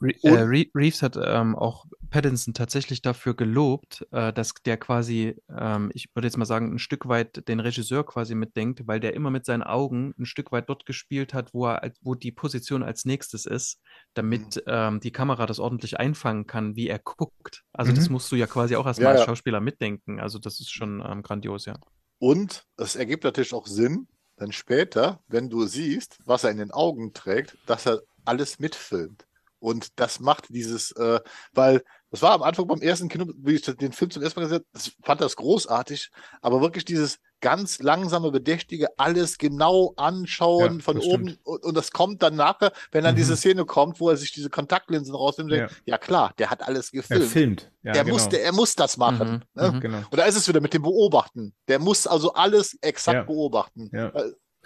Re 0.01 0.13
äh, 0.23 0.69
Reeves 0.73 1.01
hat 1.01 1.19
ähm, 1.21 1.57
auch 1.57 1.88
Pattinson 2.10 2.53
tatsächlich 2.53 3.01
dafür 3.01 3.36
gelobt, 3.36 4.05
äh, 4.12 4.34
dass 4.34 4.53
der 4.66 4.78
quasi, 4.78 5.36
ähm, 5.49 5.91
ich 5.93 6.07
würde 6.14 6.28
jetzt 6.28 6.38
mal 6.38 6.45
sagen, 6.45 6.74
ein 6.74 6.80
Stück 6.80 7.07
weit 7.07 7.47
den 7.47 7.60
Regisseur 7.60 8.05
quasi 8.05 8.36
mitdenkt, 8.36 8.88
weil 8.88 8.99
der 8.99 9.14
immer 9.14 9.30
mit 9.32 9.45
seinen 9.45 9.64
Augen 9.64 10.14
ein 10.18 10.26
Stück 10.26 10.51
weit 10.51 10.70
dort 10.70 10.86
gespielt 10.86 11.34
hat, 11.34 11.53
wo 11.53 11.68
er, 11.68 11.91
wo 12.01 12.16
die 12.16 12.32
Position 12.32 12.84
als 12.84 13.05
nächstes 13.05 13.45
ist, 13.45 13.80
damit 14.14 14.57
mhm. 14.57 14.62
ähm, 14.68 14.99
die 14.99 15.12
Kamera 15.12 15.45
das 15.45 15.60
ordentlich 15.60 15.99
einfangen 15.99 16.47
kann, 16.47 16.76
wie 16.76 16.88
er 16.88 16.99
guckt. 16.99 17.64
Also 17.74 17.91
mhm. 17.91 17.95
das 17.95 18.10
musst 18.10 18.32
du 18.32 18.36
ja 18.36 18.47
quasi 18.47 18.76
auch 18.76 18.86
erstmal 18.86 19.14
ja, 19.14 19.20
als 19.20 19.26
Schauspieler 19.26 19.62
mitdenken. 19.62 20.20
Also 20.20 20.39
das 20.39 20.60
ist 20.60 20.72
schon 20.72 21.03
ähm, 21.05 21.22
grandios, 21.22 21.66
ja. 21.66 21.76
Und 22.18 22.66
es 22.78 22.95
ergibt 22.95 23.24
natürlich 23.24 23.53
auch 23.53 23.68
Sinn, 23.68 24.07
dann 24.36 24.51
später, 24.51 25.22
wenn 25.28 25.49
du 25.49 25.66
siehst, 25.66 26.20
was 26.26 26.43
er 26.43 26.51
in 26.51 26.57
den 26.57 26.72
Augen 26.72 27.14
trägt, 27.14 27.57
dass 27.66 27.86
er 27.86 28.01
alles 28.26 28.60
mitfilmt. 28.60 29.26
Und 29.60 29.99
das 29.99 30.20
macht 30.20 30.49
dieses, 30.49 30.91
äh, 30.93 31.20
weil 31.53 31.84
das 32.12 32.22
war 32.22 32.32
am 32.32 32.43
Anfang 32.43 32.68
beim 32.68 32.82
ersten 32.82 33.07
Kino, 33.10 33.26
wie 33.38 33.53
ich 33.55 33.62
den 33.62 33.91
Film 33.91 34.10
zum 34.12 34.24
ersten 34.24 34.39
Mal 34.39 34.47
gesehen 34.47 34.64
habe, 34.74 34.91
fand 35.03 35.22
das 35.22 35.36
großartig, 35.36 36.10
aber 36.41 36.62
wirklich 36.62 36.86
dieses, 36.86 37.20
ganz 37.41 37.80
langsame, 37.80 38.32
bedächtige, 38.32 38.88
alles 38.97 39.38
genau 39.38 39.93
anschauen 39.95 40.80
Ja, 40.80 40.84
von 40.84 40.97
oben. 40.97 41.38
Und, 41.43 41.64
und 41.64 41.74
das 41.78 41.91
kommt 41.91 42.22
dann 42.22 42.36
nachher, 42.36 42.74
wenn 42.91 43.05
dann 43.05 43.14
Mhm. 43.16 43.20
diese 43.20 43.38
Szene 43.38 43.64
kommt, 43.64 44.01
wo 44.01 44.10
er 44.10 44.18
sich 44.18 44.34
diese 44.34 44.49
Kontaktlinsen 44.49 45.16
rausnimmt. 45.16 45.51
Ja. 45.51 45.57
Ja. 45.57 45.68
ja 45.86 45.97
klar, 45.97 46.34
der 46.38 46.49
hat 46.49 46.62
alles 46.62 46.91
Er 46.91 46.99
gefilmt. 47.01 47.26
filmt. 47.32 47.72
Ja, 47.84 47.93
er, 47.93 48.03
genau. 48.03 48.16
musste, 48.16 48.41
er 48.41 48.51
muss 48.51 48.76
das 48.76 48.97
machen. 48.97 49.45
Mhm, 49.55 49.62
Ne? 49.62 49.72
mhm. 49.72 49.80
Genau. 49.80 49.97
Und 50.12 50.18
da 50.18 50.26
ist 50.26 50.36
es 50.36 50.49
wieder 50.49 50.60
mit 50.60 50.74
dem 50.74 50.82
Beobachten. 50.82 51.53
Der 51.70 51.80
muss 51.80 52.07
also 52.07 52.34
alles 52.34 52.78
exakt 52.82 53.16
Ja. 53.16 53.24
beobachten. 53.24 53.89
Ja. 53.93 54.12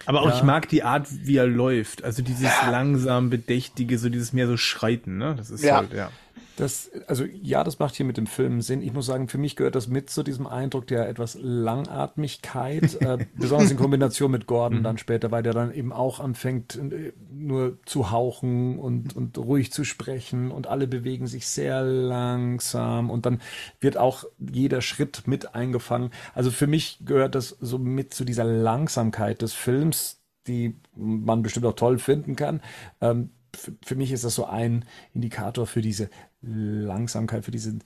Aber 0.08 0.22
auch 0.24 0.30
Ja. 0.30 0.38
ich 0.38 0.41
mag 0.44 0.68
die 0.70 0.82
Art, 0.82 1.06
wie 1.12 1.38
er 1.38 1.46
läuft. 1.46 2.04
Also 2.04 2.24
dieses 2.24 2.50
langsam 2.66 3.30
bedächtige, 3.30 4.00
so 4.00 4.10
dieses 4.10 4.34
mehr 4.34 4.48
so 4.48 4.58
Schreiten, 4.58 5.18
ne? 5.20 5.36
Das 5.36 5.52
ist 5.52 5.64
Ja. 5.64 5.78
halt, 5.78 5.94
ja. 5.94 6.10
Das, 6.56 6.91
also 7.08 7.26
ja, 7.26 7.64
das 7.64 7.80
macht 7.80 7.95
hier 7.95 8.06
mit 8.06 8.18
dem 8.18 8.28
Film 8.28 8.62
Sinn. 8.62 8.84
Ich 8.84 8.93
muss 8.93 9.08
sagen, 9.08 9.28
für 9.28 9.39
mich 9.39 9.56
gehört 9.56 9.74
das 9.74 9.88
mit 9.88 10.12
zu 10.12 10.22
diesem 10.22 10.45
Eindruck 10.45 10.86
der 10.86 11.10
etwas 11.10 11.36
Langatmigkeit, 11.41 13.01
äh, 13.01 13.26
besonders 13.36 13.72
in 13.72 13.78
Kombination 13.78 14.30
mit 14.30 14.45
Gordon 14.45 14.84
dann 14.84 14.99
später, 14.99 15.32
weil 15.32 15.41
der 15.41 15.54
dann 15.54 15.74
eben 15.74 15.91
auch 15.91 16.20
anfängt, 16.20 16.76
äh, 16.76 17.14
nur 17.32 17.80
zu 17.86 18.12
hauchen 18.12 18.78
und, 18.78 19.16
und 19.16 19.38
ruhig 19.38 19.72
zu 19.72 19.84
sprechen 19.84 20.51
und 20.51 20.68
alle 20.68 20.86
bewegen 20.86 21.26
sich 21.26 21.47
sehr 21.47 21.82
langsam 21.82 23.10
und 23.10 23.26
dann 23.26 23.41
wird 23.80 23.97
auch 23.97 24.26
jeder 24.38 24.82
Schritt 24.82 25.24
mit 25.26 25.56
eingefangen. 25.56 26.12
Also 26.36 26.51
für 26.51 26.68
mich 26.68 26.99
gehört 27.04 27.34
das 27.34 27.58
so 27.62 27.80
mit 27.80 28.14
zu 28.14 28.26
dieser 28.26 28.43
Langsamkeit 28.43 29.41
des 29.41 29.54
Films, 29.54 30.22
die 30.45 30.76
man 30.95 31.41
bestimmt 31.41 31.66
auch 31.66 31.76
toll 31.76 31.97
finden 31.97 32.36
kann. 32.36 32.62
Ähm, 33.01 33.32
für, 33.56 33.74
für 33.84 33.95
mich 33.95 34.12
ist 34.12 34.24
das 34.24 34.36
so 34.36 34.45
ein 34.45 34.86
Indikator 35.14 35.68
für 35.68 35.82
diese 35.82 36.10
Langsamkeit, 36.44 37.46
für 37.46 37.52
diese 37.52 37.80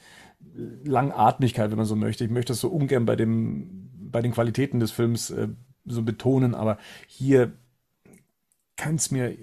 Langatmigkeit, 0.84 1.70
wenn 1.70 1.78
man 1.78 1.86
so 1.86 1.96
möchte. 1.96 2.24
Ich 2.24 2.32
möchte 2.32 2.54
das 2.54 2.60
so 2.60 2.70
ungern 2.70 3.06
bei 3.06 3.16
dem, 3.16 3.90
bei 4.12 4.22
den 4.22 4.32
Qualitäten 4.32 4.80
des 4.80 4.92
Films 4.92 5.30
äh, 5.30 5.50
so 5.86 6.02
betonen, 6.04 6.56
aber 6.56 6.78
hier 7.08 7.54
kann 8.76 8.96
es 8.96 9.12
mir 9.12 9.38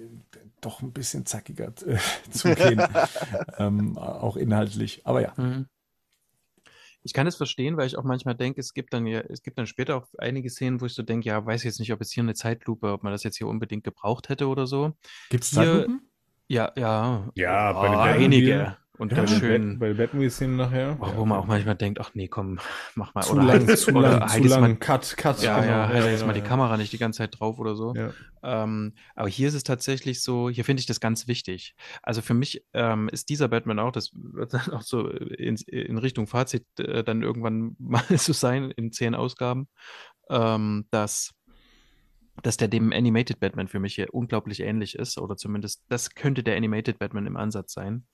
doch 0.60 0.82
ein 0.82 0.92
bisschen 0.92 1.26
zackiger 1.26 1.72
äh, 1.86 1.98
zugehen, 2.30 2.82
ähm, 3.58 3.98
auch 3.98 4.36
inhaltlich. 4.36 5.02
Aber 5.04 5.20
ja. 5.20 5.32
Mhm. 5.36 5.66
Ich 7.06 7.12
kann 7.12 7.26
es 7.26 7.36
verstehen, 7.36 7.76
weil 7.76 7.86
ich 7.86 7.98
auch 7.98 8.04
manchmal 8.04 8.34
denke, 8.34 8.60
es 8.60 8.72
gibt 8.72 8.94
dann 8.94 9.06
ja, 9.06 9.20
es 9.20 9.42
gibt 9.42 9.58
dann 9.58 9.66
später 9.66 9.96
auch 9.96 10.06
einige 10.16 10.48
Szenen, 10.48 10.80
wo 10.80 10.86
ich 10.86 10.94
so 10.94 11.02
denke, 11.02 11.28
ja, 11.28 11.44
weiß 11.44 11.62
jetzt 11.64 11.78
nicht, 11.78 11.92
ob 11.92 12.00
jetzt 12.00 12.12
hier 12.12 12.22
eine 12.22 12.32
Zeitlupe, 12.32 12.92
ob 12.92 13.02
man 13.02 13.12
das 13.12 13.24
jetzt 13.24 13.36
hier 13.36 13.46
unbedingt 13.46 13.84
gebraucht 13.84 14.30
hätte 14.30 14.48
oder 14.48 14.66
so. 14.66 14.94
Gibt 15.28 15.44
es 15.44 15.50
Zeitlupen? 15.50 16.08
Ja, 16.48 16.72
ja. 16.76 17.30
Ja, 17.34 17.70
oh, 17.70 17.82
bei 17.82 17.88
den 17.88 17.98
Batman- 17.98 18.24
einige. 18.24 18.76
Und 18.96 19.10
Ja, 19.10 19.18
ganz 19.18 19.32
schön. 19.38 19.78
Bei 19.80 19.88
den 19.88 19.96
Batman-Szenen 19.96 20.56
nachher. 20.56 20.96
Oh, 21.00 21.08
wo 21.16 21.24
man 21.24 21.38
auch 21.38 21.46
manchmal 21.46 21.74
denkt, 21.74 22.00
ach 22.00 22.12
nee, 22.14 22.28
komm, 22.28 22.60
mach 22.94 23.12
mal. 23.14 23.22
zu 23.22 23.32
oder 23.32 23.42
lang, 23.42 23.66
halt- 23.66 23.78
zu 23.78 23.90
oder 23.90 24.00
lang, 24.02 24.20
halt 24.20 24.30
zu 24.30 24.38
jetzt 24.38 24.50
lang. 24.50 24.60
Mal, 24.60 24.76
Cut, 24.76 25.16
cut. 25.16 25.42
ja, 25.42 25.60
genau. 25.60 25.72
ja, 25.72 25.88
halt 25.88 26.04
jetzt 26.04 26.20
ja, 26.20 26.26
mal 26.26 26.32
die 26.32 26.40
ja. 26.40 26.46
Kamera 26.46 26.76
nicht 26.76 26.92
die 26.92 26.98
ganze 26.98 27.18
Zeit 27.18 27.40
drauf 27.40 27.58
oder 27.58 27.74
so. 27.74 27.92
Ja. 27.94 28.12
Ähm, 28.44 28.92
aber 29.16 29.28
hier 29.28 29.48
ist 29.48 29.54
es 29.54 29.64
tatsächlich 29.64 30.22
so, 30.22 30.48
hier 30.48 30.64
finde 30.64 30.78
ich 30.80 30.86
das 30.86 31.00
ganz 31.00 31.26
wichtig. 31.26 31.74
Also 32.02 32.22
für 32.22 32.34
mich 32.34 32.64
ähm, 32.72 33.08
ist 33.08 33.30
dieser 33.30 33.48
Batman 33.48 33.80
auch, 33.80 33.90
das 33.90 34.10
wird 34.14 34.54
dann 34.54 34.70
auch 34.70 34.82
so 34.82 35.08
in, 35.08 35.56
in 35.56 35.98
Richtung 35.98 36.28
Fazit 36.28 36.64
äh, 36.78 37.02
dann 37.02 37.22
irgendwann 37.22 37.74
mal 37.80 38.04
so 38.16 38.32
sein 38.32 38.70
in 38.70 38.92
zehn 38.92 39.16
Ausgaben, 39.16 39.66
ähm, 40.30 40.86
dass, 40.90 41.32
dass 42.42 42.56
der 42.56 42.68
dem 42.68 42.92
Animated 42.92 43.40
Batman 43.40 43.68
für 43.68 43.80
mich 43.80 43.94
hier 43.94 44.12
unglaublich 44.12 44.60
ähnlich 44.60 44.96
ist 44.96 45.18
oder 45.18 45.36
zumindest 45.36 45.84
das 45.88 46.14
könnte 46.14 46.42
der 46.42 46.56
Animated 46.56 46.98
Batman 46.98 47.26
im 47.26 47.36
Ansatz 47.36 47.72
sein. 47.72 48.06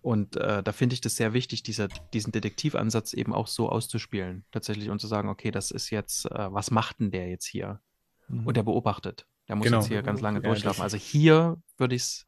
Und 0.00 0.36
äh, 0.36 0.62
da 0.62 0.72
finde 0.72 0.94
ich 0.94 1.00
das 1.00 1.16
sehr 1.16 1.32
wichtig, 1.32 1.62
dieser, 1.62 1.88
diesen 2.14 2.32
Detektivansatz 2.32 3.12
eben 3.12 3.34
auch 3.34 3.46
so 3.46 3.68
auszuspielen, 3.68 4.44
tatsächlich 4.52 4.90
und 4.90 5.00
zu 5.00 5.06
sagen, 5.06 5.28
okay, 5.28 5.50
das 5.50 5.70
ist 5.70 5.90
jetzt, 5.90 6.26
äh, 6.26 6.52
was 6.52 6.70
macht 6.70 7.00
denn 7.00 7.10
der 7.10 7.28
jetzt 7.28 7.46
hier? 7.46 7.80
Und 8.44 8.56
der 8.56 8.62
beobachtet. 8.62 9.26
Der 9.48 9.56
muss 9.56 9.64
Genau. 9.66 9.78
jetzt 9.78 9.88
hier 9.88 10.02
ganz 10.02 10.20
lange 10.20 10.40
Ja, 10.42 10.48
durchlaufen. 10.48 10.82
Also 10.82 10.98
hier 10.98 11.56
würde 11.78 11.94
ich 11.94 12.02
es 12.02 12.26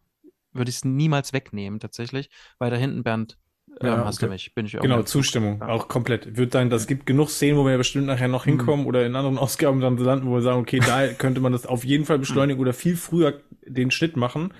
würde 0.52 0.70
ich 0.70 0.76
es 0.76 0.84
niemals 0.84 1.32
wegnehmen, 1.32 1.78
tatsächlich. 1.78 2.28
Weil 2.58 2.70
da 2.70 2.76
hinten, 2.76 3.02
Bernd, 3.04 3.38
ähm, 3.80 3.86
Ja, 3.86 4.04
hast 4.04 4.16
okay. 4.18 4.26
du 4.26 4.32
mich, 4.32 4.54
bin 4.54 4.66
ich 4.66 4.76
auch 4.78 4.82
Genau. 4.82 5.02
Zustimmung. 5.02 5.58
Ja. 5.60 5.68
Auch 5.68 5.88
komplett. 5.88 6.36
Wird 6.36 6.52
sein, 6.52 6.70
das 6.70 6.86
gibt 6.86 7.06
genug 7.06 7.30
Szenen, 7.30 7.58
wo 7.58 7.66
wir 7.66 7.76
bestimmt 7.78 8.06
nachher 8.06 8.28
noch 8.28 8.46
Mhm. 8.46 8.50
hinkommen 8.50 8.86
oder 8.86 9.04
in 9.06 9.14
anderen 9.16 9.38
Ausgaben 9.38 9.80
dann 9.80 9.96
landen, 9.96 10.26
wo 10.28 10.34
wir 10.34 10.42
sagen, 10.42 10.60
okay, 10.60 10.80
da 10.84 11.08
könnte 11.08 11.40
man 11.40 11.52
das 11.52 11.66
auf 11.66 11.84
jeden 11.84 12.04
Fall 12.04 12.18
beschleunigen 12.18 12.60
oder 12.60 12.72
viel 12.72 12.96
früher 12.96 13.40
den 13.66 13.90
Schnitt 13.90 14.16
machen. 14.16 14.52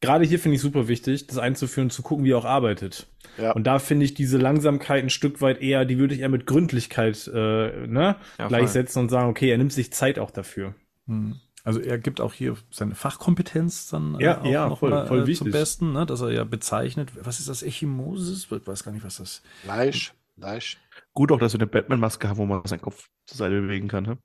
Gerade 0.00 0.24
hier 0.26 0.38
finde 0.38 0.56
ich 0.56 0.60
super 0.60 0.86
wichtig, 0.88 1.28
das 1.28 1.38
einzuführen, 1.38 1.88
zu 1.88 2.02
gucken, 2.02 2.24
wie 2.26 2.32
er 2.32 2.38
auch 2.38 2.44
arbeitet. 2.44 3.06
Ja. 3.38 3.52
Und 3.52 3.66
da 3.66 3.78
finde 3.78 4.04
ich 4.04 4.12
diese 4.12 4.36
Langsamkeit 4.36 5.02
ein 5.02 5.08
Stück 5.08 5.40
weit 5.40 5.62
eher, 5.62 5.86
die 5.86 5.98
würde 5.98 6.14
ich 6.14 6.20
eher 6.20 6.28
mit 6.28 6.44
Gründlichkeit 6.46 7.26
äh, 7.32 7.86
ne, 7.86 7.86
Ja, 7.88 8.16
voll. 8.36 8.48
gleichsetzen 8.48 9.00
und 9.00 9.08
sagen, 9.08 9.30
okay, 9.30 9.48
er 9.50 9.56
nimmt 9.56 9.72
sich 9.72 9.92
Zeit 9.94 10.18
auch 10.18 10.30
dafür. 10.30 10.74
Hm. 11.06 11.36
Also 11.64 11.80
er 11.80 11.98
gibt 11.98 12.20
auch 12.20 12.32
hier 12.34 12.56
seine 12.70 12.94
Fachkompetenz 12.94 13.88
dann 13.88 14.20
Ja, 14.20 14.34
äh, 14.34 14.36
auch 14.40 14.44
ja, 14.46 14.68
noch 14.68 14.78
voll- 14.80 14.90
mal, 14.90 15.06
voll 15.06 15.28
äh, 15.28 15.32
zum. 15.34 15.50
Besten, 15.50 15.92
ne? 15.92 16.04
dass 16.06 16.20
er 16.20 16.30
ja 16.30 16.44
bezeichnet, 16.44 17.10
was 17.24 17.40
ist 17.40 17.48
das, 17.48 17.62
Echimosis? 17.62 18.46
Ich 18.50 18.66
weiß 18.66 18.84
gar 18.84 18.92
nicht, 18.92 19.04
was 19.04 19.16
das 19.16 19.42
Fleisch, 19.62 20.12
Fleisch. 20.38 20.78
Gut 21.14 21.32
auch, 21.32 21.38
dass 21.38 21.54
wir 21.54 21.60
eine 21.60 21.66
Batman-Maske 21.66 22.28
haben, 22.28 22.36
wo 22.36 22.44
man 22.46 22.64
seinen 22.66 22.82
Kopf 22.82 23.08
zur 23.26 23.38
Seite 23.38 23.60
bewegen 23.62 23.88
kann. 23.88 24.04
Ne? 24.04 24.18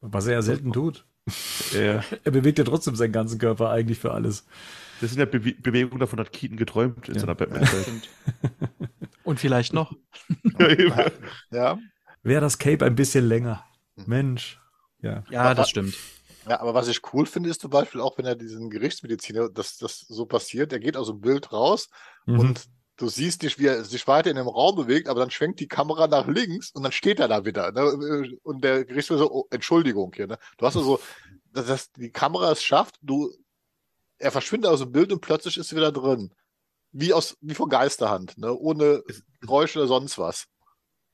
Was 0.00 0.26
er 0.26 0.32
ja 0.34 0.42
selten 0.42 0.72
tut. 0.72 1.06
Ja. 1.72 2.02
Er 2.24 2.32
bewegt 2.32 2.58
ja 2.58 2.64
trotzdem 2.64 2.96
seinen 2.96 3.12
ganzen 3.12 3.38
Körper 3.38 3.70
eigentlich 3.70 3.98
für 4.00 4.12
alles. 4.12 4.44
Das 5.00 5.10
sind 5.10 5.20
ja 5.20 5.24
Be 5.24 5.38
Bewegungen, 5.38 6.00
davon 6.00 6.18
hat 6.18 6.32
Keaton 6.32 6.56
geträumt 6.56 7.08
in 7.08 7.14
Ja. 7.14 7.20
seiner 7.20 7.36
Batman-Zeit. 7.36 7.82
Stimmt. 7.82 8.08
Und 9.24 9.38
vielleicht 9.38 9.72
noch. 9.72 9.94
Ja. 10.58 11.06
Ja. 11.52 11.78
Wäre 12.24 12.40
das 12.40 12.58
Cape 12.58 12.84
ein 12.84 12.96
bisschen 12.96 13.26
länger. 13.28 13.64
Hm. 13.96 14.04
Mensch. 14.08 14.58
Ja. 15.02 15.24
Ja, 15.30 15.54
das 15.54 15.70
stimmt. 15.70 15.94
Ja, 16.48 16.60
aber 16.60 16.74
was 16.74 16.88
ich 16.88 17.00
cool 17.12 17.26
finde, 17.26 17.50
ist 17.50 17.60
zum 17.60 17.70
Beispiel 17.70 18.00
auch, 18.00 18.18
wenn 18.18 18.24
er 18.24 18.34
diesen 18.34 18.70
Gerichtsmediziner, 18.70 19.48
dass 19.48 19.76
das 19.76 20.00
so 20.00 20.26
passiert, 20.26 20.72
er 20.72 20.80
geht 20.80 20.96
aus 20.96 21.06
dem 21.08 21.20
Bild 21.20 21.52
raus 21.52 21.88
Mhm. 22.26 22.38
und 22.38 22.64
du 22.96 23.08
siehst 23.08 23.42
nicht, 23.42 23.58
wie 23.58 23.66
er 23.66 23.84
sich 23.84 24.06
weiter 24.08 24.30
in 24.30 24.36
dem 24.36 24.48
Raum 24.48 24.76
bewegt, 24.76 25.08
aber 25.08 25.20
dann 25.20 25.30
schwenkt 25.30 25.60
die 25.60 25.68
Kamera 25.68 26.06
nach 26.08 26.26
links 26.26 26.70
und 26.70 26.82
dann 26.82 26.92
steht 26.92 27.20
er 27.20 27.28
da 27.28 27.44
wieder. 27.44 27.72
Ne? 27.72 28.36
Und 28.42 28.64
der 28.64 28.84
Gerichtsmediziner 28.84 29.18
so, 29.18 29.32
oh, 29.32 29.46
Entschuldigung 29.50 30.12
hier. 30.14 30.26
Ne? 30.26 30.38
Du 30.58 30.66
hast 30.66 30.76
also, 30.76 31.00
dass 31.52 31.66
das, 31.66 31.92
die 31.92 32.10
Kamera 32.10 32.50
es 32.52 32.62
schafft, 32.62 32.96
du, 33.02 33.32
er 34.18 34.30
verschwindet 34.32 34.70
aus 34.70 34.80
dem 34.80 34.92
Bild 34.92 35.12
und 35.12 35.20
plötzlich 35.20 35.56
ist 35.58 35.72
er 35.72 35.76
wieder 35.76 35.92
drin. 35.92 36.32
Wie 36.92 37.12
aus, 37.12 37.36
wie 37.40 37.54
vor 37.54 37.68
Geisterhand, 37.68 38.36
ne? 38.38 38.52
ohne 38.52 39.02
Geräusche 39.40 39.78
oder 39.78 39.88
sonst 39.88 40.18
was. 40.18 40.46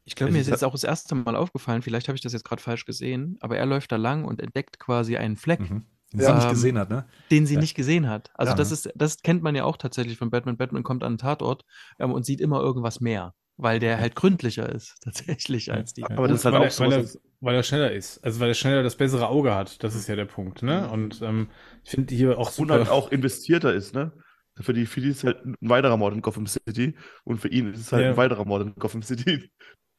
Ich 0.09 0.17
glaube, 0.17 0.31
Es 0.31 0.35
mir 0.35 0.41
ist 0.41 0.49
jetzt 0.49 0.65
auch 0.65 0.73
das 0.73 0.85
erste 0.85 1.15
Mal 1.15 1.37
aufgefallen, 1.37 1.83
vielleicht 1.83 2.09
habe 2.09 2.17
ich 2.17 2.23
das 2.23 2.33
jetzt 2.33 2.45
gerade 2.45 2.63
falsch 2.63 2.85
gesehen, 2.87 3.37
aber 3.41 3.57
er 3.59 3.67
läuft 3.67 3.93
da 3.93 3.97
lang 3.97 4.25
und 4.25 4.41
entdeckt 4.41 4.79
quasi 4.79 5.17
einen 5.17 5.37
Fleck, 5.37 5.61
Mhm. 5.61 5.85
Den 6.15 6.21
Ja. 6.21 6.27
sie 6.29 6.33
nicht 6.37 6.45
Ähm, 6.45 6.51
gesehen 6.51 6.79
hat, 6.79 6.89
ne? 6.89 7.05
den 7.31 7.45
sie 7.47 7.55
Ja. 7.55 7.61
nicht 7.61 7.75
gesehen 7.75 8.09
hat. 8.09 8.31
Also 8.35 8.53
Ja. 8.53 8.57
das 8.57 8.73
ist, 8.73 8.91
das 8.95 9.21
kennt 9.23 9.43
man 9.43 9.55
ja 9.55 9.65
auch 9.65 9.77
tatsächlich 9.77 10.17
von 10.17 10.31
Batman. 10.31 10.57
Batman 10.57 10.83
kommt 10.83 11.05
an 11.05 11.13
den 11.13 11.19
Tatort 11.19 11.65
ähm, 11.99 12.13
und 12.13 12.25
sieht 12.25 12.41
immer 12.41 12.61
irgendwas 12.61 13.01
mehr, 13.01 13.35
weil 13.59 13.79
der 13.79 14.01
halt 14.01 14.15
gründlicher 14.17 14.67
ist, 14.75 14.95
tatsächlich, 15.03 15.71
als 15.71 15.93
die. 15.93 16.05
Aber 16.05 16.27
das 16.27 16.39
ist 16.39 16.45
halt 16.47 16.55
weil, 16.55 16.61
auch 16.63 16.65
er, 16.65 16.71
so 16.71 16.85
weil, 16.85 16.93
er, 16.95 17.05
weil 17.41 17.55
er 17.57 17.63
schneller 17.63 17.93
ist. 17.93 18.25
Also 18.25 18.41
weil 18.41 18.49
er 18.49 18.55
schneller 18.55 18.83
das 18.83 18.97
bessere 18.97 19.29
Auge 19.29 19.55
hat. 19.55 19.85
Das 19.85 19.95
ist 19.95 20.09
ja 20.09 20.17
der 20.17 20.25
Punkt. 20.25 20.63
Ne? 20.63 20.85
Mhm. 20.87 20.93
Und 20.93 21.21
ähm, 21.21 21.49
ich 21.85 21.91
finde 21.91 22.15
hier 22.15 22.39
auch 22.39 22.47
Und 22.49 22.55
super. 22.55 22.75
halt 22.75 22.89
auch 22.89 23.11
investierter 23.13 23.75
ist, 23.75 23.95
ne? 23.95 24.13
Für 24.61 24.73
die, 24.73 24.87
für 24.87 25.01
die 25.03 25.11
ist 25.11 25.23
halt 25.23 25.45
ein 25.45 25.55
weiterer 25.61 25.97
Mord 25.99 26.15
in 26.15 26.21
Gotham 26.23 26.47
City 26.49 26.97
und 27.23 27.39
für 27.39 27.47
ihn 27.49 27.73
ist 27.75 27.81
es 27.81 27.93
halt 27.93 28.03
Ja. 28.05 28.11
ein 28.11 28.17
weiterer 28.17 28.45
Mord 28.45 28.63
in 28.67 28.75
Gotham 28.75 29.03
City, 29.03 29.53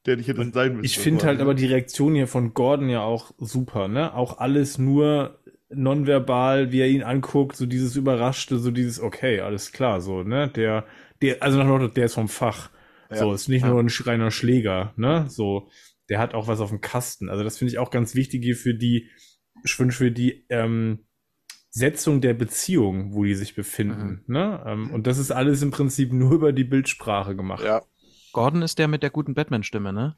der 0.06 0.18
nicht 0.18 0.28
hätte 0.28 0.50
sein 0.52 0.74
müssen. 0.74 0.86
Ich 0.86 0.98
finde 0.98 1.26
halt 1.26 1.42
aber 1.42 1.54
die 1.54 1.66
Reaktion 1.66 2.16
hier 2.16 2.28
von 2.28 2.54
Gordon 2.54 2.90
ja 2.90 3.02
auch 3.02 3.32
super, 3.38 3.88
ne? 3.88 4.14
Auch 4.14 4.38
alles 4.38 4.78
nur 4.78 5.40
nonverbal, 5.70 6.72
wie 6.72 6.80
er 6.80 6.90
ihn 6.90 7.04
anguckt, 7.04 7.56
so 7.56 7.66
dieses 7.66 7.96
Überraschte, 7.96 8.58
so 8.58 8.72
dieses, 8.72 9.00
okay, 9.00 9.42
alles 9.42 9.72
klar, 9.72 10.02
so, 10.02 10.24
ne? 10.24 10.50
Der, 10.50 10.86
der, 11.22 11.44
also 11.44 11.62
nach 11.62 11.94
der 11.94 12.06
ist 12.06 12.16
vom 12.16 12.28
Fach. 12.30 12.72
Ja. 13.10 13.18
So, 13.18 13.34
ist 13.34 13.50
nicht 13.50 13.64
Ja. 13.64 13.70
nur 13.70 13.80
ein 13.80 13.90
reiner 13.90 14.32
Schläger, 14.32 14.94
ne? 14.96 15.26
So, 15.30 15.70
der 16.10 16.20
hat 16.20 16.34
auch 16.34 16.48
was 16.48 16.60
auf 16.60 16.70
dem 16.70 16.82
Kasten. 16.82 17.30
Also 17.30 17.44
das 17.44 17.58
finde 17.58 17.72
ich 17.72 17.80
auch 17.80 17.92
ganz 17.92 18.16
wichtig 18.16 18.44
hier 18.44 18.56
für 18.56 18.74
die, 18.74 19.10
ich 19.64 19.80
wünsche 19.80 19.98
für 19.98 20.12
die, 20.12 20.46
ähm, 20.50 21.06
Setzung 21.72 22.20
der 22.20 22.34
Beziehung, 22.34 23.14
wo 23.14 23.24
die 23.24 23.36
sich 23.36 23.54
befinden, 23.54 24.24
ne? 24.28 24.64
Ähm, 24.66 24.90
und 24.92 25.06
das 25.06 25.20
ist 25.20 25.30
alles 25.32 25.62
im 25.62 25.70
Prinzip 25.70 26.12
nur 26.12 26.32
über 26.32 26.52
die 26.52 26.64
Bildsprache 26.64 27.36
gemacht. 27.36 27.64
Ja, 27.64 27.84
Gordon 28.32 28.62
ist 28.62 28.78
der 28.80 28.88
mit 28.88 29.04
der 29.04 29.10
guten 29.10 29.34
Batman-Stimme, 29.34 29.92
ne? 29.94 30.16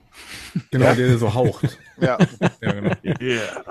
Genau, 0.72 0.86
Ja. 0.86 0.96
der 0.96 1.18
so 1.18 1.34
haucht. 1.34 1.78
ja. 2.02 2.18
ja, 2.62 2.72
genau. 2.72 2.96
Yeah. 3.22 3.64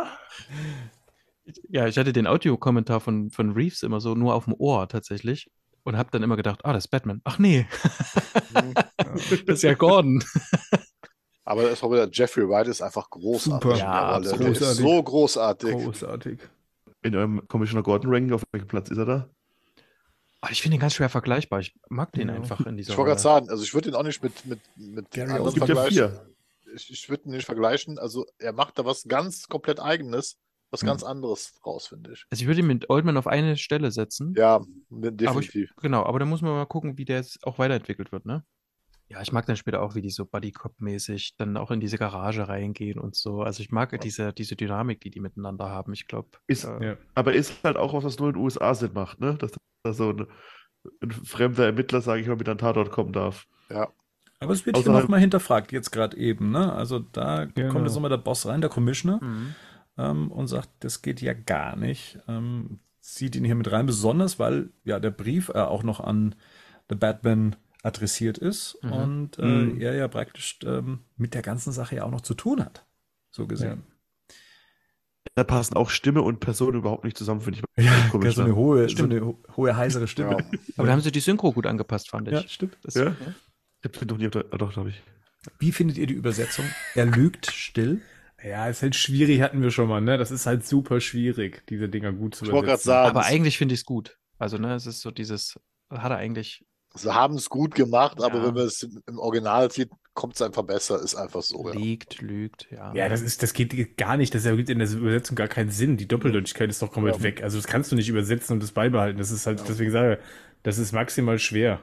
Ja, 1.68 1.86
ich 1.86 1.98
hatte 1.98 2.12
den 2.12 2.26
Audiokommentar 2.26 3.00
von, 3.00 3.30
von 3.30 3.52
Reeves 3.52 3.82
immer 3.82 4.00
so 4.00 4.14
nur 4.14 4.34
auf 4.34 4.44
dem 4.44 4.54
Ohr 4.54 4.88
tatsächlich 4.88 5.50
und 5.82 5.96
habe 5.96 6.10
dann 6.12 6.22
immer 6.22 6.36
gedacht, 6.36 6.60
ah, 6.64 6.72
das 6.72 6.84
ist 6.84 6.88
Batman. 6.90 7.20
Ach 7.24 7.38
nee, 7.38 7.66
das 8.96 9.30
ist 9.46 9.62
ja 9.62 9.74
Gordon. 9.74 10.22
Aber 11.44 11.62
das 11.62 11.72
ist 11.72 11.82
auch 11.82 11.90
wieder, 11.90 12.08
Jeffrey 12.12 12.48
Wright 12.48 12.68
ist 12.68 12.82
einfach 12.82 13.10
großartig 13.10 13.62
Super. 13.70 13.76
Ja, 13.76 14.12
Rolle. 14.14 14.28
Der 14.28 14.32
ist 14.32 14.40
großartig. 14.46 14.80
so 14.80 15.02
großartig. 15.02 15.72
Großartig. 15.72 16.38
In 17.02 17.16
eurem 17.16 17.48
Commissioner 17.48 17.82
Gordon 17.82 18.12
Ranking, 18.12 18.32
auf 18.34 18.42
welchem 18.52 18.68
Platz 18.68 18.90
ist 18.90 18.98
er 18.98 19.06
da? 19.06 19.28
Ah, 20.42 20.48
Ich 20.50 20.62
finde 20.62 20.76
ihn 20.76 20.80
ganz 20.80 20.94
schwer 20.94 21.08
vergleichbar. 21.10 21.60
Ich 21.60 21.74
mag 21.90 22.12
den 22.12 22.28
Ja. 22.28 22.34
einfach 22.34 22.64
in 22.66 22.76
dieser 22.76 22.92
Ich 22.92 22.98
wollte 22.98 23.10
gerade 23.10 23.20
sagen, 23.20 23.50
also 23.50 23.62
ich 23.62 23.74
würde 23.74 23.90
ihn 23.90 23.94
auch 23.94 24.02
nicht 24.02 24.22
mit, 24.22 24.44
mit, 24.46 24.60
mit 24.76 25.10
Gary 25.10 25.32
anderen 25.32 25.52
ja 25.54 25.66
vergleichen. 25.66 25.92
vier. 25.92 26.26
ich, 26.74 26.90
ich 26.90 27.08
würde 27.10 27.24
ihn 27.24 27.32
nicht 27.32 27.44
vergleichen. 27.46 27.98
Also 27.98 28.24
er 28.38 28.52
macht 28.52 28.78
da 28.78 28.84
was 28.84 29.04
ganz 29.04 29.48
komplett 29.48 29.80
eigenes, 29.80 30.38
was 30.70 30.80
Hm. 30.80 30.86
ganz 30.86 31.02
anderes 31.02 31.52
raus, 31.66 31.88
finde 31.88 32.12
ich. 32.12 32.24
Also 32.30 32.42
ich 32.42 32.46
würde 32.48 32.60
ihn 32.60 32.66
mit 32.68 32.88
Oldman 32.88 33.16
auf 33.18 33.26
eine 33.26 33.56
Stelle 33.58 33.90
setzen. 33.90 34.34
Ja, 34.36 34.54
Aber 34.56 35.10
definitiv. 35.10 35.70
ich, 35.70 35.82
genau, 35.82 36.04
aber 36.04 36.18
da 36.20 36.24
muss 36.24 36.40
man 36.42 36.52
mal 36.52 36.64
gucken, 36.66 36.96
wie 36.96 37.04
der 37.04 37.16
jetzt 37.18 37.44
auch 37.46 37.58
weiterentwickelt 37.58 38.10
wird, 38.12 38.24
ne? 38.24 38.44
Ja, 39.10 39.20
ich 39.20 39.32
mag 39.32 39.44
dann 39.46 39.56
später 39.56 39.82
auch, 39.82 39.96
wie 39.96 40.02
die 40.02 40.10
so 40.10 40.24
Buddy-Cop-mäßig 40.24 41.34
dann 41.36 41.56
auch 41.56 41.70
in 41.72 41.80
diese 41.80 41.98
Garage 41.98 42.46
reingehen 42.48 42.98
und 43.00 43.16
so. 43.16 43.42
Also 43.42 43.60
ich 43.60 43.72
mag 43.72 43.98
diese, 44.02 44.32
diese 44.32 44.54
Dynamik, 44.54 45.00
die 45.00 45.10
die 45.10 45.18
miteinander 45.20 45.68
haben. 45.68 45.92
Ich 45.92 46.06
glaube, 46.06 46.28
Ist- 46.46 46.64
Ja. 46.80 46.96
Aber 47.14 47.32
ist 47.34 47.64
halt 47.64 47.76
auch 47.76 47.92
was, 47.92 48.04
was 48.04 48.18
nur 48.20 48.28
in 48.28 48.34
den 48.34 48.42
USA 48.44 48.72
Sinn 48.74 48.92
macht, 48.94 49.18
ne? 49.20 49.34
Dass 49.36 49.50
da 49.82 49.92
so 49.92 50.10
ein, 50.10 50.26
ein 51.02 51.10
fremder 51.10 51.66
Ermittler, 51.66 52.00
sage 52.00 52.20
ich 52.22 52.28
mal, 52.28 52.36
mit 52.36 52.48
an 52.48 52.54
den 52.56 52.60
Tatort 52.60 52.90
kommen 52.92 53.12
darf. 53.12 53.46
Aber 54.42 54.52
es 54.54 54.64
wird 54.64 54.76
hier 54.78 54.86
Außerhalb- 54.86 55.02
nochmal 55.02 55.20
hinterfragt, 55.20 55.70
jetzt 55.72 55.90
gerade 55.90 56.16
eben. 56.16 56.50
Ne? 56.50 56.72
Also 56.72 57.00
da 57.00 57.44
Genau. 57.46 57.72
kommt 57.72 57.84
jetzt 57.86 57.94
nochmal 57.94 58.08
der 58.10 58.16
Boss 58.16 58.46
rein, 58.46 58.60
der 58.62 58.70
Commissioner, 58.70 59.22
Mhm. 59.22 59.54
ähm, 59.98 60.32
und 60.32 60.46
sagt, 60.46 60.70
das 60.80 61.02
geht 61.02 61.20
ja 61.20 61.34
gar 61.34 61.76
nicht. 61.76 62.18
Ähm, 62.28 62.78
zieht 63.00 63.34
ihn 63.36 63.44
hier 63.44 63.54
mit 63.56 63.70
rein, 63.72 63.86
besonders 63.86 64.38
weil 64.38 64.70
ja 64.84 64.98
der 65.00 65.10
Brief 65.10 65.48
äh, 65.50 65.58
auch 65.58 65.82
noch 65.82 66.00
an 66.00 66.34
The 66.88 66.94
Batman 66.94 67.56
adressiert 67.82 68.38
ist 68.38 68.78
Mhm. 68.82 68.92
und 68.92 69.38
äh, 69.38 69.42
Mhm. 69.42 69.80
er 69.80 69.94
ja 69.94 70.08
praktisch 70.08 70.58
ähm, 70.64 71.00
mit 71.16 71.34
der 71.34 71.42
ganzen 71.42 71.72
Sache 71.72 71.96
ja 71.96 72.04
auch 72.04 72.10
noch 72.10 72.20
zu 72.20 72.34
tun 72.34 72.64
hat. 72.64 72.86
So 73.30 73.46
gesehen. 73.46 73.84
Da 75.34 75.44
passen 75.44 75.74
auch 75.76 75.90
Stimme 75.90 76.22
und 76.22 76.40
Person 76.40 76.74
überhaupt 76.74 77.04
nicht 77.04 77.16
zusammen, 77.16 77.40
finde 77.40 77.60
ich. 77.76 77.84
Ja, 77.84 77.92
komisch, 78.10 78.34
so 78.34 78.42
eine 78.42 78.50
ne? 78.50 78.56
hohe, 78.56 78.88
so 78.88 79.04
eine 79.04 79.20
ho- 79.24 79.38
hohe, 79.56 79.76
heisere 79.76 80.08
Stimme. 80.08 80.30
Ja. 80.32 80.36
Aber 80.76 80.86
da 80.86 80.92
haben 80.92 81.00
sie 81.00 81.12
die 81.12 81.20
Synchro 81.20 81.52
gut 81.52 81.66
angepasst, 81.66 82.10
fand 82.10 82.28
ich. 82.28 82.34
Ja, 82.34 82.48
stimmt. 82.48 82.76
Das, 82.82 82.94
Ja? 82.94 83.14
Ich 83.82 83.90
hab 84.00 84.06
noch 84.10 84.18
nie, 84.18 84.26
ah, 84.26 84.56
doch, 84.58 84.76
habe 84.76 84.90
ich. 84.90 85.02
Wie 85.58 85.72
findet 85.72 85.96
ihr 85.98 86.06
die 86.06 86.14
Übersetzung? 86.14 86.64
Er 86.94 87.06
lügt 87.06 87.46
still. 87.50 88.02
Ja, 88.42 88.68
ist 88.68 88.82
halt 88.82 88.96
schwierig, 88.96 89.40
hatten 89.42 89.62
wir 89.62 89.70
schon 89.70 89.88
mal, 89.88 90.00
ne? 90.00 90.18
Das 90.18 90.30
ist 90.30 90.46
halt 90.46 90.66
super 90.66 91.00
schwierig, 91.00 91.62
diese 91.68 91.88
Dinger 91.88 92.12
gut 92.12 92.34
zu 92.34 92.44
Ich 92.46 92.50
übersetzen. 92.50 92.84
sagen, 92.86 93.10
Aber 93.10 93.24
eigentlich 93.24 93.56
finde 93.58 93.74
ich 93.74 93.80
es 93.80 93.86
gut. 93.86 94.18
Also, 94.38 94.56
ne, 94.58 94.74
es 94.74 94.86
ist 94.86 95.00
so 95.02 95.10
dieses, 95.10 95.60
hat 95.90 96.10
er 96.10 96.16
eigentlich, 96.16 96.66
sie 96.94 97.12
haben 97.14 97.34
es 97.34 97.48
gut 97.48 97.74
gemacht, 97.74 98.22
aber 98.22 98.38
Ja. 98.38 98.46
wenn 98.46 98.54
man 98.54 98.66
es 98.66 98.82
im 98.82 99.18
Original 99.18 99.70
sieht, 99.70 99.90
kommt 100.14 100.34
es 100.34 100.42
einfach 100.42 100.64
besser. 100.64 101.00
Ist 101.00 101.14
einfach 101.14 101.42
so. 101.42 101.66
Ja. 101.68 101.74
liegt, 101.74 102.20
lügt, 102.20 102.68
ja. 102.70 102.92
Ja, 102.94 103.08
das 103.08 103.22
ist, 103.22 103.42
das 103.42 103.52
geht 103.52 103.96
gar 103.96 104.16
nicht. 104.16 104.34
Das 104.34 104.44
ergibt 104.44 104.68
in 104.70 104.78
der 104.80 104.90
Übersetzung 104.90 105.36
gar 105.36 105.48
keinen 105.48 105.70
Sinn. 105.70 105.96
Die 105.96 106.08
Doppeldeutigkeit 106.08 106.68
ist 106.68 106.82
doch 106.82 106.92
komplett 106.92 107.16
Ja. 107.18 107.22
weg. 107.22 107.42
Also 107.42 107.58
das 107.58 107.66
kannst 107.66 107.90
du 107.92 107.96
nicht 107.96 108.08
übersetzen 108.08 108.54
und 108.54 108.62
das 108.62 108.72
beibehalten. 108.72 109.18
Das 109.18 109.30
ist 109.30 109.46
halt, 109.46 109.60
Ja. 109.60 109.66
deswegen 109.66 109.90
sage 109.92 110.14
ich, 110.14 110.18
das 110.62 110.78
ist 110.78 110.92
maximal 110.92 111.38
schwer. 111.38 111.80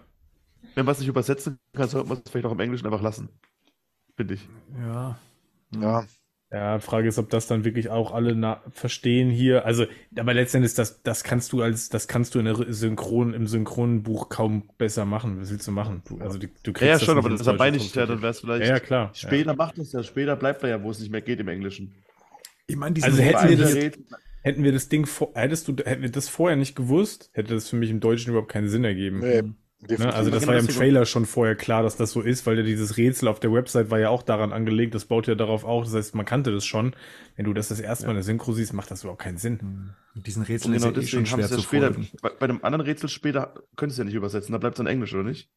Wenn 0.76 0.86
man 0.86 0.93
es 0.93 0.99
nicht 0.99 1.08
übersetzen 1.08 1.58
kann, 1.74 1.88
sollte 1.89 2.10
man 2.10 2.22
es 2.24 2.30
vielleicht 2.30 2.45
auch 2.45 2.51
im 2.51 2.60
Englischen 2.60 2.86
einfach 2.86 3.01
lassen. 3.01 3.30
Finde 4.16 4.34
ich. 4.36 4.47
Ja. 4.78 5.18
Ja. 5.80 6.05
Ja, 6.50 6.80
Frage 6.80 7.10
ist, 7.10 7.18
ob 7.20 7.30
das 7.30 7.48
dann 7.48 7.66
wirklich 7.66 7.89
auch 7.89 8.14
alle 8.14 8.34
na 8.34 8.64
verstehen 8.72 9.30
hier. 9.30 9.66
Also, 9.66 9.86
aber 10.18 10.34
letztendlich, 10.34 10.74
das, 10.76 11.04
das 11.04 11.26
kannst 11.26 11.52
du 11.52 11.62
als, 11.62 11.89
das 11.89 12.08
kannst 12.08 12.36
du 12.36 12.39
in 12.39 12.45
der 12.45 12.56
Synchron, 12.74 13.34
im 13.34 13.48
Synchronbuch 13.48 14.30
kaum 14.30 14.70
besser 14.78 15.04
machen. 15.04 15.41
Was 15.41 15.52
willst 15.52 15.68
du 15.68 15.72
machen? 15.72 16.04
Du, 16.08 16.20
also, 16.20 16.38
du, 16.38 16.48
du 16.48 16.72
kriegst 16.72 16.82
Ja, 16.82 16.88
ja 16.88 16.93
das 16.93 17.04
schon, 17.04 17.16
nicht 17.18 17.26
aber 17.26 17.36
das 17.36 17.45
meine 17.58 17.78
Deutsche 17.78 17.88
ich 17.89 17.95
ja, 17.95 18.06
dann 18.06 18.24
es 18.24 18.39
vielleicht. 18.39 18.64
Ja, 18.66 18.76
ja, 18.76 18.80
klar. 18.80 19.10
Später 19.14 19.56
macht 19.56 19.78
es 19.78 19.91
ja, 19.91 20.04
später 20.04 20.38
bleibt 20.38 20.64
er 20.64 20.70
ja, 20.70 20.84
wo 20.84 20.89
es 20.91 21.00
nicht 21.00 21.12
mehr 21.12 21.22
geht 21.22 21.41
im 21.41 21.50
Englischen. 21.50 21.93
Ich 22.68 22.78
meine, 22.78 22.95
Also 23.04 23.22
hätten 23.22 23.50
wir 23.50 23.58
das- 23.58 23.76
Hätten 24.43 24.64
wir 24.64 24.72
das 24.72 24.88
Ding 24.88 25.06
vor, 25.06 25.32
hättest 25.34 25.68
du, 25.68 25.76
hätten 25.84 26.04
wir 26.04 26.12
das 26.12 26.30
vorher 26.30 26.56
nicht 26.56 26.74
gewusst, 26.74 27.30
hätte 27.34 27.54
das 27.54 27.68
für 27.68 27.76
mich 27.76 27.89
im 27.89 28.00
Deutschen 28.00 28.30
überhaupt 28.30 28.50
keinen 28.50 28.70
Sinn 28.70 28.86
ergeben. 28.86 29.20
Nee, 29.20 29.43
Ne? 29.80 29.88
definitiv. 29.90 30.16
Also 30.16 30.32
das 30.32 30.42
Genau 30.42 30.48
war 30.54 30.56
ja 30.56 30.62
im 30.62 30.68
Trailer 30.68 31.06
schon 31.06 31.26
vorher 31.26 31.56
klar, 31.56 31.84
dass 31.84 31.98
das 31.98 32.12
so 32.12 32.22
ist, 32.22 32.46
weil 32.46 32.58
ja 32.58 32.64
dieses 32.64 32.98
Rätsel 32.98 33.28
auf 33.28 33.40
der 33.40 33.52
Website 33.52 33.92
war 33.92 34.00
ja 34.00 34.10
auch 34.10 34.24
daran 34.24 34.52
angelegt, 34.52 34.96
das 34.96 35.06
baut 35.06 35.28
ja 35.28 35.36
darauf 35.36 35.64
auf, 35.64 35.86
das 35.86 35.94
heißt, 35.94 36.16
man 36.16 36.26
kannte 36.26 36.52
das 36.52 36.66
schon. 36.66 36.96
Wenn 37.36 37.46
du 37.46 37.54
das 37.54 37.68
das 37.68 37.80
erste 37.80 38.06
Mal 38.06 38.14
in 38.14 38.18
der 38.18 38.24
Synchro 38.24 38.54
siehst, 38.54 38.74
macht 38.74 38.90
das 38.90 39.04
überhaupt 39.04 39.22
keinen 39.22 39.38
Sinn. 39.38 39.94
Mit 40.16 40.26
diesen 40.26 40.42
Und 40.42 40.50
Rätseln 40.50 40.74
genau 40.74 40.90
ist 40.90 40.96
ja 40.96 41.02
eh 41.02 41.08
schon 41.08 41.26
schwer 41.28 41.48
sie 41.48 41.54
ja 41.54 41.58
zu 41.58 41.64
später, 41.64 41.96
bei, 42.22 42.30
bei 42.30 42.46
einem 42.46 42.60
anderen 42.64 42.86
Rätsel 42.86 43.10
später 43.10 43.54
sie 43.80 43.86
es 43.86 43.98
ja 43.98 44.04
nicht 44.04 44.16
übersetzen, 44.16 44.52
da 44.52 44.58
bleibt 44.58 44.76
es 44.76 44.78
dann 44.78 44.88
Englisch, 44.88 45.14
oder 45.14 45.24
nicht? 45.24 45.50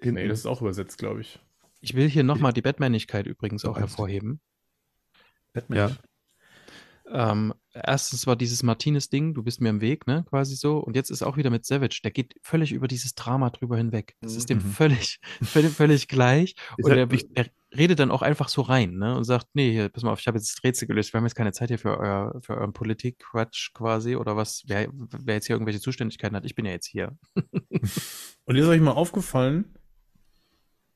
Hinten. 0.00 0.22
Nee, 0.22 0.28
das 0.28 0.40
ist 0.40 0.46
auch 0.46 0.60
übersetzt, 0.60 0.98
glaube 0.98 1.22
ich. 1.22 1.40
Ich 1.80 1.94
will 1.94 2.08
hier 2.08 2.22
nochmal 2.22 2.52
die 2.52 2.62
Batmanigkeit 2.62 3.26
übrigens 3.26 3.64
auch 3.64 3.74
du? 3.74 3.80
hervorheben. 3.80 4.40
Batman. 5.52 5.78
Ja. 5.78 5.96
Ähm, 7.10 7.54
erstens 7.72 8.26
war 8.26 8.36
dieses 8.36 8.62
Martinez-Ding, 8.62 9.34
du 9.34 9.42
bist 9.42 9.60
mir 9.60 9.70
im 9.70 9.80
Weg, 9.80 10.06
ne, 10.06 10.24
quasi 10.28 10.56
so. 10.56 10.78
Und 10.78 10.96
jetzt 10.96 11.10
ist 11.10 11.22
auch 11.22 11.36
wieder 11.36 11.50
mit 11.50 11.64
Savage, 11.64 12.00
der 12.02 12.10
geht 12.10 12.34
völlig 12.42 12.72
über 12.72 12.88
dieses 12.88 13.14
Drama 13.14 13.50
drüber 13.50 13.76
hinweg. 13.76 14.14
Das 14.20 14.36
ist 14.36 14.50
dem 14.50 14.58
Mhm. 14.58 14.62
völlig, 14.72 15.20
völlig, 15.42 15.72
völlig 15.72 16.08
gleich. 16.08 16.54
Ist 16.76 16.84
Und 16.84 16.90
halt 16.92 17.12
er, 17.12 17.44
er 17.44 17.50
redet 17.76 17.98
dann 17.98 18.10
auch 18.10 18.22
einfach 18.22 18.48
so 18.48 18.62
rein, 18.62 18.94
ne, 18.96 19.16
und 19.16 19.24
sagt, 19.24 19.48
nee, 19.54 19.70
hier, 19.72 19.88
pass 19.88 20.02
mal 20.02 20.12
auf, 20.12 20.20
ich 20.20 20.26
habe 20.26 20.38
jetzt 20.38 20.56
das 20.56 20.64
Rätsel 20.64 20.88
gelöst, 20.88 21.12
wir 21.12 21.18
haben 21.18 21.26
jetzt 21.26 21.34
keine 21.34 21.52
Zeit 21.52 21.68
hier 21.68 21.78
für 21.78 21.98
euer, 21.98 22.38
für 22.40 22.56
euren 22.56 22.72
Politik-Quatsch 22.72 23.72
quasi 23.74 24.16
oder 24.16 24.36
was, 24.36 24.62
wer, 24.66 24.88
wer 24.92 25.34
jetzt 25.34 25.46
hier 25.46 25.54
irgendwelche 25.54 25.80
Zuständigkeiten 25.80 26.34
hat, 26.36 26.44
ich 26.44 26.54
bin 26.54 26.64
ja 26.64 26.72
jetzt 26.72 26.86
hier. 26.86 27.16
Und 28.44 28.56
ist 28.56 28.66
euch 28.66 28.80
mal 28.80 28.92
aufgefallen, 28.92 29.77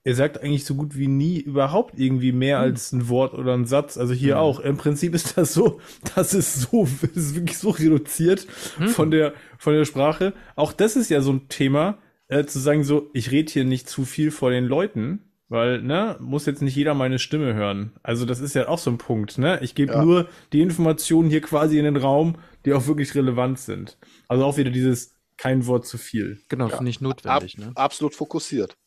er 0.04 0.14
sagt 0.14 0.42
eigentlich 0.42 0.64
so 0.64 0.74
gut 0.74 0.96
wie 0.96 1.06
nie 1.08 1.38
überhaupt 1.40 1.98
irgendwie 1.98 2.32
mehr 2.32 2.58
als 2.58 2.92
ein 2.92 3.08
Wort 3.08 3.34
oder 3.34 3.54
ein 3.54 3.66
Satz. 3.66 3.96
Also 3.96 4.12
hier 4.14 4.34
Mhm. 4.34 4.40
auch. 4.40 4.60
Im 4.60 4.76
Prinzip 4.76 5.14
ist 5.14 5.36
das 5.38 5.54
so, 5.54 5.80
das 6.16 6.34
ist 6.34 6.60
so, 6.62 6.88
das 7.02 7.10
ist 7.16 7.34
wirklich 7.36 7.58
so 7.58 7.70
reduziert 7.70 8.46
Hm. 8.78 8.88
von 8.88 9.10
der, 9.10 9.32
von 9.58 9.74
der 9.74 9.84
Sprache. 9.84 10.32
Auch 10.56 10.72
das 10.72 10.96
ist 10.96 11.08
ja 11.10 11.20
so 11.20 11.32
ein 11.32 11.48
Thema, 11.48 11.98
äh, 12.28 12.44
zu 12.46 12.58
sagen 12.58 12.82
so, 12.84 13.10
ich 13.12 13.30
rede 13.30 13.52
hier 13.52 13.64
nicht 13.64 13.88
zu 13.88 14.04
viel 14.04 14.30
vor 14.30 14.50
den 14.50 14.64
Leuten. 14.64 15.20
Weil, 15.48 15.82
ne, 15.82 16.16
muss 16.18 16.46
jetzt 16.46 16.62
nicht 16.62 16.74
jeder 16.76 16.94
meine 16.94 17.18
Stimme 17.18 17.52
hören. 17.52 17.92
Also 18.02 18.24
das 18.24 18.40
ist 18.40 18.54
ja 18.54 18.68
auch 18.68 18.78
so 18.78 18.90
ein 18.90 18.96
Punkt, 18.96 19.36
ne? 19.36 19.58
Ich 19.60 19.74
gebe 19.74 19.92
Ja. 19.92 20.02
nur 20.02 20.26
die 20.54 20.62
Informationen 20.62 21.28
hier 21.28 21.42
quasi 21.42 21.76
in 21.78 21.84
den 21.84 21.98
Raum, 21.98 22.36
die 22.64 22.72
auch 22.72 22.86
wirklich 22.86 23.14
relevant 23.14 23.58
sind. 23.58 23.98
Also 24.28 24.46
auch 24.46 24.56
wieder 24.56 24.70
dieses 24.70 25.14
kein 25.36 25.66
Wort 25.66 25.86
zu 25.86 25.98
viel. 25.98 26.40
Genau, 26.48 26.68
Ja. 26.70 26.76
finde 26.78 26.88
ich 26.88 26.96
Ab, 26.96 27.02
notwendig, 27.02 27.58
ne. 27.58 27.70
absolut 27.74 28.14
fokussiert. 28.14 28.78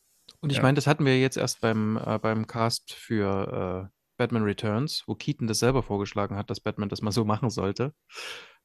Und 0.46 0.52
ich 0.52 0.58
Ja. 0.58 0.64
meine, 0.64 0.76
das 0.76 0.86
hatten 0.88 1.06
wir 1.06 1.20
jetzt 1.20 1.38
erst 1.38 1.62
beim, 1.62 1.98
äh, 1.98 2.20
beim 2.20 2.46
Cast 2.46 2.94
für 2.94 3.90
äh, 3.92 3.96
Batman 4.18 4.44
Returns, 4.44 5.04
wo 5.08 5.16
Keaton 5.16 5.48
das 5.48 5.60
selber 5.60 5.82
vorgeschlagen 5.84 6.36
hat, 6.36 6.50
dass 6.50 6.60
Batman 6.60 6.88
das 6.88 7.02
mal 7.02 7.12
so 7.12 7.26
machen 7.26 7.50
sollte. 7.50 7.94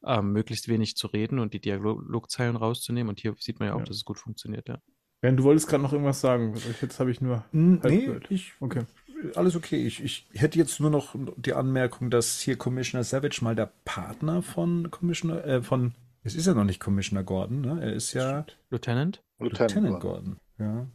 Ähm, 0.05 0.33
möglichst 0.33 0.69
wenig 0.69 0.97
zu 0.97 1.07
reden 1.09 1.39
und 1.39 1.53
die 1.55 1.61
Dialogzeilen 1.61 2.57
rauszunehmen. 2.57 3.09
Und 3.09 3.21
hier 3.21 3.35
sieht 3.39 3.59
man 3.61 3.69
ja 3.69 3.75
auch, 3.75 3.79
Ja. 3.81 3.85
dass 3.87 3.97
es 3.97 4.05
gut 4.05 4.19
funktioniert, 4.19 4.69
ja. 4.69 4.79
Bernd, 5.23 5.39
du 5.39 5.45
wolltest 5.45 5.69
gerade 5.69 5.83
noch 5.83 5.93
irgendwas 5.93 6.21
sagen. 6.21 6.55
Jetzt 6.81 7.01
habe 7.01 7.11
ich 7.11 7.21
nur. 7.21 7.45
Hm, 7.53 7.81
Halb 7.83 7.93
Nee, 7.95 8.07
gehört. 8.07 8.31
ich, 8.31 8.53
Okay. 8.61 8.83
alles 9.35 9.57
okay. 9.57 9.87
Ich, 9.87 10.03
ich 10.05 10.27
hätte 10.35 10.59
jetzt 10.59 10.81
nur 10.81 10.91
noch 10.91 11.15
die 11.37 11.53
Anmerkung, 11.55 12.11
dass 12.11 12.41
hier 12.41 12.57
Commissioner 12.57 13.05
Savage 13.05 13.41
mal 13.43 13.55
der 13.55 13.71
Partner 13.85 14.43
von 14.43 14.91
Commissioner, 14.91 15.45
äh, 15.45 15.63
von, 15.63 15.93
es 16.25 16.35
ist 16.35 16.47
ja 16.47 16.55
noch 16.55 16.65
nicht 16.65 16.81
Commissioner 16.81 17.23
Gordon, 17.25 17.61
ne? 17.63 17.79
Er 17.83 17.93
ist 17.93 18.13
ja 18.15 18.47
Lieutenant? 18.71 19.23
Lieutenant 19.39 20.01
Gordon. 20.01 20.39
Ja, 20.61 20.87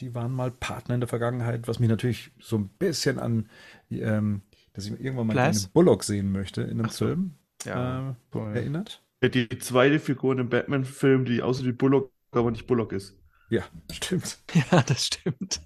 die, 0.00 0.14
waren 0.14 0.32
mal 0.32 0.50
Partner 0.50 0.94
in 0.94 1.00
der 1.00 1.08
Vergangenheit, 1.08 1.68
was 1.68 1.78
mich 1.78 1.88
natürlich 1.88 2.32
so 2.40 2.58
ein 2.58 2.68
bisschen 2.68 3.18
an, 3.20 3.48
ähm, 3.90 4.42
dass 4.72 4.86
ich 4.86 4.92
irgendwann 4.92 5.28
mal 5.28 5.34
Glass? 5.34 5.64
einen 5.64 5.72
Bullock 5.72 6.02
sehen 6.02 6.32
möchte 6.32 6.62
in 6.62 6.80
einem 6.80 6.90
so. 6.90 7.06
Film 7.06 7.34
Ja. 7.64 8.16
äh, 8.34 8.54
erinnert. 8.54 9.02
Die 9.22 9.48
zweite 9.60 10.00
Figur 10.00 10.32
in 10.32 10.38
dem 10.38 10.48
Batman-Film, 10.48 11.24
die 11.24 11.42
aussieht 11.42 11.66
wie 11.66 11.72
Bullock, 11.72 12.10
aber 12.32 12.50
nicht 12.50 12.66
Bullock 12.66 12.92
ist. 12.92 13.16
Ja, 13.48 13.62
stimmt. 13.92 14.38
Ja, 14.54 14.82
das 14.82 15.06
stimmt. 15.06 15.60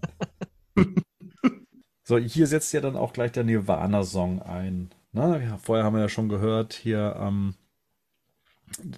So, 2.08 2.18
hier 2.18 2.46
setzt 2.46 2.72
ja 2.72 2.80
dann 2.80 2.94
auch 2.94 3.12
gleich 3.12 3.32
der 3.32 3.42
Nirvana-Song 3.42 4.40
ein. 4.40 4.90
Ne? 5.10 5.42
Ja, 5.44 5.58
vorher 5.58 5.84
haben 5.84 5.94
wir 5.94 6.02
ja 6.02 6.08
schon 6.08 6.28
gehört 6.28 6.72
hier, 6.72 7.16
ähm, 7.18 7.54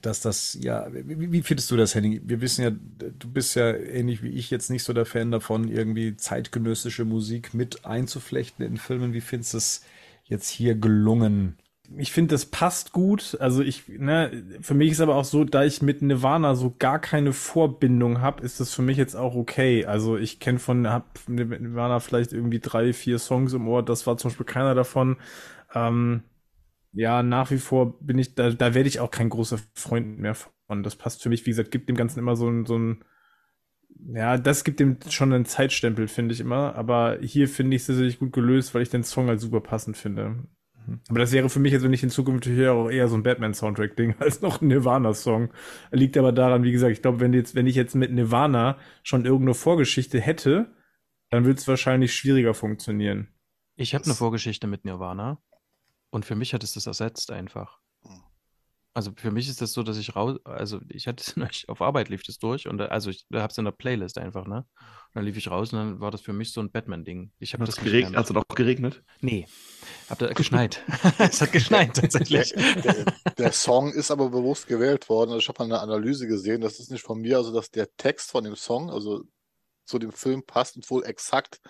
dass 0.03 0.21
das, 0.21 0.59
ja, 0.61 0.87
wie, 0.93 1.33
wie 1.33 1.43
findest 1.43 1.71
du 1.71 1.77
das, 1.77 1.95
Henning? 1.95 2.23
Wir 2.25 2.41
wissen 2.41 2.63
ja, 2.63 2.71
du 2.71 3.31
bist 3.31 3.55
ja 3.55 3.73
ähnlich 3.73 4.23
wie 4.23 4.31
ich 4.31 4.51
jetzt 4.51 4.71
nicht 4.71 4.83
so 4.83 4.93
der 4.93 5.07
Fan 5.07 5.31
davon, 5.31 5.69
irgendwie 5.69 6.17
zeitgenössische 6.17 7.05
Musik 7.05 7.55
mit 7.55 7.85
einzuflechten 7.85 8.65
in 8.65 8.77
Filmen. 8.77 9.13
Wie 9.13 9.21
findest 9.21 9.55
du 9.55 9.59
es 9.59 9.85
jetzt 10.25 10.49
hier 10.49 10.75
gelungen? 10.75 11.57
Ich 11.97 12.13
finde, 12.13 12.35
das 12.35 12.45
passt 12.47 12.93
gut. 12.93 13.37
Also 13.41 13.63
ich, 13.63 13.89
ne, 13.89 14.43
für 14.61 14.75
mich 14.75 14.91
ist 14.91 15.01
aber 15.01 15.15
auch 15.15 15.25
so, 15.25 15.45
da 15.45 15.65
ich 15.65 15.81
mit 15.81 16.03
Nirvana 16.03 16.55
so 16.55 16.75
gar 16.79 16.99
keine 16.99 17.33
Vorbindung 17.33 18.21
habe, 18.21 18.43
ist 18.43 18.61
das 18.61 18.75
für 18.75 18.83
mich 18.83 18.99
jetzt 18.99 19.15
auch 19.15 19.35
okay. 19.35 19.87
Also 19.87 20.19
ich 20.19 20.39
kenne 20.39 20.59
von, 20.59 20.87
hab 20.89 21.19
Nirvana 21.29 22.01
vielleicht 22.01 22.33
irgendwie 22.33 22.61
drei, 22.61 22.93
vier 22.93 23.19
Songs 23.19 23.55
im 23.55 23.67
Ohr. 23.69 23.83
Das 23.83 24.07
war 24.07 24.19
zum 24.19 24.31
Beispiel 24.31 24.45
keiner 24.45 24.75
davon. 24.75 25.17
Ähm, 25.75 26.23
ja, 26.93 27.23
nach 27.23 27.51
wie 27.51 27.59
vor 27.59 27.99
bin 28.01 28.19
ich, 28.19 28.35
da, 28.35 28.51
da 28.51 28.75
werde 28.75 28.89
ich 28.89 29.01
auch 29.01 29.11
kein 29.11 29.29
großer 29.29 29.59
Freund 29.75 30.19
mehr 30.19 30.35
von. 30.35 30.83
Das 30.83 30.97
passt 30.97 31.23
für 31.23 31.29
mich, 31.29 31.45
wie 31.47 31.51
gesagt, 31.51 31.71
gibt 31.71 31.89
dem 31.89 31.97
Ganzen 31.97 32.19
immer 32.19 32.37
so 32.37 32.49
ein, 32.49 32.67
so 32.67 32.79
ein, 32.79 33.05
ja, 34.15 34.39
das 34.39 34.65
gibt 34.65 34.81
dem 34.81 34.99
schon 35.09 35.33
einen 35.33 35.45
Zeitstempel, 35.45 36.09
finde 36.09 36.35
ich 36.35 36.41
immer. 36.41 36.75
Aber 36.77 37.19
hier 37.21 37.49
finde 37.49 37.77
ich 37.77 37.83
es 37.83 37.87
tatsächlich 37.89 38.19
gut 38.19 38.33
gelöst, 38.33 38.75
weil 38.75 38.83
ich 38.83 38.91
den 38.91 39.05
Song 39.05 39.29
halt 39.29 39.41
super 39.41 39.61
passend 39.61 39.97
finde. 39.97 40.45
Aber 41.09 41.19
das 41.19 41.33
wäre 41.33 41.51
für 41.51 41.61
mich 41.61 41.73
jetzt, 41.73 41.83
wenn 41.83 41.93
ich 41.93 42.03
in 42.03 42.11
Zukunft 42.11 42.47
hier 42.47 42.73
auch 42.73 42.89
eher 42.89 43.09
so 43.09 43.17
ein 43.17 43.23
Batman-Soundtrack-Ding 43.23 44.17
als 44.21 44.41
noch 44.41 44.63
ein 44.63 44.69
Nirvana-Song. 44.69 45.51
Liegt 45.91 46.17
aber 46.17 46.33
daran, 46.33 46.63
wie 46.63 46.73
gesagt, 46.73 46.93
ich 46.93 47.03
glaube, 47.03 47.21
wenn 47.21 47.33
jetzt, 47.33 47.55
wenn 47.55 47.67
ich 47.67 47.75
jetzt 47.75 47.95
mit 47.95 48.13
Nirvana 48.13 48.79
schon 49.03 49.25
irgendeine 49.25 49.55
Vorgeschichte 49.55 50.21
hätte, 50.21 50.75
dann 51.31 51.45
wird 51.45 51.59
es 51.59 51.69
wahrscheinlich 51.69 52.15
schwieriger 52.15 52.55
funktionieren. 52.55 53.29
Ich 53.77 53.95
habe 53.95 54.05
eine 54.05 54.15
Vorgeschichte 54.15 54.67
mit 54.67 54.85
Nirvana 54.85 55.43
und 56.11 56.25
für 56.25 56.35
mich 56.35 56.55
hat 56.55 56.63
es 56.63 56.73
das 56.73 56.87
ersetzt 56.87 57.31
einfach. 57.31 57.79
Hm. 58.03 58.23
Also 58.95 59.13
für 59.15 59.31
mich 59.31 59.49
ist 59.49 59.61
das 59.61 59.73
so, 59.73 59.85
dass 59.85 59.97
ich 59.97 60.17
raus, 60.17 60.39
also 60.43 60.81
ich 60.89 61.07
hatte 61.07 61.23
es 61.23 61.37
auf 61.69 61.83
Arbeit 61.83 62.09
lief 62.09 62.25
das 62.25 62.39
durch 62.39 62.67
und 62.67 62.81
also 62.81 63.11
ich 63.11 63.27
habe 63.33 63.51
es 63.51 63.57
in 63.57 63.65
der 63.65 63.71
Playlist 63.71 64.19
einfach, 64.19 64.47
ne? 64.47 64.57
Und 64.57 65.15
dann 65.15 65.25
lief 65.25 65.37
ich 65.37 65.51
raus 65.51 65.73
und 65.73 65.79
dann 65.79 66.01
war 66.01 66.11
das 66.11 66.21
für 66.21 66.33
mich 66.33 66.53
so 66.53 66.61
ein 66.61 66.73
Batman-Ding. 66.73 67.31
Ich 67.39 67.53
habe 67.53 67.63
Hat 67.63 67.69
das 67.69 67.79
es 67.79 67.85
geregnet? 67.85 68.17
Hat 68.17 68.29
es 68.29 68.35
auch 68.35 68.43
geregnet? 68.57 69.05
Nee, 69.21 69.47
hab 70.11 70.19
da 70.19 70.33
geschneit. 70.33 70.83
es 71.19 71.41
hat 71.41 71.53
geschneit 71.53 71.95
tatsächlich. 71.95 72.53
Der, 72.53 73.05
der 73.39 73.53
Song 73.53 73.93
ist 73.93 74.11
aber 74.11 74.31
bewusst 74.31 74.67
gewählt 74.67 75.09
worden. 75.09 75.31
Also 75.31 75.39
ich 75.41 75.49
habe 75.49 75.63
mal 75.63 75.77
eine 75.77 75.81
Analyse 75.81 76.27
gesehen, 76.27 76.61
das 76.61 76.81
ist 76.81 76.91
nicht 76.91 77.03
von 77.03 77.21
mir, 77.21 77.37
also 77.37 77.53
dass 77.53 77.71
der 77.71 77.95
Text 77.97 78.33
von 78.33 78.43
dem 78.43 78.57
Song, 78.57 78.91
also 78.91 79.23
zu 79.85 80.01
dem 80.01 80.11
Film 80.11 80.45
passt 80.45 80.75
und 80.75 80.91
wohl 80.91 81.05
exakt 81.05 81.61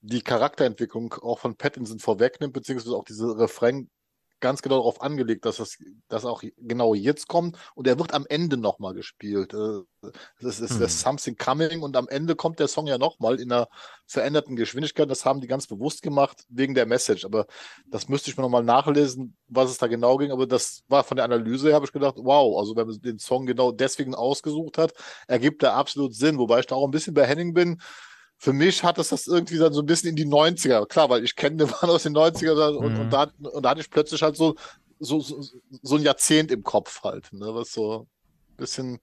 die 0.00 0.22
Charakterentwicklung 0.22 1.14
auch 1.14 1.38
von 1.38 1.56
Pattinson 1.56 1.98
vorwegnimmt, 1.98 2.52
beziehungsweise 2.54 2.96
auch 2.96 3.04
diese 3.04 3.38
Refrain 3.38 3.90
ganz 4.40 4.62
genau 4.62 4.76
darauf 4.76 5.02
angelegt, 5.02 5.44
dass 5.44 5.58
das 5.58 5.76
dass 6.08 6.24
auch 6.24 6.42
genau 6.56 6.94
jetzt 6.94 7.28
kommt 7.28 7.58
und 7.74 7.86
er 7.86 7.98
wird 7.98 8.14
am 8.14 8.24
Ende 8.28 8.56
nochmal 8.56 8.94
gespielt. 8.94 9.52
Äh, 9.52 9.82
Das 10.40 10.60
ist 10.60 10.74
Hm. 10.74 10.80
das 10.80 11.00
Something 11.00 11.36
Coming 11.36 11.82
und 11.82 11.96
am 11.96 12.08
Ende 12.08 12.34
kommt 12.36 12.58
der 12.58 12.68
Song 12.68 12.86
ja 12.86 12.96
nochmal 12.98 13.38
in 13.38 13.52
einer 13.52 13.68
veränderten 14.06 14.56
Geschwindigkeit. 14.56 15.10
Das 15.10 15.24
haben 15.26 15.40
die 15.42 15.46
ganz 15.46 15.66
bewusst 15.66 16.02
gemacht 16.02 16.44
wegen 16.48 16.74
der 16.74 16.86
Message. 16.86 17.24
Aber 17.26 17.46
das 17.86 18.08
müsste 18.08 18.30
ich 18.30 18.36
mir 18.38 18.42
nochmal 18.42 18.64
nachlesen, 18.64 19.36
was 19.48 19.70
es 19.70 19.78
da 19.78 19.86
genau 19.88 20.16
ging. 20.16 20.32
Aber 20.32 20.46
das 20.46 20.82
war 20.88 21.04
von 21.04 21.16
der 21.16 21.24
Analyse 21.26 21.68
her, 21.68 21.74
habe 21.74 21.84
ich 21.86 21.92
gedacht, 21.92 22.14
wow, 22.18 22.58
also 22.58 22.76
wenn 22.76 22.86
man 22.86 23.00
den 23.00 23.18
Song 23.18 23.44
genau 23.46 23.72
deswegen 23.72 24.14
ausgesucht 24.14 24.78
hat, 24.78 24.94
ergibt 25.28 25.62
er 25.62 25.74
absolut 25.74 26.14
Sinn. 26.14 26.38
Wobei 26.38 26.60
ich 26.60 26.66
da 26.66 26.76
auch 26.76 26.86
ein 26.86 26.90
bisschen 26.90 27.14
bei 27.14 27.26
Henning 27.26 27.52
bin. 27.52 27.80
Für 28.42 28.54
mich 28.54 28.82
hat 28.82 28.98
es 28.98 29.10
das 29.10 29.26
irgendwie 29.26 29.58
dann 29.58 29.74
so 29.74 29.82
ein 29.82 29.86
bisschen 29.86 30.08
in 30.08 30.16
die 30.16 30.24
90er. 30.24 30.86
Klar, 30.86 31.10
weil 31.10 31.22
ich 31.24 31.36
kenne 31.36 31.58
den 31.58 31.68
Mann 31.68 31.90
aus 31.90 32.04
den 32.04 32.14
90er 32.14 32.74
und, 32.78 32.94
Mhm. 32.94 33.00
und, 33.00 33.10
da, 33.12 33.30
und 33.38 33.62
da 33.62 33.70
hatte 33.70 33.82
ich 33.82 33.90
plötzlich 33.90 34.22
halt 34.22 34.34
so, 34.34 34.54
so, 34.98 35.20
so, 35.20 35.42
so 35.82 35.96
ein 35.96 36.02
Jahrzehnt 36.02 36.50
im 36.50 36.62
Kopf 36.62 37.02
halt, 37.04 37.30
ne, 37.32 37.54
was 37.54 37.72
so 37.72 38.00
ein 38.00 38.56
bisschen, 38.56 38.98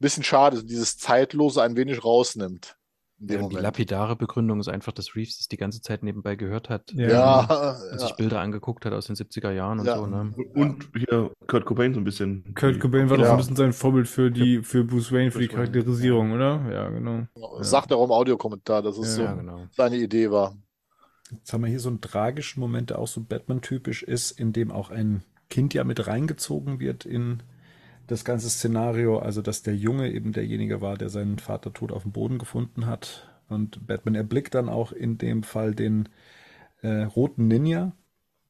bisschen 0.00 0.24
schade, 0.24 0.56
ist, 0.56 0.66
dieses 0.68 0.98
Zeitlose 0.98 1.62
ein 1.62 1.76
wenig 1.76 2.04
rausnimmt. 2.04 2.76
Ja, 3.18 3.40
und 3.40 3.50
die 3.50 3.56
lapidare 3.56 4.14
Begründung 4.14 4.60
ist 4.60 4.68
einfach, 4.68 4.92
dass 4.92 5.16
Reeves 5.16 5.38
das 5.38 5.48
die 5.48 5.56
ganze 5.56 5.80
Zeit 5.80 6.02
nebenbei 6.02 6.36
gehört 6.36 6.68
hat 6.68 6.92
Ja. 6.92 7.08
Ja, 7.08 7.40
und 7.40 7.92
ja. 7.92 7.98
sich 7.98 8.14
Bilder 8.16 8.40
angeguckt 8.40 8.84
hat 8.84 8.92
aus 8.92 9.06
den 9.06 9.16
70er 9.16 9.50
Jahren 9.52 9.78
und 9.80 9.86
Ja. 9.86 9.96
so, 9.96 10.06
ne? 10.06 10.34
Und 10.54 10.90
hier 10.94 11.30
Kurt 11.46 11.64
Cobain 11.64 11.94
so 11.94 12.00
ein 12.00 12.04
bisschen. 12.04 12.54
Kurt 12.54 12.78
Cobain 12.78 13.08
war 13.08 13.16
doch 13.16 13.30
ein 13.30 13.36
bisschen 13.38 13.56
sein 13.56 13.72
Vorbild 13.72 14.06
für 14.06 14.30
die, 14.30 14.62
für 14.62 14.84
Bruce 14.84 15.12
Wayne, 15.12 15.30
für 15.30 15.38
die 15.38 15.46
Bruce 15.46 15.56
Wayne, 15.56 15.70
Charakterisierung, 15.70 16.32
oder? 16.32 16.70
Ja, 16.70 16.88
genau. 16.90 17.26
Sagt 17.60 17.90
er 17.90 17.96
auch 17.96 18.04
im 18.04 18.12
Audiokommentar, 18.12 18.82
dass 18.82 18.98
es 18.98 19.16
Ja, 19.16 19.24
Ja, 19.24 19.30
so 19.30 19.36
genau. 19.38 19.66
seine 19.72 19.96
Idee 19.96 20.30
war. 20.30 20.54
Jetzt 21.32 21.52
haben 21.52 21.62
wir 21.62 21.68
hier 21.68 21.80
so 21.80 21.88
einen 21.88 22.00
tragischen 22.02 22.60
Moment, 22.60 22.90
der 22.90 22.98
auch 22.98 23.08
so 23.08 23.22
Batman-typisch 23.22 24.02
ist, 24.02 24.30
in 24.32 24.52
dem 24.52 24.70
auch 24.70 24.90
ein 24.90 25.22
Kind 25.48 25.72
ja 25.74 25.84
mit 25.84 26.06
reingezogen 26.06 26.80
wird 26.80 27.06
in 27.06 27.42
das 28.06 28.24
ganze 28.24 28.50
Szenario. 28.50 29.18
Also, 29.18 29.42
dass 29.42 29.62
der 29.62 29.76
Junge 29.76 30.10
eben 30.12 30.32
derjenige 30.32 30.80
war, 30.80 30.96
der 30.96 31.08
seinen 31.10 31.38
Vater 31.38 31.72
tot 31.72 31.92
auf 31.92 32.02
dem 32.02 32.12
Boden 32.12 32.38
gefunden 32.38 32.86
hat. 32.86 33.28
Und 33.48 33.86
Batman 33.86 34.14
erblickt 34.16 34.54
dann 34.54 34.68
auch 34.68 34.92
in 34.92 35.18
dem 35.18 35.42
Fall 35.42 35.74
den 35.74 36.08
äh, 36.82 37.02
roten 37.04 37.48
Ninja, 37.48 37.92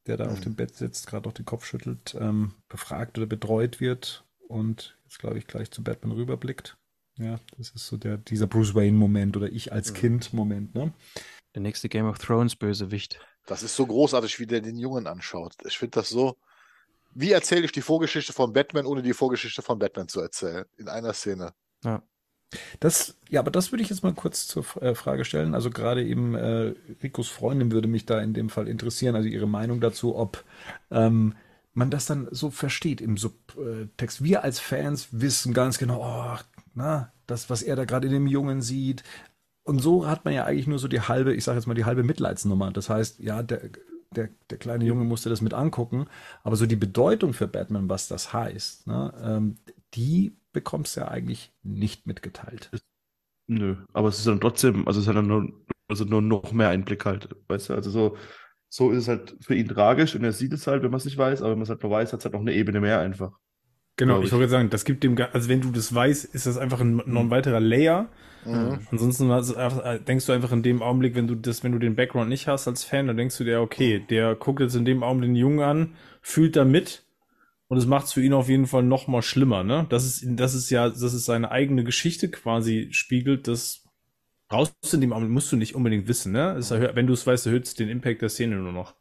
der 0.06 0.16
da 0.16 0.28
auf 0.30 0.40
Mhm. 0.40 0.42
dem 0.42 0.54
Bett 0.56 0.76
sitzt, 0.76 1.06
gerade 1.06 1.28
auch 1.28 1.32
den 1.34 1.44
Kopf 1.46 1.64
schüttelt, 1.66 2.16
ähm, 2.20 2.54
befragt 2.68 3.18
oder 3.18 3.26
betreut 3.26 3.80
wird 3.80 4.24
und 4.48 4.98
jetzt, 5.04 5.18
glaube 5.18 5.38
ich, 5.38 5.46
gleich 5.46 5.70
zu 5.70 5.82
Batman 5.84 6.12
rüberblickt. 6.12 6.76
Ja, 7.18 7.40
das 7.56 7.70
ist 7.70 7.86
so 7.86 7.96
der, 7.96 8.18
dieser 8.18 8.46
Bruce 8.46 8.74
Wayne-Moment 8.74 9.36
oder 9.36 9.50
ich 9.50 9.72
als 9.72 9.90
Mhm. 9.90 9.94
Kind-Moment, 9.94 10.74
ne? 10.74 10.92
Der 11.54 11.62
nächste 11.62 11.88
Game 11.88 12.06
of 12.06 12.18
Thrones 12.18 12.54
Bösewicht. 12.56 13.18
Das 13.46 13.62
ist 13.62 13.76
so 13.76 13.86
großartig, 13.86 14.38
wie 14.40 14.46
der 14.46 14.60
den 14.60 14.76
Jungen 14.76 15.06
anschaut. 15.06 15.54
Ich 15.64 15.78
finde 15.78 15.92
das 16.00 16.08
so. 16.08 16.36
Wie 17.18 17.32
erzähle 17.32 17.64
ich 17.64 17.72
die 17.72 17.80
Vorgeschichte 17.80 18.34
von 18.34 18.52
Batman, 18.52 18.84
ohne 18.84 19.00
die 19.00 19.14
Vorgeschichte 19.14 19.62
von 19.62 19.78
Batman 19.78 20.06
zu 20.06 20.20
erzählen? 20.20 20.66
In 20.76 20.88
einer 20.88 21.14
Szene. 21.14 21.54
Ja. 21.82 22.02
Das, 22.78 23.16
ja, 23.30 23.40
aber 23.40 23.50
das 23.50 23.72
würde 23.72 23.82
ich 23.82 23.88
jetzt 23.88 24.02
mal 24.02 24.12
kurz 24.12 24.46
zur 24.46 24.64
äh, 24.82 24.94
Frage 24.94 25.24
stellen. 25.24 25.54
Also 25.54 25.70
gerade 25.70 26.04
eben 26.04 26.34
äh, 26.34 26.74
Ricos 27.02 27.28
Freundin 27.28 27.72
würde 27.72 27.88
mich 27.88 28.04
da 28.04 28.20
in 28.20 28.34
dem 28.34 28.50
Fall 28.50 28.68
interessieren, 28.68 29.16
also 29.16 29.28
ihre 29.28 29.48
Meinung 29.48 29.80
dazu, 29.80 30.14
ob 30.14 30.44
ähm, 30.90 31.34
man 31.72 31.90
das 31.90 32.04
dann 32.04 32.28
so 32.30 32.50
versteht 32.50 33.00
im 33.00 33.16
Subtext. 33.16 34.22
Wir 34.22 34.44
als 34.44 34.60
Fans 34.60 35.08
wissen 35.10 35.54
ganz 35.54 35.78
genau, 35.78 36.02
oh, 36.02 36.38
na, 36.74 37.12
das, 37.26 37.48
was 37.48 37.62
er 37.62 37.76
da 37.76 37.86
gerade 37.86 38.08
in 38.08 38.12
dem 38.12 38.26
Jungen 38.26 38.60
sieht. 38.60 39.04
Und 39.62 39.78
so 39.78 40.06
hat 40.06 40.26
man 40.26 40.34
ja 40.34 40.44
eigentlich 40.44 40.66
nur 40.66 40.78
so 40.78 40.86
die 40.86 41.00
halbe, 41.00 41.34
ich 41.34 41.44
sage 41.44 41.58
jetzt 41.58 41.66
mal 41.66 41.74
die 41.74 41.86
halbe 41.86 42.02
Mitleidsnummer. 42.02 42.72
Das 42.72 42.90
heißt, 42.90 43.20
ja, 43.20 43.42
der, 43.42 43.70
der, 44.10 44.30
der 44.50 44.58
kleine 44.58 44.84
Junge 44.84 45.04
musste 45.04 45.28
das 45.28 45.40
mit 45.40 45.54
angucken, 45.54 46.06
aber 46.42 46.56
so 46.56 46.66
die 46.66 46.76
Bedeutung 46.76 47.32
für 47.32 47.48
Batman, 47.48 47.88
was 47.88 48.08
das 48.08 48.32
heißt, 48.32 48.86
ne, 48.86 49.12
ähm, 49.22 49.56
die 49.94 50.36
bekommst 50.52 50.96
du 50.96 51.00
ja 51.00 51.08
eigentlich 51.08 51.52
nicht 51.62 52.06
mitgeteilt. 52.06 52.70
Nö, 53.48 53.76
aber 53.92 54.08
es 54.08 54.18
ist 54.18 54.26
dann 54.26 54.40
trotzdem, 54.40 54.86
also 54.88 55.00
es 55.00 55.06
ist 55.06 55.14
dann 55.14 55.26
nur, 55.26 55.52
also 55.88 56.04
nur 56.04 56.22
noch 56.22 56.52
mehr 56.52 56.70
Einblick 56.70 57.04
halt, 57.04 57.28
weißt 57.48 57.70
du, 57.70 57.74
also 57.74 57.90
so, 57.90 58.16
so 58.68 58.90
ist 58.90 58.98
es 59.04 59.08
halt 59.08 59.36
für 59.40 59.54
ihn 59.54 59.68
tragisch 59.68 60.14
und 60.16 60.24
er 60.24 60.32
sieht 60.32 60.52
es 60.52 60.66
halt, 60.66 60.82
wenn 60.82 60.90
man 60.90 60.98
es 60.98 61.04
nicht 61.04 61.18
weiß, 61.18 61.42
aber 61.42 61.50
wenn 61.52 61.58
man 61.58 61.64
es 61.64 61.70
halt 61.70 61.82
nur 61.82 61.92
weiß, 61.92 62.12
hat 62.12 62.20
es 62.20 62.24
halt 62.24 62.34
noch 62.34 62.40
eine 62.40 62.54
Ebene 62.54 62.80
mehr 62.80 63.00
einfach. 63.00 63.38
Genau, 63.96 64.20
ich 64.20 64.26
ich. 64.26 64.32
wollte 64.32 64.48
sagen, 64.48 64.70
das 64.70 64.84
gibt 64.84 65.02
dem, 65.04 65.16
also 65.32 65.48
wenn 65.48 65.60
du 65.60 65.70
das 65.70 65.94
weißt, 65.94 66.26
ist 66.26 66.46
das 66.46 66.58
einfach 66.58 66.80
ein, 66.80 66.96
noch 67.06 67.20
ein 67.22 67.30
weiterer 67.30 67.60
Layer. 67.60 68.08
Mhm. 68.44 68.78
Ansonsten 68.90 69.28
du 69.28 69.34
einfach- 69.34 69.84
äh, 69.84 69.98
denkst 70.00 70.26
du 70.26 70.32
einfach 70.32 70.52
in 70.52 70.62
dem 70.62 70.82
Augenblick, 70.82 71.14
wenn 71.14 71.26
du 71.26 71.34
das, 71.34 71.64
wenn 71.64 71.72
du 71.72 71.78
den 71.78 71.96
Background 71.96 72.28
nicht 72.28 72.46
hast 72.46 72.68
als 72.68 72.84
Fan, 72.84 73.06
dann 73.06 73.16
denkst 73.16 73.36
du 73.38 73.44
dir, 73.44 73.60
okay, 73.60 73.98
der 73.98 74.34
guckt 74.36 74.60
jetzt 74.60 74.76
in 74.76 74.84
dem 74.84 75.02
Augenblick 75.02 75.30
den 75.30 75.36
Jungen 75.36 75.60
an, 75.60 75.94
fühlt 76.22 76.56
da 76.56 76.64
mit 76.64 77.04
und 77.68 77.78
es 77.78 77.86
macht 77.86 78.06
es 78.06 78.12
für 78.12 78.22
ihn 78.22 78.32
auf 78.34 78.48
jeden 78.48 78.66
Fall 78.66 78.82
noch 78.84 79.08
mal 79.08 79.22
schlimmer, 79.22 79.64
ne? 79.64 79.86
Das 79.88 80.04
ist, 80.04 80.24
das 80.38 80.54
ist 80.54 80.70
ja, 80.70 80.88
das 80.88 81.02
ist 81.02 81.24
seine 81.24 81.50
eigene 81.50 81.82
Geschichte 81.82 82.30
quasi 82.30 82.88
spiegelt, 82.92 83.48
das 83.48 83.82
brauchst 84.48 84.74
du 84.82 84.96
in 84.96 85.00
dem 85.00 85.12
Augenblick, 85.12 85.32
musst 85.34 85.50
du 85.50 85.56
nicht 85.56 85.74
unbedingt 85.74 86.06
wissen, 86.06 86.32
ne? 86.32 86.52
Es 86.56 86.70
erhöht, 86.70 86.94
wenn 86.94 87.06
du 87.08 87.14
es 87.14 87.26
weißt, 87.26 87.46
erhöht 87.46 87.64
es 87.66 87.74
den 87.74 87.88
Impact 87.88 88.22
der 88.22 88.28
Szene 88.28 88.56
nur 88.56 88.72
noch. 88.72 88.94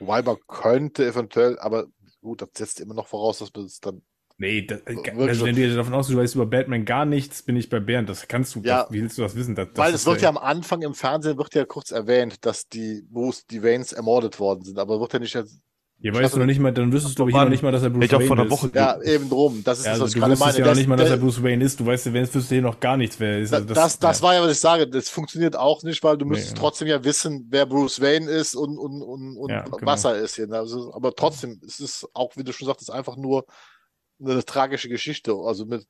Wobei 0.00 0.22
man 0.22 0.36
könnte 0.48 1.06
eventuell, 1.06 1.58
aber 1.58 1.86
gut, 2.20 2.42
das 2.42 2.50
setzt 2.56 2.80
immer 2.80 2.94
noch 2.94 3.06
voraus, 3.06 3.38
dass 3.38 3.52
man 3.54 3.64
es 3.66 3.80
dann. 3.80 4.02
Nee, 4.40 4.62
das, 4.62 4.86
Wirklich 4.86 5.14
also 5.20 5.40
so. 5.40 5.46
wenn 5.46 5.56
du 5.56 5.74
davon 5.74 5.94
ausgehst, 5.94 6.16
du 6.16 6.22
weißt 6.22 6.34
über 6.36 6.46
Batman 6.46 6.84
gar 6.84 7.04
nichts, 7.04 7.42
bin 7.42 7.56
ich 7.56 7.68
bei 7.68 7.80
Bernd. 7.80 8.08
Das 8.08 8.28
kannst 8.28 8.54
du, 8.54 8.60
Ja. 8.62 8.84
das, 8.84 8.92
wie 8.92 9.02
willst 9.02 9.18
du 9.18 9.22
das 9.22 9.34
wissen? 9.34 9.56
Das, 9.56 9.66
das 9.74 9.76
Weil 9.76 9.92
ist 9.94 10.00
es 10.02 10.06
wird 10.06 10.22
ja 10.22 10.28
am 10.28 10.38
Anfang 10.38 10.82
im 10.82 10.94
Fernsehen 10.94 11.36
wird 11.38 11.54
ja 11.56 11.64
kurz 11.64 11.90
erwähnt, 11.90 12.46
dass 12.46 12.68
die 12.68 13.02
Bruce, 13.10 13.46
die 13.46 13.64
Waynes 13.64 13.92
ermordet 13.92 14.38
worden 14.38 14.62
sind, 14.64 14.78
aber 14.78 15.00
wird 15.00 15.12
ja 15.12 15.18
nicht 15.18 15.34
jetzt. 15.34 15.58
Ja, 16.00 16.14
weißt 16.14 16.34
du 16.34 16.38
noch 16.38 16.46
nicht 16.46 16.60
mal, 16.60 16.72
dann 16.72 16.92
wüsstest 16.92 17.18
du 17.18 17.24
glaube 17.26 17.30
ich 17.32 17.36
noch 17.36 17.48
nicht 17.48 17.64
mal, 17.64 17.72
dass 17.72 17.82
er 17.82 17.90
Bruce 17.90 18.12
Wayne 18.12 18.26
vor 18.26 18.36
einer 18.36 18.44
ist. 18.46 18.50
Woche 18.52 18.70
Ja, 18.72 19.02
eben 19.02 19.28
drum. 19.28 19.62
Das 19.64 19.80
ist 19.80 19.86
Ja, 19.86 19.90
das, 19.90 20.00
also 20.00 20.04
was 20.04 20.10
ich 20.10 20.14
du 20.14 20.20
gerade 20.20 20.38
meine. 20.38 20.52
ja 20.52 20.58
noch 20.60 20.66
Das- 20.70 20.78
nicht 20.78 20.86
mal, 20.86 20.96
dass 20.96 21.08
er 21.10 21.16
das- 21.16 21.20
Bruce 21.24 21.42
Wayne 21.42 21.64
ist. 21.64 21.80
Du 21.80 21.86
weißt, 21.86 22.12
wenn 22.12 22.22
es 22.22 22.32
wüsste 22.36 22.54
hier 22.54 22.62
noch 22.62 22.78
gar 22.78 22.96
nichts, 22.96 23.18
wer 23.18 23.32
er 23.32 23.38
ist. 23.40 23.52
Also 23.52 23.66
Das, 23.74 23.98
das, 23.98 24.20
ja. 24.20 24.22
war 24.22 24.34
ja, 24.34 24.42
was 24.42 24.52
ich 24.52 24.60
sage. 24.60 24.86
Das 24.86 25.08
funktioniert 25.08 25.56
auch 25.56 25.82
nicht, 25.82 26.00
weil 26.04 26.16
du 26.16 26.24
Nee, 26.24 26.28
müsstest 26.34 26.54
genau. 26.54 26.68
trotzdem 26.68 26.86
ja 26.86 27.02
wissen, 27.02 27.48
wer 27.50 27.66
Bruce 27.66 28.00
Wayne 28.00 28.30
ist 28.30 28.54
und, 28.54 28.78
und, 28.78 29.02
und, 29.02 29.36
und 29.36 29.50
Ja, 29.50 29.62
genau. 29.64 29.78
was 29.80 30.04
er 30.04 30.14
ist. 30.18 30.36
Hier. 30.36 30.48
Also, 30.52 30.94
aber 30.94 31.12
trotzdem, 31.16 31.60
es 31.66 31.80
ist 31.80 32.06
auch, 32.14 32.36
wie 32.36 32.44
du 32.44 32.52
schon 32.52 32.66
sagtest, 32.68 32.92
einfach 32.92 33.16
nur 33.16 33.44
eine 34.20 34.44
tragische 34.44 34.88
Geschichte. 34.88 35.32
Also 35.34 35.66
mit, 35.66 35.86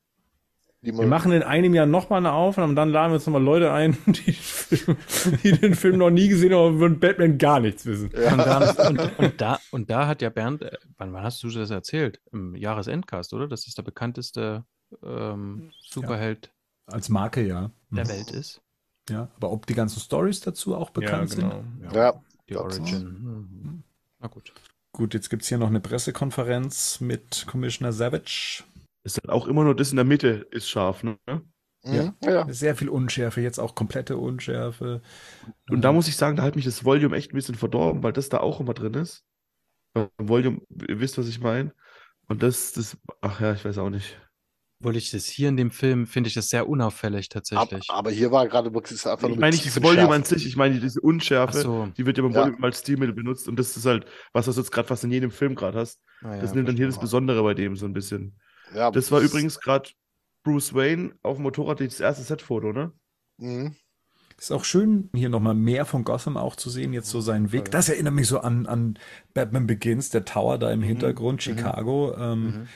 die 0.81 0.87
Wir 0.87 0.93
man, 0.93 1.09
machen 1.09 1.31
in 1.31 1.43
einem 1.43 1.73
Jahr 1.73 1.85
nochmal 1.85 2.19
eine 2.19 2.31
Aufnahme 2.31 2.69
und 2.69 2.75
dann 2.75 2.89
laden 2.89 3.11
wir 3.11 3.15
uns 3.15 3.25
nochmal 3.25 3.43
Leute 3.43 3.71
ein, 3.73 3.97
die, 4.07 4.35
die 5.43 5.51
den 5.53 5.75
Film 5.75 5.97
noch 5.97 6.09
nie 6.09 6.27
gesehen 6.29 6.53
haben 6.53 6.73
und 6.75 6.79
von 6.79 6.99
Batman 6.99 7.37
gar 7.37 7.59
nichts 7.59 7.85
wissen. 7.85 8.11
ja. 8.13 8.31
Und, 8.33 8.37
da, 8.39 8.87
und, 8.87 9.19
und, 9.19 9.41
da, 9.41 9.59
und 9.71 9.89
da 9.89 10.07
hat 10.07 10.21
ja 10.21 10.29
Bernd, 10.29 10.61
äh, 10.61 10.71
wann, 10.97 11.11
wann 11.13 11.23
hast 11.23 11.43
du 11.43 11.49
das 11.49 11.69
erzählt? 11.69 12.21
Im 12.31 12.55
Jahresendcast, 12.55 13.33
oder? 13.33 13.47
Dass 13.47 13.67
es 13.67 13.75
der 13.75 13.83
bekannteste 13.83 14.63
ähm, 15.03 15.71
Superheld 15.81 16.51
Als 16.85 17.09
Marke, 17.09 17.45
ja. 17.45 17.71
der 17.91 18.05
Mhm. 18.05 18.09
Welt 18.09 18.31
ist. 18.31 18.61
Ja, 19.09 19.27
aber 19.37 19.51
ob 19.51 19.65
die 19.65 19.73
ganzen 19.73 19.99
Stories 19.99 20.39
dazu 20.39 20.75
auch 20.75 20.91
bekannt 20.91 21.31
ja, 21.33 21.41
genau. 21.41 21.63
sind? 21.81 21.93
ja, 21.93 22.21
Die 22.47 22.53
Das- 22.53 22.61
Origin. 22.63 23.01
Hm. 23.01 23.83
Na 24.19 24.27
gut. 24.27 24.53
Gut, 24.99 25.13
jetzt 25.13 25.29
gibt's 25.29 25.47
hier 25.47 25.57
noch 25.57 25.69
eine 25.69 25.79
Pressekonferenz 25.79 26.99
mit 26.99 27.45
Commissioner 27.47 27.93
Savage. 27.93 28.65
Ist 29.05 29.15
halt 29.15 29.29
auch 29.29 29.47
immer 29.47 29.63
nur 29.63 29.73
das 29.73 29.91
in 29.91 29.95
der 29.95 30.03
Mitte 30.03 30.45
ist 30.51 30.69
scharf, 30.69 31.03
ne? 31.03 31.17
Mhm. 31.85 32.15
ja. 32.21 32.45
Sehr 32.51 32.75
viel 32.75 32.89
Unschärfe, 32.89 33.39
jetzt 33.39 33.59
auch 33.59 33.75
komplette 33.75 34.17
Unschärfe. 34.17 35.01
Und 35.69 35.83
da 35.83 35.93
muss 35.93 36.09
ich 36.09 36.17
sagen, 36.17 36.35
da 36.35 36.43
hat 36.43 36.57
mich 36.57 36.65
das 36.65 36.83
Volume 36.83 37.15
echt 37.15 37.31
ein 37.31 37.35
bisschen 37.35 37.55
verdorben, 37.55 38.03
weil 38.03 38.11
das 38.11 38.27
da 38.27 38.41
auch 38.41 38.59
immer 38.59 38.73
drin 38.73 38.93
ist. 38.95 39.23
Beim 39.93 40.09
Volume, 40.17 40.59
ihr 40.89 40.99
wisst, 40.99 41.17
was 41.17 41.29
ich 41.29 41.39
meine. 41.39 41.73
Und 42.27 42.43
das, 42.43 42.73
das, 42.73 42.97
ach 43.21 43.39
ja, 43.39 43.53
ich 43.53 43.63
weiß 43.63 43.77
auch 43.77 43.89
nicht. 43.89 44.19
Obwohl 44.81 44.95
ich 44.95 45.11
das 45.11 45.25
hier 45.25 45.49
in 45.49 45.57
dem 45.57 45.71
Film 45.71 46.07
finde 46.07 46.29
ich 46.29 46.33
das 46.35 46.47
sehr 46.47 46.69
unauffällig 46.69 47.25
Ab, 47.27 47.43
tatsächlich. 47.43 47.89
aber 47.89 48.11
hier 48.11 48.31
war 48.31 48.47
gerade 48.47 48.73
wirklich 48.73 49.05
einfach 49.05 49.27
Ich 49.27 49.35
nur 49.35 49.37
meine 49.37 49.51
nicht 49.53 49.65
das 49.65 49.73
tiefen 49.73 49.83
Volume 49.83 50.13
an 50.13 50.23
sich, 50.23 50.45
ich 50.45 50.55
meine 50.55 50.79
diese 50.79 51.01
Unschärfe, 51.01 51.61
so. 51.61 51.87
die 51.97 52.05
wird 52.05 52.17
ja 52.17 52.23
beim 52.23 52.31
Ja. 52.31 52.45
Volume 52.45 52.63
als 52.63 52.79
Stilmittel 52.79 53.13
benutzt 53.13 53.49
und 53.49 53.59
das 53.59 53.75
ist 53.75 53.85
halt, 53.85 54.05
was 54.31 54.45
du 54.45 54.51
jetzt 54.51 54.71
gerade 54.71 54.87
fast 54.87 55.03
in 55.03 55.11
jedem 55.11 55.31
Film 55.31 55.55
gerade 55.55 55.77
hast. 55.79 55.99
Ah, 56.21 56.35
ja, 56.35 56.41
Das 56.41 56.53
nimmt 56.53 56.69
dann 56.69 56.77
hier 56.77 56.85
das. 56.87 56.99
Besondere 56.99 57.43
bei 57.43 57.53
dem 57.53 57.75
so 57.75 57.85
ein 57.85 57.93
bisschen. 57.93 58.37
Ja, 58.73 58.89
Das 58.89 59.11
war 59.11 59.19
übrigens 59.19 59.59
gerade 59.59 59.89
Bruce 60.43 60.73
Wayne 60.73 61.11
auf 61.23 61.35
dem 61.35 61.43
Motorrad 61.43 61.81
das 61.81 61.99
erste 61.99 62.23
Setfoto, 62.23 62.71
ne? 62.71 62.93
Mhm. 63.37 63.75
Ist 64.37 64.51
auch 64.53 64.63
schön, 64.63 65.09
hier 65.13 65.27
nochmal 65.27 65.55
mehr 65.55 65.83
von 65.85 66.05
Gotham 66.05 66.37
auch 66.37 66.55
zu 66.55 66.69
sehen, 66.69 66.93
jetzt 66.93 67.09
so 67.09 67.19
seinen 67.19 67.51
Weg. 67.51 67.71
Das 67.71 67.89
erinnert 67.89 68.13
mich 68.13 68.29
so 68.29 68.39
an, 68.39 68.65
an 68.67 68.97
Batman 69.33 69.67
Begins, 69.67 70.11
der 70.11 70.23
Tower 70.23 70.57
da 70.57 70.71
im 70.71 70.81
Hintergrund, 70.81 71.39
mhm. 71.45 71.57
Chicago. 71.57 72.15
Ähm, 72.17 72.43
mhm. 72.45 72.67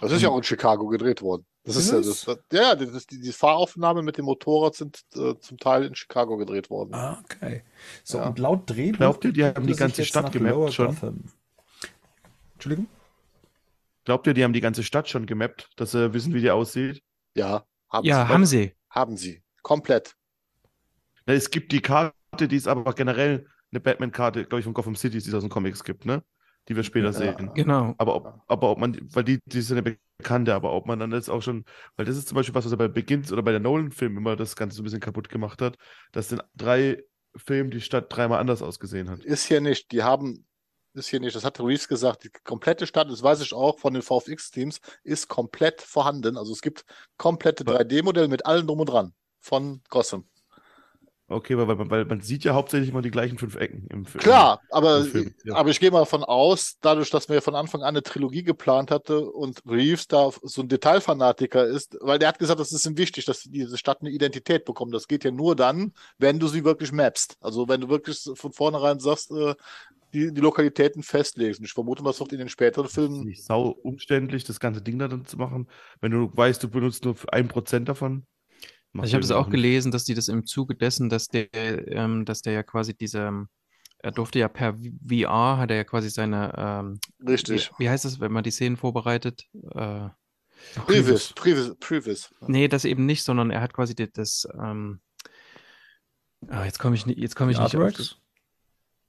Das 0.00 0.12
ist 0.12 0.22
ja 0.22 0.30
auch 0.30 0.38
in 0.38 0.42
Chicago 0.42 0.86
gedreht 0.88 1.20
worden. 1.22 1.44
Das 1.64 1.76
ist, 1.76 1.92
ist 1.92 2.26
ja, 2.26 2.34
das, 2.34 2.44
ja, 2.52 2.74
das, 2.74 3.06
die, 3.06 3.20
die 3.20 3.32
Fahraufnahmen 3.32 4.02
mit 4.04 4.16
dem 4.16 4.24
Motorrad 4.24 4.74
sind 4.74 5.02
äh, 5.14 5.34
zum 5.38 5.58
Teil 5.58 5.84
in 5.84 5.94
Chicago 5.94 6.38
gedreht 6.38 6.70
worden. 6.70 6.94
Ah, 6.94 7.22
okay. 7.22 7.64
So, 8.02 8.18
ja. 8.18 8.28
und 8.28 8.38
laut 8.38 8.68
Drehbuch. 8.70 8.98
Glaubt 8.98 9.24
ihr, 9.26 9.32
die 9.32 9.44
haben 9.44 9.66
die 9.66 9.74
ganze 9.74 10.04
Stadt 10.04 10.32
gemappt 10.32 10.72
schon? 10.72 10.86
Gotham. 10.86 11.24
Entschuldigung? 12.54 12.86
Glaubt 14.04 14.26
ihr, 14.26 14.34
die 14.34 14.42
haben 14.42 14.54
die 14.54 14.62
ganze 14.62 14.82
Stadt 14.82 15.08
schon 15.08 15.26
gemappt, 15.26 15.68
dass 15.76 15.90
sie 15.90 16.14
wissen, 16.14 16.32
wie 16.32 16.40
die 16.40 16.50
aussieht? 16.50 17.02
Ja, 17.34 17.66
haben 17.90 18.06
ja, 18.06 18.26
sie. 18.26 18.32
haben 18.32 18.46
sie. 18.46 18.74
Haben 18.88 19.16
sie. 19.18 19.42
Komplett. 19.62 20.16
Na, 21.26 21.34
es 21.34 21.50
gibt 21.50 21.72
die 21.72 21.82
Karte, 21.82 22.14
die 22.48 22.56
ist 22.56 22.68
aber 22.68 22.92
generell 22.94 23.46
eine 23.70 23.80
Batman-Karte, 23.80 24.46
glaube 24.46 24.60
ich, 24.60 24.64
von 24.64 24.74
Gotham 24.74 24.96
City, 24.96 25.18
die 25.18 25.28
es 25.28 25.34
aus 25.34 25.42
den 25.42 25.50
Comics 25.50 25.84
gibt, 25.84 26.06
ne? 26.06 26.24
Die 26.68 26.76
wir 26.76 26.84
später 26.84 27.06
ja, 27.06 27.12
sehen. 27.12 27.50
Genau. 27.54 27.94
Aber 27.98 28.14
ob, 28.14 28.42
aber 28.46 28.70
ob 28.70 28.78
man, 28.78 28.98
weil 29.12 29.24
die, 29.24 29.40
die 29.44 29.60
sind 29.60 29.84
ja 29.84 29.94
bekannte, 30.18 30.54
aber 30.54 30.72
ob 30.72 30.86
man 30.86 30.98
dann 30.98 31.12
jetzt 31.12 31.28
auch 31.28 31.42
schon, 31.42 31.64
weil 31.96 32.06
das 32.06 32.16
ist 32.16 32.28
zum 32.28 32.36
Beispiel 32.36 32.54
was, 32.54 32.64
was 32.64 32.72
er 32.72 32.78
bei 32.78 32.88
Begins 32.88 33.32
oder 33.32 33.42
bei 33.42 33.50
der 33.50 33.60
Nolan-Film 33.60 34.16
immer 34.16 34.36
das 34.36 34.54
Ganze 34.54 34.76
so 34.76 34.82
ein 34.82 34.84
bisschen 34.84 35.00
kaputt 35.00 35.28
gemacht 35.28 35.62
hat, 35.62 35.76
dass 36.12 36.28
den 36.28 36.42
drei 36.54 37.02
Filmen 37.34 37.70
die 37.70 37.80
Stadt 37.80 38.06
dreimal 38.08 38.40
anders 38.40 38.62
ausgesehen 38.62 39.08
hat. 39.08 39.24
Ist 39.24 39.46
hier 39.46 39.60
nicht. 39.60 39.90
Die 39.92 40.02
haben 40.02 40.46
ist 40.94 41.08
hier 41.08 41.20
nicht. 41.20 41.36
Das 41.36 41.44
hat 41.44 41.60
Reeves 41.60 41.88
gesagt. 41.88 42.24
Die 42.24 42.30
komplette 42.44 42.86
Stadt, 42.86 43.10
das 43.10 43.22
weiß 43.22 43.40
ich 43.40 43.54
auch 43.54 43.78
von 43.78 43.94
den 43.94 44.02
VFX-Teams, 44.02 44.80
ist 45.04 45.28
komplett 45.28 45.80
vorhanden. 45.80 46.36
Also 46.36 46.52
es 46.52 46.62
gibt 46.62 46.84
komplette 47.16 47.64
3D-Modelle 47.64 48.28
mit 48.28 48.46
allem 48.46 48.66
drum 48.66 48.80
und 48.80 48.86
dran 48.86 49.14
von 49.38 49.82
Gotham. 49.88 50.28
Okay, 51.30 51.56
weil, 51.56 51.68
weil, 51.68 51.90
weil 51.90 52.04
man 52.06 52.20
sieht 52.20 52.42
ja 52.42 52.54
hauptsächlich 52.54 52.90
immer 52.90 53.02
die 53.02 53.12
gleichen 53.12 53.38
fünf 53.38 53.54
Ecken 53.54 53.86
im 53.88 54.04
Film. 54.04 54.20
Klar, 54.20 54.60
aber, 54.68 55.06
ja. 55.44 55.54
aber 55.54 55.70
ich 55.70 55.78
gehe 55.78 55.92
mal 55.92 56.00
davon 56.00 56.24
aus, 56.24 56.76
dadurch, 56.80 57.08
dass 57.10 57.28
man 57.28 57.36
ja 57.36 57.40
von 57.40 57.54
Anfang 57.54 57.82
an 57.82 57.88
eine 57.88 58.02
Trilogie 58.02 58.42
geplant 58.42 58.90
hatte 58.90 59.20
und 59.30 59.62
Reeves 59.64 60.08
da 60.08 60.30
so 60.42 60.62
ein 60.62 60.68
Detailfanatiker 60.68 61.64
ist, 61.64 61.96
weil 62.00 62.18
der 62.18 62.28
hat 62.28 62.40
gesagt, 62.40 62.58
das 62.58 62.72
ist 62.72 62.84
ihm 62.84 62.98
wichtig, 62.98 63.26
dass 63.26 63.44
diese 63.44 63.78
Stadt 63.78 64.00
eine 64.00 64.10
Identität 64.10 64.64
bekommt. 64.64 64.92
Das 64.92 65.06
geht 65.06 65.22
ja 65.22 65.30
nur 65.30 65.54
dann, 65.54 65.92
wenn 66.18 66.40
du 66.40 66.48
sie 66.48 66.64
wirklich 66.64 66.90
mappst. 66.90 67.36
Also 67.40 67.68
wenn 67.68 67.80
du 67.80 67.88
wirklich 67.88 68.28
von 68.34 68.52
vornherein 68.52 68.98
sagst, 68.98 69.30
äh, 69.30 69.54
die, 70.12 70.34
die 70.34 70.40
Lokalitäten 70.40 71.04
festlegst. 71.04 71.60
Und 71.60 71.66
ich 71.66 71.72
vermute, 71.72 72.02
das 72.02 72.18
wird 72.18 72.32
in 72.32 72.40
den 72.40 72.48
späteren 72.48 72.88
Filmen. 72.88 73.10
Das 73.10 73.20
ist 73.20 73.26
nicht 73.26 73.44
sau 73.44 73.68
umständlich, 73.68 74.42
das 74.42 74.58
ganze 74.58 74.82
Ding 74.82 74.98
da 74.98 75.06
dann 75.06 75.26
zu 75.26 75.36
machen, 75.36 75.68
wenn 76.00 76.10
du 76.10 76.28
weißt, 76.34 76.60
du 76.62 76.68
benutzt 76.68 77.04
nur 77.04 77.14
ein 77.30 77.46
Prozent 77.46 77.88
davon. 77.88 78.26
Also 78.94 79.06
ich 79.06 79.14
habe 79.14 79.22
das 79.22 79.30
auch 79.30 79.46
nicht. 79.46 79.52
gelesen, 79.52 79.92
dass 79.92 80.04
die 80.04 80.14
das 80.14 80.28
im 80.28 80.46
Zuge 80.46 80.74
dessen, 80.74 81.08
dass 81.08 81.28
der, 81.28 81.48
ähm, 81.54 82.24
dass 82.24 82.42
der 82.42 82.54
ja 82.54 82.62
quasi 82.62 82.94
diese, 82.94 83.46
er 83.98 84.10
durfte 84.10 84.38
ja 84.38 84.48
per 84.48 84.74
VR, 84.74 85.58
hat 85.58 85.70
er 85.70 85.76
ja 85.76 85.84
quasi 85.84 86.10
seine, 86.10 86.52
ähm, 86.56 87.00
Richtig. 87.26 87.70
Wie, 87.78 87.84
wie, 87.84 87.90
heißt 87.90 88.04
es, 88.04 88.18
wenn 88.20 88.32
man 88.32 88.42
die 88.42 88.50
Szenen 88.50 88.76
vorbereitet? 88.76 89.44
Äh, 89.74 90.08
Previs, 90.74 91.32
Previs, 91.34 91.74
Previs. 91.78 92.34
Nee, 92.40 92.68
das 92.68 92.84
eben 92.84 93.06
nicht, 93.06 93.22
sondern 93.22 93.50
er 93.50 93.60
hat 93.60 93.72
quasi 93.72 93.94
das, 93.94 94.10
das 94.12 94.48
ähm, 94.60 95.00
oh, 96.48 96.64
jetzt 96.64 96.78
komme 96.78 96.96
ich, 96.96 97.06
jetzt 97.06 97.36
komm 97.36 97.48
ich 97.48 97.58
nicht 97.58 97.76
auf. 97.76 98.16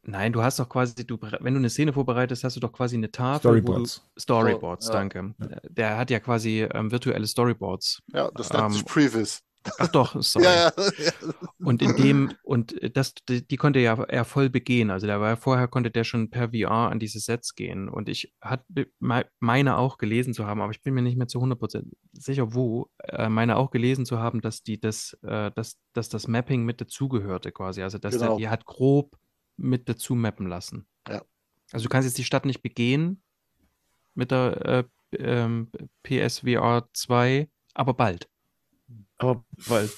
Nein, 0.04 0.34
du 0.34 0.42
hast 0.42 0.58
doch 0.58 0.68
quasi, 0.68 1.06
du, 1.06 1.18
wenn 1.22 1.54
du 1.54 1.60
eine 1.60 1.70
Szene 1.70 1.94
vorbereitest, 1.94 2.44
hast 2.44 2.56
du 2.56 2.60
doch 2.60 2.72
quasi 2.72 2.96
eine 2.96 3.12
Tafel. 3.12 3.40
Storyboards. 3.40 4.10
Du, 4.16 4.22
Storyboards, 4.22 4.90
oh, 4.90 4.94
ja. 4.94 5.00
danke. 5.00 5.36
Ja. 5.40 5.58
Der 5.70 5.98
hat 5.98 6.10
ja 6.10 6.20
quasi 6.20 6.68
ähm, 6.74 6.92
virtuelle 6.92 7.28
Storyboards. 7.28 8.02
Ja, 8.08 8.32
das 8.32 8.52
nennt 8.52 8.64
ähm, 8.64 8.72
sich 8.72 8.86
Previs. 8.86 9.44
Ach 9.78 9.88
doch, 9.88 10.16
sorry. 10.22 10.46
ja, 10.46 10.72
ja. 10.78 11.12
Und 11.60 11.82
in 11.82 11.96
dem, 11.96 12.34
und 12.44 12.76
das, 12.96 13.14
die, 13.28 13.48
die, 13.48 13.58
konnte 13.58 13.80
ja 13.80 14.02
er 14.04 14.26
voll 14.26 14.50
begehen. 14.50 14.90
Also 14.90 15.08
der 15.08 15.22
war 15.22 15.38
vorher 15.38 15.68
konnte 15.68 15.92
der 15.92 16.04
schon 16.04 16.30
per 16.30 16.50
VR 16.50 16.90
an 16.90 17.00
diese 17.00 17.20
Sets 17.20 17.56
gehen. 17.56 17.90
Und 17.90 18.10
ich 18.10 18.34
hatte 18.42 18.88
meine 19.40 19.78
auch 19.78 19.98
gelesen 19.98 20.34
zu 20.34 20.46
haben, 20.46 20.62
aber 20.62 20.72
ich 20.72 20.82
bin 20.82 20.94
mir 20.94 21.02
nicht 21.02 21.18
mehr 21.18 21.28
zu 21.28 21.40
100% 21.40 21.84
sicher, 22.14 22.54
wo, 22.54 22.90
äh, 23.04 23.30
meine 23.30 23.58
auch 23.58 23.72
gelesen 23.72 24.06
zu 24.06 24.20
haben, 24.20 24.42
dass 24.42 24.64
die 24.64 24.80
das, 24.80 25.18
äh, 25.24 25.52
dass, 25.52 25.78
dass 25.94 26.10
das 26.10 26.28
Mapping 26.28 26.64
mit 26.64 26.82
dazugehörte 26.82 27.52
quasi. 27.52 27.84
Also 27.84 27.98
dass 27.98 28.16
genau. 28.16 28.28
der, 28.30 28.38
die 28.38 28.50
hat 28.50 28.66
grob 28.66 29.18
mit 29.58 29.88
dazu 29.88 30.16
mappen 30.16 30.48
lassen. 30.48 30.88
Ja. 31.08 31.22
Also 31.72 31.84
du 31.84 31.90
kannst 31.90 32.08
jetzt 32.08 32.18
die 32.18 32.24
Stadt 32.24 32.46
nicht 32.46 32.62
begehen 32.62 33.22
mit 34.14 34.32
der 34.32 34.66
äh, 34.66 34.84
ähm, 35.18 35.70
PSVR 36.04 36.88
2, 36.94 37.50
aber 37.74 37.94
bald. 37.94 38.28
Aber 39.22 39.44
weil, 39.68 39.90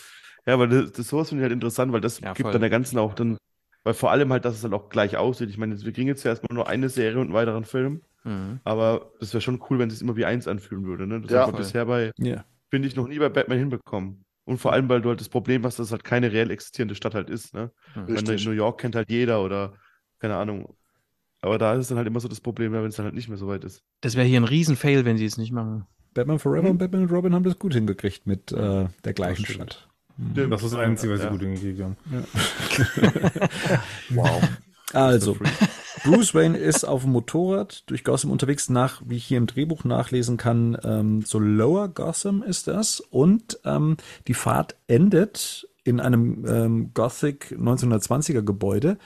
ja, 0.45 0.59
weil 0.59 0.69
das, 0.69 0.91
das 0.91 1.07
sowas 1.07 1.29
finde 1.29 1.41
ich 1.41 1.45
halt 1.45 1.53
interessant, 1.53 1.93
weil 1.93 2.01
das 2.01 2.19
ja, 2.19 2.33
gibt 2.33 2.43
voll. 2.43 2.51
dann 2.51 2.61
der 2.61 2.69
ganzen 2.69 2.97
auch 2.97 3.13
dann, 3.13 3.37
weil 3.83 3.93
vor 3.93 4.11
allem 4.11 4.31
halt, 4.31 4.45
dass 4.45 4.55
es 4.55 4.61
dann 4.61 4.73
auch 4.73 4.89
gleich 4.89 5.17
aussieht. 5.17 5.49
Ich 5.49 5.57
meine, 5.57 5.79
wir 5.81 5.91
kriegen 5.93 6.07
jetzt 6.07 6.23
ja 6.23 6.31
erstmal 6.31 6.53
nur 6.53 6.67
eine 6.67 6.89
Serie 6.89 7.19
und 7.19 7.27
einen 7.27 7.33
weiteren 7.33 7.65
Film, 7.65 8.01
mhm. 8.23 8.59
aber 8.63 9.11
das 9.19 9.33
wäre 9.33 9.41
schon 9.41 9.61
cool, 9.69 9.79
wenn 9.79 9.87
es 9.89 9.95
sich 9.95 10.03
immer 10.03 10.17
wie 10.17 10.25
eins 10.25 10.47
anfühlen 10.47 10.85
würde. 10.85 11.07
Ne? 11.07 11.21
Das 11.21 11.31
ja, 11.31 11.41
haben 11.41 11.53
wir 11.53 11.59
bisher 11.59 11.85
bei, 11.85 12.11
yeah. 12.19 12.43
finde 12.69 12.87
ich, 12.87 12.95
noch 12.95 13.07
nie 13.07 13.19
bei 13.19 13.29
Batman 13.29 13.59
hinbekommen. 13.59 14.25
Und 14.45 14.57
vor 14.57 14.73
allem, 14.73 14.89
weil 14.89 15.01
du 15.01 15.09
halt 15.09 15.21
das 15.21 15.29
Problem 15.29 15.63
hast, 15.63 15.79
dass 15.79 15.87
es 15.87 15.91
halt 15.93 16.03
keine 16.03 16.31
reell 16.33 16.51
existierende 16.51 16.95
Stadt 16.95 17.15
halt 17.15 17.29
ist. 17.29 17.53
Ne? 17.53 17.71
Wenn 17.95 18.25
New 18.43 18.51
York 18.51 18.81
kennt 18.81 18.95
halt 18.95 19.09
jeder 19.09 19.41
oder 19.41 19.73
keine 20.19 20.35
Ahnung. 20.35 20.75
Aber 21.39 21.57
da 21.57 21.73
ist 21.73 21.79
es 21.79 21.87
dann 21.89 21.97
halt 21.97 22.07
immer 22.07 22.19
so 22.19 22.27
das 22.27 22.41
Problem, 22.41 22.71
wenn 22.71 22.85
es 22.85 22.95
dann 22.95 23.05
halt 23.05 23.15
nicht 23.15 23.27
mehr 23.27 23.37
so 23.37 23.47
weit 23.47 23.63
ist. 23.63 23.83
Das 24.01 24.15
wäre 24.15 24.25
hier 24.25 24.39
ein 24.39 24.45
Riesenfail, 24.45 25.05
wenn 25.05 25.17
sie 25.17 25.25
es 25.25 25.37
nicht 25.37 25.51
machen. 25.51 25.85
Batman 26.13 26.39
Forever 26.39 26.63
mhm. 26.63 26.71
und 26.71 26.77
Batman 26.77 27.03
und 27.03 27.11
Robin 27.11 27.33
haben 27.33 27.43
das 27.43 27.59
gut 27.59 27.73
hingekriegt 27.73 28.27
mit 28.27 28.51
äh, 28.51 28.85
der 29.03 29.13
gleichen 29.13 29.45
Stadt. 29.45 29.87
Mhm. 30.17 30.49
Das 30.49 30.63
ist 30.63 30.73
das 30.73 30.79
Einzige, 30.79 31.13
was 31.13 31.19
sie 31.19 31.25
ja. 31.25 31.31
gut 31.31 31.41
hingekriegt 31.41 31.81
haben. 31.81 31.97
Ja. 32.11 33.79
wow. 34.09 34.41
Also, 34.93 35.37
Bruce 36.03 36.35
Wayne 36.35 36.57
ist 36.57 36.83
auf 36.83 37.01
dem 37.01 37.11
Motorrad 37.11 37.83
durch 37.89 38.03
Gotham 38.03 38.29
unterwegs 38.29 38.69
nach, 38.69 39.01
wie 39.05 39.15
ich 39.15 39.25
hier 39.25 39.39
im 39.39 39.47
Drehbuch 39.47 39.85
nachlesen 39.85 40.37
kann, 40.37 40.77
ähm, 40.83 41.23
so 41.23 41.39
Lower 41.39 41.87
Gotham 41.87 42.43
ist 42.43 42.67
das. 42.67 42.99
Und 42.99 43.59
ähm, 43.65 43.97
die 44.27 44.35
Fahrt 44.35 44.75
endet 44.87 45.67
in 45.83 45.99
einem 45.99 46.45
ähm, 46.47 46.91
Gothic 46.93 47.55
1920er 47.59 48.41
Gebäude, 48.41 48.97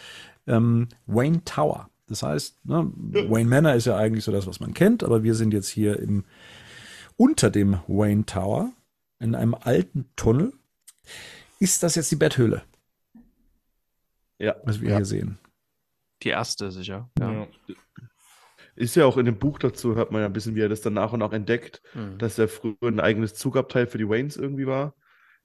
ähm, 0.45 0.89
Wayne 1.05 1.43
Tower. 1.45 1.89
Das 2.07 2.23
heißt, 2.23 2.65
ne, 2.65 2.91
Wayne 2.95 3.49
Manor 3.49 3.73
ist 3.73 3.85
ja 3.85 3.97
eigentlich 3.97 4.23
so 4.23 4.31
das, 4.31 4.47
was 4.47 4.59
man 4.59 4.73
kennt, 4.73 5.03
aber 5.03 5.23
wir 5.23 5.35
sind 5.35 5.53
jetzt 5.53 5.69
hier 5.69 5.99
im, 5.99 6.23
unter 7.17 7.49
dem 7.49 7.79
Wayne 7.87 8.25
Tower 8.25 8.71
in 9.19 9.35
einem 9.35 9.55
alten 9.55 10.09
Tunnel. 10.15 10.53
Ist 11.59 11.83
das 11.83 11.95
jetzt 11.95 12.11
die 12.11 12.15
Betthöhle? 12.15 12.63
Ja. 14.39 14.55
Was 14.63 14.79
wir 14.79 14.91
ja. 14.91 14.95
hier 14.97 15.05
sehen. 15.05 15.39
Die 16.23 16.29
erste 16.29 16.71
sicher. 16.71 17.09
Ja. 17.19 17.31
ja. 17.31 17.47
Ist 18.75 18.95
ja 18.95 19.05
auch 19.05 19.17
in 19.17 19.25
dem 19.25 19.39
Buch 19.39 19.57
dazu, 19.57 19.95
hört 19.95 20.11
man 20.11 20.21
ja 20.21 20.27
ein 20.27 20.33
bisschen, 20.33 20.55
wie 20.55 20.61
er 20.61 20.69
das 20.69 20.81
dann 20.81 20.93
nach 20.93 21.11
und 21.11 21.19
nach 21.19 21.33
entdeckt, 21.33 21.81
mhm. 21.95 22.19
dass 22.19 22.37
er 22.37 22.47
früher 22.47 22.75
ein 22.83 22.99
eigenes 22.99 23.33
Zugabteil 23.33 23.87
für 23.87 23.97
die 23.97 24.07
Waynes 24.07 24.37
irgendwie 24.37 24.67
war, 24.67 24.93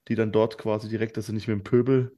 die 0.09 0.15
dann 0.15 0.32
dort 0.32 0.59
quasi 0.59 0.90
direkt, 0.90 1.16
dass 1.16 1.27
sie 1.27 1.32
nicht 1.32 1.49
mit 1.49 1.57
dem 1.57 1.65
Pöbel 1.65 2.15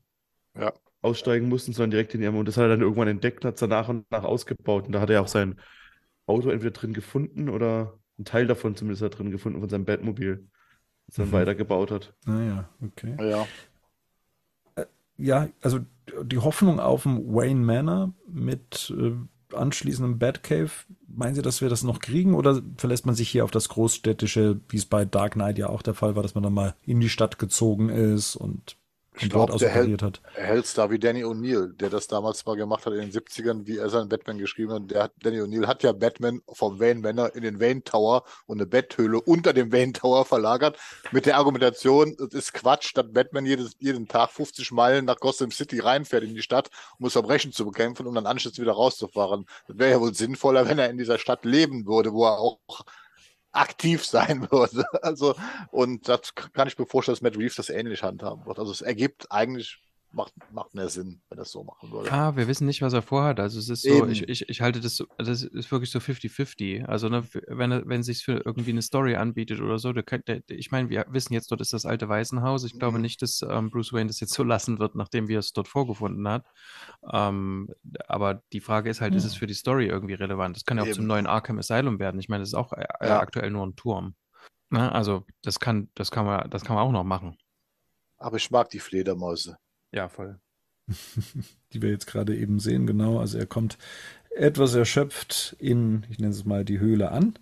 ja. 0.58 0.72
aussteigen 1.02 1.48
mussten, 1.48 1.72
sondern 1.72 1.92
direkt 1.92 2.14
in 2.14 2.22
ihrem, 2.22 2.36
und 2.36 2.48
das 2.48 2.56
hat 2.56 2.64
er 2.64 2.70
dann 2.70 2.80
irgendwann 2.80 3.06
entdeckt 3.06 3.44
und 3.44 3.48
hat 3.48 3.54
es 3.54 3.60
dann 3.60 3.70
nach 3.70 3.88
und 3.88 4.10
nach 4.10 4.24
ausgebaut. 4.24 4.86
Und 4.86 4.92
da 4.92 5.00
hat 5.00 5.10
er 5.10 5.22
auch 5.22 5.28
sein 5.28 5.60
Auto 6.26 6.50
entweder 6.50 6.72
drin 6.72 6.94
gefunden 6.94 7.48
oder 7.48 7.96
ein 8.18 8.24
Teil 8.24 8.46
davon 8.46 8.76
zumindest 8.76 9.02
da 9.02 9.08
drin 9.08 9.30
gefunden 9.30 9.60
von 9.60 9.68
seinem 9.68 9.84
Batmobil, 9.84 10.48
das 11.06 11.18
er 11.18 11.24
dann 11.24 11.28
mhm. 11.28 11.32
weitergebaut 11.32 11.90
hat. 11.90 12.14
Naja, 12.26 12.68
ah 12.70 12.84
okay. 12.84 13.16
Ja 13.18 13.46
ja, 15.16 15.48
also 15.62 15.80
die 16.22 16.38
Hoffnung 16.38 16.80
auf 16.80 17.06
ein 17.06 17.34
Wayne 17.34 17.60
Manor 17.60 18.12
mit 18.26 18.92
äh, 18.96 19.12
anschließendem 19.54 20.18
Batcave, 20.18 20.70
meinen 21.06 21.34
Sie, 21.34 21.42
dass 21.42 21.60
wir 21.60 21.68
das 21.68 21.84
noch 21.84 22.00
kriegen 22.00 22.34
oder 22.34 22.60
verlässt 22.76 23.06
man 23.06 23.14
sich 23.14 23.28
hier 23.28 23.44
auf 23.44 23.50
das 23.50 23.68
Großstädtische, 23.68 24.60
wie 24.68 24.76
es 24.76 24.86
bei 24.86 25.04
Dark 25.04 25.34
Knight 25.34 25.58
ja 25.58 25.68
auch 25.68 25.82
der 25.82 25.94
Fall 25.94 26.16
war, 26.16 26.22
dass 26.22 26.34
man 26.34 26.42
dann 26.42 26.54
mal 26.54 26.74
in 26.82 27.00
die 27.00 27.08
Stadt 27.08 27.38
gezogen 27.38 27.88
ist 27.88 28.34
und 28.34 28.76
ich 29.16 29.30
glaube, 29.30 29.56
der 29.56 29.68
hält, 29.70 30.02
hat. 30.02 30.20
Er 30.34 30.60
da 30.74 30.90
wie 30.90 30.98
Danny 30.98 31.24
O'Neill, 31.24 31.76
der 31.76 31.88
das 31.88 32.08
damals 32.08 32.44
mal 32.46 32.56
gemacht 32.56 32.84
hat 32.84 32.94
in 32.94 33.00
den 33.00 33.12
70ern, 33.12 33.66
wie 33.66 33.78
er 33.78 33.88
seinen 33.88 34.08
Batman 34.08 34.38
geschrieben 34.38 34.72
hat. 34.72 34.90
Der 34.90 35.04
hat, 35.04 35.12
Danny 35.22 35.40
O'Neill 35.40 35.66
hat 35.66 35.82
ja 35.82 35.92
Batman 35.92 36.42
vom 36.52 36.80
Wayne 36.80 37.00
Manor 37.00 37.34
in 37.34 37.42
den 37.42 37.60
Wayne 37.60 37.84
Tower 37.84 38.24
und 38.46 38.58
eine 38.58 38.66
Betthöhle 38.66 39.20
unter 39.20 39.52
dem 39.52 39.72
Wayne 39.72 39.92
Tower 39.92 40.24
verlagert, 40.24 40.78
mit 41.12 41.26
der 41.26 41.36
Argumentation, 41.36 42.16
es 42.18 42.34
ist 42.34 42.54
Quatsch, 42.54 42.92
dass 42.96 43.12
Batman 43.12 43.46
jedes, 43.46 43.76
jeden 43.78 44.08
Tag 44.08 44.30
50 44.30 44.72
Meilen 44.72 45.04
nach 45.04 45.20
Gotham 45.20 45.50
City 45.52 45.78
reinfährt 45.78 46.24
in 46.24 46.34
die 46.34 46.42
Stadt, 46.42 46.70
um 46.98 47.04
das 47.04 47.12
Verbrechen 47.12 47.52
zu 47.52 47.64
bekämpfen 47.64 48.06
und 48.06 48.14
dann 48.16 48.26
anschließend 48.26 48.58
wieder 48.58 48.72
rauszufahren. 48.72 49.46
Das 49.68 49.78
wäre 49.78 49.92
ja 49.92 50.00
wohl 50.00 50.14
sinnvoller, 50.14 50.68
wenn 50.68 50.78
er 50.78 50.90
in 50.90 50.98
dieser 50.98 51.18
Stadt 51.18 51.44
leben 51.44 51.86
würde, 51.86 52.12
wo 52.12 52.24
er 52.24 52.38
auch 52.38 52.58
aktiv 53.54 54.04
sein 54.04 54.48
würde. 54.50 54.84
Also, 55.02 55.34
und 55.70 56.08
das 56.08 56.34
kann 56.34 56.68
ich 56.68 56.78
mir 56.78 56.86
vorstellen, 56.86 57.14
dass 57.14 57.22
Matt 57.22 57.36
Reeves 57.36 57.56
das 57.56 57.70
ähnlich 57.70 58.02
handhaben 58.02 58.44
wird. 58.46 58.58
Also 58.58 58.72
es 58.72 58.80
ergibt 58.80 59.30
eigentlich 59.30 59.80
macht, 60.14 60.34
macht 60.48 60.74
mehr 60.74 60.88
Sinn, 60.88 61.22
wenn 61.28 61.38
er 61.38 61.42
es 61.42 61.52
so 61.52 61.64
machen 61.64 61.90
würde. 61.92 62.10
Ja, 62.10 62.36
wir 62.36 62.46
wissen 62.48 62.66
nicht, 62.66 62.82
was 62.82 62.92
er 62.92 63.00
vorhat. 63.00 63.40
Also 63.40 63.58
es 63.58 63.70
ist 63.70 63.86
so, 63.86 64.06
ich, 64.06 64.28
ich, 64.28 64.46
ich 64.50 64.60
halte 64.60 64.80
das 64.80 64.96
so, 64.96 65.06
das 65.16 65.42
ist 65.42 65.70
wirklich 65.72 65.90
so 65.90 66.00
50-50. 66.00 66.84
Also 66.84 67.08
ne, 67.08 67.26
wenn 67.48 67.70
wenn 67.88 68.00
es 68.00 68.06
sich 68.06 68.22
für 68.22 68.42
irgendwie 68.44 68.72
eine 68.72 68.82
Story 68.82 69.16
anbietet 69.16 69.60
oder 69.60 69.78
so, 69.78 69.90
der, 69.94 70.02
der, 70.04 70.42
ich 70.48 70.70
meine, 70.70 70.90
wir 70.90 71.06
wissen 71.08 71.32
jetzt, 71.32 71.50
dort 71.50 71.62
ist 71.62 71.72
das 71.72 71.86
alte 71.86 72.10
Waisenhaus. 72.10 72.64
Ich 72.64 72.78
glaube 72.78 72.98
Mhm. 72.98 73.00
nicht, 73.00 73.22
dass 73.22 73.40
ähm, 73.42 73.70
Bruce 73.70 73.94
Wayne 73.94 74.08
das 74.08 74.20
jetzt 74.20 74.34
so 74.34 74.42
lassen 74.44 74.78
wird, 74.78 74.96
nachdem 74.96 75.28
wir 75.28 75.38
es 75.38 75.52
dort 75.54 75.66
vorgefunden 75.68 76.28
hat. 76.28 76.46
Ähm, 77.10 77.68
aber 78.06 78.42
die 78.52 78.60
Frage 78.60 78.90
ist 78.90 79.00
halt, 79.00 79.14
ist 79.14 79.24
es 79.24 79.34
für 79.34 79.46
die 79.46 79.54
Story 79.54 79.86
irgendwie 79.86 80.14
relevant? 80.14 80.56
Das 80.56 80.64
kann 80.66 80.76
ja 80.76 80.84
auch 80.84 80.90
zum 80.90 81.06
Eben. 81.06 81.06
neuen 81.06 81.26
Arkham 81.26 81.58
Asylum 81.58 81.98
werden. 81.98 82.20
Ich 82.20 82.28
meine, 82.28 82.42
das 82.42 82.50
ist 82.50 82.54
auch 82.54 82.72
äh, 82.74 82.84
Ja. 83.00 83.18
aktuell 83.18 83.50
nur 83.50 83.66
ein 83.66 83.76
Turm. 83.76 84.14
Ne? 84.70 84.92
Also 84.92 85.26
das 85.42 85.60
kann, 85.60 85.90
das 85.94 86.10
kann 86.10 86.26
man, 86.26 86.50
das 86.50 86.64
kann 86.64 86.76
man 86.76 86.86
auch 86.86 86.92
noch 86.92 87.04
machen. 87.04 87.36
Aber 88.16 88.38
ich 88.38 88.50
mag 88.50 88.70
die 88.70 88.80
Fledermäuse. 88.80 89.56
Ja, 89.94 90.08
voll. 90.08 90.38
die 91.72 91.80
wir 91.82 91.90
jetzt 91.90 92.06
gerade 92.06 92.36
eben 92.36 92.58
sehen, 92.60 92.86
genau. 92.86 93.18
Also 93.18 93.38
er 93.38 93.46
kommt 93.46 93.78
etwas 94.36 94.74
erschöpft 94.74 95.56
in, 95.58 96.04
ich 96.10 96.18
nenne 96.18 96.32
es 96.32 96.44
mal, 96.44 96.64
die 96.64 96.78
Höhle 96.80 97.10
an. 97.10 97.34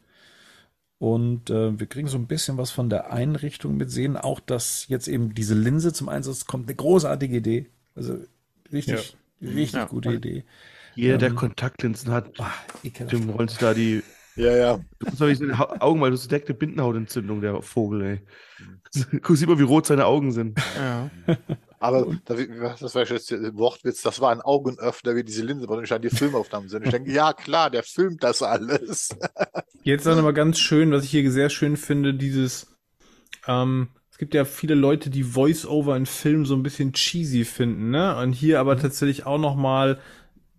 Und 0.99 1.51
äh, 1.51 1.79
wir 1.81 1.87
kriegen 1.89 2.07
so 2.07 2.17
ein 2.17 2.29
bisschen 2.29 2.59
was 2.59 2.71
von 2.71 2.89
der 2.89 3.13
Einrichtung 3.13 3.77
mit, 3.77 3.91
sehen 3.91 4.17
auch, 4.17 4.39
dass 4.39 4.87
jetzt 4.89 5.09
eben 5.09 5.35
diese 5.35 5.55
Linse 5.55 5.93
zum 5.93 6.09
Einsatz 6.09 6.45
kommt. 6.47 6.69
Eine 6.69 6.77
großartige 6.77 7.37
Idee. 7.39 7.67
Also 7.97 8.19
richtig, 8.73 9.17
richtig 9.41 9.73
Ja. 9.73 9.87
gute 9.87 10.13
Idee. 10.13 10.45
Jeder, 10.95 11.19
der 11.19 11.31
Ähm, 11.31 11.37
Kontaktlinsen 11.37 12.13
hat, 12.13 12.33
ekelhaft. 12.85 13.13
dem 13.13 13.31
rollen 13.31 13.51
da 13.59 13.75
die 13.75 14.03
Ja, 14.35 14.57
ja. 14.57 14.81
Du 14.99 15.07
musst 15.07 15.21
doch 15.21 15.27
nicht 15.27 15.41
in 15.41 15.49
den 15.49 15.59
Ha- 15.59 15.77
Augen, 15.81 16.01
weil 16.01 16.11
du 16.11 16.17
hast 16.17 16.31
direkte 16.31 16.55
Bindenhautentzündung, 16.55 17.41
der 17.41 17.61
Vogel, 17.63 18.03
ey. 18.03 18.21
Guck, 19.23 19.37
sieh 19.37 19.47
mal, 19.47 19.59
wie 19.59 19.63
rot 19.65 19.87
seine 19.87 20.07
Augen 20.07 20.33
sind. 20.33 20.59
Ja. 20.75 21.11
Aber 21.79 22.07
da, 22.25 22.35
das 22.79 22.95
war 22.95 23.05
jetzt 23.05 23.31
der 23.31 23.55
Wortwitz, 23.57 24.03
das 24.03 24.21
war 24.21 24.31
ein 24.31 24.41
Augenöffner, 24.41 25.17
wie 25.17 25.25
diese 25.25 25.43
Linse, 25.45 25.69
weil 25.69 26.01
die 26.01 26.11
Filmaufnahmen 26.11 26.69
sind. 26.69 26.85
Ich 26.85 26.91
denke, 26.91 27.11
ja 27.11 27.33
klar, 27.33 27.71
der 27.71 27.83
filmt 27.83 28.23
das 28.23 28.43
alles. 28.43 29.11
Jetzt 29.83 30.07
dann 30.07 30.19
aber 30.19 30.33
ganz 30.33 30.59
schön, 30.59 30.93
was 30.93 31.05
ich 31.05 31.11
hier 31.11 31.31
sehr 31.31 31.51
schön 31.51 31.77
finde, 31.77 32.15
dieses, 32.15 32.69
ähm, 33.47 33.91
es 34.11 34.19
gibt 34.19 34.35
ja 34.35 34.45
viele 34.45 34.75
Leute, 34.75 35.11
die 35.11 35.25
Voice-Over 35.25 35.97
in 35.97 36.07
Filmen 36.07 36.47
so 36.47 36.55
ein 36.55 36.63
bisschen 36.63 36.93
cheesy 36.93 37.45
finden, 37.45 37.91
ne? 37.91 38.17
Und 38.19 38.33
hier 38.33 38.61
aber 38.61 38.79
tatsächlich 38.79 39.27
auch 39.27 39.39
noch 39.39 39.57
mal 39.57 40.01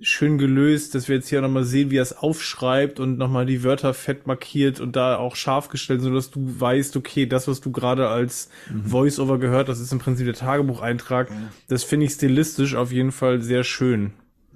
schön 0.02 0.38
gelöst, 0.38 0.95
dass 0.95 1.07
wir 1.07 1.15
jetzt 1.15 1.30
hier 1.30 1.41
noch 1.41 1.49
mal 1.49 1.64
sehen, 1.64 1.91
wie 1.91 1.98
er 1.98 2.03
es 2.03 2.18
aufschreibt 2.18 2.99
und 2.99 3.18
noch 3.18 3.30
mal 3.30 3.45
die 3.45 3.64
Wörter 3.64 3.94
fett 3.94 4.28
markiert 4.28 4.80
und 4.80 4.95
da 4.95 5.18
auch 5.18 5.36
scharf 5.36 5.70
gestellt, 5.70 6.02
so 6.02 6.14
dass 6.14 6.32
du 6.32 6.60
weißt, 6.60 6.98
okay, 6.98 7.26
das, 7.26 7.48
was 7.48 7.61
du 7.61 7.72
gerade 7.72 8.10
als 8.10 8.49
Voice-Over 8.86 9.40
gehört, 9.40 9.70
das 9.70 9.80
ist 9.80 9.94
im 9.94 9.99
Prinzip 9.99 10.26
der 10.26 10.36
Tagebucheintrag. 10.36 11.32
Das 11.68 11.84
finde 11.84 12.06
ich 12.07 12.14
stilistisch 12.14 12.76
auf 12.76 12.91
jeden 12.91 13.11
Fall 13.11 13.41
sehr 13.41 13.64
schön. 13.64 14.14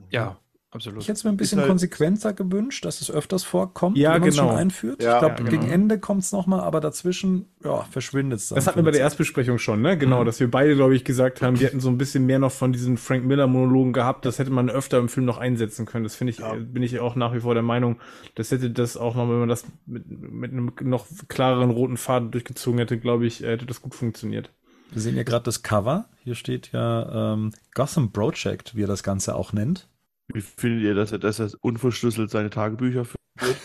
ja, 0.09 0.37
absolut. 0.71 1.01
Ich 1.01 1.07
hätte 1.07 1.17
es 1.17 1.23
mir 1.23 1.29
ein 1.31 1.37
bisschen 1.37 1.59
halt- 1.59 1.67
konsequenter 1.69 2.33
gewünscht, 2.33 2.85
dass 2.85 3.01
es 3.01 3.09
öfters 3.11 3.43
vorkommt, 3.43 3.97
Ja, 3.97 4.13
wenn 4.13 4.21
man 4.21 4.29
es 4.29 4.35
genau. 4.35 4.49
schon 4.49 4.57
einführt. 4.57 5.01
Ja. 5.03 5.13
ich 5.15 5.19
glaube, 5.19 5.35
Ja, 5.43 5.49
gegen 5.49 5.61
genau. 5.63 5.73
Ende 5.73 5.99
kommt 5.99 6.23
es 6.23 6.31
nochmal, 6.31 6.59
aber 6.61 6.79
dazwischen 6.81 7.45
ja, 7.63 7.83
verschwindet 7.91 8.39
es 8.39 8.49
dann. 8.49 8.55
Das 8.57 8.67
hatten 8.67 8.77
wir 8.79 8.83
bei 8.83 8.91
der 8.91 9.01
Erstbesprechung 9.01 9.57
schon, 9.57 9.81
ne? 9.81 9.97
Genau, 9.97 10.23
dass 10.23 10.39
wir 10.39 10.49
beide, 10.51 10.75
glaube 10.75 10.95
ich, 10.95 11.03
gesagt 11.03 11.41
haben, 11.41 11.55
die 11.55 11.65
hätten 11.65 11.79
so 11.79 11.89
ein 11.89 11.97
bisschen 11.97 12.25
mehr 12.25 12.39
noch 12.39 12.51
von 12.51 12.71
diesen 12.73 12.97
Frank 12.97 13.25
Miller-Monologen 13.25 13.93
gehabt. 13.93 14.25
Das 14.25 14.39
hätte 14.39 14.51
man 14.51 14.69
öfter 14.69 14.97
im 14.99 15.09
Film 15.09 15.25
noch 15.25 15.37
einsetzen 15.37 15.85
können. 15.85 16.03
Das 16.03 16.15
finde 16.15 16.31
ich, 16.31 16.39
Ja. 16.39 16.53
bin 16.53 16.83
ich 16.83 16.99
auch 16.99 17.15
nach 17.15 17.33
wie 17.33 17.39
vor 17.39 17.53
der 17.53 17.63
Meinung, 17.63 17.97
das 18.35 18.51
hätte 18.51 18.69
das 18.69 18.97
auch 18.97 19.15
noch, 19.15 19.29
wenn 19.29 19.39
man 19.39 19.49
das 19.49 19.65
mit, 19.85 20.05
mit 20.09 20.51
einem 20.51 20.71
noch 20.83 21.07
klareren 21.27 21.71
roten 21.71 21.97
Faden 21.97 22.31
durchgezogen 22.31 22.79
hätte, 22.79 22.97
glaube 22.99 23.25
ich, 23.25 23.43
äh, 23.43 23.47
hätte 23.51 23.65
das 23.65 23.81
gut 23.81 23.95
funktioniert. 23.95 24.51
Wir 24.91 25.01
sehen 25.01 25.17
ja 25.17 25.23
gerade 25.23 25.43
das 25.43 25.63
Cover. 25.63 26.05
Hier 26.23 26.35
steht 26.35 26.71
ja 26.71 27.33
ähm, 27.33 27.51
Gotham 27.73 28.13
Project, 28.13 28.75
wie 28.75 28.83
er 28.83 28.87
das 28.87 29.03
Ganze 29.03 29.35
auch 29.35 29.51
nennt. 29.51 29.89
Wie 30.33 30.41
findet 30.41 30.83
ihr, 30.83 30.93
dass 30.95 31.11
er, 31.11 31.19
dass 31.19 31.39
er 31.39 31.49
unverschlüsselt 31.61 32.29
seine 32.29 32.49
Tagebücher 32.49 33.05
führt, 33.05 33.57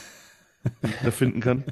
da 1.02 1.10
finden 1.10 1.40
kann? 1.40 1.64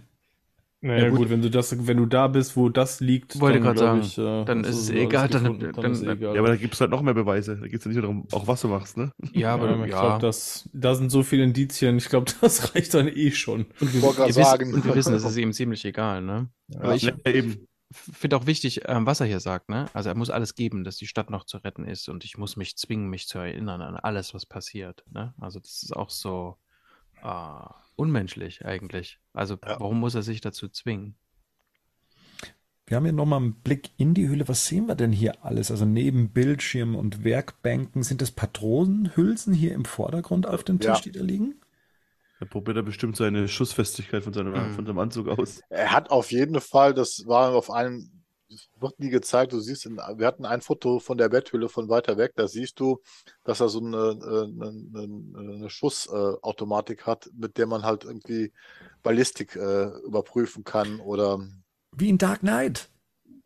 Naja, 0.83 1.05
Ja, 1.05 1.09
gut. 1.11 1.19
gut. 1.19 1.31
wenn 1.31 1.43
du 1.43 1.51
das, 1.51 1.87
wenn 1.87 1.99
du 1.99 2.07
da 2.07 2.27
bist, 2.27 2.57
wo 2.57 2.71
das 2.71 3.01
liegt, 3.01 3.39
Wollte 3.39 3.61
dann, 3.61 3.75
glaub 3.77 4.03
sagen, 4.03 4.43
äh, 4.43 4.45
dann 4.47 4.65
ist 4.65 4.77
es 4.79 4.91
alles 4.91 5.03
egal, 5.03 5.29
dann- 5.29 5.43
gefunden, 5.45 5.73
dann- 5.75 5.93
ist 5.93 6.03
egal. 6.03 6.35
Ja, 6.35 6.41
aber 6.41 6.49
da 6.49 6.57
gibt 6.57 6.73
es 6.73 6.81
halt 6.81 6.91
noch 6.91 7.03
mehr 7.03 7.13
Beweise. 7.13 7.57
Da 7.59 7.67
geht 7.69 7.81
es 7.81 7.85
ja 7.85 7.89
nicht 7.91 7.97
nur 7.97 8.03
darum, 8.03 8.27
auch 8.33 8.47
was 8.47 8.63
du 8.63 8.69
machst, 8.69 8.97
ne? 8.97 9.13
Ja, 9.35 9.53
aber 9.55 9.69
Ja, 9.77 9.85
ich 9.85 9.91
ja. 9.91 10.01
glaube, 10.01 10.23
das, 10.23 10.69
da 10.73 10.95
sind 10.95 11.11
so 11.11 11.23
viele 11.23 11.45
Indizien. 11.45 11.99
Ich 11.99 12.09
glaube, 12.09 12.33
das 12.41 12.75
reicht 12.75 12.95
dann 12.95 13.09
eh 13.09 13.31
schon. 13.31 13.67
Ich 13.81 14.01
wollte 14.01 14.17
gerade 14.17 14.35
wir 14.35 14.43
sagen. 14.45 14.69
wissen, 14.69 14.75
und 14.75 14.85
wir 14.87 14.95
wissen, 14.95 15.13
es 15.15 15.23
ist 15.25 15.37
ihm 15.37 15.53
ziemlich 15.53 15.85
egal, 15.85 16.23
ne? 16.23 16.49
Aber 16.77 16.95
ich 16.95 17.03
Ja, 17.03 17.13
eben. 17.27 17.67
Finde 17.93 18.37
auch 18.37 18.47
wichtig, 18.47 18.83
ähm, 18.87 19.07
was 19.07 19.21
er 19.21 19.27
hier 19.27 19.41
sagt, 19.41 19.69
ne? 19.69 19.87
Also 19.95 20.09
er 20.11 20.15
muss 20.15 20.31
alles 20.31 20.55
geben, 20.55 20.85
dass 20.85 20.97
die 20.97 21.07
Stadt 21.07 21.31
noch 21.31 21.45
zu 21.45 21.59
retten 21.59 21.85
ist 21.85 22.09
und 22.09 22.25
ich 22.25 22.39
muss 22.39 22.57
mich 22.57 22.77
zwingen, 22.77 23.09
mich 23.11 23.27
zu 23.27 23.39
erinnern 23.39 23.83
an 23.83 23.97
alles, 23.97 24.33
was 24.35 24.47
passiert, 24.47 25.05
ne? 25.11 25.35
Also 25.41 25.59
das 25.59 25.83
ist 25.83 25.97
auch 25.97 26.11
so 26.11 26.57
äh, 27.23 27.67
unmenschlich 27.97 28.65
eigentlich. 28.65 29.19
Also 29.33 29.55
Ja. 29.55 29.81
warum 29.81 29.99
muss 30.01 30.15
er 30.15 30.23
sich 30.23 30.41
dazu 30.41 30.69
zwingen? 30.69 31.17
Wir 32.87 32.97
haben 32.97 33.05
hier 33.05 33.13
nochmal 33.13 33.41
einen 33.41 33.55
Blick 33.55 33.91
in 33.99 34.15
die 34.15 34.27
Höhle. 34.27 34.49
Was 34.49 34.67
sehen 34.67 34.87
wir 34.87 34.97
denn 34.97 35.13
hier 35.13 35.45
alles? 35.45 35.71
Also 35.71 35.85
neben 35.85 36.31
Bildschirmen 36.31 36.97
und 36.97 37.23
Werkbänken 37.23 38.03
sind 38.03 38.21
es 38.21 38.33
Patronenhülsen 38.33 39.55
hier 39.55 39.75
im 39.75 39.85
Vordergrund 39.85 40.47
auf 40.47 40.65
dem 40.65 40.81
Tisch, 40.81 40.89
Ja. 40.89 41.01
die 41.01 41.13
da 41.13 41.23
liegen? 41.23 41.55
Da 42.41 42.47
probiert 42.47 42.79
er 42.79 42.83
bestimmt 42.83 43.17
seine 43.17 43.49
Schussfestigkeit 43.49 44.25
von 44.25 44.33
seinem, 44.33 44.53
Mhm. 44.53 44.73
von 44.73 44.87
seinem 44.87 44.99
Anzug 44.99 45.29
aus. 45.29 45.61
Er 45.69 45.93
hat 45.93 46.11
auf 46.11 46.33
jeden 46.33 46.61
Fall, 46.61 46.95
das 46.95 47.25
war 47.27 47.55
auf 47.55 47.71
einem, 47.71 48.11
wird 48.81 48.99
nie 48.99 49.11
gezeigt, 49.11 49.53
du 49.53 49.61
siehst, 49.61 49.85
in, 49.87 49.97
wir 49.99 50.27
hatten 50.27 50.47
ein 50.47 50.63
Foto 50.63 50.99
von 50.99 51.19
der 51.19 51.29
Betthülle 51.29 51.69
von 51.69 51.89
weiter 51.91 52.17
weg, 52.17 52.33
da 52.37 52.49
siehst 52.49 52.81
du, 52.81 52.99
dass 53.45 53.61
er 53.61 53.69
so 53.69 53.81
eine, 53.81 53.97
äh, 53.97 54.45
eine, 54.45 55.03
eine, 55.03 55.59
eine 55.59 55.71
Schussautomatik 55.71 57.07
hat, 57.07 57.29
mit 57.35 57.59
der 57.59 57.67
man 57.67 57.83
halt 57.83 58.05
irgendwie 58.05 58.53
Ballistik 59.03 59.55
äh, 59.57 59.89
überprüfen 60.07 60.65
kann 60.65 60.99
oder 61.01 61.39
Wie 61.95 62.09
in 62.09 62.19
Dark 62.19 62.41
Knight. 62.41 62.89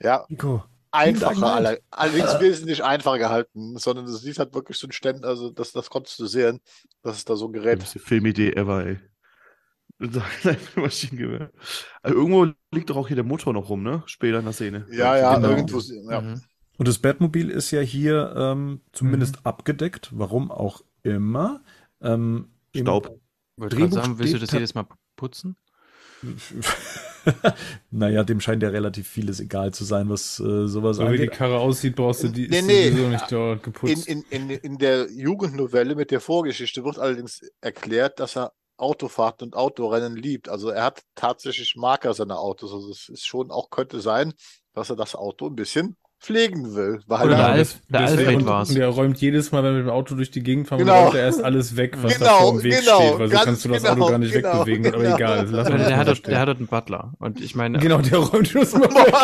ja, 0.00 0.24
Nico. 0.28 0.62
Einfacher, 0.94 1.54
alle, 1.54 1.80
allerdings 1.90 2.40
wesentlich 2.40 2.84
einfacher 2.84 3.18
gehalten, 3.18 3.76
sondern 3.76 4.06
du 4.06 4.12
siehst 4.12 4.38
halt 4.38 4.54
wirklich 4.54 4.78
so 4.78 4.86
ein 4.86 4.92
Ständ, 4.92 5.24
also 5.24 5.50
das, 5.50 5.72
das 5.72 5.90
konntest 5.90 6.18
du 6.18 6.26
sehen, 6.26 6.60
dass 7.02 7.16
es 7.16 7.24
da 7.24 7.36
so 7.36 7.46
ein 7.46 7.52
Die 7.52 7.58
Gerät 7.60 7.80
beste 7.80 7.98
Filmidee 7.98 8.52
ever, 8.52 8.86
ey. 8.86 8.98
Maschinengewehr. 10.76 11.50
Also 12.02 12.16
irgendwo 12.16 12.46
liegt 12.72 12.90
doch 12.90 12.96
auch 12.96 13.06
hier 13.06 13.16
der 13.16 13.24
Motor 13.24 13.52
noch 13.52 13.68
rum, 13.68 13.82
ne? 13.82 14.02
Später 14.06 14.38
in 14.38 14.44
der 14.44 14.52
Szene. 14.52 14.86
Ja, 14.90 15.16
ja, 15.16 15.36
Genau. 15.36 15.50
irgendwo, 15.50 15.80
ja. 16.10 16.20
Mhm. 16.20 16.42
Und 16.76 16.88
das 16.88 16.98
Batmobil 16.98 17.50
ist 17.50 17.70
ja 17.70 17.80
hier 17.80 18.34
ähm, 18.36 18.80
zumindest 18.92 19.46
abgedeckt. 19.46 20.10
Warum 20.12 20.50
auch 20.50 20.82
immer. 21.02 21.62
Ähm, 22.00 22.48
Staub. 22.74 23.20
Wollte 23.56 23.76
Drehbuch 23.76 23.92
gerade 23.92 24.06
sagen, 24.06 24.18
willst 24.18 24.34
du 24.34 24.38
das 24.38 24.50
jedes 24.50 24.74
Mal 24.74 24.86
putzen? 25.14 25.56
naja, 27.90 28.24
dem 28.24 28.40
scheint 28.40 28.62
ja 28.62 28.68
relativ 28.70 29.08
vieles 29.08 29.40
egal 29.40 29.72
zu 29.72 29.84
sein, 29.84 30.08
was 30.08 30.40
äh, 30.40 30.66
sowas 30.66 30.98
So 30.98 31.10
wie 31.10 31.18
die 31.18 31.28
angeht. 31.28 31.32
Karre 31.32 31.58
aussieht, 31.58 31.96
brauchst 31.96 32.22
du 32.24 32.28
die, 32.28 32.48
Nee, 32.48 32.60
ist 32.60 32.66
nee. 32.66 32.90
sowieso 32.90 33.08
nicht 33.08 33.30
dort 33.32 33.62
In, 33.84 34.02
geputzt. 34.02 34.06
in, 34.06 34.22
in, 34.30 34.50
in 34.50 34.78
der 34.78 35.10
Jugendnovelle 35.10 35.94
mit 35.94 36.10
der 36.10 36.20
Vorgeschichte 36.20 36.84
wird 36.84 36.98
allerdings 36.98 37.40
erklärt, 37.60 38.20
dass 38.20 38.36
er 38.36 38.52
Autofahrten 38.76 39.48
und 39.48 39.56
Autorennen 39.56 40.16
liebt. 40.16 40.48
Also 40.48 40.70
er 40.70 40.84
hat 40.84 41.02
tatsächlich 41.14 41.76
Marker 41.76 42.14
seiner 42.14 42.38
Autos. 42.40 42.72
Also 42.72 42.90
es 42.90 43.08
ist 43.08 43.26
schon 43.26 43.50
auch 43.50 43.70
könnte 43.70 44.00
sein, 44.00 44.34
dass 44.74 44.90
er 44.90 44.96
das 44.96 45.14
Auto 45.14 45.46
ein 45.46 45.54
bisschen 45.56 45.96
pflegen 46.24 46.74
will. 46.74 47.00
Weil 47.06 47.26
Oder 47.26 47.36
er, 47.36 47.38
der 47.38 47.48
Alf- 47.48 47.80
der 47.88 48.00
Alfred 48.00 48.36
und, 48.36 48.46
war's. 48.46 48.68
und 48.70 48.78
der 48.78 48.88
räumt 48.88 49.20
jedes 49.20 49.52
Mal, 49.52 49.62
wenn 49.62 49.72
wir 49.72 49.78
mit 49.82 49.86
dem 49.86 49.90
Auto 49.90 50.14
durch 50.14 50.30
die 50.30 50.42
Gegend 50.42 50.68
fahren, 50.68 50.78
Genau. 50.78 51.04
räumt 51.04 51.14
er 51.16 51.22
erst 51.24 51.44
alles 51.44 51.76
weg, 51.76 51.96
was 52.02 52.18
da 52.18 52.24
Genau, 52.24 52.38
vor 52.40 52.52
dem 52.52 52.62
Weg 52.62 52.80
genau, 52.80 53.00
steht, 53.00 53.18
weil 53.18 53.28
so 53.28 53.36
kannst 53.36 53.64
du 53.64 53.68
das 53.68 53.82
genau, 53.82 53.94
Auto 53.94 54.10
gar 54.10 54.18
nicht 54.18 54.32
genau, 54.32 54.52
wegbewegen. 54.66 54.86
Aber 54.94 55.02
genau. 55.02 55.16
egal, 55.16 55.36
lassen 55.50 55.54
Oder 55.54 55.68
wir 55.70 55.76
der, 55.78 55.88
das 55.88 55.98
hat 55.98 56.08
dort, 56.08 56.26
der 56.26 56.38
hat 56.40 56.48
dort 56.48 56.58
einen 56.58 56.66
Butler. 56.66 57.12
Und 57.18 57.40
ich 57.40 57.54
meine, 57.54 57.78
Genau, 57.78 57.98
der 57.98 58.18
räumt 58.20 58.54
das 58.54 58.72
mal 58.74 58.82
weg. 58.82 59.14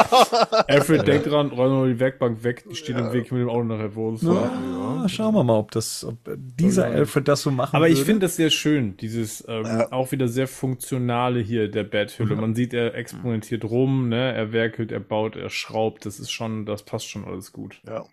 Alfred 0.69 1.07
denkt 1.07 1.27
dran, 1.31 1.49
räum 1.49 1.81
mal 1.81 1.89
die 1.93 2.01
Werkbank 2.01 2.45
weg, 2.45 2.65
die 2.71 2.75
steht 2.77 2.97
im 2.99 3.13
Weg 3.13 3.27
ich 3.27 3.33
mit 3.33 3.41
dem 3.41 3.49
Auto 3.49 3.65
nachher 3.65 3.91
vor 3.91 4.09
uns. 4.11 4.23
Ja, 4.23 5.09
schauen 5.09 5.35
wir 5.35 5.45
mal, 5.45 5.59
ob 5.59 5.71
das, 5.71 6.05
ob 6.05 6.17
dieser 6.37 6.89
Ja. 6.89 6.95
Alfred 6.97 7.29
das 7.29 7.43
so 7.43 7.51
machen 7.51 7.75
Aber 7.77 7.89
ich 7.89 7.97
würde. 7.97 8.05
finde 8.07 8.27
das 8.27 8.37
sehr 8.37 8.51
schön, 8.51 8.97
dieses 8.99 9.45
ähm, 9.49 9.65
Ja. 9.65 9.93
auch 9.93 10.13
wieder 10.13 10.29
sehr 10.29 10.47
funktionale 10.49 11.41
hier 11.41 11.71
der 11.71 11.85
Betthülle. 11.85 12.37
Man 12.37 12.55
sieht, 12.55 12.75
er 12.75 12.95
exponentiert 12.95 13.65
rum, 13.65 14.09
ne? 14.09 14.33
er 14.33 14.53
werkelt, 14.53 14.93
er 14.93 15.01
baut, 15.01 15.37
er 15.37 15.51
schraubt. 15.51 16.07
Das 16.07 16.19
ist 16.19 16.31
schon, 16.31 16.67
das 16.67 16.83
passt 16.91 17.09
schon 17.09 17.25
alles 17.25 17.53
gut. 17.53 17.81
ja. 17.87 18.05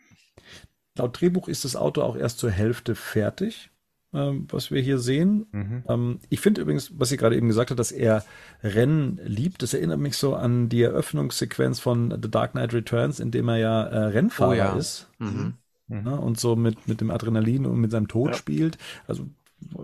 Laut 0.95 1.20
Drehbuch 1.22 1.48
ist 1.48 1.64
das 1.64 1.76
Auto 1.76 2.02
auch 2.02 2.16
erst 2.16 2.40
zur 2.40 2.49
Hälfte 2.49 2.95
fertig, 2.95 3.70
ähm, 4.16 4.48
was 4.49 4.72
wir 4.72 4.82
hier 4.82 4.98
sehen. 4.98 5.45
Mhm. 5.52 5.84
Ähm, 5.88 6.20
ich 6.30 6.40
finde 6.40 6.62
übrigens, 6.62 6.91
was 6.98 7.10
sie 7.10 7.18
gerade 7.18 7.36
eben 7.38 7.48
gesagt 7.48 7.70
hat, 7.70 7.78
dass 7.78 7.91
er 7.91 8.26
Rennen 8.64 9.20
liebt. 9.24 9.62
Das 9.62 9.76
erinnert 9.76 9.99
mich 9.99 10.18
so 10.18 10.34
an 10.36 10.70
die 10.70 10.82
Eröffnungssequenz 10.82 11.80
von 11.80 12.10
The 12.20 12.32
Dark 12.32 12.54
Knight 12.54 12.74
Returns, 12.74 13.20
in 13.20 13.30
dem 13.30 13.48
er 13.48 13.58
ja 13.58 13.84
äh, 13.84 13.98
Rennfahrer 14.06 14.49
Oh 14.52 14.54
ja. 14.56 14.76
ist 14.76 15.08
mhm. 15.20 15.54
ne, 15.88 16.20
und 16.20 16.40
so 16.40 16.56
mit, 16.56 16.88
mit 16.88 16.99
dem 16.99 17.12
Adrenalin 17.12 17.68
und 17.68 17.80
mit 17.80 17.91
seinem 17.91 18.08
Tod 18.08 18.32
Ja. 18.32 18.34
spielt. 18.38 18.80
Also 19.08 19.28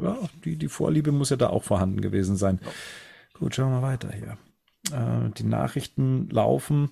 ja, 0.01 0.17
die, 0.45 0.55
die 0.55 0.67
Vorliebe 0.67 1.11
muss 1.11 1.29
ja 1.29 1.35
da 1.35 1.49
auch 1.49 1.63
vorhanden 1.63 2.01
gewesen 2.01 2.37
sein. 2.37 2.59
Gut, 3.33 3.53
schauen 3.53 3.71
wir 3.71 3.81
mal 3.81 3.87
weiter 3.87 4.09
hier. 4.11 4.37
Äh, 4.91 5.29
die 5.37 5.43
Nachrichten 5.43 6.27
laufen 6.31 6.89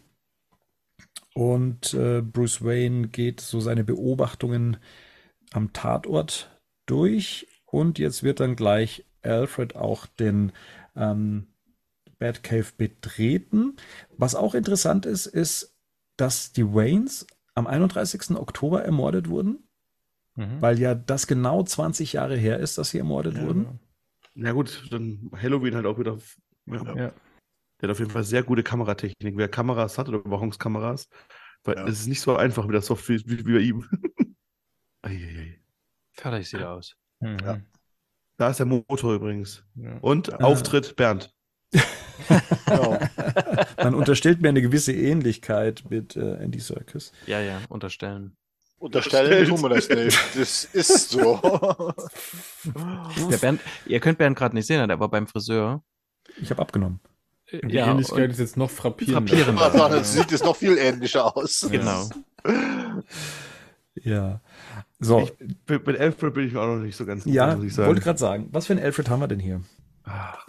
Und 1.33 1.93
äh, 1.93 2.21
Bruce 2.21 2.63
Wayne 2.63 3.07
geht 3.07 3.41
so 3.41 3.59
seine 3.59 3.83
Beobachtungen 3.83 4.77
am 5.51 5.73
Tatort 5.73 6.49
durch. 6.85 7.47
Und 7.65 7.99
jetzt 7.99 8.23
wird 8.23 8.39
dann 8.39 8.55
gleich 8.55 9.05
Alfred 9.21 9.75
auch 9.75 10.05
den 10.05 10.51
ähm, 10.95 11.47
Batcave 12.19 12.73
betreten. 12.77 13.77
Was 14.17 14.35
auch 14.35 14.55
interessant 14.55 15.05
ist, 15.05 15.25
ist, 15.25 15.75
dass 16.17 16.51
die 16.51 16.73
Waynes 16.73 17.25
am 17.55 17.67
31. 17.67 18.31
Oktober 18.31 18.83
ermordet 18.83 19.29
wurden, 19.29 19.67
mhm. 20.35 20.61
weil 20.61 20.79
ja 20.79 20.95
das 20.95 21.27
genau 21.27 21.63
20 21.63 22.13
Jahre 22.13 22.35
her 22.35 22.59
ist, 22.59 22.77
dass 22.77 22.91
sie 22.91 22.99
ermordet 22.99 23.35
ja. 23.35 23.45
wurden. 23.45 23.79
Na 24.35 24.51
gut, 24.51 24.87
dann 24.91 25.31
Halloween 25.35 25.75
halt 25.75 25.85
auch 25.85 25.97
wieder. 25.97 26.17
Ja. 26.65 26.95
ja. 26.95 27.13
Der 27.81 27.89
hat 27.89 27.91
auf 27.91 27.99
jeden 27.99 28.11
Fall 28.11 28.23
sehr 28.23 28.43
gute 28.43 28.63
Kameratechnik. 28.63 29.35
Wer 29.35 29.49
Kameras 29.49 29.97
hat 29.97 30.07
oder 30.07 30.19
Überwachungskameras, 30.19 31.09
weil 31.63 31.75
ja. 31.75 31.87
es 31.87 32.01
ist 32.01 32.07
nicht 32.07 32.21
so 32.21 32.35
einfach 32.35 32.65
mit 32.65 32.73
der 32.73 32.81
Software 32.81 33.19
wie, 33.25 33.45
wie 33.45 33.53
bei 33.53 33.59
ihm. 33.59 33.87
Fertig 36.13 36.49
sieht 36.49 36.59
er 36.59 36.71
aus. 36.71 36.95
Mhm. 37.19 37.37
Ja. 37.43 37.59
Da 38.37 38.49
ist 38.49 38.57
der 38.57 38.65
Motor 38.65 39.15
übrigens. 39.15 39.63
Ja. 39.75 39.97
Und. 40.01 40.41
Auftritt 40.41 40.95
Bernd. 40.95 41.33
genau. 42.65 42.99
Man 43.77 43.95
unterstellt 43.95 44.41
mir 44.41 44.49
eine 44.49 44.61
gewisse 44.61 44.93
Ähnlichkeit 44.93 45.83
mit 45.89 46.15
äh, 46.15 46.35
Andy 46.35 46.59
Serkis. 46.59 47.11
Ja, 47.25 47.39
ja, 47.39 47.61
unterstellen. 47.69 48.35
Unterstellen 48.77 49.47
tun 49.47 49.61
wir 49.61 49.69
das 49.69 49.89
nicht. 49.89 50.17
Das 50.35 50.65
ist 50.65 51.11
so. 51.11 51.39
Der 53.29 53.37
Bernd, 53.37 53.61
ihr 53.85 53.99
könnt 53.99 54.17
Bernd 54.17 54.35
gerade 54.35 54.55
nicht 54.55 54.65
sehen, 54.65 54.87
der 54.87 54.99
war 54.99 55.09
beim 55.09 55.27
Friseur. 55.27 55.83
Ich 56.37 56.49
habe 56.49 56.61
abgenommen. 56.61 56.99
Die 57.51 57.75
ja, 57.75 57.91
Ähnlichkeit 57.91 58.31
ist 58.31 58.39
jetzt 58.39 58.57
noch 58.57 58.69
frappierender. 58.69 59.35
frappierender. 59.35 59.71
Sagen, 59.71 59.93
das 59.93 60.13
sieht 60.13 60.31
jetzt 60.31 60.45
noch 60.45 60.55
viel 60.55 60.77
ähnlicher 60.77 61.35
aus. 61.35 61.67
Genau. 61.69 62.09
ja. 63.95 64.41
So. 64.99 65.19
Ich, 65.19 65.33
mit 65.67 65.99
Alfred 65.99 66.33
bin 66.33 66.47
ich 66.47 66.55
auch 66.55 66.67
noch 66.67 66.77
nicht 66.77 66.95
so 66.95 67.05
ganz 67.05 67.25
Ja, 67.25 67.55
muss 67.55 67.65
ich 67.65 67.73
sagen. 67.73 67.89
wollte 67.89 68.01
gerade 68.01 68.19
sagen. 68.19 68.49
Was 68.51 68.67
für 68.67 68.73
ein 68.73 68.79
Alfred 68.79 69.09
haben 69.09 69.19
wir 69.19 69.27
denn 69.27 69.39
hier? 69.39 69.61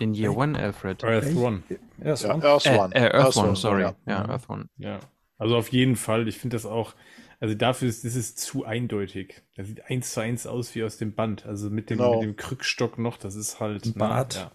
Den 0.01 0.15
Year 0.15 0.37
One 0.37 0.59
Alfred. 0.59 1.03
Earth 1.05 1.35
One. 1.35 1.62
Earth 2.03 2.24
One. 2.24 2.45
Earth 2.45 2.66
One. 2.66 2.95
Äh, 2.95 3.07
äh, 3.07 3.15
Earth, 3.15 3.37
One, 3.37 3.57
sorry. 3.57 3.83
Ja, 3.83 3.95
ja 4.07 4.29
Earth 4.29 4.49
One. 4.49 4.69
Ja. 4.77 5.01
Also 5.39 5.57
auf 5.57 5.69
jeden 5.69 5.97
Fall. 5.97 6.29
Ich 6.29 6.39
finde 6.39 6.57
das 6.57 6.66
auch, 6.66 6.95
also 7.41 7.55
dafür 7.55 7.89
ist 7.89 8.05
das 8.05 8.15
ist 8.15 8.39
zu 8.39 8.65
eindeutig. 8.65 9.43
Das 9.57 9.66
sieht 9.66 9.85
eins 9.87 10.12
zu 10.12 10.20
eins 10.20 10.47
aus 10.47 10.74
wie 10.74 10.85
aus 10.85 10.97
dem 10.97 11.15
Band. 11.15 11.47
Also 11.47 11.69
mit 11.69 11.91
dem, 11.91 11.99
genau. 11.99 12.15
mit 12.15 12.23
dem 12.23 12.37
Krückstock 12.37 12.99
noch, 12.99 13.16
das 13.16 13.35
ist 13.35 13.61
halt. 13.61 13.85
Ein 13.85 13.95
Bart. 13.95 14.35
Na, 14.37 14.43
ja. 14.43 14.53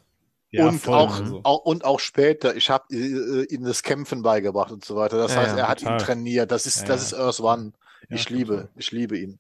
Ja, 0.57 0.67
und, 0.67 0.88
auch, 0.88 1.19
also. 1.19 1.41
auch, 1.43 1.65
und 1.65 1.85
auch 1.85 1.99
später, 1.99 2.55
ich 2.55 2.69
habe 2.69 2.93
äh, 2.93 3.43
ihm 3.53 3.63
das 3.63 3.84
Kämpfen 3.84 4.21
beigebracht 4.21 4.71
und 4.71 4.84
so 4.84 4.95
weiter. 4.95 5.17
Das 5.17 5.34
ja, 5.34 5.41
heißt, 5.41 5.57
er 5.57 5.67
hat 5.67 5.81
ihn 5.81 5.97
trainiert. 5.97 6.51
Das 6.51 6.65
ist, 6.65 6.89
das 6.89 7.03
ist 7.03 7.13
Earth 7.13 7.39
One. 7.39 7.73
ich 8.09 8.29
liebe, 8.29 8.55
total. 8.55 8.69
ich 8.75 8.91
liebe 8.91 9.17
ihn. 9.17 9.39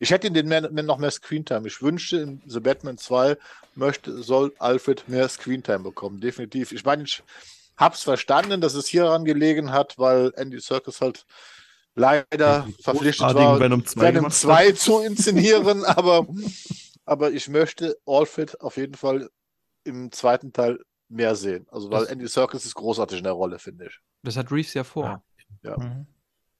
Ich 0.00 0.10
hätte 0.10 0.28
ihn 0.28 0.34
den 0.34 0.48
mehr, 0.48 0.70
noch 0.70 0.98
mehr 0.98 1.10
Screentime. 1.10 1.66
Ich 1.66 1.82
wünschte, 1.82 2.18
in 2.18 2.42
The 2.46 2.60
Batman 2.60 2.98
2 2.98 3.36
möchte, 3.74 4.22
soll 4.22 4.52
Alfred 4.58 5.08
mehr 5.08 5.28
Screentime 5.28 5.80
bekommen. 5.80 6.20
Definitiv. 6.20 6.72
Ich 6.72 6.84
meine, 6.84 7.02
ich 7.02 7.22
hab's 7.76 8.02
verstanden, 8.02 8.60
dass 8.60 8.74
es 8.74 8.86
hieran 8.86 9.24
gelegen 9.24 9.72
hat, 9.72 9.98
weil 9.98 10.32
Andy 10.36 10.60
Serkis 10.60 11.00
halt 11.00 11.24
leider 11.94 12.66
verpflichtet 12.80 13.34
war, 13.34 13.60
Venom 13.60 13.84
2, 13.84 14.00
Venom 14.00 14.30
2 14.30 14.72
zu 14.72 15.00
inszenieren, 15.00 15.84
aber, 15.84 16.26
aber 17.04 17.32
ich 17.32 17.48
möchte 17.48 17.96
Alfred 18.06 18.60
auf 18.60 18.76
jeden 18.76 18.94
Fall 18.94 19.28
im 19.88 20.12
zweiten 20.12 20.52
Teil 20.52 20.78
mehr 21.08 21.34
sehen. 21.34 21.66
Also, 21.70 21.90
weil 21.90 22.00
das, 22.00 22.10
Andy 22.10 22.28
Serkis 22.28 22.64
ist 22.64 22.74
großartig 22.74 23.18
in 23.18 23.24
der 23.24 23.32
Rolle, 23.32 23.58
finde 23.58 23.86
ich. 23.86 23.98
Das 24.22 24.36
hat 24.36 24.52
Reeves 24.52 24.74
ja 24.74 24.84
vor. 24.84 25.22
Ja. 25.62 25.70
ja. 25.70 25.78
Mhm. 25.78 26.06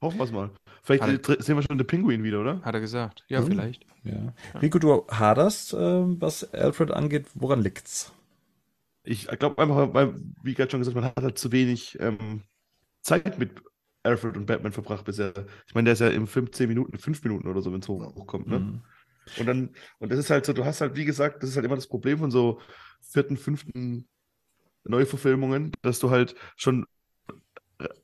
Hoffen 0.01 0.19
wir 0.19 0.25
es 0.25 0.33
mal. 0.33 0.51
Vielleicht 0.83 1.29
er, 1.29 1.43
sehen 1.43 1.57
wir 1.57 1.63
schon 1.63 1.77
den 1.77 1.87
Pinguin 1.87 2.23
wieder, 2.23 2.41
oder? 2.41 2.63
Hat 2.63 2.75
er 2.75 2.81
gesagt. 2.81 3.25
Ja, 3.29 3.41
mhm. 3.41 3.47
vielleicht. 3.47 3.87
Ja. 4.05 4.33
Rico, 4.61 4.79
du 4.79 5.07
haderst, 5.09 5.75
äh, 5.75 6.21
was 6.21 6.55
Alfred 6.55 6.93
angeht. 6.93 7.27
Woran 7.35 7.61
liegt's? 7.61 8.13
Ich 9.03 9.27
glaube 9.27 9.61
einfach, 9.61 9.93
weil, 9.95 10.15
wie 10.43 10.55
gerade 10.55 10.71
schon 10.71 10.81
gesagt, 10.81 10.95
man 10.95 11.05
hat 11.05 11.17
halt 11.17 11.39
zu 11.39 11.51
wenig 11.51 11.99
ähm, 12.01 12.43
Zeit 13.03 13.39
mit 13.39 13.63
Alfred 14.03 14.37
und 14.37 14.47
Batman 14.47 14.73
verbracht 14.73 15.05
bisher. 15.05 15.33
Ich 15.67 15.75
meine, 15.75 15.87
der 15.87 15.95
ist 15.95 16.01
ja 16.01 16.09
im 16.09 16.27
Film 16.27 16.53
10 16.53 16.69
Minuten, 16.69 16.99
5 16.99 17.25
Minuten 17.25 17.49
oder 17.49 17.63
so, 17.63 17.73
wenn 17.73 17.81
es 17.81 17.89
hochkommt, 17.89 18.47
ne? 18.47 18.61
Mhm. 18.61 18.83
Und 19.39 19.47
dann, 19.47 19.75
und 19.99 20.11
das 20.11 20.19
ist 20.19 20.31
halt 20.31 20.47
so, 20.47 20.53
du 20.53 20.65
hast 20.65 20.81
halt, 20.81 20.97
wie 20.97 21.05
gesagt, 21.05 21.43
das 21.43 21.51
ist 21.51 21.57
halt 21.57 21.67
immer 21.67 21.77
das 21.77 21.89
Problem 21.89 22.19
von 22.19 22.31
so 22.31 22.61
vierten, 23.01 23.37
fünften 23.37 24.09
Neuverfilmungen, 24.85 25.73
dass 25.83 25.99
du 25.99 26.11
halt 26.11 26.35
schon 26.57 26.87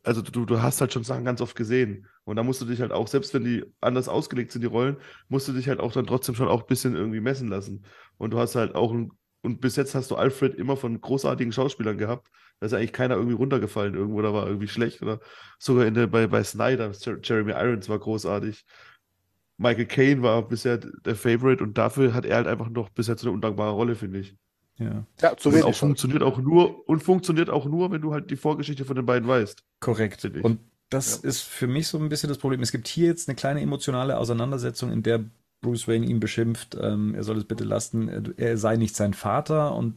also 0.02 0.22
du, 0.22 0.44
du 0.44 0.62
hast 0.62 0.80
halt 0.80 0.92
schon 0.92 1.04
Sachen 1.04 1.24
ganz 1.24 1.40
oft 1.40 1.56
gesehen. 1.56 2.06
Und 2.24 2.36
da 2.36 2.42
musst 2.42 2.60
du 2.60 2.64
dich 2.64 2.80
halt 2.80 2.92
auch, 2.92 3.08
selbst 3.08 3.34
wenn 3.34 3.44
die 3.44 3.64
anders 3.80 4.08
ausgelegt 4.08 4.52
sind, 4.52 4.62
die 4.62 4.68
Rollen, 4.68 4.96
musst 5.28 5.48
du 5.48 5.52
dich 5.52 5.68
halt 5.68 5.80
auch 5.80 5.92
dann 5.92 6.06
trotzdem 6.06 6.34
schon 6.34 6.48
auch 6.48 6.62
ein 6.62 6.66
bisschen 6.66 6.94
irgendwie 6.94 7.20
messen 7.20 7.48
lassen. 7.48 7.84
Und 8.16 8.32
du 8.32 8.38
hast 8.38 8.54
halt 8.54 8.74
auch, 8.74 8.92
und 8.92 9.60
bis 9.60 9.76
jetzt 9.76 9.94
hast 9.94 10.10
du 10.10 10.16
Alfred 10.16 10.54
immer 10.54 10.76
von 10.76 11.00
großartigen 11.00 11.52
Schauspielern 11.52 11.98
gehabt. 11.98 12.28
Da 12.60 12.66
ist 12.66 12.72
eigentlich 12.72 12.92
keiner 12.92 13.16
irgendwie 13.16 13.34
runtergefallen 13.34 13.94
irgendwo, 13.94 14.22
da 14.22 14.32
war 14.32 14.46
irgendwie 14.46 14.68
schlecht. 14.68 15.02
Oder 15.02 15.20
sogar 15.58 15.86
in 15.86 15.94
der, 15.94 16.06
bei, 16.06 16.26
bei 16.28 16.42
Snyder, 16.44 16.92
Jeremy 17.22 17.52
Irons 17.52 17.88
war 17.88 17.98
großartig. 17.98 18.64
Michael 19.56 19.86
Caine 19.86 20.22
war 20.22 20.42
bisher 20.42 20.78
der 20.78 21.14
Favorite 21.14 21.62
und 21.62 21.78
dafür 21.78 22.12
hat 22.12 22.24
er 22.24 22.36
halt 22.36 22.46
einfach 22.46 22.68
noch 22.68 22.88
bisher 22.90 23.16
so 23.16 23.28
eine 23.28 23.34
undankbare 23.34 23.72
Rolle, 23.72 23.94
finde 23.94 24.20
ich. 24.20 24.34
Ja, 24.78 25.06
ja 25.20 25.36
zu 25.36 25.52
wenig. 25.52 25.64
Auch 25.64 25.74
funktioniert 25.74 26.22
auch 26.22 26.38
nur 26.38 26.88
und 26.88 27.02
funktioniert 27.02 27.50
auch 27.50 27.66
nur, 27.66 27.90
wenn 27.92 28.02
du 28.02 28.12
halt 28.12 28.30
die 28.30 28.36
Vorgeschichte 28.36 28.84
von 28.84 28.96
den 28.96 29.06
beiden 29.06 29.28
weißt. 29.28 29.62
Korrekt. 29.80 30.24
Und 30.42 30.58
das 30.90 31.22
ja. 31.22 31.28
ist 31.28 31.42
für 31.42 31.68
mich 31.68 31.86
so 31.86 31.98
ein 31.98 32.08
bisschen 32.08 32.28
das 32.28 32.38
Problem. 32.38 32.60
Es 32.60 32.72
gibt 32.72 32.88
hier 32.88 33.06
jetzt 33.06 33.28
eine 33.28 33.36
kleine 33.36 33.60
emotionale 33.60 34.18
Auseinandersetzung, 34.18 34.90
in 34.90 35.02
der 35.02 35.24
Bruce 35.60 35.88
Wayne 35.88 36.06
ihn 36.06 36.20
beschimpft, 36.20 36.76
ähm, 36.80 37.14
er 37.14 37.24
soll 37.24 37.38
es 37.38 37.44
bitte 37.44 37.64
lassen, 37.64 38.34
er 38.36 38.58
sei 38.58 38.76
nicht 38.76 38.94
sein 38.94 39.14
Vater 39.14 39.74
und 39.74 39.94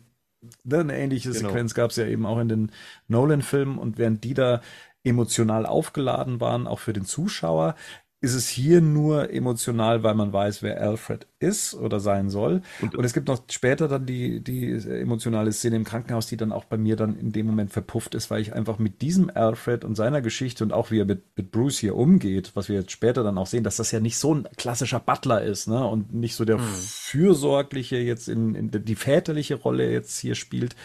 eine 0.69 0.97
ähnliche 0.97 1.31
genau. 1.31 1.49
Sequenz 1.49 1.73
gab 1.73 1.91
es 1.91 1.97
ja 1.97 2.05
eben 2.05 2.25
auch 2.25 2.39
in 2.39 2.47
den 2.47 2.71
Nolan-Filmen 3.07 3.77
und 3.77 3.97
während 3.97 4.23
die 4.23 4.33
da 4.33 4.61
emotional 5.03 5.65
aufgeladen 5.65 6.39
waren, 6.39 6.67
auch 6.67 6.79
für 6.79 6.93
den 6.93 7.05
Zuschauer, 7.05 7.75
ist 8.19 8.33
es 8.33 8.49
hier 8.49 8.81
nur 8.81 9.31
emotional, 9.31 10.01
weil 10.01 10.15
man 10.15 10.33
weiß, 10.33 10.63
wer 10.63 10.81
Alfred 10.81 11.27
ist 11.37 11.75
oder 11.75 11.99
sein 11.99 12.31
soll. 12.31 12.63
Und, 12.81 12.95
und, 12.95 13.05
es 13.05 13.13
gibt 13.13 13.27
noch 13.27 13.43
später 13.51 13.87
dann 13.87 14.07
die, 14.07 14.43
die 14.43 14.71
emotionale 14.71 15.51
Szene 15.51 15.75
im 15.75 15.83
Krankenhaus, 15.83 16.25
die 16.25 16.37
dann 16.37 16.51
auch 16.51 16.65
bei 16.65 16.77
mir 16.77 16.95
dann 16.95 17.15
in 17.15 17.31
dem 17.31 17.45
Moment 17.45 17.71
verpufft 17.71 18.15
ist, 18.15 18.31
weil 18.31 18.41
ich 18.41 18.53
einfach 18.53 18.79
mit 18.79 19.03
diesem 19.03 19.29
Alfred 19.29 19.85
und 19.85 19.93
seiner 19.93 20.21
Geschichte 20.21 20.63
und 20.63 20.73
auch 20.73 20.89
wie 20.89 20.99
er 21.01 21.05
mit, 21.05 21.37
mit 21.37 21.51
Bruce 21.51 21.77
hier 21.77 21.95
umgeht, 21.95 22.53
was 22.55 22.69
wir 22.69 22.77
jetzt 22.77 22.91
später 22.91 23.23
dann 23.23 23.37
auch 23.37 23.45
sehen, 23.45 23.63
dass 23.63 23.77
das 23.77 23.91
ja 23.91 23.99
nicht 23.99 24.17
so 24.17 24.33
ein 24.33 24.47
klassischer 24.57 24.99
Butler 24.99 25.43
ist, 25.43 25.67
ne? 25.67 25.85
Und 25.85 26.11
nicht 26.11 26.35
so 26.35 26.43
der 26.43 26.57
hm. 26.57 26.65
fürsorgliche 26.65 27.97
jetzt 27.97 28.29
in, 28.29 28.55
in 28.55 28.71
die 28.71 28.95
väterliche 28.95 29.55
Rolle 29.55 29.91
jetzt 29.91 30.17
hier 30.17 30.33
spielt, 30.33 30.75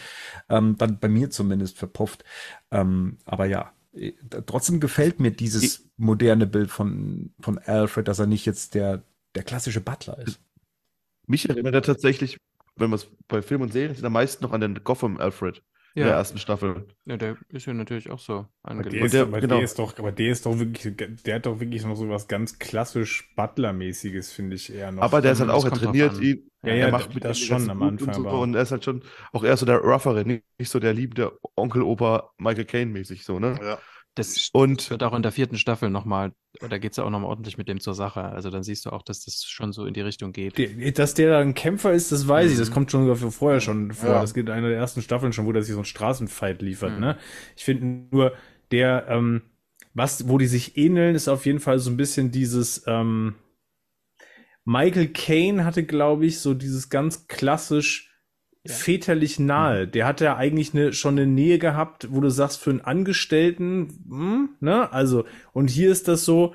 ähm, 0.49 0.75
dann 0.77 0.99
bei 0.99 1.07
mir 1.07 1.31
zumindest 1.31 1.79
verpufft. 1.79 2.23
Ähm, 2.69 3.17
aber 3.25 3.45
ja, 3.45 3.71
trotzdem 4.45 4.79
gefällt 4.79 5.19
mir 5.19 5.31
dieses 5.31 5.89
moderne 5.97 6.47
Bild 6.47 6.71
von, 6.71 7.33
von 7.39 7.57
Alfred, 7.59 8.07
dass 8.07 8.19
er 8.19 8.27
nicht 8.27 8.45
jetzt 8.45 8.75
der, 8.75 9.03
der 9.35 9.43
klassische 9.43 9.81
Butler 9.81 10.17
ist. 10.19 10.39
Mich 11.27 11.47
erinnert 11.47 11.75
er 11.75 11.81
tatsächlich, 11.81 12.37
wenn 12.75 12.89
man 12.89 12.97
es 12.99 13.07
bei 13.27 13.41
Film 13.41 13.61
und 13.61 13.71
Serien 13.71 13.95
sieht, 13.95 14.03
am 14.03 14.13
meisten 14.13 14.43
noch 14.43 14.51
an 14.51 14.61
den 14.61 14.83
Gotham 14.83 15.17
Alfred 15.17 15.61
ja. 15.93 16.05
der 16.05 16.13
ersten 16.15 16.37
Staffel. 16.37 16.87
Ja, 17.05 17.17
der 17.17 17.37
ist 17.49 17.65
ja 17.65 17.73
natürlich 17.73 18.09
auch 18.09 18.19
so 18.19 18.45
angelegt. 18.63 18.95
Der, 18.95 19.05
ist, 19.05 19.13
der, 19.13 19.25
genau. 19.25 19.55
aber 19.97 20.11
der 20.11 20.31
ist 20.31 20.45
doch 20.45 20.59
wirklich, 20.59 20.95
der 21.23 21.35
hat 21.35 21.45
doch 21.45 21.59
wirklich 21.59 21.85
noch 21.85 21.95
so 21.95 22.09
was 22.09 22.27
ganz 22.27 22.59
klassisch 22.59 23.33
Butler-mäßiges, 23.35 24.31
finde 24.31 24.55
ich 24.55 24.73
eher 24.73 24.91
noch. 24.91 25.03
Aber 25.03 25.21
der 25.21 25.33
ist 25.33 25.39
halt 25.39 25.51
auch, 25.51 25.65
er 25.65 25.71
trainiert 25.71 26.19
ihn. 26.19 26.49
Ja, 26.63 26.73
ja, 26.73 26.85
er 26.85 26.91
macht 26.91 27.13
mit 27.13 27.25
das 27.25 27.37
schon 27.37 27.69
am 27.69 27.83
Anfang. 27.83 28.15
Und, 28.15 28.23
so, 28.23 28.29
und, 28.29 28.55
er 28.55 28.61
ist 28.61 28.71
halt 28.71 28.85
schon 28.85 29.03
auch 29.33 29.43
eher 29.43 29.57
so 29.57 29.65
der 29.65 29.79
roughere, 29.79 30.23
nicht, 30.25 30.43
so 30.63 30.79
der 30.79 30.93
liebende 30.93 31.37
Onkel, 31.55 31.81
Opa 31.81 32.31
Michael 32.37 32.65
Caine 32.65 32.91
mäßig 32.91 33.25
so, 33.25 33.37
ne? 33.37 33.59
Ja. 33.61 33.77
Das 34.15 34.49
und 34.53 34.91
wird 34.91 35.01
auch 35.01 35.13
in 35.13 35.23
der 35.23 35.31
vierten 35.31 35.57
Staffel 35.57 35.89
nochmal, 35.89 36.33
da 36.59 36.77
geht 36.77 36.91
es 36.91 36.97
ja 36.97 37.03
auch 37.03 37.09
nochmal 37.09 37.29
ordentlich 37.29 37.57
mit 37.57 37.67
dem 37.67 37.79
zur 37.79 37.95
Sache. 37.95 38.21
Also 38.21 38.51
dann 38.51 38.61
siehst 38.61 38.85
du 38.85 38.91
auch, 38.91 39.01
dass 39.01 39.25
das 39.25 39.43
schon 39.43 39.73
so 39.73 39.85
in 39.85 39.95
die 39.95 40.01
Richtung 40.01 40.33
geht. 40.33 40.57
Die, 40.57 40.93
dass 40.93 41.15
der 41.15 41.31
da 41.31 41.39
ein 41.39 41.55
Kämpfer 41.55 41.93
ist, 41.93 42.11
das 42.11 42.27
weiß 42.27 42.47
mhm. 42.47 42.51
ich. 42.53 42.59
Das 42.59 42.69
mhm. 42.69 42.73
kommt 42.73 42.91
schon 42.91 43.15
vorher 43.15 43.59
schon 43.59 43.91
vor. 43.91 44.09
Ja. 44.09 44.21
Das 44.21 44.35
geht 44.35 44.45
in 44.45 44.51
einer 44.51 44.69
der 44.69 44.77
ersten 44.77 45.01
Staffeln 45.01 45.33
schon, 45.33 45.47
wo 45.47 45.51
der 45.51 45.63
sich 45.63 45.71
so 45.73 45.79
einen 45.79 45.85
Straßenfight 45.85 46.61
liefert. 46.61 46.93
Mhm. 46.93 46.99
Ne? 46.99 47.17
Ich 47.55 47.63
finde 47.63 48.07
nur, 48.11 48.33
der, 48.71 49.07
ähm, 49.09 49.41
was, 49.95 50.27
wo 50.27 50.37
die 50.37 50.47
sich 50.47 50.77
ähneln, 50.77 51.15
ist 51.15 51.27
auf 51.27 51.45
jeden 51.45 51.59
Fall 51.59 51.79
so 51.79 51.89
ein 51.89 51.97
bisschen 51.97 52.31
dieses, 52.31 52.83
ähm, 52.85 53.35
Michael 54.65 55.07
Caine 55.07 55.65
hatte, 55.65 55.83
glaube 55.83 56.25
ich, 56.25 56.39
so 56.39 56.53
dieses 56.53 56.89
ganz 56.89 57.27
klassisch 57.27 58.12
ja. 58.65 58.73
väterlich 58.73 59.39
nahe. 59.39 59.85
Mhm. 59.85 59.91
Der 59.91 60.05
hat 60.05 60.21
ja 60.21 60.35
eigentlich 60.37 60.73
eine, 60.73 60.93
schon 60.93 61.17
eine 61.17 61.27
Nähe 61.27 61.59
gehabt, 61.59 62.07
wo 62.11 62.21
du 62.21 62.29
sagst, 62.29 62.61
für 62.61 62.69
einen 62.69 62.81
Angestellten, 62.81 64.03
hm, 64.07 64.49
ne? 64.59 64.91
Also, 64.91 65.25
und 65.51 65.69
hier 65.69 65.91
ist 65.91 66.07
das 66.07 66.25
so, 66.25 66.53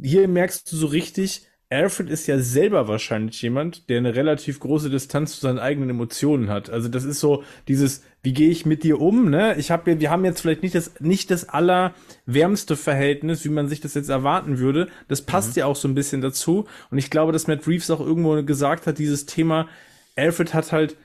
hier 0.00 0.28
merkst 0.28 0.70
du 0.70 0.76
so 0.76 0.86
richtig, 0.86 1.46
Alfred 1.70 2.08
ist 2.10 2.26
ja 2.26 2.38
selber 2.38 2.88
wahrscheinlich 2.88 3.40
jemand, 3.42 3.88
der 3.88 3.98
eine 3.98 4.14
relativ 4.14 4.60
große 4.60 4.90
Distanz 4.90 5.34
zu 5.34 5.40
seinen 5.40 5.58
eigenen 5.58 5.90
Emotionen 5.90 6.50
hat. 6.50 6.70
Also 6.70 6.88
das 6.88 7.04
ist 7.04 7.20
so 7.20 7.42
dieses, 7.68 8.04
wie 8.22 8.32
gehe 8.32 8.50
ich 8.50 8.66
mit 8.66 8.84
dir 8.84 9.00
um? 9.00 9.30
Ne? 9.30 9.56
Ich 9.56 9.70
habe, 9.70 9.98
wir 9.98 10.10
haben 10.10 10.24
jetzt 10.24 10.42
vielleicht 10.42 10.62
nicht 10.62 10.74
das 10.74 11.00
nicht 11.00 11.30
das 11.30 11.48
allerwärmste 11.48 12.76
Verhältnis, 12.76 13.44
wie 13.44 13.48
man 13.48 13.68
sich 13.68 13.80
das 13.80 13.94
jetzt 13.94 14.10
erwarten 14.10 14.58
würde. 14.58 14.88
Das 15.08 15.22
passt 15.22 15.56
mhm. 15.56 15.60
ja 15.60 15.66
auch 15.66 15.76
so 15.76 15.88
ein 15.88 15.94
bisschen 15.94 16.20
dazu. 16.20 16.66
Und 16.90 16.98
ich 16.98 17.10
glaube, 17.10 17.32
dass 17.32 17.46
Matt 17.46 17.66
Reeves 17.66 17.90
auch 17.90 18.00
irgendwo 18.00 18.42
gesagt 18.44 18.86
hat, 18.86 18.98
dieses 18.98 19.26
Thema. 19.26 19.68
Alfred 20.16 20.54
hat 20.54 20.72
halt 20.72 20.96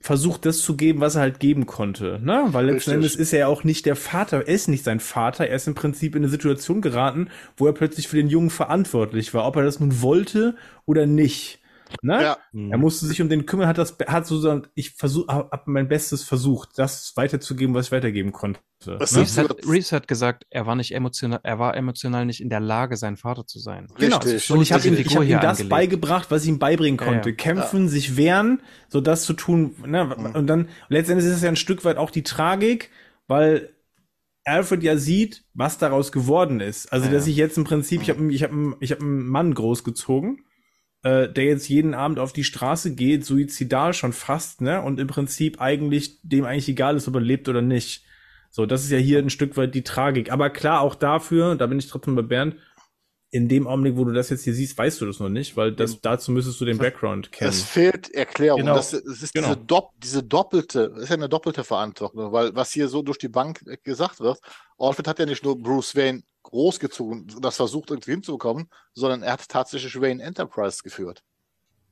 versucht, 0.00 0.44
das 0.46 0.58
zu 0.58 0.76
geben, 0.76 1.00
was 1.00 1.14
er 1.14 1.22
halt 1.22 1.38
geben 1.38 1.66
konnte. 1.66 2.20
Ne? 2.22 2.44
Weil 2.48 2.66
letzten 2.66 2.90
Richtig. 2.90 2.94
Endes 2.94 3.16
ist 3.16 3.32
er 3.32 3.40
ja 3.40 3.46
auch 3.46 3.62
nicht 3.62 3.86
der 3.86 3.96
Vater, 3.96 4.38
er 4.38 4.48
ist 4.48 4.68
nicht 4.68 4.84
sein 4.84 5.00
Vater, 5.00 5.46
er 5.46 5.56
ist 5.56 5.68
im 5.68 5.74
Prinzip 5.74 6.16
in 6.16 6.22
eine 6.22 6.30
Situation 6.30 6.80
geraten, 6.80 7.28
wo 7.56 7.66
er 7.66 7.72
plötzlich 7.72 8.08
für 8.08 8.16
den 8.16 8.28
Jungen 8.28 8.50
verantwortlich 8.50 9.32
war, 9.32 9.46
ob 9.46 9.56
er 9.56 9.62
das 9.62 9.78
nun 9.78 10.02
wollte 10.02 10.56
oder 10.86 11.06
nicht. 11.06 11.60
Ne? 12.02 12.22
Ja. 12.22 12.38
Er 12.52 12.78
musste 12.78 13.06
sich 13.06 13.20
um 13.20 13.28
den 13.28 13.46
kümmern, 13.46 13.68
hat 13.68 13.78
das, 13.78 13.96
hat 14.06 14.26
so, 14.26 14.62
ich 14.74 14.92
versuch, 14.92 15.28
hab 15.28 15.66
mein 15.66 15.88
Bestes 15.88 16.22
versucht, 16.22 16.70
das 16.76 17.12
weiterzugeben, 17.16 17.74
was 17.74 17.86
ich 17.86 17.92
weitergeben 17.92 18.32
konnte. 18.32 18.60
Ne? 18.86 18.98
Reeves, 19.00 19.38
hat, 19.38 19.54
Reeves 19.66 19.92
hat 19.92 20.08
gesagt, 20.08 20.46
er 20.50 20.66
war 20.66 20.74
nicht 20.74 20.94
emotional, 20.94 21.40
er 21.42 21.58
war 21.58 21.76
emotional 21.76 22.26
nicht 22.26 22.40
in 22.40 22.48
der 22.48 22.60
Lage, 22.60 22.96
sein 22.96 23.16
Vater 23.16 23.46
zu 23.46 23.58
sein. 23.58 23.86
Genau. 23.98 24.20
So 24.20 24.54
und 24.54 24.62
ich 24.62 24.72
habe 24.72 24.86
ihm, 24.88 24.94
ich 24.94 25.14
hab 25.14 25.22
ihm 25.22 25.30
das 25.40 25.60
angelegt. 25.60 25.70
beigebracht, 25.70 26.30
was 26.30 26.42
ich 26.42 26.48
ihm 26.48 26.58
beibringen 26.58 26.96
konnte. 26.96 27.30
Ja, 27.30 27.36
ja. 27.36 27.42
Kämpfen, 27.42 27.84
ja. 27.84 27.88
sich 27.88 28.16
wehren, 28.16 28.62
so 28.88 29.00
das 29.00 29.24
zu 29.24 29.34
tun. 29.34 29.76
Ne? 29.86 30.04
Mhm. 30.04 30.26
Und 30.34 30.46
dann, 30.46 30.68
letztendlich 30.88 31.28
ist 31.28 31.36
es 31.36 31.42
ja 31.42 31.48
ein 31.48 31.56
Stück 31.56 31.84
weit 31.84 31.96
auch 31.96 32.10
die 32.10 32.22
Tragik, 32.22 32.90
weil 33.28 33.70
Alfred 34.44 34.82
ja 34.82 34.96
sieht, 34.96 35.44
was 35.54 35.78
daraus 35.78 36.10
geworden 36.10 36.60
ist. 36.60 36.92
Also, 36.92 37.08
dass 37.08 37.26
ich 37.28 37.36
jetzt 37.36 37.56
im 37.56 37.64
Prinzip, 37.64 38.02
ich 38.02 38.10
habe 38.10 38.32
ich 38.32 38.42
hab, 38.42 38.50
ich 38.80 38.90
hab 38.90 39.00
einen 39.00 39.26
Mann 39.26 39.54
großgezogen 39.54 40.44
äh, 41.02 41.28
der 41.28 41.44
jetzt 41.44 41.68
jeden 41.68 41.94
Abend 41.94 42.18
auf 42.18 42.32
die 42.32 42.44
Straße 42.44 42.94
geht, 42.94 43.24
suizidal 43.24 43.94
schon 43.94 44.12
fast, 44.12 44.60
ne? 44.60 44.82
Und 44.82 45.00
im 45.00 45.08
Prinzip 45.08 45.60
eigentlich 45.60 46.20
dem 46.22 46.44
eigentlich 46.44 46.68
egal 46.68 46.96
ist, 46.96 47.08
ob 47.08 47.14
er 47.14 47.20
lebt 47.20 47.48
oder 47.48 47.62
nicht. 47.62 48.04
So, 48.50 48.66
das 48.66 48.84
ist 48.84 48.90
ja 48.90 48.98
hier 48.98 49.18
ein 49.18 49.30
Stück 49.30 49.56
weit 49.56 49.74
die 49.74 49.82
Tragik. 49.82 50.30
Aber 50.30 50.50
klar, 50.50 50.80
auch 50.80 50.94
dafür, 50.94 51.56
da 51.56 51.66
bin 51.66 51.78
ich 51.78 51.88
trotzdem 51.88 52.14
bei 52.14 52.22
Bernd, 52.22 52.56
in 53.34 53.48
dem 53.48 53.66
Augenblick, 53.66 53.96
wo 53.96 54.04
du 54.04 54.12
das 54.12 54.28
jetzt 54.28 54.44
hier 54.44 54.52
siehst, 54.52 54.76
weißt 54.76 55.00
du 55.00 55.06
das 55.06 55.18
noch 55.18 55.30
nicht, 55.30 55.56
weil 55.56 55.72
das, 55.72 56.02
dazu 56.02 56.30
müsstest 56.32 56.60
du 56.60 56.66
den 56.66 56.76
Background 56.76 57.32
kennen. 57.32 57.48
Es 57.48 57.62
fehlt 57.62 58.12
Erklärung. 58.12 58.60
Genau. 58.60 58.74
Das, 58.74 58.90
das 58.90 59.02
ist 59.02 59.32
genau. 59.32 59.54
diese, 59.54 59.64
Dopp, 59.64 59.90
diese 59.96 60.22
doppelte, 60.22 60.90
das 60.90 61.04
ist 61.04 61.08
ja 61.08 61.16
eine 61.16 61.30
doppelte 61.30 61.64
Verantwortung, 61.64 62.30
weil 62.30 62.54
was 62.54 62.72
hier 62.72 62.88
so 62.88 63.00
durch 63.00 63.16
die 63.16 63.30
Bank 63.30 63.64
gesagt 63.84 64.20
wird, 64.20 64.38
Alfred 64.76 65.08
hat 65.08 65.18
ja 65.18 65.24
nicht 65.24 65.42
nur 65.42 65.58
Bruce 65.58 65.96
Wayne 65.96 66.22
großgezogen 66.42 67.30
und 67.34 67.44
das 67.44 67.56
versucht 67.56 67.90
irgendwie 67.90 68.12
hinzubekommen, 68.12 68.68
sondern 68.94 69.22
er 69.22 69.34
hat 69.34 69.48
tatsächlich 69.48 70.00
Wayne 70.00 70.22
Enterprise 70.22 70.82
geführt. 70.82 71.22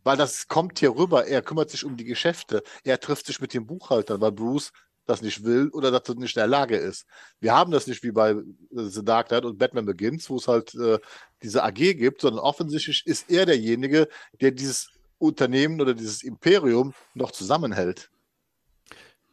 Weil 0.03 0.17
das 0.17 0.49
kommt 0.49 0.79
hier 0.79 0.95
rüber, 0.97 1.27
er 1.27 1.43
kümmert 1.43 1.71
sich 1.71 1.85
um 1.85 1.97
die 1.97 2.05
Geschäfte, 2.05 2.63
er 2.85 3.01
trifft 3.01 3.27
sich 3.27 3.41
mit 3.41 3.53
den 3.53 3.67
Buchhaltern, 3.67 4.21
weil 4.21 4.33
Bruce 4.33 4.73
das 5.07 5.23
nicht 5.23 5.45
will 5.45 5.69
oder 5.71 5.91
dazu 5.91 6.15
nicht 6.15 6.37
in 6.37 6.41
der 6.41 6.47
Lage 6.47 6.77
ist. 6.77 7.05
Wir 7.41 7.53
haben 7.55 7.71
das 7.73 7.87
nicht 7.87 8.03
wie 8.03 8.13
bei 8.13 8.31
äh, 8.31 8.45
The 8.71 9.05
Dark 9.05 9.29
Knight 9.29 9.45
und 9.45 9.59
Batman 9.59 9.87
Begins, 9.87 10.31
wo 10.31 10.37
es 10.37 10.49
halt 10.49 10.75
äh, 10.75 10.99
diese 11.43 11.65
AG 11.65 11.75
gibt, 11.75 12.21
sondern 12.21 12.41
offensichtlich 12.41 13.03
ist 13.07 13.31
er 13.31 13.47
derjenige, 13.47 14.09
der 14.41 14.53
dieses 14.53 14.89
Unternehmen 15.19 15.81
oder 15.81 15.95
dieses 15.95 16.23
Imperium 16.23 16.95
noch 17.15 17.33
zusammenhält. 17.33 18.11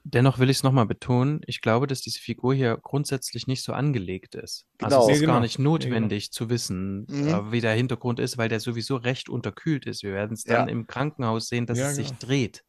Dennoch 0.10 0.40
will 0.40 0.50
ich 0.50 0.58
es 0.58 0.64
nochmal 0.64 0.86
betonen, 0.86 1.42
ich 1.48 1.60
glaube, 1.60 1.86
dass 1.86 2.00
diese 2.00 2.20
Figur 2.20 2.54
hier 2.54 2.78
grundsätzlich 2.82 3.46
nicht 3.46 3.62
so 3.62 3.74
angelegt 3.74 4.36
ist. 4.36 4.66
Also 4.82 4.96
genau. 4.96 4.98
Also 4.98 5.10
es 5.10 5.16
ist 5.16 5.22
ja, 5.22 5.26
genau. 5.26 5.34
gar 5.34 5.42
nicht 5.42 5.60
notwendig 5.60 6.24
ja, 6.24 6.30
genau. 6.30 6.36
zu 6.38 6.50
wissen, 6.50 7.06
mhm. 7.10 7.28
äh, 7.28 7.52
wie 7.52 7.60
der 7.60 7.74
Hintergrund 7.74 8.20
ist, 8.20 8.38
weil 8.38 8.48
der 8.48 8.62
sowieso 8.62 8.96
recht 8.96 9.28
unterkühlt 9.28 9.86
ist. 9.86 10.04
Wir 10.04 10.14
werden 10.14 10.34
es 10.34 10.44
dann 10.44 10.68
ja. 10.68 10.72
im 10.72 10.88
Krankenhaus 10.88 11.48
sehen, 11.48 11.66
dass 11.66 11.78
es 11.78 11.96
sich 11.96 12.08
genau. 12.08 12.20
dreht. 12.22 12.64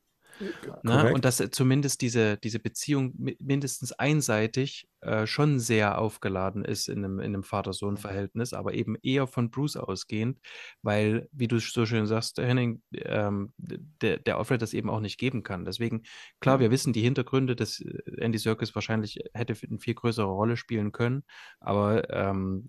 Ne? 0.82 1.12
Und 1.12 1.24
dass 1.24 1.42
zumindest 1.50 2.00
diese, 2.00 2.36
diese 2.36 2.58
Beziehung 2.58 3.14
mindestens 3.38 3.92
einseitig 3.92 4.88
äh, 5.00 5.26
schon 5.26 5.60
sehr 5.60 5.98
aufgeladen 5.98 6.64
ist 6.64 6.88
in 6.88 7.04
einem, 7.04 7.20
in 7.20 7.26
einem 7.26 7.42
Vater-Sohn-Verhältnis, 7.44 8.52
aber 8.52 8.74
eben 8.74 8.96
eher 9.02 9.26
von 9.26 9.50
Bruce 9.50 9.76
ausgehend, 9.76 10.40
weil, 10.82 11.28
wie 11.32 11.46
du 11.48 11.58
so 11.60 11.86
schön 11.86 12.06
sagst, 12.06 12.38
Henning, 12.38 12.82
ähm, 12.92 13.52
der, 13.56 14.18
der 14.18 14.38
Alfred 14.38 14.60
das 14.60 14.74
eben 14.74 14.90
auch 14.90 15.00
nicht 15.00 15.18
geben 15.18 15.42
kann. 15.42 15.64
Deswegen, 15.64 16.02
klar, 16.40 16.58
wir 16.60 16.70
wissen 16.70 16.92
die 16.92 17.02
Hintergründe, 17.02 17.54
dass 17.54 17.80
äh, 17.80 17.98
Andy 18.18 18.38
Serkis 18.38 18.74
wahrscheinlich 18.74 19.18
hätte 19.34 19.54
eine 19.68 19.78
viel 19.78 19.94
größere 19.94 20.26
Rolle 20.26 20.56
spielen 20.56 20.92
können, 20.92 21.22
aber 21.60 22.10
ähm, 22.10 22.64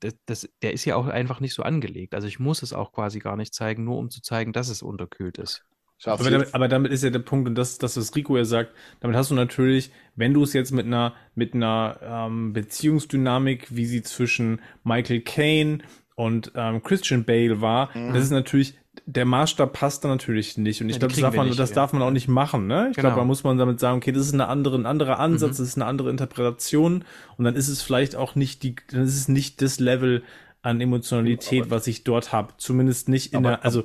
das, 0.00 0.14
das, 0.26 0.48
der 0.62 0.72
ist 0.72 0.84
ja 0.84 0.96
auch 0.96 1.06
einfach 1.06 1.40
nicht 1.40 1.54
so 1.54 1.62
angelegt. 1.62 2.14
Also 2.14 2.28
ich 2.28 2.38
muss 2.38 2.62
es 2.62 2.72
auch 2.72 2.92
quasi 2.92 3.18
gar 3.18 3.36
nicht 3.36 3.54
zeigen, 3.54 3.84
nur 3.84 3.98
um 3.98 4.10
zu 4.10 4.22
zeigen, 4.22 4.52
dass 4.52 4.68
es 4.68 4.82
unterkühlt 4.82 5.38
ist. 5.38 5.64
Aber 6.04 6.30
damit, 6.30 6.54
aber 6.54 6.68
damit, 6.68 6.92
ist 6.92 7.04
ja 7.04 7.10
der 7.10 7.20
Punkt, 7.20 7.48
und 7.48 7.54
das, 7.54 7.78
das, 7.78 7.96
was 7.96 8.14
Rico 8.16 8.36
ja 8.36 8.44
sagt, 8.44 8.72
damit 9.00 9.16
hast 9.16 9.30
du 9.30 9.34
natürlich, 9.34 9.92
wenn 10.16 10.34
du 10.34 10.42
es 10.42 10.52
jetzt 10.52 10.72
mit 10.72 10.86
einer, 10.86 11.14
mit 11.34 11.54
einer 11.54 11.96
ähm, 12.02 12.52
Beziehungsdynamik, 12.52 13.68
wie 13.70 13.86
sie 13.86 14.02
zwischen 14.02 14.60
Michael 14.84 15.20
Caine 15.20 15.78
und 16.14 16.52
ähm, 16.56 16.82
Christian 16.82 17.24
Bale 17.24 17.60
war, 17.60 17.96
mhm. 17.96 18.12
das 18.12 18.24
ist 18.24 18.30
natürlich, 18.30 18.74
der 19.06 19.24
Maßstab 19.24 19.72
passt 19.72 20.04
da 20.04 20.08
natürlich 20.08 20.58
nicht. 20.58 20.80
Und 20.82 20.88
ich 20.88 20.96
ja, 20.96 21.00
glaube, 21.00 21.14
das, 21.14 21.20
darf 21.22 21.34
man, 21.34 21.46
nicht, 21.46 21.58
das 21.58 21.70
ja. 21.70 21.74
darf 21.76 21.92
man 21.92 22.02
auch 22.02 22.10
nicht 22.10 22.28
machen. 22.28 22.66
Ne? 22.66 22.88
Ich 22.90 22.96
genau. 22.96 23.08
glaube, 23.08 23.20
da 23.20 23.24
muss 23.24 23.44
man 23.44 23.56
damit 23.58 23.80
sagen, 23.80 23.98
okay, 23.98 24.12
das 24.12 24.26
ist 24.26 24.34
eine 24.34 24.48
andere, 24.48 24.76
ein 24.76 24.86
anderer 24.86 25.18
Ansatz, 25.18 25.58
mhm. 25.58 25.62
das 25.62 25.68
ist 25.68 25.76
eine 25.76 25.86
andere 25.86 26.10
Interpretation. 26.10 27.04
Und 27.36 27.44
dann 27.44 27.54
ist 27.54 27.68
es 27.68 27.80
vielleicht 27.80 28.16
auch 28.16 28.34
nicht 28.34 28.62
die, 28.62 28.74
dann 28.90 29.02
ist 29.02 29.16
es 29.16 29.28
nicht 29.28 29.62
das 29.62 29.80
Level 29.80 30.22
an 30.62 30.80
Emotionalität, 30.80 31.62
aber, 31.62 31.70
was 31.72 31.86
ich 31.86 32.04
dort 32.04 32.32
habe. 32.32 32.54
Zumindest 32.56 33.08
nicht 33.08 33.32
in 33.32 33.38
aber, 33.38 33.48
der, 33.50 33.64
also 33.64 33.84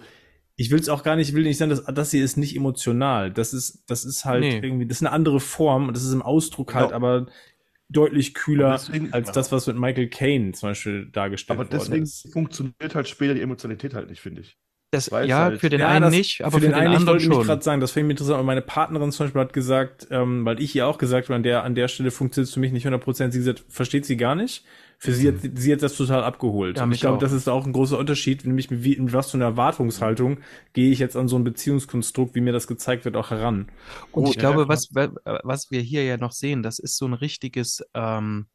ich 0.59 0.71
will 0.71 0.79
es 0.79 0.89
auch 0.89 1.03
gar 1.03 1.15
nicht, 1.15 1.29
ich 1.29 1.35
will 1.35 1.43
nicht 1.43 1.57
sagen, 1.57 1.69
dass 1.69 1.85
das 1.85 2.11
hier 2.11 2.23
ist 2.23 2.35
nicht 2.35 2.55
emotional. 2.55 3.31
Das 3.31 3.53
ist, 3.53 3.83
das 3.87 4.03
ist 4.03 4.25
halt 4.25 4.41
nee. 4.41 4.57
irgendwie, 4.57 4.87
das 4.87 4.97
ist 4.97 5.03
eine 5.03 5.13
andere 5.13 5.39
Form 5.39 5.87
und 5.87 5.95
das 5.95 6.03
ist 6.03 6.13
im 6.13 6.23
Ausdruck 6.23 6.73
halt, 6.73 6.89
genau. 6.89 7.07
halt 7.07 7.21
aber 7.21 7.31
deutlich 7.89 8.33
kühler 8.33 8.71
deswegen, 8.71 9.13
als 9.13 9.31
das, 9.31 9.51
was 9.51 9.67
mit 9.67 9.77
Michael 9.77 10.09
Caine 10.09 10.53
zum 10.53 10.69
Beispiel 10.69 11.09
dargestellt 11.11 11.59
wird. 11.59 11.73
Aber 11.73 11.77
deswegen 11.79 12.07
funktioniert 12.33 12.95
halt 12.95 13.07
später 13.07 13.35
die 13.35 13.41
Emotionalität 13.41 13.93
halt 13.93 14.09
nicht, 14.09 14.19
finde 14.19 14.41
ich. 14.41 14.57
Das, 14.91 15.07
ja, 15.07 15.39
halt, 15.39 15.59
für 15.59 15.69
den 15.69 15.81
ja, 15.81 15.89
einen 15.89 16.03
das, 16.03 16.13
nicht, 16.13 16.41
aber 16.41 16.53
für, 16.53 16.61
den, 16.61 16.71
für 16.71 16.77
den, 16.77 16.87
einen 16.87 16.95
anderen 16.95 17.19
schon. 17.19 17.41
Ich 17.41 17.47
gerade 17.47 17.61
sagen, 17.61 17.81
das 17.81 17.91
fängt 17.91 18.07
mir 18.07 18.13
interessant. 18.13 18.37
Aber 18.37 18.45
meine 18.45 18.61
Partnerin 18.61 19.11
zum 19.11 19.25
Beispiel 19.25 19.41
hat 19.41 19.53
gesagt, 19.53 20.07
ähm, 20.11 20.45
weil 20.45 20.61
ich 20.61 20.73
ihr 20.75 20.87
auch 20.87 20.97
gesagt 20.97 21.27
habe, 21.27 21.35
an 21.35 21.43
der, 21.43 21.63
an 21.63 21.75
der 21.75 21.87
Stelle 21.87 22.09
funktioniert 22.09 22.47
es 22.47 22.53
für 22.53 22.61
mich 22.61 22.71
nicht 22.71 22.87
100%. 22.87 23.31
Sie 23.31 23.37
gesagt, 23.37 23.63
versteht 23.67 24.05
sie 24.05 24.17
gar 24.17 24.33
nicht. 24.33 24.63
Für 24.99 25.11
sie 25.11 25.27
hat, 25.27 25.35
sie 25.55 25.71
hat 25.71 25.83
das 25.83 25.95
total 25.95 26.23
abgeholt. 26.23 26.77
Ja, 26.77 26.83
und 26.83 26.91
ich 26.91 27.01
glaube, 27.01 27.19
das 27.19 27.31
ist 27.31 27.47
auch 27.47 27.67
ein 27.67 27.73
großer 27.73 27.99
Unterschied, 27.99 28.45
nämlich 28.45 28.67
wie, 28.71 28.93
in 28.93 29.13
was 29.13 29.29
für 29.29 29.37
einer 29.37 29.45
Erwartungshaltung 29.45 30.39
gehe 30.73 30.91
ich 30.91 30.97
jetzt 30.97 31.15
an 31.15 31.27
so 31.27 31.35
ein 31.37 31.43
Beziehungskonstrukt, 31.43 32.33
wie 32.33 32.41
mir 32.41 32.51
das 32.51 32.65
gezeigt 32.65 33.05
wird, 33.05 33.15
auch 33.15 33.29
heran. 33.29 33.67
Und 34.11 34.23
Gut, 34.23 34.33
ich 34.33 34.39
glaube, 34.39 34.61
ja, 34.61 34.67
was, 34.67 34.89
was 35.43 35.69
wir 35.69 35.81
hier 35.81 36.03
ja 36.03 36.17
noch 36.17 36.31
sehen, 36.31 36.63
das 36.63 36.79
ist 36.79 36.97
so 36.97 37.05
ein 37.05 37.13
richtiges, 37.13 37.83
ähm, 37.93 38.47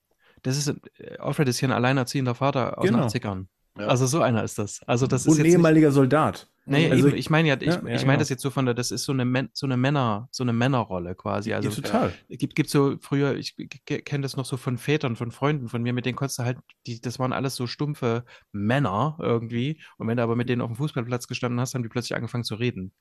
das 0.42 0.56
ist, 0.56 0.74
Alfred 1.20 1.48
ist 1.48 1.60
hier 1.60 1.68
ein 1.68 1.74
alleinerziehender 1.74 2.34
Vater 2.34 2.76
aus 2.76 2.86
genau. 2.86 3.08
den 3.08 3.08
80ern. 3.08 3.46
Ja. 3.78 3.86
Also 3.86 4.06
so 4.06 4.20
einer 4.20 4.44
ist 4.44 4.58
das. 4.58 4.82
Also 4.86 5.06
das 5.06 5.26
und 5.26 5.32
ist 5.32 5.40
ein 5.40 5.46
ehemaliger 5.46 5.88
nicht, 5.88 5.94
Soldat. 5.94 6.48
Nee, 6.66 6.90
also 6.90 7.08
ich, 7.08 7.14
ich 7.14 7.30
meine 7.30 7.48
ja, 7.48 7.56
ich, 7.58 7.66
ja, 7.66 7.86
ich 7.86 8.04
meine 8.04 8.18
das 8.18 8.28
jetzt 8.28 8.42
so 8.42 8.50
von 8.50 8.66
der, 8.66 8.74
das 8.74 8.90
ist 8.90 9.04
so 9.04 9.12
eine, 9.12 9.48
so 9.52 9.66
eine 9.66 9.76
Männer, 9.76 10.28
so 10.30 10.44
eine 10.44 10.52
Männerrolle 10.52 11.14
quasi. 11.14 11.54
Also 11.54 11.70
ja, 11.70 11.74
total. 11.74 12.12
Gibt, 12.28 12.54
gibt 12.54 12.68
so 12.70 12.96
früher, 13.00 13.34
ich 13.34 13.56
kenne 13.56 14.22
das 14.22 14.36
noch 14.36 14.44
so 14.44 14.56
von 14.56 14.78
Vätern, 14.78 15.16
von 15.16 15.32
Freunden 15.32 15.68
von 15.68 15.82
mir, 15.82 15.92
mit 15.92 16.06
denen 16.06 16.16
konntest 16.16 16.38
du 16.38 16.44
halt, 16.44 16.58
die, 16.86 17.00
das 17.00 17.18
waren 17.18 17.32
alles 17.32 17.56
so 17.56 17.66
stumpfe 17.66 18.24
Männer 18.52 19.16
irgendwie. 19.20 19.80
Und 19.96 20.06
wenn 20.06 20.18
du 20.18 20.22
aber 20.22 20.36
mit 20.36 20.48
denen 20.48 20.60
auf 20.60 20.70
dem 20.70 20.76
Fußballplatz 20.76 21.26
gestanden 21.26 21.58
hast, 21.58 21.74
haben 21.74 21.82
die 21.82 21.88
plötzlich 21.88 22.14
angefangen 22.14 22.44
zu 22.44 22.54
reden. 22.54 22.92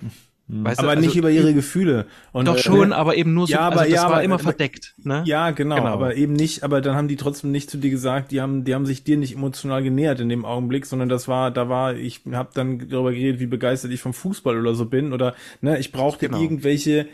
Mhm. 0.48 0.64
Weißt 0.64 0.78
aber 0.78 0.88
du, 0.88 0.96
also, 0.96 1.06
nicht 1.06 1.16
über 1.16 1.30
ihre 1.30 1.54
Gefühle. 1.54 2.06
Und, 2.32 2.46
doch 2.46 2.58
schon, 2.58 2.92
äh, 2.92 2.94
aber 2.94 3.16
eben 3.16 3.34
nur 3.34 3.46
so, 3.46 3.54
ja, 3.54 3.60
aber, 3.60 3.80
also 3.80 3.90
das 3.90 4.02
ja, 4.02 4.08
war 4.08 4.14
aber, 4.14 4.22
immer 4.22 4.38
verdeckt. 4.38 4.94
Ne? 5.02 5.22
Ja, 5.26 5.50
genau, 5.50 5.76
genau, 5.76 5.88
aber 5.88 6.14
eben 6.14 6.34
nicht, 6.34 6.62
aber 6.62 6.80
dann 6.80 6.94
haben 6.94 7.08
die 7.08 7.16
trotzdem 7.16 7.50
nicht 7.50 7.68
zu 7.68 7.78
dir 7.78 7.90
gesagt, 7.90 8.30
die 8.30 8.40
haben, 8.40 8.64
die 8.64 8.74
haben 8.74 8.86
sich 8.86 9.02
dir 9.02 9.16
nicht 9.16 9.34
emotional 9.34 9.82
genähert 9.82 10.20
in 10.20 10.28
dem 10.28 10.44
Augenblick, 10.44 10.86
sondern 10.86 11.08
das 11.08 11.26
war, 11.26 11.50
da 11.50 11.68
war, 11.68 11.96
ich 11.96 12.22
habe 12.32 12.50
dann 12.54 12.88
darüber 12.88 13.12
geredet, 13.12 13.40
wie 13.40 13.46
begeistert 13.46 13.90
ich 13.90 14.00
vom 14.00 14.14
Fußball 14.14 14.58
oder 14.58 14.74
so 14.74 14.86
bin 14.86 15.12
oder 15.12 15.34
ne, 15.60 15.78
ich 15.78 15.90
brauchte 15.90 16.26
genau. 16.26 16.40
irgendwelche 16.40 17.08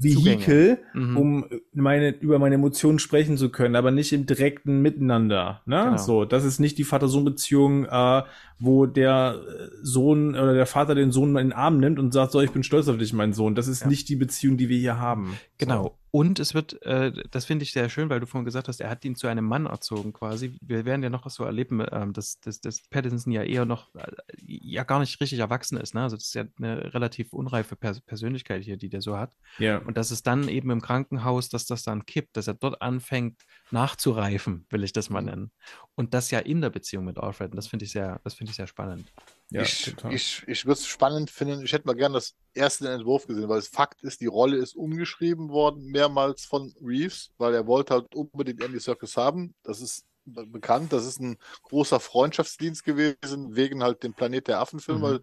Vehikel, 0.00 0.78
mhm. 0.94 1.16
um 1.16 1.44
meine, 1.74 2.10
über 2.10 2.38
meine 2.38 2.54
Emotionen 2.54 3.00
sprechen 3.00 3.36
zu 3.36 3.50
können, 3.50 3.74
aber 3.74 3.90
nicht 3.90 4.12
im 4.12 4.26
direkten 4.26 4.80
Miteinander. 4.80 5.62
Ne? 5.66 5.82
Genau. 5.84 5.96
So, 5.96 6.24
das 6.24 6.44
ist 6.44 6.60
nicht 6.60 6.78
die 6.78 6.84
Vater-Sohn-Beziehung, 6.84 7.86
äh, 7.86 8.22
wo 8.58 8.86
der 8.86 9.40
Sohn 9.82 10.30
oder 10.30 10.54
der 10.54 10.66
Vater 10.66 10.94
den 10.94 11.12
Sohn 11.12 11.30
in 11.30 11.48
den 11.48 11.52
Arm 11.52 11.78
nimmt 11.78 11.98
und 11.98 12.12
sagt, 12.12 12.32
so, 12.32 12.40
ich 12.40 12.50
bin 12.50 12.62
stolz 12.62 12.88
auf 12.88 12.98
dich, 12.98 13.12
mein 13.12 13.32
Sohn. 13.32 13.54
Das 13.54 13.68
ist 13.68 13.82
ja. 13.82 13.88
nicht 13.88 14.08
die 14.08 14.16
Beziehung, 14.16 14.56
die 14.56 14.68
wir 14.68 14.78
hier 14.78 14.98
haben. 14.98 15.38
Genau. 15.58 15.98
Und 16.10 16.40
es 16.40 16.54
wird, 16.54 16.80
äh, 16.82 17.12
das 17.30 17.44
finde 17.44 17.64
ich 17.64 17.72
sehr 17.72 17.90
schön, 17.90 18.08
weil 18.08 18.20
du 18.20 18.26
vorhin 18.26 18.46
gesagt 18.46 18.68
hast, 18.68 18.80
er 18.80 18.88
hat 18.88 19.04
ihn 19.04 19.14
zu 19.14 19.26
einem 19.26 19.44
Mann 19.44 19.66
erzogen 19.66 20.12
quasi. 20.14 20.56
Wir 20.62 20.86
werden 20.86 21.02
ja 21.02 21.10
noch 21.10 21.28
so 21.28 21.44
erleben, 21.44 21.84
ähm, 21.92 22.14
dass, 22.14 22.40
dass, 22.40 22.60
dass 22.60 22.80
Pattinson 22.88 23.32
ja 23.32 23.42
eher 23.42 23.66
noch, 23.66 23.94
äh, 23.94 24.10
ja 24.38 24.84
gar 24.84 25.00
nicht 25.00 25.20
richtig 25.20 25.40
erwachsen 25.40 25.76
ist. 25.76 25.94
Ne? 25.94 26.02
Also 26.02 26.16
das 26.16 26.26
ist 26.26 26.34
ja 26.34 26.44
eine 26.58 26.94
relativ 26.94 27.32
unreife 27.34 27.76
Pers 27.76 28.00
Persönlichkeit 28.00 28.64
hier, 28.64 28.78
die 28.78 28.88
der 28.88 29.02
so 29.02 29.18
hat. 29.18 29.36
Ja. 29.58 29.78
Und 29.78 29.98
dass 29.98 30.10
es 30.10 30.22
dann 30.22 30.48
eben 30.48 30.70
im 30.70 30.80
Krankenhaus, 30.80 31.50
dass 31.50 31.66
das 31.66 31.82
dann 31.82 32.06
kippt, 32.06 32.36
dass 32.38 32.48
er 32.48 32.54
dort 32.54 32.80
anfängt 32.80 33.42
nachzureifen, 33.70 34.66
will 34.70 34.84
ich 34.84 34.92
das 34.92 35.10
mal 35.10 35.20
nennen. 35.20 35.50
Und 35.94 36.14
das 36.14 36.30
ja 36.30 36.38
in 36.38 36.62
der 36.62 36.70
Beziehung 36.70 37.04
mit 37.04 37.18
Alfred. 37.18 37.50
Und 37.50 37.56
das 37.56 37.66
finde 37.66 37.84
ich 37.84 37.92
sehr, 37.92 38.18
das 38.24 38.34
finde 38.34 38.47
ich 38.50 38.56
sehr 38.56 38.66
spannend. 38.66 39.06
Ja, 39.50 39.62
ich 39.62 39.82
total. 39.84 40.12
ich, 40.12 40.44
ich 40.46 40.66
würde 40.66 40.78
es 40.78 40.86
spannend 40.86 41.30
finden. 41.30 41.64
Ich 41.64 41.72
hätte 41.72 41.86
mal 41.86 41.94
gern 41.94 42.12
das 42.12 42.34
erste 42.52 42.90
Entwurf 42.90 43.26
gesehen, 43.26 43.48
weil 43.48 43.58
es 43.58 43.68
Fakt 43.68 44.02
ist, 44.02 44.20
die 44.20 44.26
Rolle 44.26 44.58
ist 44.58 44.76
umgeschrieben 44.76 45.48
worden, 45.48 45.86
mehrmals 45.86 46.44
von 46.44 46.74
Reeves, 46.82 47.30
weil 47.38 47.54
er 47.54 47.66
wollte 47.66 47.94
halt 47.94 48.14
unbedingt 48.14 48.62
Andy 48.62 48.78
Circus 48.78 49.16
haben. 49.16 49.54
Das 49.62 49.80
ist 49.80 50.04
be- 50.26 50.46
bekannt. 50.46 50.92
Das 50.92 51.06
ist 51.06 51.18
ein 51.20 51.38
großer 51.62 51.98
Freundschaftsdienst 51.98 52.84
gewesen, 52.84 53.56
wegen 53.56 53.82
halt 53.82 54.02
dem 54.02 54.12
Planet 54.12 54.48
der 54.48 54.60
Affen-Film, 54.60 54.98
Mhm. 54.98 55.02
weil, 55.02 55.20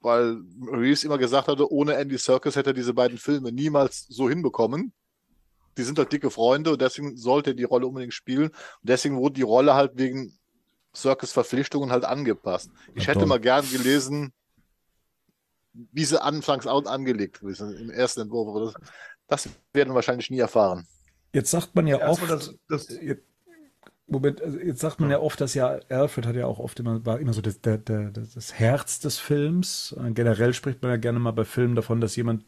weil 0.00 0.36
Reeves 0.72 1.02
immer 1.02 1.18
gesagt 1.18 1.48
hatte, 1.48 1.68
ohne 1.72 1.94
Andy 1.96 2.16
Circus 2.16 2.54
hätte 2.54 2.70
er 2.70 2.74
diese 2.74 2.94
beiden 2.94 3.18
Filme 3.18 3.50
niemals 3.50 4.06
so 4.08 4.28
hinbekommen. 4.28 4.92
Die 5.76 5.82
sind 5.82 5.98
halt 5.98 6.12
dicke 6.12 6.30
Freunde 6.30 6.72
und 6.72 6.80
deswegen 6.80 7.16
sollte 7.16 7.50
er 7.50 7.54
die 7.54 7.64
Rolle 7.64 7.88
unbedingt 7.88 8.14
spielen. 8.14 8.50
Und 8.50 8.56
deswegen 8.82 9.16
wurde 9.16 9.34
die 9.34 9.42
Rolle 9.42 9.74
halt 9.74 9.92
wegen 9.96 10.37
Circus-Verpflichtungen 11.00 11.90
halt 11.90 12.04
angepasst. 12.04 12.70
Ich 12.94 13.02
Ja, 13.04 13.08
hätte 13.10 13.20
toll. 13.20 13.28
mal 13.28 13.40
gern 13.40 13.68
gelesen, 13.70 14.32
wie 15.72 16.04
sie 16.04 16.20
anfangs 16.20 16.66
angelegt 16.66 17.40
gewesen 17.40 17.76
im 17.76 17.90
ersten 17.90 18.22
Entwurf. 18.22 18.74
Das, 18.74 19.44
das 19.44 19.48
werden 19.72 19.90
wir 19.90 19.94
wahrscheinlich 19.94 20.30
nie 20.30 20.38
erfahren. 20.40 20.86
Jetzt 21.32 21.50
sagt 21.50 21.74
man 21.74 21.86
ja 21.86 21.96
oft, 22.08 22.22
Erstmal 22.22 22.38
das, 22.38 22.54
das, 22.68 22.88
Jetzt- 23.00 23.22
Moment, 24.10 24.40
also 24.40 24.58
jetzt 24.58 24.80
sagt 24.80 25.00
man 25.00 25.10
ja 25.10 25.20
oft, 25.20 25.38
dass 25.38 25.52
ja 25.52 25.78
Alfred 25.90 26.24
hat 26.24 26.34
ja 26.34 26.46
auch 26.46 26.58
oft 26.58 26.80
immer, 26.80 27.04
war 27.04 27.20
immer 27.20 27.34
so 27.34 27.42
das, 27.42 27.60
der, 27.60 27.76
der, 27.76 28.10
das 28.10 28.54
Herz 28.54 29.00
des 29.00 29.18
Films. 29.18 29.94
Äh, 30.02 30.12
Generell 30.12 30.54
spricht 30.54 30.80
man 30.80 30.90
ja 30.90 30.96
gerne 30.96 31.18
mal 31.18 31.32
bei 31.32 31.44
Filmen 31.44 31.74
davon, 31.74 32.00
dass 32.00 32.16
jemand 32.16 32.46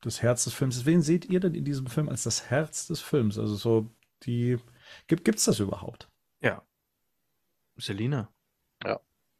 das 0.00 0.22
Herz 0.22 0.42
des 0.44 0.54
Films 0.54 0.76
ist. 0.76 0.86
Wen 0.86 1.00
seht 1.02 1.26
ihr 1.26 1.38
denn 1.38 1.54
in 1.54 1.64
diesem 1.64 1.86
Film 1.86 2.08
als 2.08 2.24
das 2.24 2.50
Herz 2.50 2.88
des 2.88 3.00
Films? 3.00 3.38
Also 3.38 3.54
so 3.54 3.90
die, 4.24 4.58
gibt 5.06 5.24
gibt's 5.24 5.44
das 5.44 5.60
überhaupt? 5.60 6.08
Ja. 6.40 6.62
Selina. 7.78 8.32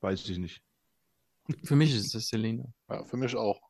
weiß 0.01 0.29
ich 0.29 0.39
nicht. 0.39 0.63
Für 1.65 1.77
mich 1.77 1.95
ist 1.95 2.15
es 2.15 2.29
Selina. 2.29 2.65
Ja, 2.91 3.05
für 3.05 3.17
mich 3.17 3.35
auch. 3.37 3.61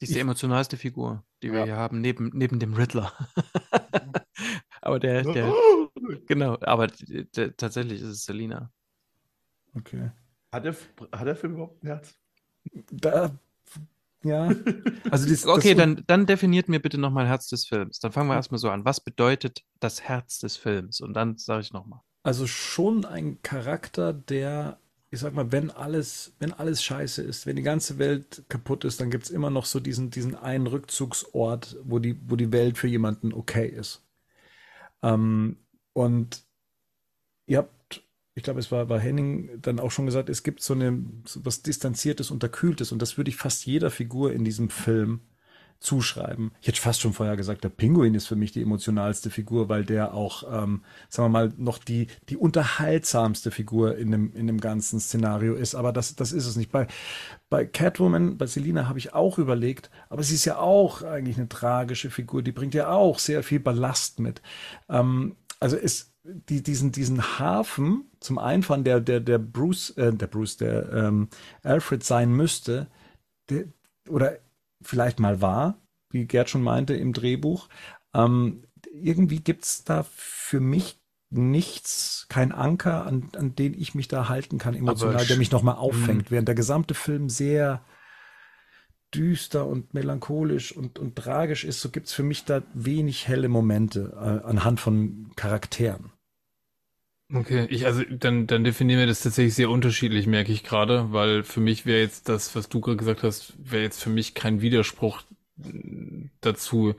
Die 0.00 0.04
ist 0.04 0.14
die 0.14 0.20
emotionalste 0.20 0.76
Figur, 0.76 1.24
die 1.42 1.52
wir 1.52 1.60
Ja. 1.60 1.64
hier 1.64 1.76
haben, 1.76 2.00
neben, 2.00 2.30
neben 2.32 2.58
dem 2.58 2.72
Riddler. 2.74 3.12
aber 4.80 4.98
der, 4.98 5.22
der, 5.22 5.52
genau, 6.26 6.56
aber 6.62 6.86
d- 6.86 7.24
d- 7.24 7.50
tatsächlich 7.52 8.00
ist 8.00 8.08
es 8.08 8.24
Selina. 8.24 8.72
Okay. 9.74 10.10
Hat 10.52 10.64
der, 10.64 10.74
hat 11.12 11.26
der 11.26 11.36
Film 11.36 11.54
überhaupt 11.54 11.82
ein 11.84 11.88
Herz? 11.88 12.16
Da, 12.90 13.38
ja. 14.22 14.50
Also 15.10 15.28
das, 15.28 15.46
Okay, 15.46 15.74
das, 15.74 15.78
dann, 15.82 16.04
dann 16.06 16.26
definiert 16.26 16.68
mir 16.68 16.80
bitte 16.80 16.98
nochmal 16.98 17.26
Herz 17.26 17.48
des 17.48 17.66
Films. 17.66 17.98
Dann 18.00 18.12
fangen 18.12 18.28
wir 18.28 18.34
erstmal 18.36 18.58
so 18.58 18.70
an. 18.70 18.84
Was 18.84 19.00
bedeutet 19.00 19.64
das 19.80 20.02
Herz 20.02 20.38
des 20.38 20.56
Films? 20.56 21.00
Und 21.00 21.14
dann 21.14 21.36
sage 21.36 21.60
ich 21.62 21.72
nochmal. 21.72 22.00
Also 22.22 22.46
schon 22.46 23.04
ein 23.04 23.40
Charakter, 23.42 24.12
der, 24.12 24.78
ich 25.10 25.20
sag 25.20 25.34
mal, 25.34 25.52
wenn 25.52 25.70
alles, 25.70 26.34
wenn 26.38 26.52
alles 26.52 26.82
scheiße 26.82 27.22
ist, 27.22 27.46
wenn 27.46 27.56
die 27.56 27.62
ganze 27.62 27.98
Welt 27.98 28.44
kaputt 28.48 28.84
ist, 28.84 29.00
dann 29.00 29.10
gibt's 29.10 29.30
immer 29.30 29.50
noch 29.50 29.64
so 29.64 29.80
diesen, 29.80 30.10
diesen 30.10 30.34
einen 30.34 30.66
Rückzugsort, 30.66 31.78
wo 31.82 31.98
die, 31.98 32.20
wo 32.28 32.36
die 32.36 32.52
Welt 32.52 32.76
für 32.78 32.88
jemanden 32.88 33.32
okay 33.32 33.68
ist. 33.68 34.04
Ähm, 35.02 35.58
und 35.92 36.44
ihr 37.46 37.58
habt, 37.58 38.02
ich 38.34 38.42
glaube, 38.42 38.60
es 38.60 38.70
war 38.70 38.86
bei 38.86 39.00
Henning 39.00 39.60
dann 39.60 39.80
auch 39.80 39.90
schon 39.90 40.06
gesagt, 40.06 40.28
es 40.28 40.42
gibt 40.42 40.62
so 40.62 40.74
eine, 40.74 41.04
so 41.26 41.44
was 41.44 41.62
Distanziertes, 41.62 42.30
Unterkühltes 42.30 42.92
und 42.92 43.00
das 43.02 43.16
würde 43.16 43.30
ich 43.30 43.36
fast 43.36 43.66
jeder 43.66 43.90
Figur 43.90 44.32
in 44.32 44.44
diesem 44.44 44.70
Film 44.70 45.20
zuschreiben. 45.80 46.52
Ich 46.60 46.68
hätte 46.68 46.80
fast 46.80 47.00
schon 47.00 47.14
vorher 47.14 47.36
gesagt, 47.36 47.64
der 47.64 47.70
Pinguin 47.70 48.14
ist 48.14 48.26
für 48.26 48.36
mich 48.36 48.52
die 48.52 48.60
emotionalste 48.60 49.30
Figur, 49.30 49.70
weil 49.70 49.84
der 49.84 50.12
auch, 50.12 50.42
ähm, 50.44 50.82
sagen 51.08 51.32
wir 51.32 51.40
mal, 51.40 51.52
noch 51.56 51.78
die, 51.78 52.06
die 52.28 52.36
unterhaltsamste 52.36 53.50
Figur 53.50 53.96
in 53.96 54.10
dem, 54.10 54.32
in 54.34 54.46
dem 54.46 54.60
ganzen 54.60 55.00
Szenario 55.00 55.54
ist. 55.54 55.74
Aber 55.74 55.92
das, 55.92 56.14
das 56.16 56.32
ist 56.32 56.46
es 56.46 56.56
nicht. 56.56 56.70
Bei, 56.70 56.86
bei 57.48 57.64
Catwoman, 57.64 58.36
bei 58.36 58.46
Selina 58.46 58.88
habe 58.88 58.98
ich 58.98 59.14
auch 59.14 59.38
überlegt, 59.38 59.90
aber 60.10 60.22
sie 60.22 60.34
ist 60.34 60.44
ja 60.44 60.58
auch 60.58 61.02
eigentlich 61.02 61.38
eine 61.38 61.48
tragische 61.48 62.10
Figur. 62.10 62.42
Die 62.42 62.52
bringt 62.52 62.74
ja 62.74 62.90
auch 62.90 63.18
sehr 63.18 63.42
viel 63.42 63.60
Ballast 63.60 64.20
mit. 64.20 64.42
Ähm, 64.90 65.36
also 65.60 65.76
ist 65.76 66.12
die, 66.22 66.62
diesen, 66.62 66.92
diesen 66.92 67.38
Hafen 67.38 68.04
zum 68.20 68.38
Einfahren, 68.38 68.84
der, 68.84 69.00
der, 69.00 69.20
der 69.20 69.38
Bruce, 69.38 69.90
äh, 69.96 70.12
der 70.12 70.26
Bruce, 70.26 70.58
der 70.58 70.92
ähm, 70.92 71.28
Alfred 71.62 72.04
sein 72.04 72.32
müsste, 72.32 72.88
der, 73.48 73.64
oder 74.08 74.38
vielleicht 74.82 75.20
mal 75.20 75.40
war, 75.40 75.80
wie 76.10 76.26
Gerd 76.26 76.50
schon 76.50 76.62
meinte 76.62 76.94
im 76.94 77.12
Drehbuch. 77.12 77.68
Ähm, 78.14 78.64
irgendwie 78.92 79.40
gibt's 79.40 79.84
da 79.84 80.04
für 80.10 80.60
mich 80.60 81.00
nichts, 81.30 82.26
kein 82.28 82.50
Anker, 82.50 83.06
an, 83.06 83.28
an 83.36 83.54
den 83.54 83.74
ich 83.74 83.94
mich 83.94 84.08
da 84.08 84.28
halten 84.28 84.58
kann, 84.58 84.74
emotional, 84.74 85.24
der 85.24 85.36
mich 85.36 85.52
nochmal 85.52 85.76
auffängt, 85.76 86.30
während 86.30 86.48
der 86.48 86.56
gesamte 86.56 86.94
Film 86.94 87.28
sehr 87.28 87.84
düster 89.14 89.66
und 89.66 89.94
melancholisch 89.94 90.76
und, 90.76 90.98
und 90.98 91.16
tragisch 91.16 91.64
ist, 91.64 91.80
so 91.80 91.90
gibt's 91.90 92.12
für 92.12 92.22
mich 92.22 92.44
da 92.44 92.62
wenig 92.74 93.28
helle 93.28 93.48
Momente 93.48 94.12
äh, 94.14 94.46
anhand 94.46 94.80
von 94.80 95.30
Charakteren. 95.36 96.12
Okay, 97.32 97.66
ich, 97.70 97.86
also 97.86 98.02
dann, 98.10 98.48
dann 98.48 98.64
definieren 98.64 98.98
wir 98.98 99.06
das 99.06 99.20
tatsächlich 99.22 99.54
sehr 99.54 99.70
unterschiedlich, 99.70 100.26
merke 100.26 100.50
ich 100.50 100.64
gerade, 100.64 101.12
weil 101.12 101.44
für 101.44 101.60
mich 101.60 101.86
wäre 101.86 102.00
jetzt 102.00 102.28
das, 102.28 102.56
was 102.56 102.68
du 102.68 102.80
gerade 102.80 102.96
gesagt 102.96 103.22
hast, 103.22 103.54
wäre 103.58 103.84
jetzt 103.84 104.02
für 104.02 104.10
mich 104.10 104.34
kein 104.34 104.60
Widerspruch 104.60 105.22
äh, 105.62 106.28
dazu, 106.40 106.94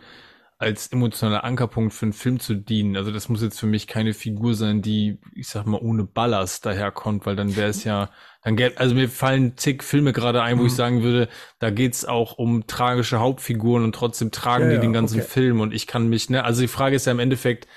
als 0.58 0.88
emotionaler 0.88 1.44
Ankerpunkt 1.44 1.94
für 1.94 2.06
einen 2.06 2.14
Film 2.14 2.40
zu 2.40 2.54
dienen. 2.56 2.96
Also 2.96 3.12
das 3.12 3.30
muss 3.30 3.42
jetzt 3.42 3.60
für 3.60 3.66
mich 3.68 3.88
keine 3.88 4.14
Figur 4.14 4.54
sein, 4.56 4.82
die, 4.82 5.18
ich 5.36 5.50
sag 5.50 5.66
mal, 5.66 5.82
ohne 5.82 6.04
Ballast 6.06 6.66
daherkommt, 6.66 7.26
weil 7.26 7.36
dann 7.36 7.56
wäre 7.58 7.70
es 7.70 7.84
ja, 7.84 8.10
dann 8.44 8.56
gäbe, 8.56 8.78
also 8.80 8.96
mir 8.96 9.10
fallen 9.10 9.58
zig 9.58 9.84
Filme 9.84 10.14
gerade 10.14 10.44
ein, 10.44 10.60
wo 10.60 10.66
ich 10.66 10.74
Mhm. 10.74 10.76
sagen 10.76 11.04
würde, 11.04 11.30
da 11.60 11.72
geht's 11.72 12.06
auch 12.06 12.38
um 12.38 12.68
tragische 12.68 13.20
Hauptfiguren 13.20 13.84
und 13.84 13.96
trotzdem 13.96 14.32
tragen 14.32 14.70
Ja, 14.70 14.70
die 14.70 14.80
ja, 14.80 14.80
den 14.80 14.94
ganzen 14.94 15.22
okay. 15.22 15.24
Film 15.24 15.60
und 15.60 15.74
ich 15.74 15.88
kann 15.88 16.08
mich, 16.10 16.30
ne, 16.30 16.44
also 16.46 16.62
die 16.62 16.68
Frage 16.70 16.96
ist 16.96 17.06
ja 17.06 17.12
im 17.12 17.20
Endeffekt, 17.20 17.68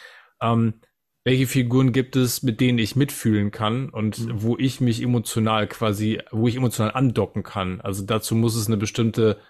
ähm, 0.40 0.74
welche 1.24 1.46
Figuren 1.46 1.92
gibt 1.92 2.16
es, 2.16 2.42
mit 2.42 2.60
denen 2.60 2.78
ich 2.78 2.96
mitfühlen 2.96 3.50
kann 3.50 3.88
und 3.88 4.18
Mhm. 4.18 4.42
wo 4.42 4.56
ich 4.58 4.80
mich 4.80 5.02
emotional 5.02 5.66
quasi, 5.66 6.20
wo 6.30 6.48
ich 6.48 6.56
emotional 6.56 6.92
andocken 6.92 7.42
kann. 7.42 7.80
Also 7.80 8.04
dazu 8.04 8.34
muss 8.34 8.54
es 8.54 8.66
eine 8.66 8.76
bestimmte, 8.76 9.40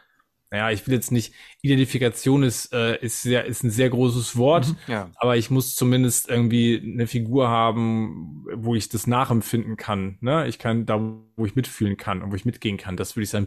naja, 0.52 0.70
ich 0.70 0.86
will 0.86 0.94
jetzt 0.94 1.10
nicht, 1.10 1.34
Identifikation 1.62 2.44
ist, 2.44 2.72
äh, 2.72 2.96
ist 3.00 3.22
sehr, 3.22 3.44
ist 3.46 3.64
ein 3.64 3.70
sehr 3.70 3.90
großes 3.90 4.36
Wort, 4.36 4.68
Mhm. 4.68 4.76
Ja. 4.86 5.10
aber 5.16 5.36
ich 5.36 5.50
muss 5.50 5.74
zumindest 5.74 6.28
irgendwie 6.30 6.80
eine 6.80 7.08
Figur 7.08 7.48
haben, 7.48 8.44
wo 8.54 8.76
ich 8.76 8.88
das 8.88 9.08
nachempfinden 9.08 9.76
kann. 9.76 10.16
Ne? 10.20 10.46
Ich 10.46 10.60
kann 10.60 10.86
da, 10.86 11.00
wo 11.36 11.44
ich 11.44 11.56
mitfühlen 11.56 11.96
kann 11.96 12.22
und 12.22 12.30
wo 12.30 12.36
ich 12.36 12.44
mitgehen 12.44 12.76
kann. 12.76 12.96
Das 12.96 13.16
würde 13.16 13.24
ich 13.24 13.30
sagen, 13.30 13.46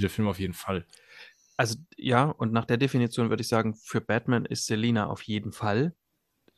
der 0.00 0.08
Film 0.10 0.28
auf 0.28 0.38
jeden 0.38 0.54
Fall. 0.54 0.86
Also 1.58 1.76
ja, 1.96 2.24
und 2.24 2.52
nach 2.52 2.64
der 2.64 2.76
Definition 2.78 3.28
würde 3.28 3.42
ich 3.42 3.48
sagen, 3.48 3.74
für 3.74 4.00
Batman 4.00 4.44
ist 4.46 4.66
Selina 4.66 5.06
auf 5.08 5.22
jeden 5.22 5.52
Fall 5.52 5.94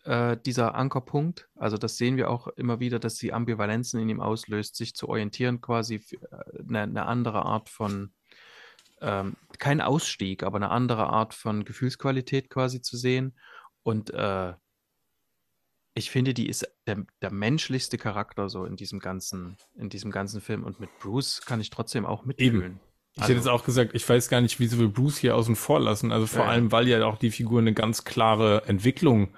äh, 0.09 0.37
dieser 0.37 0.75
Ankerpunkt. 0.75 1.49
Also 1.55 1.77
das 1.77 1.97
sehen 1.99 2.17
wir 2.17 2.31
auch 2.31 2.49
immer 2.57 2.81
wieder, 2.81 2.99
dass 2.99 3.17
sie 3.17 3.33
Ambivalenzen 3.33 4.01
in 4.01 4.09
ihm 4.09 4.21
auslöst, 4.21 4.75
sich 4.75 4.95
zu 4.95 5.09
orientieren, 5.09 5.61
quasi 5.61 5.97
f- 5.97 6.13
äh, 6.13 6.63
eine, 6.67 6.83
eine 6.83 7.07
andere 7.07 7.45
Art 7.45 7.69
von, 7.69 8.13
ähm, 9.01 9.37
kein 9.59 9.81
Ausstieg, 9.81 10.43
aber 10.43 10.57
eine 10.57 10.71
andere 10.71 11.09
Art 11.09 11.35
von 11.35 11.65
Gefühlsqualität 11.65 12.49
quasi 12.49 12.81
zu 12.81 12.97
sehen. 12.97 13.37
Und 13.83 14.11
äh, 14.11 14.55
ich 15.95 16.11
finde, 16.11 16.33
die 16.33 16.49
ist 16.49 16.67
der, 16.87 17.05
der 17.21 17.33
menschlichste 17.33 17.99
Charakter 17.99 18.49
so 18.49 18.65
in 18.65 18.77
diesem 18.77 19.01
ganzen, 19.01 19.57
in 19.75 19.89
diesem 19.89 20.11
ganzen 20.11 20.41
Film. 20.41 20.65
Und 20.65 20.81
mit 20.81 20.91
Bruce 21.01 21.43
kann 21.45 21.61
ich 21.61 21.71
trotzdem 21.71 22.07
auch 22.07 22.25
mitfühlen. 22.25 22.81
Ich 23.19 23.25
hätte 23.25 23.33
jetzt 23.35 23.47
Also- 23.49 23.51
auch 23.51 23.65
gesagt, 23.65 23.91
ich 23.95 24.09
weiß 24.09 24.29
gar 24.29 24.41
nicht, 24.41 24.61
wieso 24.61 24.79
wir 24.79 24.89
Bruce 24.89 25.19
hier 25.19 25.37
außen 25.37 25.57
vor 25.57 25.81
lassen. 25.81 26.13
Also 26.13 26.27
vor 26.27 26.45
Ja, 26.45 26.51
allem, 26.51 26.73
weil 26.73 26.89
ja 26.89 27.05
auch 27.05 27.19
die 27.19 27.31
Figur 27.31 27.61
eine 27.61 27.75
ganz 27.75 28.05
klare 28.05 28.63
Entwicklung 28.67 29.29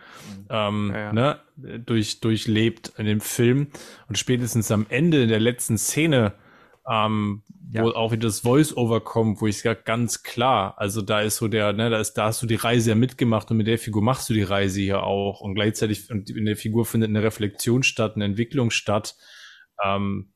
ähm, 0.51 0.91
Ja, 0.93 0.99
ja. 0.99 1.13
Ne, 1.13 1.41
durch, 1.57 2.21
durchlebt 2.21 2.93
in 2.99 3.07
dem 3.07 3.21
Film. 3.21 3.69
Und 4.09 4.19
spätestens 4.19 4.71
am 4.71 4.87
Ende 4.89 5.23
in 5.23 5.29
der 5.29 5.41
letzten 5.41 5.79
Szene, 5.79 6.35
ähm, 6.91 7.43
wo 7.73 7.91
auch 7.91 8.11
wieder 8.11 8.27
das 8.27 8.41
Voice-Over 8.41 9.01
kommt, 9.01 9.41
wo 9.41 9.47
ich 9.47 9.61
sage, 9.61 9.81
ganz 9.85 10.25
klar, 10.25 10.75
also 10.77 11.03
da 11.03 11.21
ist 11.21 11.37
so 11.37 11.47
der, 11.47 11.73
ne, 11.73 11.89
da 11.89 12.01
ist, 12.01 12.15
da 12.15 12.25
hast 12.27 12.43
du 12.43 12.47
die 12.47 12.57
Reise 12.57 12.91
ja 12.91 12.97
mitgemacht 12.97 13.51
und 13.51 13.59
mit 13.59 13.69
der 13.69 13.79
Figur 13.79 14.03
machst 14.03 14.29
du 14.29 14.35
die 14.35 14.43
Reise 14.43 14.81
hier 14.81 15.05
auch. 15.05 15.41
Und 15.41 15.55
gleichzeitig, 15.55 16.11
und 16.11 16.31
in 16.31 16.47
der 16.47 16.57
Figur 16.57 16.85
findet 16.85 17.11
eine 17.11 17.23
Reflexion 17.23 17.83
statt, 17.85 18.17
eine 18.17 18.25
Entwicklung 18.25 18.71
statt. 18.71 19.15
Ähm, 19.85 20.33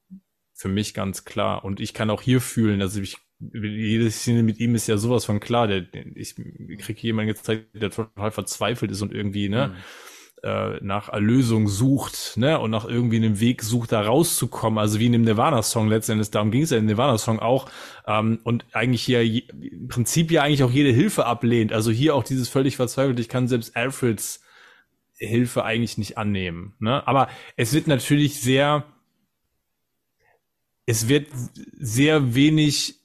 für 0.56 0.68
mich 0.68 0.94
ganz 0.94 1.24
klar. 1.24 1.64
Und 1.64 1.80
ich 1.80 1.92
kann 1.92 2.10
auch 2.10 2.22
hier 2.22 2.40
fühlen, 2.40 2.80
also 2.80 3.00
ich 3.00 3.16
jede 3.52 4.10
Szene 4.10 4.42
mit 4.42 4.60
ihm 4.60 4.74
ist 4.74 4.86
ja 4.86 4.96
sowas 4.96 5.24
von 5.24 5.40
klar. 5.40 5.66
Der, 5.66 5.84
ich 6.14 6.34
kriege 6.34 7.00
jemanden 7.00 7.34
gezeigt, 7.34 7.66
der 7.74 7.90
total 7.90 8.30
verzweifelt 8.30 8.90
ist 8.90 9.02
und 9.02 9.12
irgendwie, 9.12 9.48
ne, 9.48 9.68
mhm. 9.68 10.48
äh, 10.48 10.78
nach 10.80 11.08
Erlösung 11.08 11.68
sucht, 11.68 12.36
ne, 12.36 12.58
und 12.58 12.70
nach 12.70 12.84
irgendwie 12.84 13.16
einem 13.16 13.40
Weg 13.40 13.62
sucht, 13.62 13.92
da 13.92 14.02
rauszukommen. 14.02 14.78
Also 14.78 14.98
wie 15.00 15.06
in 15.06 15.12
dem 15.12 15.22
Nirvana-Song 15.22 15.88
letztendlich, 15.88 16.30
darum 16.30 16.50
ging 16.50 16.62
es 16.62 16.70
ja 16.70 16.78
im 16.78 16.86
Nirvana-Song 16.86 17.38
auch. 17.40 17.70
Ähm, 18.06 18.38
und 18.44 18.64
eigentlich 18.72 19.02
hier 19.02 19.22
im 19.22 19.88
Prinzip 19.88 20.30
ja 20.30 20.42
eigentlich 20.42 20.62
auch 20.62 20.70
jede 20.70 20.90
Hilfe 20.90 21.26
ablehnt. 21.26 21.72
Also 21.72 21.90
hier 21.90 22.14
auch 22.14 22.24
dieses 22.24 22.48
völlig 22.48 22.76
verzweifelt, 22.76 23.20
ich 23.20 23.28
kann 23.28 23.48
selbst 23.48 23.76
Alfreds 23.76 24.44
Hilfe 25.16 25.64
eigentlich 25.64 25.98
nicht 25.98 26.18
annehmen. 26.18 26.74
Ne? 26.78 27.06
Aber 27.06 27.28
es 27.56 27.72
wird 27.72 27.86
natürlich 27.86 28.40
sehr, 28.40 28.84
es 30.86 31.08
wird 31.08 31.28
sehr 31.78 32.34
wenig 32.34 33.00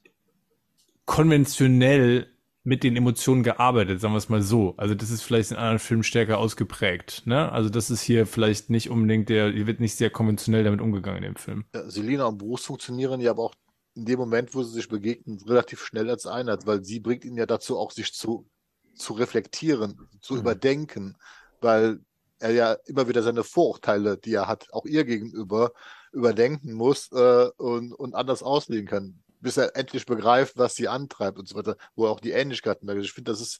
konventionell 1.10 2.27
mit 2.64 2.84
den 2.84 2.95
Emotionen 2.95 3.41
gearbeitet, 3.41 3.99
sagen 3.99 4.14
wir 4.14 4.19
es 4.19 4.30
mal 4.30 4.44
so. 4.44 4.76
Also 4.77 4.94
das 4.94 5.10
ist 5.10 5.23
vielleicht 5.23 5.49
in 5.49 5.57
anderen 5.57 5.80
Filmen 5.80 6.03
stärker 6.03 6.38
ausgeprägt. 6.38 7.23
Ne? 7.26 7.52
Also 7.52 7.69
das 7.69 7.90
ist 7.90 8.02
hier 8.02 8.27
vielleicht 8.27 8.69
nicht 8.69 8.91
unbedingt 8.91 9.27
der, 9.27 9.52
hier 9.52 9.65
wird 9.65 9.80
nicht 9.80 9.95
sehr 9.95 10.11
konventionell 10.11 10.64
damit 10.64 10.81
umgegangen 10.81 11.23
in 11.23 11.34
dem 11.34 11.36
Film. 11.36 11.65
Ja, 11.73 11.90
Selina 11.90 12.26
und 12.26 12.38
Bruce 12.38 12.65
funktionieren 12.65 13.22
ja 13.22 13.31
aber 13.31 13.45
auch 13.45 13.56
in 13.95 14.06
dem 14.06 14.19
Moment, 14.19 14.53
wo 14.53 14.61
sie 14.61 14.76
sich 14.76 14.88
begegnen, 14.88 15.40
relativ 15.48 15.84
schnell 15.84 16.11
als 16.11 16.27
Einheit, 16.27 16.68
weil 16.68 16.84
sie 16.84 16.99
bringt 16.99 17.26
ihn 17.26 17.38
ja 17.38 17.48
dazu, 17.48 17.80
auch 17.80 17.90
sich 17.90 18.14
zu, 18.14 18.48
zu 18.94 19.14
reflektieren, 19.14 20.07
zu 20.22 20.36
mhm. 20.36 20.41
überdenken, 20.41 21.18
weil 21.60 22.02
er 22.38 22.52
ja 22.52 22.73
immer 22.86 23.07
wieder 23.07 23.23
seine 23.23 23.44
Vorurteile, 23.44 24.19
die 24.19 24.36
er 24.36 24.48
hat, 24.48 24.72
auch 24.73 24.86
ihr 24.86 25.06
gegenüber 25.06 25.72
überdenken 26.11 26.73
muss 26.73 27.11
äh, 27.14 27.49
und, 27.57 27.94
und 27.94 28.14
anders 28.14 28.44
auslegen 28.44 28.86
kann, 28.86 29.23
bis 29.40 29.57
er 29.57 29.76
endlich 29.76 30.06
begreift, 30.06 30.57
was 30.57 30.76
sie 30.76 30.88
antreibt 30.88 31.40
und 31.40 31.48
so 31.48 31.56
weiter, 31.56 31.76
wo 31.95 32.06
er 32.06 32.11
auch 32.11 32.20
die 32.20 32.32
Ähnlichkeiten 32.32 32.86
merkt. 32.86 33.02
Ich 33.02 33.14
finde, 33.14 33.32
das 33.32 33.41
ist, 33.41 33.60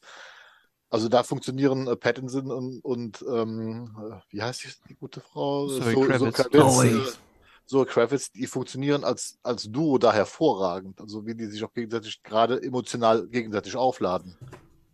also 0.90 1.10
da 1.10 1.24
funktionieren 1.24 1.88
äh, 1.88 1.96
Pattinson 1.96 2.52
und, 2.52 2.80
und 2.84 3.26
ähm, 3.28 3.96
äh, 3.98 4.20
wie 4.30 4.42
heißt 4.42 4.64
die, 4.64 4.90
die 4.90 4.96
gute 4.96 5.22
Frau? 5.22 5.68
So, 5.68 5.80
Kravitz. 5.80 6.38
So 6.38 6.44
Kravitz, 6.44 6.84
äh, 6.84 7.18
so 7.66 7.86
Kravitz, 7.86 8.32
die 8.32 8.48
funktionieren 8.48 9.04
als, 9.04 9.38
als 9.44 9.64
Duo 9.64 9.98
da 9.98 10.12
hervorragend. 10.12 11.00
Also 11.00 11.26
wie 11.26 11.36
die 11.36 11.46
sich 11.46 11.64
auch 11.64 11.74
gegenseitig 11.74 12.22
gerade 12.24 12.62
emotional 12.62 13.28
gegenseitig 13.28 13.76
aufladen. 13.76 14.38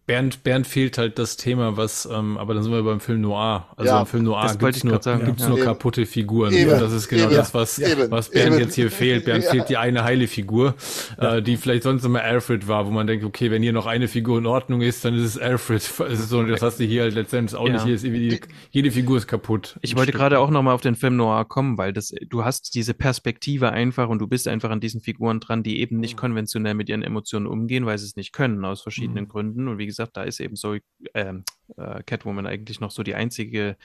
Bernd, 0.08 0.44
Bernd 0.44 0.68
fehlt 0.68 1.00
halt 1.00 1.18
das 1.18 1.36
Thema, 1.36 1.78
was, 1.78 2.08
ähm, 2.12 2.38
aber 2.38 2.54
dann 2.54 2.62
sind 2.62 2.72
wir 2.72 2.84
beim 2.84 3.00
Film 3.00 3.22
Noir. 3.22 3.66
Also 3.76 3.92
ja, 3.92 4.02
im 4.02 4.06
Film 4.06 4.24
Noir 4.24 4.56
gibt's 4.56 4.84
nur, 4.84 5.00
gibt's 5.00 5.42
ja. 5.42 5.50
nur 5.50 5.60
kaputte 5.60 6.06
Figuren. 6.06 6.54
Eben. 6.54 6.74
Und 6.74 6.80
das 6.80 6.94
ist 6.94 7.08
genau 7.08 7.24
Eben. 7.26 7.36
das, 7.36 7.56
was, 7.56 7.80
Eben. 7.80 8.12
was 8.12 8.30
Bernd 8.30 8.54
Eben. 8.54 8.60
jetzt 8.60 8.76
hier 8.76 8.92
fehlt. 8.92 9.26
Bernd 9.26 9.46
fehlt 9.46 9.68
die 9.68 9.78
eine 9.78 10.04
heile 10.04 10.28
Figur, 10.28 10.76
äh, 11.18 11.42
die 11.42 11.58
vielleicht 11.58 11.84
sonst 11.84 12.06
immer 12.06 12.22
Alfred 12.22 12.68
war, 12.68 12.86
wo 12.86 12.92
man 12.92 13.08
denkt, 13.08 13.26
okay, 13.26 13.50
wenn 13.50 13.64
hier 13.64 13.74
noch 13.74 13.88
eine 13.88 14.08
Figur 14.08 14.38
in 14.38 14.46
Ordnung 14.46 14.82
ist, 14.82 15.04
dann 15.06 15.16
ist 15.16 15.24
es 15.24 15.38
Alfred. 15.40 15.82
so, 16.14 16.44
das 16.44 16.62
hast 16.62 16.80
du 16.80 16.84
hier 16.84 17.02
halt 17.02 17.16
letztendlich 17.16 17.60
auch 17.60 17.68
nicht. 17.68 17.84
Hier 17.84 17.96
ist 17.96 18.04
irgendwie, 18.04 18.40
jede 18.70 18.92
Figur 18.92 19.18
ist 19.18 19.26
kaputt. 19.26 19.80
Ich 19.82 19.96
wollte 19.96 20.12
gerade 20.12 20.40
auch 20.40 20.52
nochmal 20.52 20.76
auf 20.76 20.82
den 20.82 20.96
Film 20.96 21.16
Noir 21.16 21.46
kommen, 21.46 21.80
weil 21.80 21.94
das, 21.94 22.14
du 22.30 22.46
hast 22.46 22.76
diese 22.76 22.94
Perspektive 22.94 23.72
einfach 23.72 24.08
und 24.08 24.20
du 24.20 24.28
bist 24.28 24.48
einfach 24.48 24.70
an 24.70 24.82
diesen 24.82 25.02
Figuren 25.02 25.40
dran, 25.40 25.64
die 25.64 25.80
eben 25.80 26.00
nicht 26.00 26.16
konventionell 26.16 26.76
mit 26.76 26.90
ihren 26.90 27.02
Emotionen 27.02 27.48
umgehen, 27.48 27.88
weil 27.88 27.98
sie 27.98 28.06
es 28.06 28.16
nicht 28.16 28.34
können, 28.34 28.64
aus 28.66 28.84
verschiedenen 28.84 29.24
mhm. 29.24 29.30
Gründen. 29.30 29.68
Und 29.68 29.80
wie 29.80 29.88
gesagt, 29.88 29.95
da 30.14 30.24
ist 30.24 30.40
eben 30.40 30.56
so 30.56 30.78
ähm, 31.14 31.44
äh, 31.78 32.04
Catwoman 32.04 32.48
eigentlich 32.48 32.80
noch 32.80 32.92
so 32.92 33.04
die 33.04 33.16
einzige, 33.16 33.78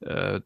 äh, 0.00 0.40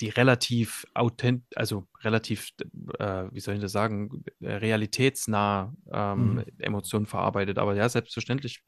die 0.00 0.08
relativ 0.08 0.86
authent, 0.94 1.44
also 1.56 1.86
relativ, 2.02 2.50
äh, 2.98 3.24
wie 3.32 3.40
soll 3.40 3.54
ich 3.54 3.60
das 3.60 3.72
sagen, 3.72 4.24
realitätsnah 4.40 5.74
ähm, 5.92 6.34
mhm. 6.34 6.44
Emotionen 6.58 7.06
verarbeitet. 7.06 7.58
Aber 7.58 7.74
ja, 7.74 7.88
selbstverständlich 7.88 8.62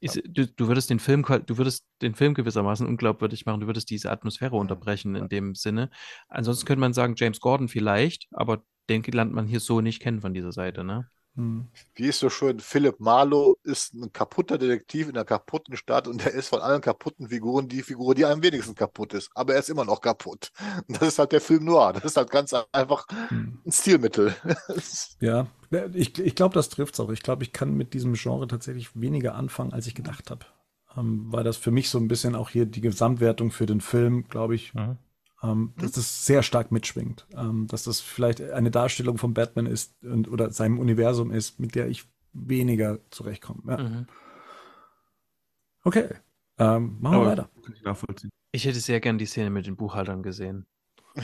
ist, 0.00 0.22
du, 0.24 0.46
du, 0.46 0.68
würdest 0.68 0.90
den 0.90 1.00
Film, 1.00 1.24
du 1.24 1.58
würdest 1.58 1.86
den 2.02 2.14
Film 2.14 2.34
gewissermaßen 2.34 2.86
unglaubwürdig 2.86 3.46
machen, 3.46 3.60
du 3.60 3.66
würdest 3.66 3.90
diese 3.90 4.10
Atmosphäre 4.10 4.56
unterbrechen 4.56 5.16
in 5.16 5.28
dem 5.28 5.54
Sinne. 5.54 5.90
Ansonsten 6.28 6.66
könnte 6.66 6.80
man 6.80 6.92
sagen, 6.92 7.14
James 7.16 7.40
Gordon 7.40 7.68
vielleicht, 7.68 8.28
aber 8.30 8.62
den 8.88 9.02
lernt 9.02 9.32
man 9.32 9.46
hier 9.48 9.60
so 9.60 9.80
nicht 9.80 10.00
kennen 10.00 10.20
von 10.20 10.34
dieser 10.34 10.52
Seite, 10.52 10.84
ne? 10.84 11.10
Hm. 11.36 11.68
Wie 11.94 12.06
ist 12.06 12.18
so 12.18 12.30
schön, 12.30 12.60
Philipp 12.60 12.98
Marlowe 12.98 13.56
ist 13.62 13.94
ein 13.94 14.10
kaputter 14.12 14.56
Detektiv 14.56 15.08
in 15.08 15.16
einer 15.16 15.24
kaputten 15.24 15.76
Stadt 15.76 16.08
und 16.08 16.24
er 16.24 16.32
ist 16.32 16.48
von 16.48 16.60
allen 16.60 16.80
kaputten 16.80 17.28
Figuren 17.28 17.68
die 17.68 17.82
Figur, 17.82 18.14
die 18.14 18.24
am 18.24 18.42
wenigsten 18.42 18.74
kaputt 18.74 19.12
ist. 19.12 19.30
Aber 19.34 19.52
er 19.52 19.60
ist 19.60 19.68
immer 19.68 19.84
noch 19.84 20.00
kaputt. 20.00 20.50
Und 20.88 20.96
das 21.00 21.08
ist 21.08 21.18
halt 21.18 21.32
der 21.32 21.42
Film 21.42 21.64
Noir. 21.64 21.92
Das 21.92 22.04
ist 22.04 22.16
halt 22.16 22.30
ganz 22.30 22.54
einfach 22.72 23.06
hm. 23.28 23.60
ein 23.66 23.72
Stilmittel. 23.72 24.34
ja, 25.20 25.46
ich, 25.92 26.18
ich 26.18 26.34
glaube, 26.34 26.54
das 26.54 26.70
trifft 26.70 26.94
es 26.94 27.00
auch. 27.00 27.10
Ich 27.10 27.22
glaube, 27.22 27.42
ich 27.42 27.52
kann 27.52 27.74
mit 27.74 27.92
diesem 27.92 28.14
Genre 28.14 28.48
tatsächlich 28.48 28.98
weniger 28.98 29.34
anfangen, 29.34 29.74
als 29.74 29.86
ich 29.86 29.94
gedacht 29.94 30.30
habe. 30.30 30.46
Ähm, 30.96 31.26
weil 31.30 31.44
das 31.44 31.58
für 31.58 31.70
mich 31.70 31.90
so 31.90 31.98
ein 31.98 32.08
bisschen 32.08 32.34
auch 32.34 32.48
hier 32.48 32.64
die 32.64 32.80
Gesamtwertung 32.80 33.50
für 33.50 33.66
den 33.66 33.82
Film, 33.82 34.26
glaube 34.28 34.54
ich, 34.54 34.72
mhm 34.72 34.96
ähm, 35.42 35.74
dass 35.78 35.92
das 35.92 36.24
sehr 36.24 36.42
stark 36.42 36.72
mitschwingt. 36.72 37.26
Ähm, 37.34 37.66
dass 37.68 37.84
das 37.84 38.00
vielleicht 38.00 38.40
eine 38.40 38.70
Darstellung 38.70 39.18
von 39.18 39.34
Batman 39.34 39.66
ist 39.66 39.94
und, 40.02 40.28
oder 40.28 40.50
seinem 40.50 40.78
Universum 40.78 41.30
ist, 41.30 41.60
mit 41.60 41.74
der 41.74 41.88
ich 41.88 42.04
weniger 42.32 42.98
zurechtkomme. 43.10 43.62
Ja. 43.68 43.78
Mhm. 43.78 44.06
Okay, 45.84 46.08
ähm, 46.58 46.96
machen 47.00 47.20
wir 47.20 47.26
weiter. 47.26 47.50
Ich 48.52 48.64
hätte 48.64 48.80
sehr 48.80 49.00
gern 49.00 49.18
die 49.18 49.26
Szene 49.26 49.50
mit 49.50 49.66
den 49.66 49.76
Buchhaltern 49.76 50.22
gesehen. 50.22 50.66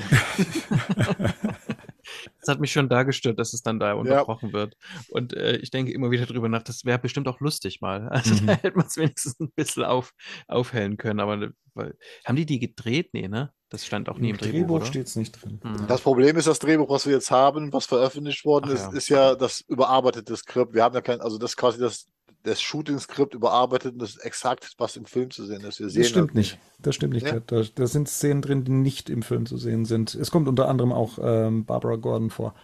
das 2.41 2.49
hat 2.49 2.61
mich 2.61 2.73
schon 2.73 2.89
da 2.89 3.03
gestört, 3.03 3.39
dass 3.39 3.53
es 3.53 3.63
dann 3.63 3.79
da 3.79 3.95
unterbrochen 3.95 4.49
ja. 4.49 4.53
wird. 4.53 4.77
Und 5.09 5.35
äh, 5.35 5.57
ich 5.57 5.71
denke 5.71 5.93
immer 5.93 6.11
wieder 6.11 6.27
drüber 6.27 6.49
nach, 6.49 6.63
das 6.63 6.85
wäre 6.85 6.99
bestimmt 6.99 7.29
auch 7.29 7.41
lustig 7.41 7.81
mal. 7.81 8.09
Also 8.09 8.35
mhm. 8.35 8.47
da 8.47 8.53
hätte 8.63 8.77
man 8.77 8.87
es 8.87 8.97
wenigstens 8.97 9.39
ein 9.41 9.51
bisschen 9.55 9.85
auf, 9.85 10.13
aufhellen 10.49 10.97
können. 10.97 11.21
Aber 11.21 11.53
weil, 11.75 11.97
haben 12.25 12.37
die 12.37 12.47
die 12.47 12.59
gedreht? 12.59 13.11
Nee, 13.15 13.29
ne? 13.29 13.53
Das 13.73 13.87
stand 13.87 14.11
auch 14.11 14.19
nie 14.19 14.29
im, 14.29 14.35
im 14.35 14.39
Drehbuch. 14.39 14.81
Drehbuch 14.81 14.85
steht 14.85 15.07
es 15.07 15.17
nicht 15.17 15.43
drin. 15.43 15.59
Mhm. 15.65 15.87
Das 15.89 16.03
Problem 16.03 16.37
ist, 16.37 16.47
das 16.47 16.59
Drehbuch, 16.59 16.91
was 16.91 17.07
wir 17.07 17.15
jetzt 17.15 17.31
haben, 17.31 17.73
was 17.73 17.87
veröffentlicht 17.87 18.45
worden 18.45 18.67
Ach, 18.69 18.75
ist, 18.75 18.83
ja. 18.83 18.91
ist 18.93 19.09
ja 19.09 19.35
das 19.35 19.63
überarbeitete 19.63 20.37
Skript. 20.37 20.75
Wir 20.75 20.85
haben 20.85 20.95
ja 20.95 21.01
kein, 21.01 21.23
also 21.23 21.39
das 21.39 21.57
quasi 21.57 21.79
das 21.79 22.07
das 22.43 22.61
Shooting-Skript 22.61 23.35
überarbeitet 23.35 23.95
und 23.95 24.03
das 24.03 24.11
ist 24.11 24.25
exakt, 24.25 24.75
was 24.79 24.97
im 24.97 25.05
Film 25.05 25.31
zu 25.31 25.47
sehen 25.47 25.61
ist. 25.63 25.79
Wir 25.79 25.89
sehen 25.89 26.03
das 26.03 26.11
stimmt 26.11 26.35
nicht. 26.35 26.59
Das 26.81 26.95
stimmt 26.97 27.15
nicht. 27.15 27.27
Ja? 27.27 27.41
Da, 27.41 27.63
da, 27.75 27.87
sind 27.87 28.09
Szenen 28.09 28.43
drin, 28.43 28.65
die 28.65 28.73
nicht 28.73 29.09
im 29.11 29.23
Film 29.23 29.47
zu 29.47 29.57
sehen 29.57 29.85
sind. 29.85 30.15
Es 30.15 30.31
kommt 30.31 30.49
unter 30.49 30.69
anderem 30.69 30.93
auch 30.93 31.19
ähm, 31.23 31.65
Barbara 31.65 31.97
Gordon 31.97 32.31
vor, 32.31 32.55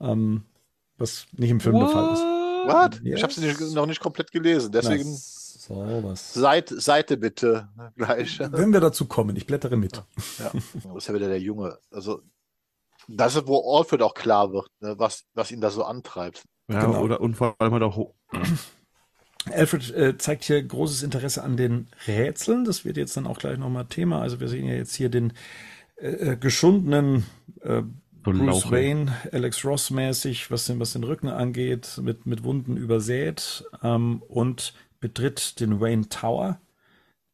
ähm, 0.00 0.44
was 0.96 1.26
nicht 1.32 1.50
im 1.50 1.60
Film 1.60 1.74
What? 1.76 1.82
der 1.82 1.88
Fall 1.90 2.12
ist. 2.14 2.22
What? 2.22 3.00
Yes. 3.04 3.18
Ich 3.18 3.22
habe 3.22 3.32
sie 3.32 3.74
noch 3.74 3.86
nicht 3.86 4.00
komplett 4.00 4.32
gelesen, 4.32 4.72
deswegen. 4.72 5.04
So, 5.04 5.39
was. 5.70 6.34
Seite, 6.34 6.80
Seite 6.80 7.16
bitte 7.16 7.68
gleich. 7.96 8.38
Wenn 8.40 8.72
wir 8.72 8.80
dazu 8.80 9.06
kommen, 9.06 9.36
ich 9.36 9.46
blättere 9.46 9.76
mit. 9.76 10.02
Ja, 10.38 10.50
das 10.52 10.96
ist 10.96 11.08
ja 11.08 11.14
wieder 11.14 11.28
der 11.28 11.40
Junge. 11.40 11.78
Also, 11.90 12.22
das 13.08 13.36
ist, 13.36 13.46
wo 13.46 13.76
Alfred 13.76 14.02
auch 14.02 14.14
klar 14.14 14.52
wird, 14.52 14.68
ne, 14.80 14.94
was, 14.98 15.24
was 15.34 15.50
ihn 15.50 15.60
da 15.60 15.70
so 15.70 15.84
antreibt. 15.84 16.44
Ja, 16.68 16.84
genau. 16.84 17.02
oder 17.02 17.20
und 17.20 17.34
vor 17.34 17.56
allem 17.58 17.72
halt 17.72 17.82
auch 17.82 18.14
Alfred 19.46 19.94
äh, 19.94 20.18
zeigt 20.18 20.44
hier 20.44 20.62
großes 20.62 21.02
Interesse 21.02 21.42
an 21.42 21.56
den 21.56 21.88
Rätseln. 22.06 22.64
Das 22.64 22.84
wird 22.84 22.96
jetzt 22.96 23.16
dann 23.16 23.26
auch 23.26 23.38
gleich 23.38 23.58
nochmal 23.58 23.86
Thema. 23.86 24.20
Also 24.20 24.38
wir 24.38 24.48
sehen 24.48 24.66
ja 24.66 24.74
jetzt 24.74 24.94
hier 24.94 25.08
den 25.08 25.32
äh, 25.96 26.32
äh 26.32 26.36
geschundenen 26.36 27.24
äh, 27.62 27.82
Bruce 28.22 28.70
Wayne, 28.70 29.12
Alex 29.32 29.64
Ross 29.64 29.90
mäßig, 29.90 30.50
was 30.50 30.66
den, 30.66 30.78
was 30.78 30.92
den 30.92 31.04
Rücken 31.04 31.28
angeht, 31.28 31.98
mit, 32.02 32.26
mit 32.26 32.44
Wunden 32.44 32.76
übersät 32.76 33.64
ähm, 33.82 34.22
und 34.28 34.74
betritt 35.00 35.60
den 35.60 35.80
Wayne 35.80 36.08
Tower, 36.08 36.60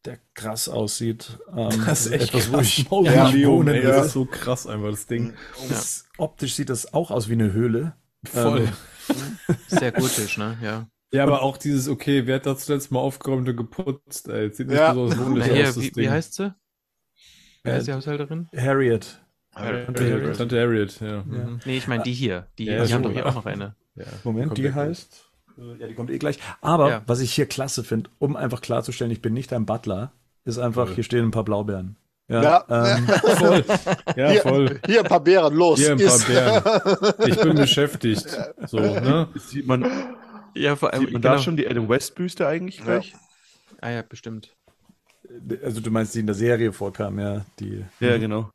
der 0.04 0.18
krass 0.34 0.68
aussieht. 0.68 1.38
Ähm, 1.54 1.70
das 1.86 2.06
ist 2.06 2.12
echt 2.12 2.34
etwas, 2.34 2.52
wo 2.52 2.60
ich 2.60 2.78
ja, 2.78 3.32
wohnen 3.48 3.74
ey, 3.74 3.82
Das 3.82 4.06
ist 4.06 4.12
so 4.12 4.24
krass 4.24 4.66
einfach, 4.66 4.90
das 4.90 5.06
Ding. 5.06 5.34
Das, 5.68 6.06
Optisch 6.16 6.54
sieht 6.54 6.70
das 6.70 6.94
auch 6.94 7.10
aus 7.10 7.28
wie 7.28 7.34
eine 7.34 7.52
Höhle. 7.52 7.94
Voll. 8.24 8.68
Ähm, 9.08 9.56
Sehr 9.68 9.92
gotisch, 9.92 10.38
ne? 10.38 10.56
Ja. 10.62 10.88
Ja, 11.12 11.22
aber 11.22 11.42
auch 11.42 11.56
dieses, 11.56 11.88
okay, 11.88 12.26
wer 12.26 12.36
hat 12.36 12.46
das 12.46 12.64
zuletzt 12.66 12.90
mal 12.90 12.98
aufgeräumt 12.98 13.48
und 13.48 13.56
geputzt, 13.56 14.28
ey. 14.28 14.52
Sieht 14.52 14.68
nicht 14.68 14.78
ja. 14.78 14.92
besonders 14.92 15.18
wohnlich 15.18 15.50
aus, 15.50 15.74
das 15.74 15.76
wie, 15.76 15.90
Ding. 15.90 16.04
wie 16.04 16.10
heißt 16.10 16.34
sie? 16.34 16.54
Wer 17.62 17.74
äh, 17.74 17.78
ist 17.78 17.86
die 17.86 17.92
Haushälterin? 17.92 18.48
Harriet. 18.56 19.20
Harriet. 19.54 19.86
Tante 19.86 20.12
Harriet, 20.12 20.36
Tante 20.36 20.60
Harriet 20.60 21.00
ja. 21.00 21.22
Mhm. 21.22 21.60
Nee, 21.64 21.78
ich 21.78 21.88
meine 21.88 22.02
die 22.02 22.12
hier. 22.12 22.48
Die, 22.58 22.64
ja, 22.64 22.82
die 22.82 22.88
so, 22.88 22.94
haben 22.94 23.02
doch 23.02 23.12
hier 23.12 23.26
auch 23.26 23.34
noch 23.34 23.46
eine. 23.46 23.74
Ja. 23.94 24.04
Moment, 24.24 24.58
die, 24.58 24.62
die 24.62 24.74
heißt? 24.74 25.25
Äh, 25.58 25.80
ja, 25.80 25.86
die 25.88 25.94
kommt 25.94 26.10
eh 26.10 26.18
gleich. 26.18 26.38
Aber 26.60 26.90
ja. 26.90 27.02
was 27.06 27.20
ich 27.20 27.32
hier 27.32 27.46
klasse 27.46 27.84
finde, 27.84 28.10
um 28.18 28.36
einfach 28.36 28.60
klarzustellen, 28.60 29.12
ich 29.12 29.22
bin 29.22 29.34
nicht 29.34 29.52
ein 29.52 29.66
Butler, 29.66 30.12
ist 30.44 30.58
einfach, 30.58 30.90
hier 30.90 31.04
stehen 31.04 31.24
ein 31.24 31.30
paar 31.30 31.44
Blaubeeren. 31.44 31.96
Ja, 32.28 32.42
ja. 32.42 32.96
Ähm, 32.96 33.06
voll. 33.36 33.64
Ja, 34.16 34.30
hier, 34.30 34.42
voll. 34.42 34.80
Hier 34.86 35.00
ein 35.00 35.06
paar 35.06 35.20
Beeren, 35.20 35.54
los. 35.54 35.78
Hier 35.78 35.92
ein 35.92 35.98
paar 35.98 36.18
Beeren. 36.18 37.14
Ich 37.26 37.40
bin 37.40 37.54
beschäftigt. 37.54 38.26
So, 38.66 38.78
ne? 38.78 39.28
Sieht 39.36 39.66
man, 39.66 39.84
ja, 40.54 40.74
vor 40.74 40.92
allem. 40.92 41.02
Sieht 41.02 41.12
man 41.12 41.22
genau. 41.22 41.34
da 41.34 41.40
schon 41.40 41.56
die 41.56 41.68
Adam 41.68 41.88
West 41.88 42.14
Büste 42.14 42.46
eigentlich 42.46 42.82
gleich? 42.82 43.14
Ah 43.80 43.90
ja, 43.90 44.02
bestimmt. 44.02 44.54
Also 45.62 45.80
du 45.80 45.90
meinst, 45.90 46.14
die 46.14 46.20
in 46.20 46.26
der 46.26 46.34
Serie 46.34 46.72
vorkam, 46.72 47.18
ja. 47.18 47.44
Die, 47.60 47.84
ja, 48.00 48.16
genau. 48.16 48.50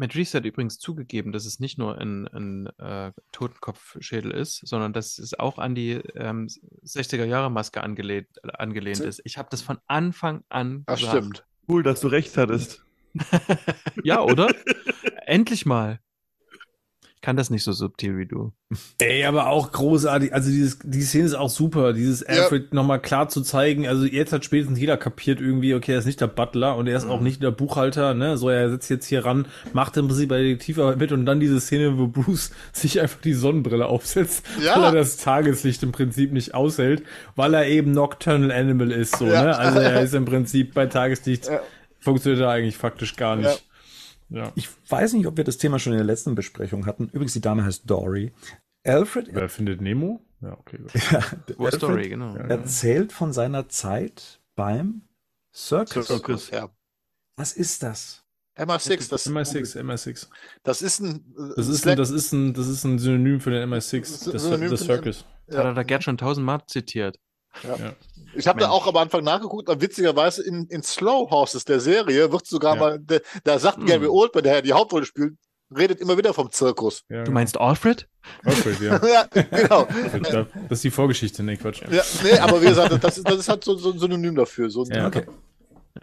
Matt 0.00 0.14
Reeves 0.16 0.32
hat 0.32 0.46
übrigens 0.46 0.78
zugegeben, 0.78 1.30
dass 1.30 1.44
es 1.44 1.60
nicht 1.60 1.76
nur 1.76 1.98
ein, 1.98 2.26
ein 2.28 2.68
äh, 2.78 3.12
Totenkopfschädel 3.32 4.30
ist, 4.30 4.66
sondern 4.66 4.94
dass 4.94 5.18
es 5.18 5.38
auch 5.38 5.58
an 5.58 5.74
die 5.74 6.00
ähm, 6.14 6.46
60er-Jahre-Maske 6.86 7.82
angelehnt, 7.82 8.26
angelehnt 8.58 9.00
ist. 9.00 9.20
Ich 9.24 9.36
habe 9.36 9.48
das 9.50 9.60
von 9.60 9.78
Anfang 9.86 10.42
an 10.48 10.84
Das 10.86 11.00
gesagt. 11.00 11.16
stimmt. 11.18 11.44
Cool, 11.68 11.82
dass 11.82 12.00
du 12.00 12.08
recht 12.08 12.34
hattest. 12.38 12.82
Ja, 14.02 14.22
oder? 14.22 14.54
Endlich 15.26 15.66
mal. 15.66 16.00
Ich 17.20 17.26
kann 17.26 17.36
das 17.36 17.50
nicht 17.50 17.64
so 17.64 17.72
subtil 17.72 18.16
wie 18.16 18.24
du. 18.24 18.54
Ey, 18.98 19.26
aber 19.26 19.48
auch 19.48 19.72
großartig. 19.72 20.32
Also 20.32 20.48
dieses, 20.48 20.78
die 20.82 21.02
Szene 21.02 21.24
ist 21.26 21.34
auch 21.34 21.50
super. 21.50 21.92
Dieses 21.92 22.20
Ja. 22.20 22.28
Alfred 22.44 22.72
nochmal 22.72 22.98
klar 22.98 23.28
zu 23.28 23.42
zeigen. 23.42 23.86
Also 23.86 24.06
jetzt 24.06 24.32
hat 24.32 24.42
spätestens 24.42 24.78
jeder 24.80 24.96
kapiert 24.96 25.38
irgendwie, 25.38 25.74
okay, 25.74 25.92
er 25.92 25.98
ist 25.98 26.06
nicht 26.06 26.22
der 26.22 26.28
Butler 26.28 26.76
und 26.78 26.86
er 26.86 26.96
ist 26.96 27.04
auch 27.06 27.20
nicht 27.20 27.42
der 27.42 27.50
Buchhalter, 27.50 28.14
ne? 28.14 28.38
So, 28.38 28.48
er 28.48 28.70
sitzt 28.70 28.88
jetzt 28.88 29.04
hier 29.04 29.26
ran, 29.26 29.46
macht 29.74 29.98
im 29.98 30.08
Prinzip 30.08 30.30
bei 30.30 30.36
der 30.36 30.44
Detektivarbeit 30.46 30.96
mit 30.96 31.12
und 31.12 31.26
dann 31.26 31.40
diese 31.40 31.60
Szene, 31.60 31.98
wo 31.98 32.06
Bruce 32.06 32.52
sich 32.72 33.02
einfach 33.02 33.20
die 33.20 33.34
Sonnenbrille 33.34 33.84
aufsetzt, 33.84 34.42
Ja. 34.64 34.76
weil 34.76 34.84
er 34.84 34.92
das 34.92 35.18
Tageslicht 35.18 35.82
im 35.82 35.92
Prinzip 35.92 36.32
nicht 36.32 36.54
aushält, 36.54 37.02
weil 37.36 37.52
er 37.52 37.66
eben 37.66 37.90
Nocturnal 37.92 38.50
Animal 38.50 38.90
ist, 38.92 39.16
so, 39.18 39.26
Ja. 39.26 39.42
ne? 39.42 39.58
Also 39.58 39.78
er 39.78 40.00
ist 40.04 40.14
im 40.14 40.24
Prinzip 40.24 40.72
bei 40.72 40.86
Tageslicht, 40.86 41.48
Ja. 41.48 41.60
funktioniert 41.98 42.40
er 42.40 42.48
eigentlich 42.48 42.78
faktisch 42.78 43.16
gar 43.16 43.36
nicht. 43.36 43.62
Ja. 44.30 44.52
Ich 44.54 44.68
weiß 44.88 45.12
nicht, 45.14 45.26
ob 45.26 45.36
wir 45.36 45.44
das 45.44 45.58
Thema 45.58 45.78
schon 45.78 45.92
in 45.92 45.98
der 45.98 46.06
letzten 46.06 46.34
Besprechung 46.34 46.86
hatten. 46.86 47.08
Übrigens, 47.08 47.32
die 47.32 47.40
Dame 47.40 47.64
heißt 47.64 47.88
Dory. 47.90 48.32
Alfred 48.84 49.28
Wer 49.32 49.48
findet 49.48 49.80
Nemo? 49.80 50.24
Ja, 50.40 50.52
okay. 50.58 50.78
Gut. 50.78 50.92
Wo 51.58 51.64
Alfred 51.64 51.80
Story, 51.80 52.08
genau. 52.08 52.34
erzählt 52.36 53.12
von 53.12 53.32
seiner 53.32 53.68
Zeit 53.68 54.40
beim 54.54 55.02
Circus. 55.52 56.06
Circus. 56.06 56.50
Ja. 56.50 56.70
Was 57.36 57.52
ist 57.52 57.82
das? 57.82 58.24
MI6, 58.56 59.08
das, 59.10 59.26
MI6, 59.26 59.78
MI6. 59.80 60.28
das 60.62 60.82
ist 60.82 61.00
ein. 61.00 61.34
äh, 61.38 61.54
Das 61.56 61.68
ist, 61.68 61.86
ein, 61.86 61.96
das, 61.96 62.10
ist 62.10 62.32
ein, 62.32 62.52
das 62.52 62.68
ist 62.68 62.84
ein 62.84 62.98
Synonym 62.98 63.40
für 63.40 63.50
den 63.50 63.72
MI6, 63.72 64.00
das, 64.00 64.24
das 64.24 64.84
Circus. 64.84 65.24
Das 65.46 65.56
hat 65.56 65.64
er 65.64 65.74
da 65.74 65.82
Gerd 65.82 66.04
schon 66.04 66.18
tausendmal 66.18 66.60
zitiert. 66.66 67.18
Ich 68.34 68.46
habe 68.46 68.60
da 68.60 68.70
auch 68.70 68.86
am 68.86 68.96
Anfang 68.96 69.24
nachgeguckt, 69.24 69.68
aber 69.68 69.80
witzigerweise 69.80 70.42
in, 70.46 70.66
in 70.66 70.82
Slow 70.82 71.30
Horses 71.30 71.64
der 71.64 71.80
Serie 71.80 72.30
wird 72.32 72.46
sogar 72.46 72.74
Ja. 72.76 72.80
mal, 72.80 72.98
der, 72.98 73.22
da 73.44 73.58
sagt 73.58 73.78
Hm. 73.78 73.86
Gary 73.86 74.06
Oldman, 74.06 74.44
der 74.44 74.62
die 74.62 74.72
Hauptrolle 74.72 75.04
spielt, 75.06 75.34
redet 75.76 76.00
immer 76.00 76.16
wieder 76.18 76.32
vom 76.34 76.50
Zirkus. 76.50 77.04
Ja, 77.08 77.24
Du 77.24 77.32
meinst 77.32 77.58
Alfred? 77.60 78.08
Alfred, 78.44 78.80
ja. 78.80 79.00
ja, 79.12 79.26
genau. 79.50 79.86
Das 80.68 80.78
ist 80.78 80.84
die 80.84 80.90
Vorgeschichte, 80.90 81.42
ne, 81.42 81.56
Quatsch. 81.56 81.82
Ja, 81.90 82.02
nee, 82.22 82.38
aber 82.38 82.60
wie 82.62 82.66
gesagt, 82.66 83.02
das 83.02 83.18
ist, 83.18 83.28
das 83.28 83.36
ist 83.38 83.48
halt 83.48 83.64
so, 83.64 83.76
so 83.76 83.92
ein 83.92 83.98
Synonym 83.98 84.34
dafür. 84.34 84.70
So 84.70 84.84
ein, 84.84 84.90
Ja, 84.94 85.06
Okay. 85.06 85.24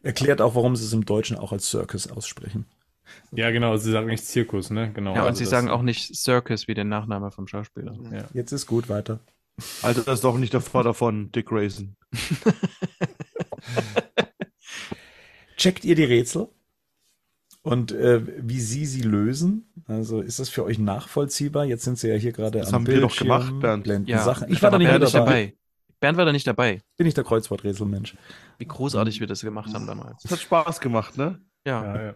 Erklärt 0.03 0.41
auch, 0.41 0.53
warum 0.55 0.75
sie 0.75 0.83
es 0.85 0.91
im 0.93 1.05
Deutschen 1.05 1.37
auch 1.37 1.51
als 1.53 1.69
Circus 1.69 2.11
aussprechen. 2.11 2.65
Ja, 3.31 3.51
genau, 3.51 3.77
sie 3.77 3.91
sagen 3.91 4.07
nicht 4.07 4.25
Zirkus, 4.25 4.69
ne? 4.69 4.91
Genau. 4.93 5.15
Ja, 5.15 5.21
und 5.21 5.27
also 5.29 5.37
sie 5.39 5.45
sagen 5.45 5.69
auch 5.69 5.81
nicht 5.81 6.13
Circus 6.15 6.67
wie 6.67 6.73
den 6.73 6.89
Nachname 6.89 7.31
vom 7.31 7.47
Schauspieler. 7.47 7.95
Ja. 8.11 8.25
Jetzt 8.33 8.51
ist 8.51 8.67
gut 8.67 8.89
weiter. 8.89 9.19
Also 9.81 10.01
das 10.01 10.15
ist 10.15 10.23
doch 10.23 10.37
nicht 10.37 10.53
der 10.53 10.61
Vater 10.61 10.93
von 10.93 11.31
Dick 11.31 11.47
Grayson. 11.47 11.95
Checkt 15.57 15.85
ihr 15.85 15.95
die 15.95 16.03
Rätsel? 16.03 16.49
Und 17.63 17.91
äh, 17.91 18.21
wie 18.47 18.61
sie 18.61 18.85
sie 18.85 19.01
lösen? 19.01 19.73
Also 19.87 20.21
ist 20.21 20.39
das 20.39 20.49
für 20.49 20.63
euch 20.63 20.79
nachvollziehbar? 20.79 21.65
Jetzt 21.65 21.83
sind 21.83 21.97
sie 21.97 22.07
ja 22.07 22.15
hier 22.15 22.31
gerade 22.31 22.59
Das 22.59 22.69
am 22.69 22.75
haben 22.75 22.87
wir 22.87 23.01
doch 23.01 23.09
Bildschirm, 23.09 23.27
gemacht, 23.27 23.59
Bernd. 23.59 23.83
blenden 23.83 24.09
Ja, 24.09 24.23
Sachen. 24.23 24.49
Ich 24.51 24.61
war 24.61 24.71
da 24.71 24.77
nicht 24.77 24.89
dabei. 24.89 25.09
dabei. 25.09 25.53
Bernd 25.99 26.17
war 26.17 26.25
da 26.25 26.31
nicht 26.31 26.47
dabei. 26.47 26.81
Bin 26.95 27.07
ich 27.07 27.15
der 27.15 27.23
Kreuzworträtselmensch. 27.23 28.15
Wie 28.59 28.65
großartig 28.65 29.19
wir 29.19 29.27
das 29.27 29.41
gemacht 29.41 29.73
haben 29.73 29.87
damals. 29.87 30.21
Das 30.21 30.31
hat 30.31 30.39
Spaß 30.39 30.79
gemacht, 30.79 31.17
ne? 31.17 31.41
Ja, 31.65 31.83
Ja, 31.95 32.03
ja. 32.05 32.15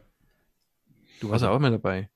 du 1.20 1.30
warst 1.30 1.44
ja 1.44 1.50
auch 1.50 1.56
immer 1.58 1.72
dabei. 1.72 2.10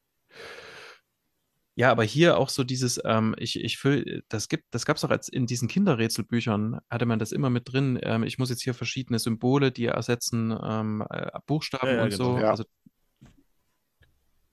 Ja, 1.78 1.92
aber 1.92 2.04
hier 2.04 2.38
auch 2.38 2.50
so 2.50 2.64
dieses, 2.64 3.02
ähm, 3.04 3.36
ich, 3.38 3.60
ich 3.60 3.78
füll, 3.78 4.24
das 4.30 4.48
gibt, 4.48 4.64
das 4.72 4.86
gab 4.86 4.96
es 4.96 5.04
auch 5.04 5.10
als 5.10 5.28
in 5.28 5.46
diesen 5.46 5.68
Kinderrätselbüchern, 5.68 6.80
hatte 6.90 7.06
man 7.06 7.20
das 7.20 7.34
immer 7.34 7.50
mit 7.50 7.72
drin. 7.72 8.00
Ähm, 8.02 8.24
ich 8.24 8.40
muss 8.40 8.50
jetzt 8.50 8.64
hier 8.64 8.74
verschiedene 8.74 9.20
Symbole, 9.20 9.72
die 9.74 9.86
ersetzen 9.88 10.58
ähm, 10.64 11.06
äh, 11.10 11.32
Buchstaben 11.46 11.88
Ja, 11.88 11.96
ja, 11.96 12.04
und 12.04 12.10
genau. 12.12 12.24
so. 12.24 12.40
Ja. 12.40 12.50
Also, 12.52 12.64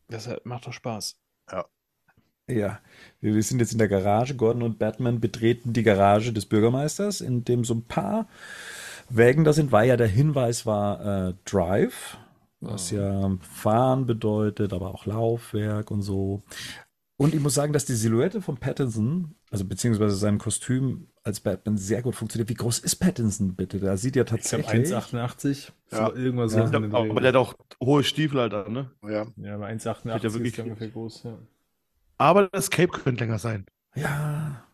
das 0.09 0.29
macht 0.45 0.67
doch 0.67 0.73
Spaß. 0.73 1.17
Ja, 2.49 2.81
wir 3.21 3.35
wir 3.35 3.43
sind 3.43 3.61
jetzt 3.61 3.73
in 3.73 3.79
der 3.79 3.89
Garage. 3.89 4.35
Gordon 4.35 4.63
und 4.63 4.79
Batman 4.79 5.21
betreten 5.21 5.73
die 5.73 5.85
Garage 5.85 6.33
des 6.33 6.47
Bürgermeisters, 6.47 7.21
in 7.21 7.45
dem 7.45 7.65
so 7.65 7.75
ein 7.75 7.85
paar 7.85 8.27
Wägen 9.09 9.45
da 9.45 9.53
sind, 9.53 9.73
weil 9.73 9.89
ja 9.89 9.97
der 9.97 10.09
Hinweis 10.09 10.67
war 10.67 11.29
äh, 11.29 11.35
Drive, 11.45 12.19
was 12.61 12.91
ja 12.91 13.37
Fahren 13.41 14.07
bedeutet, 14.07 14.73
aber 14.73 14.93
auch 14.93 15.07
Laufwerk 15.07 15.91
und 15.91 16.03
so. 16.03 16.43
Und 17.23 17.35
ich 17.35 17.41
muss 17.41 17.55
sagen, 17.55 17.73
dass 17.73 17.85
die 17.85 17.95
Silhouette 17.95 18.43
von 18.43 18.57
Pattinson, 18.57 19.35
also 19.51 19.65
beziehungsweise 19.65 20.17
seinem 20.17 20.39
Kostüm 20.39 21.09
als 21.23 21.41
Batman 21.41 21.77
sehr 21.77 22.03
gut 22.03 22.17
funktioniert. 22.17 22.49
Wie 22.49 22.55
groß 22.55 22.81
ist 22.81 22.97
Pattinson 22.97 23.55
bitte? 23.55 23.79
Da 23.79 23.97
sieht 23.97 24.17
ja 24.17 24.23
Ich 24.23 24.27
glaube 24.29 24.43
tatsächlich. 24.43 24.93
1,88. 24.93 25.71
Ja. 25.93 26.07
So, 26.09 26.15
irgendwas 26.17 26.55
Ja. 26.55 26.67
so 26.67 26.73
den 26.73 26.93
Aber 26.95 27.21
der 27.21 27.29
hat 27.29 27.37
auch 27.37 27.55
hohe 27.83 28.03
Stiefel 28.03 28.41
halt 28.41 28.55
an, 28.55 28.73
ne? 28.73 28.91
ja. 29.05 29.27
Ja, 29.37 29.55
aber 29.55 29.69
Wird 29.69 29.81
1,88 29.83 30.07
ja 30.09 30.17
ist 30.29 30.35
wirklich- 30.35 30.61
ungefähr 30.61 30.89
groß, 30.89 31.23
ja. 31.25 31.39
Aber 32.19 32.49
das 32.49 32.71
Cape 32.71 32.89
könnte 32.99 33.25
länger 33.25 33.39
sein. 33.39 33.67
ja, 33.95 34.65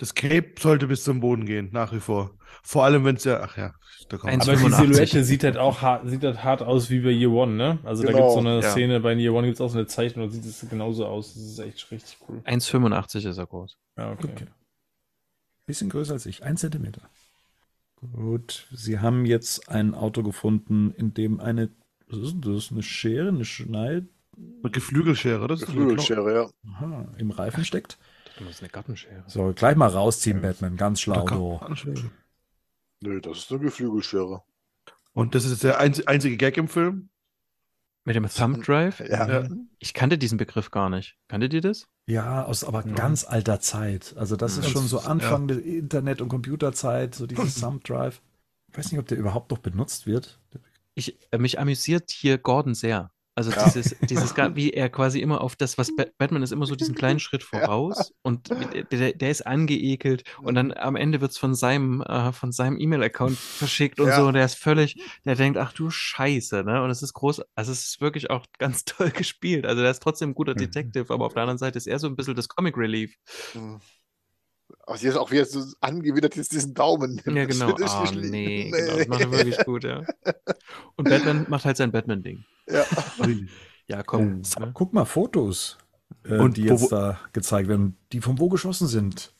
Das 0.00 0.14
Cape 0.14 0.54
sollte 0.58 0.86
bis 0.86 1.04
zum 1.04 1.20
Boden 1.20 1.44
gehen, 1.44 1.68
nach 1.72 1.92
wie 1.92 2.00
vor. 2.00 2.30
Vor 2.62 2.84
allem, 2.84 3.04
wenn 3.04 3.16
es 3.16 3.24
ja, 3.24 3.40
ach 3.42 3.58
ja, 3.58 3.74
da 4.08 4.16
kommt 4.16 4.32
Eins- 4.32 4.48
Aber 4.48 4.56
die 4.56 4.62
85. 4.62 4.88
Silhouette 4.96 5.24
sieht 5.24 5.44
halt 5.44 5.56
auch 5.58 5.82
hart, 5.82 6.08
sieht 6.08 6.24
halt 6.24 6.42
hart 6.42 6.62
aus 6.62 6.88
wie 6.88 7.00
bei 7.00 7.10
Year 7.10 7.30
One, 7.30 7.52
ne? 7.52 7.78
Also 7.84 8.02
da 8.02 8.08
Genau. 8.12 8.18
gibt 8.20 8.28
es 8.28 8.34
so 8.34 8.40
eine 8.40 8.60
Ja. 8.62 8.70
Szene, 8.70 9.00
bei 9.00 9.12
Year 9.14 9.34
One 9.34 9.46
gibt 9.46 9.56
es 9.56 9.60
auch 9.60 9.68
so 9.68 9.76
eine 9.76 9.86
Zeichnung, 9.86 10.26
da 10.26 10.32
sieht 10.32 10.46
es 10.46 10.66
genauso 10.70 11.04
aus. 11.06 11.34
Das 11.34 11.42
ist 11.42 11.58
echt 11.58 11.90
richtig 11.90 12.16
cool. 12.28 12.40
1,85 12.46 13.26
ist 13.26 13.36
er 13.36 13.46
groß. 13.46 13.76
Ja, 13.98 14.12
okay. 14.12 14.28
Okay. 14.34 14.46
bisschen 15.66 15.90
größer 15.90 16.14
als 16.14 16.24
ich, 16.26 16.42
ein 16.42 16.56
Zentimeter. 16.56 17.02
Gut, 18.14 18.66
Sie 18.72 18.98
haben 18.98 19.26
jetzt 19.26 19.68
ein 19.68 19.94
Auto 19.94 20.22
gefunden, 20.22 20.92
in 20.96 21.12
dem 21.12 21.38
eine, 21.40 21.68
was 22.08 22.18
ist 22.20 22.32
denn 22.32 22.54
das? 22.54 22.70
Eine 22.72 22.82
Schere, 22.82 23.28
eine 23.28 23.44
Schneid, 23.44 24.04
Mit 24.62 24.72
Geflügelschere, 24.72 25.46
das 25.46 25.60
ist 25.60 25.68
eine 25.68 25.76
Geflügelschere, 25.76 26.34
ja. 26.34 26.50
aha, 26.72 27.06
im 27.18 27.30
Reifen 27.30 27.64
steckt. 27.66 27.98
Du 28.40 28.46
musst 28.46 28.62
eine 28.62 28.70
Gartenschere. 28.70 29.22
So, 29.26 29.52
gleich 29.54 29.76
mal 29.76 29.88
rausziehen, 29.88 30.40
Batman, 30.40 30.78
ganz 30.78 31.02
schlau. 31.02 31.26
Du. 31.26 31.60
Nö, 33.00 33.20
das 33.20 33.38
ist 33.38 33.50
eine 33.50 33.60
Geflügelschere. 33.60 34.42
Und 35.12 35.34
das 35.34 35.44
ist 35.44 35.62
der 35.62 35.78
einz 35.78 36.00
einzige 36.06 36.38
Gag 36.38 36.56
im 36.56 36.66
Film. 36.68 37.10
Mit 38.04 38.16
dem 38.16 38.26
Thumb 38.26 38.64
Drive? 38.64 39.00
Ja. 39.00 39.28
Ja. 39.42 39.48
Ich 39.78 39.92
kannte 39.92 40.16
diesen 40.16 40.38
Begriff 40.38 40.70
gar 40.70 40.88
nicht. 40.88 41.18
Kanntet 41.28 41.52
ihr 41.52 41.60
das? 41.60 41.86
Ja, 42.06 42.44
aus 42.46 42.64
aber 42.64 42.82
ganz 42.82 43.24
alter 43.24 43.60
Zeit. 43.60 44.14
Also 44.16 44.36
das 44.36 44.56
ist 44.56 44.64
Ja. 44.64 44.70
schon 44.70 44.86
so 44.86 45.00
Anfang 45.00 45.46
der 45.46 45.62
Internet- 45.62 46.22
und 46.22 46.28
Computerzeit, 46.30 47.14
so 47.14 47.26
dieses 47.26 47.54
Thumb 47.60 47.84
Drive. 47.84 48.22
Ich 48.68 48.78
weiß 48.78 48.90
nicht, 48.90 49.00
ob 49.00 49.06
der 49.06 49.18
überhaupt 49.18 49.50
noch 49.50 49.58
benutzt 49.58 50.06
wird. 50.06 50.40
Ich, 50.94 51.18
äh, 51.30 51.36
mich 51.36 51.58
amüsiert 51.60 52.10
hier 52.10 52.38
Gordon 52.38 52.74
sehr. 52.74 53.12
Also 53.40 53.52
Ja. 53.52 53.64
dieses, 53.64 53.96
dieses, 54.02 54.36
wie 54.54 54.70
er 54.74 54.90
quasi 54.90 55.18
immer 55.18 55.40
auf 55.40 55.56
das, 55.56 55.78
was 55.78 55.96
Bat- 55.96 56.12
Batman 56.18 56.42
ist 56.42 56.52
immer 56.52 56.66
so 56.66 56.76
diesen 56.76 56.94
kleinen 56.94 57.20
Schritt 57.20 57.42
voraus 57.42 58.12
und 58.20 58.50
der, 58.92 59.14
der 59.14 59.30
ist 59.30 59.46
angeekelt 59.46 60.24
und 60.42 60.54
dann 60.56 60.72
am 60.72 60.94
Ende 60.94 61.22
wird 61.22 61.30
es 61.30 61.38
von 61.38 61.54
seinem, 61.54 62.02
äh, 62.02 62.32
von 62.34 62.52
seinem 62.52 62.78
E-Mail-Account 62.78 63.38
verschickt 63.56 63.98
und 63.98 64.08
Ja. 64.08 64.16
so 64.16 64.26
und 64.26 64.34
der 64.34 64.44
ist 64.44 64.56
völlig, 64.56 65.02
der 65.24 65.36
denkt, 65.36 65.58
ach 65.58 65.72
du 65.72 65.88
Scheiße, 65.88 66.64
ne? 66.64 66.82
Und 66.82 66.90
es 66.90 67.02
ist 67.02 67.14
groß, 67.14 67.40
also 67.54 67.72
es 67.72 67.86
ist 67.86 68.02
wirklich 68.02 68.28
auch 68.28 68.44
ganz 68.58 68.84
toll 68.84 69.08
gespielt. 69.10 69.64
Also 69.64 69.80
der 69.80 69.90
ist 69.90 70.02
trotzdem 70.02 70.30
ein 70.30 70.34
guter 70.34 70.54
Detective, 70.54 71.10
aber 71.14 71.24
auf 71.24 71.32
der 71.32 71.40
anderen 71.44 71.56
Seite 71.56 71.78
ist 71.78 71.86
er 71.86 71.98
so 71.98 72.08
ein 72.08 72.16
bisschen 72.16 72.36
das 72.36 72.48
Comic 72.48 72.76
Relief. 72.76 73.14
Hm. 74.70 74.76
Also 74.86 75.06
jetzt 75.06 75.16
auch 75.16 75.30
wieder 75.30 75.44
so 75.44 75.60
angewidert 75.80 76.36
jetzt 76.36 76.52
diesen 76.52 76.74
Daumen. 76.74 77.20
Ja, 77.26 77.44
genau. 77.44 77.74
Ah, 77.76 78.02
nicht 78.02 78.14
lieb. 78.14 78.30
nee, 78.30 78.70
genau. 78.70 78.96
Das 78.96 79.08
macht 79.08 79.20
er 79.20 79.30
wirklich 79.32 79.58
gut, 79.64 79.84
ja. 79.84 80.02
Und 80.96 81.08
Batman 81.08 81.46
macht 81.48 81.64
halt 81.64 81.76
sein 81.76 81.92
Batman-Ding. 81.92 82.44
Ja. 82.68 82.84
Ja, 83.86 84.02
komm. 84.02 84.42
Oh, 84.56 84.60
ne? 84.60 84.70
Guck 84.72 84.92
mal, 84.92 85.04
Fotos, 85.04 85.76
äh, 86.24 86.36
Und 86.38 86.56
die 86.56 86.68
wo- 86.68 86.74
jetzt 86.74 86.92
da 86.92 87.18
gezeigt 87.32 87.68
werden, 87.68 87.96
die 88.12 88.20
von 88.20 88.38
wo 88.38 88.48
geschossen 88.48 88.86
sind. 88.86 89.34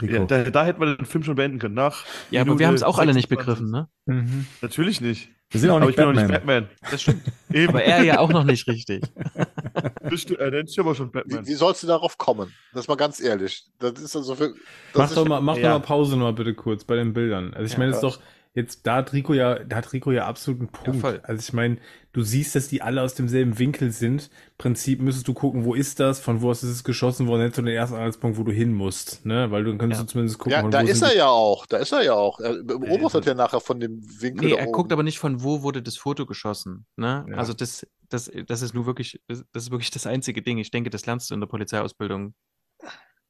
Rico. 0.00 0.14
Ja, 0.14 0.24
da, 0.24 0.44
da 0.50 0.64
hätten 0.64 0.80
wir 0.80 0.96
den 0.96 1.04
Film 1.04 1.24
schon 1.24 1.34
beenden 1.34 1.58
können. 1.58 1.74
Nach 1.74 2.04
Ja, 2.30 2.42
aber 2.42 2.46
wir 2.48 2.52
Minute 2.54 2.66
haben 2.68 2.74
es 2.76 2.82
auch 2.84 2.98
alle 2.98 3.12
nicht 3.12 3.28
26. 3.28 3.38
begriffen, 3.66 3.70
ne? 3.70 3.88
Mhm. 4.06 4.46
Natürlich 4.62 5.00
nicht. 5.00 5.30
Wir 5.50 5.60
sind 5.60 5.70
auch 5.70 5.76
Aber 5.76 5.86
nicht 5.86 5.90
ich 5.90 5.96
bin 5.96 6.04
auch 6.04 6.14
Batman. 6.14 6.26
nicht 6.30 6.46
Batman. 6.46 6.68
Das 6.92 7.02
stimmt. 7.02 7.22
Eben. 7.52 7.68
Aber 7.70 7.82
er 7.82 8.04
ja 8.04 8.18
auch 8.20 8.30
noch 8.30 8.44
nicht 8.44 8.68
richtig. 8.68 9.02
Das 10.00 10.12
sti- 10.14 10.36
äh, 10.38 10.50
dann 10.50 10.64
ist 10.66 10.78
aber 10.78 10.94
schon 10.94 11.10
Batman. 11.10 11.44
Wie, 11.44 11.50
wie 11.50 11.54
sollst 11.54 11.82
du 11.82 11.86
darauf 11.86 12.16
kommen? 12.18 12.52
Das 12.72 12.82
ist 12.84 12.88
mal 12.88 12.96
ganz 12.96 13.20
ehrlich. 13.20 13.64
Das 13.78 13.92
ist 14.00 14.16
also 14.16 14.34
für. 14.34 14.48
Das 14.48 14.56
Mach 14.94 15.08
ist 15.10 15.16
doch 15.16 15.26
mal, 15.28 15.40
mach 15.40 15.56
ja. 15.56 15.62
doch 15.74 15.80
mal 15.80 15.86
Pause 15.86 16.12
noch 16.16 16.24
mal 16.24 16.32
bitte 16.32 16.54
kurz 16.54 16.84
bei 16.84 16.96
den 16.96 17.12
Bildern. 17.12 17.52
Also 17.54 17.66
ich 17.66 17.72
Ja. 17.72 17.78
meine, 17.78 17.90
es 17.90 17.96
ist 17.98 18.02
doch, 18.02 18.18
jetzt, 18.54 18.86
da 18.86 18.96
hat 18.96 19.12
Rico 19.12 19.32
ja, 19.34 19.58
da 19.58 19.76
hat 19.76 19.92
Rico 19.92 20.10
ja 20.10 20.26
absolut 20.26 20.60
einen 20.60 20.68
Punkt. 20.70 21.00
voll. 21.00 21.20
also 21.22 21.38
ich 21.40 21.52
meine, 21.52 21.76
du 22.12 22.22
siehst, 22.22 22.54
dass 22.56 22.66
die 22.68 22.82
alle 22.82 23.02
aus 23.02 23.14
demselben 23.14 23.58
Winkel 23.58 23.92
sind. 23.92 24.22
Im 24.22 24.56
Prinzip 24.58 25.00
müsstest 25.00 25.28
du 25.28 25.34
gucken, 25.34 25.64
wo 25.64 25.74
ist 25.74 26.00
das, 26.00 26.18
von 26.18 26.40
wo 26.42 26.50
aus 26.50 26.62
ist 26.64 26.70
es 26.70 26.82
geschossen 26.82 27.28
worden, 27.28 27.42
jetzt 27.42 27.56
so 27.56 27.62
den 27.62 27.74
ersten 27.74 27.94
Anhaltspunkt, 27.94 28.38
wo 28.38 28.42
du 28.42 28.50
hin 28.52 28.72
musst, 28.72 29.24
ne? 29.26 29.50
Weil 29.50 29.62
du 29.64 29.70
dann 29.70 29.78
könntest 29.78 30.00
Ja. 30.00 30.06
du 30.06 30.10
zumindest 30.12 30.38
gucken, 30.38 30.52
Ja, 30.52 30.60
von 30.62 30.70
da 30.72 30.82
wo 30.82 30.86
ist 30.88 31.02
er 31.02 31.14
ja 31.14 31.28
auch. 31.28 31.66
Da 31.66 31.76
ist 31.76 31.92
er 31.92 32.02
ja 32.02 32.14
auch. 32.14 32.40
Er 32.40 32.62
beobachtet 32.64 33.26
ja 33.26 33.34
nachher 33.34 33.60
von 33.60 33.78
dem 33.78 34.00
Winkel. 34.20 34.46
Nee, 34.48 34.54
da 34.54 34.60
er 34.60 34.64
oben. 34.64 34.72
guckt 34.72 34.92
aber 34.92 35.02
nicht 35.04 35.18
von 35.18 35.42
wo 35.44 35.62
wurde 35.62 35.82
das 35.82 35.96
Foto 35.98 36.26
geschossen. 36.26 36.86
Ne? 36.96 37.26
Ja. 37.28 37.36
Also 37.36 37.52
das, 37.52 37.86
das, 38.10 38.30
das 38.46 38.62
ist 38.62 38.74
nur 38.74 38.86
wirklich, 38.86 39.20
das 39.28 39.44
ist 39.54 39.70
wirklich 39.70 39.90
das 39.90 40.06
einzige 40.06 40.42
Ding. 40.42 40.58
Ich 40.58 40.70
denke, 40.70 40.90
das 40.90 41.06
lernst 41.06 41.30
du 41.30 41.34
in 41.34 41.40
der 41.40 41.46
Polizeiausbildung. 41.48 42.34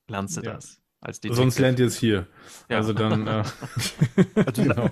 Lernst 0.08 0.36
du 0.36 0.42
Ja. 0.42 0.54
das 0.54 0.80
als 1.02 1.18
Sonst 1.30 1.58
lernt 1.58 1.78
ihr 1.78 1.86
es 1.86 1.96
hier. 1.96 2.26
Ja. 2.68 2.76
Also 2.76 2.92
dann, 2.92 3.26
äh, 3.26 3.30
Also, 3.30 3.52
genau. 4.62 4.90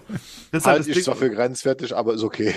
das 0.50 0.62
ist 0.62 0.66
halt 0.66 0.66
Halt 0.66 0.78
das 0.80 0.86
ich 0.88 1.04
zwar 1.04 1.16
für 1.16 1.30
grenzwertig, 1.30 1.94
aber 1.94 2.14
ist 2.14 2.22
okay. 2.22 2.54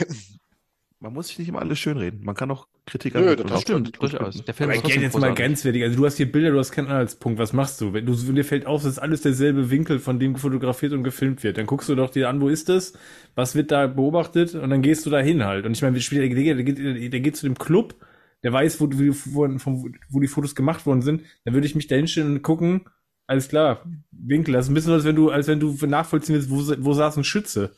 Man 1.01 1.13
muss 1.13 1.27
sich 1.27 1.39
nicht 1.39 1.49
immer 1.49 1.59
alles 1.59 1.79
schönreden. 1.79 2.23
Man 2.23 2.35
kann 2.35 2.51
auch 2.51 2.67
Kritik 2.85 3.15
Nö, 3.15 3.21
anbieten. 3.21 3.43
das 3.43 3.51
Und 3.51 3.57
auch 3.57 3.61
Stimmt, 3.61 4.01
durchaus. 4.01 4.43
Der 4.45 4.53
Film 4.53 4.69
Aber 4.69 4.77
ist 4.79 4.87
ich 4.87 5.01
jetzt 5.01 5.17
mal 5.17 5.33
grenzwertig. 5.33 5.83
Also 5.83 5.97
du 5.97 6.05
hast 6.05 6.17
hier 6.17 6.31
Bilder, 6.31 6.51
du 6.51 6.59
hast 6.59 6.71
keinen 6.71 6.87
Anhaltspunkt. 6.87 7.39
Was 7.39 7.53
machst 7.53 7.81
du? 7.81 7.93
Wenn 7.93 8.05
du 8.05 8.13
dir 8.15 8.45
fällt 8.45 8.67
auf, 8.67 8.83
dass 8.83 8.99
alles 8.99 9.21
derselbe 9.21 9.69
Winkel, 9.71 9.99
von 9.99 10.19
dem 10.19 10.35
fotografiert 10.35 10.93
und 10.93 11.03
gefilmt 11.03 11.43
wird. 11.43 11.57
Dann 11.57 11.65
guckst 11.65 11.89
du 11.89 11.95
doch 11.95 12.11
dir 12.11 12.29
an, 12.29 12.39
wo 12.39 12.49
ist 12.49 12.69
das? 12.69 12.93
Was 13.35 13.55
wird 13.55 13.71
da 13.71 13.87
beobachtet? 13.87 14.53
Und 14.55 14.69
dann 14.69 14.81
gehst 14.81 15.05
du 15.05 15.09
da 15.09 15.19
hin 15.19 15.43
halt. 15.43 15.65
Und 15.65 15.71
ich 15.73 15.81
meine, 15.81 15.97
der, 15.99 16.29
der, 16.29 16.55
der, 16.55 16.63
geht, 16.63 17.13
der 17.13 17.19
geht 17.19 17.35
zu 17.35 17.47
dem 17.47 17.57
Club, 17.57 17.95
der 18.43 18.53
weiß, 18.53 18.79
wo, 18.79 18.87
wo, 18.91 19.15
wo, 19.25 19.57
von- 19.59 19.95
wo 20.09 20.19
die 20.19 20.27
Fotos 20.27 20.55
gemacht 20.55 20.85
worden 20.85 21.01
sind. 21.01 21.23
Dann 21.45 21.53
würde 21.55 21.65
ich 21.67 21.75
mich 21.75 21.87
da 21.87 21.95
hinstellen 21.95 22.31
und 22.35 22.41
gucken, 22.43 22.81
alles 23.27 23.47
klar, 23.47 23.85
Winkel. 24.11 24.53
Das 24.53 24.65
ist 24.65 24.71
ein 24.71 24.73
bisschen, 24.75 24.93
als 24.93 25.05
wenn 25.05 25.15
du, 25.15 25.29
als 25.31 25.47
wenn 25.47 25.59
du 25.59 25.75
nachvollziehen 25.87 26.35
willst, 26.35 26.49
wo, 26.51 26.57
wo 26.85 26.93
saß 26.93 27.17
ein 27.17 27.23
Schütze. 27.23 27.71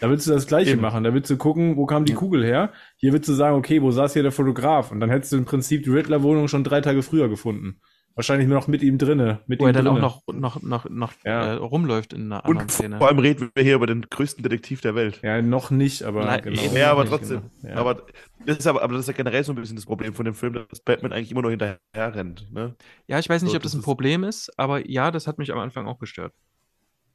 Da 0.00 0.08
willst 0.10 0.26
du 0.26 0.32
das 0.32 0.46
Gleiche 0.46 0.72
Eben. 0.72 0.80
machen. 0.80 1.04
Da 1.04 1.12
willst 1.14 1.30
du 1.30 1.36
gucken, 1.36 1.76
wo 1.76 1.86
kam 1.86 2.04
die 2.04 2.14
Kugel 2.14 2.44
her. 2.44 2.72
Hier 2.96 3.12
willst 3.12 3.28
du 3.28 3.34
sagen, 3.34 3.56
okay, 3.56 3.82
wo 3.82 3.90
saß 3.90 4.14
hier 4.14 4.22
der 4.22 4.32
Fotograf? 4.32 4.90
Und 4.90 5.00
dann 5.00 5.10
hättest 5.10 5.32
du 5.32 5.36
im 5.36 5.44
Prinzip 5.44 5.84
die 5.84 5.90
Riddler-Wohnung 5.90 6.48
schon 6.48 6.64
drei 6.64 6.80
Tage 6.80 7.02
früher 7.02 7.28
gefunden. 7.28 7.80
Wahrscheinlich 8.16 8.48
noch 8.48 8.66
mit 8.66 8.82
ihm 8.82 8.98
drinne. 8.98 9.40
Mit 9.46 9.60
Wo 9.60 9.64
ihm 9.64 9.68
er 9.68 9.72
dann 9.74 9.86
auch 9.86 10.24
drinne. 10.24 10.40
noch, 10.40 10.62
noch, 10.62 10.84
noch, 10.84 10.90
noch 10.90 11.12
Ja. 11.24 11.52
äh, 11.52 11.56
rumläuft 11.56 12.12
in 12.12 12.24
einer 12.32 12.44
anderen 12.44 12.62
Und 12.62 12.70
Szene. 12.72 12.98
vor 12.98 13.08
allem 13.08 13.18
reden 13.20 13.50
wir 13.54 13.62
hier 13.62 13.76
über 13.76 13.86
den 13.86 14.02
größten 14.10 14.42
Detektiv 14.42 14.80
der 14.80 14.94
Welt. 14.94 15.20
Ja, 15.22 15.40
noch 15.42 15.70
nicht, 15.70 16.02
aber 16.02 16.24
Nein, 16.24 16.42
genau. 16.42 16.60
Ja, 16.74 16.90
aber 16.90 17.02
nicht, 17.02 17.10
trotzdem. 17.12 17.42
genau. 17.62 17.74
Ja. 17.74 17.80
Aber, 17.80 18.02
das 18.46 18.58
ist 18.58 18.66
aber, 18.66 18.82
aber 18.82 18.94
das 18.94 19.02
ist 19.02 19.06
ja 19.08 19.12
generell 19.14 19.44
so 19.44 19.52
ein 19.52 19.56
bisschen 19.56 19.76
das 19.76 19.86
Problem 19.86 20.12
von 20.12 20.24
dem 20.24 20.34
Film, 20.34 20.54
dass 20.54 20.80
Batman 20.80 21.12
eigentlich 21.12 21.30
immer 21.30 21.42
nur 21.42 21.50
hinterher 21.52 21.78
rennt. 21.94 22.50
Ne? 22.52 22.74
Ja, 23.06 23.18
ich 23.20 23.28
weiß 23.28 23.42
nicht, 23.42 23.52
So, 23.52 23.56
ob 23.56 23.62
das 23.62 23.72
das 23.72 23.80
ein 23.80 23.84
Problem 23.84 24.24
ist, 24.24 24.50
aber 24.58 24.88
ja, 24.90 25.10
das 25.12 25.26
hat 25.28 25.38
mich 25.38 25.52
am 25.52 25.58
Anfang 25.58 25.86
auch 25.86 25.98
gestört. 26.00 26.32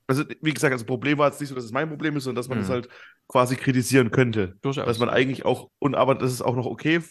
Also, 0.08 0.24
wie 0.42 0.54
gesagt, 0.54 0.74
das 0.74 0.84
Problem 0.84 1.18
war 1.18 1.30
jetzt 1.30 1.40
nicht 1.40 1.50
so, 1.50 1.56
dass 1.56 1.64
es 1.66 1.72
mein 1.72 1.90
Problem 1.90 2.16
ist, 2.16 2.26
sondern 2.26 2.38
dass 2.42 2.48
man 2.50 2.60
Mhm. 2.60 2.62
das 2.64 2.70
halt 2.70 2.90
quasi 3.28 3.56
kritisieren 3.56 4.12
könnte. 4.12 4.56
Durchaus. 4.62 4.86
Dass 4.86 5.00
man 5.00 5.10
eigentlich 5.10 5.46
auch, 5.46 5.70
und 5.80 5.96
aber 5.96 6.16
das 6.16 6.32
ist 6.32 6.42
auch 6.42 6.56
noch 6.56 6.66
okay, 6.68 7.02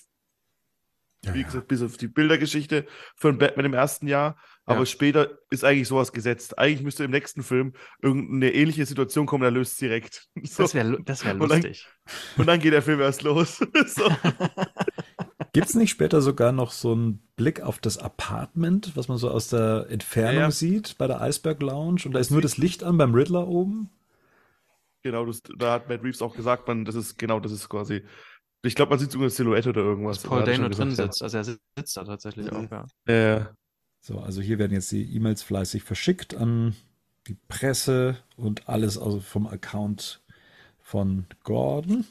wie 1.32 1.42
gesagt, 1.42 1.68
bis 1.68 1.80
auf 1.82 1.96
die 1.96 2.06
Bildergeschichte 2.06 2.84
von 3.16 3.38
Batman 3.38 3.64
im 3.64 3.72
ersten 3.74 4.06
Jahr. 4.06 4.36
Aber 4.66 4.80
Ja. 4.80 4.86
später 4.86 5.38
ist 5.50 5.64
eigentlich 5.64 5.88
sowas 5.88 6.12
gesetzt. 6.12 6.58
Eigentlich 6.58 6.82
müsste 6.82 7.04
im 7.04 7.10
nächsten 7.10 7.42
Film 7.42 7.72
irgendeine 8.02 8.52
ähnliche 8.52 8.84
Situation 8.84 9.24
kommen, 9.24 9.40
der 9.42 9.50
löst 9.50 9.72
es 9.72 9.78
direkt. 9.78 10.28
So. 10.42 10.62
Das 10.64 10.74
wäre 10.74 11.02
das 11.02 11.24
wär 11.24 11.32
Und 11.32 11.40
dann- 11.48 11.62
lustig. 11.62 11.88
Und 12.36 12.46
dann 12.46 12.60
geht 12.60 12.74
der 12.74 12.82
Film 12.82 13.00
erst 13.00 13.22
los. 13.22 13.56
so. 13.86 14.10
Gibt 15.54 15.68
es 15.68 15.74
nicht 15.74 15.90
später 15.90 16.20
sogar 16.20 16.52
noch 16.52 16.72
so 16.72 16.92
einen 16.92 17.20
Blick 17.36 17.62
auf 17.62 17.78
das 17.78 17.96
Apartment, 17.96 18.96
was 18.96 19.08
man 19.08 19.16
so 19.18 19.30
aus 19.30 19.48
der 19.48 19.86
Entfernung 19.88 20.34
Ja, 20.34 20.40
ja. 20.40 20.50
sieht 20.50 20.98
bei 20.98 21.06
der 21.06 21.20
Iceberg 21.22 21.62
Lounge? 21.62 22.02
Und 22.04 22.12
da 22.12 22.18
ist 22.18 22.30
nur 22.30 22.42
das 22.42 22.58
Licht 22.58 22.82
an 22.82 22.98
beim 22.98 23.14
Riddler 23.14 23.48
oben? 23.48 23.88
Genau, 25.02 25.24
das, 25.26 25.42
da 25.58 25.72
hat 25.72 25.88
Matt 25.88 26.02
Reeves 26.02 26.22
auch 26.22 26.34
gesagt, 26.34 26.66
man, 26.66 26.84
das 26.84 26.94
ist 26.94 27.18
genau, 27.18 27.38
das 27.40 27.52
ist 27.52 27.68
quasi. 27.68 28.02
Ich 28.62 28.74
glaube, 28.74 28.90
man 28.90 28.98
sieht 28.98 29.12
sogar 29.12 29.24
eine 29.24 29.30
Silhouette 29.30 29.68
oder 29.68 29.82
irgendwas. 29.82 30.22
Dass 30.22 30.30
Paul 30.30 30.42
Dano 30.44 30.68
drin 30.70 30.88
gesagt, 30.90 31.14
sitzt. 31.14 31.22
Also 31.22 31.36
er 31.38 31.44
sitzt 31.44 31.96
da 31.96 32.04
tatsächlich 32.04 32.50
Mhm. 32.50 32.56
auch, 32.56 32.70
ja. 32.70 32.86
Ja. 33.06 33.36
Äh, 33.36 33.44
So, 34.00 34.18
also 34.18 34.40
hier 34.42 34.58
werden 34.58 34.72
jetzt 34.72 34.90
die 34.92 35.14
E-Mails 35.14 35.42
fleißig 35.42 35.82
verschickt 35.82 36.34
an 36.34 36.74
die 37.26 37.36
Presse 37.48 38.18
und 38.36 38.68
alles 38.68 38.98
also 38.98 39.20
vom 39.20 39.46
Account 39.46 40.22
von 40.82 41.26
Gordon. 41.42 42.04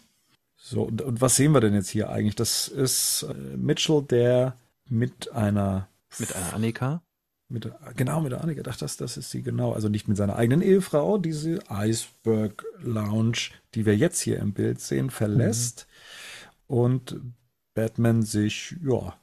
So, 0.65 0.83
und, 0.83 1.01
und 1.01 1.19
was 1.19 1.35
sehen 1.35 1.51
wir 1.51 1.59
denn 1.59 1.73
jetzt 1.73 1.89
hier 1.89 2.09
eigentlich? 2.09 2.35
Das 2.35 2.69
ist 2.69 3.23
äh, 3.23 3.57
Mitchell, 3.57 4.01
der 4.01 4.57
mit 4.89 5.33
einer 5.33 5.89
Mit 6.19 6.33
einer 6.33 6.53
Annika. 6.53 7.03
Mit, 7.49 7.69
genau, 7.97 8.21
mit 8.21 8.31
der 8.31 8.41
Annika. 8.41 8.63
Ach, 8.69 8.77
das, 8.77 8.95
das 8.95 9.17
ist 9.17 9.29
sie 9.29 9.41
genau. 9.41 9.73
Also 9.73 9.89
nicht 9.89 10.07
mit 10.07 10.15
seiner 10.15 10.37
eigenen 10.37 10.61
Ehefrau, 10.61 11.17
diese 11.17 11.59
Iceberg 11.69 12.63
Lounge, 12.79 13.49
die 13.75 13.85
wir 13.85 13.97
jetzt 13.97 14.21
hier 14.21 14.39
im 14.39 14.53
Bild 14.53 14.79
sehen, 14.79 15.09
verlässt. 15.09 15.85
Und 16.67 17.19
Batman 17.73 18.23
sich, 18.23 18.77
ja, 18.81 19.19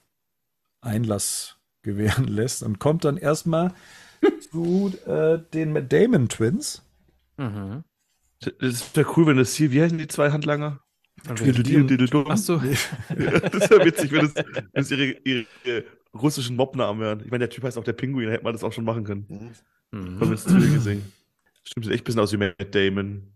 Einlass 0.83 1.57
gewähren 1.81 2.25
lässt 2.29 2.62
und 2.62 2.81
kommt 2.81 3.07
dann 3.07 3.17
erstmal 3.17 3.73
zu 4.51 4.93
äh, 5.07 5.39
den 5.55 5.89
Damon 5.89 6.29
Twins. 6.29 6.83
Mhm. 7.39 7.83
Das 8.41 8.95
wäre 8.95 9.11
cool, 9.17 9.27
wenn 9.29 9.39
das 9.39 9.55
hier, 9.55 9.73
wie 9.73 9.81
heißen 9.81 9.97
die 9.97 10.09
zwei 10.09 10.33
Handlanger? 10.33 10.81
Tweedledee 11.35 12.07
Ach 12.29 12.37
so. 12.37 12.57
Das 13.09 13.71
wäre 13.71 13.85
witzig, 13.85 14.13
wenn 14.13 14.33
das 14.73 14.91
ihre, 14.91 15.17
ihre, 15.25 15.47
russischen 16.15 16.57
Mobnamen 16.57 17.01
wären. 17.01 17.21
Ich 17.21 17.31
meine, 17.31 17.41
der 17.41 17.51
Typ 17.51 17.65
heißt 17.65 17.79
auch 17.79 17.85
der 17.85 17.93
Pinguin, 17.93 18.27
da 18.27 18.33
hätte 18.33 18.45
man 18.45 18.53
das 18.53 18.65
auch 18.65 18.73
schon 18.73 18.85
machen 18.85 19.05
können. 19.05 19.55
Mhm. 19.93 20.21
Haben 20.21 20.21
wir 20.21 20.31
das 20.31 20.53
Video 20.53 20.75
gesehen. 20.75 21.13
Stimmt, 21.63 21.87
sieht 21.87 21.95
echt 21.95 22.03
ein 22.03 22.05
bisschen 22.05 22.21
aus 22.21 22.33
wie 22.33 22.37
Matt 22.37 22.75
Damon. 22.75 23.33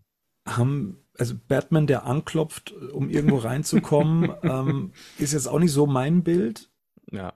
haben, 0.47 0.97
also 1.17 1.35
Batman, 1.47 1.87
der 1.87 2.05
anklopft, 2.05 2.71
um 2.71 3.09
irgendwo 3.09 3.37
reinzukommen, 3.37 4.31
ähm, 4.43 4.91
ist 5.17 5.33
jetzt 5.33 5.47
auch 5.47 5.59
nicht 5.59 5.71
so 5.71 5.85
mein 5.85 6.23
Bild. 6.23 6.69
Ja. 7.11 7.33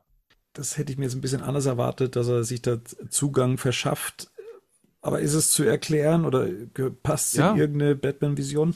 Das 0.53 0.77
hätte 0.77 0.91
ich 0.91 0.97
mir 0.97 1.05
jetzt 1.05 1.15
ein 1.15 1.21
bisschen 1.21 1.41
anders 1.41 1.67
erwartet, 1.67 2.15
dass 2.15 2.27
er 2.27 2.43
sich 2.43 2.61
da 2.61 2.83
Zugang 3.09 3.57
verschafft. 3.57 4.31
Aber 5.01 5.21
ist 5.21 5.33
es 5.33 5.51
zu 5.51 5.63
erklären 5.63 6.25
oder 6.25 6.49
passt 7.03 7.33
es 7.33 7.39
Ja. 7.39 7.51
in 7.51 7.57
irgendeine 7.57 7.95
Batman-Vision? 7.95 8.75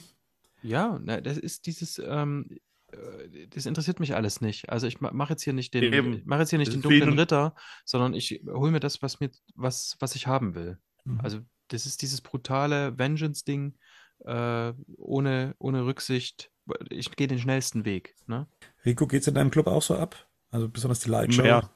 Ja, 0.63 0.99
na, 1.03 1.21
das 1.21 1.37
ist 1.37 1.65
dieses, 1.65 1.99
ähm, 1.99 2.47
äh, 2.91 3.47
das 3.47 3.65
interessiert 3.65 3.99
mich 3.99 4.15
alles 4.15 4.41
nicht. 4.41 4.69
Also 4.69 4.87
ich 4.87 5.01
mache 5.01 5.33
jetzt 5.33 5.43
hier 5.43 5.53
nicht 5.53 5.73
den, 5.73 6.23
mache 6.25 6.41
jetzt 6.41 6.49
hier 6.49 6.59
nicht 6.59 6.69
Das 6.69 6.75
den 6.75 6.81
dunklen 6.81 7.19
Ritter, 7.19 7.55
sondern 7.85 8.13
ich 8.13 8.43
hole 8.47 8.71
mir 8.71 8.79
das, 8.79 9.01
was 9.01 9.19
mir, 9.19 9.29
was, 9.55 9.97
was 9.99 10.15
ich 10.15 10.27
haben 10.27 10.55
will. 10.55 10.77
Mhm. 11.05 11.19
Also 11.21 11.39
das 11.67 11.85
ist 11.85 12.01
dieses 12.01 12.21
brutale 12.21 12.97
Vengeance-Ding, 12.97 13.75
äh, 14.25 14.73
ohne, 14.97 15.55
ohne 15.59 15.85
Rücksicht. 15.85 16.51
Ich 16.89 17.11
gehe 17.11 17.27
den 17.27 17.39
schnellsten 17.39 17.85
Weg. 17.85 18.15
Ne? 18.27 18.47
Rico, 18.85 19.07
geht's 19.07 19.27
in 19.27 19.33
deinem 19.33 19.51
Club 19.51 19.67
auch 19.67 19.81
so 19.81 19.95
ab? 19.95 20.27
Also 20.51 20.69
besonders 20.69 20.99
die 20.99 21.09
Lightshow? 21.09 21.41
Mehr. 21.41 21.69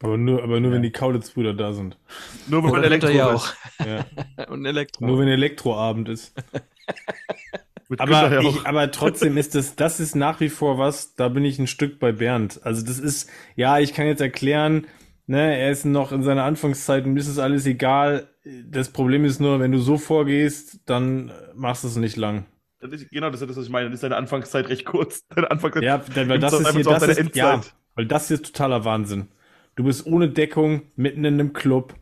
Aber 0.00 0.16
nur, 0.16 0.44
aber 0.44 0.60
nur 0.60 0.70
wenn 0.70 0.82
die 0.82 0.92
Kaulitz-Brüder 0.92 1.54
da 1.54 1.72
sind. 1.72 1.98
Nur 2.46 2.62
wenn 2.62 2.84
Elektro 2.84 3.08
ja 3.08 3.34
ist. 3.34 3.56
auch. 3.80 3.84
Ja. 3.84 4.06
Und 4.48 4.64
Elektro. 4.64 5.04
nur 5.04 5.18
wenn 5.18 5.26
Elektroabend 5.26 6.08
ist. 6.08 6.34
Aber, 7.96 8.40
ich, 8.40 8.66
aber 8.66 8.90
trotzdem 8.90 9.38
ist 9.38 9.54
das, 9.54 9.74
das 9.74 9.98
ist 9.98 10.14
nach 10.14 10.40
wie 10.40 10.50
vor 10.50 10.76
was, 10.76 11.14
da 11.14 11.28
bin 11.28 11.44
ich 11.44 11.58
ein 11.58 11.66
Stück 11.66 11.98
bei 11.98 12.12
Bernd. 12.12 12.60
Also 12.62 12.84
das 12.84 12.98
ist, 12.98 13.30
ja, 13.56 13.78
ich 13.78 13.94
kann 13.94 14.06
jetzt 14.06 14.20
erklären, 14.20 14.86
ne, 15.26 15.58
er 15.58 15.70
ist 15.70 15.86
noch 15.86 16.12
in 16.12 16.22
seiner 16.22 16.44
Anfangszeit 16.44 17.06
und 17.06 17.16
ist 17.16 17.28
es 17.28 17.38
alles 17.38 17.64
egal. 17.64 18.28
Das 18.66 18.90
Problem 18.90 19.24
ist 19.24 19.40
nur, 19.40 19.58
wenn 19.60 19.72
du 19.72 19.78
so 19.78 19.96
vorgehst, 19.96 20.80
dann 20.84 21.32
machst 21.54 21.84
du 21.84 21.88
es 21.88 21.96
nicht 21.96 22.16
lang. 22.16 22.44
Das 22.80 22.92
ist, 22.92 23.10
genau, 23.10 23.30
das 23.30 23.40
ist 23.40 23.48
das, 23.48 23.56
was 23.56 23.64
ich 23.64 23.70
meine. 23.70 23.86
Dann 23.86 23.94
ist 23.94 24.02
deine 24.02 24.16
Anfangszeit 24.16 24.68
recht 24.68 24.84
kurz. 24.84 25.26
Deine 25.34 25.50
Anfangszeit. 25.50 25.82
Ja, 25.82 25.98
denn, 25.98 26.28
weil 26.28 26.38
das 26.38 26.52
ist 26.52 26.70
hier, 26.72 26.84
das 26.84 27.02
ist, 27.08 27.36
ja, 27.36 27.60
weil 27.94 28.06
das 28.06 28.28
hier 28.28 28.36
ist 28.36 28.46
totaler 28.46 28.84
Wahnsinn. 28.84 29.28
Du 29.74 29.84
bist 29.84 30.06
ohne 30.06 30.28
Deckung, 30.28 30.82
mitten 30.94 31.24
in 31.24 31.34
einem 31.34 31.52
Club, 31.52 31.94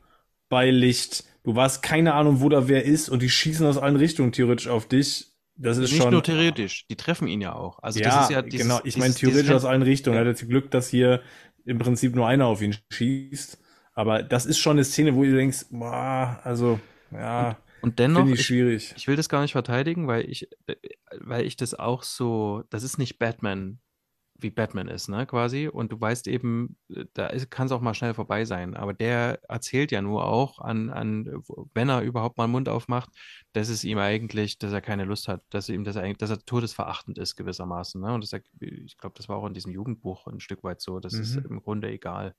bei 0.49 0.71
Licht. 0.71 1.25
Du 1.45 1.55
weißt 1.55 1.83
keine 1.83 2.15
Ahnung, 2.15 2.41
wo 2.41 2.49
da 2.49 2.69
wer 2.69 2.85
ist 2.85 3.09
und 3.09 3.23
die 3.23 3.31
schießen 3.31 3.67
aus 3.67 3.79
allen 3.79 3.97
Richtungen 3.97 4.33
theoretisch 4.33 4.69
auf 4.69 4.87
dich. 4.87 5.36
Das 5.59 5.79
ist 5.79 5.91
Nicht 5.91 6.03
schon. 6.03 6.13
nur 6.13 6.23
theoretisch, 6.23 6.87
die 6.89 6.97
treffen 6.97 7.29
ihn 7.29 7.41
ja 7.41 7.55
auch. 7.55 7.79
Also 7.83 8.01
ja, 8.01 8.07
das 8.11 8.25
ist 8.25 8.31
ja 8.31 8.43
dieses, 8.43 8.67
genau. 8.67 8.81
Ich 8.85 8.97
meine, 8.99 9.15
theoretisch 9.15 9.51
aus 9.51 9.65
allen 9.65 9.83
Richtungen. 9.83 10.17
Ja. 10.17 10.23
Er 10.23 10.29
hat 10.29 10.39
jetzt 10.39 10.49
Glück, 10.49 10.71
dass 10.71 10.89
hier 10.89 11.23
im 11.65 11.79
Prinzip 11.79 12.15
nur 12.15 12.27
einer 12.27 12.47
auf 12.47 12.61
ihn 12.63 12.77
schießt. 12.91 13.59
Aber 13.95 14.23
das 14.23 14.45
ist 14.47 14.59
schon 14.59 14.73
eine 14.77 14.85
Szene, 14.85 15.15
wo 15.15 15.25
du 15.25 15.35
denkst, 15.35 15.67
boah, 15.71 16.41
also, 16.45 16.79
ja, 17.11 17.57
Und 17.81 17.99
dennoch, 17.99 18.21
finde 18.25 18.35
ich 18.35 18.41
ich, 18.41 18.47
schwierig. 18.47 18.95
ich 18.95 19.09
will 19.09 19.17
das 19.17 19.29
gar 19.29 19.41
nicht 19.43 19.53
verteidigen, 19.53 20.07
weil 20.07 20.29
ich, 20.29 20.49
äh, 20.67 20.77
weil 21.21 21.47
ich 21.47 21.57
das 21.57 21.75
auch 21.75 22.03
so, 22.03 22.65
das 22.71 22.83
ist 22.83 22.99
nicht 22.99 23.19
Batman, 23.19 23.79
wie 24.39 24.51
Batman 24.51 24.89
ist, 24.89 25.09
ne, 25.09 25.27
quasi. 25.27 25.69
Und 25.69 25.93
du 25.93 26.01
weißt 26.01 26.27
eben, 26.29 26.77
äh, 26.89 27.05
da 27.15 27.29
kann 27.51 27.67
es 27.67 27.73
auch 27.73 27.81
mal 27.81 27.95
schnell 27.95 28.15
vorbei 28.15 28.45
sein. 28.45 28.75
Aber 28.77 28.95
der 28.95 29.41
erzählt 29.49 29.93
ja 29.93 30.03
nur 30.03 30.25
auch 30.27 30.59
an, 30.59 30.91
an, 30.91 31.43
wenn 31.75 31.89
er 31.89 32.03
überhaupt 32.03 32.37
mal 32.39 32.47
den 32.47 32.53
Mund 32.53 32.69
aufmacht, 32.69 33.11
dass 33.53 33.69
es 33.69 33.85
ihm 33.85 33.99
eigentlich, 33.99 34.59
dass 34.59 34.73
er 34.73 34.81
keine 34.81 35.05
Lust 35.05 35.29
hat, 35.29 35.43
dass 35.51 35.69
ihm 35.69 35.85
das 35.85 35.97
eigentlich, 35.97 36.19
dass 36.19 36.31
er 36.31 36.39
todesverachtend 36.45 37.19
ist 37.19 37.37
gewissermaßen. 37.37 38.01
Ne? 38.01 38.13
Und 38.15 38.23
das, 38.25 38.41
ich 38.61 38.97
glaube, 38.99 39.15
das 39.17 39.29
war 39.29 39.37
auch 39.37 39.47
in 39.47 39.55
diesem 39.55 39.73
Jugendbuch 39.73 40.27
ein 40.27 40.41
Stück 40.41 40.63
weit 40.65 40.81
so. 40.81 41.01
Das 41.01 41.15
ist 41.15 41.37
Mhm. 41.37 41.47
im 41.51 41.63
Grunde 41.63 41.89
egal. 41.91 42.35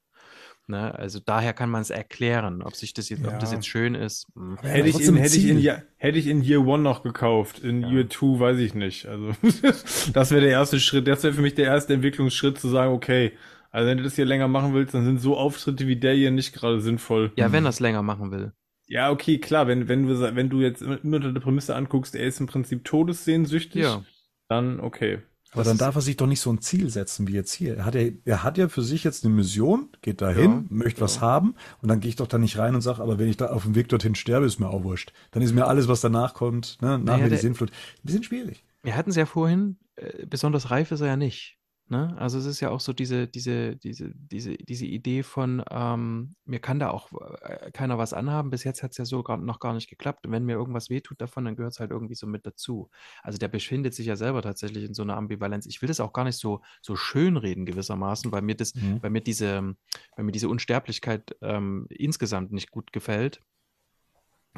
Ne? 0.70 0.94
Also 0.94 1.20
daher 1.26 1.54
kann 1.54 1.70
man 1.70 1.82
es 1.82 1.90
erklären, 1.90 2.62
ob 2.62 2.76
sich 2.76 2.94
das 2.94 3.08
jetzt, 3.08 3.26
ob 3.26 3.40
das 3.40 3.52
Ja. 3.52 3.56
jetzt 3.58 3.68
schön 3.68 3.96
ist. 3.96 4.28
hm. 4.36 4.58
Aber 4.60 4.68
Hätte 4.68 4.90
ich, 4.90 5.00
in, 5.00 5.16
hätte, 5.16 5.38
ich 5.38 5.48
in. 5.48 5.60
Ja- 5.60 5.82
hätte 5.96 6.18
ich 6.20 6.28
in 6.28 6.42
Year 6.44 6.60
One 6.68 6.84
noch 6.84 7.04
gekauft. 7.04 7.60
In 7.60 7.84
Ja. 7.84 7.90
Year 7.90 8.10
Two 8.10 8.40
weiß 8.40 8.58
ich 8.60 8.74
nicht. 8.74 9.06
Also, 9.06 9.32
das 10.14 10.32
wäre 10.32 10.42
der 10.42 10.50
erste 10.52 10.80
Schritt. 10.82 11.08
Das 11.08 11.24
wäre 11.24 11.34
für 11.34 11.42
mich 11.42 11.56
der 11.56 11.66
erste 11.68 11.94
Entwicklungsschritt 11.94 12.60
zu 12.60 12.68
sagen, 12.68 12.92
okay, 12.94 13.32
also 13.72 13.88
wenn 13.90 13.98
du 13.98 14.04
das 14.04 14.16
hier 14.16 14.26
länger 14.26 14.48
machen 14.50 14.74
willst, 14.74 14.94
dann 14.94 15.06
sind 15.06 15.20
so 15.22 15.38
Auftritte 15.38 15.88
wie 15.88 15.96
der 15.96 16.14
hier 16.16 16.32
nicht 16.32 16.54
gerade 16.54 16.82
sinnvoll. 16.82 17.32
Ja, 17.38 17.52
wenn 17.54 17.66
er 17.66 17.70
es 17.70 17.80
länger 17.80 18.02
machen 18.02 18.32
will. 18.32 18.52
Ja, 18.88 19.10
okay, 19.12 19.38
klar, 19.38 19.68
wenn, 19.68 19.88
wenn 19.88 20.08
du, 20.08 20.20
wenn 20.36 20.50
du 20.50 20.62
jetzt 20.62 20.82
immer 20.82 20.98
unter 21.18 21.32
der 21.34 21.42
Prämisse 21.42 21.76
anguckst, 21.76 22.16
er 22.16 22.26
ist 22.26 22.40
im 22.40 22.48
Prinzip 22.48 22.84
todessehnsüchtig, 22.86 23.84
Ja. 23.84 24.04
dann 24.50 24.80
okay. 24.80 25.20
Aber 25.54 25.64
dann 25.64 25.78
darf 25.78 25.96
er 25.96 26.02
sich 26.02 26.18
doch 26.18 26.28
nicht 26.28 26.42
so 26.42 26.52
ein 26.52 26.62
Ziel 26.62 26.90
setzen 26.90 27.28
wie 27.28 27.34
jetzt 27.34 27.54
hier. 27.54 27.78
Er 27.78 27.86
hat 27.86 27.96
ja, 27.96 28.10
er 28.26 28.44
hat 28.44 28.58
ja 28.58 28.68
für 28.68 28.82
sich 28.82 29.04
jetzt 29.04 29.24
eine 29.24 29.34
Mission, 29.34 29.90
geht 30.02 30.22
dahin, 30.22 30.52
ja, 30.52 30.64
möchte 30.70 31.00
ja. 31.00 31.06
was 31.06 31.22
haben 31.22 31.56
und 31.82 31.90
dann 31.90 32.00
gehe 32.00 32.10
ich 32.10 32.16
doch 32.16 32.28
da 32.28 32.38
nicht 32.38 32.58
rein 32.58 32.76
und 32.76 32.82
sage, 32.82 33.02
aber 33.02 33.18
wenn 33.18 33.30
ich 33.30 33.38
da 33.38 33.48
auf 33.48 33.64
dem 33.64 33.76
Weg 33.76 33.90
dorthin 33.90 34.16
sterbe, 34.16 34.46
ist 34.46 34.60
mir 34.60 34.70
auch 34.70 34.84
wurscht. 34.84 35.14
Dann 35.32 35.42
ist 35.42 35.54
mir 35.54 35.68
alles, 35.68 35.88
was 35.88 36.02
danach 36.02 36.34
kommt, 36.34 36.78
ne, 36.82 37.00
nach 37.00 37.18
naja, 37.18 37.24
mir 37.24 37.30
die 37.30 37.38
Sinnflut, 37.38 37.72
ein 37.72 38.04
bisschen 38.04 38.24
schwierig. 38.24 38.64
Wir 38.84 38.96
hatten 38.96 39.10
es 39.10 39.16
ja 39.16 39.26
vorhin, 39.26 39.78
äh, 39.96 40.26
besonders 40.26 40.70
reif 40.70 40.92
ist 40.92 41.02
er 41.02 41.08
ja 41.08 41.18
nicht. 41.18 41.57
Ne? 41.90 42.14
Also 42.20 42.38
es 42.38 42.46
ist 42.46 42.60
ja 42.60 42.70
auch 42.70 42.82
so 42.82 42.92
diese, 42.92 43.28
diese, 43.28 43.78
diese, 43.78 44.12
diese, 44.14 44.58
diese 44.58 44.86
Idee 44.86 45.24
von, 45.24 45.64
ähm, 45.72 46.36
mir 46.44 46.60
kann 46.60 46.80
da 46.80 46.90
auch 46.90 47.10
äh, 47.42 47.72
keiner 47.72 47.98
was 47.98 48.12
anhaben. 48.12 48.50
Bis 48.50 48.66
jetzt 48.66 48.84
hat 48.84 48.92
es 48.92 48.98
ja 48.98 49.06
so 49.06 49.24
gar, 49.24 49.38
noch 49.38 49.62
gar 49.62 49.74
nicht 49.74 49.90
geklappt. 49.90 50.26
Und 50.26 50.34
wenn 50.34 50.44
mir 50.44 50.54
irgendwas 50.54 50.90
wehtut 50.90 51.22
davon, 51.22 51.46
dann 51.46 51.56
gehört 51.56 51.74
es 51.74 51.80
halt 51.80 51.92
irgendwie 51.92 52.16
so 52.16 52.28
mit 52.28 52.46
dazu. 52.46 52.90
Also 53.24 53.38
der 53.38 53.48
befindet 53.48 53.94
sich 53.94 54.06
ja 54.06 54.18
selber 54.18 54.42
tatsächlich 54.42 54.84
in 54.84 54.94
so 54.94 55.02
einer 55.04 55.16
Ambivalenz. 55.16 55.66
Ich 55.66 55.82
will 55.82 55.88
das 55.88 56.02
auch 56.02 56.12
gar 56.12 56.26
nicht 56.26 56.38
so, 56.38 56.62
so 56.82 56.98
schönreden 56.98 57.66
gewissermaßen, 57.66 58.34
weil 58.34 58.42
mir 58.42 58.56
das, 58.56 58.76
mhm. 58.76 59.02
weil 59.02 59.10
mir 59.10 59.22
diese, 59.22 59.76
weil 60.18 60.26
mir 60.26 60.34
diese 60.34 60.50
Unsterblichkeit 60.50 61.38
ähm, 61.42 61.86
insgesamt 61.90 62.52
nicht 62.52 62.70
gut 62.70 62.92
gefällt. 62.92 63.42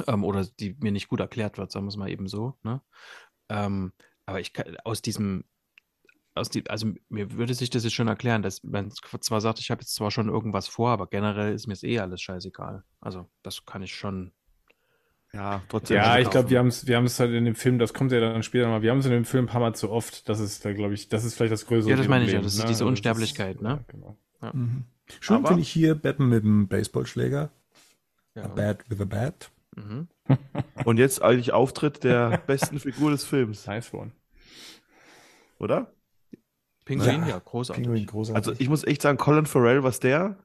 Ähm, 0.08 0.24
oder 0.24 0.48
die 0.60 0.76
mir 0.80 0.92
nicht 0.92 1.10
gut 1.10 1.20
erklärt 1.20 1.60
wird, 1.60 1.72
sagen 1.72 1.86
wir 1.86 1.90
es 1.90 1.98
mal 1.98 2.10
eben 2.10 2.28
so. 2.28 2.58
Ne? 2.64 2.82
Ähm, 3.50 3.94
aber 4.26 4.40
ich 4.40 4.54
kann 4.54 4.78
aus 4.84 5.04
diesem 5.04 5.44
aus 6.36 6.50
die, 6.50 6.70
also 6.70 6.94
mir 7.10 7.32
würde 7.34 7.54
sich 7.54 7.70
das 7.70 7.84
jetzt 7.84 7.94
schon 7.94 8.08
erklären, 8.08 8.42
dass 8.42 8.64
man 8.64 8.92
zwar 8.92 9.42
sagt, 9.42 9.60
ich 9.60 9.72
habe 9.72 9.82
jetzt 9.82 9.96
zwar 9.96 10.12
schon 10.12 10.30
irgendwas 10.30 10.68
vor, 10.68 10.90
aber 10.92 11.08
generell 11.08 11.54
ist 11.54 11.68
mir 11.68 11.74
es 11.74 11.84
eh 11.84 12.00
alles 12.00 12.22
scheißegal. 12.22 12.84
Also 13.02 13.30
das 13.44 13.66
kann 13.66 13.82
ich 13.82 13.94
schon. 13.96 14.32
Ja, 15.32 15.62
trotzdem. 15.70 15.98
Ja, 15.98 16.18
ich 16.18 16.30
glaube, 16.30 16.50
wir 16.50 16.58
haben 16.58 16.68
es 16.68 16.88
wir 16.88 16.98
halt 16.98 17.34
in 17.34 17.46
dem 17.46 17.56
Film, 17.56 17.78
das 17.78 17.94
kommt 17.94 18.12
ja 18.12 18.20
dann 18.20 18.42
später 18.42 18.68
mal, 18.68 18.82
wir 18.82 18.90
haben 18.90 19.00
es 19.00 19.06
in 19.06 19.12
dem 19.12 19.26
Film 19.26 19.46
ein 19.46 19.48
paar 19.48 19.62
Mal 19.62 19.76
zu 19.76 19.92
oft. 19.92 20.28
Das 20.28 20.40
ist 20.40 20.66
da, 20.66 20.74
glaube 20.74 20.96
ich, 20.96 21.08
das 21.10 21.24
ist 21.24 21.36
vielleicht 21.36 21.52
das 21.52 21.68
größere 21.68 21.92
Ja, 21.92 21.98
das 21.98 22.08
meine 22.08 22.26
ich 22.26 22.32
ja, 22.32 22.42
das 22.42 22.54
ist 22.54 22.60
ne? 22.60 22.66
diese 22.66 22.84
also 22.84 22.88
Unsterblichkeit, 22.88 23.58
ist, 23.58 23.62
ne? 23.62 23.70
Ja, 23.70 23.80
genau. 23.88 24.18
Ja. 24.42 24.52
Mhm. 24.54 24.86
Schön 25.20 25.46
finde 25.46 25.62
ich 25.62 25.70
hier 25.70 25.96
Batman 25.96 26.30
mit 26.30 26.44
dem 26.44 26.68
Baseballschläger. 26.68 27.52
Ja. 28.36 28.44
A 28.44 28.48
bat 28.48 28.90
with 28.90 29.02
a 29.02 29.06
bat. 29.06 29.52
Mhm. 29.76 30.08
Und 30.86 30.98
jetzt 30.98 31.22
eigentlich 31.22 31.52
Auftritt 31.52 32.04
der 32.04 32.38
besten 32.48 32.80
Figur 32.80 33.12
des 33.12 33.24
Films. 33.24 33.68
Nice 33.68 33.94
one. 33.94 34.12
Oder? 35.60 35.92
Pinguin, 36.90 37.22
ja, 37.22 37.28
ja 37.28 37.42
großartig. 37.46 37.84
Pinguin, 37.84 38.06
großartig. 38.08 38.48
Also 38.48 38.60
ich 38.60 38.68
muss 38.68 38.84
echt 38.84 39.04
sagen, 39.04 39.20
Colin 39.20 39.46
Farrell, 39.46 39.84
was 39.84 40.00
der 40.00 40.38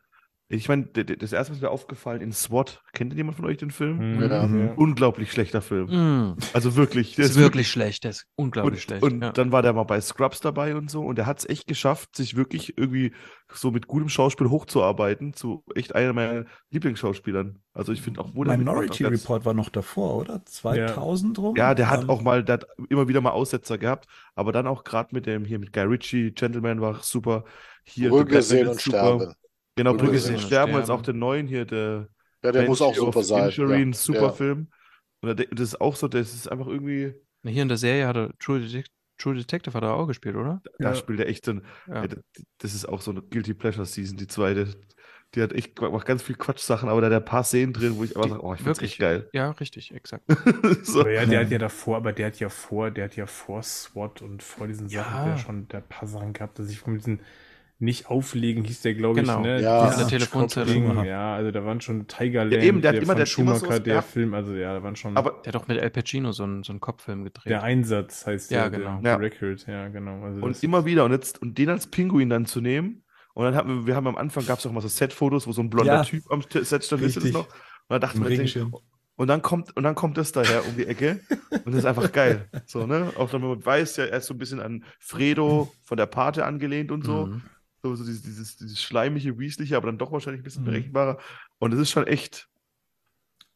ich 0.48 0.68
meine, 0.68 0.84
das 0.84 1.32
erste, 1.32 1.54
was 1.54 1.60
mir 1.62 1.70
aufgefallen 1.70 2.20
in 2.20 2.32
SWAT, 2.32 2.82
kennt 2.92 3.14
jemand 3.14 3.36
von 3.36 3.46
euch 3.46 3.56
den 3.56 3.70
Film? 3.70 4.16
Mhm. 4.16 4.22
Ja. 4.22 4.42
Unglaublich 4.76 5.32
schlechter 5.32 5.62
Film. 5.62 5.88
Mhm. 5.88 6.36
Also 6.52 6.76
wirklich. 6.76 7.16
Der 7.16 7.24
ist, 7.24 7.32
ist 7.32 7.38
wirklich 7.38 7.70
schlecht, 7.70 8.04
der 8.04 8.10
ist 8.10 8.26
unglaublich 8.36 8.74
und, 8.74 8.82
schlecht. 8.82 9.02
Und 9.02 9.22
ja. 9.22 9.32
dann 9.32 9.52
war 9.52 9.62
der 9.62 9.72
mal 9.72 9.84
bei 9.84 10.00
Scrubs 10.02 10.40
dabei 10.40 10.76
und 10.76 10.90
so 10.90 11.02
und 11.02 11.16
der 11.16 11.24
hat 11.24 11.38
es 11.38 11.48
echt 11.48 11.66
geschafft, 11.66 12.14
sich 12.14 12.36
wirklich 12.36 12.76
irgendwie 12.76 13.12
so 13.52 13.70
mit 13.70 13.86
gutem 13.86 14.10
Schauspiel 14.10 14.50
hochzuarbeiten 14.50 15.32
zu 15.32 15.64
echt 15.74 15.94
einer 15.94 16.12
meiner 16.12 16.44
Lieblingsschauspielern. 16.70 17.60
Also 17.72 17.92
ich 17.92 18.02
finde 18.02 18.20
auch 18.20 18.30
wo 18.34 18.44
Minority 18.44 19.04
Report 19.04 19.46
war 19.46 19.54
noch 19.54 19.70
davor, 19.70 20.16
oder? 20.16 20.44
2000 20.44 21.38
ja. 21.38 21.42
rum? 21.42 21.56
Ja, 21.56 21.74
der 21.74 21.88
hat 21.88 22.08
auch 22.10 22.20
mal, 22.20 22.44
der 22.44 22.54
hat 22.54 22.66
immer 22.90 23.08
wieder 23.08 23.22
mal 23.22 23.30
Aussetzer 23.30 23.78
gehabt, 23.78 24.06
aber 24.34 24.52
dann 24.52 24.66
auch 24.66 24.84
gerade 24.84 25.14
mit 25.14 25.24
dem 25.24 25.46
hier 25.46 25.58
mit 25.58 25.72
Guy 25.72 25.84
Ritchie, 25.84 26.32
Gentleman 26.32 26.82
war 26.82 27.02
super. 27.02 27.44
Hier 27.82 28.10
Ruhige 28.10 28.42
sehen 28.42 28.68
und 28.68 28.80
super. 28.80 28.98
sterben. 28.98 29.34
Genau, 29.76 29.94
Brücke 29.94 30.16
ist 30.16 30.40
sterben, 30.40 30.74
als 30.74 30.90
auch 30.90 31.02
den 31.02 31.18
neuen 31.18 31.46
hier, 31.46 31.64
der. 31.64 32.08
Ja, 32.42 32.52
der 32.52 32.66
muss 32.66 32.82
auch 32.82 32.94
super 32.94 33.22
sein. 33.22 33.48
Injury, 33.48 33.72
ja. 33.72 33.78
ein 33.78 33.92
super 33.92 34.20
ja. 34.20 34.32
Film. 34.32 34.68
Und 35.20 35.48
das 35.50 35.68
ist 35.68 35.80
auch 35.80 35.96
so, 35.96 36.08
das 36.08 36.34
ist 36.34 36.50
einfach 36.50 36.66
irgendwie. 36.66 37.14
Hier 37.44 37.62
in 37.62 37.68
der 37.68 37.78
Serie 37.78 38.06
hat 38.06 38.16
er 38.16 38.30
True, 38.38 38.60
Detect 38.60 38.90
True 39.18 39.34
Detective 39.34 39.74
hat 39.74 39.82
er 39.82 39.94
auch 39.94 40.06
gespielt, 40.06 40.36
oder? 40.36 40.60
Da 40.78 40.90
ja. 40.90 40.94
spielt 40.94 41.20
er 41.20 41.28
echt 41.28 41.44
so 41.44 41.52
ein. 41.52 41.62
Das 42.58 42.74
ist 42.74 42.86
auch 42.86 43.00
so 43.00 43.10
eine 43.10 43.22
Guilty 43.22 43.54
Pleasure 43.54 43.86
Season, 43.86 44.16
die 44.16 44.26
zweite. 44.26 44.74
Die 45.34 45.42
hat 45.42 45.52
echt 45.52 45.80
macht 45.80 46.06
ganz 46.06 46.22
viel 46.22 46.36
Quatsch-Sachen, 46.36 46.88
aber 46.88 47.00
da 47.00 47.06
hat 47.06 47.12
er 47.12 47.18
ein 47.18 47.24
paar 47.24 47.42
Szenen 47.42 47.72
drin, 47.72 47.96
wo 47.96 48.04
ich 48.04 48.16
aber 48.16 48.28
sage, 48.28 48.44
oh, 48.44 48.54
ich 48.54 48.60
find's 48.60 48.78
wirklich 48.78 48.98
geil. 48.98 49.28
Ja, 49.32 49.50
richtig, 49.50 49.92
exakt. 49.92 50.24
so. 50.84 51.06
ja, 51.08 51.26
der 51.26 51.40
hat 51.40 51.50
ja 51.50 51.58
davor, 51.58 51.96
aber 51.96 52.12
der 52.12 52.26
hat 52.26 52.38
ja 52.38 52.48
vor, 52.48 52.92
der 52.92 53.04
hat 53.04 53.16
ja 53.16 53.26
vor 53.26 53.62
SWAT 53.62 54.22
und 54.22 54.44
vor 54.44 54.68
diesen 54.68 54.88
Sachen 54.88 55.26
der 55.26 55.38
schon 55.38 55.68
der 55.68 55.80
paar 55.80 56.06
Sachen 56.06 56.32
gehabt, 56.34 56.58
dass 56.58 56.70
ich 56.70 56.78
von 56.78 56.94
diesen 56.94 57.20
nicht 57.84 58.06
auflegen, 58.06 58.64
hieß 58.64 58.82
der, 58.82 58.94
glaube 58.94 59.20
genau. 59.20 59.38
ich, 59.38 59.46
ne? 59.46 59.60
Ja, 59.60 59.90
ja. 59.90 60.04
Telefonzelle. 60.04 61.06
Ja, 61.06 61.34
also 61.34 61.50
da 61.50 61.64
waren 61.64 61.80
schon 61.80 62.06
Tiger 62.06 62.44
Land, 62.44 62.54
ja, 62.54 62.62
eben, 62.62 62.80
der, 62.80 62.92
der 62.92 63.00
hat 63.00 63.04
immer, 63.04 63.14
der 63.14 63.26
Schumacher, 63.26 63.66
immer 63.66 63.76
so, 63.76 63.82
der 63.82 64.02
Film, 64.02 64.34
also 64.34 64.54
ja, 64.54 64.74
da 64.74 64.82
waren 64.82 64.96
schon. 64.96 65.16
Aber 65.16 65.42
der 65.44 65.52
hat 65.52 65.54
doch 65.54 65.68
mit 65.68 65.80
Al 65.80 65.90
Pacino 65.90 66.32
so 66.32 66.42
einen, 66.44 66.62
so 66.62 66.72
einen 66.72 66.80
Kopffilm 66.80 67.24
gedreht. 67.24 67.50
Der 67.50 67.62
Einsatz 67.62 68.26
heißt 68.26 68.50
ja, 68.50 68.68
der, 68.68 68.78
genau. 68.78 69.00
der 69.00 69.12
ja. 69.12 69.16
Record, 69.16 69.66
ja, 69.66 69.88
genau. 69.88 70.22
Also 70.22 70.42
und 70.42 70.62
immer 70.62 70.84
wieder, 70.84 71.04
und 71.04 71.12
jetzt, 71.12 71.40
und 71.40 71.56
den 71.58 71.68
als 71.70 71.86
Pinguin 71.86 72.30
dann 72.30 72.46
zu 72.46 72.60
nehmen, 72.60 73.04
und 73.34 73.44
dann 73.44 73.54
haben 73.56 73.80
wir, 73.80 73.86
wir 73.86 73.96
haben 73.96 74.06
am 74.06 74.16
Anfang 74.16 74.46
gab 74.46 74.58
es 74.58 74.66
auch 74.66 74.72
mal 74.72 74.80
so 74.80 74.88
Set-Fotos, 74.88 75.46
wo 75.46 75.52
so 75.52 75.60
ein 75.60 75.70
blonder 75.70 75.94
ja. 75.94 76.04
Typ 76.04 76.24
am 76.30 76.42
Set 76.42 76.84
stand, 76.84 77.02
wisst 77.02 77.16
ihr 77.16 77.22
das 77.22 77.32
noch? 77.32 77.46
Und 77.46 77.90
dann 77.90 78.00
dachten 78.00 78.26
wir, 78.26 78.70
und 79.16 79.28
dann 79.28 79.42
kommt, 79.42 79.76
und 79.76 79.84
dann 79.84 79.94
kommt 79.94 80.16
das 80.18 80.32
daher 80.32 80.66
um 80.66 80.76
die 80.76 80.86
Ecke. 80.86 81.20
und 81.50 81.66
das 81.66 81.76
ist 81.76 81.84
einfach 81.84 82.10
geil. 82.12 82.48
So, 82.66 82.86
ne? 82.86 83.12
Auch 83.16 83.32
wenn 83.32 83.42
man 83.42 83.64
weiß, 83.64 83.96
ja, 83.96 84.04
er 84.06 84.18
ist 84.18 84.26
so 84.26 84.34
ein 84.34 84.38
bisschen 84.38 84.60
an 84.60 84.84
Fredo 84.98 85.72
von 85.82 85.96
der 85.96 86.06
Pate 86.06 86.44
angelehnt 86.44 86.90
und 86.90 87.04
so. 87.04 87.26
Mhm. 87.26 87.42
So, 87.84 87.94
so 87.94 88.02
dieses, 88.02 88.22
dieses, 88.22 88.56
dieses 88.56 88.82
schleimige, 88.82 89.38
wiesliche, 89.38 89.76
aber 89.76 89.88
dann 89.88 89.98
doch 89.98 90.10
wahrscheinlich 90.10 90.40
ein 90.40 90.44
bisschen 90.44 90.62
mhm. 90.62 90.68
berechenbarer. 90.68 91.18
Und 91.58 91.74
es 91.74 91.78
ist 91.78 91.90
schon 91.90 92.06
echt. 92.06 92.48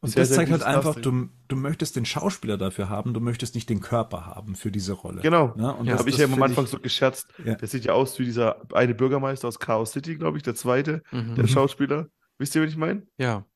Und 0.01 0.09
sehr, 0.09 0.21
das 0.21 0.33
zeigt 0.33 0.51
halt 0.51 0.61
einfach, 0.61 0.93
du, 0.93 1.29
du 1.47 1.55
möchtest 1.55 1.95
den 1.95 2.05
Schauspieler 2.05 2.55
dafür 2.55 2.89
haben, 2.89 3.15
du 3.15 3.21
möchtest 3.21 3.55
nicht 3.55 3.71
den 3.71 3.79
Körper 3.81 4.27
haben 4.27 4.53
für 4.53 4.71
diese 4.71 4.93
Rolle. 4.93 5.23
Genau. 5.23 5.55
Ja, 5.57 5.71
und 5.71 5.87
ja, 5.87 5.97
habe 5.97 6.07
ich 6.11 6.17
ja 6.17 6.25
am 6.25 6.43
Anfang 6.43 6.65
ich, 6.65 6.69
so 6.69 6.79
gescherzt. 6.79 7.33
Ja. 7.43 7.55
Der 7.55 7.67
sieht 7.67 7.85
ja 7.85 7.93
aus 7.93 8.19
wie 8.19 8.25
dieser 8.25 8.71
eine 8.71 8.93
Bürgermeister 8.93 9.47
aus 9.47 9.57
Chaos 9.57 9.93
City, 9.93 10.15
glaube 10.15 10.37
ich, 10.37 10.43
der 10.43 10.53
zweite, 10.53 11.01
mhm. 11.11 11.33
der 11.33 11.47
Schauspieler. 11.47 12.07
Wisst 12.37 12.53
ihr, 12.53 12.61
wen 12.61 12.69
ich 12.69 12.77
meine? 12.77 13.07
Ja. 13.17 13.47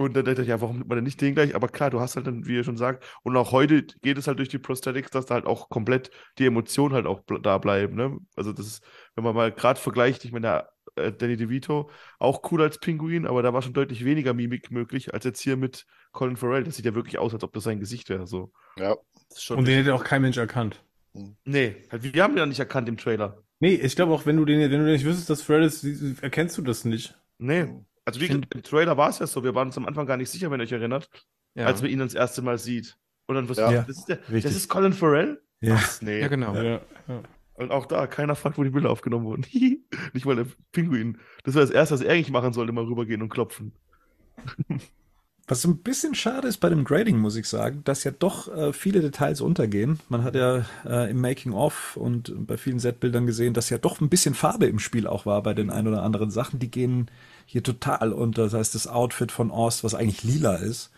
Und 0.00 0.14
dann 0.14 0.24
dachte 0.24 0.42
ich, 0.42 0.48
ja, 0.48 0.60
warum 0.60 0.76
nimmt 0.76 0.88
man 0.88 0.96
denn 0.96 1.04
nicht 1.04 1.20
den 1.20 1.34
gleich? 1.34 1.56
Aber 1.56 1.66
klar, 1.66 1.90
du 1.90 1.98
hast 2.00 2.14
halt 2.14 2.28
dann, 2.28 2.46
wie 2.46 2.54
ihr 2.54 2.62
schon 2.62 2.76
sagt, 2.76 3.04
und 3.24 3.36
auch 3.36 3.50
heute 3.50 3.82
geht 3.82 4.16
es 4.16 4.28
halt 4.28 4.38
durch 4.38 4.48
die 4.48 4.58
Prosthetics, 4.58 5.10
dass 5.10 5.26
da 5.26 5.34
halt 5.34 5.44
auch 5.44 5.70
komplett 5.70 6.12
die 6.38 6.46
Emotionen 6.46 6.94
halt 6.94 7.06
auch 7.06 7.22
da 7.42 7.58
bleiben. 7.58 7.96
Ne? 7.96 8.16
Also 8.36 8.52
das 8.52 8.64
ist, 8.64 8.84
wenn 9.16 9.24
man 9.24 9.34
mal 9.34 9.50
gerade 9.50 9.80
vergleicht, 9.80 10.24
ich 10.24 10.30
meine, 10.30 10.68
äh, 10.94 11.12
Danny 11.12 11.36
DeVito, 11.36 11.90
auch 12.20 12.52
cool 12.52 12.62
als 12.62 12.78
Pinguin, 12.78 13.26
aber 13.26 13.42
da 13.42 13.52
war 13.52 13.60
schon 13.60 13.72
deutlich 13.72 14.04
weniger 14.04 14.34
Mimik 14.34 14.70
möglich 14.70 15.12
als 15.12 15.24
jetzt 15.24 15.40
hier 15.40 15.56
mit 15.56 15.84
Colin 16.12 16.36
Farrell. 16.36 16.62
Das 16.62 16.76
sieht 16.76 16.84
ja 16.84 16.94
wirklich 16.94 17.18
aus, 17.18 17.34
als 17.34 17.42
ob 17.42 17.52
das 17.52 17.64
sein 17.64 17.80
Gesicht 17.80 18.08
wäre. 18.08 18.28
So. 18.28 18.52
Ja. 18.76 18.94
und 19.50 19.66
den 19.66 19.78
hätte 19.78 19.94
auch 19.94 20.04
kein 20.04 20.22
Mensch 20.22 20.36
erkannt. 20.36 20.84
Hm. 21.14 21.36
Nee, 21.44 21.74
halt, 21.90 22.14
wir 22.14 22.22
haben 22.22 22.34
den 22.34 22.38
ja 22.38 22.46
nicht 22.46 22.60
erkannt 22.60 22.88
im 22.88 22.98
Trailer. 22.98 23.42
Nee, 23.58 23.74
ich 23.74 23.96
glaube 23.96 24.12
auch, 24.12 24.26
wenn 24.26 24.36
du 24.36 24.44
den, 24.44 24.60
wenn 24.60 24.70
du 24.78 24.92
nicht 24.92 25.04
wüsstest, 25.04 25.28
dass 25.28 25.42
Farrell 25.42 25.64
ist, 25.64 25.84
erkennst 26.22 26.56
du 26.56 26.62
das 26.62 26.84
nicht. 26.84 27.18
Nee. 27.38 27.66
Also 28.08 28.20
wie 28.22 28.28
gesagt, 28.28 28.54
im 28.54 28.62
Trailer 28.62 28.96
war 28.96 29.10
es 29.10 29.18
ja 29.18 29.26
so, 29.26 29.44
wir 29.44 29.54
waren 29.54 29.68
uns 29.68 29.76
am 29.76 29.84
Anfang 29.84 30.06
gar 30.06 30.16
nicht 30.16 30.30
sicher, 30.30 30.50
wenn 30.50 30.60
ihr 30.60 30.64
euch 30.64 30.72
erinnert, 30.72 31.10
ja. 31.54 31.66
als 31.66 31.82
wir 31.82 31.90
ihn 31.90 31.98
das 31.98 32.14
erste 32.14 32.40
Mal 32.40 32.56
sieht. 32.56 32.96
Und 33.26 33.34
dann 33.34 33.50
wirst 33.50 33.60
ja. 33.60 33.82
das, 33.82 33.98
ist 33.98 34.08
der, 34.08 34.16
das 34.30 34.56
ist 34.56 34.70
Colin 34.70 34.94
Farrell? 34.94 35.42
Ja, 35.60 35.74
Was? 35.74 36.00
nee. 36.00 36.18
ja 36.18 36.28
genau. 36.28 36.54
Ja. 36.54 36.80
Und 37.52 37.70
auch 37.70 37.84
da, 37.84 38.06
keiner 38.06 38.34
fragt, 38.34 38.56
wo 38.56 38.64
die 38.64 38.70
Bilder 38.70 38.88
aufgenommen 38.88 39.26
wurden. 39.26 39.44
nicht 40.14 40.24
mal 40.24 40.36
der 40.36 40.46
Pinguin. 40.72 41.18
Das 41.44 41.54
war 41.54 41.60
das 41.60 41.70
Erste, 41.70 41.96
was 41.96 42.00
er 42.00 42.12
eigentlich 42.12 42.30
machen 42.30 42.54
sollte, 42.54 42.72
mal 42.72 42.84
rübergehen 42.84 43.20
und 43.20 43.28
klopfen. 43.28 43.72
Was 45.50 45.64
ein 45.64 45.78
bisschen 45.78 46.14
schade 46.14 46.46
ist 46.46 46.58
bei 46.58 46.68
dem 46.68 46.84
Grading, 46.84 47.18
muss 47.18 47.34
ich 47.34 47.48
sagen, 47.48 47.80
dass 47.84 48.04
ja 48.04 48.10
doch 48.10 48.54
äh, 48.54 48.74
viele 48.74 49.00
Details 49.00 49.40
untergehen. 49.40 49.98
Man 50.10 50.22
hat 50.22 50.34
ja 50.34 50.66
äh, 50.84 51.10
im 51.10 51.22
Making-of 51.22 51.96
und 51.96 52.46
bei 52.46 52.58
vielen 52.58 52.78
Setbildern 52.78 53.24
gesehen, 53.24 53.54
dass 53.54 53.70
ja 53.70 53.78
doch 53.78 54.02
ein 54.02 54.10
bisschen 54.10 54.34
Farbe 54.34 54.66
im 54.66 54.78
Spiel 54.78 55.06
auch 55.06 55.24
war 55.24 55.42
bei 55.42 55.54
den 55.54 55.70
ein 55.70 55.88
oder 55.88 56.02
anderen 56.02 56.30
Sachen. 56.30 56.58
Die 56.58 56.70
gehen 56.70 57.10
hier 57.50 57.62
total 57.62 58.12
unter. 58.12 58.44
Das 58.44 58.54
heißt, 58.54 58.74
das 58.74 58.86
Outfit 58.86 59.32
von 59.32 59.50
Ost, 59.50 59.84
was 59.84 59.94
eigentlich 59.94 60.22
lila 60.22 60.56
ist. 60.56 60.92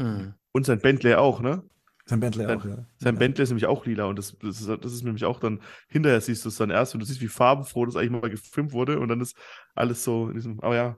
Hm. 0.00 0.34
Und 0.52 0.64
sein 0.64 0.78
Bentley 0.78 1.14
auch, 1.14 1.40
ne? 1.40 1.62
Sein 2.06 2.20
Bentley 2.20 2.46
sein, 2.46 2.60
auch, 2.60 2.64
ja. 2.64 2.86
Sein 2.98 3.14
ja. 3.14 3.18
Bentley 3.18 3.42
ist 3.42 3.50
nämlich 3.50 3.66
auch 3.66 3.84
lila 3.84 4.04
und 4.04 4.16
das, 4.16 4.36
das, 4.40 4.60
ist, 4.60 4.68
das 4.68 4.92
ist 4.92 5.02
nämlich 5.02 5.24
auch 5.24 5.40
dann, 5.40 5.60
hinterher 5.88 6.20
siehst 6.20 6.44
du 6.44 6.48
es 6.48 6.56
dann 6.56 6.70
erst 6.70 6.94
und 6.94 7.00
du 7.00 7.06
siehst, 7.06 7.20
wie 7.20 7.28
farbenfroh 7.28 7.84
das 7.84 7.96
eigentlich 7.96 8.10
mal 8.10 8.30
gefilmt 8.30 8.72
wurde 8.72 9.00
und 9.00 9.08
dann 9.08 9.20
ist 9.20 9.36
alles 9.74 10.04
so 10.04 10.28
in 10.28 10.34
diesem, 10.34 10.60
aber 10.60 10.76
ja. 10.76 10.96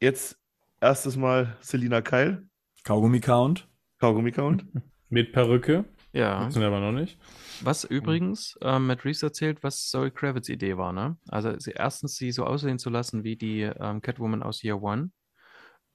Jetzt 0.00 0.40
Erstes 0.82 1.14
Mal 1.14 1.58
Selina 1.60 2.00
Keil. 2.00 2.48
Kaugummi-Count. 2.84 3.68
Kaugummi-Count. 3.98 4.64
Mit 5.10 5.32
Perücke. 5.32 5.84
Ja. 6.12 6.46
Wissen 6.46 6.60
wir 6.60 6.68
aber 6.68 6.80
noch 6.80 6.92
nicht. 6.92 7.18
Was 7.62 7.84
übrigens 7.84 8.58
ähm, 8.62 8.86
Matt 8.86 9.04
Reeves 9.04 9.22
erzählt, 9.22 9.62
was 9.62 9.88
Zoe 9.88 10.10
Kravitz 10.10 10.48
Idee 10.48 10.76
war, 10.76 10.92
ne? 10.92 11.16
Also 11.28 11.58
sie, 11.58 11.72
erstens 11.72 12.16
sie 12.16 12.32
so 12.32 12.44
aussehen 12.44 12.78
zu 12.78 12.90
lassen 12.90 13.22
wie 13.22 13.36
die 13.36 13.62
ähm, 13.62 14.00
Catwoman 14.02 14.42
aus 14.42 14.62
Year 14.62 14.82
One. 14.82 15.10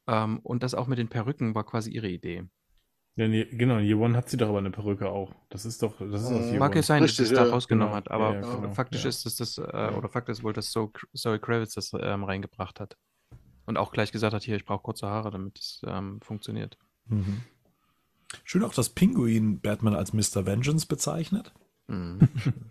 Ähm, 0.08 0.40
und 0.40 0.64
das 0.64 0.74
auch 0.74 0.88
mit 0.88 1.00
den 1.00 1.10
Perücken 1.10 1.56
war 1.56 1.66
quasi 1.66 1.92
ihre 1.92 2.08
Idee. 2.08 2.44
Ja, 3.18 3.28
nee, 3.28 3.46
genau, 3.46 3.80
Year 3.80 3.98
One 3.98 4.16
hat 4.16 4.30
sie 4.30 4.38
doch 4.38 4.50
aber 4.50 4.60
eine 4.60 4.72
Perücke 4.72 5.10
auch. 5.10 5.34
Das 5.50 5.66
ist 5.66 5.82
doch, 5.82 5.98
das 6.00 6.24
ist 6.24 6.32
aus 6.32 6.46
Year 6.46 6.60
Mag 6.60 6.76
es 6.76 6.88
sein, 6.88 7.02
dass 7.02 7.16
sie 7.16 7.24
es 7.24 7.34
da 7.34 7.50
rausgenommen 7.50 7.94
genau. 7.94 7.98
hat, 7.98 8.12
aber 8.12 8.36
ja, 8.36 8.42
ja, 8.42 8.56
genau. 8.56 8.74
faktisch 8.74 9.04
ja. 9.04 9.10
ist 9.10 9.26
es 9.26 9.36
das, 9.36 9.58
äh, 9.58 9.92
oder 9.98 10.10
Fakt 10.10 10.30
ist 10.30 10.44
wohl, 10.44 10.54
dass 10.54 10.70
Zoe, 10.70 10.92
Zoe 11.14 11.40
Kravitz 11.40 11.74
das 11.74 11.92
ähm, 11.98 12.24
reingebracht 12.24 12.80
hat. 12.80 12.96
Und 13.66 13.78
auch 13.78 13.92
gleich 13.92 14.12
gesagt 14.12 14.34
hat, 14.34 14.44
hier, 14.44 14.56
ich 14.56 14.66
brauche 14.66 14.84
kurze 14.84 15.08
Haare, 15.08 15.32
damit 15.32 15.58
es 15.58 15.82
ähm, 15.88 16.20
funktioniert. 16.22 16.78
Mhm. 17.08 17.42
Schön 18.44 18.64
auch, 18.64 18.74
dass 18.74 18.90
Pinguin 18.90 19.60
Batman 19.60 19.96
als 19.96 20.14
Mr. 20.14 20.46
Vengeance 20.46 20.86
bezeichnet. 20.88 21.54
Mhm. 21.88 22.20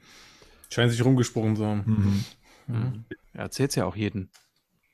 Scheint 0.70 0.90
sich 0.90 1.04
rumgesprochen 1.04 1.56
zu 1.56 1.64
haben. 1.66 1.84
Mhm. 1.86 2.74
Mhm. 2.74 3.04
Er 3.32 3.42
erzählt 3.44 3.70
es 3.70 3.76
ja 3.76 3.84
auch 3.84 3.94
jeden, 3.96 4.30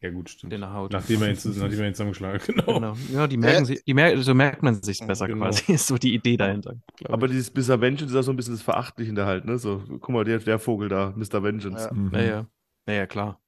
Ja, 0.00 0.10
gut, 0.10 0.28
stimmt. 0.30 0.52
den 0.52 0.62
er 0.62 0.72
haut. 0.74 0.92
Nachdem 0.92 1.22
er 1.22 1.30
ihn, 1.30 1.38
nachdem 1.44 1.80
er 1.80 1.88
ihn 1.88 1.94
zusammengeschlagen 1.94 2.40
hat, 2.40 2.46
genau. 2.46 2.74
Genau. 2.74 2.96
Ja, 3.12 3.26
die 3.26 3.36
merken 3.36 3.64
sich, 3.64 3.82
die 3.84 3.94
mer 3.94 4.20
so 4.22 4.34
merkt 4.34 4.62
man 4.62 4.82
sich 4.82 5.00
besser 5.06 5.26
Genau. 5.28 5.46
quasi. 5.46 5.72
Ist 5.72 5.86
so 5.86 5.96
die 5.96 6.12
Idee 6.14 6.36
dahinter. 6.36 6.74
Aber 7.04 7.26
ich. 7.26 7.32
dieses 7.32 7.54
Mr. 7.54 7.80
Vengeance 7.80 8.12
ist 8.12 8.16
auch 8.16 8.22
so 8.22 8.32
ein 8.32 8.36
bisschen 8.36 8.54
das 8.54 8.62
Verachtliche 8.62 9.14
halt, 9.24 9.44
ne? 9.44 9.58
So, 9.58 9.82
guck 9.88 10.08
mal, 10.10 10.24
der, 10.24 10.38
der 10.38 10.58
Vogel 10.58 10.88
da, 10.88 11.14
Mr. 11.16 11.42
Vengeance. 11.42 11.84
Ja. 11.86 11.92
Mhm. 11.94 12.08
Naja, 12.10 12.46
naja, 12.86 13.06
klar. 13.06 13.40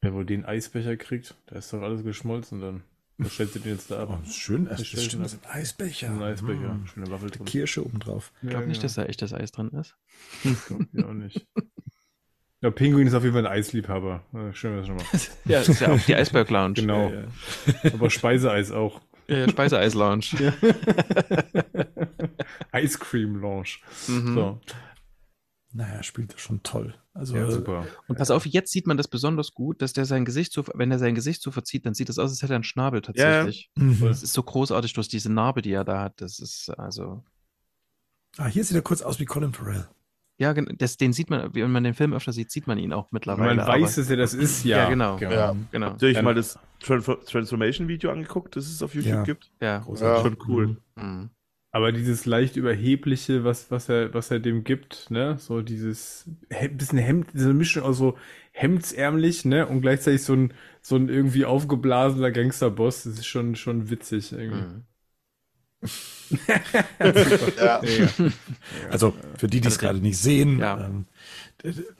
Wer 0.00 0.14
wohl 0.14 0.24
den 0.24 0.44
Eisbecher 0.44 0.96
kriegt, 0.96 1.34
da 1.46 1.56
ist 1.56 1.72
doch 1.72 1.82
alles 1.82 2.04
geschmolzen 2.04 2.60
dann. 2.60 2.82
Was 3.20 3.34
stellt 3.34 3.52
sie 3.52 3.58
den 3.60 3.72
jetzt 3.72 3.90
da 3.90 3.98
Oh, 3.98 4.12
ab? 4.12 4.18
das 4.22 4.30
ist 4.30 4.36
schön. 4.36 4.66
Das 4.66 4.86
stimmt, 4.86 5.24
das 5.24 5.32
ist 5.34 5.44
ein 5.44 5.50
Eisbecher. 5.50 6.08
Ein 6.10 6.22
Eisbecher, 6.22 6.74
Mhm. 6.74 6.86
schöne 6.86 7.10
Waffel 7.10 7.30
drin. 7.30 7.44
Kirsche 7.46 7.84
obendrauf. 7.84 8.32
Ich 8.42 8.48
glaube 8.50 8.66
nicht, 8.68 8.82
dass 8.84 8.94
da 8.94 9.04
echtes 9.04 9.32
Eis 9.34 9.50
drin 9.50 9.68
ist. 9.70 9.96
Ich 10.44 11.04
auch 11.04 11.12
nicht. 11.12 11.44
Ja, 12.60 12.70
Pinguin 12.70 13.06
ist 13.06 13.14
auf 13.14 13.22
jeden 13.22 13.34
Fall 13.34 13.46
ein 13.46 13.52
Eisliebhaber. 13.52 14.22
Ja, 14.32 14.52
schön 14.52 14.72
wir 14.72 14.78
das 14.78 14.86
schon 14.86 14.96
mal. 14.96 15.04
ja, 15.44 15.58
das 15.58 15.68
ist 15.68 15.80
ja 15.80 15.92
auch 15.92 16.00
die 16.00 16.14
Eisberg 16.14 16.50
Lounge. 16.50 16.74
Genau. 16.74 17.08
Ja, 17.10 17.20
ja. 17.84 17.92
Aber 17.92 18.10
Speiseeis 18.10 18.70
auch. 18.72 19.00
Ja, 19.28 19.38
ja, 19.38 19.48
Speiseeis 19.48 19.94
Lounge. 19.94 20.24
Ice 22.74 22.98
Cream 22.98 23.36
Lounge. 23.40 23.78
Mhm. 24.08 24.34
So. 24.34 24.60
Naja, 25.72 26.02
spielt 26.02 26.32
das 26.32 26.40
schon 26.40 26.62
toll. 26.62 26.94
Also, 27.12 27.36
Ja, 27.36 27.50
super. 27.50 27.86
Und 28.06 28.16
pass 28.16 28.30
auf, 28.30 28.46
jetzt 28.46 28.72
sieht 28.72 28.86
man 28.86 28.96
das 28.96 29.06
besonders 29.08 29.52
gut, 29.52 29.82
dass 29.82 29.92
der 29.92 30.06
sein 30.06 30.24
Gesicht 30.24 30.52
so, 30.52 30.64
wenn 30.74 30.90
er 30.90 30.98
sein 30.98 31.14
Gesicht 31.14 31.42
so 31.42 31.50
verzieht, 31.50 31.84
dann 31.84 31.92
sieht 31.94 32.08
das 32.08 32.18
aus, 32.18 32.30
als 32.30 32.42
hätte 32.42 32.54
er 32.54 32.56
einen 32.56 32.64
Schnabel 32.64 33.02
tatsächlich. 33.02 33.70
mhm. 33.76 34.00
Das 34.00 34.22
ist 34.22 34.32
so 34.32 34.42
großartig 34.42 34.94
durch 34.94 35.08
diese 35.08 35.30
Narbe, 35.30 35.60
die 35.60 35.72
er 35.72 35.84
da 35.84 36.00
hat. 36.00 36.20
Das 36.22 36.38
ist 36.38 36.70
also. 36.78 37.22
Ah, 38.38 38.46
hier 38.46 38.64
sieht 38.64 38.76
er 38.76 38.82
kurz 38.82 39.02
aus 39.02 39.20
wie 39.20 39.24
Colin 39.26 39.52
Farrell. 39.52 39.88
Ja, 40.40 40.54
das, 40.54 40.96
den 40.96 41.12
sieht 41.12 41.30
man, 41.30 41.52
wenn 41.54 41.72
man 41.72 41.82
den 41.82 41.94
Film 41.94 42.12
öfter 42.14 42.32
sieht, 42.32 42.52
sieht 42.52 42.68
man 42.68 42.78
ihn 42.78 42.92
auch 42.92 43.10
mittlerweile. 43.10 43.56
man 43.56 43.66
weiß, 43.66 43.96
dass 43.96 44.08
er 44.08 44.16
das 44.16 44.34
ist, 44.34 44.64
ja. 44.64 44.84
Ja, 44.84 44.88
genau. 44.88 45.18
Ja. 45.18 45.56
genau. 45.72 45.86
Habt 45.88 46.02
ihr 46.02 46.08
euch 46.10 46.22
mal 46.22 46.34
das 46.34 46.56
Transfor- 46.80 47.24
Transformation-Video 47.26 48.12
angeguckt, 48.12 48.54
das 48.54 48.66
es 48.68 48.80
auf 48.80 48.94
YouTube 48.94 49.12
Ja. 49.12 49.22
gibt? 49.24 49.50
Ja. 49.60 49.78
Großartig. 49.80 50.24
Ja. 50.24 50.30
Schon 50.30 50.48
cool. 50.48 50.76
Mhm. 50.94 51.30
Aber 51.78 51.92
dieses 51.92 52.26
leicht 52.26 52.56
überhebliche, 52.56 53.44
was, 53.44 53.70
was, 53.70 53.88
er, 53.88 54.12
was 54.14 54.30
er 54.30 54.40
dem 54.40 54.64
gibt, 54.64 55.10
ne, 55.10 55.36
so 55.38 55.60
dieses 55.62 56.28
he- 56.50 56.68
bisschen 56.68 56.98
Hemd, 56.98 57.28
diese 57.34 57.52
Mischung 57.54 57.82
aus 57.84 57.98
so 57.98 58.16
hemdsärmlich, 58.52 59.44
ne, 59.44 59.66
und 59.66 59.82
gleichzeitig 59.82 60.22
so 60.24 60.34
ein, 60.34 60.54
so 60.82 60.96
ein 60.96 61.08
irgendwie 61.08 61.44
aufgeblasener 61.44 62.32
Gangsterboss, 62.32 63.04
das 63.04 63.14
ist 63.14 63.26
schon, 63.26 63.54
schon 63.54 63.90
witzig 63.90 64.32
irgendwie. 64.32 64.64
Mhm. 64.64 64.84
Ja. 67.58 67.80
Also 68.90 69.14
für 69.36 69.46
die, 69.48 69.60
die 69.60 69.68
es 69.68 69.74
Also, 69.74 69.86
gerade 69.86 69.98
nicht 70.00 70.18
sehen, 70.18 70.60
ja. 70.60 71.04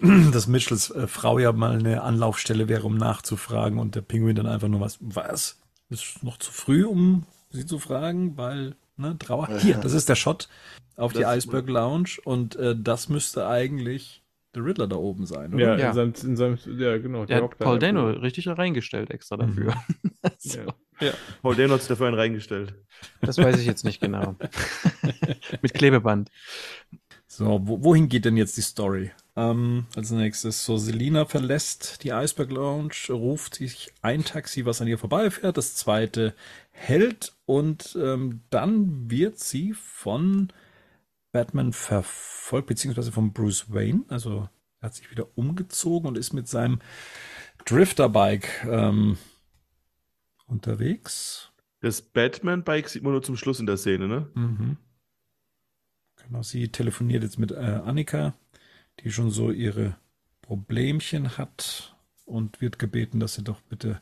ähm, 0.01 0.33
dass 0.33 0.47
Mitchells 0.47 0.91
äh, 0.91 1.07
Frau 1.07 1.39
ja 1.39 1.53
mal 1.53 1.79
eine 1.79 2.03
Anlaufstelle 2.03 2.69
wäre, 2.69 2.85
um 2.85 2.97
nachzufragen 2.97 3.79
und 3.79 3.95
der 3.95 4.03
Pinguin 4.03 4.37
dann 4.37 4.47
einfach 4.47 4.69
nur 4.69 4.81
was, 4.81 4.99
was? 5.01 5.59
Ist 5.91 6.23
noch 6.23 6.39
zu 6.39 6.53
früh, 6.53 6.85
um 6.85 7.25
sie 7.51 7.67
zu 7.67 7.79
fragen, 7.79 8.37
weil, 8.37 8.77
ne, 8.99 9.17
Trauer. 9.19 9.49
Hier, 9.59 9.77
das 9.79 9.93
ist 9.93 10.09
der 10.09 10.15
Shot 10.17 10.49
auf 10.97 11.13
die 11.13 11.21
Das- 11.21 11.39
Iceberg 11.45 11.69
Lounge 11.69 12.11
und 12.25 12.57
äh, 12.57 12.75
das 12.79 13.09
müsste 13.09 13.47
eigentlich 13.47 14.23
der 14.55 14.65
Riddler 14.65 14.87
da 14.89 14.97
oben 14.97 15.27
sein, 15.27 15.53
oder? 15.55 15.77
Ja, 15.77 15.77
Ja. 15.77 15.89
In, 15.89 15.95
seinem, 15.95 16.15
in 16.31 16.37
seinem, 16.37 16.59
ja, 16.79 16.97
genau. 16.99 17.27
Der 17.27 17.43
hockt 17.43 17.61
hat 17.61 17.65
Paul. 17.67 17.79
Dano 17.79 18.11
richtig 18.11 18.49
reingestellt 18.49 19.11
extra 19.11 19.37
dafür. 19.37 19.75
so, 20.39 20.61
Ja. 21.01 21.13
Paul 21.43 21.55
Dano 21.55 21.75
hat 21.75 21.81
sich 21.83 21.89
dafür 21.89 22.07
einen 22.09 22.17
reingestellt. 22.17 22.75
das 23.21 23.39
weiß 23.39 23.59
ich 23.61 23.67
jetzt 23.67 23.85
nicht 23.85 24.01
genau. 24.01 24.37
Mit 25.63 25.75
Klebeband. 25.75 26.31
So, 27.39 27.61
wo, 27.63 27.85
wohin 27.85 28.09
geht 28.09 28.25
denn 28.25 28.37
jetzt 28.37 28.57
die 28.57 28.63
Story? 28.63 29.13
Ähm, 29.37 29.87
als 29.95 30.11
nächstes, 30.11 30.65
so 30.65 30.77
Selina 30.77 31.25
verlässt 31.25 32.03
die 32.03 32.11
Iceberg 32.11 32.51
Lounge, 32.51 32.95
ruft 33.11 33.55
sich 33.55 33.93
ein 34.03 34.25
Taxi, 34.25 34.67
was 34.67 34.81
an 34.81 34.89
ihr 34.89 34.99
vorbeifährt, 34.99 35.57
das 35.57 35.77
zweite 35.77 36.35
hält 36.73 37.37
und 37.47 37.97
ähm, 38.03 38.41
dann 38.51 39.09
wird 39.09 39.39
sie 39.39 39.73
von 39.73 40.49
Batman 41.31 41.73
verfolgt, 41.73 42.67
beziehungsweise 42.67 43.13
von 43.13 43.33
Bruce 43.33 43.73
Wayne. 43.73 44.03
Also 44.09 44.49
er 44.81 44.87
hat 44.87 44.97
sich 44.97 45.09
wieder 45.13 45.29
umgezogen 45.37 46.09
und 46.09 46.19
ist 46.19 46.33
mit 46.33 46.49
seinem 46.49 46.81
Drifterbike 47.67 48.67
ähm, 48.69 49.17
unterwegs. 50.49 51.53
Das 51.83 52.03
Batman-Bike 52.03 52.89
sieht 52.89 53.05
man 53.05 53.13
nur 53.13 53.23
zum 53.23 53.37
Schluss 53.37 53.61
in 53.61 53.67
der 53.67 53.77
Szene, 53.77 54.09
ne? 54.09 54.27
Mhm. 54.35 54.77
Genau, 56.29 56.43
sie 56.43 56.69
telefoniert 56.69 57.23
jetzt 57.23 57.39
mit 57.39 57.53
äh, 57.53 57.57
Annika, 57.57 58.35
die 59.01 59.11
schon 59.11 59.31
so 59.31 59.51
ihre 59.51 59.97
Problemchen 60.43 61.39
hat 61.39 61.97
und 62.27 62.61
wird 62.61 62.79
gebeten, 62.79 63.19
dass 63.19 63.35
sie 63.35 63.43
doch 63.43 63.61
bitte 63.63 64.01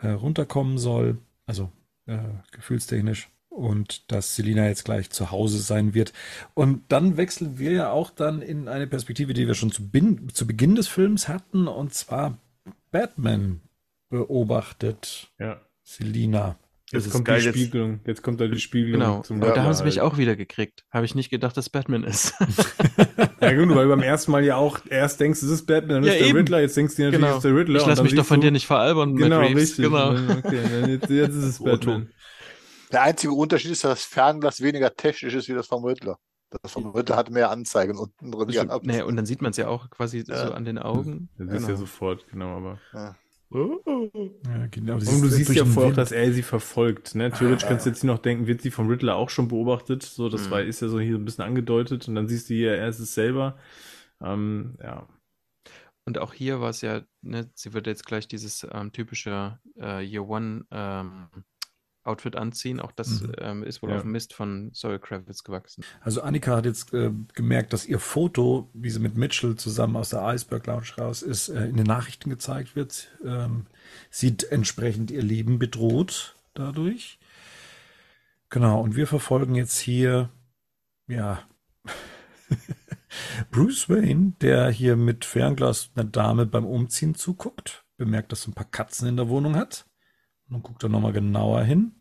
äh, 0.00 0.08
runterkommen 0.08 0.78
soll, 0.78 1.18
also 1.46 1.70
äh, 2.06 2.18
gefühlstechnisch. 2.52 3.28
Und 3.48 4.10
dass 4.10 4.34
Selina 4.34 4.66
jetzt 4.66 4.84
gleich 4.84 5.10
zu 5.10 5.30
Hause 5.30 5.58
sein 5.58 5.94
wird. 5.94 6.12
Und 6.54 6.82
dann 6.90 7.16
wechseln 7.16 7.56
wir 7.56 7.70
ja 7.70 7.90
auch 7.90 8.10
dann 8.10 8.42
in 8.42 8.66
eine 8.66 8.88
Perspektive, 8.88 9.32
die 9.32 9.46
wir 9.46 9.54
schon 9.54 9.70
zu, 9.70 9.88
bin, 9.88 10.28
zu 10.34 10.44
Beginn 10.44 10.74
des 10.74 10.88
Films 10.88 11.28
hatten, 11.28 11.68
und 11.68 11.94
zwar 11.94 12.38
Batman 12.90 13.60
beobachtet 14.08 15.32
Ja. 15.38 15.60
Selina. 15.84 16.58
Jetzt 16.94 17.10
kommt 17.10 17.24
geil, 17.24 17.40
die 17.40 17.46
jetzt- 17.46 17.54
Spiegelung. 17.58 18.00
Jetzt 18.06 18.22
kommt 18.22 18.40
da 18.40 18.46
die 18.46 18.58
Spiegelung 18.60 19.00
Genau. 19.00 19.22
zum 19.22 19.40
Und 19.42 19.48
da 19.56 19.62
haben 19.62 19.74
sie 19.74 19.84
mich 19.84 19.98
halt. 20.00 20.12
auch 20.12 20.18
wieder 20.18 20.36
gekriegt. 20.36 20.84
Habe 20.90 21.04
ich 21.04 21.14
nicht 21.14 21.30
gedacht, 21.30 21.56
dass 21.56 21.68
Batman 21.70 22.04
ist. 22.04 22.34
Ja, 23.40 23.52
gut, 23.52 23.68
weil 23.74 23.84
du 23.84 23.90
beim 23.90 24.00
ersten 24.02 24.32
Mal 24.32 24.42
ja 24.42 24.56
auch 24.56 24.78
erst 24.88 25.20
denkst, 25.20 25.42
es 25.42 25.50
ist 25.50 25.66
Batman, 25.66 25.96
dann 25.96 26.04
Ja, 26.04 26.12
ist 26.12 26.20
der 26.20 26.28
eben. 26.28 26.38
Riddler, 26.38 26.60
jetzt 26.62 26.76
denkst 26.78 26.96
du 26.96 27.02
natürlich, 27.02 27.20
genau. 27.20 27.30
es 27.32 27.36
ist 27.36 27.44
der 27.44 27.54
Riddler. 27.56 27.80
Ich 27.80 27.84
dann 27.94 28.02
mich 28.02 28.14
doch 28.14 28.24
von 28.24 28.40
du- 28.40 28.46
dir 28.46 28.50
nicht 28.50 28.66
veralbern, 28.66 29.10
Matt 29.12 29.22
Genau, 29.22 29.40
Reeves. 29.40 29.62
richtig. 29.78 29.84
Genau. 29.84 30.10
Okay, 30.12 30.60
dann 30.80 30.90
jetzt, 30.90 31.10
jetzt 31.10 31.34
ist 31.34 31.44
es. 31.44 31.58
Batman. 31.62 32.08
Der 32.90 33.02
einzige 33.02 33.34
Unterschied 33.34 33.72
ist, 33.72 33.84
dass 33.84 33.98
das 33.98 34.04
Fernglas 34.06 34.62
weniger 34.62 34.94
technisch 34.94 35.34
ist 35.34 35.48
wie 35.48 35.52
das 35.52 35.66
vom 35.66 35.84
Riddler. 35.84 36.16
Das 36.62 36.72
vom 36.72 36.86
Riddler 36.92 37.16
hat 37.16 37.30
mehr 37.30 37.50
Anzeigen 37.50 37.98
unten 37.98 38.30
drin. 38.32 38.48
Naja, 38.84 39.04
und 39.04 39.16
dann 39.16 39.26
sieht 39.26 39.42
man 39.42 39.50
es 39.50 39.56
ja 39.58 39.68
auch 39.68 39.90
quasi 39.90 40.24
Ja. 40.26 40.46
so 40.46 40.52
an 40.54 40.64
den 40.64 40.78
Augen. 40.78 41.28
Das 41.36 41.62
ist 41.62 41.68
ja 41.68 41.76
sofort, 41.76 42.26
genau, 42.30 42.56
aber. 42.56 42.78
Ja. 42.94 43.16
Ja, 43.54 44.66
genau, 44.70 44.94
Und 44.94 45.22
du 45.22 45.28
siehst 45.28 45.54
ja 45.54 45.64
vorher 45.64 45.92
auch, 45.92 45.96
dass 45.96 46.10
er 46.12 46.32
sie 46.32 46.42
verfolgt. 46.42 47.14
Ne? 47.14 47.30
Theoretisch 47.30 47.66
kannst 47.68 47.86
du 47.86 47.90
jetzt 47.90 48.00
hier 48.00 48.10
noch 48.10 48.18
denken, 48.18 48.46
wird 48.46 48.62
sie 48.62 48.70
vom 48.70 48.88
Riddler 48.88 49.14
auch 49.14 49.30
schon 49.30 49.48
beobachtet. 49.48 50.02
So, 50.02 50.28
das 50.28 50.46
Mhm. 50.46 50.50
war, 50.50 50.62
ist 50.62 50.80
ja 50.82 50.88
so 50.88 50.98
hier 50.98 51.12
so 51.12 51.18
ein 51.18 51.24
bisschen 51.24 51.44
angedeutet. 51.44 52.08
Und 52.08 52.16
dann 52.16 52.26
siehst 52.28 52.50
du 52.50 52.54
hier, 52.54 52.74
er 52.76 52.88
ist 52.88 52.98
es 52.98 53.14
selber. 53.14 53.56
Ähm, 54.20 54.76
ja. 54.82 55.06
Und 56.06 56.18
auch 56.18 56.34
hier 56.34 56.60
war 56.60 56.70
es 56.70 56.80
ja, 56.82 57.02
ne, 57.22 57.48
sie 57.54 57.72
wird 57.72 57.86
jetzt 57.86 58.04
gleich 58.04 58.28
dieses 58.28 58.66
ähm, 58.70 58.92
typische 58.92 59.58
äh, 59.80 60.04
Year 60.04 60.28
One 60.28 60.66
ähm, 60.70 61.28
Outfit 62.04 62.36
anziehen. 62.36 62.80
Auch 62.80 62.92
das 62.92 63.22
Mhm. 63.22 63.32
ähm, 63.38 63.62
ist 63.64 63.82
wohl 63.82 63.90
Ja. 63.90 63.96
auf 63.96 64.02
dem 64.02 64.12
Mist 64.12 64.34
von 64.34 64.70
Zoe 64.72 64.98
Kravitz 64.98 65.42
gewachsen. 65.44 65.84
Also 66.00 66.22
Annika 66.22 66.56
hat 66.56 66.66
jetzt 66.66 66.92
äh, 66.94 67.10
gemerkt, 67.34 67.72
dass 67.72 67.86
ihr 67.86 67.98
Foto, 67.98 68.70
wie 68.74 68.90
sie 68.90 69.00
mit 69.00 69.16
Mitchell 69.16 69.56
zusammen 69.56 69.96
aus 69.96 70.10
der 70.10 70.22
Iceberg 70.22 70.66
Lounge 70.66 70.92
raus 70.98 71.22
ist, 71.22 71.48
äh, 71.48 71.66
in 71.66 71.76
den 71.76 71.86
Nachrichten 71.86 72.30
gezeigt 72.30 72.76
wird. 72.76 73.08
Ähm, 73.24 73.66
sieht 74.10 74.44
entsprechend 74.44 75.10
ihr 75.10 75.22
Leben 75.22 75.58
bedroht 75.58 76.36
dadurch. 76.54 77.18
Genau, 78.50 78.80
und 78.80 78.94
wir 78.94 79.06
verfolgen 79.06 79.54
jetzt 79.56 79.78
hier, 79.78 80.28
ja, 81.08 81.42
Bruce 83.50 83.88
Wayne, 83.88 84.32
der 84.40 84.68
hier 84.70 84.96
mit 84.96 85.24
Fernglas 85.24 85.90
einer 85.94 86.04
Dame 86.04 86.46
beim 86.46 86.64
Umziehen 86.66 87.14
zuguckt, 87.14 87.84
bemerkt, 87.96 88.32
dass 88.32 88.42
sie 88.42 88.50
ein 88.50 88.54
paar 88.54 88.70
Katzen 88.70 89.08
in 89.08 89.16
der 89.16 89.28
Wohnung 89.28 89.54
hat. 89.56 89.86
Und 90.48 90.54
dann 90.54 90.62
guckt 90.62 90.82
er 90.82 90.88
nochmal 90.88 91.12
genauer 91.12 91.62
hin. 91.62 91.92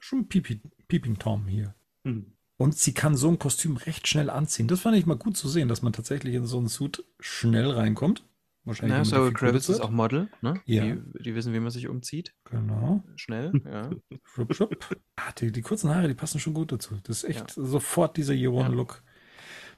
Schon 0.00 0.20
ein 0.20 0.28
Piepi, 0.28 0.60
Peeping 0.88 1.18
Tom 1.18 1.46
hier. 1.46 1.74
Hm. 2.04 2.32
Und 2.56 2.78
sie 2.78 2.94
kann 2.94 3.16
so 3.16 3.28
ein 3.28 3.38
Kostüm 3.38 3.76
recht 3.76 4.06
schnell 4.06 4.30
anziehen. 4.30 4.68
Das 4.68 4.80
fand 4.80 4.96
ich 4.96 5.06
mal 5.06 5.16
gut 5.16 5.36
zu 5.36 5.48
sehen, 5.48 5.68
dass 5.68 5.82
man 5.82 5.92
tatsächlich 5.92 6.34
in 6.34 6.46
so 6.46 6.58
einen 6.58 6.68
Suit 6.68 7.04
schnell 7.18 7.70
reinkommt. 7.70 8.24
Wahrscheinlich. 8.64 8.96
Man 8.96 9.04
Zoe 9.04 9.32
Kravitz 9.32 9.68
ist 9.68 9.80
auch 9.80 9.90
Model, 9.90 10.30
ne? 10.40 10.60
Ja. 10.64 10.84
Die, 10.84 11.02
die 11.22 11.34
wissen, 11.34 11.52
wie 11.52 11.60
man 11.60 11.70
sich 11.70 11.88
umzieht. 11.88 12.34
Genau. 12.44 13.02
Schnell, 13.16 13.52
ja. 13.64 13.90
Schwupp, 14.24 14.54
schwupp. 14.54 14.96
Ah, 15.16 15.32
die, 15.32 15.52
die 15.52 15.60
kurzen 15.60 15.90
Haare, 15.90 16.08
die 16.08 16.14
passen 16.14 16.40
schon 16.40 16.54
gut 16.54 16.72
dazu. 16.72 16.98
Das 17.02 17.22
ist 17.22 17.24
echt 17.24 17.50
sofort 17.50 18.16
dieser 18.16 18.32
Year 18.34 18.52
One 18.52 18.70
Ja. 18.70 18.74
Look. 18.74 19.02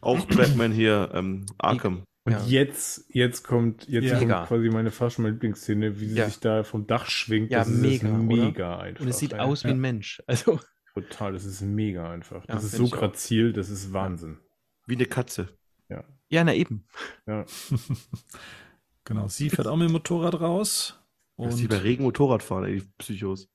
Auch 0.01 0.25
Batman 0.27 0.71
hier, 0.71 1.11
ähm, 1.15 1.47
Arkham. 1.59 2.05
Und 2.27 2.33
Ja. 2.33 2.43
jetzt, 2.45 3.07
jetzt 3.09 3.45
kommt, 3.45 3.89
jetzt 3.89 4.05
Ja. 4.05 4.19
kommt 4.19 4.49
quasi 4.49 4.69
meine 4.69 4.91
fast 4.91 5.19
meine 5.21 5.31
Lieblingsszene, 5.33 6.01
wie 6.01 6.09
sie 6.09 6.17
Ja. 6.19 6.27
sich 6.27 6.41
da 6.41 6.65
vom 6.65 6.87
Dach 6.87 7.09
schwingt. 7.09 7.53
Ja, 7.53 7.61
das 7.61 7.69
ist 7.69 7.81
mega, 7.81 8.09
oder? 8.09 8.19
mega 8.19 8.79
einfach. 8.79 9.01
Und 9.03 9.09
es 9.09 9.19
sieht 9.19 9.33
ey. 9.33 9.39
aus 9.39 9.63
wie 9.63 9.69
Ja. 9.69 9.75
ein 9.75 9.81
Mensch. 9.81 10.21
Also, 10.27 10.59
Total, 10.95 11.33
das 11.35 11.45
ist 11.45 11.61
mega 11.63 12.11
einfach. 12.11 12.45
Ja, 12.49 12.55
das 12.55 12.65
ist 12.65 12.77
so 12.77 12.89
grazil, 12.89 13.53
das 13.53 13.69
ist 13.71 13.93
Wahnsinn. 13.93 14.39
Wie 14.87 14.95
eine 14.97 15.07
Katze. 15.07 15.57
ja, 16.29 16.43
na 16.45 16.53
eben. 16.55 16.87
Ja. 17.27 17.45
Genau. 19.05 19.29
Sie 19.29 19.51
fährt 19.51 19.69
auch 19.69 19.77
mit 19.77 19.89
dem 19.89 19.93
Motorrad 19.93 20.41
raus. 20.41 21.01
Dass 21.37 21.55
die 21.57 21.63
Und 21.65 21.69
bei 21.71 21.79
Regen 21.79 22.03
Motorrad 22.03 22.43
fahren, 22.43 22.65
ey, 22.65 22.81
die 22.81 22.89
Psychos. 22.99 23.49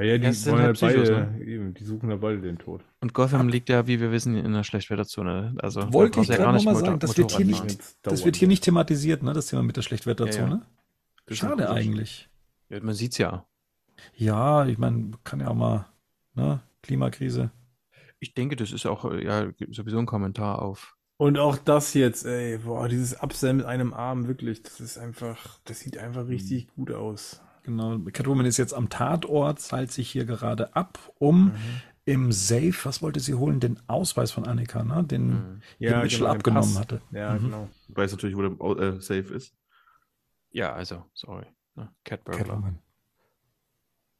Ja, 0.00 0.06
ja, 0.06 0.18
die 0.18 0.24
Ja, 0.24 0.30
es 0.30 0.42
sind 0.44 0.52
wollen 0.52 0.64
halt 0.64 0.82
halt 0.82 0.94
Psychos, 0.94 1.10
beide, 1.10 1.44
eben, 1.44 1.74
die 1.74 1.84
suchen 1.84 2.10
da 2.10 2.16
beide 2.16 2.40
den 2.40 2.58
Tod. 2.58 2.82
Und 3.00 3.14
Gotham 3.14 3.48
liegt 3.48 3.68
ja, 3.68 3.86
wie 3.86 4.00
wir 4.00 4.12
wissen, 4.12 4.36
in 4.36 4.46
einer 4.46 4.64
Schlechtwetterzone. 4.64 5.54
Also, 5.58 5.92
Wollte 5.92 6.20
ich 6.20 6.28
ja 6.28 6.36
gerade 6.36 6.46
gar 6.46 6.52
nicht 6.52 6.66
nochmal 6.66 6.84
sagen, 6.84 6.98
das 6.98 7.16
wird, 7.16 7.32
hier 7.32 7.46
nicht, 7.46 7.78
das 8.02 8.24
wird 8.24 8.36
hier 8.36 8.48
nicht 8.48 8.64
thematisiert, 8.64 9.22
ne, 9.22 9.32
das 9.32 9.46
Thema 9.46 9.62
mit 9.62 9.76
der 9.76 9.82
Schlechtwetterzone. 9.82 10.62
Ja, 11.28 11.34
Schade 11.34 11.70
eigentlich. 11.70 12.28
Ja, 12.68 12.80
man 12.82 12.94
sieht's 12.94 13.18
ja. 13.18 13.46
Ja, 14.14 14.66
ich 14.66 14.78
meine, 14.78 15.12
kann 15.24 15.40
ja 15.40 15.48
auch 15.48 15.54
mal, 15.54 15.86
ne, 16.34 16.60
Klimakrise. 16.82 17.50
Ich 18.20 18.34
denke, 18.34 18.56
das 18.56 18.72
ist 18.72 18.86
auch 18.86 19.10
äh, 19.10 19.24
ja, 19.24 19.50
sowieso 19.70 19.98
ein 19.98 20.06
Kommentar 20.06 20.62
auf. 20.62 20.96
Und 21.18 21.38
auch 21.38 21.56
das 21.56 21.94
jetzt, 21.94 22.26
ey, 22.26 22.58
boah, 22.58 22.88
dieses 22.88 23.18
Absellen 23.18 23.58
mit 23.58 23.66
einem 23.66 23.94
Arm, 23.94 24.28
wirklich, 24.28 24.62
das 24.62 24.80
ist 24.80 24.98
einfach, 24.98 25.58
das 25.64 25.80
sieht 25.80 25.96
einfach 25.96 26.28
richtig 26.28 26.68
gut 26.74 26.92
aus. 26.92 27.40
Genau, 27.66 27.98
Catwoman 28.12 28.46
ist 28.46 28.56
jetzt 28.58 28.72
am 28.72 28.88
Tatort, 28.88 29.58
zahlt 29.60 29.90
sich 29.90 30.08
hier 30.08 30.24
gerade 30.24 30.74
ab, 30.76 30.98
um 31.18 31.50
im 32.04 32.30
Safe, 32.30 32.72
was 32.84 33.02
wollte 33.02 33.18
sie 33.18 33.34
holen? 33.34 33.58
Den 33.58 33.80
Ausweis 33.88 34.30
von 34.30 34.46
Annika, 34.46 34.84
ne? 34.84 35.02
Den, 35.02 35.28
Mhm. 35.28 35.60
den 35.80 36.00
Mitchell 36.02 36.18
genau, 36.20 36.30
den 36.30 36.36
abgenommen 36.36 36.68
Pass. 36.74 36.78
hatte. 36.80 37.02
Ja, 37.10 37.34
Mhm. 37.34 37.38
genau. 37.42 37.68
Ich 37.88 37.96
weiß 37.96 38.12
natürlich, 38.12 38.36
wo 38.36 38.42
der 38.42 38.52
Au- 38.60 38.76
äh, 38.76 39.00
Safe 39.00 39.34
ist. 39.34 39.52
Ja, 40.52 40.72
also, 40.72 41.04
sorry. 41.12 41.46
Ne? 41.74 41.90
Catwoman. 42.04 42.78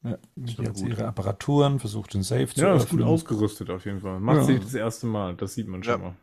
Ja, 0.02 0.18
hier 0.44 0.68
hat 0.68 0.74
gut. 0.74 0.89
ihre 0.89 1.06
Apparaturen, 1.06 1.78
versucht 1.78 2.14
den 2.14 2.23
Safe 2.24 2.48
zu 2.48 2.60
Ja, 2.60 2.74
ist 2.74 2.82
gut 2.90 3.01
öffnen. 3.01 3.05
ausgerüstet 3.05 3.70
auf 3.70 3.85
jeden 3.86 4.01
Fall. 4.01 4.18
Macht 4.20 4.39
Ja. 4.39 4.44
sie 4.44 4.52
nicht 4.55 4.64
das 4.66 4.74
erste 4.74 5.06
Mal, 5.06 5.35
das 5.36 5.55
sieht 5.55 5.68
man 5.68 5.82
schon 5.85 6.01
Ja. 6.02 6.14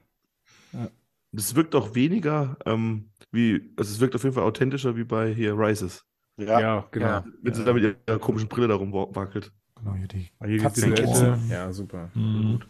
mal. 0.74 0.92
Das 1.32 1.56
wirkt 1.56 1.74
auch 1.74 1.96
weniger 1.96 2.58
ähm, 2.66 3.10
wie, 3.32 3.74
also 3.78 3.92
es 3.92 4.00
wirkt 4.00 4.14
auf 4.16 4.24
jeden 4.24 4.36
Fall 4.36 4.44
authentischer 4.44 4.96
wie 4.96 5.04
bei 5.06 5.34
hier 5.34 5.58
Rises. 5.58 6.06
Ja, 6.38 6.60
Ja, 6.60 6.88
genau. 6.92 7.06
Ja. 7.06 7.26
Wenn 7.42 7.54
sie 7.54 7.64
da 7.64 7.74
mit 7.74 7.84
ihrer 8.08 8.20
komischen 8.20 8.50
Brille 8.50 8.68
darum 8.68 8.92
wa- 8.94 9.08
wackelt. 9.14 9.52
Genau, 9.76 9.94
hier 9.96 10.08
die 10.08 10.30
Ah, 10.40 10.46
Hier 10.48 10.58
die. 10.70 10.80
Silhouette. 10.80 11.40
Ja, 11.50 11.72
super. 11.72 12.10
Mhm. 12.14 12.62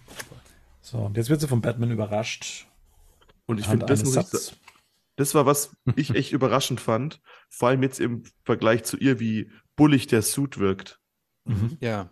So, 0.82 0.98
und 1.00 1.16
jetzt 1.18 1.30
wird 1.30 1.40
sie 1.42 1.48
von 1.48 1.62
Batman 1.62 1.92
überrascht. 1.92 2.68
Und 3.46 3.60
ich 3.60 3.68
finde, 3.68 3.86
das, 3.86 4.02
ich 4.04 4.56
das 5.16 5.36
war, 5.36 5.46
was 5.46 5.76
ich 5.96 6.16
echt 6.16 6.32
überraschend 6.34 6.80
fand. 6.82 7.22
Vor 7.50 7.70
allem 7.70 7.84
jetzt 7.84 8.00
im 8.00 8.24
Vergleich 8.44 8.84
zu 8.84 8.98
ihr, 8.98 9.20
wie 9.20 9.50
bullig 9.76 10.08
der 10.08 10.22
Suit 10.22 10.58
wirkt. 10.60 11.00
Mhm. 11.46 11.78
Ja. 11.80 12.10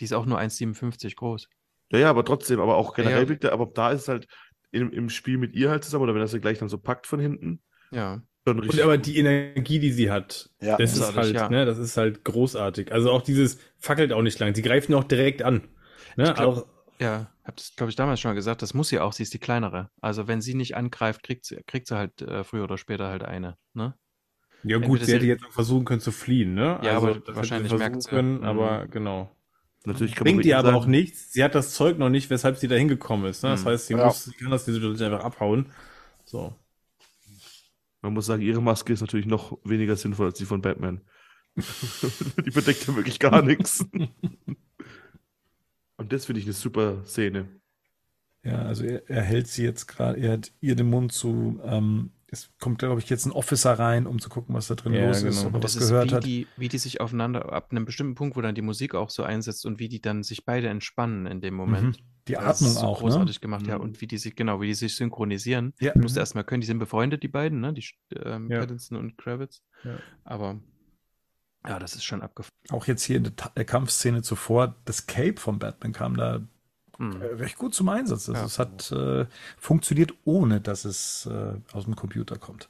Die 0.00 0.04
ist 0.04 0.12
auch 0.12 0.26
nur 0.26 0.38
1,57 0.38 1.16
groß. 1.16 1.48
Ja, 1.90 1.98
ja, 1.98 2.10
aber 2.10 2.24
trotzdem, 2.24 2.60
aber 2.60 2.76
auch 2.76 2.94
generell 2.94 3.22
Ja. 3.24 3.28
wirkt 3.28 3.44
er, 3.44 3.52
aber 3.52 3.66
da 3.66 3.90
ist 3.92 4.02
es 4.02 4.08
halt 4.08 4.26
im, 4.70 4.90
im 4.92 5.08
Spiel 5.10 5.38
mit 5.38 5.54
ihr 5.54 5.70
halt 5.70 5.84
zusammen, 5.84 6.04
oder 6.04 6.14
wenn 6.14 6.20
er 6.20 6.28
sie 6.28 6.40
gleich 6.40 6.58
dann 6.58 6.68
so 6.68 6.78
packt 6.78 7.06
von 7.06 7.18
hinten, 7.20 7.62
Ja. 7.90 8.22
Schon 8.48 8.58
Und 8.60 8.64
richtig. 8.66 8.84
aber 8.84 8.98
die 8.98 9.18
Energie, 9.18 9.78
die 9.78 9.92
sie 9.92 10.10
hat, 10.10 10.50
Ja. 10.60 10.76
das 10.76 10.96
ist 10.96 11.14
halt, 11.16 11.34
ja. 11.34 11.48
ne, 11.48 11.64
das 11.64 11.78
ist 11.78 11.96
halt 11.96 12.24
großartig. 12.24 12.92
Also 12.92 13.10
auch 13.10 13.22
dieses 13.22 13.58
fackelt 13.78 14.12
auch 14.12 14.22
nicht 14.22 14.38
lang. 14.38 14.54
Sie 14.54 14.62
greifen 14.62 14.94
auch 14.94 15.04
direkt 15.04 15.42
an. 15.42 15.68
Ne? 16.16 16.24
Ich 16.28 16.34
glaub- 16.34 16.56
auch, 16.58 16.66
Ja, 17.00 17.30
hab 17.44 17.56
das, 17.56 17.74
glaube 17.76 17.90
ich, 17.90 17.96
damals 17.96 18.18
schon 18.20 18.34
gesagt, 18.34 18.60
das 18.62 18.74
muss 18.74 18.88
sie 18.88 18.98
auch, 18.98 19.12
sie 19.12 19.22
ist 19.22 19.32
die 19.32 19.38
kleinere. 19.38 19.90
Also 20.00 20.26
wenn 20.26 20.40
sie 20.40 20.54
nicht 20.54 20.76
angreift, 20.76 21.22
kriegt 21.22 21.44
sie, 21.44 21.62
kriegt 21.66 21.86
sie 21.86 21.96
halt 21.96 22.20
äh, 22.22 22.42
früher 22.42 22.64
oder 22.64 22.76
später 22.78 23.08
halt 23.08 23.22
eine. 23.22 23.56
Ne? 23.74 23.94
ja 24.64 24.78
gut, 24.78 24.84
entweder 24.86 25.04
sie 25.06 25.12
hätte 25.12 25.22
sie- 25.22 25.28
jetzt 25.28 25.44
auch 25.46 25.52
versuchen 25.52 25.84
können 25.84 26.00
zu 26.00 26.10
fliehen, 26.10 26.54
ne? 26.54 26.80
Ja, 26.82 26.94
also, 26.96 27.06
aber 27.10 27.36
wahrscheinlich 27.36 27.72
merkt 27.72 28.02
sie. 28.02 28.08
können, 28.10 28.38
Mhm. 28.38 28.44
aber 28.44 28.86
genau. 28.88 29.30
Natürlich 29.84 30.16
kann 30.16 30.24
Bringt 30.24 30.44
ihr 30.44 30.58
aber 30.58 30.68
sagen, 30.70 30.76
auch 30.82 30.86
nichts. 30.86 31.32
Sie 31.32 31.44
hat 31.44 31.54
das 31.54 31.72
Zeug 31.72 31.96
noch 31.98 32.08
nicht, 32.10 32.28
weshalb 32.30 32.56
sie 32.56 32.66
da 32.66 32.74
hingekommen 32.74 33.30
ist. 33.30 33.44
Ne? 33.44 33.50
Das 33.50 33.62
Mhm. 33.64 33.68
heißt, 33.68 33.86
sie, 33.86 33.94
Ja. 33.94 34.06
muss, 34.06 34.24
sie 34.24 34.32
kann 34.34 34.50
das 34.50 34.64
die 34.64 34.72
Situation 34.72 35.12
einfach 35.12 35.24
abhauen. 35.24 35.66
So. 36.24 36.56
Man 38.00 38.14
muss 38.14 38.26
sagen, 38.26 38.42
ihre 38.42 38.62
Maske 38.62 38.92
ist 38.92 39.00
natürlich 39.00 39.26
noch 39.26 39.58
weniger 39.64 39.96
sinnvoll 39.96 40.26
als 40.26 40.38
die 40.38 40.44
von 40.44 40.62
Batman. 40.62 41.00
die 41.56 42.50
bedeckt 42.50 42.86
ja 42.86 42.94
wirklich 42.94 43.18
gar 43.18 43.42
nichts. 43.42 43.84
Und 45.96 46.12
das 46.12 46.26
finde 46.26 46.40
ich 46.40 46.46
eine 46.46 46.52
super 46.52 47.04
Szene. 47.04 47.48
Ja, 48.44 48.62
also 48.62 48.84
er, 48.84 49.10
er 49.10 49.22
hält 49.22 49.48
sie 49.48 49.64
jetzt 49.64 49.88
gerade, 49.88 50.20
er 50.20 50.34
hat 50.34 50.52
ihr 50.60 50.76
den 50.76 50.88
Mund 50.88 51.12
zu, 51.12 51.60
ähm, 51.64 52.12
es 52.30 52.50
kommt, 52.60 52.78
glaube 52.78 53.00
ich, 53.00 53.08
jetzt 53.08 53.24
ein 53.26 53.32
Officer 53.32 53.72
rein, 53.78 54.06
um 54.06 54.18
zu 54.20 54.28
gucken, 54.28 54.54
was 54.54 54.66
da 54.68 54.74
drin 54.74 54.92
Ja, 54.92 55.06
los 55.06 55.22
ist, 55.22 55.36
genau. 55.38 55.48
ob 55.48 55.54
er 55.54 55.60
Das 55.60 55.76
was 55.76 55.82
ist 55.82 55.88
gehört 55.88 56.10
wie 56.10 56.14
hat. 56.14 56.24
die, 56.24 56.46
wie 56.58 56.68
die 56.68 56.76
sich 56.78 57.00
aufeinander, 57.00 57.52
ab 57.52 57.68
einem 57.70 57.84
bestimmten 57.86 58.14
Punkt, 58.14 58.36
wo 58.36 58.42
dann 58.42 58.54
die 58.54 58.60
Musik 58.62 58.94
auch 58.94 59.08
so 59.10 59.22
einsetzt 59.22 59.64
und 59.64 59.78
wie 59.78 59.88
die 59.88 60.00
dann 60.02 60.22
sich 60.22 60.44
beide 60.44 60.68
entspannen 60.68 61.26
in 61.26 61.40
dem 61.40 61.54
Moment. 61.54 61.98
Mhm. 61.98 62.02
Die 62.28 62.32
Das 62.34 62.44
Atmung 62.44 62.70
ist 62.72 62.78
so 62.80 62.86
auch, 62.86 62.98
großartig 63.00 63.36
ne? 63.36 63.40
gemacht, 63.40 63.66
ja. 63.66 63.76
Mhm. 63.78 63.84
Und 63.84 64.00
wie 64.02 64.06
die 64.06 64.18
sich, 64.18 64.36
genau, 64.36 64.60
wie 64.60 64.66
die 64.66 64.74
sich 64.74 64.94
synchronisieren. 64.94 65.72
Ja. 65.80 65.92
Du 65.94 66.00
musst 66.00 66.18
erstmal 66.18 66.44
können, 66.44 66.60
die 66.60 66.66
sind 66.66 66.78
befreundet, 66.78 67.22
die 67.22 67.28
beiden, 67.28 67.60
ne? 67.60 67.72
Die 67.72 67.84
ähm, 68.22 68.50
Ja. 68.50 68.58
Pattinson 68.60 68.98
und 68.98 69.16
Kravitz. 69.16 69.62
Ja. 69.84 69.96
Aber 70.24 70.60
ja, 71.66 71.78
das 71.78 71.94
ist 71.94 72.04
schon 72.04 72.20
abgefahren. 72.22 72.54
Auch 72.70 72.86
jetzt 72.86 73.02
hier 73.04 73.16
in 73.16 73.24
der 73.24 73.36
Ta- 73.36 73.52
äh, 73.54 73.64
Kampfszene 73.64 74.20
zuvor, 74.22 74.76
das 74.84 75.06
Cape 75.06 75.40
von 75.40 75.58
Batman 75.58 75.92
kam 75.92 76.16
da 76.16 76.46
Hm. 76.98 77.20
äh, 77.22 77.26
recht 77.26 77.56
gut 77.58 77.74
zum 77.74 77.88
Einsatz. 77.88 78.28
Also 78.28 78.40
Ja. 78.40 78.46
es 78.46 78.58
hat 78.58 78.90
äh, 78.92 79.26
funktioniert, 79.58 80.12
ohne 80.24 80.60
dass 80.60 80.84
es 80.84 81.26
äh, 81.26 81.54
aus 81.72 81.84
dem 81.84 81.96
Computer 81.96 82.36
kommt. 82.38 82.68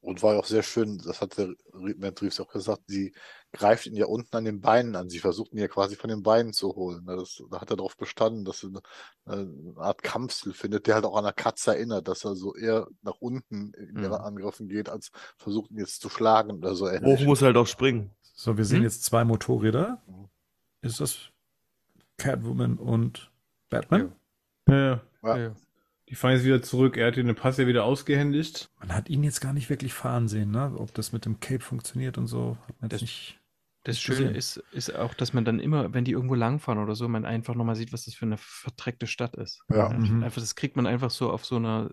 Und 0.00 0.22
war 0.22 0.38
auch 0.38 0.44
sehr 0.46 0.62
schön, 0.62 0.98
das 1.04 1.20
hat 1.20 1.36
der 1.38 1.48
Matt 1.72 2.22
Reeves 2.22 2.38
auch 2.38 2.48
gesagt, 2.48 2.82
sie 2.86 3.12
greift 3.52 3.84
ihn 3.84 3.96
ja 3.96 4.06
unten 4.06 4.34
an 4.36 4.44
den 4.44 4.60
Beinen 4.60 4.94
an. 4.94 5.08
Sie 5.10 5.18
versucht 5.18 5.52
ihn 5.52 5.58
ja 5.58 5.66
quasi 5.66 5.96
von 5.96 6.08
den 6.08 6.22
Beinen 6.22 6.52
zu 6.52 6.68
holen. 6.76 7.04
Das, 7.04 7.42
da 7.50 7.60
hat 7.60 7.70
er 7.70 7.76
darauf 7.76 7.96
bestanden, 7.96 8.44
dass 8.44 8.62
er 8.62 8.68
eine, 8.68 8.80
eine 9.24 9.74
Art 9.76 10.02
Kampfstil 10.04 10.52
findet, 10.52 10.86
der 10.86 10.94
halt 10.94 11.04
auch 11.04 11.16
an 11.16 11.24
eine 11.24 11.34
Katze 11.34 11.72
erinnert, 11.74 12.06
dass 12.06 12.24
er 12.24 12.36
so 12.36 12.54
eher 12.54 12.86
nach 13.02 13.16
unten 13.18 13.72
in 13.74 13.96
Mhm. 13.96 14.02
ihre 14.04 14.20
Angriffen 14.22 14.68
geht, 14.68 14.88
als 14.88 15.10
versucht 15.36 15.72
ihn 15.72 15.78
jetzt 15.78 16.00
zu 16.00 16.08
schlagen 16.08 16.52
oder 16.52 16.76
so. 16.76 16.86
Hoch 16.86 16.92
ähnlich. 16.92 17.26
muss 17.26 17.42
halt 17.42 17.56
auch 17.56 17.66
springen. 17.66 18.10
So, 18.34 18.56
wir 18.56 18.64
sehen 18.64 18.78
Hm? 18.78 18.84
jetzt 18.84 19.02
zwei 19.04 19.24
Motorräder. 19.24 20.00
Mhm. 20.06 20.28
Ist 20.80 21.00
das 21.00 21.18
Catwoman 22.18 22.76
und 22.76 23.30
Batman? 23.70 24.12
Ja, 24.68 24.74
ja. 24.76 25.00
Ja. 25.22 25.36
Ja. 25.38 25.56
Die 26.08 26.14
fahren 26.14 26.32
jetzt 26.34 26.44
wieder 26.44 26.62
zurück. 26.62 26.96
Er 26.96 27.08
hat 27.08 27.16
den 27.16 27.34
Pass 27.34 27.58
ja 27.58 27.66
wieder 27.66 27.84
ausgehändigt. 27.84 28.70
Man 28.80 28.94
hat 28.94 29.08
ihn 29.10 29.22
jetzt 29.22 29.40
gar 29.40 29.52
nicht 29.52 29.68
wirklich 29.68 29.92
fahren 29.92 30.26
sehen, 30.28 30.50
ne? 30.50 30.72
Ob 30.76 30.94
das 30.94 31.12
mit 31.12 31.24
dem 31.26 31.38
Cape 31.40 31.60
funktioniert 31.60 32.16
und 32.18 32.26
so, 32.26 32.56
hat 32.66 32.80
man 32.80 32.88
Das- 32.90 33.00
nicht. 33.02 33.34
Das 33.84 33.98
Schöne 33.98 34.30
ist, 34.32 34.58
ist 34.72 34.94
auch, 34.94 35.14
dass 35.14 35.32
man 35.32 35.44
dann 35.46 35.60
immer, 35.60 35.94
wenn 35.94 36.04
die 36.04 36.10
irgendwo 36.12 36.34
langfahren 36.34 36.82
oder 36.82 36.94
so, 36.94 37.08
man 37.08 37.24
einfach 37.24 37.54
nochmal 37.54 37.76
sieht, 37.76 37.92
was 37.92 38.04
das 38.04 38.14
für 38.14 38.26
eine 38.26 38.36
verdreckte 38.36 39.06
Stadt 39.06 39.34
ist. 39.36 39.62
Ja. 39.70 39.88
Mhm. 39.90 40.22
Einfach, 40.24 40.42
das 40.42 40.56
kriegt 40.56 40.76
man 40.76 40.86
einfach 40.86 41.10
so 41.10 41.30
auf 41.30 41.46
so 41.46 41.56
einer, 41.56 41.88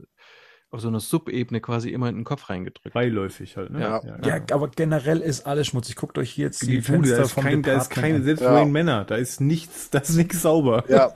auf 0.76 0.82
so 0.82 0.88
einer 0.90 1.00
Subebene 1.00 1.60
quasi 1.62 1.90
immer 1.90 2.10
in 2.10 2.16
den 2.16 2.24
Kopf 2.24 2.50
reingedrückt. 2.50 2.94
Beiläufig 2.94 3.58
halt, 3.58 3.72
ne? 3.72 3.80
Ja. 3.82 4.02
Ja, 4.24 4.42
aber 4.52 4.68
generell 4.70 5.20
ist 5.22 5.48
alles 5.48 5.68
schmutzig. 5.68 5.96
Guckt 5.96 6.18
euch 6.18 6.38
jetzt 6.38 6.62
die, 6.62 6.68
Die 6.68 6.74
Bude, 6.78 6.84
Fenster 6.84 7.16
da 7.18 7.24
ist, 7.24 7.32
vom 7.32 7.44
kein, 7.44 7.62
da 7.64 7.78
ist 7.78 7.90
keine, 7.90 8.22
selbst 8.22 8.42
Ja. 8.42 8.54
für 8.54 8.64
den 8.66 8.72
Männer, 8.72 9.06
da 9.06 9.16
ist 9.16 9.42
nichts, 9.42 9.90
da 9.90 10.00
ist 10.00 10.16
nichts 10.16 10.42
sauber. 10.42 10.84
Ja, 10.88 11.12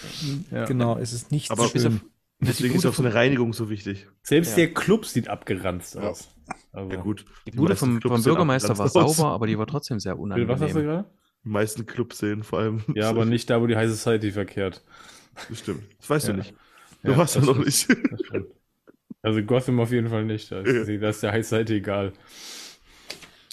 Ja. 0.50 0.64
Genau, 0.64 0.96
es 0.96 1.12
ist 1.12 1.30
nicht 1.30 1.50
Aber 1.50 1.64
auf- 1.64 1.72
schön. 1.72 2.00
Deswegen 2.42 2.74
ist 2.74 2.86
auch 2.86 2.94
so 2.94 3.02
eine 3.02 3.12
Reinigung 3.12 3.52
so 3.52 3.68
wichtig. 3.68 4.06
Selbst 4.22 4.50
Ja. 4.52 4.56
der 4.64 4.72
Club 4.72 5.04
sieht 5.04 5.28
abgeranzt 5.28 5.96
Ja. 5.96 6.02
aus. 6.08 6.30
Also, 6.72 6.90
Ja, 6.90 7.00
gut. 7.02 7.26
Die 7.46 7.50
Bude 7.50 7.70
meisten 7.74 8.00
vom, 8.00 8.12
vom 8.12 8.22
Bürgermeister 8.22 8.78
war 8.78 8.88
sauber, 8.88 9.26
aber 9.32 9.46
die 9.46 9.58
war 9.58 9.66
trotzdem 9.66 10.00
sehr 10.00 10.18
unangenehm. 10.18 10.48
was 10.48 10.60
hast 10.60 10.74
du 10.74 10.82
gerade? 10.82 11.04
Die 11.44 11.48
meisten 11.50 11.84
Clubs 11.86 12.18
sehen 12.18 12.42
vor 12.42 12.60
allem. 12.60 12.82
Ja, 12.94 13.08
aber 13.10 13.24
nicht 13.24 13.50
da, 13.50 13.60
wo 13.60 13.66
die 13.66 13.76
High 13.76 13.90
Society 13.90 14.30
verkehrt. 14.32 14.82
Das 15.48 15.58
stimmt. 15.58 15.82
Das 15.98 16.08
weißt 16.10 16.28
Ja. 16.28 16.32
du 16.34 16.38
nicht. 16.38 16.54
Du 17.02 17.12
Ja, 17.12 17.16
warst 17.18 17.34
ja 17.34 17.40
das 17.42 17.48
noch 17.50 17.58
nicht. 17.64 17.88
Das 17.88 18.20
stimmt. 18.26 18.46
Also 19.22 19.42
Gotham 19.42 19.80
auf 19.80 19.92
jeden 19.92 20.08
Fall 20.08 20.24
nicht. 20.24 20.50
Da 20.50 20.60
ist, 20.60 20.88
da 21.02 21.08
ist 21.08 21.22
der 21.22 21.32
High 21.32 21.46
Society 21.46 21.74
egal. 21.76 22.12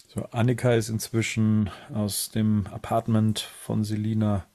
So, 0.07 0.23
Annika 0.31 0.73
ist 0.73 0.89
inzwischen 0.89 1.69
aus 1.93 2.29
dem 2.29 2.67
Apartment 2.67 3.39
von 3.39 3.83
Selina 3.83 4.45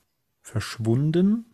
verschwunden. 0.41 1.47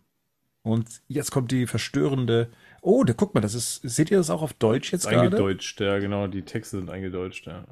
Und 0.61 1.01
jetzt 1.07 1.31
kommt 1.31 1.51
die 1.51 1.67
verstörende. 1.67 2.49
Oh, 2.81 3.03
da 3.03 3.13
guck 3.13 3.33
mal, 3.33 3.41
das 3.41 3.53
ist. 3.53 3.81
Seht 3.83 4.11
ihr 4.11 4.17
das 4.17 4.29
auch 4.29 4.41
auf 4.41 4.53
Deutsch 4.53 4.91
jetzt 4.91 5.07
gerade? 5.07 5.21
Eingedeutscht, 5.27 5.79
ja, 5.81 5.99
genau. 5.99 6.27
Die 6.27 6.43
Texte 6.43 6.77
sind 6.77 6.89
eingedeutscht, 6.89 7.47
ja. 7.47 7.65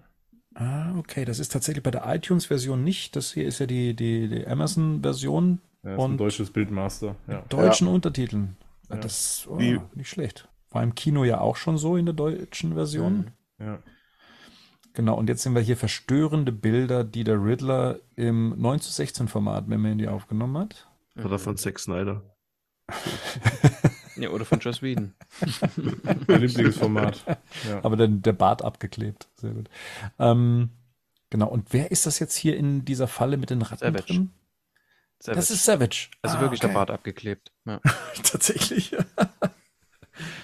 Ah, 0.55 0.93
okay. 0.97 1.23
Das 1.25 1.39
ist 1.39 1.51
tatsächlich 1.51 1.83
bei 1.83 1.91
der 1.91 2.03
iTunes-Version 2.07 2.83
nicht. 2.83 3.15
Das 3.15 3.33
hier 3.33 3.45
ist 3.45 3.59
ja 3.59 3.65
die, 3.65 3.95
die, 3.95 4.27
die 4.27 4.47
Amazon-Version 4.47 5.61
ja 5.83 5.91
ist 5.91 5.99
ein 5.99 5.99
Und- 6.11 6.17
deutsches 6.17 6.51
Bildmaster, 6.51 7.15
ja. 7.27 7.43
deutschen 7.49 7.87
Untertiteln. 7.87 8.57
Ja. 8.89 8.95
Das 8.97 9.45
oh, 9.49 9.59
Wie- 9.59 9.79
nicht 9.95 10.09
schlecht. 10.09 10.47
War 10.69 10.83
im 10.83 10.95
Kino 10.95 11.23
ja 11.23 11.39
auch 11.39 11.55
schon 11.55 11.77
so 11.77 11.95
in 11.97 12.05
der 12.05 12.13
deutschen 12.15 12.73
Version. 12.73 13.31
ja. 13.59 13.79
Genau, 14.93 15.15
und 15.15 15.29
jetzt 15.29 15.43
sind 15.43 15.53
wir 15.53 15.61
hier 15.61 15.77
verstörende 15.77 16.51
Bilder, 16.51 17.03
die 17.03 17.23
der 17.23 17.35
Riddler 17.43 17.99
im 18.15 18.59
9 18.59 18.79
zu 18.79 18.91
16 18.91 19.27
Format 19.27 19.67
mit 19.67 19.77
Mandy 19.79 20.07
aufgenommen 20.07 20.57
hat. 20.57 20.87
Oder 21.23 21.37
von 21.37 21.55
Zack 21.55 21.77
Snyder. 21.77 22.23
Ja, 24.15 24.29
oder 24.31 24.43
von 24.45 24.59
Joss 24.59 24.81
Whedon. 24.81 25.13
Mein 26.27 26.41
Lieblingsformat. 26.41 27.23
Ja. 27.69 27.83
Aber 27.83 27.95
der, 27.95 28.07
der 28.07 28.33
Bart 28.33 28.63
abgeklebt. 28.63 29.27
Sehr 29.35 29.51
gut. 29.51 29.69
Ähm, 30.17 30.71
genau, 31.29 31.47
und 31.49 31.73
wer 31.73 31.91
ist 31.91 32.07
das 32.07 32.17
jetzt 32.17 32.35
hier 32.35 32.57
in 32.57 32.83
dieser 32.83 33.07
Falle 33.07 33.37
mit 33.37 33.51
den 33.51 33.61
Ratten 33.61 33.77
Savage. 33.93 34.03
drin? 34.05 34.31
Savage. 35.19 35.35
Das 35.39 35.51
ist 35.51 35.63
Savage. 35.63 36.09
also 36.23 36.37
Ah, 36.37 36.41
wirklich 36.41 36.59
okay. 36.61 36.69
der 36.69 36.73
Bart 36.73 36.89
abgeklebt. 36.89 37.51
Ja. 37.65 37.79
Tatsächlich. 38.23 38.95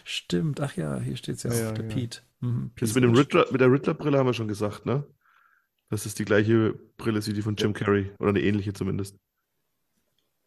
Stimmt. 0.04 0.60
Ach 0.62 0.76
ja, 0.76 1.00
hier 1.00 1.16
steht 1.16 1.36
es 1.36 1.44
ja, 1.44 1.54
Ja, 1.54 1.68
auf 1.70 1.74
der 1.74 1.86
ja. 1.88 1.94
Pete. 1.94 2.22
Mhm, 2.42 2.72
Das 2.80 2.94
Pete 2.94 3.08
mit, 3.08 3.10
dem. 3.10 3.16
Riddler, 3.16 3.46
mit 3.52 3.62
der 3.62 3.72
Riddler-Brille 3.72 4.18
haben 4.18 4.28
wir 4.28 4.34
schon 4.34 4.48
gesagt, 4.48 4.86
ne? 4.86 5.06
Das 5.90 6.06
ist 6.06 6.20
die 6.20 6.26
gleiche 6.26 6.74
Brille 6.98 7.26
wie 7.26 7.34
die 7.34 7.42
von 7.42 7.56
Jim 7.56 7.74
Carrey. 7.74 8.12
Oder 8.20 8.30
eine 8.30 8.42
ähnliche 8.42 8.74
zumindest. 8.74 9.18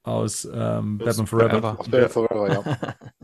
Aus 0.02 0.44
ähm, 0.52 0.98
Batman 0.98 1.26
Forever. 1.26 1.78
Aus 1.78 1.88
Batman 1.88 2.10
Forever, 2.10 2.52
ja. 2.52 2.96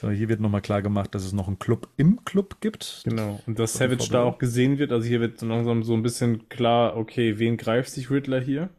So, 0.00 0.10
hier 0.10 0.28
wird 0.28 0.38
nochmal 0.38 0.62
klar 0.62 0.80
gemacht, 0.80 1.12
dass 1.12 1.24
es 1.24 1.32
noch 1.32 1.48
einen 1.48 1.58
Club 1.58 1.88
im 1.96 2.24
Club 2.24 2.60
gibt. 2.60 3.02
Genau. 3.04 3.40
Und 3.46 3.58
dass 3.58 3.72
Das 3.72 3.80
war 3.80 3.88
Savage 3.88 4.12
da 4.12 4.22
auch 4.22 4.38
gesehen 4.38 4.78
wird. 4.78 4.92
Also 4.92 5.08
hier 5.08 5.20
wird 5.20 5.40
so 5.40 5.46
langsam 5.46 5.82
so 5.82 5.92
ein 5.94 6.02
bisschen 6.02 6.48
klar, 6.48 6.96
okay, 6.96 7.40
wen 7.40 7.56
greift 7.56 7.90
sich 7.90 8.08
Riddler 8.08 8.40
hier? 8.40 8.70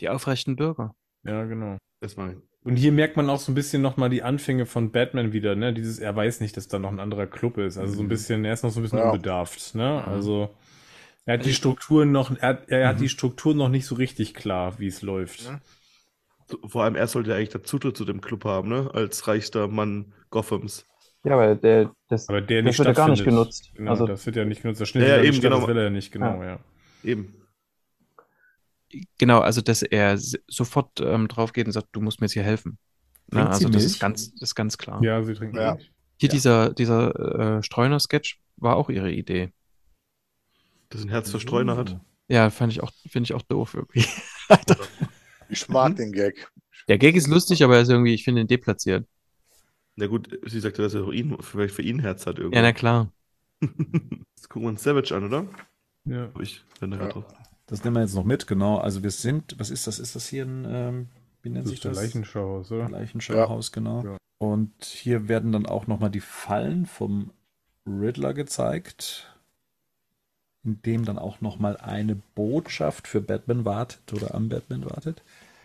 Die 0.00 0.10
aufrechten 0.10 0.56
Bürger. 0.56 0.94
Ja, 1.24 1.44
genau. 1.44 1.78
Erstmal. 2.02 2.36
Und 2.64 2.76
hier 2.76 2.92
merkt 2.92 3.16
man 3.16 3.30
auch 3.30 3.38
so 3.38 3.50
ein 3.52 3.54
bisschen 3.54 3.82
nochmal 3.82 4.10
die 4.10 4.22
Anfänge 4.22 4.66
von 4.66 4.90
Batman 4.92 5.32
wieder, 5.32 5.54
ne? 5.54 5.72
Dieses, 5.72 5.98
er 6.00 6.14
weiß 6.14 6.40
nicht, 6.40 6.56
dass 6.56 6.68
da 6.68 6.78
noch 6.78 6.90
ein 6.90 7.00
anderer 7.00 7.26
Club 7.26 7.56
ist. 7.58 7.78
Also 7.78 7.94
so 7.94 8.02
ein 8.02 8.08
bisschen, 8.08 8.44
er 8.44 8.52
ist 8.52 8.62
noch 8.62 8.70
so 8.70 8.80
ein 8.80 8.82
bisschen 8.82 8.98
Ja. 8.98 9.10
unbedarft, 9.10 9.74
ne? 9.74 10.04
Also 10.06 10.50
er 11.26 11.34
hat 11.38 11.46
die 11.46 11.54
Strukturen 11.54 12.12
noch, 12.12 12.36
er, 12.38 12.48
hat- 12.48 12.68
er 12.68 12.88
hat 12.88 13.00
die 13.00 13.08
Strukturen 13.08 13.56
noch 13.58 13.68
nicht 13.70 13.86
so 13.86 13.94
richtig 13.96 14.34
klar, 14.34 14.78
wie 14.78 14.88
es 14.88 15.02
läuft. 15.02 15.44
Ja. 15.44 15.60
Vor 16.66 16.84
allem 16.84 16.94
er 16.96 17.06
sollte 17.08 17.30
ja 17.30 17.36
eigentlich 17.36 17.50
den 17.50 17.64
Zutritt 17.64 17.96
zu 17.96 18.04
dem 18.04 18.20
Club 18.20 18.44
haben, 18.44 18.68
ne? 18.68 18.90
Als 18.92 19.28
reichster 19.28 19.68
Mann 19.68 20.12
Gothams. 20.30 20.84
Ja, 21.24 21.34
aber 21.34 21.54
der, 21.56 21.92
das, 22.08 22.28
Aber 22.28 22.40
der 22.40 22.62
das 22.62 22.70
nicht 22.70 22.78
wird 22.78 22.86
ja 22.88 22.92
gar 22.94 23.08
nicht 23.08 23.24
genutzt. 23.24 23.72
Genau, 23.74 23.90
also, 23.90 24.06
das 24.06 24.24
wird 24.26 24.36
ja 24.36 24.44
nicht 24.44 24.62
genutzt. 24.62 24.86
Schnell 24.86 25.08
Ja, 25.08 25.16
ja, 25.16 25.22
eben, 25.22 25.34
Stadt, 25.34 25.42
genau. 25.42 25.58
Das 25.60 25.68
will 25.68 25.76
er 25.76 25.84
ja 25.84 25.90
nicht, 25.90 26.12
genau, 26.12 26.42
ja. 26.42 26.60
Eben. 27.02 27.34
Genau, 29.18 29.40
also 29.40 29.60
dass 29.60 29.82
er 29.82 30.16
sofort 30.18 31.00
ähm, 31.00 31.28
drauf 31.28 31.52
geht 31.52 31.66
und 31.66 31.72
sagt, 31.72 31.88
du 31.92 32.00
musst 32.00 32.20
mir 32.20 32.26
jetzt 32.26 32.32
hier 32.32 32.42
helfen. 32.42 32.78
Ne? 33.30 33.40
Trinkt 33.40 33.54
sie 33.56 33.64
Also 33.66 33.68
das 33.68 33.84
ist 33.84 34.00
ganz, 34.00 34.32
das 34.32 34.42
ist 34.50 34.54
ganz 34.54 34.78
klar. 34.78 35.02
Ja, 35.02 35.22
sie 35.22 35.34
trinken 35.34 35.56
Ja. 35.56 35.74
Milch. 35.74 35.92
Hier 36.20 36.28
Ja. 36.28 36.32
dieser, 36.32 36.72
dieser 36.74 37.58
äh, 37.58 37.62
Streuner-Sketch 37.62 38.40
war 38.56 38.76
auch 38.76 38.88
ihre 38.90 39.12
Idee. 39.12 39.52
Dass 40.88 41.02
ein 41.02 41.10
Herz 41.10 41.30
für 41.30 41.38
Streuner 41.40 41.76
hat. 41.76 42.00
Ja, 42.28 42.50
fand 42.50 42.72
ich 42.72 42.82
auch, 42.82 42.90
finde 43.08 43.24
ich 43.26 43.34
auch 43.34 43.42
doof 43.42 43.74
irgendwie. 43.74 44.04
Ich 45.50 45.68
mag 45.68 45.96
den 45.96 46.12
Gag. 46.12 46.50
Der 46.88 46.98
Gag 46.98 47.16
ist 47.16 47.26
lustig, 47.26 47.64
aber 47.64 47.76
er 47.76 47.82
ist 47.82 47.88
irgendwie, 47.88 48.12
ich 48.14 48.24
finde 48.24 48.42
ihn 48.42 48.46
deplatziert. 48.46 49.06
Na 49.96 50.06
gut, 50.06 50.28
sie 50.46 50.60
sagte, 50.60 50.82
dass 50.82 50.94
er 50.94 51.04
für 51.04 51.14
ihn, 51.14 51.36
vielleicht 51.40 51.74
für 51.74 51.82
ihn 51.82 51.96
ein 51.96 52.00
Herz 52.00 52.26
hat 52.26 52.38
irgendwie. 52.38 52.56
Ja, 52.56 52.62
na 52.62 52.72
klar. 52.72 53.12
Jetzt 53.62 54.48
gucken 54.48 54.62
wir 54.62 54.68
uns 54.68 54.82
Savage 54.82 55.14
an, 55.14 55.24
oder? 55.24 55.46
Ja. 56.04 56.22
Hab 56.34 56.40
Ich 56.40 56.62
bin 56.80 56.90
da 56.90 56.96
Ja. 56.98 57.02
gerade 57.08 57.12
drauf. 57.14 57.34
Das 57.68 57.84
nehmen 57.84 57.96
wir 57.96 58.02
jetzt 58.02 58.14
noch 58.14 58.24
mit, 58.24 58.46
genau. 58.46 58.78
Also 58.78 59.02
wir 59.02 59.10
sind, 59.10 59.58
was 59.58 59.70
ist 59.70 59.86
das? 59.86 59.98
Ist 59.98 60.16
das 60.16 60.26
hier 60.26 60.44
ein, 60.44 60.64
ähm, 60.68 61.08
wie 61.42 61.50
nennt 61.50 61.64
Das 61.66 61.70
sich 61.70 61.80
das? 61.80 61.96
Leichenschauhaus, 61.96 62.72
oder? 62.72 62.88
Leichenschauhaus, 62.88 63.72
genau. 63.72 64.02
Ja. 64.04 64.16
Und 64.38 64.84
hier 64.84 65.28
werden 65.28 65.52
dann 65.52 65.66
auch 65.66 65.86
nochmal 65.86 66.10
die 66.10 66.20
Fallen 66.20 66.86
vom 66.86 67.30
Riddler 67.86 68.34
gezeigt, 68.34 69.34
in 70.64 70.80
dem 70.82 71.04
dann 71.04 71.18
auch 71.18 71.40
nochmal 71.40 71.76
eine 71.76 72.16
Botschaft 72.34 73.06
für 73.08 73.20
Batman 73.20 73.64
wartet 73.64 74.12
oder 74.12 74.34
am 74.34 74.48
Batman 74.48 74.84
wartet. 74.84 75.22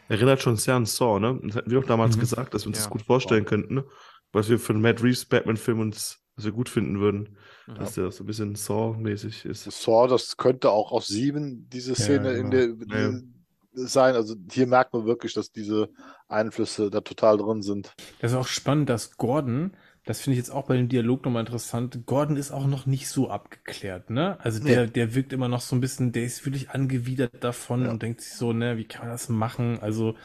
Erinnert 0.09 0.41
schon 0.41 0.57
sehr 0.57 0.75
an 0.75 0.85
Saw, 0.85 1.19
ne? 1.19 1.39
Das 1.43 1.55
hatten 1.55 1.71
wir 1.71 1.79
doch 1.79 1.87
damals 1.87 2.15
Mhm. 2.17 2.21
gesagt, 2.21 2.53
dass 2.53 2.63
wir 2.65 2.67
uns 2.67 2.77
Ja. 2.77 2.83
das 2.83 2.89
gut 2.91 3.01
vorstellen 3.03 3.45
könnten, 3.45 3.75
ne? 3.75 3.85
Was 4.31 4.49
wir 4.49 4.59
für 4.59 4.73
einen 4.73 4.81
Matt 4.81 5.01
Reeves 5.03 5.25
Batman-Film 5.25 5.79
uns, 5.79 6.22
was 6.35 6.45
wir 6.45 6.51
gut 6.51 6.69
finden 6.69 6.99
würden. 6.99 7.37
Ja. 7.67 7.75
Dass 7.75 7.95
der 7.95 8.11
so 8.11 8.23
ein 8.23 8.27
bisschen 8.27 8.55
Saw-mäßig 8.55 9.45
ist. 9.45 9.63
Saw, 9.71 10.07
das 10.07 10.37
könnte 10.37 10.71
auch 10.71 10.91
aus 10.91 11.07
sieben 11.07 11.69
diese 11.69 11.95
Szene 11.95 12.31
in 12.33 12.51
der 12.51 12.69
Ja. 12.89 13.11
sein. 13.73 14.15
Also 14.15 14.35
hier 14.51 14.67
merkt 14.67 14.93
man 14.93 15.05
wirklich, 15.05 15.33
dass 15.33 15.51
diese 15.51 15.89
Einflüsse 16.27 16.89
da 16.89 17.01
total 17.01 17.37
drin 17.37 17.61
sind. 17.61 17.93
Das 18.19 18.31
ist 18.31 18.37
auch 18.37 18.47
spannend, 18.47 18.89
dass 18.89 19.17
Gordon, 19.17 19.71
das 20.05 20.19
finde 20.19 20.33
ich 20.33 20.39
jetzt 20.39 20.49
auch 20.51 20.65
bei 20.67 20.75
dem 20.75 20.89
Dialog 20.89 21.23
nochmal 21.23 21.41
interessant, 21.41 22.05
Gordon 22.05 22.35
ist 22.35 22.51
auch 22.51 22.67
noch 22.67 22.85
nicht 22.85 23.07
so 23.07 23.29
abgeklärt, 23.29 24.09
ne? 24.09 24.37
Also 24.41 24.61
der, 24.63 24.87
der 24.87 25.15
wirkt 25.15 25.31
immer 25.31 25.47
noch 25.47 25.61
so 25.61 25.75
ein 25.75 25.81
bisschen, 25.81 26.11
der 26.11 26.25
ist 26.25 26.45
wirklich 26.45 26.71
angewidert 26.71 27.43
davon 27.43 27.85
Ja. 27.85 27.91
und 27.91 28.01
denkt 28.01 28.21
sich 28.21 28.33
so, 28.33 28.51
ne, 28.51 28.77
wie 28.77 28.83
kann 28.85 29.03
man 29.03 29.11
das 29.11 29.29
machen? 29.29 29.79
Also, 29.79 30.15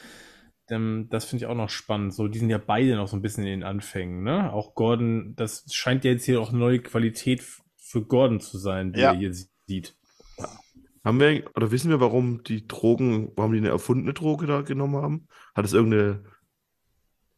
das 0.68 1.24
finde 1.24 1.44
ich 1.44 1.46
auch 1.50 1.54
noch 1.54 1.70
spannend. 1.70 2.14
So, 2.14 2.28
die 2.28 2.38
sind 2.38 2.50
ja 2.50 2.58
beide 2.58 2.94
noch 2.96 3.08
so 3.08 3.16
ein 3.16 3.22
bisschen 3.22 3.44
in 3.44 3.60
den 3.60 3.62
Anfängen, 3.62 4.22
ne? 4.22 4.52
Auch 4.52 4.74
Gordon, 4.74 5.34
das 5.36 5.64
scheint 5.72 6.04
ja 6.04 6.12
jetzt 6.12 6.24
hier 6.24 6.40
auch 6.40 6.52
neue 6.52 6.80
Qualität 6.80 7.42
für 7.76 8.02
Gordon 8.04 8.40
zu 8.40 8.58
sein, 8.58 8.92
die 8.92 9.00
Ja. 9.00 9.12
er 9.12 9.18
hier 9.18 9.32
sieht. 9.66 9.96
Haben 11.04 11.20
wir, 11.20 11.50
oder 11.56 11.70
wissen 11.70 11.90
wir, 11.90 12.00
warum 12.00 12.42
die 12.42 12.66
Drogen, 12.66 13.32
warum 13.36 13.52
die 13.52 13.58
eine 13.58 13.68
erfundene 13.70 14.12
Droge 14.12 14.46
da 14.46 14.60
genommen 14.60 14.96
haben? 14.96 15.28
Hat 15.54 15.64
es 15.64 15.72
irgendeine, 15.72 16.24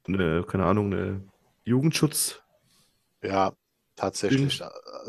eine, 0.09 0.43
keine 0.43 0.65
Ahnung, 0.65 0.93
eine 0.93 1.24
Jugendschutz? 1.65 2.43
Ja, 3.23 3.52
tatsächlich. 3.94 4.61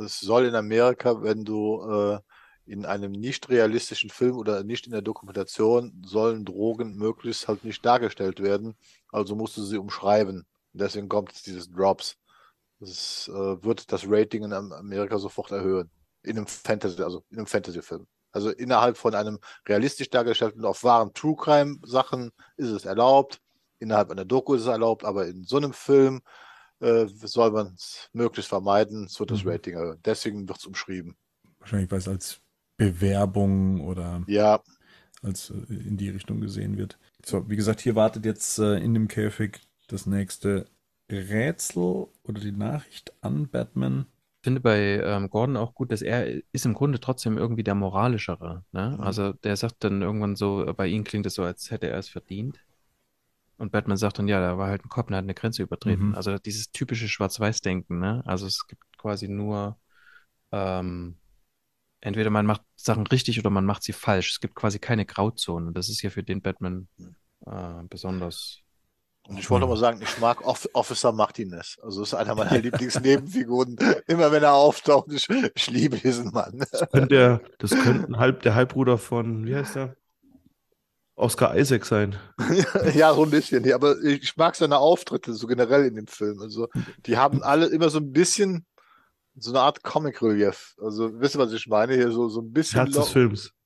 Es 0.04 0.20
soll 0.20 0.46
in 0.46 0.54
Amerika, 0.56 1.24
wenn 1.24 1.44
du 1.44 1.82
äh, 1.90 2.20
in 2.72 2.86
einem 2.86 3.12
nicht 3.12 3.50
realistischen 3.50 4.10
Film 4.10 4.38
oder 4.38 4.64
nicht 4.64 4.86
in 4.86 4.94
der 4.94 5.02
Dokumentation, 5.02 6.02
sollen 6.06 6.46
Drogen 6.46 6.96
möglichst 6.96 7.48
halt 7.50 7.66
nicht 7.66 7.86
dargestellt 7.86 8.40
werden. 8.42 8.76
Also 9.12 9.36
musst 9.36 9.58
du 9.58 9.64
sie 9.64 9.78
umschreiben. 9.78 10.46
Deswegen 10.72 11.10
kommt 11.10 11.34
es 11.34 11.44
dieses 11.44 11.70
Drops. 11.70 12.16
Das 12.80 13.28
äh, 13.28 13.64
wird 13.64 13.92
das 13.92 14.06
Rating 14.08 14.44
in 14.46 14.54
Am- 14.54 14.72
Amerika 14.72 15.20
sofort 15.20 15.52
erhöhen. 15.52 15.92
In 16.24 16.38
einem 16.38 16.48
Fantasy, 16.48 17.02
also 17.04 17.24
in 17.30 17.40
einem 17.40 17.46
Fantasy-Film. 17.46 18.08
Also 18.32 18.52
innerhalb 18.52 18.96
von 18.96 19.16
einem 19.16 19.40
realistisch 19.68 20.10
dargestellten, 20.10 20.64
auf 20.64 20.84
wahren 20.86 21.14
True 21.14 21.36
Crime 21.36 21.78
Sachen 21.86 22.32
ist 22.56 22.70
es 22.70 22.86
erlaubt. 22.86 23.42
Innerhalb 23.80 24.12
einer 24.12 24.24
Doku 24.24 24.54
ist 24.54 24.62
es 24.62 24.68
erlaubt, 24.68 25.04
aber 25.04 25.28
in 25.28 25.44
so 25.44 25.58
einem 25.58 25.74
Film 25.74 26.22
äh, 26.80 27.06
soll 27.08 27.52
man 27.52 27.74
es 27.76 28.10
möglichst 28.14 28.48
vermeiden, 28.50 29.06
es 29.08 29.20
wird 29.20 29.32
das 29.32 29.44
Mhm. 29.44 29.50
Rating 29.50 29.74
erhöhen. 29.76 30.00
Deswegen 30.06 30.48
wird 30.48 30.60
es 30.60 30.66
umschrieben. 30.66 31.18
Wahrscheinlich, 31.60 31.92
weil 31.92 32.00
es 32.00 32.08
als 32.08 32.41
Bewerbung 32.82 33.82
oder 33.82 34.24
Ja, 34.26 34.60
als 35.22 35.52
äh, 35.52 35.74
in 35.74 35.98
die 35.98 36.10
Richtung 36.10 36.42
gesehen 36.42 36.78
wird. 36.78 36.98
So, 37.24 37.48
wie 37.48 37.56
gesagt, 37.56 37.80
hier 37.80 37.96
wartet 37.96 38.26
jetzt 38.26 38.58
äh, 38.58 38.78
in 38.78 38.96
dem 38.96 39.08
Käfig 39.08 39.60
das 39.88 40.08
nächste 40.08 40.66
Rätsel 41.12 42.08
oder 42.24 42.42
die 42.42 42.52
Nachricht 42.52 43.14
an 43.22 43.48
Batman. 43.48 44.08
Ich 44.40 44.46
finde 44.46 44.62
bei 44.62 45.00
ähm, 45.04 45.30
Gordon 45.30 45.58
auch 45.58 45.76
gut, 45.76 45.92
dass 45.92 46.02
er 46.02 46.42
ist 46.52 46.66
im 46.66 46.74
Grunde 46.74 47.00
trotzdem 47.00 47.38
irgendwie 47.38 47.64
der 47.64 47.76
moralischere. 47.76 48.64
Ne? 48.72 48.96
Mhm. 48.98 49.04
Also 49.04 49.34
der 49.34 49.56
sagt 49.56 49.84
dann 49.84 50.02
irgendwann 50.02 50.36
so, 50.36 50.74
bei 50.76 50.88
ihm 50.88 51.04
klingt 51.04 51.28
es 51.28 51.36
so, 51.36 51.44
als 51.44 51.70
hätte 51.70 51.88
er 51.88 52.00
es 52.00 52.10
verdient. 52.10 52.60
Und 53.58 53.72
Batman 53.72 53.98
sagt 53.98 54.18
dann, 54.18 54.28
ja, 54.28 54.40
da 54.40 54.58
war 54.58 54.70
halt 54.70 54.84
ein 54.84 54.90
Kopf, 54.90 55.10
der 55.10 55.18
hat 55.18 55.26
eine 55.26 55.36
Grenze 55.36 55.62
übertreten. 55.62 56.10
Mhm. 56.10 56.16
Also 56.16 56.40
dieses 56.40 56.72
typische 56.72 57.08
Schwarz-Weiß-Denken, 57.08 58.00
ne? 58.00 58.24
Also 58.26 58.48
es 58.48 58.66
gibt 58.66 58.98
quasi 58.98 59.28
nur, 59.28 59.78
ähm, 60.52 61.18
entweder 62.02 62.30
man 62.30 62.46
macht 62.46 62.62
Sachen 62.76 63.08
richtig 63.08 63.40
oder 63.40 63.50
man 63.50 63.66
macht 63.66 63.84
sie 63.84 63.94
falsch. 63.94 64.32
Es 64.34 64.40
gibt 64.40 64.56
quasi 64.56 64.80
keine 64.80 65.06
Grauzone. 65.06 65.68
Und 65.68 65.78
das 65.78 65.90
ist 65.90 66.02
hier 66.02 66.12
für 66.12 66.24
den 66.24 66.42
Batman 66.42 66.88
äh, 67.46 67.84
besonders. 67.90 68.60
und 69.28 69.38
ich 69.38 69.50
wollte 69.50 69.68
mal 69.68 69.78
sagen, 69.78 70.02
ich 70.02 70.20
mag 70.20 70.46
Off 70.46 70.68
Officer 70.74 71.12
Martinez. 71.12 71.80
Also 71.82 72.02
das 72.02 72.10
ist 72.10 72.14
einer 72.16 72.36
meiner 72.36 72.58
Lieblingsnebenfiguren. 72.58 73.78
Immer 74.08 74.32
wenn 74.32 74.44
er 74.44 74.54
auftaucht, 74.54 75.12
ich, 75.14 75.30
ich 75.56 75.70
liebe 75.70 75.98
diesen 75.98 76.32
Mann. 76.32 76.64
Könnte 76.92 77.08
der, 77.08 77.42
das 77.60 77.72
könnte 77.72 78.12
ein 78.12 78.18
Halb, 78.18 78.42
der 78.42 78.56
Halbbruder 78.56 78.98
von, 78.98 79.46
wie 79.46 79.56
heißt 79.56 79.76
der? 79.76 79.96
Oscar 81.16 81.56
Isaac 81.56 81.86
sein. 81.86 82.16
ja, 82.96 83.14
so 83.14 83.24
ein 83.24 83.30
bisschen. 83.30 83.64
Ja, 83.64 83.76
aber 83.76 84.02
ich 84.02 84.36
mag 84.38 84.56
seine 84.56 84.80
Auftritte 84.80 85.34
so 85.34 85.46
generell 85.46 85.86
in 85.86 85.96
dem 85.96 86.08
Film. 86.08 86.42
Also 86.42 86.68
die 87.06 87.18
haben 87.18 87.44
alle 87.44 87.68
immer 87.68 87.90
so 87.90 88.00
ein 88.00 88.12
bisschen 88.12 88.66
so 89.38 89.52
eine 89.52 89.60
Art 89.62 89.84
Comic-Relief. 89.84 90.76
Also 90.82 91.12
wisst 91.20 91.36
ihr, 91.36 91.40
was 91.40 91.54
ich 91.54 91.68
meine? 91.68 91.94
Hier 91.96 92.12
so, 92.12 92.30
so 92.30 92.42
ein 92.42 92.52
bisschen 92.52 92.80
Herz 92.82 92.94
des 92.96 93.10
Films. 93.10 93.52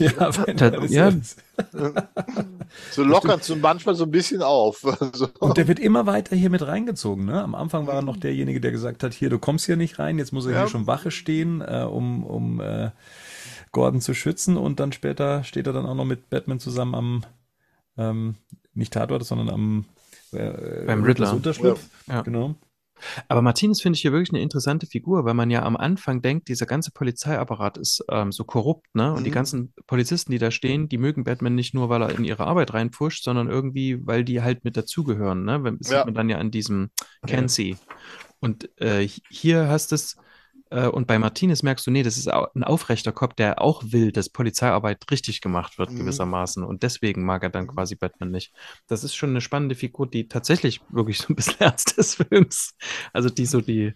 Ja, 0.00 0.10
das 0.30 0.90
ja. 0.90 1.12
so 2.90 3.04
lockern 3.04 3.40
so 3.40 3.54
manchmal 3.54 3.94
so 3.94 4.02
ein 4.04 4.10
bisschen 4.10 4.42
auf. 4.42 4.82
Also, 5.00 5.28
Und 5.38 5.56
der 5.56 5.68
wird 5.68 5.78
immer 5.78 6.06
weiter 6.06 6.34
hier 6.34 6.50
mit 6.50 6.66
reingezogen. 6.66 7.24
Ne? 7.24 7.40
Am 7.40 7.54
Anfang 7.54 7.86
war 7.86 7.94
er 7.94 8.02
noch 8.02 8.16
derjenige, 8.16 8.60
der 8.60 8.72
gesagt 8.72 9.04
hat, 9.04 9.14
hier, 9.14 9.30
du 9.30 9.38
kommst 9.38 9.66
hier 9.66 9.76
nicht 9.76 10.00
rein, 10.00 10.18
jetzt 10.18 10.32
muss 10.32 10.46
er 10.46 10.52
Ja. 10.52 10.58
hier 10.62 10.68
schon 10.68 10.88
Wache 10.88 11.12
stehen, 11.12 11.60
äh, 11.60 11.86
um, 11.88 12.24
um 12.24 12.60
äh, 12.60 12.90
Gordon 13.70 14.00
zu 14.00 14.12
schützen. 14.14 14.56
Und 14.56 14.80
dann 14.80 14.90
später 14.90 15.44
steht 15.44 15.68
er 15.68 15.72
dann 15.72 15.86
auch 15.86 15.94
noch 15.94 16.04
mit 16.04 16.30
Batman 16.30 16.58
zusammen 16.58 16.94
am, 16.96 17.24
ähm, 17.96 18.34
nicht 18.72 18.92
Tatort, 18.92 19.24
sondern 19.24 19.50
am 19.50 19.84
äh, 20.32 20.84
Beim 20.86 21.04
Riddler. 21.04 21.32
Unterschlupf. 21.32 21.80
Ja. 22.08 22.22
Genau. 22.22 22.56
Aber 23.28 23.42
Martinez 23.42 23.80
finde 23.80 23.96
ich 23.96 24.02
hier 24.02 24.12
wirklich 24.12 24.30
eine 24.32 24.42
interessante 24.42 24.86
Figur, 24.86 25.24
weil 25.24 25.34
man 25.34 25.50
ja 25.50 25.62
am 25.62 25.76
Anfang 25.76 26.22
denkt, 26.22 26.48
dieser 26.48 26.66
ganze 26.66 26.90
Polizeiapparat 26.90 27.78
ist 27.78 28.04
ähm, 28.10 28.32
so 28.32 28.44
korrupt, 28.44 28.94
ne? 28.94 29.12
Und 29.12 29.24
die 29.24 29.30
Mhm. 29.30 29.34
ganzen 29.34 29.74
Polizisten, 29.86 30.32
die 30.32 30.38
da 30.38 30.50
stehen, 30.50 30.88
die 30.88 30.98
mögen 30.98 31.24
Batman 31.24 31.54
nicht 31.54 31.74
nur, 31.74 31.88
weil 31.88 32.02
er 32.02 32.10
in 32.10 32.24
ihre 32.24 32.46
Arbeit 32.46 32.74
reinpusht, 32.74 33.24
sondern 33.24 33.48
irgendwie, 33.48 34.06
weil 34.06 34.24
die 34.24 34.42
halt 34.42 34.64
mit 34.64 34.76
dazugehören, 34.76 35.44
ne? 35.44 35.60
Das 35.78 35.90
Ja. 35.90 35.98
sieht 35.98 36.06
man 36.06 36.14
dann 36.14 36.28
ja 36.28 36.38
an 36.38 36.50
diesem 36.50 36.90
Kenzie. 37.26 37.78
Und 38.40 38.68
äh, 38.80 39.08
hier 39.28 39.68
hast 39.68 39.92
es, 39.92 40.16
und 40.88 41.06
bei 41.06 41.18
Martinez 41.18 41.62
merkst 41.62 41.86
du, 41.86 41.90
nee, 41.90 42.02
das 42.02 42.16
ist 42.16 42.28
ein 42.28 42.64
aufrechter 42.64 43.12
Kopf, 43.12 43.34
der 43.34 43.60
auch 43.60 43.82
will, 43.86 44.12
dass 44.12 44.28
Polizeiarbeit 44.28 45.04
richtig 45.10 45.40
gemacht 45.40 45.78
wird, 45.78 45.90
Mhm. 45.90 45.98
gewissermaßen. 45.98 46.64
Und 46.64 46.82
deswegen 46.82 47.24
mag 47.24 47.42
er 47.42 47.50
dann 47.50 47.64
Mhm. 47.64 47.68
quasi 47.68 47.94
Batman 47.96 48.30
nicht. 48.30 48.52
Das 48.86 49.04
ist 49.04 49.14
schon 49.14 49.30
eine 49.30 49.40
spannende 49.40 49.74
Figur, 49.74 50.08
die 50.08 50.28
tatsächlich 50.28 50.80
wirklich 50.88 51.18
so 51.28 51.28
ein 51.28 51.36
bisschen 51.36 51.60
Ernst 51.60 51.96
des 51.98 52.14
Films, 52.16 52.74
also 53.12 53.28
die 53.30 53.46
so 53.46 53.60
die 53.60 53.94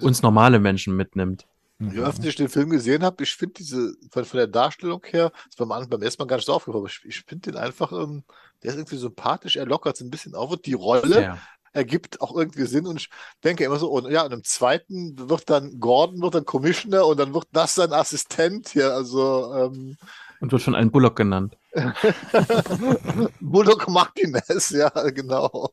uns 0.00 0.22
normale 0.22 0.58
Menschen 0.58 0.96
mitnimmt. 0.96 1.46
Je 1.78 2.00
öfter 2.00 2.24
ich 2.28 2.36
den 2.36 2.48
Film 2.48 2.70
gesehen 2.70 3.02
habe, 3.02 3.22
ich 3.22 3.34
finde 3.34 3.54
diese, 3.54 3.94
von, 4.10 4.24
von 4.24 4.38
der 4.38 4.46
Darstellung 4.46 5.02
her, 5.10 5.30
ist 5.48 5.58
beim, 5.58 5.68
beim 5.68 6.02
ersten 6.02 6.22
Mal 6.22 6.26
gar 6.26 6.36
nicht 6.36 6.46
so 6.46 6.54
aufgefallen, 6.54 6.80
aber 6.82 6.88
ich, 6.88 7.04
ich 7.04 7.20
finde 7.26 7.52
den 7.52 7.60
einfach, 7.60 7.92
ähm, 7.92 8.24
der 8.62 8.70
ist 8.70 8.78
irgendwie 8.78 8.96
sympathisch, 8.96 9.56
er 9.56 9.66
lockert 9.66 9.96
es 9.96 10.00
ein 10.00 10.08
bisschen 10.10 10.34
auf 10.34 10.50
und 10.50 10.64
die 10.64 10.72
Rolle 10.72 11.22
Ja. 11.22 11.38
Ergibt 11.76 12.20
auch 12.20 12.34
irgendwie 12.34 12.66
Sinn 12.66 12.86
und 12.86 12.96
ich 12.96 13.10
denke 13.44 13.64
immer 13.64 13.76
so, 13.78 13.90
und 13.90 14.10
ja, 14.10 14.24
und 14.24 14.32
im 14.32 14.42
zweiten 14.44 15.28
wird 15.28 15.48
dann 15.50 15.78
Gordon, 15.78 16.22
wird 16.22 16.34
dann 16.34 16.44
Commissioner 16.46 17.06
und 17.06 17.18
dann 17.18 17.34
wird 17.34 17.46
das 17.52 17.74
sein 17.74 17.92
Assistent 17.92 18.68
hier, 18.70 18.92
also 18.92 19.54
ähm, 19.54 19.96
Und 20.40 20.52
wird 20.52 20.62
von 20.62 20.74
einem 20.74 20.90
Bullock 20.90 21.16
genannt. 21.16 21.56
Bullock 23.40 23.88
Martinez, 23.88 24.70
ja, 24.70 24.88
genau. 25.10 25.70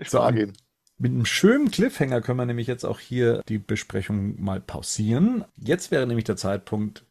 Ich 0.00 0.10
So, 0.10 0.18
mag 0.18 0.36
ihn. 0.36 0.52
Mit 0.98 1.12
einem 1.12 1.26
schönen 1.26 1.70
Cliffhanger 1.70 2.20
können 2.20 2.38
wir 2.38 2.46
nämlich 2.46 2.66
jetzt 2.66 2.84
auch 2.84 2.98
hier 2.98 3.42
die 3.48 3.58
Besprechung 3.58 4.40
mal 4.42 4.60
pausieren. 4.60 5.44
Jetzt 5.56 5.90
wäre 5.90 6.06
nämlich 6.06 6.24
der 6.24 6.36
Zeitpunkt 6.36 7.04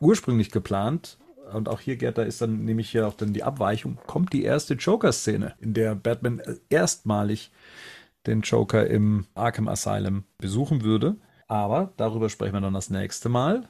ursprünglich 0.00 0.50
geplant. 0.50 1.18
Und 1.52 1.68
auch 1.68 1.80
hier, 1.80 1.96
Gerd, 1.96 2.18
da 2.18 2.22
ist 2.22 2.40
dann 2.40 2.64
nämlich 2.64 2.90
hier 2.90 3.06
auch 3.06 3.14
dann 3.14 3.32
die 3.32 3.42
Abweichung, 3.42 3.98
kommt 4.06 4.32
die 4.32 4.44
erste 4.44 4.74
Joker-Szene, 4.74 5.54
in 5.60 5.74
der 5.74 5.94
Batman 5.94 6.40
erstmalig 6.68 7.50
den 8.26 8.42
Joker 8.42 8.86
im 8.86 9.26
Arkham 9.34 9.68
Asylum 9.68 10.24
besuchen 10.38 10.82
würde. 10.82 11.16
Aber 11.48 11.92
darüber 11.96 12.28
sprechen 12.28 12.54
wir 12.54 12.60
dann 12.60 12.74
das 12.74 12.90
nächste 12.90 13.28
Mal. 13.28 13.68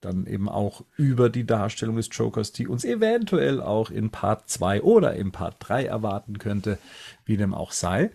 Dann 0.00 0.26
eben 0.26 0.48
auch 0.48 0.84
über 0.96 1.30
die 1.30 1.46
Darstellung 1.46 1.96
des 1.96 2.08
Jokers, 2.10 2.52
die 2.52 2.66
uns 2.66 2.84
eventuell 2.84 3.60
auch 3.60 3.90
in 3.90 4.10
Part 4.10 4.50
2 4.50 4.82
oder 4.82 5.14
in 5.14 5.30
Part 5.30 5.56
3 5.60 5.84
erwarten 5.84 6.38
könnte, 6.38 6.78
wie 7.24 7.36
dem 7.36 7.54
auch 7.54 7.72
sei. 7.72 8.10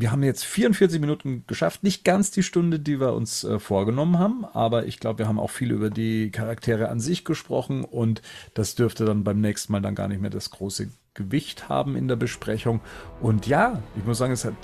Wir 0.00 0.12
haben 0.12 0.22
jetzt 0.22 0.44
44 0.44 1.00
Minuten 1.00 1.42
geschafft, 1.48 1.82
nicht 1.82 2.04
ganz 2.04 2.30
die 2.30 2.44
Stunde, 2.44 2.78
die 2.78 3.00
wir 3.00 3.14
uns 3.14 3.42
äh, 3.42 3.58
vorgenommen 3.58 4.20
haben, 4.20 4.44
aber 4.44 4.86
ich 4.86 5.00
glaube, 5.00 5.18
wir 5.18 5.26
haben 5.26 5.40
auch 5.40 5.50
viel 5.50 5.72
über 5.72 5.90
die 5.90 6.30
Charaktere 6.30 6.88
an 6.88 7.00
sich 7.00 7.24
gesprochen 7.24 7.84
und 7.84 8.22
das 8.54 8.76
dürfte 8.76 9.04
dann 9.04 9.24
beim 9.24 9.40
nächsten 9.40 9.72
Mal 9.72 9.80
dann 9.80 9.96
gar 9.96 10.06
nicht 10.06 10.20
mehr 10.20 10.30
das 10.30 10.50
große 10.50 10.88
Gewicht 11.14 11.68
haben 11.68 11.96
in 11.96 12.06
der 12.06 12.14
Besprechung. 12.14 12.80
Und 13.20 13.48
ja, 13.48 13.82
ich 13.96 14.04
muss 14.04 14.18
sagen, 14.18 14.32
es 14.32 14.44
hat 14.44 14.54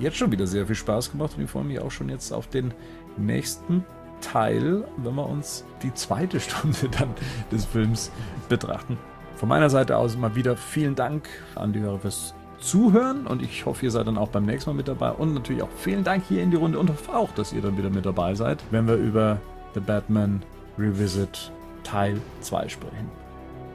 jetzt 0.00 0.16
schon 0.16 0.32
wieder 0.32 0.48
sehr 0.48 0.66
viel 0.66 0.74
Spaß 0.74 1.12
gemacht 1.12 1.34
und 1.36 1.44
ich 1.44 1.50
freue 1.50 1.62
mich 1.62 1.78
auch 1.78 1.92
schon 1.92 2.08
jetzt 2.08 2.32
auf 2.32 2.48
den 2.48 2.74
nächsten 3.16 3.84
Teil, 4.22 4.88
wenn 4.96 5.14
wir 5.14 5.28
uns 5.28 5.64
die 5.84 5.94
zweite 5.94 6.40
Stunde 6.40 6.88
dann 6.98 7.14
des 7.52 7.64
Films 7.64 8.10
betrachten. 8.48 8.98
Von 9.36 9.48
meiner 9.48 9.70
Seite 9.70 9.98
aus 9.98 10.16
immer 10.16 10.34
wieder 10.34 10.56
vielen 10.56 10.96
Dank 10.96 11.28
an 11.54 11.72
die 11.72 11.78
Hörer 11.78 12.00
fürs 12.00 12.34
Zuhören 12.64 13.26
und 13.26 13.42
ich 13.42 13.66
hoffe, 13.66 13.84
ihr 13.84 13.90
seid 13.90 14.06
dann 14.06 14.16
auch 14.16 14.28
beim 14.28 14.46
nächsten 14.46 14.70
Mal 14.70 14.76
mit 14.76 14.88
dabei 14.88 15.10
und 15.12 15.34
natürlich 15.34 15.62
auch 15.62 15.68
vielen 15.76 16.02
Dank 16.02 16.24
hier 16.26 16.42
in 16.42 16.50
die 16.50 16.56
Runde 16.56 16.78
und 16.78 16.88
hoffe 16.88 17.14
auch, 17.14 17.30
dass 17.32 17.52
ihr 17.52 17.60
dann 17.60 17.76
wieder 17.76 17.90
mit 17.90 18.06
dabei 18.06 18.34
seid, 18.34 18.62
wenn 18.70 18.88
wir 18.88 18.96
über 18.96 19.38
The 19.74 19.80
Batman 19.80 20.42
Revisit 20.78 21.52
Teil 21.82 22.20
2 22.40 22.68
sprechen. 22.68 23.10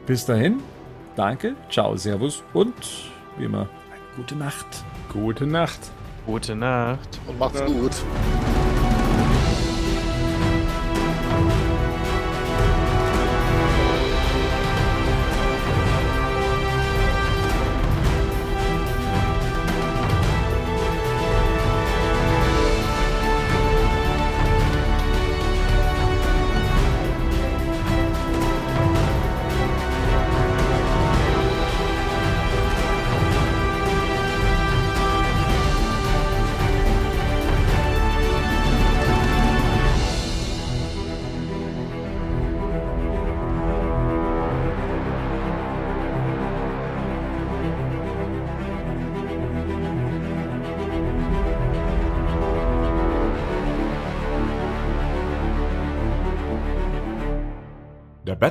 Bis 0.07 0.25
dahin, 0.25 0.57
danke, 1.15 1.55
ciao, 1.69 1.95
servus 1.95 2.43
und 2.53 2.73
wie 3.37 3.45
immer, 3.45 3.61
eine 3.61 4.15
gute 4.15 4.35
Nacht. 4.35 4.83
Gute 5.13 5.45
Nacht. 5.45 5.91
Gute 6.25 6.55
Nacht. 6.55 7.19
Und 7.27 7.39
macht's 7.39 7.63
gut. 7.65 7.91